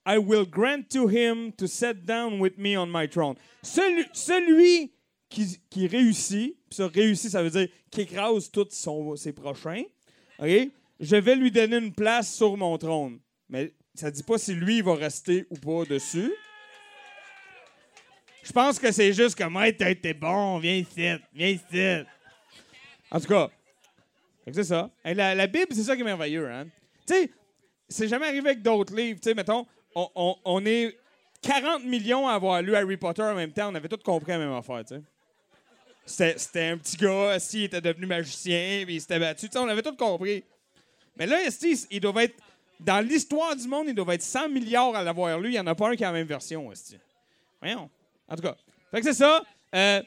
I 0.06 0.16
will 0.18 0.46
grant 0.46 0.90
to 0.90 1.08
him 1.08 1.52
to 1.52 1.66
sit 1.66 2.04
down 2.06 2.40
with 2.40 2.56
me 2.56 2.76
on 2.76 2.86
my 2.86 3.08
throne. 3.08 3.34
Celui, 3.62 4.92
qui, 5.28 5.86
réussit, 5.86 6.56
puis 6.70 6.76
ça, 6.76 6.86
réussit, 6.88 7.30
ça 7.30 7.42
veut 7.42 7.50
dire 7.50 7.68
qui 7.90 8.02
écrase 8.02 8.50
tous 8.50 8.68
ses 9.16 9.32
prochains, 9.32 9.82
OK? 10.38 10.70
Je 11.00 11.16
vais 11.16 11.36
lui 11.36 11.50
donner 11.50 11.76
une 11.76 11.94
place 11.94 12.34
sur 12.34 12.56
mon 12.56 12.76
trône. 12.78 13.20
Mais 13.48 13.72
ça 13.94 14.10
dit 14.10 14.22
pas 14.22 14.38
si 14.38 14.54
lui 14.54 14.80
va 14.82 14.94
rester 14.94 15.46
ou 15.50 15.56
pas 15.56 15.84
dessus. 15.84 16.32
Je 18.42 18.52
pense 18.52 18.78
que 18.78 18.90
c'est 18.90 19.12
juste 19.12 19.36
comme, 19.36 19.56
hey, 19.56 19.76
t'as 19.76 19.90
été 19.90 20.14
bon, 20.14 20.58
viens 20.58 20.76
ici, 20.76 21.08
viens 21.34 21.48
ici. 21.48 22.06
En 23.10 23.20
tout 23.20 23.26
cas, 23.26 23.50
c'est 24.52 24.64
ça. 24.64 24.90
La, 25.04 25.46
Bible, 25.46 25.68
c'est 25.72 25.82
ça 25.82 25.94
qui 25.94 26.02
est 26.02 26.04
merveilleux, 26.04 26.50
hein? 26.50 26.66
Tu 27.06 27.14
sais, 27.14 27.30
c'est 27.88 28.08
jamais 28.08 28.26
arrivé 28.26 28.50
avec 28.50 28.62
d'autres 28.62 28.94
livres. 28.94 29.20
Tu 29.20 29.28
sais, 29.28 29.34
mettons, 29.34 29.66
on, 29.94 30.64
est 30.64 30.96
40 31.42 31.84
millions 31.84 32.28
à 32.28 32.34
avoir 32.34 32.62
lu 32.62 32.74
Harry 32.74 32.96
Potter 32.96 33.22
en 33.22 33.34
même 33.34 33.52
temps. 33.52 33.70
On 33.70 33.74
avait 33.74 33.88
tous 33.88 34.02
compris 34.02 34.32
la 34.32 34.38
même 34.38 34.52
affaire, 34.52 34.84
tu. 34.84 34.94
C'était, 36.06 36.68
un 36.68 36.78
petit 36.78 36.96
gars, 36.96 37.34
esti, 37.34 37.58
il 37.58 37.64
était 37.64 37.82
devenu 37.82 38.06
magicien, 38.06 38.84
puis 38.84 38.94
il 38.94 39.00
s'était 39.00 39.18
battu. 39.18 39.48
On 39.56 39.68
avait 39.68 39.82
tous 39.82 39.96
compris. 39.96 40.42
Mais 41.18 41.26
là, 41.26 41.42
esti, 41.42 41.86
il 41.90 42.00
doit 42.00 42.22
être... 42.24 42.36
Dans 42.80 43.04
l'histoire 43.04 43.56
du 43.56 43.66
monde, 43.66 43.88
il 43.88 43.94
doit 43.94 44.14
être 44.14 44.22
100 44.22 44.50
milliards 44.50 44.94
à 44.94 45.02
l'avoir 45.02 45.38
lu. 45.40 45.48
Il 45.48 45.52
n'y 45.52 45.58
en 45.58 45.66
a 45.66 45.74
pas 45.74 45.90
un 45.90 45.96
qui 45.96 46.04
a 46.04 46.08
la 46.08 46.12
même 46.12 46.26
version, 46.28 46.70
esti. 46.70 46.96
Voyons. 47.60 47.90
En 48.28 48.36
tout 48.36 48.42
cas. 48.42 48.56
Fait 48.92 49.00
que 49.00 49.06
c'est 49.06 49.14
ça. 49.14 49.42
Euh, 49.74 50.02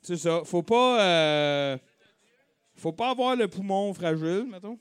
c'est 0.00 0.16
ça. 0.16 0.42
Faut 0.44 0.62
pas... 0.62 1.02
euh, 1.02 1.78
faut 2.76 2.92
pas 2.92 3.10
avoir 3.10 3.34
le 3.34 3.48
poumon 3.48 3.92
fragile, 3.92 4.46
mettons. 4.48 4.78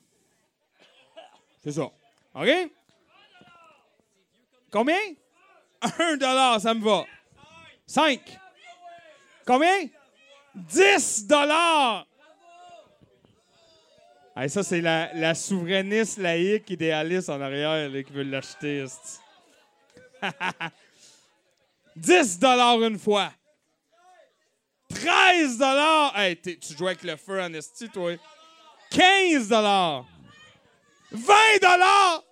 C'est 1.63 1.71
ça. 1.71 1.89
OK? 2.35 2.49
Combien? 4.71 4.99
Un 5.99 6.17
dollar, 6.17 6.61
ça 6.61 6.73
me 6.75 6.83
va. 6.83 7.05
Cinq. 7.87 8.21
Combien? 9.45 9.87
10 10.53 11.27
dollars! 11.27 12.05
Hey, 14.39 14.51
ça, 14.51 14.61
c'est 14.61 14.81
la, 14.81 15.11
la 15.15 15.33
souverainiste 15.33 16.19
laïque 16.19 16.69
idéaliste 16.69 17.27
en 17.29 17.41
arrière 17.41 17.89
là, 17.89 18.03
qui 18.03 18.13
veut 18.13 18.21
l'acheter. 18.21 18.83
esti. 18.83 19.17
10 21.95 22.37
dollars 22.37 22.83
une 22.83 22.99
fois. 22.99 23.31
13 24.93 25.57
dollars! 25.57 26.13
Hey, 26.15 26.39
tu 26.39 26.55
joues 26.77 26.85
avec 26.85 27.01
le 27.01 27.15
feu 27.15 27.41
en 27.41 27.51
esti, 27.51 27.89
toi. 27.89 28.15
15 28.91 29.49
dollars. 29.49 30.05
20 31.11 31.33
dollars! 31.59 32.23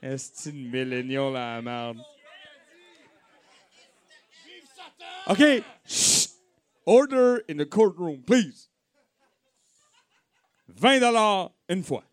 Esti 0.00 0.52
de 0.52 0.68
milléniaux, 0.68 1.32
la 1.32 1.60
merde. 1.60 1.98
OK. 5.26 5.42
Order 6.86 7.38
in 7.48 7.56
the 7.56 7.66
courtroom, 7.66 8.22
please. 8.24 8.68
20 10.68 11.00
dollars 11.00 11.50
une 11.68 11.82
fois. 11.82 12.04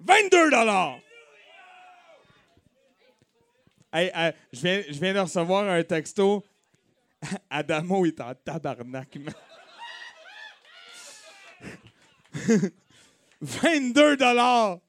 22 0.00 0.50
dollars. 0.50 1.00
Hey, 3.92 4.10
hey, 4.14 4.32
je, 4.52 4.60
viens, 4.60 4.82
je 4.88 4.98
viens 5.00 5.14
de 5.14 5.20
recevoir 5.20 5.68
un 5.68 5.82
texto. 5.84 6.42
Adamo 7.50 8.04
est 8.04 8.20
en 8.20 8.34
tabarnak, 8.34 9.16
man. 9.16 9.34
22 13.40 14.16
dollars. 14.16 14.80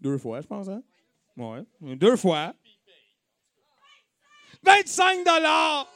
Deux 0.00 0.18
fois, 0.18 0.40
je 0.40 0.46
pense, 0.46 0.68
hein? 0.68 0.82
Ouais. 1.36 1.64
Deux 1.96 2.16
fois. 2.16 2.54
25 4.62 5.24
dollars. 5.24 5.86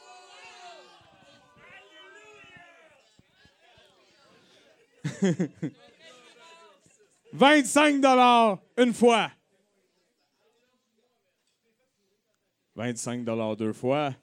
25 7.33 8.01
dollars 8.01 8.59
une 8.77 8.93
fois. 8.93 9.31
25 12.75 13.23
dollars 13.23 13.55
deux 13.55 13.73
fois. 13.73 14.13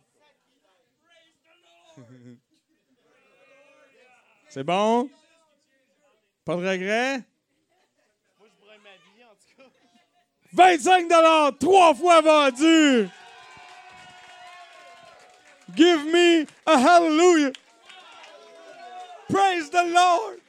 C'est 4.49 4.65
bon? 4.65 5.11
Pas 6.45 6.57
de 6.57 6.67
regret? 6.67 7.23
25 10.53 11.09
dollars 11.09 11.59
trois 11.59 11.95
fois 11.95 12.21
vendu. 12.23 13.09
Give 15.75 16.05
me 16.07 16.47
a 16.67 16.79
hallelujah. 16.79 17.53
Praise 19.29 19.69
the 19.69 19.85
Lord. 19.85 20.41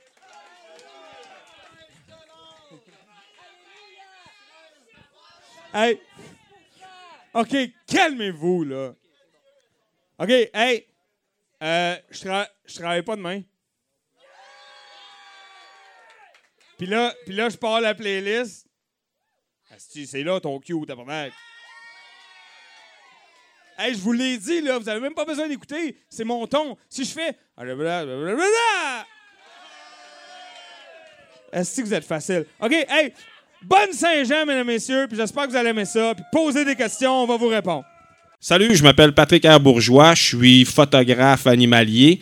Hey. 5.74 6.00
OK, 7.34 7.56
calmez-vous, 7.88 8.64
là. 8.64 8.94
OK, 10.18 10.30
hey. 10.30 10.88
Euh, 11.62 11.96
je 12.10 12.20
tra- 12.22 12.50
je 12.66 12.76
travaille 12.76 13.04
pas 13.04 13.16
demain. 13.16 13.42
Puis 16.78 16.88
là, 16.88 17.14
puis 17.26 17.36
là, 17.36 17.50
je 17.50 17.58
pars 17.58 17.82
la 17.82 17.94
playlist. 17.94 18.66
C'est 19.78 20.24
là 20.24 20.40
ton 20.40 20.60
cue, 20.60 20.86
tabarnak. 20.88 21.34
Hey, 23.78 23.94
je 23.94 24.00
vous 24.00 24.12
l'ai 24.14 24.38
dit, 24.38 24.62
là, 24.62 24.78
vous 24.78 24.90
avez 24.90 25.00
même 25.00 25.14
pas 25.14 25.26
besoin 25.26 25.48
d'écouter. 25.48 25.98
C'est 26.10 26.24
mon 26.24 26.48
ton. 26.48 26.78
Si 26.90 27.06
je 27.06 27.12
fais. 27.14 27.38
Est-ce 31.52 31.78
que 31.78 31.86
vous 31.86 31.94
êtes 31.94 32.06
facile? 32.06 32.46
OK, 32.60 32.72
hey, 32.74 33.14
bonne 33.66 33.92
Saint-Jean, 33.94 34.46
mesdames 34.46 34.70
et 34.70 34.74
messieurs, 34.74 35.06
puis 35.08 35.18
j'espère 35.18 35.46
que 35.46 35.52
vous 35.52 35.56
allez 35.58 35.70
aimer 35.70 35.86
ça. 35.86 36.14
Puis 36.16 36.24
posez 36.32 36.66
des 36.66 36.76
questions, 36.76 37.24
on 37.24 37.28
va 37.28 37.38
vous 37.38 37.48
répondre. 37.48 37.84
Salut, 38.40 38.74
je 38.76 38.84
m'appelle 38.84 39.14
Patrick 39.14 39.46
R. 39.46 39.60
Bourgeois, 39.60 40.16
je 40.16 40.24
suis 40.24 40.66
photographe 40.66 41.46
animalier, 41.46 42.22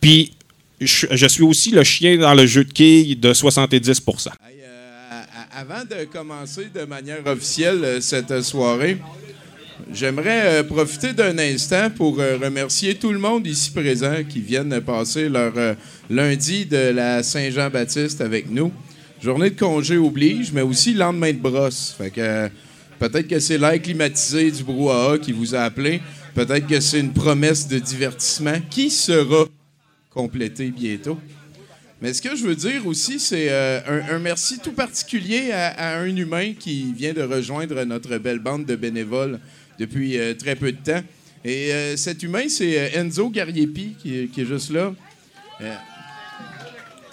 puis 0.00 0.32
je, 0.80 1.06
je 1.10 1.26
suis 1.26 1.42
aussi 1.42 1.70
le 1.70 1.84
chien 1.84 2.16
dans 2.16 2.32
le 2.32 2.46
jeu 2.46 2.64
de 2.64 2.72
quilles 2.72 3.18
de 3.20 3.32
70 3.34 4.00
À- 4.08 5.60
Avant 5.60 5.84
de 5.84 6.04
commencer 6.04 6.68
de 6.74 6.84
manière 6.86 7.26
officielle 7.26 7.84
euh, 7.84 8.00
cette 8.00 8.40
soirée, 8.40 8.96
j'aimerais 9.92 10.60
euh, 10.60 10.62
profiter 10.62 11.12
d'un 11.12 11.36
instant 11.38 11.90
pour 11.90 12.18
euh, 12.18 12.38
remercier 12.42 12.94
tout 12.94 13.12
le 13.12 13.18
monde 13.18 13.46
ici 13.46 13.70
présent 13.70 14.16
qui 14.26 14.40
viennent 14.40 14.80
passer 14.80 15.28
leur 15.28 15.52
euh, 15.58 15.74
lundi 16.08 16.64
de 16.64 16.90
la 16.94 17.22
Saint-Jean-Baptiste 17.22 18.22
avec 18.22 18.50
nous. 18.50 18.72
Journée 19.22 19.50
de 19.50 19.58
congé 19.58 19.98
oblige, 19.98 20.50
mais 20.50 20.62
aussi 20.62 20.94
lendemain 20.94 21.30
de 21.30 21.38
brosse. 21.38 21.94
Fait 21.98 22.10
que 22.10 22.48
peut-être 22.98 23.28
que 23.28 23.38
c'est 23.38 23.58
l'air 23.58 23.80
climatisé 23.80 24.50
du 24.50 24.64
brouhaha 24.64 25.18
qui 25.18 25.32
vous 25.32 25.54
a 25.54 25.60
appelé. 25.60 26.00
Peut-être 26.34 26.66
que 26.66 26.80
c'est 26.80 27.00
une 27.00 27.12
promesse 27.12 27.68
de 27.68 27.78
divertissement 27.78 28.56
qui 28.70 28.88
sera 28.88 29.44
complétée 30.08 30.70
bientôt. 30.70 31.18
Mais 32.00 32.14
ce 32.14 32.22
que 32.22 32.34
je 32.34 32.44
veux 32.44 32.54
dire 32.54 32.86
aussi, 32.86 33.20
c'est 33.20 33.48
euh, 33.50 34.00
un, 34.10 34.18
merci 34.18 34.58
tout 34.58 34.72
particulier 34.72 35.52
à, 35.52 35.98
un 35.98 36.16
humain 36.16 36.54
qui 36.58 36.90
vient 36.94 37.12
de 37.12 37.22
rejoindre 37.22 37.84
notre 37.84 38.16
belle 38.16 38.38
bande 38.38 38.64
de 38.64 38.74
bénévoles 38.74 39.38
depuis 39.78 40.18
euh, 40.18 40.32
très 40.32 40.56
peu 40.56 40.72
de 40.72 40.78
temps. 40.78 41.02
Et 41.44 41.74
euh, 41.74 41.96
cet 41.98 42.22
humain, 42.22 42.48
c'est 42.48 42.92
Enzo 42.94 43.28
Gariepi 43.28 43.96
qui 44.00 44.14
est 44.14 44.46
juste 44.46 44.70
là. 44.70 44.94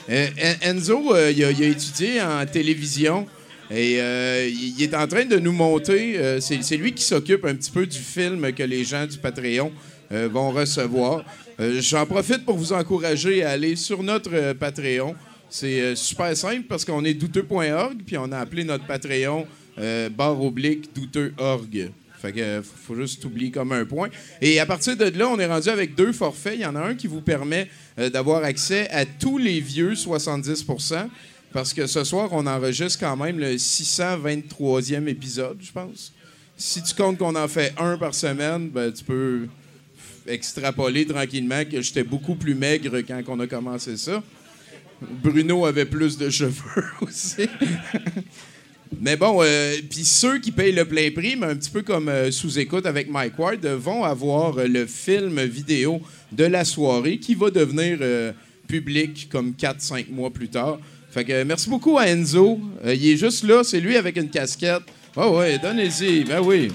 Euh, 0.09 0.27
En- 0.63 0.69
Enzo, 0.69 1.13
euh, 1.15 1.31
il, 1.31 1.43
a, 1.43 1.49
étudié 1.51 2.21
en 2.21 2.45
télévision 2.45 3.27
et 3.69 3.99
euh, 3.99 4.49
il 4.49 4.81
est 4.81 4.95
en 4.95 5.07
train 5.07 5.25
de 5.25 5.37
nous 5.37 5.51
monter. 5.51 6.39
c'est 6.39 6.77
lui 6.77 6.93
qui 6.93 7.03
s'occupe 7.03 7.43
un 7.45 7.55
petit 7.55 7.71
peu 7.71 7.85
du 7.85 7.97
film 7.97 8.51
que 8.53 8.63
les 8.63 8.83
gens 8.85 9.05
du 9.05 9.17
Patreon 9.17 9.71
vont 10.09 10.51
recevoir. 10.51 11.25
J'en 11.59 12.05
profite 12.05 12.45
pour 12.45 12.55
vous 12.55 12.71
encourager 12.71 13.43
à 13.43 13.51
aller 13.51 13.75
sur 13.75 14.01
notre 14.03 14.53
Patreon. 14.53 15.15
C'est 15.49 15.95
super 15.95 16.35
simple 16.37 16.63
parce 16.69 16.85
qu'on 16.85 17.03
est 17.03 17.13
douteux.org 17.13 17.97
puis 18.05 18.17
on 18.17 18.31
a 18.31 18.37
appelé 18.39 18.63
notre 18.63 18.85
Patreon 18.85 19.45
euh, 19.79 20.09
barre 20.09 20.41
oblique 20.41 20.89
douteux.org. 20.95 21.91
Fait 22.21 22.31
que 22.31 22.61
faut 22.61 22.95
juste 22.95 23.23
oublier 23.25 23.51
comme 23.51 23.71
un 23.71 23.85
point. 23.85 24.09
Et 24.41 24.59
à 24.59 24.65
partir 24.65 24.97
de 24.97 25.05
là, 25.05 25.27
on 25.29 25.39
est 25.39 25.45
rendu 25.45 25.69
avec 25.69 25.95
deux 25.95 26.11
forfaits. 26.11 26.55
Il 26.55 26.61
y 26.61 26.65
en 26.65 26.75
a 26.75 26.81
un 26.81 26.95
qui 26.95 27.07
vous 27.07 27.21
permet 27.21 27.69
euh, 27.99 28.09
d'avoir 28.09 28.43
accès 28.43 28.89
à 28.89 29.05
tous 29.05 29.37
les 29.37 29.59
vieux 29.59 29.93
70% 29.93 31.07
parce 31.53 31.73
que 31.73 31.87
ce 31.87 32.03
soir, 32.03 32.29
on 32.33 32.45
enregistre 32.45 32.99
quand 32.99 33.15
même 33.15 33.39
le 33.39 33.55
623e 33.55 35.07
épisode, 35.07 35.57
je 35.61 35.71
pense. 35.71 36.13
Si 36.57 36.83
tu 36.83 36.93
comptes 36.93 37.17
qu'on 37.17 37.35
en 37.35 37.47
fait 37.47 37.73
un 37.77 37.97
par 37.97 38.13
semaine, 38.13 38.69
ben, 38.69 38.91
tu 38.91 39.03
peux 39.03 39.47
extrapoler 40.27 41.05
tranquillement 41.05 41.63
que 41.65 41.81
j'étais 41.81 42.03
beaucoup 42.03 42.35
plus 42.35 42.55
maigre 42.55 42.99
quand 43.01 43.21
on 43.27 43.39
a 43.39 43.47
commencé 43.47 43.95
ça. 43.95 44.21
Bruno 45.01 45.65
avait 45.65 45.85
plus 45.85 46.17
de 46.17 46.29
cheveux 46.31 46.85
aussi. 47.01 47.47
Mais 48.99 49.15
bon, 49.15 49.39
euh, 49.41 49.75
puis 49.89 50.05
ceux 50.05 50.39
qui 50.39 50.51
payent 50.51 50.71
le 50.71 50.85
plein 50.85 51.11
prix, 51.11 51.35
mais 51.35 51.47
un 51.47 51.55
petit 51.55 51.69
peu 51.69 51.81
comme 51.81 52.09
euh, 52.09 52.31
sous-écoute 52.31 52.85
avec 52.85 53.09
Mike 53.09 53.37
Ward, 53.37 53.65
euh, 53.65 53.75
vont 53.75 54.03
avoir 54.03 54.55
le 54.55 54.85
film 54.85 55.41
vidéo 55.43 56.01
de 56.31 56.45
la 56.45 56.65
soirée 56.65 57.17
qui 57.17 57.35
va 57.35 57.49
devenir 57.49 57.99
public 58.67 59.29
comme 59.31 59.51
4-5 59.51 60.09
mois 60.09 60.29
plus 60.29 60.49
tard. 60.49 60.79
Fait 61.11 61.23
que 61.23 61.43
merci 61.43 61.69
beaucoup 61.69 61.97
à 61.97 62.07
Enzo. 62.07 62.59
Il 62.85 63.09
est 63.09 63.17
juste 63.17 63.43
là, 63.43 63.63
c'est 63.63 63.79
lui 63.79 63.95
avec 63.95 64.17
une 64.17 64.29
casquette. 64.29 64.83
Oh 65.15 65.37
ouais, 65.37 65.57
donnez-y, 65.57 66.23
ben 66.23 66.41
oui. 66.41 66.69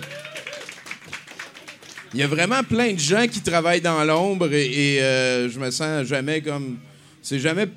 Il 2.14 2.20
y 2.20 2.22
a 2.22 2.26
vraiment 2.26 2.62
plein 2.62 2.92
de 2.92 2.98
gens 2.98 3.26
qui 3.26 3.40
travaillent 3.40 3.80
dans 3.80 4.02
l'ombre 4.04 4.52
et, 4.52 4.96
et, 4.96 4.98
je 4.98 5.58
me 5.58 5.70
sens 5.70 6.06
jamais 6.06 6.40
comme. 6.40 6.78
C'est 7.22 7.38
jamais. 7.38 7.68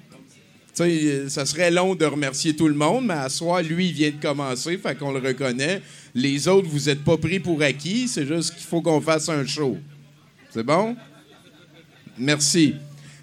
Ça 0.76 1.45
serait 1.45 1.72
long 1.72 1.95
de 1.95 2.06
remercier 2.06 2.56
tout 2.56 2.68
le 2.68 2.74
monde, 2.74 3.06
mais 3.06 3.14
à 3.14 3.30
soir, 3.30 3.62
lui, 3.62 3.88
il 3.88 3.94
vient 3.94 4.12
de 4.12 4.22
commencer, 4.22 4.78
fait 4.78 4.98
qu'on 4.98 5.14
le 5.14 5.20
reconnaît. 5.20 5.82
Les 6.14 6.48
autres, 6.48 6.68
vous 6.68 6.90
êtes 6.90 7.04
pas 7.04 7.18
pris 7.18 7.40
pour 7.40 7.62
acquis, 7.62 8.08
c'est 8.08 8.26
juste 8.26 8.56
qu'il 8.56 8.66
faut 8.66 8.82
qu'on 8.82 9.00
fasse 9.02 9.30
un 9.30 9.45
show. 9.45 9.78
C'est 10.50 10.64
bon? 10.64 10.95
Merci. 12.18 12.76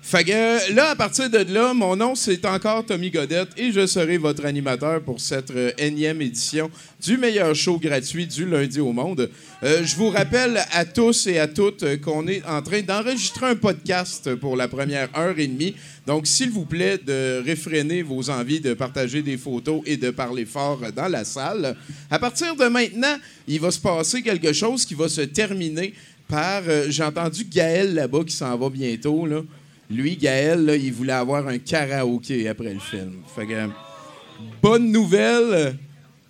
Fait 0.04 0.24
que 0.24 0.74
là, 0.74 0.90
à 0.90 0.96
partir 0.96 1.30
de 1.30 1.38
là, 1.54 1.72
mon 1.72 1.94
nom, 1.94 2.16
c'est 2.16 2.44
encore 2.44 2.84
Tommy 2.84 3.08
Godette 3.08 3.50
et 3.56 3.70
je 3.70 3.86
serai 3.86 4.18
votre 4.18 4.44
animateur 4.44 5.00
pour 5.00 5.20
cette 5.20 5.52
euh, 5.52 5.70
énième 5.78 6.20
édition 6.20 6.68
du 7.00 7.16
meilleur 7.16 7.54
show 7.54 7.78
gratuit 7.78 8.26
du 8.26 8.44
lundi 8.44 8.80
au 8.80 8.92
monde. 8.92 9.30
Euh, 9.62 9.84
je 9.84 9.94
vous 9.94 10.08
rappelle 10.10 10.60
à 10.72 10.84
tous 10.84 11.28
et 11.28 11.38
à 11.38 11.46
toutes 11.46 11.84
euh, 11.84 11.96
qu'on 11.98 12.26
est 12.26 12.44
en 12.44 12.60
train 12.62 12.82
d'enregistrer 12.82 13.46
un 13.46 13.54
podcast 13.54 14.34
pour 14.34 14.56
la 14.56 14.66
première 14.66 15.08
heure 15.16 15.38
et 15.38 15.46
demie. 15.46 15.76
Donc, 16.04 16.26
s'il 16.26 16.50
vous 16.50 16.64
plaît, 16.66 16.98
de 16.98 17.40
réfréner 17.46 18.02
vos 18.02 18.28
envies 18.28 18.60
de 18.60 18.74
partager 18.74 19.22
des 19.22 19.36
photos 19.36 19.82
et 19.86 19.96
de 19.96 20.10
parler 20.10 20.46
fort 20.46 20.80
dans 20.94 21.08
la 21.08 21.24
salle. 21.24 21.76
À 22.10 22.18
partir 22.18 22.56
de 22.56 22.64
maintenant, 22.64 23.16
il 23.46 23.60
va 23.60 23.70
se 23.70 23.78
passer 23.78 24.20
quelque 24.20 24.52
chose 24.52 24.84
qui 24.84 24.94
va 24.94 25.08
se 25.08 25.20
terminer 25.20 25.94
par... 26.26 26.62
J'ai 26.88 27.04
entendu 27.04 27.44
Gaël 27.44 27.94
là-bas 27.94 28.24
qui 28.26 28.34
s'en 28.34 28.58
va 28.58 28.68
bientôt, 28.68 29.26
là. 29.26 29.42
Lui, 29.92 30.16
Gaël, 30.16 30.78
il 30.82 30.92
voulait 30.92 31.12
avoir 31.12 31.46
un 31.48 31.58
karaoké 31.58 32.48
après 32.48 32.72
le 32.72 32.80
film. 32.80 33.22
Fait 33.34 33.46
bonne 34.62 34.90
nouvelle, 34.90 35.76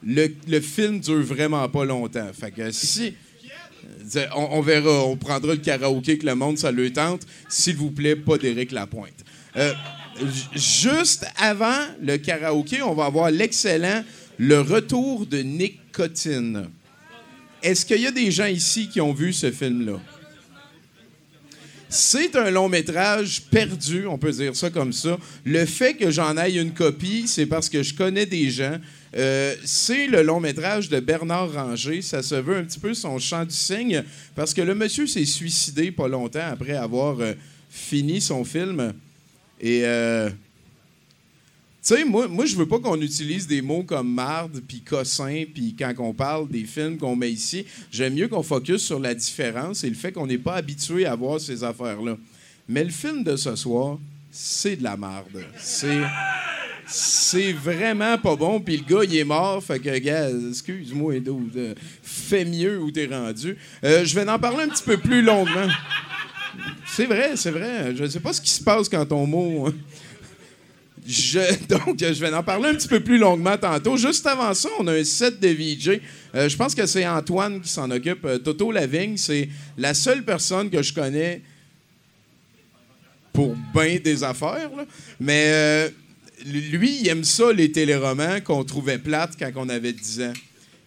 le, 0.05 0.29
le 0.49 0.61
film 0.61 0.99
dure 0.99 1.23
vraiment 1.23 1.69
pas 1.69 1.85
longtemps. 1.85 2.31
Fait 2.33 2.53
si. 2.73 3.15
euh, 4.17 4.27
On, 4.35 4.61
verra, 4.61 5.05
on 5.05 5.17
prendra 5.17 5.53
le 5.53 5.61
karaoké 5.61 6.19
que 6.19 6.27
le 6.27 6.35
monde, 6.35 6.59
ça 6.59 6.73
le 6.73 6.93
tente. 6.93 7.23
S'il 7.49 7.77
vous 7.77 7.93
plaît, 7.93 8.17
pas 8.17 8.37
d'Éric 8.37 8.73
Lapointe. 8.73 9.25
Euh, 9.57 9.73
juste 10.55 11.27
avant 11.39 11.79
le 12.03 12.17
karaoké, 12.17 12.83
on 12.83 12.95
va 12.95 13.05
avoir 13.05 13.31
l'excellent 13.31 14.03
Le 14.39 14.61
retour 14.61 15.25
de 15.27 15.39
Nick 15.39 15.93
Cottin. 15.93 16.65
Est-ce 17.63 17.87
qu'il 17.87 18.01
y 18.01 18.07
a 18.07 18.11
des 18.11 18.33
gens 18.33 18.47
ici 18.47 18.89
qui 18.89 19.01
ont 19.01 19.13
vu 19.13 19.33
ce 19.33 19.53
film-là? 19.53 20.01
C'est 21.95 22.37
un 22.37 22.51
long 22.51 22.71
métrage 22.71 23.43
perdu, 23.51 24.07
on 24.07 24.17
peut 24.17 24.33
dire 24.33 24.57
ça 24.57 24.71
comme 24.71 24.95
ça. 24.95 25.19
Le 25.45 25.67
fait 25.67 25.93
que 25.93 26.11
j'en 26.11 26.39
aille 26.39 26.59
une 26.59 26.73
copie, 26.73 27.25
c'est 27.29 27.45
parce 27.45 27.69
que 27.69 27.83
je 27.83 27.95
connais 27.95 28.25
des 28.25 28.49
gens. 28.49 28.79
Euh, 29.15 29.55
c'est 29.63 30.07
le 30.07 30.23
long 30.23 30.41
métrage 30.41 30.89
de 30.89 31.01
Bernard 31.01 31.53
Ranger. 31.53 32.01
Ça 32.01 32.23
se 32.23 32.35
veut 32.37 32.57
un 32.57 32.65
petit 32.65 32.79
peu 32.79 32.95
son 32.95 33.19
chant 33.19 33.45
du 33.45 33.55
cygne 33.55 34.05
parce 34.35 34.55
que 34.55 34.63
le 34.63 34.75
monsieur 34.75 35.07
s'est 35.07 35.27
suicidé 35.27 35.93
pas 35.93 36.09
longtemps 36.09 36.49
après 36.51 36.73
avoir 36.73 37.21
euh, 37.21 37.35
fini 37.69 38.23
son 38.23 38.43
film. 38.43 38.95
Et 39.61 39.83
euh, 39.85 40.31
tu 41.85 41.97
sais, 41.97 42.05
moi, 42.05 42.29
moi 42.29 42.47
je 42.47 42.55
veux 42.57 42.67
pas 42.67 42.79
qu'on 42.79 43.01
utilise 43.01 43.47
des 43.47 43.61
mots 43.61 43.83
comme 43.83 44.13
marde, 44.13 44.63
puis 44.67 44.81
cossin, 44.81 45.45
puis 45.53 45.75
quand 45.77 45.93
on 45.99 46.13
parle 46.13 46.49
des 46.49 46.65
films 46.65 46.97
qu'on 46.97 47.17
met 47.17 47.33
ici, 47.33 47.67
j'aime 47.91 48.15
mieux 48.15 48.29
qu'on 48.29 48.45
focus 48.45 48.83
sur 48.83 49.01
la 49.01 49.15
différence 49.15 49.83
et 49.83 49.89
le 49.89 49.97
fait 49.97 50.13
qu'on 50.13 50.27
n'est 50.27 50.39
pas 50.39 50.55
habitué 50.55 51.07
à 51.07 51.17
voir 51.17 51.41
ces 51.41 51.65
affaires-là. 51.65 52.17
Mais 52.69 52.85
le 52.85 52.91
film 52.91 53.25
de 53.25 53.35
ce 53.35 53.57
soir, 53.57 53.99
c'est 54.31 54.77
de 54.77 54.85
la 54.85 54.97
marde. 54.97 55.45
C'est... 55.59 56.03
C'est 56.85 57.53
vraiment 57.53 58.19
pas 58.19 58.37
bon. 58.37 58.61
Puis 58.61 58.77
le 58.77 58.85
gars, 58.85 59.05
il 59.05 59.17
est 59.17 59.25
mort. 59.25 59.63
Fait 59.63 59.79
que, 59.79 59.97
gars, 59.99 60.29
excuse-moi, 60.51 61.15
euh, 61.15 61.75
fais 62.03 62.45
mieux 62.45 62.81
où 62.83 62.91
t'es 62.91 63.07
rendu. 63.07 63.57
Euh, 63.85 64.05
je 64.05 64.15
vais 64.15 64.29
en 64.29 64.39
parler 64.39 64.65
un 64.65 64.69
petit 64.69 64.83
peu 64.83 64.97
plus 64.99 65.23
longuement. 65.23 65.69
C'est 66.87 67.07
vrai, 67.07 67.33
c'est 67.37 67.51
vrai. 67.51 67.95
Je 67.97 68.05
sais 68.07 68.21
pas 68.21 68.33
ce 68.33 68.41
qui 68.41 68.51
se 68.51 68.63
passe 68.63 68.89
quand 68.89 69.07
ton 69.07 69.27
mot. 69.27 69.73
donc, 71.69 71.99
je 71.99 72.21
vais 72.21 72.33
en 72.33 72.45
parler 72.45 72.69
un 72.69 72.75
petit 72.75 72.87
peu 72.87 73.01
plus 73.01 73.19
longuement 73.19 73.57
tantôt. 73.59 73.97
Juste 73.97 74.25
avant 74.27 74.55
ça, 74.55 74.69
on 74.79 74.87
a 74.87 74.93
un 74.93 75.05
set 75.05 75.41
de 75.41 75.49
VJ. 75.49 76.01
Euh, 76.35 76.49
je 76.49 76.57
pense 76.57 76.75
que 76.75 76.87
c'est 76.87 77.07
Antoine 77.07 77.61
qui 77.61 77.69
s'en 77.69 77.91
occupe. 77.91 78.25
Euh, 78.25 78.39
Toto 78.39 78.71
Lavigne, 78.71 79.17
c'est 79.17 79.49
la 79.77 79.95
seule 79.95 80.25
personne 80.25 80.71
que 80.71 80.81
je 80.81 80.93
connais 80.93 81.43
pour 83.33 83.57
bien 83.75 83.99
des 84.03 84.23
affaires. 84.23 84.71
Mais 85.19 85.45
euh, 85.47 85.89
lui, 86.47 87.01
il 87.01 87.09
aime 87.09 87.25
ça, 87.25 87.53
les 87.53 87.73
téléromans 87.73 88.41
qu'on 88.41 88.63
trouvait 88.63 88.99
plates 88.99 89.33
quand 89.37 89.51
on 89.57 89.69
avait 89.69 89.93
10 89.93 90.21
ans. 90.23 90.33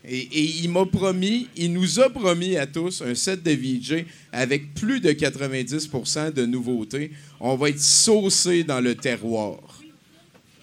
Et, 0.08 0.44
il 0.64 0.70
m'a 0.70 0.86
promis, 0.86 1.48
il 1.58 1.74
nous 1.74 2.00
a 2.00 2.10
promis 2.10 2.58
à 2.58 2.68
tous 2.68 3.02
un 3.02 3.16
set 3.16 3.42
de 3.42 3.52
VJ 3.52 4.06
avec 4.32 4.76
plus 4.76 5.00
de 5.02 5.10
90% 5.10 6.32
de 6.32 6.46
nouveautés. 6.46 7.12
On 7.40 7.56
va 7.56 7.70
être 7.70 7.82
saucé 7.82 8.64
dans 8.64 8.82
le 8.82 8.96
terroir. 8.96 9.75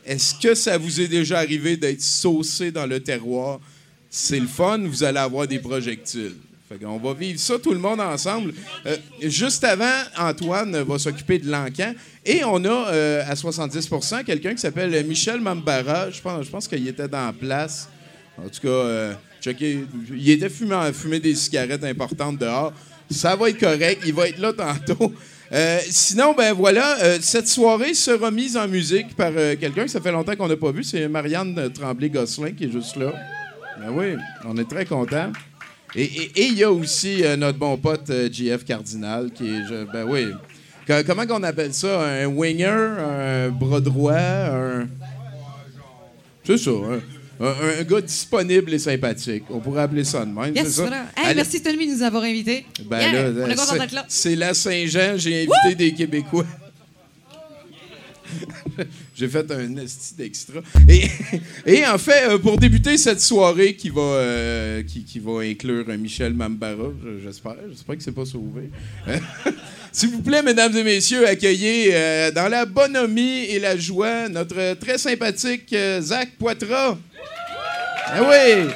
Est-ce 0.05 0.34
que 0.34 0.55
ça 0.55 0.78
vous 0.78 1.00
est 1.00 1.08
déjà 1.08 1.39
arrivé 1.39 1.76
d'être 1.76 2.00
saucé 2.00 2.70
dans 2.70 2.86
le 2.86 3.00
terroir? 3.00 3.60
C'est 4.10 4.40
le 4.40 4.47
fun, 4.47 4.78
vous 4.78 5.05
allez 5.05 5.18
avoir 5.18 5.47
des 5.47 5.58
projectiles. 5.58 6.34
Qu'on 6.81 6.98
va 6.98 7.12
vivre 7.12 7.39
ça 7.39 7.58
tout 7.58 7.72
le 7.72 7.78
monde 7.78 8.00
ensemble. 8.00 8.55
Euh, 8.86 8.97
juste 9.22 9.62
avant, 9.64 10.02
Antoine 10.18 10.82
va 10.82 10.98
s'occuper 10.98 11.39
de 11.39 11.50
l'encan. 11.50 11.94
Et 12.24 12.42
on 12.44 12.64
a 12.64 12.89
euh, 12.92 13.22
à 13.26 13.34
70% 13.34 14.24
quelqu'un 14.24 14.55
qui 14.55 14.60
s'appelle 14.60 15.05
Michel 15.05 15.40
Mambara. 15.40 16.10
Je 16.10 16.20
pense, 16.20 16.68
qu'il 16.68 16.86
était 16.89 17.08
dans 17.08 17.26
la 17.26 17.32
place. 17.32 17.89
En 18.39 18.48
tout 18.48 18.60
cas, 18.62 18.68
euh, 18.68 19.14
il 19.44 20.31
était 20.31 20.48
fumé, 20.48 20.74
à 20.74 20.92
fumer 20.92 21.20
des 21.20 21.34
cigarettes 21.34 21.84
importantes 21.84 22.39
dehors. 22.39 22.72
Ça 23.10 23.36
va 23.36 23.50
être 23.50 23.58
correct. 23.58 24.02
Il 24.06 24.14
va 24.14 24.28
être 24.28 24.39
là 24.39 24.52
tantôt. 24.52 25.12
Euh, 25.52 25.78
sinon, 25.90 26.34
ben 26.34 26.55
voilà, 26.55 26.97
euh, 27.02 27.18
cette 27.20 27.47
soirée 27.48 27.92
sera 27.92 28.31
mise 28.31 28.56
en 28.56 28.66
musique 28.66 29.14
par 29.14 29.32
euh, 29.36 29.55
quelqu'un 29.60 29.84
que 29.84 29.90
ça 29.90 30.00
fait 30.00 30.10
longtemps 30.12 30.34
qu'on 30.34 30.48
n'a 30.48 30.56
pas 30.56 30.72
vu. 30.72 30.82
C'est 30.82 31.06
Marianne 31.08 31.70
Tremblay-Gosselin 31.74 32.52
qui 32.52 32.64
est 32.64 32.72
juste 32.72 32.97
là. 32.97 33.12
Ben 33.78 33.90
oui, 33.90 34.16
on 34.47 34.56
est 34.56 34.68
très 34.68 34.86
contents. 34.86 35.31
Et 35.94 36.31
il 36.48 36.55
y 36.55 36.64
a 36.64 36.72
aussi 36.72 37.22
notre 37.36 37.58
bon 37.58 37.76
pote 37.76 38.10
JF 38.32 38.64
Cardinal 38.64 39.31
qui 39.31 39.48
est. 39.48 39.84
ben 39.92 40.05
oui. 40.08 40.26
Co- 40.86 41.05
comment 41.06 41.26
qu'on 41.26 41.42
appelle 41.42 41.74
ça? 41.74 42.00
Un 42.02 42.26
winger, 42.26 42.66
un 42.66 43.48
bras 43.50 43.81
droit, 43.81 44.14
un. 44.14 44.86
C'est 46.44 46.56
ça, 46.56 46.70
hein? 46.70 47.00
Un, 47.48 47.80
un 47.80 47.82
gars 47.82 48.00
disponible 48.00 48.72
et 48.74 48.78
sympathique. 48.78 49.44
On 49.50 49.58
pourrait 49.60 49.82
appeler 49.82 50.04
ça 50.04 50.24
de 50.24 50.30
même, 50.32 50.54
Yes, 50.54 50.66
c'est 50.66 50.72
ça? 50.72 50.82
voilà. 50.82 51.02
Hey, 51.16 51.24
Allez- 51.26 51.34
merci 51.36 51.58
Stanley 51.58 51.86
de 51.86 51.92
nous 51.94 52.02
avoir 52.02 52.22
invités. 52.22 52.64
Ben 52.84 53.00
Yeah, 53.00 53.12
là, 53.30 53.86
là. 53.92 54.04
C'est 54.08 54.36
la 54.36 54.54
Saint-Jean, 54.54 55.14
j'ai 55.16 55.42
invité 55.48 55.74
des 55.76 55.92
Québécois. 55.94 56.46
j'ai 59.23 59.28
fait 59.28 59.49
un 59.52 59.76
esti 59.76 60.15
d'extra. 60.17 60.60
Et, 61.67 61.86
en 61.86 61.97
fait, 61.97 62.25
euh, 62.28 62.39
pour 62.39 62.57
débuter 62.59 62.97
cette 62.99 63.20
soirée 63.20 63.76
qui 63.76 63.89
va, 63.89 64.01
euh, 64.01 64.83
qui, 64.83 65.05
qui 65.05 65.20
va 65.20 65.42
inclure 65.42 65.84
euh, 65.89 65.97
Michel 65.97 66.34
Mambara, 66.34 66.89
je- 67.05 67.23
j'espère, 67.23 67.55
j'espère 67.70 67.97
que 67.97 68.02
c'est 68.02 68.10
pas 68.10 68.25
sauvé. 68.26 68.70
S'il 69.92 70.09
vous 70.10 70.23
plaît, 70.23 70.42
mesdames 70.42 70.76
et 70.76 70.83
messieurs, 70.83 71.28
accueillez 71.28 71.92
dans 72.34 72.49
la 72.49 72.65
bonhomie 72.67 73.44
et 73.44 73.60
la 73.60 73.76
joie 73.76 74.28
notre 74.28 74.75
très 74.75 74.99
sympathique 74.99 75.73
Zach 76.01 76.31
Poitras. 76.39 76.99
Ah 78.07 78.23
oui! 78.28 78.70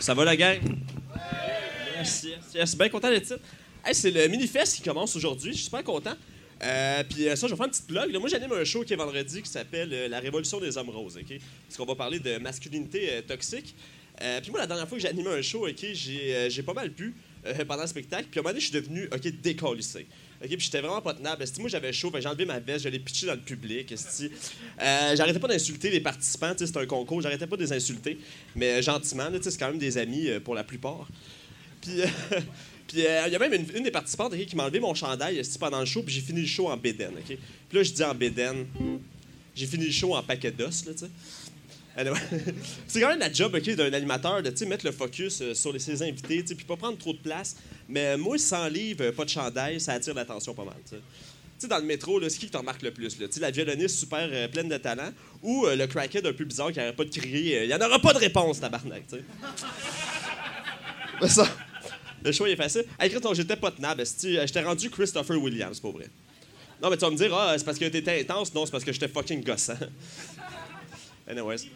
Ça 0.00 0.12
va 0.14 0.24
la 0.24 0.36
gang? 0.36 0.58
Merci. 1.96 2.34
Je 2.54 2.66
suis 2.66 2.76
bien 2.76 2.88
content 2.90 3.08
d'être 3.08 3.24
ici. 3.24 3.34
C'est 3.92 4.10
le 4.10 4.26
mini-fest 4.28 4.76
qui 4.76 4.82
commence 4.82 5.14
aujourd'hui. 5.14 5.52
Je 5.52 5.56
suis 5.56 5.64
super 5.64 5.84
content. 5.84 6.14
Euh, 6.62 7.02
puis 7.08 7.28
euh, 7.28 7.36
ça, 7.36 7.46
je 7.46 7.52
vais 7.52 7.56
faire 7.56 7.66
une 7.66 7.72
petite 7.72 7.86
plug. 7.86 8.12
là. 8.12 8.18
Moi, 8.18 8.28
j'anime 8.28 8.52
un 8.52 8.64
show 8.64 8.82
qui 8.82 8.92
est 8.92 8.96
vendredi 8.96 9.42
qui 9.42 9.50
s'appelle 9.50 9.90
euh, 9.92 10.08
La 10.08 10.20
Révolution 10.20 10.60
des 10.60 10.76
Hommes 10.78 10.90
Roses. 10.90 11.16
ok? 11.16 11.38
Parce 11.66 11.76
qu'on 11.76 11.84
va 11.84 11.94
parler 11.94 12.18
de 12.18 12.38
masculinité 12.38 13.22
toxique. 13.26 13.74
Puis 14.42 14.50
moi, 14.52 14.60
la 14.60 14.66
dernière 14.66 14.88
fois 14.88 14.96
que 14.96 15.02
j'ai 15.02 15.08
animé 15.08 15.28
un 15.28 15.42
show, 15.42 15.66
ok, 15.66 15.86
j'ai 15.92 16.62
pas 16.64 16.72
mal 16.72 16.92
pu 16.92 17.14
pendant 17.66 17.82
le 17.82 17.88
spectacle. 17.88 18.28
Puis 18.30 18.38
à 18.38 18.40
un 18.40 18.42
moment 18.44 18.50
donné, 18.50 18.60
je 18.60 18.70
suis 18.70 18.80
devenu 18.80 19.08
ok, 19.12 19.40
décalissé. 19.42 20.06
Ok, 20.40 20.48
puis 20.48 20.60
j'étais 20.60 20.80
vraiment 20.80 21.02
pas 21.02 21.14
tenable. 21.14 21.44
Moi, 21.58 21.68
j'avais 21.68 21.92
chaud, 21.92 22.12
j'ai 22.16 22.28
enlevé 22.28 22.44
ma 22.44 22.60
veste, 22.60 22.84
je 22.84 22.88
l'ai 22.88 23.00
pitché 23.00 23.26
dans 23.26 23.34
le 23.34 23.40
public. 23.40 23.92
Euh, 23.92 25.16
j'arrêtais 25.16 25.40
pas 25.40 25.48
d'insulter 25.48 25.90
les 25.90 26.00
participants. 26.00 26.52
C'était 26.56 26.78
un 26.78 26.86
concours, 26.86 27.20
j'arrêtais 27.20 27.48
pas 27.48 27.56
de 27.56 27.62
les 27.62 27.72
insulter. 27.72 28.18
Mais 28.54 28.80
gentiment, 28.80 29.28
c'est 29.42 29.58
quand 29.58 29.68
même 29.68 29.78
des 29.78 29.98
amis 29.98 30.28
pour 30.44 30.54
la 30.54 30.62
plupart. 30.62 31.08
Puis, 31.80 32.00
euh, 32.96 33.22
euh, 33.22 33.24
il 33.26 33.32
y 33.32 33.36
a 33.36 33.38
même 33.38 33.52
une, 33.52 33.82
des 33.82 33.90
participantes 33.90 34.36
qui 34.36 34.56
m'a 34.56 34.64
enlevé 34.64 34.80
mon 34.80 34.94
chandail 34.94 35.40
pendant 35.58 35.80
le 35.80 35.86
show, 35.86 36.02
puis 36.02 36.14
j'ai 36.14 36.20
fini 36.20 36.40
le 36.40 36.46
show 36.46 36.68
en 36.68 36.76
bédaine. 36.76 37.14
ok? 37.16 37.26
Puis 37.26 37.78
là, 37.78 37.82
je 37.82 37.92
dis 37.92 38.04
en 38.04 38.14
bédaine, 38.14 38.66
j'ai 39.54 39.66
fini 39.66 39.86
le 39.86 39.92
show 39.92 40.14
en 40.14 40.22
paquet 40.22 40.50
d'os, 40.50 40.84
c'est 42.88 43.00
quand 43.00 43.10
même 43.10 43.20
la 43.20 43.32
job 43.32 43.54
ok, 43.54 43.76
d'un 43.76 43.92
animateur 43.92 44.42
de 44.42 44.64
mettre 44.64 44.84
le 44.84 44.90
focus 44.90 45.40
euh, 45.40 45.54
sur 45.54 45.80
ses 45.80 46.02
invités, 46.02 46.42
puis 46.42 46.64
pas 46.64 46.74
prendre 46.74 46.98
trop 46.98 47.12
de 47.12 47.18
place. 47.18 47.54
Mais 47.88 48.16
moi, 48.16 48.36
sans 48.36 48.66
livre, 48.66 49.04
euh, 49.04 49.12
pas 49.12 49.24
de 49.24 49.30
chandail, 49.30 49.80
ça 49.80 49.92
attire 49.92 50.12
l'attention 50.12 50.54
pas 50.54 50.64
mal. 50.64 50.74
tu 50.84 50.96
sais. 50.96 51.02
Tu 51.56 51.60
sais, 51.60 51.68
dans 51.68 51.78
le 51.78 51.84
métro, 51.84 52.20
c'est 52.22 52.38
qui 52.38 52.46
qui 52.46 52.50
t'en 52.50 52.60
remarque 52.60 52.82
le 52.82 52.90
plus? 52.90 53.20
Là? 53.20 53.26
La 53.40 53.50
violoniste 53.52 53.96
super 53.96 54.28
euh, 54.30 54.48
pleine 54.48 54.68
de 54.68 54.76
talent 54.76 55.10
ou 55.40 55.66
euh, 55.66 55.76
le 55.76 55.86
crackhead 55.86 56.26
un 56.26 56.32
peu 56.32 56.44
bizarre 56.44 56.72
qui 56.72 56.78
n'arrête 56.78 56.96
pas 56.96 57.04
de 57.04 57.10
crier 57.10 57.58
euh, 57.58 57.64
Il 57.64 57.68
n'y 57.68 57.74
en 57.74 57.86
aura 57.86 58.00
pas 58.00 58.12
de 58.12 58.18
réponse, 58.18 58.58
tabarnak! 58.58 59.04
ça, 61.28 61.48
le 62.24 62.32
choix 62.32 62.48
est 62.48 62.56
facile. 62.56 62.84
Chris, 62.98 63.20
non, 63.22 63.34
j'étais 63.34 63.56
pas 63.56 63.70
tenable. 63.70 64.02
Euh, 64.02 64.46
J'étais 64.46 64.62
rendu 64.62 64.90
Christopher 64.90 65.40
Williams, 65.40 65.78
pour 65.78 65.92
vrai. 65.92 66.08
Non, 66.82 66.90
mais 66.90 66.96
tu 66.96 67.02
vas 67.02 67.10
me 67.10 67.16
dire, 67.16 67.34
ah, 67.34 67.54
c'est 67.56 67.64
parce 67.64 67.78
que 67.78 67.84
t'étais 67.84 68.20
intense. 68.20 68.52
Non, 68.54 68.64
c'est 68.64 68.72
parce 68.72 68.84
que 68.84 68.92
j'étais 68.92 69.08
fucking 69.08 69.44
gossant. 69.44 69.74
Anyways. 71.28 71.68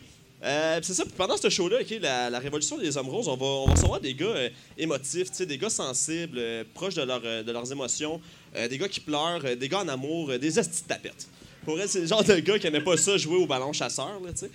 Euh, 0.43 0.79
c'est 0.83 0.95
ça, 0.95 1.05
pendant 1.17 1.37
ce 1.37 1.49
show-là, 1.49 1.79
ok, 1.81 1.99
la, 2.01 2.39
révolution 2.39 2.79
des 2.79 2.97
hommes 2.97 3.09
roses, 3.09 3.27
on 3.27 3.37
va, 3.37 3.45
on 3.85 3.93
va 3.93 3.99
des 3.99 4.15
gars 4.15 4.27
euh, 4.27 4.49
émotifs, 4.77 5.33
des 5.33 5.59
gars 5.59 5.71
sensibles, 5.71 6.39
euh, 6.39 6.65
proches 6.75 6.95
de, 6.95 7.03
leur, 7.03 7.21
de 7.21 7.51
leurs 7.51 7.71
émotions, 7.73 8.21
des 8.55 8.79
gars 8.79 8.89
qui 8.89 9.01
pleurent, 9.01 9.43
des 9.57 9.69
gars 9.69 9.81
en 9.81 9.89
amour, 9.89 10.39
des 10.39 10.59
estis 10.59 10.83
de 10.83 10.89
tapettes. 10.89 11.27
Pour 11.65 11.77
vrai, 11.77 11.89
c'est 11.89 12.01
le 12.01 12.07
genre 12.07 12.23
de 12.23 12.37
gars 12.37 12.59
qui 12.59 12.67
aimait 12.69 12.81
pas 12.81 12.97
ça 12.97 13.17
jouer 13.17 13.37
au 13.37 13.47
ballon 13.47 13.73
chasseur, 13.73 14.21
là, 14.25 14.31
tu 14.31 14.47
sais. 14.47 14.51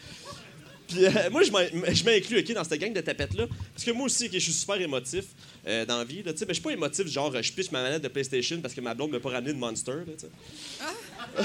Puis 0.94 1.06
euh, 1.06 1.30
moi, 1.32 1.44
je 1.44 1.52
m'in- 1.52 1.68
je 1.94 2.04
m'inclus 2.04 2.40
ok, 2.40 2.54
dans 2.54 2.64
cette 2.64 2.80
gang 2.80 2.94
de 2.94 3.02
tapettes-là. 3.02 3.48
Parce 3.74 3.84
que 3.84 3.92
moi 3.92 4.06
aussi, 4.06 4.30
je 4.32 4.38
suis 4.40 4.54
super 4.54 4.80
émotif 4.80 5.26
euh, 5.68 5.86
dans 5.86 5.98
la 5.98 6.04
vie. 6.04 6.22
là, 6.24 6.32
Mais 6.40 6.46
je 6.50 6.54
suis 6.54 6.62
pas 6.62 6.72
émotif, 6.72 7.08
genre, 7.08 7.34
je 7.42 7.52
piche 7.52 7.72
ma 7.72 7.82
manette 7.82 8.02
de 8.04 8.08
PlayStation 8.08 8.60
parce 8.62 8.74
que 8.74 8.82
ma 8.82 8.94
blonde 8.94 9.12
m'a 9.12 9.20
pas 9.20 9.30
ramené 9.32 9.54
de 9.54 9.58
Monster. 9.58 9.94
sais. 10.18 10.28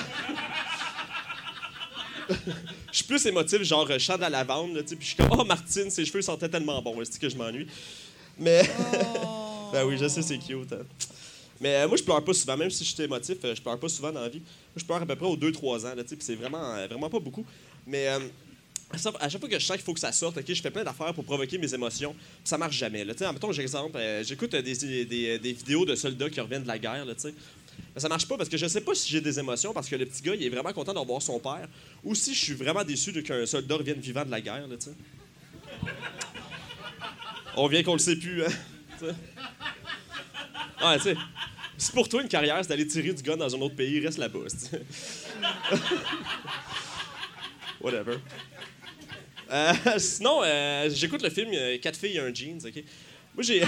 Je 2.93 2.97
suis 2.99 3.05
plus 3.05 3.25
émotif, 3.27 3.63
genre 3.63 3.87
euh, 3.91 3.99
chant 3.99 4.15
à 4.17 4.19
la 4.19 4.29
lavande, 4.29 4.83
puis 4.83 4.97
je 5.01 5.05
suis 5.07 5.17
comme, 5.17 5.29
oh 5.31 5.45
Martine, 5.45 5.89
ses 5.91 6.05
cheveux 6.05 6.21
sentaient 6.21 6.49
tellement 6.49 6.83
bons, 6.83 6.97
c'est 7.05 7.19
que 7.19 7.29
je 7.29 7.37
m'ennuie? 7.37 7.67
Mais. 8.39 8.63
ben 9.73 9.85
oui, 9.87 9.97
je 9.99 10.09
sais, 10.09 10.21
c'est 10.21 10.37
cute. 10.39 10.71
hein. 10.73 10.85
Mais 11.61 11.77
euh, 11.77 11.89
moi, 11.89 11.97
je 11.97 12.03
pleure 12.03 12.23
pas 12.23 12.35
souvent, 12.35 12.57
même 12.57 12.71
si 12.71 12.85
je 12.85 12.93
suis 12.95 13.03
émotif, 13.03 13.39
je 13.43 13.61
pleure 13.63 13.79
pas 13.81 13.89
souvent 13.89 14.13
dans 14.13 14.21
la 14.21 14.29
vie. 14.29 14.41
Moi, 14.41 14.77
je 14.77 14.85
pleure 14.85 15.01
à 15.01 15.07
peu 15.07 15.17
près 15.17 15.27
aux 15.27 15.37
2-3 15.39 15.87
ans, 15.87 15.93
puis 15.97 16.17
c'est 16.21 16.35
vraiment, 16.35 16.87
vraiment 16.87 17.09
pas 17.09 17.19
beaucoup. 17.21 17.47
Mais. 17.87 18.09
À 18.91 19.29
chaque 19.29 19.41
fois 19.41 19.49
que 19.49 19.59
je 19.59 19.65
sens 19.65 19.77
qu'il 19.77 19.85
faut 19.85 19.93
que 19.93 20.01
ça 20.01 20.13
sorte, 20.13 20.39
ok, 20.39 20.45
je 20.49 20.63
fais 20.63 20.71
plein 20.71 20.85
d'affaires 20.85 21.13
pour 21.13 21.25
provoquer 21.25 21.59
mes 21.59 21.73
émotions, 21.75 22.17
ça 22.43 22.57
marche 22.57 22.77
jamais. 22.77 23.05
Là. 23.05 23.13
Mettons, 23.33 23.53
j'ai 23.53 23.63
exemple, 23.63 23.99
euh, 23.99 24.25
j'écoute 24.25 24.55
euh, 24.55 24.63
des, 24.63 25.53
vidéos 25.53 25.85
de 25.85 25.95
soldats 25.95 26.31
qui 26.31 26.41
reviennent 26.41 26.63
de 26.63 26.69
la 26.69 26.79
guerre, 26.79 27.05
là, 27.05 27.15
tu 27.15 27.21
sais. 27.23 27.35
Mais 27.95 28.01
ça 28.01 28.09
marche 28.09 28.27
pas 28.27 28.37
parce 28.37 28.49
que 28.49 28.57
je 28.57 28.67
sais 28.67 28.81
pas 28.81 28.95
si 28.95 29.11
j'ai 29.11 29.21
des 29.21 29.39
émotions 29.39 29.73
parce 29.73 29.89
que 29.89 29.95
le 29.95 30.07
petit 30.07 30.23
gars, 30.23 30.35
il 30.35 30.43
est 30.43 30.49
vraiment 30.49 30.73
content 30.73 30.95
de 30.95 30.99
revoir 30.99 31.21
son 31.21 31.39
père, 31.39 31.69
ou 32.03 32.15
si 32.15 32.35
je 32.35 32.43
suis 32.43 32.55
vraiment 32.55 32.83
déçu 32.83 33.13
qu'un 33.23 33.45
soldat 33.47 33.77
revienne 33.77 34.01
vivant 34.01 34.25
de 34.25 34.31
la 34.31 34.41
guerre, 34.41 34.67
là. 34.67 34.77
On 37.57 37.67
vient 37.67 37.83
qu'on 37.83 37.95
le 37.95 37.99
sait 37.99 38.17
plus, 38.17 38.45
hein. 38.45 38.49
Si 41.77 41.93
pour 41.93 42.09
toi, 42.09 42.23
une 42.23 42.29
carrière, 42.29 42.59
c'est 42.63 42.69
d'aller 42.71 42.87
tirer 42.87 43.13
du 43.13 43.23
gun 43.23 43.37
dans 43.37 43.55
un 43.55 43.61
autre 43.61 43.77
pays, 43.77 44.01
reste 44.01 44.19
là-bas. 44.19 44.41
Whatever. 47.81 48.19
Euh, 49.51 49.73
sinon, 49.99 50.43
euh, 50.45 50.91
j'écoute 50.91 51.23
le 51.23 51.31
film 51.31 51.51
euh, 51.55 51.79
Quatre 51.79 51.99
filles 51.99 52.17
et 52.17 52.21
un 52.21 52.33
jeans, 52.33 52.61
OK? 52.65 52.85
Moi, 53.35 53.43
j'ai... 53.43 53.63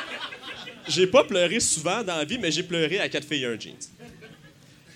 j'ai 0.88 1.06
pas 1.06 1.24
pleuré 1.24 1.60
souvent 1.60 2.02
dans 2.02 2.16
la 2.16 2.24
vie, 2.24 2.38
mais 2.38 2.50
j'ai 2.50 2.62
pleuré 2.62 2.98
à 2.98 3.08
Quatre 3.08 3.26
filles 3.26 3.44
et 3.44 3.46
un 3.46 3.58
jeans. 3.58 3.74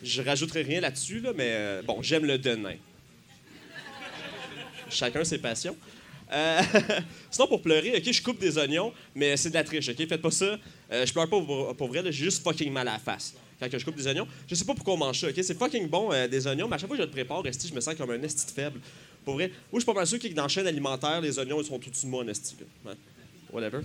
Je 0.02 0.22
rajouterai 0.22 0.62
rien 0.62 0.80
là-dessus, 0.80 1.20
là, 1.20 1.32
mais 1.34 1.82
bon, 1.82 2.00
j'aime 2.02 2.24
le 2.24 2.38
donner. 2.38 2.80
Chacun 4.88 5.22
ses 5.24 5.38
passions. 5.38 5.76
Sinon, 7.30 7.48
pour 7.48 7.60
pleurer, 7.60 7.96
OK, 7.96 8.10
je 8.10 8.22
coupe 8.22 8.38
des 8.38 8.56
oignons, 8.56 8.92
mais 9.14 9.36
c'est 9.36 9.50
de 9.50 9.54
la 9.54 9.64
triche, 9.64 9.88
OK? 9.90 9.96
Faites 10.08 10.22
pas 10.22 10.30
ça. 10.30 10.58
Euh, 10.90 11.04
je 11.04 11.12
pleure 11.12 11.28
pas 11.28 11.40
pour, 11.40 11.76
pour 11.76 11.88
vrai, 11.88 12.02
j'ai 12.06 12.12
juste 12.12 12.42
fucking 12.42 12.72
mal 12.72 12.88
à 12.88 12.92
la 12.92 12.98
face 12.98 13.34
quand 13.58 13.68
je 13.70 13.84
coupe 13.84 13.96
des 13.96 14.06
oignons. 14.06 14.26
Je 14.48 14.54
sais 14.54 14.64
pas 14.64 14.74
pourquoi 14.74 14.94
on 14.94 14.96
mange 14.96 15.20
ça, 15.20 15.28
OK? 15.28 15.34
C'est 15.42 15.58
fucking 15.58 15.86
bon, 15.88 16.10
des 16.28 16.46
oignons, 16.46 16.66
mais 16.66 16.76
à 16.76 16.78
chaque 16.78 16.88
fois 16.88 16.96
que 16.96 17.02
je 17.02 17.06
le 17.06 17.12
prépare, 17.12 17.46
esti, 17.46 17.68
je 17.68 17.74
me 17.74 17.80
sens 17.80 17.94
comme 17.94 18.10
un 18.10 18.22
esti 18.22 18.54
faible. 18.54 18.80
Pour 19.24 19.34
vrai, 19.34 19.48
moi, 19.48 19.56
je 19.74 19.78
suis 19.80 19.86
pas 19.86 19.94
mal 19.94 20.06
sûr 20.06 20.18
que 20.18 20.28
dans 20.28 20.42
la 20.42 20.48
chaîne 20.48 20.66
alimentaire, 20.66 21.20
les 21.20 21.38
oignons, 21.38 21.60
ils 21.60 21.66
sont 21.66 21.78
tout 21.78 21.90
de 21.90 22.06
moi 22.06 22.22
en 22.24 22.28
esti, 22.28 22.56
là. 22.84 22.94
Whatever. 23.52 23.80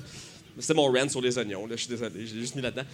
C'est 0.59 0.73
mon 0.73 0.91
rant 0.91 1.09
sur 1.09 1.21
les 1.21 1.37
oignons, 1.37 1.67
je 1.69 1.75
suis 1.75 1.89
désolé, 1.89 2.25
je 2.25 2.33
l'ai 2.33 2.41
juste 2.41 2.55
mis 2.55 2.61
là-dedans. 2.61 2.85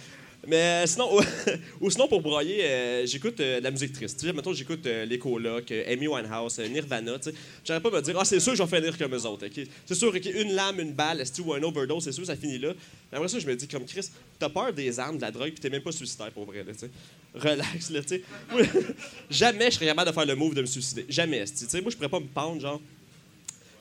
Mais 0.46 0.56
euh, 0.56 0.86
sinon, 0.86 1.08
ou 1.80 1.90
sinon 1.90 2.08
pour 2.08 2.20
broyer, 2.20 2.64
euh, 2.64 3.06
j'écoute 3.06 3.38
euh, 3.38 3.60
de 3.60 3.64
la 3.64 3.70
musique 3.70 3.92
triste. 3.92 4.18
Tu 4.20 4.54
j'écoute 4.54 4.84
euh, 4.86 5.04
les 5.04 5.18
colocs, 5.18 5.72
Amy 5.86 6.08
Winehouse, 6.08 6.58
Nirvana. 6.58 7.18
Tu 7.18 7.30
sais, 7.30 7.36
j'arrête 7.64 7.82
pas 7.82 7.90
de 7.90 7.96
me 7.96 8.02
dire, 8.02 8.16
ah, 8.18 8.24
c'est 8.24 8.40
sûr, 8.40 8.56
je 8.56 8.62
vais 8.62 8.76
finir 8.76 8.98
comme 8.98 9.14
eux 9.14 9.26
autres. 9.26 9.46
C'est 9.86 9.94
sûr 9.94 10.12
qu'une 10.20 10.52
lame, 10.52 10.80
une 10.80 10.92
balle, 10.92 11.22
ou 11.44 11.52
un 11.52 11.62
overdose, 11.62 12.04
c'est 12.04 12.12
sûr, 12.12 12.26
ça 12.26 12.34
finit 12.34 12.58
là. 12.58 12.72
Mais 13.12 13.18
après 13.18 13.28
ça, 13.28 13.38
je 13.38 13.46
me 13.46 13.54
dis, 13.54 13.68
comme 13.68 13.84
Chris, 13.84 14.08
t'as 14.38 14.48
peur 14.48 14.72
des 14.72 14.98
armes, 14.98 15.16
de 15.16 15.22
la 15.22 15.30
drogue, 15.30 15.50
puis 15.50 15.60
t'es 15.60 15.70
même 15.70 15.82
pas 15.82 15.92
suicidaire 15.92 16.32
pour 16.32 16.44
vrai. 16.44 16.64
Relax, 17.34 17.90
là, 17.90 18.02
tu 18.02 18.08
sais. 18.08 18.22
Jamais 19.30 19.70
je 19.70 19.76
serais 19.76 19.86
capable 19.86 20.10
de 20.10 20.14
faire 20.14 20.26
le 20.26 20.34
move 20.34 20.54
de 20.54 20.60
me 20.60 20.66
suicider. 20.66 21.06
Jamais. 21.08 21.44
Tu 21.46 21.64
sais, 21.66 21.80
moi, 21.80 21.90
je 21.90 21.96
pourrais 21.96 22.08
pas 22.10 22.20
me 22.20 22.26
pendre, 22.26 22.60
genre. 22.60 22.80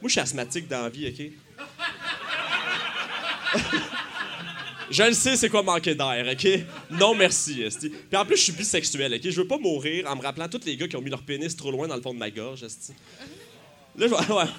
Moi, 0.01 0.07
je 0.07 0.11
suis 0.11 0.19
asthmatique 0.21 0.67
dans 0.67 0.83
la 0.83 0.89
vie, 0.89 1.07
OK? 1.07 1.31
Je 4.89 5.03
le 5.03 5.13
sais, 5.13 5.37
c'est 5.37 5.47
quoi 5.47 5.63
manquer 5.63 5.95
d'air, 5.95 6.25
OK? 6.29 6.47
Non, 6.89 7.15
merci, 7.15 7.61
esti. 7.61 7.87
Puis 7.89 8.17
en 8.17 8.25
plus, 8.25 8.35
je 8.35 8.41
suis 8.43 8.51
bisexuel, 8.51 9.13
OK? 9.13 9.21
Je 9.23 9.39
veux 9.41 9.47
pas 9.47 9.57
mourir 9.57 10.05
en 10.09 10.17
me 10.17 10.21
rappelant 10.21 10.49
tous 10.49 10.65
les 10.65 10.75
gars 10.75 10.85
qui 10.87 10.97
ont 10.97 11.01
mis 11.01 11.09
leur 11.09 11.21
pénis 11.21 11.55
trop 11.55 11.71
loin 11.71 11.87
dans 11.87 11.95
le 11.95 12.01
fond 12.01 12.13
de 12.13 12.19
ma 12.19 12.29
gorge, 12.29 12.61
esti. 12.63 12.91
Là, 13.97 14.07
je 14.07 14.13
vais. 14.13 14.17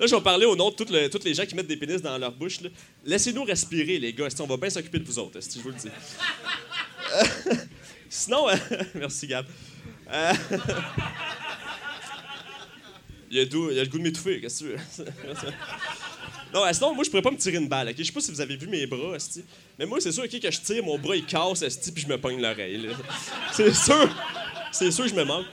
Là, 0.00 0.06
je 0.06 0.14
vais 0.14 0.20
parler 0.20 0.46
au 0.46 0.54
nom 0.54 0.70
de 0.70 0.76
tous 0.76 0.92
le- 0.92 1.08
tous 1.10 1.24
les 1.24 1.34
gens 1.34 1.44
qui 1.44 1.56
mettent 1.56 1.66
des 1.66 1.76
pénis 1.76 2.00
dans 2.00 2.16
leur 2.18 2.30
bouche. 2.32 2.58
Laissez-nous 3.04 3.42
respirer, 3.44 3.98
les 3.98 4.12
gars. 4.12 4.26
esti. 4.26 4.40
On 4.42 4.46
va 4.46 4.56
bien 4.56 4.70
s'occuper 4.70 4.98
de 5.00 5.04
vous 5.04 5.18
autres, 5.18 5.38
esti, 5.38 5.58
je 5.58 5.62
vous 5.64 5.70
le 5.70 5.74
dis. 5.74 5.88
Sinon, 8.08 8.48
euh, 8.48 8.56
merci, 8.94 9.26
Gab. 9.26 9.46
Euh, 10.10 10.32
il, 13.30 13.36
y 13.36 13.40
a 13.40 13.44
doux- 13.44 13.70
il 13.70 13.78
a 13.78 13.82
le 13.84 13.88
goût 13.90 13.98
de 13.98 14.02
m'étouffer, 14.04 14.40
qu'est-ce 14.40 14.64
que 14.64 14.70
tu 14.70 15.04
veux? 15.04 15.04
Non, 16.50 16.64
euh, 16.64 16.72
sinon, 16.72 16.94
moi, 16.94 17.04
je 17.04 17.10
pourrais 17.10 17.20
pas 17.20 17.30
me 17.30 17.36
tirer 17.36 17.58
une 17.58 17.68
balle. 17.68 17.88
ok? 17.90 17.94
Je 17.98 18.04
sais 18.04 18.10
pas 18.12 18.20
si 18.22 18.30
vous 18.30 18.40
avez 18.40 18.56
vu 18.56 18.66
mes 18.68 18.86
bras, 18.86 19.14
esti. 19.16 19.44
Mais 19.78 19.84
moi, 19.84 20.00
c'est 20.00 20.12
sûr 20.12 20.24
ok, 20.24 20.40
que 20.40 20.50
je 20.50 20.60
tire, 20.62 20.82
mon 20.82 20.98
bras, 20.98 21.14
il 21.14 21.26
casse, 21.26 21.60
esti, 21.60 21.92
puis 21.92 22.02
je 22.04 22.08
me 22.08 22.16
pogne 22.16 22.40
l'oreille. 22.40 22.88
C'est 23.52 23.74
sûr. 23.74 24.08
C'est 24.72 24.90
sûr 24.90 25.06
je 25.06 25.14
me 25.14 25.24
manque. 25.24 25.44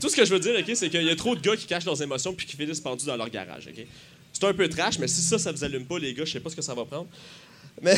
Tout 0.00 0.08
ce 0.08 0.16
que 0.16 0.24
je 0.24 0.34
veux 0.34 0.40
dire, 0.40 0.56
ok, 0.58 0.74
c'est 0.74 0.90
qu'il 0.90 1.04
y 1.04 1.08
a 1.10 1.14
trop 1.14 1.36
de 1.36 1.40
gars 1.40 1.56
qui 1.56 1.66
cachent 1.66 1.84
leurs 1.84 2.02
émotions 2.02 2.34
puis 2.34 2.46
qui 2.46 2.56
finissent 2.56 2.80
pendus 2.80 3.06
dans 3.06 3.16
leur 3.16 3.30
garage. 3.30 3.68
ok? 3.68 3.86
C'est 4.32 4.42
un 4.44 4.52
peu 4.54 4.68
trash, 4.68 4.98
mais 4.98 5.06
si 5.06 5.22
ça, 5.22 5.38
ça 5.38 5.52
vous 5.52 5.62
allume 5.62 5.86
pas, 5.86 6.00
les 6.00 6.12
gars, 6.14 6.24
je 6.24 6.32
sais 6.32 6.40
pas 6.40 6.50
ce 6.50 6.56
que 6.56 6.62
ça 6.62 6.74
va 6.74 6.84
prendre. 6.84 7.06
Mais. 7.80 7.94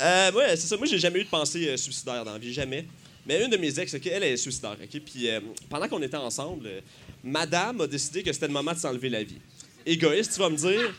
Euh, 0.00 0.32
ouais, 0.32 0.56
c'est 0.56 0.66
ça. 0.66 0.76
Moi, 0.76 0.86
j'ai 0.86 0.98
jamais 0.98 1.20
eu 1.20 1.24
de 1.24 1.28
pensée 1.28 1.68
euh, 1.68 1.76
suicidaire 1.76 2.24
dans 2.24 2.32
la 2.32 2.38
vie. 2.38 2.52
Jamais. 2.52 2.86
Mais 3.26 3.42
une 3.42 3.50
de 3.50 3.56
mes 3.56 3.78
ex, 3.78 3.94
ok, 3.94 4.06
elle, 4.06 4.22
est 4.24 4.36
suicidaire. 4.36 4.76
ok? 4.82 5.00
Puis 5.00 5.28
euh, 5.28 5.40
pendant 5.70 5.88
qu'on 5.88 6.02
était 6.02 6.16
ensemble, 6.16 6.66
euh, 6.66 6.80
madame 7.22 7.80
a 7.80 7.86
décidé 7.86 8.22
que 8.22 8.32
c'était 8.32 8.48
le 8.48 8.52
moment 8.52 8.72
de 8.72 8.78
s'enlever 8.78 9.08
la 9.08 9.22
vie. 9.22 9.38
Égoïste, 9.86 10.34
tu 10.34 10.40
vas 10.40 10.50
me 10.50 10.56
dire? 10.56 10.92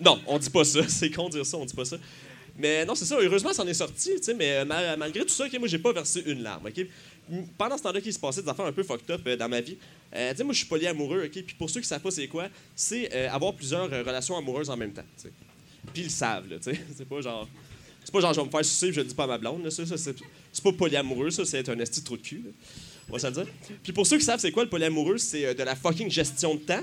Non, 0.00 0.20
on 0.26 0.38
dit 0.38 0.50
pas 0.50 0.64
ça. 0.64 0.80
C'est 0.88 1.10
con 1.10 1.28
de 1.28 1.34
dire 1.34 1.46
ça, 1.46 1.56
on 1.56 1.64
dit 1.64 1.74
pas 1.74 1.84
ça. 1.84 1.96
Mais 2.56 2.84
non, 2.84 2.94
c'est 2.94 3.04
ça. 3.04 3.16
Heureusement, 3.18 3.52
ça 3.52 3.64
en 3.64 3.66
est 3.66 3.74
sorti, 3.74 4.10
tu 4.16 4.22
sais. 4.22 4.32
Mais 4.34 4.64
ma- 4.64 4.96
malgré 4.96 5.22
tout 5.22 5.30
ça, 5.34 5.44
ok, 5.44 5.58
moi, 5.58 5.66
j'ai 5.66 5.78
pas 5.80 5.92
versé 5.92 6.22
une 6.24 6.40
larme, 6.40 6.66
ok? 6.66 6.86
Pendant 7.58 7.76
ce 7.76 7.82
temps-là, 7.82 7.98
il 8.04 8.12
se 8.12 8.18
passait 8.18 8.42
des 8.42 8.48
affaires 8.48 8.66
un 8.66 8.72
peu 8.72 8.84
fucked 8.84 9.10
up 9.10 9.28
dans 9.36 9.48
ma 9.48 9.60
vie. 9.60 9.74
Tu 10.12 10.18
sais, 10.36 10.44
moi, 10.44 10.52
je 10.52 10.58
suis 10.58 10.68
polyamoureux, 10.68 11.24
ok? 11.24 11.32
Puis 11.32 11.56
pour 11.58 11.68
ceux 11.68 11.80
qui 11.80 11.88
savent 11.88 12.00
pas 12.00 12.12
c'est 12.12 12.28
quoi, 12.28 12.46
c'est 12.76 13.12
avoir 13.26 13.54
plusieurs 13.54 13.90
relations 13.90 14.36
amoureuses 14.38 14.70
en 14.70 14.76
même 14.76 14.92
temps, 14.92 15.02
tu 15.16 15.24
sais. 15.24 15.32
Puis 15.92 16.02
ils 16.02 16.04
le 16.04 16.10
savent, 16.10 16.46
tu 16.48 16.62
sais. 16.62 16.80
C'est 16.96 17.08
pas 17.08 17.20
genre. 17.20 17.48
C'est 18.04 18.12
pas 18.12 18.20
genre, 18.20 18.34
je 18.34 18.40
vais 18.40 18.46
me 18.46 18.50
faire 18.50 18.64
sucer 18.64 18.86
puis 18.86 18.96
je 18.96 19.00
le 19.00 19.06
dis 19.06 19.14
pas 19.14 19.24
à 19.24 19.26
ma 19.26 19.38
blonde, 19.38 19.68
c'est 19.70 20.62
pas 20.62 20.72
polyamoureux, 20.72 21.30
ça, 21.30 21.44
c'est 21.44 21.68
un 21.68 21.78
esti 21.78 22.00
de 22.00 22.04
trou 22.04 22.16
de 22.16 22.22
cul. 22.22 22.44
On 23.08 23.14
va 23.14 23.18
se 23.18 23.26
le 23.26 23.32
dire. 23.32 23.46
Puis 23.82 23.92
pour 23.92 24.06
ceux 24.06 24.18
qui 24.18 24.24
savent 24.24 24.40
c'est 24.40 24.52
quoi 24.52 24.64
le 24.64 24.70
polyamoureux, 24.70 25.18
c'est 25.18 25.46
euh, 25.46 25.54
de 25.54 25.62
la 25.62 25.74
fucking 25.74 26.10
gestion 26.10 26.54
de 26.54 26.60
temps. 26.60 26.82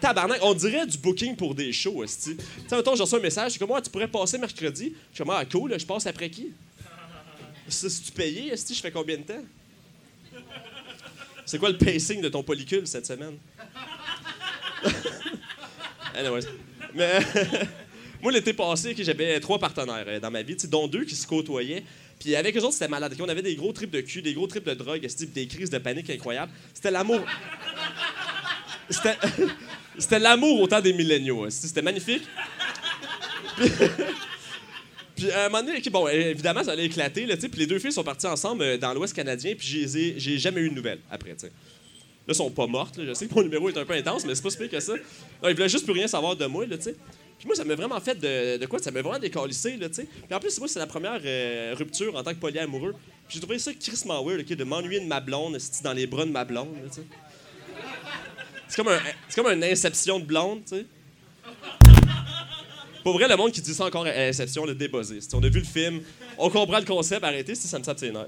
Tabarnak, 0.00 0.38
on 0.42 0.54
dirait 0.54 0.86
du 0.86 0.96
booking 0.96 1.36
pour 1.36 1.54
des 1.54 1.72
shows, 1.72 2.02
esti. 2.02 2.36
Tu 2.36 2.44
sais, 2.68 2.82
temps, 2.82 2.94
j'ai 2.94 3.02
reçu 3.02 3.14
un 3.16 3.20
message, 3.20 3.52
c'est 3.52 3.58
comme 3.58 3.68
moi, 3.68 3.82
tu 3.82 3.90
pourrais 3.90 4.08
passer 4.08 4.38
mercredi. 4.38 4.94
Je 5.10 5.16
suis 5.16 5.24
comme, 5.24 5.30
ah, 5.30 5.44
cool, 5.44 5.78
je 5.78 5.84
passe 5.84 6.06
après 6.06 6.30
qui? 6.30 6.52
Si 7.68 8.02
tu 8.02 8.12
payé, 8.12 8.52
esti, 8.52 8.74
je 8.74 8.80
fais 8.80 8.90
combien 8.90 9.18
de 9.18 9.22
temps? 9.22 9.44
C'est 11.44 11.58
quoi 11.58 11.70
le 11.70 11.78
pacing 11.78 12.20
de 12.22 12.28
ton 12.28 12.42
polycule 12.42 12.86
cette 12.86 13.06
semaine? 13.06 13.36
Mais 16.94 17.20
moi, 18.22 18.32
l'été 18.32 18.52
passé, 18.52 18.94
j'avais 18.98 19.40
trois 19.40 19.58
partenaires 19.58 20.04
euh, 20.06 20.20
dans 20.20 20.30
ma 20.30 20.42
vie, 20.42 20.56
dont 20.68 20.88
deux 20.88 21.04
qui 21.04 21.14
se 21.14 21.26
côtoyaient. 21.26 21.82
Puis 22.18 22.36
avec 22.36 22.56
eux 22.56 22.60
autres, 22.60 22.74
c'était 22.74 22.88
malade. 22.88 23.14
On 23.20 23.28
avait 23.28 23.42
des 23.42 23.56
gros 23.56 23.72
trips 23.72 23.90
de 23.90 24.00
cul, 24.00 24.20
des 24.22 24.34
gros 24.34 24.46
trips 24.46 24.66
de 24.66 24.74
drogue, 24.74 25.06
des 25.34 25.46
crises 25.46 25.70
de 25.70 25.78
panique 25.78 26.10
incroyables. 26.10 26.52
C'était 26.74 26.90
l'amour. 26.90 27.20
C'était. 29.98 30.18
L'amour 30.18 30.60
au 30.60 30.66
temps 30.66 30.80
des 30.80 30.92
milléniaux. 30.92 31.46
esti, 31.46 31.68
C'était 31.68 31.82
magnifique. 31.82 32.22
Puis, 35.16 35.30
à 35.30 35.46
un 35.46 35.48
moment 35.50 35.62
donné, 35.62 35.80
bon, 35.90 36.08
évidemment, 36.08 36.64
ça 36.64 36.72
allait 36.72 36.86
éclater. 36.86 37.26
Là, 37.26 37.36
puis 37.36 37.50
les 37.56 37.66
deux 37.66 37.78
filles 37.78 37.92
sont 37.92 38.02
parties 38.02 38.26
ensemble 38.26 38.62
euh, 38.62 38.78
dans 38.78 38.94
l'Ouest 38.94 39.14
canadien, 39.14 39.54
puis 39.54 39.86
j'ai 40.16 40.38
jamais 40.38 40.62
eu 40.62 40.70
de 40.70 40.74
nouvelles 40.74 41.00
après. 41.10 41.32
tu 41.34 41.40
sais. 41.40 41.46
Là, 41.48 41.52
elles 42.28 42.34
sont 42.34 42.50
pas 42.50 42.66
mortes. 42.66 42.98
Je 43.04 43.12
sais 43.12 43.26
que 43.26 43.34
mon 43.34 43.42
numéro 43.42 43.68
est 43.68 43.76
un 43.76 43.84
peu 43.84 43.92
intense, 43.92 44.24
mais 44.24 44.34
c'est 44.34 44.42
pas 44.42 44.48
si 44.48 44.56
pire 44.56 44.70
que 44.70 44.80
ça. 44.80 44.94
Non, 45.42 45.50
ils 45.50 45.54
voulaient 45.54 45.68
juste 45.68 45.84
plus 45.84 45.92
rien 45.92 46.06
savoir 46.06 46.36
de 46.36 46.46
moi. 46.46 46.64
Là, 46.66 46.78
tu 46.78 46.84
sais. 46.84 46.96
Puis 47.40 47.46
moi, 47.46 47.56
ça 47.56 47.64
m'a 47.64 47.74
vraiment 47.74 47.98
fait 48.00 48.20
de, 48.20 48.66
quoi? 48.66 48.78
Ça 48.78 48.90
m'a 48.90 49.00
vraiment 49.00 49.18
décalissé. 49.18 49.78
Là, 49.78 49.88
tu 49.88 49.94
sais. 49.94 50.04
Puis 50.04 50.34
en 50.34 50.38
plus, 50.38 50.58
moi, 50.58 50.68
c'est 50.68 50.78
la 50.78 50.86
première 50.86 51.18
euh, 51.24 51.74
rupture 51.74 52.14
en 52.14 52.22
tant 52.22 52.34
que 52.34 52.38
polyamoureux. 52.38 52.94
J'ai 53.30 53.40
trouvé 53.40 53.58
ça 53.58 53.72
crissement 53.72 54.22
weird, 54.22 54.40
ok, 54.40 54.52
de 54.54 54.64
m'ennuyer 54.64 55.00
de 55.00 55.06
ma 55.06 55.20
blonde, 55.20 55.56
dans 55.82 55.92
les 55.94 56.06
bras 56.06 56.26
de 56.26 56.30
ma 56.30 56.44
blonde. 56.44 56.76
tu 56.88 56.96
sais. 56.96 57.02
C'est 58.68 58.76
comme, 58.76 58.92
un, 58.92 59.00
c'est 59.26 59.42
comme 59.42 59.50
une 59.50 59.64
inception 59.64 60.20
de 60.20 60.26
blonde, 60.26 60.60
tu 60.68 60.76
sais. 60.76 60.86
Pour 63.02 63.14
vrai, 63.14 63.26
le 63.26 63.36
monde 63.36 63.52
qui 63.52 63.62
dit 63.62 63.72
ça 63.72 63.86
encore 63.86 64.04
à 64.04 64.10
Inception, 64.10 64.66
le. 64.66 64.76
Si 65.02 65.34
on 65.34 65.42
a 65.42 65.48
vu 65.48 65.60
le 65.60 65.64
film, 65.64 66.02
on 66.36 66.50
comprend 66.50 66.78
le 66.78 66.84
concept, 66.84 67.24
arrêtez 67.24 67.54
si 67.54 67.66
ça 67.66 67.78
me 67.78 67.84
sape 67.84 67.98
ses 67.98 68.10
nerfs. 68.10 68.26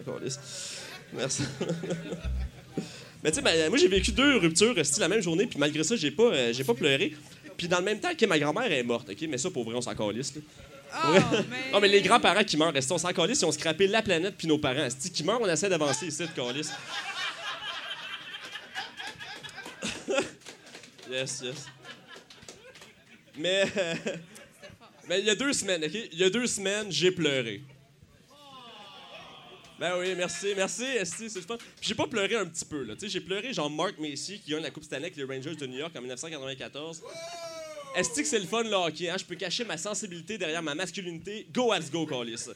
Merci. 1.12 1.42
Mais 3.23 3.31
tu 3.31 3.36
sais, 3.36 3.42
ben, 3.42 3.68
moi 3.68 3.78
j'ai 3.78 3.89
vécu 3.89 4.10
deux 4.10 4.39
ruptures 4.39 4.74
euh, 4.76 4.82
style 4.82 5.02
la 5.02 5.08
même 5.08 5.20
journée, 5.20 5.47
puis 5.47 5.58
malgré 5.58 5.84
ça, 5.84 5.94
j'ai 5.94 6.10
pas, 6.10 6.24
euh, 6.24 6.52
j'ai 6.52 6.65
pas 6.65 6.74
pleuré. 6.74 7.15
Puis 7.62 7.68
dans 7.68 7.78
le 7.78 7.84
même 7.84 8.00
temps, 8.00 8.10
ok, 8.10 8.20
ma 8.23 8.41
grand-mère 8.41 8.73
est 8.73 8.82
morte, 8.82 9.08
ok, 9.08 9.18
mais 9.28 9.39
ça 9.39 9.49
pour 9.49 9.62
vrai, 9.62 9.76
on 9.76 9.81
s'en 9.81 9.94
calisse. 9.94 10.34
là. 10.34 10.41
Pour 10.91 11.10
vrai. 11.12 11.44
Non, 11.73 11.78
mais 11.78 11.86
les 11.86 12.02
grands-parents 12.02 12.42
qui 12.42 12.57
meurent, 12.57 12.76
esti, 12.76 12.91
on 12.92 12.99
s'en 12.99 13.12
calisse, 13.12 13.39
ils 13.41 13.44
ont 13.44 13.52
scrappé 13.52 13.86
la 13.86 14.02
planète 14.02 14.34
puis 14.36 14.49
nos 14.49 14.58
parents? 14.58 14.82
esti, 14.82 15.12
qui 15.12 15.23
meurent, 15.23 15.41
on 15.41 15.49
essaie 15.49 15.68
d'avancer 15.68 16.08
ici, 16.08 16.26
de 16.26 16.32
calisse? 16.32 16.73
yes, 21.08 21.42
yes. 21.44 21.66
Mais, 23.39 23.65
euh, 23.76 23.94
mais 25.08 25.20
il 25.20 25.26
y 25.26 25.31
a 25.31 25.36
deux 25.36 25.52
semaines, 25.52 25.84
OK? 25.84 25.94
Il 25.94 26.18
y 26.18 26.24
a 26.24 26.31
deux 26.31 26.49
semaines, 26.49 26.91
j'ai 26.91 27.12
pleuré. 27.12 27.62
Ben 29.78 29.99
oui, 29.99 30.15
merci, 30.16 30.49
merci, 30.57 30.82
Esti, 30.82 31.31
c'est 31.31 31.41
le 31.41 31.44
fun. 31.44 31.57
Puis 31.58 31.89
j'ai 31.89 31.94
pas 31.94 32.08
pleuré 32.08 32.36
un 32.36 32.47
petit 32.47 32.65
peu, 32.65 32.82
là. 32.82 32.94
Tu 32.94 33.02
sais, 33.02 33.08
j'ai 33.08 33.20
pleuré 33.20 33.52
genre 33.52 33.70
Mark 33.70 33.99
Macy 34.00 34.41
qui 34.41 34.50
gagne 34.50 34.62
la 34.62 34.70
Coupe 34.70 34.82
Stanley 34.84 35.07
avec 35.07 35.16
les 35.16 35.24
Rangers 35.24 35.55
de 35.55 35.66
New 35.66 35.78
York 35.78 35.92
en 35.97 36.00
1994. 36.00 37.02
Esti 37.95 38.23
que 38.23 38.29
c'est 38.29 38.39
le 38.39 38.47
fun, 38.47 38.62
le 38.62 38.73
hockey, 38.73 39.11
hein? 39.11 39.17
Je 39.19 39.25
peux 39.25 39.35
cacher 39.35 39.65
ma 39.65 39.77
sensibilité 39.77 40.39
derrière 40.39 40.62
ma 40.62 40.75
masculinité. 40.75 41.47
Go, 41.53 41.75
let's 41.75 41.91
go, 41.91 42.07
Callis. 42.07 42.49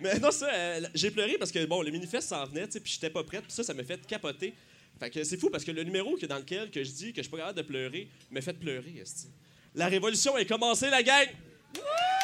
Mais 0.00 0.18
non, 0.18 0.32
ça, 0.32 0.52
euh, 0.52 0.80
j'ai 0.94 1.10
pleuré 1.12 1.36
parce 1.38 1.52
que, 1.52 1.64
bon, 1.64 1.82
le 1.82 1.92
manifeste 1.92 2.28
s'en 2.28 2.44
venait, 2.46 2.66
tu 2.66 2.72
sais, 2.72 2.80
puis 2.80 2.92
j'étais 2.92 3.10
pas 3.10 3.22
prête, 3.22 3.42
puis 3.42 3.52
ça, 3.52 3.62
ça 3.62 3.72
m'a 3.72 3.84
fait 3.84 4.04
capoter. 4.04 4.52
Fait 4.98 5.10
que 5.10 5.22
c'est 5.22 5.36
fou 5.36 5.48
parce 5.50 5.64
que 5.64 5.70
le 5.70 5.84
numéro 5.84 6.16
que 6.16 6.26
dans 6.26 6.38
lequel 6.38 6.70
que 6.70 6.82
je 6.82 6.90
dis 6.90 7.12
que 7.12 7.18
je 7.18 7.22
suis 7.22 7.30
pas 7.30 7.38
capable 7.38 7.58
de 7.58 7.62
pleurer 7.62 8.08
m'a 8.30 8.40
fait 8.40 8.52
pleurer, 8.52 8.94
esti. 9.00 9.28
La 9.74 9.86
révolution 9.86 10.36
est 10.36 10.46
commencée, 10.46 10.90
la 10.90 11.02
gang! 11.02 11.28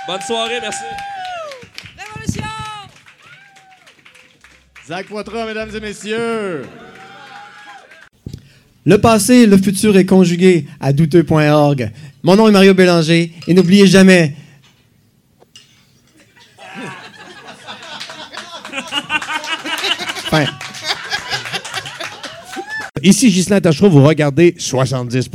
Bonne 0.06 0.20
soirée, 0.22 0.60
merci. 0.60 0.84
Révolution! 1.96 2.44
Zach 4.86 5.06
Poitras, 5.06 5.46
mesdames 5.46 5.74
et 5.74 5.80
messieurs. 5.80 6.64
Le 8.88 8.96
passé 8.96 9.44
le 9.44 9.58
futur 9.58 9.98
est 9.98 10.06
conjugué 10.06 10.64
à 10.80 10.94
douteux.org. 10.94 11.92
Mon 12.22 12.36
nom 12.36 12.48
est 12.48 12.52
Mario 12.52 12.72
Bélanger 12.72 13.34
et 13.46 13.52
n'oubliez 13.52 13.86
jamais. 13.86 14.34
Ici 23.02 23.30
Ghislain 23.30 23.60
Tachereau, 23.60 23.90
vous 23.90 24.02
regardez 24.02 24.54
70 24.56 25.28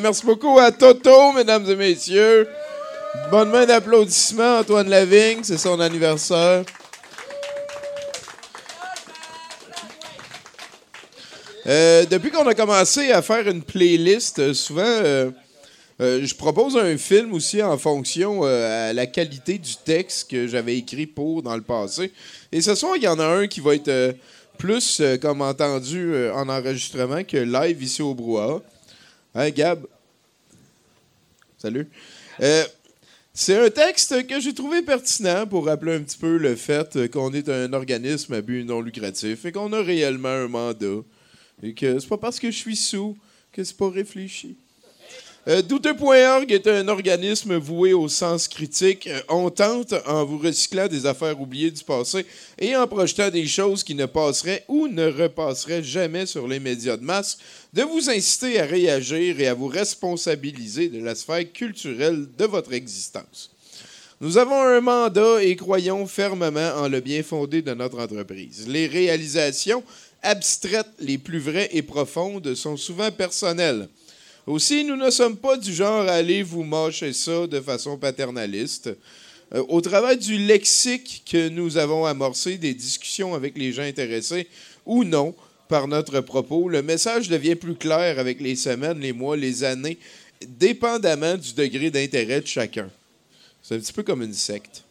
Merci 0.00 0.24
beaucoup 0.24 0.58
à 0.58 0.70
Toto, 0.70 1.32
mesdames 1.32 1.68
et 1.68 1.74
messieurs. 1.74 2.48
Bonne 3.30 3.50
main 3.50 3.66
d'applaudissements, 3.66 4.58
Antoine 4.58 4.88
Lavigne, 4.88 5.40
c'est 5.42 5.58
son 5.58 5.80
anniversaire. 5.80 6.64
Euh, 11.66 12.04
depuis 12.06 12.30
qu'on 12.30 12.46
a 12.46 12.54
commencé 12.54 13.10
à 13.10 13.22
faire 13.22 13.48
une 13.48 13.62
playlist, 13.62 14.38
euh, 14.38 14.54
souvent, 14.54 14.82
euh, 14.84 15.30
je 15.98 16.34
propose 16.34 16.76
un 16.76 16.96
film 16.96 17.34
aussi 17.34 17.62
en 17.62 17.76
fonction 17.76 18.44
à 18.44 18.92
la 18.92 19.06
qualité 19.06 19.58
du 19.58 19.74
texte 19.84 20.30
que 20.30 20.46
j'avais 20.46 20.76
écrit 20.76 21.06
pour 21.06 21.42
dans 21.42 21.56
le 21.56 21.62
passé. 21.62 22.12
Et 22.52 22.60
ce 22.60 22.74
soir, 22.74 22.92
il 22.96 23.02
y 23.02 23.08
en 23.08 23.18
a 23.18 23.26
un 23.26 23.48
qui 23.48 23.60
va 23.60 23.74
être 23.74 24.14
plus, 24.58 25.02
comme 25.20 25.42
entendu, 25.42 26.14
en 26.32 26.48
enregistrement 26.48 27.24
que 27.24 27.38
live 27.38 27.82
ici 27.82 28.00
au 28.00 28.14
Brouhaha. 28.14 28.62
Hein, 29.38 29.50
Gab? 29.50 29.86
Salut. 31.58 31.86
Euh, 32.40 32.64
c'est 33.32 33.56
un 33.56 33.70
texte 33.70 34.26
que 34.26 34.40
j'ai 34.40 34.52
trouvé 34.52 34.82
pertinent 34.82 35.46
pour 35.46 35.66
rappeler 35.66 35.94
un 35.94 36.00
petit 36.00 36.18
peu 36.18 36.38
le 36.38 36.56
fait 36.56 37.08
qu'on 37.12 37.32
est 37.32 37.48
un 37.48 37.72
organisme 37.72 38.34
à 38.34 38.40
but 38.40 38.64
non 38.64 38.80
lucratif 38.80 39.44
et 39.44 39.52
qu'on 39.52 39.72
a 39.72 39.80
réellement 39.80 40.28
un 40.28 40.48
mandat. 40.48 41.04
Et 41.62 41.72
que 41.72 42.00
c'est 42.00 42.08
pas 42.08 42.18
parce 42.18 42.40
que 42.40 42.50
je 42.50 42.56
suis 42.56 42.74
sous 42.74 43.16
que 43.52 43.62
c'est 43.62 43.76
pas 43.76 43.88
réfléchi. 43.88 44.56
Euh, 45.48 45.62
Douteux.org 45.62 46.52
est 46.52 46.66
un 46.66 46.88
organisme 46.88 47.56
voué 47.56 47.94
au 47.94 48.06
sens 48.08 48.48
critique. 48.48 49.06
Euh, 49.06 49.20
on 49.30 49.48
tente, 49.48 49.94
en 50.06 50.26
vous 50.26 50.36
recyclant 50.36 50.88
des 50.88 51.06
affaires 51.06 51.40
oubliées 51.40 51.70
du 51.70 51.82
passé 51.82 52.26
et 52.58 52.76
en 52.76 52.86
projetant 52.86 53.30
des 53.30 53.46
choses 53.46 53.82
qui 53.82 53.94
ne 53.94 54.04
passeraient 54.04 54.64
ou 54.68 54.88
ne 54.88 55.06
repasseraient 55.06 55.82
jamais 55.82 56.26
sur 56.26 56.46
les 56.46 56.60
médias 56.60 56.98
de 56.98 57.04
masse, 57.04 57.38
de 57.78 57.84
vous 57.84 58.10
inciter 58.10 58.58
à 58.58 58.66
réagir 58.66 59.38
et 59.40 59.46
à 59.46 59.54
vous 59.54 59.68
responsabiliser 59.68 60.88
de 60.88 61.00
la 61.00 61.14
sphère 61.14 61.52
culturelle 61.52 62.26
de 62.36 62.44
votre 62.44 62.72
existence. 62.72 63.52
Nous 64.20 64.36
avons 64.36 64.60
un 64.60 64.80
mandat 64.80 65.44
et 65.44 65.54
croyons 65.54 66.04
fermement 66.08 66.72
en 66.74 66.88
le 66.88 66.98
bien 66.98 67.22
fondé 67.22 67.62
de 67.62 67.72
notre 67.74 68.00
entreprise. 68.00 68.66
Les 68.66 68.88
réalisations 68.88 69.84
abstraites 70.24 70.90
les 70.98 71.18
plus 71.18 71.38
vraies 71.38 71.68
et 71.70 71.82
profondes 71.82 72.52
sont 72.56 72.76
souvent 72.76 73.12
personnelles. 73.12 73.88
Aussi, 74.48 74.82
nous 74.82 74.96
ne 74.96 75.10
sommes 75.10 75.36
pas 75.36 75.56
du 75.56 75.72
genre 75.72 76.08
à 76.08 76.14
aller 76.14 76.42
vous 76.42 76.64
mâcher 76.64 77.12
ça 77.12 77.46
de 77.46 77.60
façon 77.60 77.96
paternaliste. 77.96 78.90
Euh, 79.54 79.62
au 79.68 79.80
travers 79.80 80.16
du 80.16 80.36
lexique 80.36 81.22
que 81.30 81.48
nous 81.48 81.76
avons 81.76 82.06
amorcé 82.06 82.58
des 82.58 82.74
discussions 82.74 83.36
avec 83.36 83.56
les 83.56 83.72
gens 83.72 83.82
intéressés 83.82 84.48
ou 84.84 85.04
non 85.04 85.32
par 85.68 85.88
notre 85.88 86.20
propos, 86.20 86.68
le 86.68 86.82
message 86.82 87.28
devient 87.28 87.54
plus 87.54 87.74
clair 87.74 88.18
avec 88.18 88.40
les 88.40 88.56
semaines, 88.56 89.00
les 89.00 89.12
mois, 89.12 89.36
les 89.36 89.64
années 89.64 89.98
dépendamment 90.46 91.36
du 91.36 91.52
degré 91.52 91.90
d'intérêt 91.90 92.40
de 92.40 92.46
chacun. 92.46 92.88
C'est 93.62 93.74
un 93.74 93.78
petit 93.78 93.92
peu 93.92 94.02
comme 94.02 94.22
une 94.22 94.34
secte. 94.34 94.84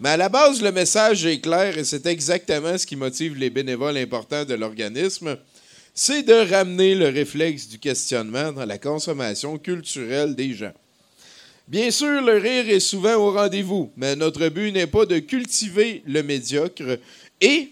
Mais 0.00 0.10
à 0.10 0.16
la 0.16 0.28
base, 0.28 0.62
le 0.62 0.72
message 0.72 1.24
est 1.24 1.40
clair 1.40 1.78
et 1.78 1.84
c'est 1.84 2.04
exactement 2.06 2.76
ce 2.76 2.86
qui 2.86 2.96
motive 2.96 3.36
les 3.36 3.48
bénévoles 3.48 3.96
importants 3.96 4.44
de 4.44 4.54
l'organisme. 4.54 5.38
C'est 5.94 6.22
de 6.22 6.50
ramener 6.50 6.94
le 6.94 7.08
réflexe 7.08 7.68
du 7.68 7.78
questionnement 7.78 8.52
dans 8.52 8.66
la 8.66 8.76
consommation 8.76 9.56
culturelle 9.56 10.34
des 10.34 10.52
gens. 10.52 10.74
Bien 11.66 11.90
sûr, 11.90 12.20
le 12.20 12.36
rire 12.36 12.68
est 12.68 12.80
souvent 12.80 13.14
au 13.14 13.32
rendez-vous, 13.32 13.90
mais 13.96 14.14
notre 14.14 14.48
but 14.48 14.70
n'est 14.72 14.86
pas 14.86 15.06
de 15.06 15.18
cultiver 15.18 16.02
le 16.06 16.22
médiocre 16.22 16.98
et, 17.40 17.70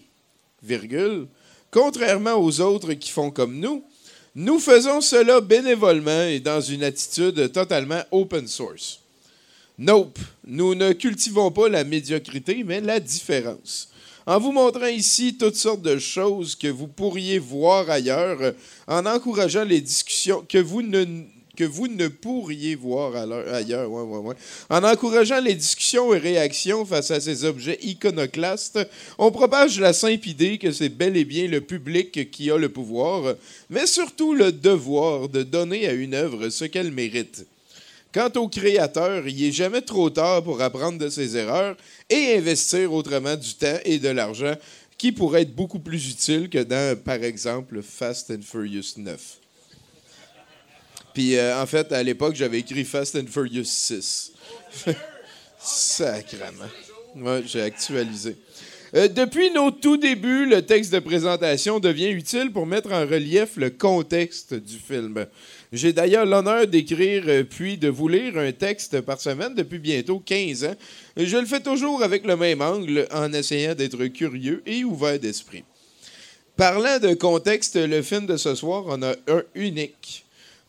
virgule, 0.63 1.27
contrairement 1.75 2.35
aux 2.35 2.61
autres 2.61 2.93
qui 2.93 3.11
font 3.11 3.31
comme 3.31 3.59
nous, 3.59 3.83
nous 4.33 4.59
faisons 4.59 5.01
cela 5.01 5.41
bénévolement 5.41 6.23
et 6.23 6.39
dans 6.39 6.61
une 6.61 6.85
attitude 6.85 7.51
totalement 7.51 8.01
open 8.11 8.47
source. 8.47 9.01
Nope, 9.77 10.17
nous 10.47 10.73
ne 10.73 10.93
cultivons 10.93 11.51
pas 11.51 11.67
la 11.67 11.83
médiocrité, 11.83 12.63
mais 12.63 12.79
la 12.79 13.01
différence. 13.01 13.89
En 14.25 14.39
vous 14.39 14.53
montrant 14.53 14.85
ici 14.85 15.37
toutes 15.37 15.57
sortes 15.57 15.81
de 15.81 15.99
choses 15.99 16.55
que 16.55 16.69
vous 16.69 16.87
pourriez 16.87 17.39
voir 17.39 17.89
ailleurs, 17.89 18.53
en 18.87 19.05
encourageant 19.05 19.65
les 19.65 19.81
discussions 19.81 20.45
que 20.47 20.57
vous 20.57 20.81
ne, 20.81 21.03
que 21.55 21.63
vous 21.63 21.87
ne 21.87 22.07
pourriez 22.07 22.75
voir 22.75 23.15
ailleurs, 23.15 23.91
en 23.91 24.83
encourageant 24.83 25.39
les 25.39 25.55
discussions 25.55 26.13
et 26.13 26.17
réactions 26.17 26.85
face 26.85 27.11
à 27.11 27.19
ces 27.19 27.45
objets 27.45 27.79
iconoclastes, 27.81 28.79
on 29.17 29.31
propage 29.31 29.79
la 29.79 29.93
simple 29.93 30.27
idée 30.29 30.57
que 30.57 30.71
c'est 30.71 30.89
bel 30.89 31.17
et 31.17 31.25
bien 31.25 31.47
le 31.47 31.61
public 31.61 32.29
qui 32.31 32.51
a 32.51 32.57
le 32.57 32.69
pouvoir, 32.69 33.35
mais 33.69 33.87
surtout 33.87 34.33
le 34.33 34.51
devoir 34.51 35.29
de 35.29 35.43
donner 35.43 35.87
à 35.87 35.93
une 35.93 36.13
œuvre 36.13 36.49
ce 36.49 36.65
qu'elle 36.65 36.91
mérite. 36.91 37.45
Quant 38.13 38.31
au 38.35 38.47
créateur, 38.47 39.27
il 39.27 39.41
n'est 39.41 39.51
jamais 39.51 39.81
trop 39.81 40.09
tard 40.09 40.41
pour 40.41 40.61
apprendre 40.61 40.97
de 40.97 41.09
ses 41.09 41.35
erreurs 41.35 41.75
et 42.09 42.37
investir 42.37 42.93
autrement 42.93 43.35
du 43.35 43.53
temps 43.55 43.79
et 43.83 43.99
de 43.99 44.07
l'argent 44.07 44.55
qui 44.97 45.11
pourrait 45.11 45.41
être 45.41 45.53
beaucoup 45.53 45.79
plus 45.79 46.09
utile 46.09 46.49
que 46.49 46.63
dans, 46.63 46.97
par 46.97 47.21
exemple, 47.23 47.81
Fast 47.81 48.31
and 48.31 48.41
Furious 48.41 48.93
9. 48.97 49.44
Puis, 51.15 51.37
euh, 51.37 51.61
en 51.61 51.65
fait, 51.65 51.93
à 51.93 52.03
l'époque, 52.03 52.35
j'avais 52.35 52.59
écrit 52.59 52.83
Fast 52.83 53.15
and 53.15 53.27
Furious 53.31 53.63
6. 53.63 54.33
Sacrement. 55.57 56.69
Ouais, 57.15 57.41
j'ai 57.47 57.61
actualisé. 57.61 58.35
Euh, 58.93 59.07
depuis 59.07 59.49
nos 59.51 59.71
tout 59.71 59.95
débuts, 59.95 60.45
le 60.45 60.61
texte 60.61 60.91
de 60.91 60.99
présentation 60.99 61.79
devient 61.79 62.09
utile 62.09 62.51
pour 62.51 62.65
mettre 62.65 62.91
en 62.91 63.07
relief 63.07 63.55
le 63.55 63.69
contexte 63.69 64.53
du 64.55 64.77
film. 64.77 65.25
J'ai 65.71 65.93
d'ailleurs 65.93 66.25
l'honneur 66.25 66.67
d'écrire 66.67 67.23
euh, 67.27 67.43
puis 67.45 67.77
de 67.77 67.87
vous 67.87 68.09
lire 68.09 68.37
un 68.37 68.51
texte 68.51 68.99
par 68.99 69.21
semaine 69.21 69.55
depuis 69.55 69.79
bientôt 69.79 70.19
15 70.19 70.65
ans. 70.65 70.75
Je 71.15 71.37
le 71.37 71.45
fais 71.45 71.61
toujours 71.61 72.03
avec 72.03 72.25
le 72.25 72.35
même 72.35 72.61
angle 72.61 73.07
en 73.13 73.31
essayant 73.31 73.73
d'être 73.73 74.05
curieux 74.07 74.61
et 74.65 74.83
ouvert 74.83 75.17
d'esprit. 75.17 75.63
Parlant 76.57 76.99
de 76.99 77.13
contexte, 77.13 77.77
le 77.77 78.01
film 78.01 78.25
de 78.25 78.35
ce 78.35 78.53
soir 78.53 78.87
en 78.87 79.01
a 79.01 79.13
un 79.29 79.43
unique. 79.55 80.24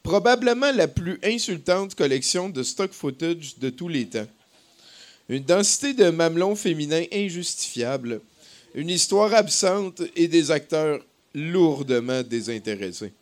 Probablement 0.06 0.70
la 0.70 0.86
plus 0.86 1.18
insultante 1.24 1.96
collection 1.96 2.48
de 2.48 2.62
stock 2.62 2.92
footage 2.92 3.58
de 3.58 3.70
tous 3.70 3.88
les 3.88 4.06
temps. 4.06 4.28
Une 5.28 5.42
densité 5.42 5.94
de 5.94 6.10
mamelons 6.10 6.54
féminins 6.54 7.02
injustifiable. 7.12 8.20
Une 8.76 8.88
histoire 8.88 9.34
absente 9.34 10.02
et 10.14 10.28
des 10.28 10.52
acteurs 10.52 11.00
lourdement 11.34 12.22
désintéressés. 12.22 13.12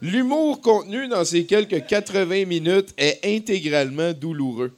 L'humour 0.00 0.62
contenu 0.62 1.06
dans 1.06 1.26
ces 1.26 1.44
quelques 1.44 1.84
80 1.84 2.46
minutes 2.46 2.94
est 2.96 3.20
intégralement 3.22 4.14
douloureux. 4.14 4.72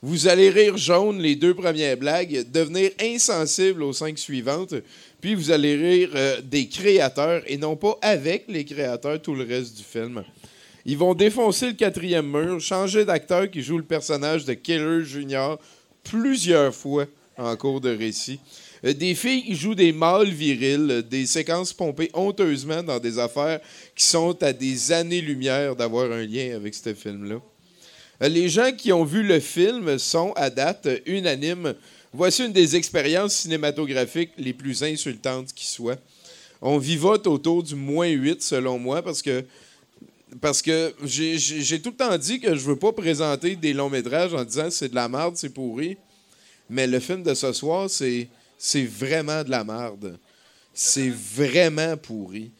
Vous 0.00 0.28
allez 0.28 0.48
rire 0.48 0.78
jaune 0.78 1.20
les 1.20 1.36
deux 1.36 1.52
premières 1.52 1.98
blagues, 1.98 2.50
devenir 2.50 2.90
insensible 2.98 3.82
aux 3.82 3.92
cinq 3.92 4.18
suivantes, 4.18 4.72
puis 5.20 5.34
vous 5.34 5.50
allez 5.50 5.76
rire 5.76 6.10
euh, 6.14 6.40
des 6.40 6.68
créateurs 6.68 7.42
et 7.46 7.58
non 7.58 7.76
pas 7.76 7.98
avec 8.00 8.46
les 8.48 8.64
créateurs 8.64 9.20
tout 9.20 9.34
le 9.34 9.44
reste 9.44 9.76
du 9.76 9.82
film. 9.82 10.24
Ils 10.86 10.96
vont 10.96 11.14
défoncer 11.14 11.68
le 11.68 11.72
quatrième 11.74 12.30
mur, 12.30 12.60
changer 12.60 13.04
d'acteur 13.04 13.50
qui 13.50 13.62
joue 13.62 13.78
le 13.78 13.84
personnage 13.84 14.44
de 14.44 14.54
Killer 14.54 15.04
Junior 15.04 15.58
plusieurs 16.02 16.74
fois 16.74 17.06
en 17.36 17.56
cours 17.56 17.80
de 17.80 17.94
récit. 17.94 18.40
Euh, 18.84 18.94
des 18.94 19.14
filles 19.14 19.44
qui 19.44 19.54
jouent 19.54 19.74
des 19.74 19.92
mâles 19.92 20.30
virils, 20.30 20.90
euh, 20.90 21.02
des 21.02 21.26
séquences 21.26 21.72
pompées 21.72 22.10
honteusement 22.14 22.82
dans 22.82 22.98
des 22.98 23.18
affaires 23.18 23.60
qui 23.94 24.04
sont 24.04 24.42
à 24.42 24.52
des 24.52 24.92
années-lumière 24.92 25.76
d'avoir 25.76 26.10
un 26.10 26.24
lien 26.24 26.54
avec 26.54 26.74
ce 26.74 26.94
film-là. 26.94 27.40
Euh, 28.22 28.28
les 28.28 28.48
gens 28.48 28.72
qui 28.72 28.92
ont 28.92 29.04
vu 29.04 29.22
le 29.22 29.40
film 29.40 29.98
sont, 29.98 30.32
à 30.32 30.50
date, 30.50 30.88
unanimes. 31.06 31.74
Voici 32.12 32.44
une 32.44 32.52
des 32.52 32.74
expériences 32.76 33.34
cinématographiques 33.34 34.32
les 34.36 34.52
plus 34.52 34.82
insultantes 34.82 35.52
qui 35.52 35.66
soit. 35.66 35.98
On 36.62 36.76
vivote 36.76 37.26
autour 37.26 37.62
du 37.62 37.74
moins 37.74 38.08
8, 38.08 38.42
selon 38.42 38.78
moi, 38.78 39.02
parce 39.02 39.22
que 39.22 39.44
parce 40.40 40.62
que 40.62 40.94
j'ai 41.04 41.80
tout 41.80 41.90
le 41.90 41.96
temps 41.96 42.16
dit 42.18 42.40
que 42.40 42.54
je 42.54 42.60
veux 42.64 42.76
pas 42.76 42.92
présenter 42.92 43.56
des 43.56 43.72
longs 43.72 43.90
métrages 43.90 44.34
en 44.34 44.44
disant 44.44 44.70
c'est 44.70 44.88
de 44.88 44.94
la 44.94 45.08
merde, 45.08 45.36
c'est 45.36 45.52
pourri. 45.52 45.96
Mais 46.68 46.86
le 46.86 47.00
film 47.00 47.22
de 47.22 47.34
ce 47.34 47.52
soir, 47.52 47.90
c'est 47.90 48.28
vraiment 48.84 49.42
de 49.42 49.50
la 49.50 49.64
merde. 49.64 50.18
C'est 50.72 51.10
vraiment 51.10 51.96
pourri. 51.96 52.52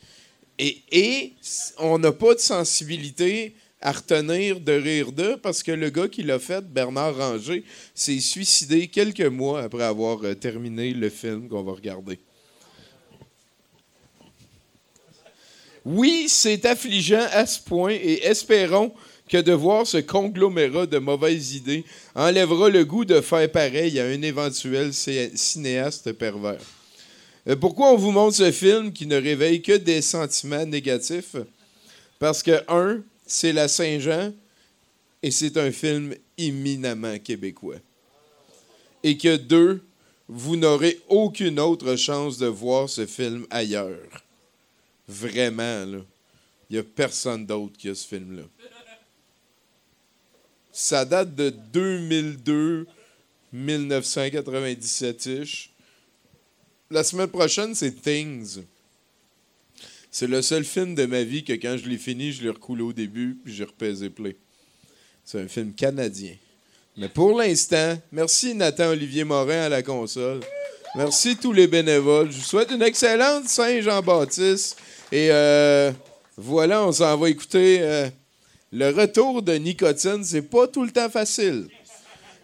Et, 0.58 1.32
on 1.78 1.98
n'a 1.98 2.12
pas 2.12 2.34
de 2.34 2.40
sensibilité 2.40 3.54
à 3.80 3.92
retenir 3.92 4.60
de 4.60 4.72
rire 4.72 5.10
d'eux 5.10 5.38
parce 5.38 5.62
que 5.62 5.72
le 5.72 5.88
gars 5.88 6.08
qui 6.08 6.22
l'a 6.22 6.38
fait, 6.38 6.62
Bernard 6.62 7.16
Ranger, 7.16 7.64
s'est 7.94 8.20
suicidé 8.20 8.88
quelques 8.88 9.22
mois 9.22 9.62
après 9.62 9.84
avoir 9.84 10.22
euh, 10.22 10.34
terminé 10.34 10.92
le 10.92 11.08
film 11.08 11.48
qu'on 11.48 11.62
va 11.62 11.72
regarder. 11.72 12.18
Oui, 15.84 16.26
c'est 16.28 16.66
affligeant 16.66 17.26
à 17.32 17.46
ce 17.46 17.60
point 17.60 17.92
et 17.92 18.24
espérons 18.24 18.92
que 19.28 19.38
de 19.38 19.52
voir 19.52 19.86
ce 19.86 19.98
conglomérat 19.98 20.86
de 20.86 20.98
mauvaises 20.98 21.54
idées 21.54 21.84
enlèvera 22.14 22.68
le 22.68 22.84
goût 22.84 23.04
de 23.04 23.20
faire 23.20 23.50
pareil 23.50 23.98
à 24.00 24.04
un 24.04 24.22
éventuel 24.22 24.92
cinéaste 24.92 26.12
pervers. 26.12 26.60
Euh, 27.48 27.56
pourquoi 27.56 27.92
on 27.92 27.96
vous 27.96 28.10
montre 28.10 28.36
ce 28.36 28.50
film 28.50 28.92
qui 28.92 29.06
ne 29.06 29.16
réveille 29.16 29.62
que 29.62 29.76
des 29.76 30.02
sentiments 30.02 30.66
négatifs? 30.66 31.36
Parce 32.18 32.42
que, 32.42 32.60
un, 32.68 33.02
c'est 33.26 33.52
la 33.52 33.68
Saint-Jean 33.68 34.32
et 35.22 35.30
c'est 35.30 35.56
un 35.56 35.70
film 35.70 36.14
éminemment 36.36 37.18
québécois. 37.18 37.76
Et 39.02 39.16
que, 39.16 39.36
deux, 39.36 39.82
vous 40.28 40.56
n'aurez 40.56 41.00
aucune 41.08 41.58
autre 41.58 41.96
chance 41.96 42.36
de 42.36 42.46
voir 42.46 42.88
ce 42.88 43.06
film 43.06 43.46
ailleurs. 43.50 44.24
Vraiment, 45.10 45.84
là. 45.84 45.98
Il 46.68 46.74
n'y 46.74 46.78
a 46.78 46.84
personne 46.84 47.44
d'autre 47.44 47.76
qui 47.76 47.88
a 47.88 47.96
ce 47.96 48.06
film-là. 48.06 48.44
Ça 50.70 51.04
date 51.04 51.34
de 51.34 51.50
2002, 51.50 52.86
1997-ish. 53.52 55.70
La 56.90 57.02
semaine 57.02 57.26
prochaine, 57.26 57.74
c'est 57.74 58.00
Things. 58.00 58.60
C'est 60.12 60.28
le 60.28 60.42
seul 60.42 60.64
film 60.64 60.94
de 60.94 61.06
ma 61.06 61.24
vie 61.24 61.42
que 61.42 61.54
quand 61.54 61.76
je 61.76 61.88
l'ai 61.88 61.98
fini, 61.98 62.30
je 62.32 62.44
l'ai 62.44 62.50
recoulé 62.50 62.82
au 62.82 62.92
début, 62.92 63.36
puis 63.44 63.52
j'ai 63.52 63.64
repaisé 63.64 64.10
play. 64.10 64.36
C'est 65.24 65.40
un 65.40 65.48
film 65.48 65.74
canadien. 65.74 66.36
Mais 66.96 67.08
pour 67.08 67.36
l'instant, 67.36 68.00
merci 68.12 68.54
Nathan 68.54 68.90
Olivier 68.90 69.24
Morin 69.24 69.62
à 69.62 69.68
la 69.68 69.82
console. 69.82 70.38
Merci 70.94 71.36
tous 71.36 71.52
les 71.52 71.66
bénévoles. 71.66 72.30
Je 72.30 72.36
vous 72.38 72.44
souhaite 72.44 72.70
une 72.70 72.82
excellente 72.82 73.48
Saint-Jean-Baptiste. 73.48 74.76
Et 75.12 75.28
euh, 75.30 75.90
voilà, 76.36 76.86
on 76.86 76.92
s'en 76.92 77.16
va 77.16 77.28
écouter 77.28 77.78
euh, 77.80 78.08
le 78.72 78.90
retour 78.90 79.42
de 79.42 79.54
nicotine, 79.54 80.22
c'est 80.22 80.42
pas 80.42 80.68
tout 80.68 80.84
le 80.84 80.92
temps 80.92 81.10
facile. 81.10 81.66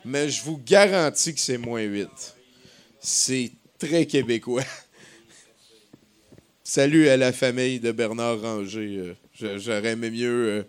Mais 0.05 0.29
je 0.29 0.43
vous 0.43 0.59
garantis 0.59 1.35
que 1.35 1.41
c'est 1.41 1.59
moins 1.59 1.83
8. 1.83 2.09
C'est 3.01 3.53
très 3.79 4.07
québécois. 4.07 4.65
Salut 6.65 7.09
à 7.09 7.17
la 7.17 7.33
famille 7.33 7.79
de 7.79 7.93
Bernard 7.93 8.41
Ranger. 8.41 9.15
Euh, 9.43 9.59
j'aurais 9.59 9.93
aimé 9.93 10.11
mieux 10.11 10.67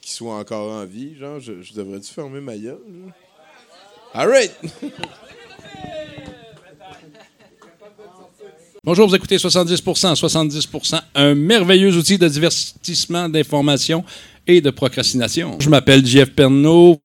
qu'il 0.00 0.12
soit 0.12 0.36
encore 0.36 0.70
en 0.72 0.84
vie. 0.84 1.16
Genre, 1.16 1.40
je, 1.40 1.74
devrais-tu 1.74 2.12
fermer 2.12 2.40
ma 2.40 2.56
gueule? 2.56 2.78
All 4.12 4.28
right! 4.28 4.52
Bonjour, 8.86 9.08
vous 9.08 9.14
écoutez 9.14 9.38
70%, 9.38 10.14
70%, 10.14 11.00
un 11.14 11.34
merveilleux 11.34 11.96
outil 11.96 12.18
de 12.18 12.28
divertissement, 12.28 13.30
d'information 13.30 14.04
et 14.46 14.60
de 14.60 14.68
procrastination. 14.68 15.56
Je 15.58 15.70
m'appelle 15.70 16.04
Jeff 16.04 16.30
Pernaud. 16.34 17.03